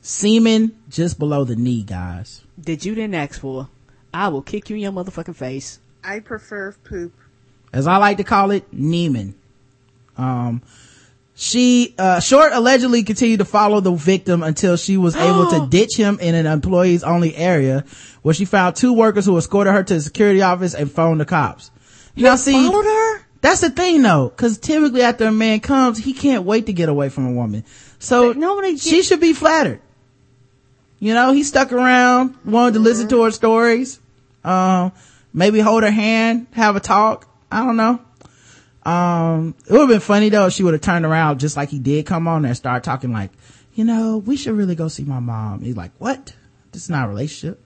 semen 0.01 0.75
just 0.89 1.17
below 1.19 1.43
the 1.43 1.55
knee, 1.55 1.83
guys. 1.83 2.41
That 2.57 2.85
you 2.85 2.95
didn't 2.95 3.15
ask 3.15 3.39
for. 3.39 3.69
I 4.13 4.27
will 4.27 4.41
kick 4.41 4.69
you 4.69 4.75
in 4.75 4.81
your 4.81 4.91
motherfucking 4.91 5.35
face. 5.35 5.79
I 6.03 6.19
prefer 6.19 6.73
poop. 6.83 7.13
as 7.71 7.87
I 7.87 7.97
like 7.97 8.17
to 8.17 8.23
call 8.23 8.51
it, 8.51 8.69
Neiman. 8.75 9.33
Um, 10.17 10.61
she, 11.41 11.95
uh, 11.97 12.19
Short 12.19 12.53
allegedly 12.53 13.01
continued 13.01 13.39
to 13.39 13.45
follow 13.45 13.79
the 13.79 13.91
victim 13.93 14.43
until 14.43 14.77
she 14.77 14.95
was 14.95 15.15
able 15.15 15.49
to 15.49 15.65
ditch 15.71 15.97
him 15.97 16.19
in 16.19 16.35
an 16.35 16.45
employees 16.45 17.03
only 17.03 17.35
area 17.35 17.83
where 18.21 18.35
she 18.35 18.45
found 18.45 18.75
two 18.75 18.93
workers 18.93 19.25
who 19.25 19.35
escorted 19.35 19.73
her 19.73 19.81
to 19.81 19.95
the 19.95 20.01
security 20.01 20.43
office 20.43 20.75
and 20.75 20.91
phoned 20.91 21.19
the 21.19 21.25
cops. 21.25 21.71
now 22.15 22.35
see, 22.35 22.51
Followed 22.53 22.85
her? 22.85 23.25
that's 23.41 23.61
the 23.61 23.71
thing 23.71 24.03
though, 24.03 24.29
cause 24.29 24.59
typically 24.59 25.01
after 25.01 25.25
a 25.25 25.31
man 25.31 25.61
comes, 25.61 25.97
he 25.97 26.13
can't 26.13 26.43
wait 26.43 26.67
to 26.67 26.73
get 26.73 26.89
away 26.89 27.09
from 27.09 27.25
a 27.25 27.31
woman. 27.31 27.65
So 27.97 28.27
But 28.29 28.37
nobody 28.37 28.77
she 28.77 29.01
should 29.01 29.19
be 29.19 29.33
flattered. 29.33 29.81
You 30.99 31.15
know, 31.15 31.33
he 31.33 31.41
stuck 31.41 31.71
around, 31.71 32.35
wanted 32.45 32.75
to 32.75 32.81
listen 32.81 33.07
to 33.07 33.23
her 33.23 33.31
stories, 33.31 33.99
um, 34.43 34.91
maybe 35.33 35.59
hold 35.59 35.81
her 35.81 35.89
hand, 35.89 36.45
have 36.51 36.75
a 36.75 36.79
talk. 36.79 37.27
I 37.51 37.65
don't 37.65 37.77
know. 37.77 37.99
Um, 38.83 39.55
it 39.67 39.71
would 39.71 39.81
have 39.81 39.89
been 39.89 39.99
funny 39.99 40.29
though 40.29 40.47
if 40.47 40.53
she 40.53 40.63
would 40.63 40.73
have 40.73 40.81
turned 40.81 41.05
around 41.05 41.39
just 41.39 41.55
like 41.55 41.69
he 41.69 41.79
did 41.79 42.05
come 42.05 42.27
on 42.27 42.41
there 42.41 42.49
and 42.49 42.57
start 42.57 42.83
talking 42.83 43.11
like, 43.11 43.31
you 43.73 43.83
know, 43.83 44.17
we 44.17 44.35
should 44.35 44.55
really 44.55 44.75
go 44.75 44.87
see 44.87 45.03
my 45.03 45.19
mom. 45.19 45.61
He's 45.61 45.77
like, 45.77 45.91
what? 45.99 46.33
This 46.71 46.83
is 46.83 46.89
not 46.89 47.05
a 47.05 47.09
relationship. 47.09 47.65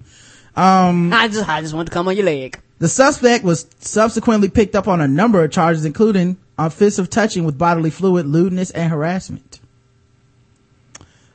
Um, 0.55 1.11
I 1.13 1.27
just, 1.27 1.47
I 1.47 1.61
just 1.61 1.73
want 1.73 1.87
to 1.87 1.93
come 1.93 2.07
on 2.07 2.15
your 2.15 2.25
leg. 2.25 2.61
The 2.79 2.87
suspect 2.89 3.43
was 3.43 3.67
subsequently 3.79 4.49
picked 4.49 4.75
up 4.75 4.87
on 4.87 5.01
a 5.01 5.07
number 5.07 5.43
of 5.43 5.51
charges, 5.51 5.85
including 5.85 6.37
offensive 6.57 7.09
touching 7.09 7.45
with 7.45 7.57
bodily 7.57 7.89
fluid, 7.89 8.25
lewdness, 8.25 8.71
and 8.71 8.91
harassment. 8.91 9.59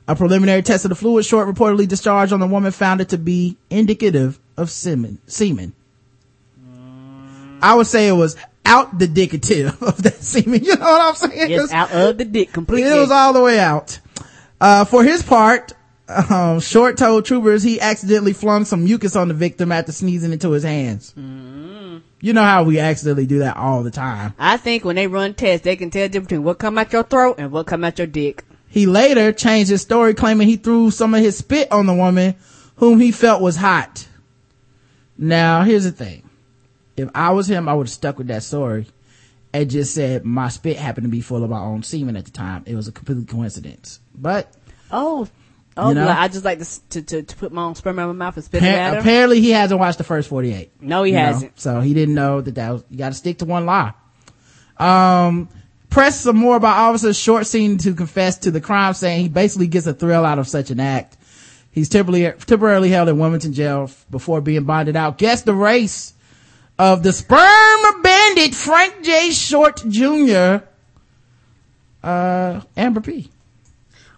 A 0.07 0.17
preliminary 0.17 0.63
test 0.63 0.85
of 0.85 0.89
the 0.89 0.95
fluid 0.95 1.25
short 1.25 1.49
reportedly 1.49 1.87
discharged 1.87 2.33
on 2.33 2.41
the 2.41 2.47
woman 2.47 2.73
found 2.73 3.01
it 3.01 3.11
to 3.11 3.19
be 3.19 3.57
indicative 3.71 4.41
of 4.57 4.71
semen. 4.71 5.19
semen. 5.27 5.73
I 7.63 7.75
would 7.75 7.87
say 7.87 8.09
it 8.09 8.13
was 8.13 8.37
out 8.67 8.99
the 8.99 9.07
dickative 9.09 9.81
of 9.87 10.03
that 10.03 10.23
semen. 10.23 10.63
You 10.65 10.77
know 10.77 10.85
what 10.85 11.01
I'm 11.01 11.15
saying? 11.31 11.59
'Cause 11.59 11.73
out 11.73 11.93
of 11.93 12.19
the 12.19 12.25
dick 12.25 12.53
completely. 12.53 12.91
it 12.91 13.01
was 13.01 13.11
all 13.11 13.33
the 13.33 13.43
way 13.43 13.59
out. 13.59 13.99
Uh, 14.61 14.85
for 14.85 15.03
his 15.03 15.23
part, 15.23 15.73
um, 16.09 16.61
Short 16.61 16.97
told 16.97 17.25
troopers 17.25 17.63
he 17.63 17.81
accidentally 17.81 18.33
flung 18.33 18.65
some 18.65 18.85
mucus 18.85 19.17
on 19.17 19.29
the 19.29 19.35
victim 19.35 19.73
after 19.73 19.93
sneezing 19.93 20.33
into 20.33 20.51
his 20.51 20.65
hands. 20.65 21.15
You 21.17 22.33
know 22.35 22.43
how 22.43 22.65
we 22.65 22.79
accidentally 22.79 23.27
do 23.27 23.39
that 23.39 23.57
all 23.57 23.83
the 23.83 23.91
time. 23.91 24.35
I 24.39 24.57
think 24.59 24.85
when 24.85 24.97
they 24.97 25.07
run 25.07 25.33
tests, 25.35 25.65
they 25.65 25.77
can 25.77 25.91
tell 25.91 26.03
the 26.03 26.09
difference 26.11 26.27
between 26.29 26.45
what 26.45 26.59
come 26.59 26.77
out 26.79 26.93
your 26.93 27.03
throat 27.05 27.37
and 27.39 27.51
what 27.51 27.67
come 27.67 27.83
out 27.85 27.97
your 27.99 28.07
dick. 28.07 28.45
He 28.69 28.87
later 28.87 29.33
changed 29.33 29.71
his 29.71 29.81
story 29.83 30.13
claiming 30.15 30.47
he 30.47 30.57
threw 30.57 30.91
some 30.91 31.15
of 31.15 31.21
his 31.23 31.39
spit 31.39 31.73
on 31.73 31.87
the 31.87 31.95
woman 31.95 32.35
whom 32.77 33.01
he 33.01 33.11
felt 33.13 33.41
was 33.41 33.57
hot. 33.57 34.07
Now, 35.17 35.63
here's 35.63 35.85
the 35.85 35.93
thing. 35.93 36.29
If 37.01 37.11
I 37.15 37.31
was 37.31 37.49
him, 37.51 37.69
I 37.69 37.75
would 37.75 37.87
have 37.87 37.93
stuck 37.93 38.19
with 38.19 38.29
that 38.29 38.43
story 38.43 38.87
and 39.53 39.69
just 39.69 39.95
said 39.95 40.25
my 40.25 40.49
spit 40.49 40.77
happened 40.77 41.05
to 41.05 41.09
be 41.11 41.21
full 41.21 41.43
of 41.43 41.51
my 41.51 41.59
own 41.61 41.83
semen 41.83 42.17
at 42.17 42.25
the 42.25 42.31
time. 42.31 42.63
It 42.67 42.75
was 42.77 42.89
a 42.89 42.93
complete 42.93 43.27
coincidence. 43.29 44.01
But 44.15 44.53
Oh, 44.93 45.27
oh, 45.77 45.89
You 45.89 45.95
know? 45.95 46.07
like, 46.07 46.19
I 46.19 46.29
just 46.29 46.45
like 46.45 46.59
to, 46.61 46.81
to 46.91 47.03
to 47.03 47.23
to 47.23 47.37
put 47.37 47.53
my 47.53 47.63
own 47.63 47.75
sperm 47.75 47.99
in 47.99 48.07
my 48.07 48.13
mouth 48.13 48.37
and 48.37 48.45
spit 48.45 48.63
it 48.63 48.67
Appar- 48.67 48.69
at 48.79 48.93
her. 48.95 49.01
apparently 49.01 49.41
he 49.41 49.51
hasn't 49.51 49.79
watched 49.81 49.99
the 49.99 50.05
first 50.05 50.29
48 50.29 50.83
No, 50.83 51.03
he 51.05 51.13
hasn't. 51.13 51.59
so 51.61 51.81
he 51.81 51.95
didn't 51.95 52.15
know 52.15 52.41
that 52.41 52.55
that 52.57 52.71
was 52.71 52.85
you 52.91 52.99
gotta 52.99 53.15
stick 53.15 53.39
to 53.39 53.45
one 53.45 53.67
lie 53.67 53.93
um 54.79 55.49
press 55.91 56.21
some 56.21 56.37
more 56.37 56.57
about 56.57 56.77
officer 56.77 57.13
short 57.13 57.47
seen 57.47 57.79
to 57.79 57.95
confess 57.95 58.39
to 58.39 58.51
the 58.51 58.61
crime 58.61 58.95
saying 58.95 59.23
he 59.23 59.29
basically 59.29 59.67
gets 59.67 59.87
a 59.87 59.93
thrill 59.95 60.25
out 60.25 60.39
of 60.39 60.49
such 60.49 60.71
an 60.71 60.81
act 60.81 61.17
he's 61.71 61.89
temporarily 61.89 62.37
temporarily 62.47 62.89
held 62.89 63.09
in 63.09 63.19
wilmington 63.19 63.53
jail 63.53 63.91
before 64.11 64.41
being 64.41 64.65
bonded 64.65 64.97
out 64.97 65.19
guess 65.19 65.43
the 65.43 65.55
race 65.55 66.15
of 66.81 67.03
the 67.03 67.13
sperm 67.13 68.03
bandit 68.03 68.55
frank 68.55 69.03
j 69.03 69.31
short 69.31 69.83
jr 69.89 70.65
uh 72.03 72.61
amber 72.77 73.01
p 73.01 73.31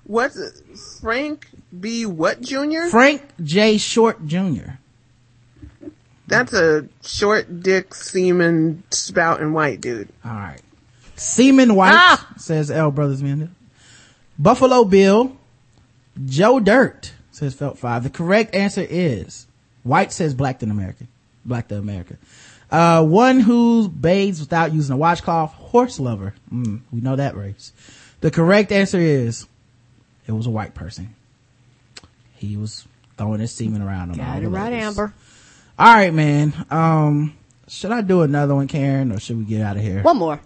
What's 0.05 0.37
it? 0.37 0.55
Frank 1.01 1.47
B. 1.81 2.05
What 2.07 2.41
Jr.? 2.41 2.89
frank 2.91 3.23
j 3.43 3.79
short 3.79 4.27
jr 4.27 4.73
That's 6.27 6.53
a 6.53 6.89
short 7.03 7.63
dick 7.63 7.95
semen 7.95 8.83
spouting 8.91 9.53
white 9.53 9.81
dude. 9.81 10.09
All 10.25 10.33
right. 10.33 10.61
Seaman 11.17 11.75
White, 11.77 11.93
Ah! 11.95 12.33
says 12.37 12.71
L 12.71 12.91
Brothers 12.91 13.23
Mender. 13.23 13.51
Buffalo 14.39 14.85
Bill. 14.85 15.37
Joe 16.27 16.59
Dirt, 16.61 17.13
says 17.31 17.55
Felt 17.55 17.79
Five. 17.79 18.03
The 18.03 18.11
correct 18.11 18.55
answer 18.55 18.85
is 18.89 19.47
White 19.85 20.13
says 20.13 20.35
black 20.35 20.59
than 20.59 20.71
American. 20.71 21.09
Black 21.45 21.69
than 21.69 21.79
America. 21.79 22.17
Uh, 22.73 23.05
one 23.05 23.39
who 23.39 23.89
bathes 23.89 24.41
without 24.41 24.73
using 24.73 24.95
a 24.95 24.97
washcloth. 24.97 25.53
Horse 25.53 26.01
lover. 26.01 26.35
Mm, 26.53 26.81
we 26.91 27.01
know 27.03 27.17
that 27.17 27.37
race. 27.37 27.73
The 28.21 28.31
correct 28.31 28.73
answer 28.73 28.99
is 28.99 29.47
it 30.27 30.33
was 30.33 30.47
a 30.47 30.51
white 30.51 30.75
person. 30.75 31.15
He 32.37 32.57
was 32.57 32.87
throwing 33.19 33.41
his 33.41 33.53
semen 33.53 33.83
around 33.83 34.11
on 34.11 34.17
Got 34.17 34.41
the 34.41 34.47
it 34.47 34.49
right. 34.49 34.73
Amber. 34.73 35.13
All 35.79 35.95
right, 35.95 36.13
man. 36.15 36.53
Um, 36.71 37.37
should 37.69 37.93
I 37.93 38.01
do 38.01 38.23
another 38.23 38.55
one, 38.55 38.69
Karen, 38.69 39.13
or 39.13 39.21
should 39.21 39.39
we 39.39 39.45
get 39.45 39.61
out 39.61 39.77
of 39.77 39.83
here? 39.83 40.03
One 40.03 40.17
more. 40.17 40.41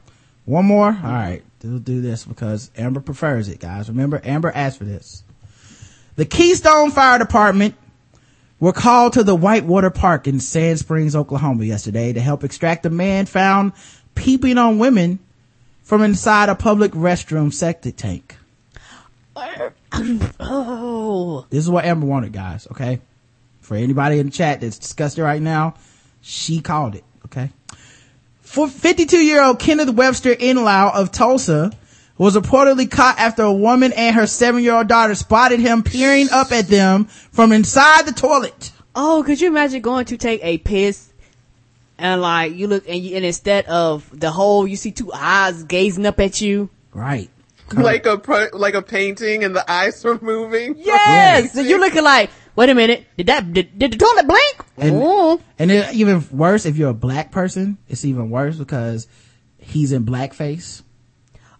One 0.44 0.64
more? 0.64 0.88
All 0.88 1.12
right. 1.12 1.42
We'll 1.62 1.78
do 1.78 2.00
this 2.00 2.24
because 2.24 2.70
Amber 2.76 3.00
prefers 3.00 3.48
it, 3.48 3.58
guys. 3.60 3.88
Remember, 3.88 4.20
Amber 4.24 4.52
asked 4.54 4.78
for 4.78 4.84
this. 4.84 5.22
The 6.16 6.24
Keystone 6.24 6.90
Fire 6.90 7.18
Department 7.18 7.74
were 8.60 8.72
called 8.72 9.12
to 9.14 9.22
the 9.22 9.34
Whitewater 9.34 9.90
Park 9.90 10.26
in 10.26 10.40
Sand 10.40 10.78
Springs, 10.78 11.14
Oklahoma 11.14 11.64
yesterday 11.64 12.12
to 12.12 12.20
help 12.20 12.44
extract 12.44 12.86
a 12.86 12.90
man 12.90 13.26
found 13.26 13.72
peeping 14.14 14.58
on 14.58 14.78
women 14.78 15.18
from 15.82 16.02
inside 16.02 16.48
a 16.48 16.54
public 16.54 16.92
restroom 16.92 17.52
septic 17.52 17.96
tank. 17.96 18.36
Oh, 20.40 21.46
This 21.48 21.60
is 21.60 21.70
what 21.70 21.84
Amber 21.84 22.06
wanted, 22.06 22.32
guys, 22.32 22.66
okay? 22.70 23.00
For 23.60 23.76
anybody 23.76 24.18
in 24.18 24.26
the 24.26 24.32
chat 24.32 24.60
that's 24.60 24.78
discussed 24.78 25.18
it 25.18 25.22
right 25.22 25.40
now, 25.40 25.74
she 26.20 26.60
called 26.60 26.94
it, 26.94 27.04
okay? 27.26 27.50
For 28.40 28.68
52 28.68 29.18
year 29.18 29.42
old 29.42 29.58
Kenneth 29.58 29.90
Webster 29.90 30.34
Inlow 30.34 30.94
of 30.94 31.12
Tulsa 31.12 31.72
was 32.18 32.36
reportedly 32.36 32.90
caught 32.90 33.18
after 33.18 33.43
a 33.43 33.52
woman 33.52 33.93
and 33.93 34.16
her 34.16 34.26
seven 34.26 34.62
year 34.62 34.74
old 34.74 34.88
daughter 34.88 35.14
spotted 35.14 35.60
him 35.60 35.82
peering 35.82 36.28
up 36.32 36.51
at 36.52 36.68
them 36.68 37.05
from 37.05 37.52
inside 37.52 38.06
the 38.06 38.12
toilet. 38.12 38.72
oh, 38.94 39.22
could 39.26 39.40
you 39.40 39.48
imagine 39.48 39.82
going 39.82 40.06
to 40.06 40.16
take 40.16 40.40
a 40.43 40.59
piss 40.59 41.12
and 41.98 42.20
like 42.20 42.55
you 42.55 42.66
look 42.66 42.88
and, 42.88 42.98
you, 43.02 43.16
and 43.16 43.24
instead 43.24 43.66
of 43.66 44.09
the 44.18 44.30
hole, 44.30 44.66
you 44.66 44.76
see 44.76 44.93
two 44.93 45.12
eyes 45.12 45.62
gazing 45.64 46.05
up 46.06 46.20
at 46.20 46.40
you. 46.40 46.68
Right. 46.93 47.30
Like 47.72 48.06
a 48.06 48.20
like 48.52 48.74
a 48.74 48.82
painting 48.82 49.43
and 49.44 49.55
the 49.56 49.70
eyes 49.70 50.02
were 50.05 50.18
moving. 50.20 50.76
Yes, 50.78 51.52
so 51.52 51.60
you're 51.60 51.80
looking 51.80 52.05
like, 52.05 52.30
wait 52.55 52.68
a 52.70 52.74
minute, 52.74 53.06
did 53.16 53.26
that 53.26 53.52
did, 53.52 53.78
did 53.78 53.93
the 53.93 53.97
toilet 53.98 54.26
blink? 54.26 54.56
And, 54.78 54.97
Oh. 55.02 55.40
and 55.59 55.70
it, 55.72 55.93
even 55.94 56.24
worse, 56.30 56.64
if 56.64 56.76
you're 56.76 56.90
a 56.90 56.94
black 56.94 57.32
person, 57.32 57.76
it's 57.88 58.05
even 58.05 58.30
worse 58.30 58.56
because 58.56 59.09
he's 59.59 59.90
in 59.93 60.05
blackface. 60.06 60.82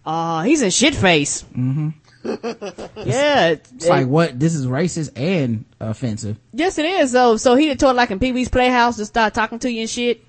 Uh, 0.07 0.43
he's 0.43 0.61
a 0.61 0.71
shit 0.71 0.95
face. 0.95 1.43
Mm-hmm. 1.55 1.89
yeah, 3.07 3.49
It's 3.49 3.87
like, 3.87 4.07
what? 4.07 4.39
This 4.39 4.55
is 4.55 4.65
racist 4.65 5.11
and 5.17 5.65
offensive. 5.79 6.37
yes, 6.53 6.77
it 6.77 6.85
is. 6.85 7.11
So, 7.11 7.37
so 7.37 7.55
he 7.55 7.67
did 7.67 7.79
toilet 7.79 7.95
like 7.95 8.11
in 8.11 8.19
Pee 8.19 8.31
Wee's 8.31 8.49
Playhouse 8.49 8.95
to 8.97 9.05
start 9.05 9.33
talking 9.33 9.59
to 9.59 9.71
you 9.71 9.81
and 9.81 9.89
shit. 9.89 10.23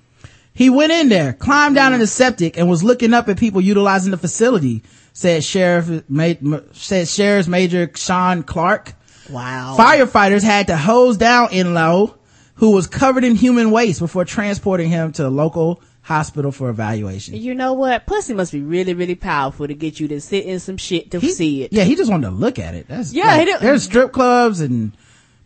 He 0.52 0.70
went 0.70 0.90
in 0.90 1.08
there, 1.08 1.32
climbed 1.32 1.76
down 1.76 1.92
in 1.94 2.00
the 2.00 2.06
septic, 2.08 2.58
and 2.58 2.68
was 2.68 2.82
looking 2.82 3.14
up 3.14 3.28
at 3.28 3.38
people 3.38 3.60
utilizing 3.60 4.10
the 4.10 4.16
facility. 4.16 4.82
Said 5.12 5.44
Sheriff, 5.44 6.02
ma- 6.08 6.60
said 6.72 7.06
Sheriff's 7.08 7.46
Major 7.48 7.90
Sean 7.94 8.42
Clark. 8.42 8.94
Wow. 9.30 9.76
Firefighters 9.78 10.42
had 10.42 10.66
to 10.68 10.76
hose 10.76 11.16
down 11.16 11.48
Inlow, 11.48 12.14
who 12.54 12.72
was 12.72 12.86
covered 12.88 13.22
in 13.24 13.36
human 13.36 13.70
waste, 13.70 14.00
before 14.00 14.24
transporting 14.24 14.88
him 14.88 15.12
to 15.12 15.26
a 15.26 15.30
local 15.30 15.80
hospital 16.08 16.50
for 16.50 16.70
evaluation. 16.70 17.36
You 17.36 17.54
know 17.54 17.74
what? 17.74 18.06
Pussy 18.06 18.32
must 18.32 18.50
be 18.50 18.62
really, 18.62 18.94
really 18.94 19.14
powerful 19.14 19.68
to 19.68 19.74
get 19.74 20.00
you 20.00 20.08
to 20.08 20.20
sit 20.22 20.46
in 20.46 20.58
some 20.58 20.78
shit 20.78 21.10
to 21.10 21.20
He- 21.20 21.30
see 21.30 21.62
it. 21.64 21.72
Yeah, 21.72 21.84
he 21.84 21.96
just 21.96 22.10
wanted 22.10 22.28
to 22.28 22.34
look 22.34 22.58
at 22.58 22.74
it. 22.74 22.88
That's 22.88 23.12
Yeah, 23.12 23.26
like, 23.36 23.60
there's 23.60 23.82
strip 23.82 24.12
clubs 24.12 24.60
and 24.60 24.92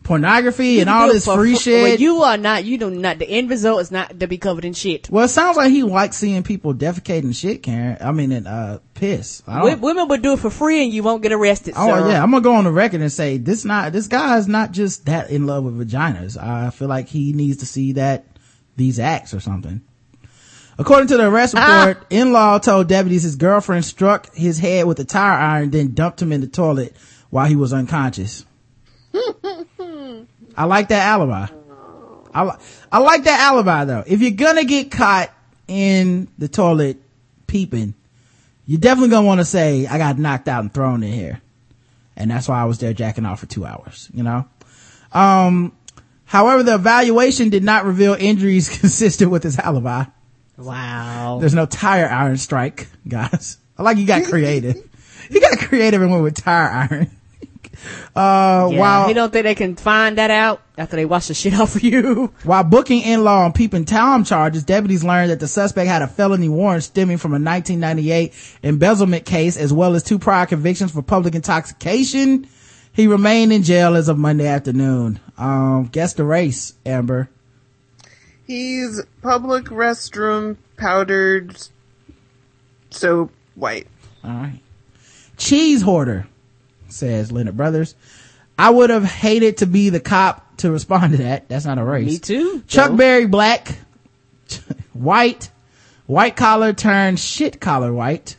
pornography 0.05 0.79
and 0.81 0.89
all 0.89 1.07
You 1.07 1.07
do 1.07 1.11
it 1.11 1.15
this 1.15 1.25
for 1.25 1.37
free 1.37 1.57
shit. 1.57 1.83
Well, 1.83 1.97
you 2.01 2.23
are 2.23 2.37
not. 2.37 2.65
You 2.65 2.79
do 2.79 2.91
not. 2.91 3.19
The 3.19 3.29
end 3.29 3.51
result 3.51 3.81
is 3.81 3.91
not 3.91 4.21
to 4.21 4.27
be 4.29 4.39
covered 4.39 4.65
in 4.65 4.73
shit. 4.73 5.09
well, 5.11 5.25
it 5.25 5.29
sounds 5.29 5.57
like 5.57 5.71
he 5.73 5.83
likes 5.83 6.17
seeing 6.17 6.45
people 6.45 6.75
defecating 6.75 7.35
shit, 7.35 7.63
Karen. 7.65 7.97
I 8.01 8.13
mean, 8.13 8.31
and, 8.31 8.47
uh, 8.47 8.79
piss. 8.95 9.43
I 9.49 9.61
don't, 9.61 9.81
Women 9.81 10.07
would 10.09 10.23
do 10.23 10.35
it 10.35 10.39
for 10.39 10.51
free, 10.51 10.85
and 10.85 10.93
you 10.93 11.03
won't 11.03 11.23
get 11.25 11.33
arrested. 11.33 11.75
Oh 11.77 11.89
sir. 11.89 12.09
yeah, 12.11 12.23
I'm 12.23 12.31
gonna 12.31 12.43
go 12.43 12.55
on 12.55 12.65
the 12.65 12.71
record 12.73 13.01
and 13.01 13.11
say 13.13 13.37
this 13.39 13.65
not 13.65 13.93
this 13.93 14.07
guy 14.07 14.39
is 14.39 14.47
not 14.47 14.71
just 14.71 15.07
that 15.07 15.31
in 15.31 15.47
love 15.47 15.65
with 15.65 15.77
vaginas. 15.91 16.41
I 16.41 16.71
feel 16.71 16.89
like 16.89 17.09
he 17.09 17.33
needs 17.33 17.59
to 17.59 17.67
see 17.67 17.93
that 17.95 18.27
these 18.77 18.99
acts 19.01 19.35
or 19.35 19.41
something. 19.41 19.83
According 20.79 21.09
to 21.09 21.17
the 21.17 21.29
arrest 21.29 21.55
Ah. 21.57 21.87
report, 21.87 22.09
Inlow 22.11 22.61
told 22.63 22.89
deputies 22.89 23.23
his 23.23 23.37
girlfriend 23.37 23.85
struck 23.85 24.35
his 24.35 24.59
head 24.59 24.87
with 24.87 24.99
a 25.01 25.05
tire 25.05 25.39
iron, 25.39 25.71
then 25.71 25.93
dumped 25.95 26.21
him 26.23 26.33
in 26.33 26.41
the 26.41 26.47
toilet 26.47 26.95
while 27.31 27.47
he 27.47 27.57
was 27.57 27.73
unconscious. 27.73 28.45
I 30.57 30.65
like 30.65 30.89
that 30.89 31.07
alibi. 31.07 31.47
I, 32.35 32.45
li- 32.45 32.57
I 32.91 32.99
like 32.99 33.25
that 33.25 33.41
alibi 33.41 33.85
though. 33.85 34.05
If 34.07 34.21
you're 34.23 34.31
gonna 34.33 34.65
get 34.65 34.91
caught 34.91 35.31
in 35.69 36.29
the 36.39 36.49
toilet 36.49 36.97
peeping, 37.47 37.95
you're 38.67 38.81
definitely 38.81 39.11
gonna 39.11 39.27
want 39.27 39.41
to 39.41 39.45
say, 39.45 39.87
I 39.87 39.99
got 39.99 40.19
knocked 40.19 40.49
out 40.49 40.61
and 40.63 40.73
thrown 40.73 41.03
in 41.03 41.13
here. 41.13 41.41
And 42.17 42.31
that's 42.31 42.49
why 42.49 42.61
I 42.61 42.65
was 42.65 42.79
there 42.79 42.93
jacking 42.93 43.25
off 43.27 43.41
for 43.41 43.47
two 43.47 43.65
hours, 43.65 44.09
you 44.15 44.23
know? 44.23 44.47
Um, 45.13 45.73
however, 46.25 46.63
the 46.63 46.75
evaluation 46.75 47.49
did 47.51 47.63
not 47.65 47.85
reveal 47.85 48.15
injuries 48.15 48.69
consistent 48.81 49.31
with 49.31 49.43
his 49.43 49.59
alibi. 49.59 50.05
Wow. 50.57 51.39
There's 51.41 51.55
no 51.55 51.67
tire 51.67 52.09
iron 52.09 52.37
strike, 52.37 52.89
guys. 53.09 53.59
I 53.79 53.83
like 53.83 53.97
you 53.97 54.07
got 54.07 54.25
creative. 54.25 54.77
you 55.31 55.41
got 55.41 55.59
creative 55.59 56.03
and 56.03 56.11
went 56.11 56.23
with 56.23 56.37
tire 56.43 56.69
iron. 56.91 57.11
Uh, 58.15 58.69
Yeah, 58.71 58.79
while, 58.79 59.09
he 59.09 59.15
don't 59.15 59.33
think 59.33 59.43
they 59.45 59.55
can 59.57 59.75
find 59.75 60.19
that 60.19 60.31
out 60.31 60.63
after 60.79 60.95
they 60.95 61.05
wash 61.05 61.27
the 61.29 61.35
shit 61.35 61.55
off 61.59 61.75
of 61.75 61.83
you. 61.83 62.33
while 62.45 62.63
booking 62.63 63.03
Inlow 63.03 63.47
and 63.47 63.55
peeping 63.55 63.87
Tom 63.87 64.23
charges, 64.25 64.63
deputies 64.63 65.03
learned 65.03 65.31
that 65.31 65.41
the 65.41 65.49
suspect 65.49 65.89
had 65.89 66.03
a 66.03 66.07
felony 66.07 66.49
warrant 66.49 66.85
stemming 66.85 67.17
from 67.17 67.33
a 67.33 67.41
1998 67.41 68.33
embezzlement 68.63 69.25
case 69.25 69.57
as 69.57 69.73
well 69.73 69.95
as 69.97 70.03
two 70.05 70.19
prior 70.19 70.47
convictions 70.47 70.93
for 70.93 71.03
public 71.03 71.35
intoxication. 71.35 72.47
He 72.93 73.07
remained 73.09 73.53
in 73.53 73.63
jail 73.65 73.97
as 73.97 74.09
of 74.09 74.19
Monday 74.19 74.47
afternoon. 74.47 75.19
Um, 75.37 75.87
guess 75.87 76.13
the 76.13 76.25
race, 76.25 76.75
Amber. 76.87 77.31
He's 78.47 79.01
public 79.23 79.67
restroom 79.67 80.57
powdered 80.77 81.57
soap 82.91 83.33
white. 83.55 83.87
All 84.25 84.31
right. 84.31 84.61
Cheese 85.37 85.83
hoarder, 85.83 86.27
says 86.89 87.33
Leonard 87.33 87.57
Brothers. 87.57 87.95
I 88.59 88.71
would 88.71 88.91
have 88.91 89.05
hated 89.05 89.59
to 89.59 89.67
be 89.67 89.89
the 89.89 90.01
cop 90.01 90.57
to 90.59 90.71
respond 90.71 91.13
to 91.13 91.19
that. 91.19 91.49
That's 91.49 91.65
not 91.65 91.79
a 91.79 91.85
race. 91.85 92.07
Me 92.07 92.19
too. 92.19 92.63
Chuck 92.67 92.91
Joe. 92.91 92.97
Berry 92.97 93.27
black, 93.27 93.77
white, 94.93 95.51
white 96.07 96.37
collar 96.37 96.73
turned 96.73 97.19
shit 97.19 97.61
collar 97.61 97.93
white, 97.93 98.37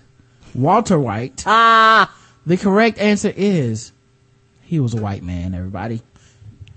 Walter 0.54 1.00
White. 1.00 1.44
Ah. 1.46 2.16
The 2.46 2.58
correct 2.58 3.00
answer 3.00 3.34
is 3.36 3.92
he 4.64 4.80
was 4.80 4.94
a 4.94 5.02
white 5.02 5.24
man, 5.24 5.54
everybody. 5.54 6.02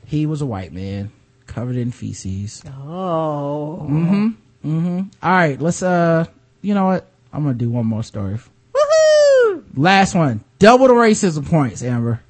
He 0.06 0.26
was 0.26 0.40
a 0.40 0.46
white 0.46 0.72
man 0.72 1.10
covered 1.56 1.76
in 1.76 1.90
feces. 1.90 2.62
Oh. 2.86 3.86
Mhm. 3.88 4.34
Mhm. 4.62 5.10
All 5.22 5.30
right, 5.30 5.58
let's 5.58 5.82
uh 5.82 6.26
you 6.60 6.74
know 6.74 6.84
what? 6.84 7.08
I'm 7.32 7.44
gonna 7.44 7.54
do 7.54 7.70
one 7.70 7.86
more 7.86 8.02
story. 8.02 8.38
Woohoo! 8.74 9.62
Last 9.74 10.14
one. 10.14 10.44
Double 10.58 10.86
the 10.86 10.92
racism 10.92 11.48
points, 11.48 11.82
Amber. 11.82 12.20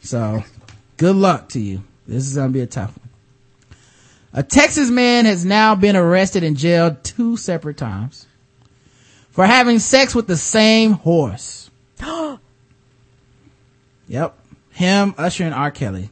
So, 0.00 0.44
good 0.96 1.16
luck 1.16 1.48
to 1.50 1.60
you. 1.60 1.82
This 2.06 2.24
is 2.28 2.36
gonna 2.36 2.50
be 2.52 2.60
a 2.60 2.66
tough 2.66 2.96
one. 2.96 3.08
A 4.32 4.44
Texas 4.44 4.90
man 4.90 5.24
has 5.24 5.44
now 5.44 5.74
been 5.74 5.96
arrested 5.96 6.44
and 6.44 6.56
jailed 6.56 7.02
two 7.02 7.36
separate 7.36 7.76
times 7.76 8.26
for 9.30 9.44
having 9.44 9.80
sex 9.80 10.14
with 10.14 10.28
the 10.28 10.36
same 10.36 10.92
horse. 10.92 11.68
yep. 14.06 14.38
Him, 14.70 15.14
Usher, 15.18 15.42
and 15.42 15.54
R. 15.54 15.72
Kelly. 15.72 16.10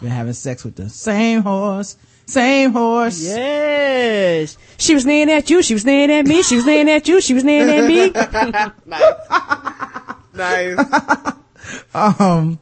Been 0.00 0.10
having 0.10 0.32
sex 0.34 0.64
with 0.64 0.76
the 0.76 0.90
same 0.90 1.42
horse, 1.42 1.96
same 2.26 2.72
horse. 2.72 3.22
Yes. 3.22 4.58
She 4.78 4.94
was 4.94 5.06
named 5.06 5.30
at 5.30 5.48
you. 5.48 5.62
She 5.62 5.74
was 5.74 5.84
named 5.84 6.12
at 6.12 6.26
me. 6.26 6.42
She 6.42 6.56
was 6.56 6.66
named 6.66 6.90
at 6.90 7.08
you. 7.08 7.20
She 7.20 7.34
was 7.34 7.44
named 7.44 7.70
at 7.70 7.86
me. 7.86 8.12
Nice. 10.34 10.76
nice. 10.76 11.32
um 12.20 12.58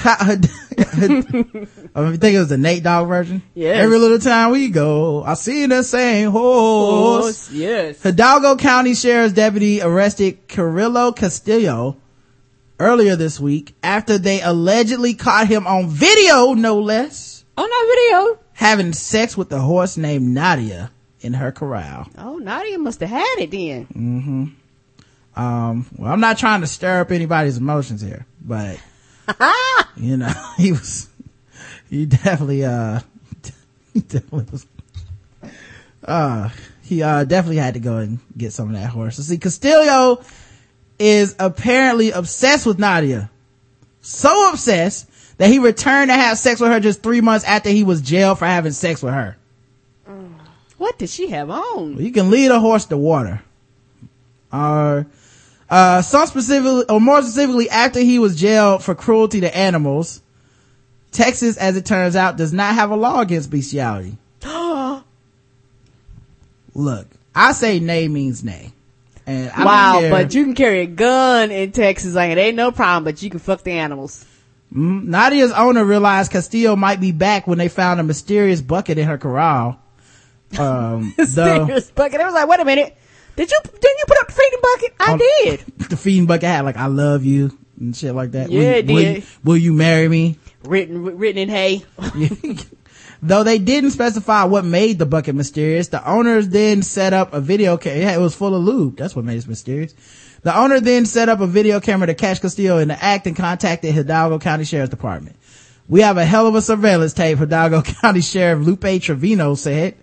I 0.04 0.36
think 0.36 2.34
it 2.34 2.38
was 2.38 2.48
the 2.48 2.58
Nate 2.58 2.82
Dogg 2.82 3.08
version. 3.08 3.42
Yeah. 3.54 3.70
Every 3.70 3.98
little 3.98 4.18
time 4.18 4.52
we 4.52 4.68
go, 4.68 5.24
I 5.24 5.34
see 5.34 5.66
the 5.66 5.82
same 5.82 6.30
horse. 6.30 7.50
Yes. 7.50 8.02
Hidalgo 8.02 8.56
County 8.56 8.94
Sheriff's 8.94 9.32
deputy 9.32 9.80
arrested 9.80 10.46
Carrillo 10.46 11.12
Castillo 11.12 11.96
earlier 12.78 13.16
this 13.16 13.40
week 13.40 13.74
after 13.82 14.18
they 14.18 14.40
allegedly 14.40 15.14
caught 15.14 15.48
him 15.48 15.66
on 15.66 15.88
video, 15.88 16.54
no 16.54 16.78
less, 16.80 17.44
On 17.56 17.68
that 17.68 17.86
video. 17.96 18.38
having 18.54 18.92
sex 18.92 19.36
with 19.36 19.52
a 19.52 19.60
horse 19.60 19.96
named 19.96 20.26
Nadia 20.28 20.90
in 21.20 21.34
her 21.34 21.50
corral. 21.52 22.08
Oh, 22.16 22.36
Nadia 22.38 22.78
must 22.78 23.00
have 23.00 23.10
had 23.10 23.36
it 23.38 23.50
then. 23.50 23.86
Mm-hmm. 23.86 25.40
Um, 25.40 25.86
well, 25.96 26.12
I'm 26.12 26.20
not 26.20 26.38
trying 26.38 26.60
to 26.62 26.66
stir 26.66 27.00
up 27.00 27.10
anybody's 27.12 27.56
emotions 27.58 28.00
here, 28.00 28.26
but 28.40 28.80
you 29.96 30.16
know, 30.16 30.32
he 30.56 30.72
was, 30.72 31.08
he 31.88 32.06
definitely, 32.06 32.64
uh, 32.64 33.00
he 33.94 34.00
definitely 34.00 34.46
was, 34.50 34.66
uh, 36.04 36.48
he, 36.82 37.02
uh, 37.02 37.24
definitely 37.24 37.56
had 37.58 37.74
to 37.74 37.80
go 37.80 37.98
and 37.98 38.18
get 38.36 38.52
some 38.52 38.68
of 38.68 38.74
that 38.74 38.88
horse. 38.90 39.16
So 39.16 39.22
see, 39.22 39.38
Castillo 39.38 40.22
is 40.98 41.36
apparently 41.38 42.10
obsessed 42.10 42.66
with 42.66 42.78
Nadia. 42.78 43.30
So 44.02 44.50
obsessed 44.50 45.08
that 45.38 45.48
he 45.48 45.58
returned 45.58 46.10
to 46.10 46.14
have 46.14 46.38
sex 46.38 46.60
with 46.60 46.70
her 46.70 46.80
just 46.80 47.02
three 47.02 47.20
months 47.20 47.44
after 47.44 47.70
he 47.70 47.84
was 47.84 48.02
jailed 48.02 48.38
for 48.38 48.46
having 48.46 48.72
sex 48.72 49.02
with 49.02 49.14
her. 49.14 49.36
What 50.78 50.98
did 50.98 51.10
she 51.10 51.28
have 51.30 51.50
on? 51.50 51.96
Well, 51.96 52.02
you 52.02 52.12
can 52.12 52.30
lead 52.30 52.50
a 52.50 52.60
horse 52.60 52.86
to 52.86 52.96
water. 52.96 53.42
Or, 54.52 55.06
uh, 55.68 56.02
some 56.02 56.26
specifically, 56.26 56.84
or 56.88 57.00
more 57.00 57.20
specifically, 57.22 57.68
after 57.68 58.00
he 58.00 58.18
was 58.18 58.40
jailed 58.40 58.82
for 58.84 58.94
cruelty 58.94 59.40
to 59.40 59.56
animals, 59.56 60.22
Texas, 61.10 61.56
as 61.56 61.76
it 61.76 61.84
turns 61.84 62.14
out, 62.16 62.36
does 62.36 62.52
not 62.52 62.74
have 62.74 62.90
a 62.90 62.96
law 62.96 63.20
against 63.20 63.50
bestiality. 63.50 64.16
Look, 66.74 67.08
I 67.34 67.52
say 67.52 67.80
nay 67.80 68.06
means 68.08 68.44
nay. 68.44 68.72
And 69.28 69.50
I 69.50 69.64
wow, 69.64 70.00
but 70.10 70.32
you 70.32 70.42
can 70.44 70.54
carry 70.54 70.80
a 70.80 70.86
gun 70.86 71.50
in 71.50 71.70
Texas. 71.72 72.14
Like, 72.14 72.30
it 72.30 72.38
ain't 72.38 72.56
no 72.56 72.72
problem, 72.72 73.04
but 73.04 73.22
you 73.22 73.28
can 73.28 73.38
fuck 73.40 73.62
the 73.62 73.72
animals. 73.72 74.24
Mm, 74.74 75.04
Nadia's 75.04 75.52
owner 75.52 75.84
realized 75.84 76.32
Castillo 76.32 76.76
might 76.76 76.98
be 76.98 77.12
back 77.12 77.46
when 77.46 77.58
they 77.58 77.68
found 77.68 78.00
a 78.00 78.02
mysterious 78.02 78.62
bucket 78.62 78.96
in 78.96 79.06
her 79.06 79.18
corral. 79.18 79.78
Um, 80.58 81.12
the, 81.18 81.26
Serious 81.26 81.90
bucket. 81.90 82.20
I 82.22 82.24
was 82.24 82.32
like, 82.32 82.48
wait 82.48 82.60
a 82.60 82.64
minute. 82.64 82.96
Did 83.36 83.50
you, 83.50 83.58
didn't 83.64 83.98
you 83.98 84.04
put 84.06 84.18
up 84.18 84.26
the 84.28 84.32
feeding 84.32 84.58
bucket? 84.62 84.94
I 84.98 85.12
Um, 85.12 85.18
did. 85.18 85.60
the 85.90 85.96
feeding 85.98 86.24
bucket 86.26 86.48
had 86.48 86.64
like, 86.64 86.78
I 86.78 86.86
love 86.86 87.22
you 87.24 87.56
and 87.78 87.94
shit 87.94 88.14
like 88.14 88.30
that. 88.32 88.50
Yeah, 88.50 88.58
will, 88.60 88.66
it 88.66 88.86
will 88.86 88.96
did. 88.96 89.16
you- 89.16 89.22
will 89.44 89.56
you 89.58 89.72
marry 89.74 90.08
me? 90.08 90.38
Written, 90.64 91.04
written 91.18 91.38
in 91.42 91.48
hay. 91.50 91.84
Though 93.20 93.42
they 93.42 93.58
didn't 93.58 93.90
specify 93.90 94.44
what 94.44 94.64
made 94.64 94.98
the 94.98 95.06
bucket 95.06 95.34
mysterious, 95.34 95.88
the 95.88 96.08
owners 96.08 96.48
then 96.48 96.82
set 96.82 97.12
up 97.12 97.32
a 97.32 97.40
video 97.40 97.76
camera. 97.76 98.00
Yeah, 98.00 98.14
it 98.14 98.20
was 98.20 98.34
full 98.34 98.54
of 98.54 98.62
lube. 98.62 98.96
That's 98.96 99.16
what 99.16 99.24
made 99.24 99.38
it 99.38 99.48
mysterious. 99.48 99.94
The 100.42 100.56
owner 100.56 100.78
then 100.78 101.04
set 101.04 101.28
up 101.28 101.40
a 101.40 101.46
video 101.46 101.80
camera 101.80 102.06
to 102.06 102.14
catch 102.14 102.40
Castillo 102.40 102.78
in 102.78 102.88
the 102.88 103.02
act 103.02 103.26
and 103.26 103.34
contacted 103.34 103.92
Hidalgo 103.92 104.38
County 104.38 104.64
Sheriff's 104.64 104.90
Department. 104.90 105.36
We 105.88 106.02
have 106.02 106.16
a 106.16 106.24
hell 106.24 106.46
of 106.46 106.54
a 106.54 106.62
surveillance 106.62 107.12
tape, 107.12 107.38
Hidalgo 107.38 107.82
County 108.00 108.20
Sheriff 108.20 108.64
Lupe 108.64 109.02
Trevino 109.02 109.54
said. 109.54 109.96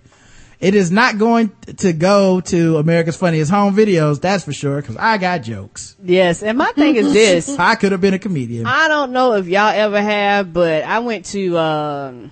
It 0.59 0.73
is 0.73 0.89
not 0.89 1.17
going 1.17 1.51
to 1.77 1.93
go 1.93 2.41
to 2.41 2.77
America's 2.77 3.17
Funniest 3.17 3.51
Home 3.51 3.75
Videos, 3.75 4.21
that's 4.21 4.45
for 4.45 4.53
sure, 4.53 4.81
cause 4.81 4.95
I 4.97 5.17
got 5.17 5.43
jokes. 5.43 5.95
Yes. 6.03 6.43
And 6.43 6.57
my 6.57 6.71
thing 6.71 6.95
is 6.95 7.13
this. 7.13 7.49
I 7.59 7.75
could 7.75 7.91
have 7.91 8.01
been 8.01 8.13
a 8.13 8.19
comedian. 8.19 8.65
I 8.65 8.87
don't 8.87 9.11
know 9.11 9.33
if 9.33 9.47
y'all 9.47 9.67
ever 9.67 10.01
have, 10.01 10.53
but 10.53 10.83
I 10.83 10.99
went 10.99 11.25
to, 11.27 11.57
um, 11.57 12.31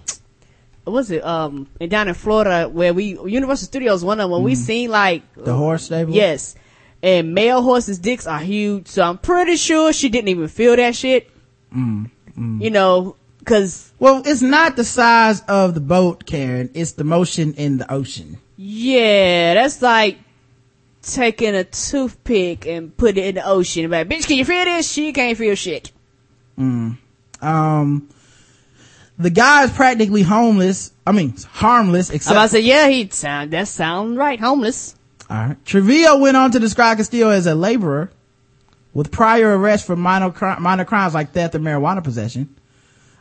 was 0.92 1.10
it, 1.12 1.24
um, 1.24 1.68
and 1.80 1.90
down 1.90 2.08
in 2.10 2.14
Florida 2.14 2.68
where 2.68 2.94
we, 2.94 3.18
Universal 3.26 3.68
Studios, 3.68 4.04
one 4.04 4.20
of 4.20 4.26
them, 4.26 4.32
when 4.32 4.44
we 4.44 4.56
seen 4.56 4.90
like, 4.90 5.22
the 5.36 5.54
horse 5.56 5.84
stable? 5.86 6.14
yes, 6.14 6.56
and 7.02 7.34
male 7.34 7.62
horses' 7.62 8.00
dicks 8.00 8.28
are 8.28 8.40
huge, 8.40 8.88
so 8.88 9.02
I'm 9.04 9.18
pretty 9.18 9.56
sure 9.56 9.94
she 9.94 10.10
didn't 10.10 10.28
even 10.30 10.48
feel 10.48 10.76
that 10.76 10.96
shit. 10.96 11.30
You 11.76 12.70
know, 12.70 13.16
cause, 13.46 13.92
Well, 14.00 14.24
it's 14.26 14.42
not 14.42 14.76
the 14.76 14.84
size 14.84 15.42
of 15.48 15.74
the 15.74 15.80
boat, 15.82 16.26
Karen. 16.26 16.70
It's 16.74 16.94
the 16.94 17.04
motion 17.04 17.54
in 17.56 17.78
the 17.78 17.92
ocean. 17.92 18.38
yeah, 18.58 19.54
that's 19.56 19.82
like 19.82 20.18
taking 21.02 21.54
a 21.56 21.64
toothpick 21.66 22.66
and 22.66 22.96
put 22.96 23.18
it 23.18 23.26
in 23.26 23.36
the 23.36 23.46
ocean. 23.46 23.90
Like, 23.92 24.08
bitch, 24.08 24.28
can 24.28 24.38
you 24.38 24.46
feel 24.46 24.64
this? 24.66 24.90
She 24.92 25.12
can't 25.14 25.38
feel 25.38 25.56
shit. 25.56 25.92
Um, 27.42 28.10
the 29.18 29.30
guy 29.30 29.64
is 29.64 29.72
practically 29.72 30.24
homeless. 30.24 30.92
I 31.06 31.12
mean, 31.12 31.36
harmless, 31.52 32.10
except. 32.10 32.40
to 32.40 32.48
say, 32.48 32.62
yeah, 32.62 32.88
he 32.88 33.10
sound, 33.10 33.52
that 33.52 33.68
sound 33.68 34.18
right, 34.18 34.40
homeless. 34.40 34.96
Alright. 35.30 35.64
Trevino 35.66 36.18
went 36.18 36.38
on 36.38 36.52
to 36.52 36.60
describe 36.60 36.98
Castillo 36.98 37.30
as 37.30 37.48
a 37.48 37.56
laborer 37.56 38.12
with 38.94 39.12
prior 39.12 39.58
arrests 39.58 39.88
for 39.88 39.96
minor, 39.96 40.32
cri- 40.32 40.60
minor 40.60 40.86
crimes 40.86 41.14
like 41.14 41.32
theft 41.32 41.56
and 41.56 41.66
marijuana 41.66 42.04
possession. 42.04 42.56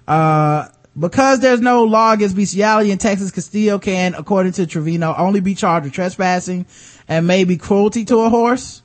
Uh, 0.07 0.69
because 0.99 1.41
there's 1.41 1.61
no 1.61 1.85
law 1.85 2.13
against 2.13 2.37
bestiality 2.37 2.91
in 2.91 2.99
Texas, 2.99 3.31
Castillo 3.31 3.79
can, 3.79 4.15
according 4.15 4.53
to 4.53 4.67
Trevino, 4.67 5.15
only 5.17 5.41
be 5.41 5.55
charged 5.55 5.85
with 5.85 5.95
trespassing 5.95 6.67
and 7.09 7.27
maybe 7.27 7.57
cruelty 7.57 8.05
to 8.07 8.19
a 8.19 8.29
horse. 8.29 8.83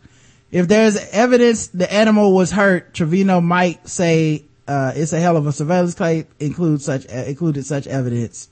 If 0.49 0.69
there's 0.69 0.95
evidence 1.11 1.67
the 1.67 1.91
animal 1.91 2.33
was 2.33 2.51
hurt, 2.51 2.93
Trevino 2.93 3.41
might 3.41 3.87
say, 3.89 4.45
uh, 4.67 4.91
it's 4.95 5.13
a 5.13 5.19
hell 5.19 5.37
of 5.37 5.47
a 5.47 5.51
surveillance 5.51 5.95
tape 5.95 6.27
include 6.39 6.81
such, 6.81 7.07
uh, 7.07 7.23
included 7.27 7.65
such 7.65 7.87
evidence. 7.87 8.49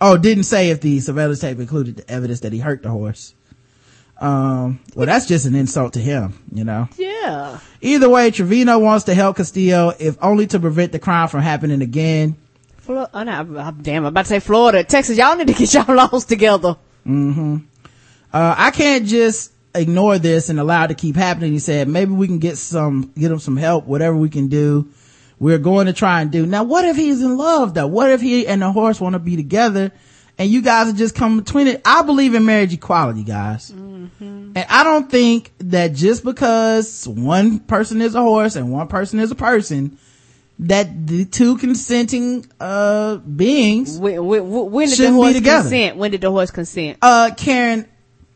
Oh, 0.00 0.16
didn't 0.16 0.44
say 0.44 0.70
if 0.70 0.80
the 0.80 1.00
surveillance 1.00 1.40
tape 1.40 1.58
included 1.58 1.96
the 1.96 2.10
evidence 2.10 2.40
that 2.40 2.52
he 2.52 2.58
hurt 2.58 2.82
the 2.82 2.90
horse. 2.90 3.34
Um, 4.20 4.80
well, 4.94 5.06
that's 5.06 5.26
just 5.26 5.46
an 5.46 5.54
insult 5.54 5.94
to 5.94 6.00
him, 6.00 6.38
you 6.52 6.64
know? 6.64 6.88
Yeah. 6.96 7.58
Either 7.80 8.08
way, 8.08 8.30
Trevino 8.30 8.78
wants 8.78 9.04
to 9.04 9.14
help 9.14 9.36
Castillo, 9.36 9.92
if 9.98 10.16
only 10.22 10.46
to 10.48 10.60
prevent 10.60 10.92
the 10.92 10.98
crime 10.98 11.28
from 11.28 11.40
happening 11.40 11.82
again. 11.82 12.36
Flo- 12.78 13.08
oh, 13.12 13.22
no, 13.22 13.32
I'm, 13.32 13.82
damn, 13.82 14.04
I'm 14.04 14.08
about 14.08 14.22
to 14.22 14.28
say 14.28 14.40
Florida. 14.40 14.84
Texas, 14.84 15.18
y'all 15.18 15.36
need 15.36 15.48
to 15.48 15.52
get 15.52 15.72
y'all 15.74 15.94
laws 15.94 16.24
together. 16.24 16.76
Uh, 17.06 17.58
I 18.32 18.70
can't 18.70 19.06
just 19.06 19.52
ignore 19.74 20.18
this 20.18 20.48
and 20.48 20.60
allow 20.60 20.84
it 20.84 20.88
to 20.88 20.94
keep 20.94 21.16
happening. 21.16 21.52
He 21.52 21.58
said, 21.58 21.88
maybe 21.88 22.12
we 22.12 22.26
can 22.26 22.38
get 22.38 22.56
some, 22.56 23.12
get 23.18 23.30
him 23.30 23.38
some 23.38 23.56
help, 23.56 23.86
whatever 23.86 24.16
we 24.16 24.28
can 24.28 24.48
do. 24.48 24.88
We're 25.38 25.58
going 25.58 25.86
to 25.86 25.92
try 25.92 26.20
and 26.20 26.30
do. 26.30 26.46
Now, 26.46 26.64
what 26.64 26.84
if 26.84 26.96
he's 26.96 27.20
in 27.22 27.36
love 27.36 27.74
though? 27.74 27.86
What 27.86 28.10
if 28.10 28.20
he 28.20 28.46
and 28.46 28.62
the 28.62 28.70
horse 28.72 29.00
want 29.00 29.14
to 29.14 29.18
be 29.18 29.36
together 29.36 29.92
and 30.38 30.48
you 30.50 30.62
guys 30.62 30.88
are 30.88 30.96
just 30.96 31.14
come 31.14 31.38
between 31.38 31.66
it? 31.66 31.80
I 31.84 32.02
believe 32.02 32.34
in 32.34 32.44
marriage 32.44 32.72
equality, 32.72 33.24
guys. 33.24 33.70
And 33.70 34.56
I 34.68 34.84
don't 34.84 35.10
think 35.10 35.52
that 35.58 35.92
just 35.94 36.24
because 36.24 37.06
one 37.08 37.58
person 37.60 38.00
is 38.00 38.14
a 38.14 38.20
horse 38.22 38.56
and 38.56 38.70
one 38.72 38.88
person 38.88 39.18
is 39.18 39.30
a 39.30 39.34
person, 39.34 39.98
that 40.60 41.08
the 41.08 41.24
two 41.24 41.58
consenting, 41.58 42.46
uh, 42.60 43.16
beings 43.16 43.98
When, 43.98 44.24
when, 44.24 44.48
when 44.48 44.88
did 44.88 44.96
Shouldn't 44.96 45.14
the 45.14 45.18
be 45.18 45.22
horse 45.24 45.34
together. 45.34 45.62
consent? 45.62 45.96
When 45.96 46.10
did 46.12 46.20
the 46.20 46.30
horse 46.30 46.50
consent? 46.52 46.98
Uh, 47.02 47.32
Karen, 47.36 47.86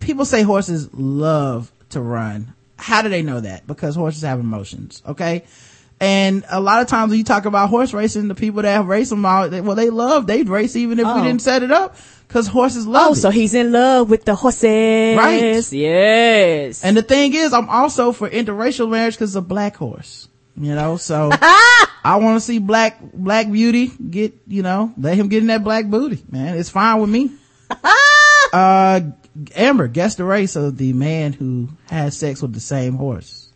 people 0.01 0.25
say 0.25 0.43
horses 0.43 0.93
love 0.93 1.70
to 1.91 2.01
run. 2.01 2.55
How 2.77 3.03
do 3.03 3.09
they 3.09 3.23
know 3.23 3.39
that? 3.41 3.66
Because 3.69 3.95
horses 3.95 4.23
have 4.23 4.41
emotions, 4.41 5.01
okay? 5.07 5.45
And 6.01 6.45
a 6.49 6.61
lot 6.61 6.81
of 6.81 6.87
times 6.87 7.11
when 7.11 7.19
you 7.19 7.25
talk 7.25 7.45
about 7.45 7.70
horse 7.70 7.93
racing, 7.93 8.29
the 8.29 8.35
people 8.37 8.62
that 8.62 8.87
race 8.87 9.11
them 9.11 9.25
out, 9.27 9.51
they, 9.51 9.61
well, 9.61 9.75
they 9.75 9.91
love, 9.91 10.27
they'd 10.29 10.49
race 10.49 10.77
even 10.77 11.01
if 11.01 11.07
we 11.07 11.11
Oh. 11.12 11.25
didn't 11.25 11.43
set 11.43 11.65
it 11.65 11.73
up, 11.73 11.97
cause 12.29 12.47
horses 12.47 12.87
love 12.87 13.09
Oh, 13.09 13.12
it. 13.12 13.16
so 13.16 13.31
he's 13.31 13.53
in 13.55 13.73
love 13.73 14.09
with 14.09 14.25
the 14.25 14.37
horses. 14.37 15.16
Right. 15.19 15.73
Yes. 15.73 16.85
and 16.85 16.97
the 16.97 17.03
thing 17.03 17.35
is, 17.35 17.53
I'm 17.53 17.69
also 17.69 18.12
for 18.12 18.31
interracial 18.31 18.89
marriage 18.89 19.19
cause 19.19 19.31
it's 19.31 19.37
a 19.37 19.41
black 19.41 19.77
horse, 19.77 20.29
you 20.57 20.73
know, 20.75 20.99
so 20.99 21.31
I 22.05 22.16
want 22.23 22.37
to 22.37 22.41
see 22.41 22.61
black, 22.61 23.01
black 23.12 23.51
beauty 23.51 23.89
get, 24.09 24.35
you 24.47 24.62
know, 24.62 24.93
let 24.97 25.16
him 25.16 25.27
get 25.29 25.43
in 25.43 25.49
that 25.49 25.65
black 25.65 25.87
booty, 25.87 26.23
man. 26.31 26.57
It's 26.57 26.70
fine 26.70 27.01
with 27.01 27.11
me. 27.11 27.33
uh, 28.53 29.01
Amber, 29.57 29.89
guess 29.89 30.15
the 30.15 30.25
race 30.25 30.57
of 30.57 30.77
the 30.79 30.93
man 30.93 31.33
who 31.33 31.69
has 31.91 32.16
sex 32.16 32.41
with 32.43 32.53
the 32.55 32.61
same 32.61 32.95
horse. 32.95 33.48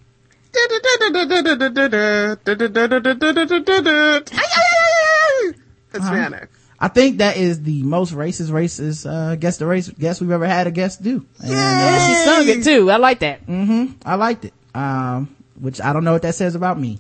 Hispanic. 5.92 6.50
I 6.78 6.88
think 6.88 7.18
that 7.18 7.36
is 7.36 7.62
the 7.62 7.82
most 7.84 8.12
racist, 8.12 8.50
racist, 8.50 9.08
uh, 9.08 9.36
guess 9.36 9.58
the 9.58 9.66
race, 9.66 9.88
guess 9.88 10.20
we've 10.20 10.32
ever 10.32 10.46
had 10.46 10.66
a 10.66 10.72
guest 10.72 11.00
do. 11.00 11.24
And, 11.40 11.50
uh, 11.50 11.54
Yeah, 11.54 12.06
she 12.08 12.14
sung 12.24 12.48
it 12.48 12.64
too. 12.64 12.90
I 12.90 12.96
like 12.96 13.20
that. 13.20 13.46
Mm-hmm. 13.46 13.92
I 14.04 14.16
liked 14.16 14.46
it. 14.46 14.52
Um, 14.74 15.34
which 15.60 15.80
I 15.80 15.92
don't 15.92 16.02
know 16.02 16.12
what 16.12 16.22
that 16.22 16.34
says 16.34 16.56
about 16.56 16.80
me. 16.80 16.98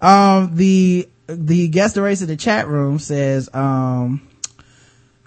Um, 0.00 0.54
the, 0.54 1.08
the 1.26 1.66
guest 1.68 1.96
the 1.96 2.02
race 2.02 2.22
in 2.22 2.28
the 2.28 2.36
chat 2.36 2.68
room 2.68 3.00
says, 3.00 3.48
um, 3.52 4.26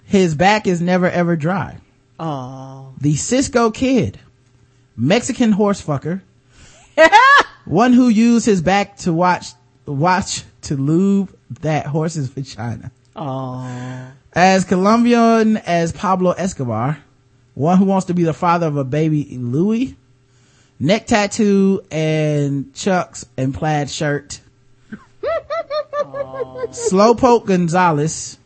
his 0.04 0.34
back 0.34 0.66
is 0.66 0.80
never 0.80 1.08
ever 1.10 1.36
dry. 1.36 1.78
Oh. 2.18 2.94
The 3.00 3.16
Cisco 3.16 3.70
kid, 3.70 4.18
Mexican 4.96 5.52
horse 5.52 5.84
fucker, 5.84 6.22
one 7.70 7.92
who 7.92 8.08
used 8.08 8.46
his 8.46 8.60
back 8.60 8.96
to 8.98 9.12
watch, 9.12 9.46
watch 9.86 10.42
to 10.62 10.76
lube 10.76 11.32
that 11.60 11.86
horse's 11.86 12.28
vagina. 12.28 12.90
Oh. 13.14 14.10
As 14.32 14.64
Colombian 14.64 15.56
as 15.58 15.92
Pablo 15.92 16.32
Escobar, 16.32 16.98
one 17.54 17.78
who 17.78 17.84
wants 17.84 18.06
to 18.06 18.14
be 18.14 18.24
the 18.24 18.32
father 18.32 18.66
of 18.66 18.76
a 18.76 18.84
baby 18.84 19.36
Louis, 19.38 19.96
neck 20.80 21.06
tattoo 21.06 21.82
and 21.90 22.74
chucks 22.74 23.24
and 23.36 23.54
plaid 23.54 23.88
shirt. 23.88 24.40
Slowpoke 26.72 27.46
Gonzalez, 27.46 28.38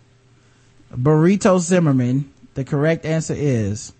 Burrito 0.92 1.58
Zimmerman. 1.58 2.30
The 2.54 2.64
correct 2.64 3.04
answer 3.04 3.34
is 3.36 3.92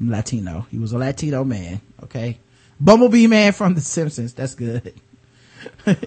Latino. 0.00 0.66
He 0.70 0.78
was 0.78 0.92
a 0.92 0.98
Latino 0.98 1.42
man. 1.42 1.80
Okay. 2.02 2.38
Bumblebee 2.80 3.26
man 3.26 3.52
from 3.52 3.74
The 3.74 3.80
Simpsons. 3.80 4.32
That's 4.34 4.54
good. 4.54 4.94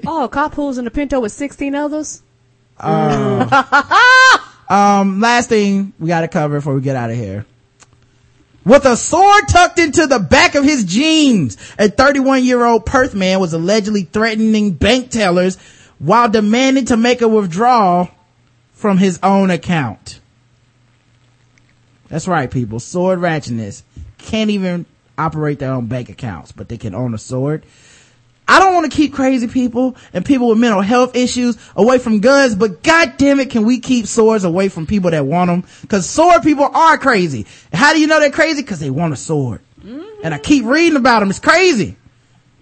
Oh, 0.08 0.30
cop 0.32 0.54
carpools 0.54 0.78
in 0.78 0.86
the 0.86 0.92
Pinto 0.92 1.20
with 1.20 1.32
16 1.34 1.76
others? 1.76 2.22
Um, 4.72 5.20
last 5.20 5.50
thing 5.50 5.92
we 6.00 6.08
gotta 6.08 6.30
cover 6.30 6.60
before 6.60 6.74
we 6.74 6.80
get 6.80 6.96
out 6.96 7.10
of 7.10 7.18
here. 7.18 7.46
With 8.64 8.86
a 8.86 8.96
sword 8.96 9.50
tucked 9.50 9.80
into 9.80 10.08
the 10.08 10.18
back 10.18 10.56
of 10.56 10.64
his 10.64 10.86
jeans, 10.86 11.58
a 11.78 11.90
31 11.90 12.46
year 12.46 12.64
old 12.64 12.86
Perth 12.86 13.14
man 13.14 13.42
was 13.42 13.52
allegedly 13.52 14.04
threatening 14.04 14.72
bank 14.72 15.10
tellers 15.10 15.58
while 16.00 16.30
demanding 16.30 16.86
to 16.86 16.96
make 16.96 17.22
a 17.22 17.28
withdrawal 17.28 18.10
from 18.72 18.98
his 18.98 19.20
own 19.22 19.52
account. 19.52 20.22
That's 22.08 22.28
right, 22.30 22.50
people. 22.50 22.80
Sword 22.80 23.20
ratchetness 23.20 23.84
can't 24.20 24.52
even 24.52 24.86
operate 25.26 25.60
their 25.60 25.74
own 25.74 25.88
bank 25.88 26.10
accounts, 26.10 26.52
but 26.52 26.70
they 26.70 26.78
can 26.78 26.96
own 26.96 27.14
a 27.14 27.18
sword. 27.18 27.66
I 28.48 28.60
don't 28.60 28.74
want 28.74 28.92
to 28.92 28.96
keep 28.96 29.14
crazy 29.14 29.48
people 29.48 29.96
and 30.14 30.26
people 30.26 30.50
with 30.50 30.58
mental 30.58 30.82
health 30.82 31.16
issues 31.16 31.58
away 31.76 32.00
from 32.00 32.20
guns, 32.20 32.54
but 32.56 32.84
god 32.84 33.14
damn 33.18 33.40
it, 33.40 33.50
can 33.50 33.64
we 33.64 33.80
keep 33.80 34.08
swords 34.08 34.44
away 34.44 34.68
from 34.68 34.86
people 34.86 35.12
that 35.12 35.26
want 35.26 35.48
them? 35.48 35.64
Cause 35.88 36.10
sword 36.10 36.44
people 36.44 36.66
are 36.66 36.98
crazy. 36.98 37.46
How 37.72 37.94
do 37.94 38.02
you 38.02 38.08
know 38.08 38.20
they're 38.20 38.30
crazy? 38.30 38.62
Cause 38.64 38.80
they 38.80 38.90
want 38.90 39.14
a 39.14 39.16
sword. 39.16 39.62
Mm-hmm. 39.80 40.26
And 40.26 40.34
I 40.34 40.38
keep 40.38 40.66
reading 40.66 40.98
about 40.98 41.20
them. 41.20 41.30
It's 41.30 41.40
crazy. 41.40 41.96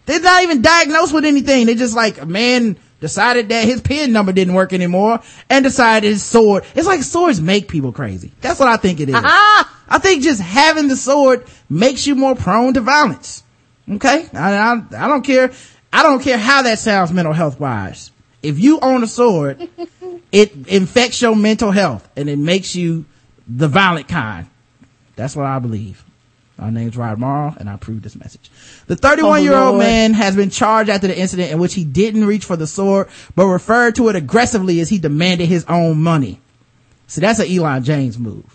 They're 0.05 0.21
not 0.21 0.43
even 0.43 0.61
diagnosed 0.61 1.13
with 1.13 1.25
anything. 1.25 1.65
They're 1.65 1.75
just 1.75 1.95
like 1.95 2.21
a 2.21 2.25
man 2.25 2.77
decided 3.00 3.50
that 3.50 3.66
his 3.66 3.82
pin 3.82 4.11
number 4.11 4.32
didn't 4.32 4.53
work 4.53 4.74
anymore 4.74 5.22
and 5.50 5.64
decided 5.64 6.08
his 6.08 6.24
sword. 6.24 6.64
It's 6.76 6.88
like 6.88 7.03
swords 7.03 7.40
make 7.42 7.68
people 7.68 7.92
crazy. 7.92 8.32
That's 8.42 8.60
what 8.60 8.69
I 8.69 8.78
think 8.78 9.00
it 9.00 9.10
is. 9.10 9.16
Uh-huh. 9.16 9.64
I 9.88 10.00
think 10.00 10.24
just 10.24 10.42
having 10.42 10.88
the 10.88 10.95
sword 10.95 11.45
makes 11.69 12.06
you 12.06 12.16
more 12.16 12.36
prone 12.36 12.74
to 12.76 12.82
violence. 12.82 13.44
Okay? 13.90 14.28
I, 14.34 14.53
I, 14.56 15.06
I 15.06 15.08
don't 15.08 15.24
care. 15.24 15.52
I 15.92 16.03
don't 16.03 16.22
care 16.22 16.38
how 16.38 16.61
that 16.64 16.80
sounds 16.80 17.11
mental 17.11 17.34
health 17.34 17.60
wise. 17.60 18.11
If 18.44 18.60
you 18.60 18.80
own 18.80 19.03
a 19.03 19.08
sword, 19.08 19.68
it 20.32 20.68
infects 20.68 21.22
your 21.22 21.36
mental 21.36 21.72
health 21.72 22.08
and 22.16 22.30
it 22.30 22.38
makes 22.38 22.76
you 22.76 23.06
the 23.48 23.68
violent 23.68 24.08
kind. 24.08 24.48
That's 25.16 25.36
what 25.36 25.45
I 25.45 25.60
believe. 25.60 26.03
My 26.59 26.69
name's 26.69 26.97
Rod 26.97 27.19
Morrow 27.19 27.55
and 27.57 27.69
I 27.69 27.73
approve 27.73 28.01
this 28.01 28.17
message. 28.17 28.51
The 28.88 28.95
31 28.95 29.43
year 29.43 29.55
old 29.55 29.79
man 29.79 30.13
has 30.13 30.35
been 30.35 30.49
charged 30.49 30.89
after 30.89 31.07
the 31.07 31.17
incident 31.17 31.51
in 31.51 31.59
which 31.59 31.73
he 31.73 31.85
didn't 31.85 32.25
reach 32.25 32.43
for 32.43 32.57
the 32.57 32.67
sword, 32.67 33.07
but 33.35 33.47
referred 33.47 33.95
to 33.95 34.09
it 34.09 34.15
aggressively 34.15 34.81
as 34.81 34.89
he 34.89 34.99
demanded 34.99 35.47
his 35.47 35.63
own 35.65 36.01
money. 36.01 36.41
See, 37.07 37.21
that's 37.21 37.39
an 37.39 37.49
Elon 37.49 37.83
James 37.83 38.19
move. 38.19 38.45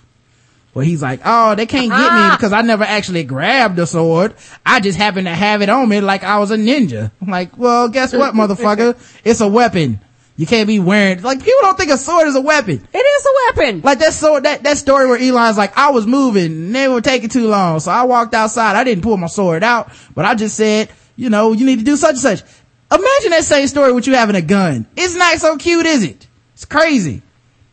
Where 0.75 0.85
he's 0.85 1.03
like, 1.03 1.21
oh, 1.25 1.55
they 1.55 1.67
can't 1.67 1.89
get 1.89 1.99
me 1.99 2.07
ah. 2.09 2.37
because 2.37 2.53
I 2.53 2.63
never 2.63 2.83
actually 2.83 3.23
grabbed 3.23 3.77
the 3.77 3.87
sword. 3.87 4.35
I 4.67 4.81
just 4.81 4.99
happened 4.99 5.29
to 5.29 5.35
have 5.35 5.63
it 5.63 5.69
on 5.69 5.89
me 5.89 6.01
like 6.01 6.25
I 6.25 6.39
was 6.39 6.51
a 6.51 6.57
ninja. 6.57 7.13
I'm 7.23 7.29
like, 7.29 7.57
well, 7.57 7.89
guess 7.89 8.13
what, 8.13 8.35
motherfucker? 8.35 8.99
It's 9.25 9.41
a 9.41 9.49
weapon. 9.49 10.01
You 10.37 10.47
can't 10.47 10.67
be 10.67 10.81
wearing, 10.81 11.23
like, 11.23 11.39
people 11.39 11.61
don't 11.63 11.79
think 11.79 11.93
a 11.93 11.97
sword 11.97 12.27
is 12.27 12.35
a 12.35 12.41
weapon. 12.41 12.87
It 12.93 12.99
is 12.99 13.27
a 13.27 13.63
weapon. 13.63 13.83
Like 13.83 14.01
that 14.01 14.13
sword, 14.13 14.43
that, 14.45 14.65
that 14.65 14.79
story 14.79 15.07
where 15.07 15.19
Elon's 15.19 15.57
like, 15.57 15.79
I 15.79 15.91
was 15.91 16.09
moving 16.09 16.47
and 16.47 16.75
they 16.75 16.89
were 16.89 17.01
taking 17.01 17.29
too 17.29 17.47
long. 17.47 17.79
So 17.79 17.93
I 17.93 18.03
walked 18.03 18.35
outside. 18.35 18.75
I 18.75 18.83
didn't 18.83 19.05
pull 19.05 19.17
my 19.17 19.29
sword 19.29 19.63
out, 19.63 19.93
but 20.13 20.25
I 20.25 20.35
just 20.35 20.57
said, 20.57 20.91
you 21.15 21.31
know, 21.31 21.53
you 21.53 21.65
need 21.65 21.79
to 21.79 21.85
do 21.85 21.97
such 21.97 22.13
and 22.13 22.19
such. 22.19 22.43
Imagine 22.91 23.31
that 23.31 23.45
same 23.45 23.67
story 23.69 23.93
with 23.93 24.09
you 24.09 24.15
having 24.15 24.35
a 24.35 24.43
gun. 24.43 24.87
It's 24.97 25.15
not 25.15 25.39
so 25.39 25.57
cute, 25.57 25.87
is 25.87 26.03
it? 26.03 26.27
It's 26.55 26.65
crazy. 26.65 27.23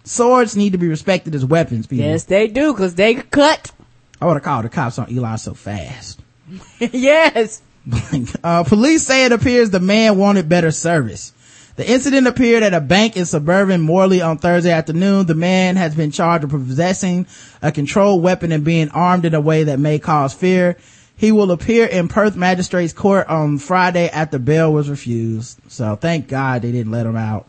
Swords 0.04 0.56
need 0.56 0.72
to 0.72 0.78
be 0.78 0.88
respected 0.88 1.34
as 1.36 1.46
weapons, 1.46 1.88
people. 1.88 2.06
yes, 2.06 2.26
they 2.26 2.48
do, 2.48 2.74
cause 2.74 2.96
they 2.96 3.16
cut. 3.16 3.72
I 4.20 4.26
would 4.26 4.34
have 4.34 4.44
called 4.44 4.66
the 4.66 4.70
cops 4.70 5.00
on 5.00 5.16
Elon 5.16 5.38
so 5.38 5.54
fast. 5.54 6.20
yes. 6.80 7.62
uh, 8.44 8.64
police 8.64 9.06
say 9.06 9.26
it 9.26 9.32
appears 9.32 9.72
the 9.72 9.80
man 9.80 10.18
wanted 10.18 10.48
better 10.48 10.72
service. 10.72 11.34
The 11.76 11.90
incident 11.90 12.28
appeared 12.28 12.64
at 12.64 12.74
a 12.74 12.82
bank 12.82 13.16
in 13.16 13.26
suburban 13.26 13.82
Morley 13.82 14.22
on 14.22 14.38
Thursday 14.38 14.72
afternoon. 14.72 15.26
The 15.26 15.36
man 15.36 15.78
has 15.78 15.96
been 15.96 16.12
charged 16.12 16.52
with 16.52 16.68
possessing 16.68 17.28
a 17.62 17.72
controlled 17.72 18.24
weapon 18.24 18.52
and 18.52 18.64
being 18.64 18.90
armed 18.90 19.26
in 19.26 19.34
a 19.34 19.42
way 19.42 19.64
that 19.64 19.80
may 19.80 19.98
cause 20.00 20.34
fear. 20.34 20.78
He 21.16 21.32
will 21.32 21.52
appear 21.52 21.86
in 21.86 22.08
Perth 22.08 22.36
Magistrates 22.36 22.94
Court 22.94 23.28
on 23.28 23.58
Friday 23.58 24.10
after 24.10 24.40
bail 24.40 24.74
was 24.74 24.90
refused. 24.90 25.60
So 25.68 25.96
thank 25.96 26.28
God 26.28 26.64
they 26.64 26.72
didn't 26.72 26.92
let 26.92 27.06
him 27.06 27.16
out. 27.16 27.48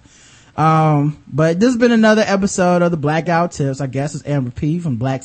Um, 0.57 1.23
but 1.26 1.59
this 1.59 1.70
has 1.70 1.78
been 1.78 1.92
another 1.92 2.23
episode 2.26 2.83
of 2.83 2.91
the 2.91 2.99
Black 2.99 3.25
Guy 3.26 3.42
Who 3.42 3.49
Tips. 3.49 3.81
I 3.81 3.86
guess 3.86 4.15
it's 4.15 4.26
Amber 4.26 4.51
P 4.51 4.78
from 4.78 4.97
Black. 4.97 5.23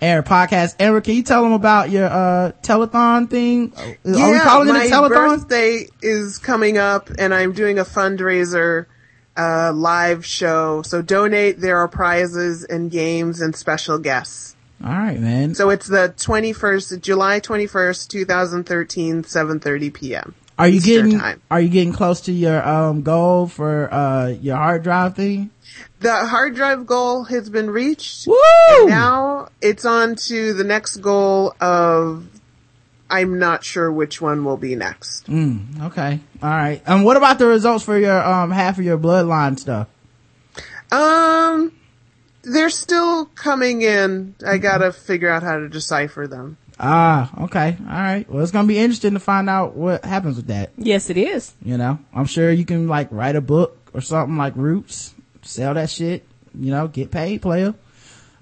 Air 0.00 0.22
podcast. 0.22 0.76
Amber, 0.80 1.00
can 1.00 1.14
you 1.14 1.22
tell 1.22 1.42
them 1.42 1.52
about 1.52 1.90
your, 1.90 2.06
uh, 2.06 2.52
telethon 2.62 3.28
thing? 3.28 3.72
Are 3.76 3.96
we 4.04 4.18
yeah, 4.18 4.44
calling 4.44 4.68
it 4.68 4.72
my 4.72 4.84
a 4.84 4.90
telethon? 4.90 5.08
birthday 5.10 5.86
is 6.02 6.38
coming 6.38 6.78
up 6.78 7.10
and 7.18 7.34
I'm 7.34 7.52
doing 7.52 7.78
a 7.78 7.84
fundraiser, 7.84 8.86
uh, 9.36 9.72
live 9.74 10.24
show. 10.24 10.82
So 10.82 11.02
donate. 11.02 11.60
There 11.60 11.78
are 11.78 11.88
prizes 11.88 12.64
and 12.64 12.90
games 12.90 13.40
and 13.40 13.54
special 13.54 13.98
guests. 13.98 14.56
All 14.82 14.90
right, 14.90 15.20
man. 15.20 15.54
So 15.54 15.68
it's 15.68 15.86
the 15.86 16.14
21st, 16.16 17.02
July 17.02 17.40
21st, 17.40 18.08
2013, 18.08 19.24
7.30 19.24 19.92
p.m. 19.92 20.34
Are 20.60 20.68
you 20.68 20.80
getting, 20.80 21.18
time. 21.18 21.42
are 21.50 21.60
you 21.60 21.68
getting 21.68 21.92
close 21.92 22.20
to 22.22 22.32
your, 22.32 22.66
um, 22.66 23.02
goal 23.02 23.46
for, 23.46 23.92
uh, 23.92 24.28
your 24.28 24.56
hard 24.56 24.82
drive 24.82 25.16
thing? 25.16 25.50
The 26.00 26.14
hard 26.14 26.54
drive 26.54 26.86
goal 26.86 27.24
has 27.24 27.48
been 27.48 27.70
reached. 27.70 28.26
Woo! 28.26 28.86
Now 28.86 29.48
it's 29.60 29.84
on 29.84 30.16
to 30.26 30.54
the 30.54 30.64
next 30.64 30.96
goal 30.98 31.54
of, 31.60 32.26
I'm 33.08 33.38
not 33.38 33.64
sure 33.64 33.90
which 33.90 34.20
one 34.20 34.44
will 34.44 34.56
be 34.56 34.76
next. 34.76 35.26
Mm, 35.26 35.82
okay. 35.86 36.20
All 36.42 36.50
right. 36.50 36.82
And 36.86 37.04
what 37.04 37.16
about 37.16 37.38
the 37.38 37.46
results 37.46 37.84
for 37.84 37.98
your, 37.98 38.22
um, 38.22 38.50
half 38.50 38.78
of 38.78 38.84
your 38.84 38.98
bloodline 38.98 39.58
stuff? 39.58 39.88
Um, 40.92 41.72
they're 42.42 42.70
still 42.70 43.26
coming 43.26 43.82
in. 43.82 44.34
I 44.46 44.58
gotta 44.58 44.92
figure 44.92 45.30
out 45.30 45.42
how 45.42 45.58
to 45.58 45.68
decipher 45.68 46.26
them. 46.26 46.56
Ah, 46.82 47.30
okay. 47.44 47.76
All 47.78 47.86
right. 47.86 48.28
Well, 48.28 48.42
it's 48.42 48.52
going 48.52 48.64
to 48.66 48.68
be 48.68 48.78
interesting 48.78 49.12
to 49.12 49.20
find 49.20 49.50
out 49.50 49.76
what 49.76 50.02
happens 50.02 50.36
with 50.36 50.46
that. 50.46 50.70
Yes, 50.78 51.10
it 51.10 51.18
is. 51.18 51.52
You 51.62 51.76
know, 51.76 51.98
I'm 52.14 52.24
sure 52.24 52.50
you 52.50 52.64
can 52.64 52.88
like 52.88 53.08
write 53.10 53.36
a 53.36 53.42
book 53.42 53.76
or 53.92 54.00
something 54.00 54.38
like 54.38 54.56
Roots, 54.56 55.14
sell 55.42 55.74
that 55.74 55.90
shit, 55.90 56.24
you 56.58 56.70
know, 56.70 56.88
get 56.88 57.10
paid, 57.10 57.42
player. 57.42 57.74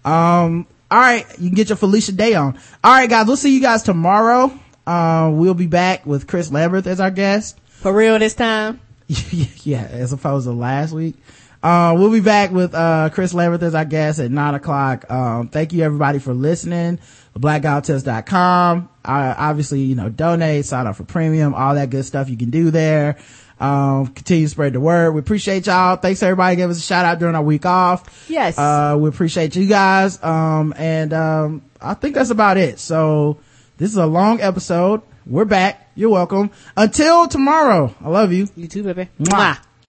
Um, 0.04 0.66
all 0.90 0.98
right. 1.00 1.26
You 1.38 1.48
can 1.48 1.56
get 1.56 1.68
your 1.68 1.76
Felicia 1.76 2.12
Day 2.12 2.34
on. 2.34 2.56
All 2.84 2.92
right, 2.92 3.10
guys. 3.10 3.26
We'll 3.26 3.36
see 3.36 3.52
you 3.52 3.60
guys 3.60 3.82
tomorrow. 3.82 4.56
Uh, 4.86 5.30
we'll 5.34 5.54
be 5.54 5.66
back 5.66 6.06
with 6.06 6.28
Chris 6.28 6.50
Lambert 6.52 6.86
as 6.86 7.00
our 7.00 7.10
guest. 7.10 7.58
For 7.66 7.92
real 7.92 8.18
this 8.20 8.34
time. 8.34 8.80
yeah, 9.08 9.82
as 9.90 10.12
opposed 10.12 10.46
to 10.46 10.52
last 10.52 10.92
week. 10.92 11.16
Uh, 11.62 11.94
we'll 11.98 12.12
be 12.12 12.20
back 12.20 12.52
with, 12.52 12.72
uh, 12.72 13.10
Chris 13.12 13.34
Lambert 13.34 13.62
as 13.62 13.74
our 13.74 13.84
guest 13.84 14.20
at 14.20 14.30
nine 14.30 14.54
o'clock. 14.54 15.10
Um, 15.10 15.48
thank 15.48 15.72
you 15.72 15.82
everybody 15.82 16.20
for 16.20 16.32
listening. 16.32 17.00
blackguywhotips.com. 17.38 18.88
Uh, 19.04 19.34
obviously, 19.38 19.80
you 19.80 19.94
know, 19.94 20.08
donate, 20.08 20.66
sign 20.66 20.86
up 20.86 20.96
for 20.96 21.04
premium, 21.04 21.54
all 21.54 21.74
that 21.74 21.90
good 21.90 22.04
stuff 22.04 22.28
you 22.28 22.36
can 22.36 22.50
do 22.50 22.70
there. 22.70 23.16
Um, 23.60 24.06
continue 24.08 24.44
to 24.46 24.50
spread 24.50 24.72
the 24.72 24.80
word. 24.80 25.12
We 25.12 25.20
appreciate 25.20 25.66
y'all. 25.66 25.96
Thanks 25.96 26.22
everybody. 26.22 26.56
Give 26.56 26.70
us 26.70 26.78
a 26.78 26.82
shout 26.82 27.04
out 27.04 27.18
during 27.18 27.34
our 27.34 27.42
week 27.42 27.66
off. 27.66 28.26
Yes. 28.28 28.56
Uh, 28.56 28.96
we 28.98 29.08
appreciate 29.08 29.56
you 29.56 29.66
guys. 29.66 30.22
Um, 30.22 30.74
and, 30.76 31.12
um, 31.12 31.62
I 31.80 31.94
think 31.94 32.14
that's 32.14 32.30
about 32.30 32.56
it. 32.56 32.78
So 32.78 33.38
this 33.76 33.90
is 33.90 33.96
a 33.96 34.06
long 34.06 34.40
episode. 34.40 35.02
We're 35.26 35.44
back. 35.44 35.90
You're 35.94 36.10
welcome. 36.10 36.50
Until 36.76 37.26
tomorrow. 37.28 37.94
I 38.00 38.08
love 38.08 38.32
you. 38.32 38.48
You 38.56 38.68
too, 38.68 38.82
baby. 38.84 39.08
Mwah. 39.20 39.56
Mwah. 39.56 39.58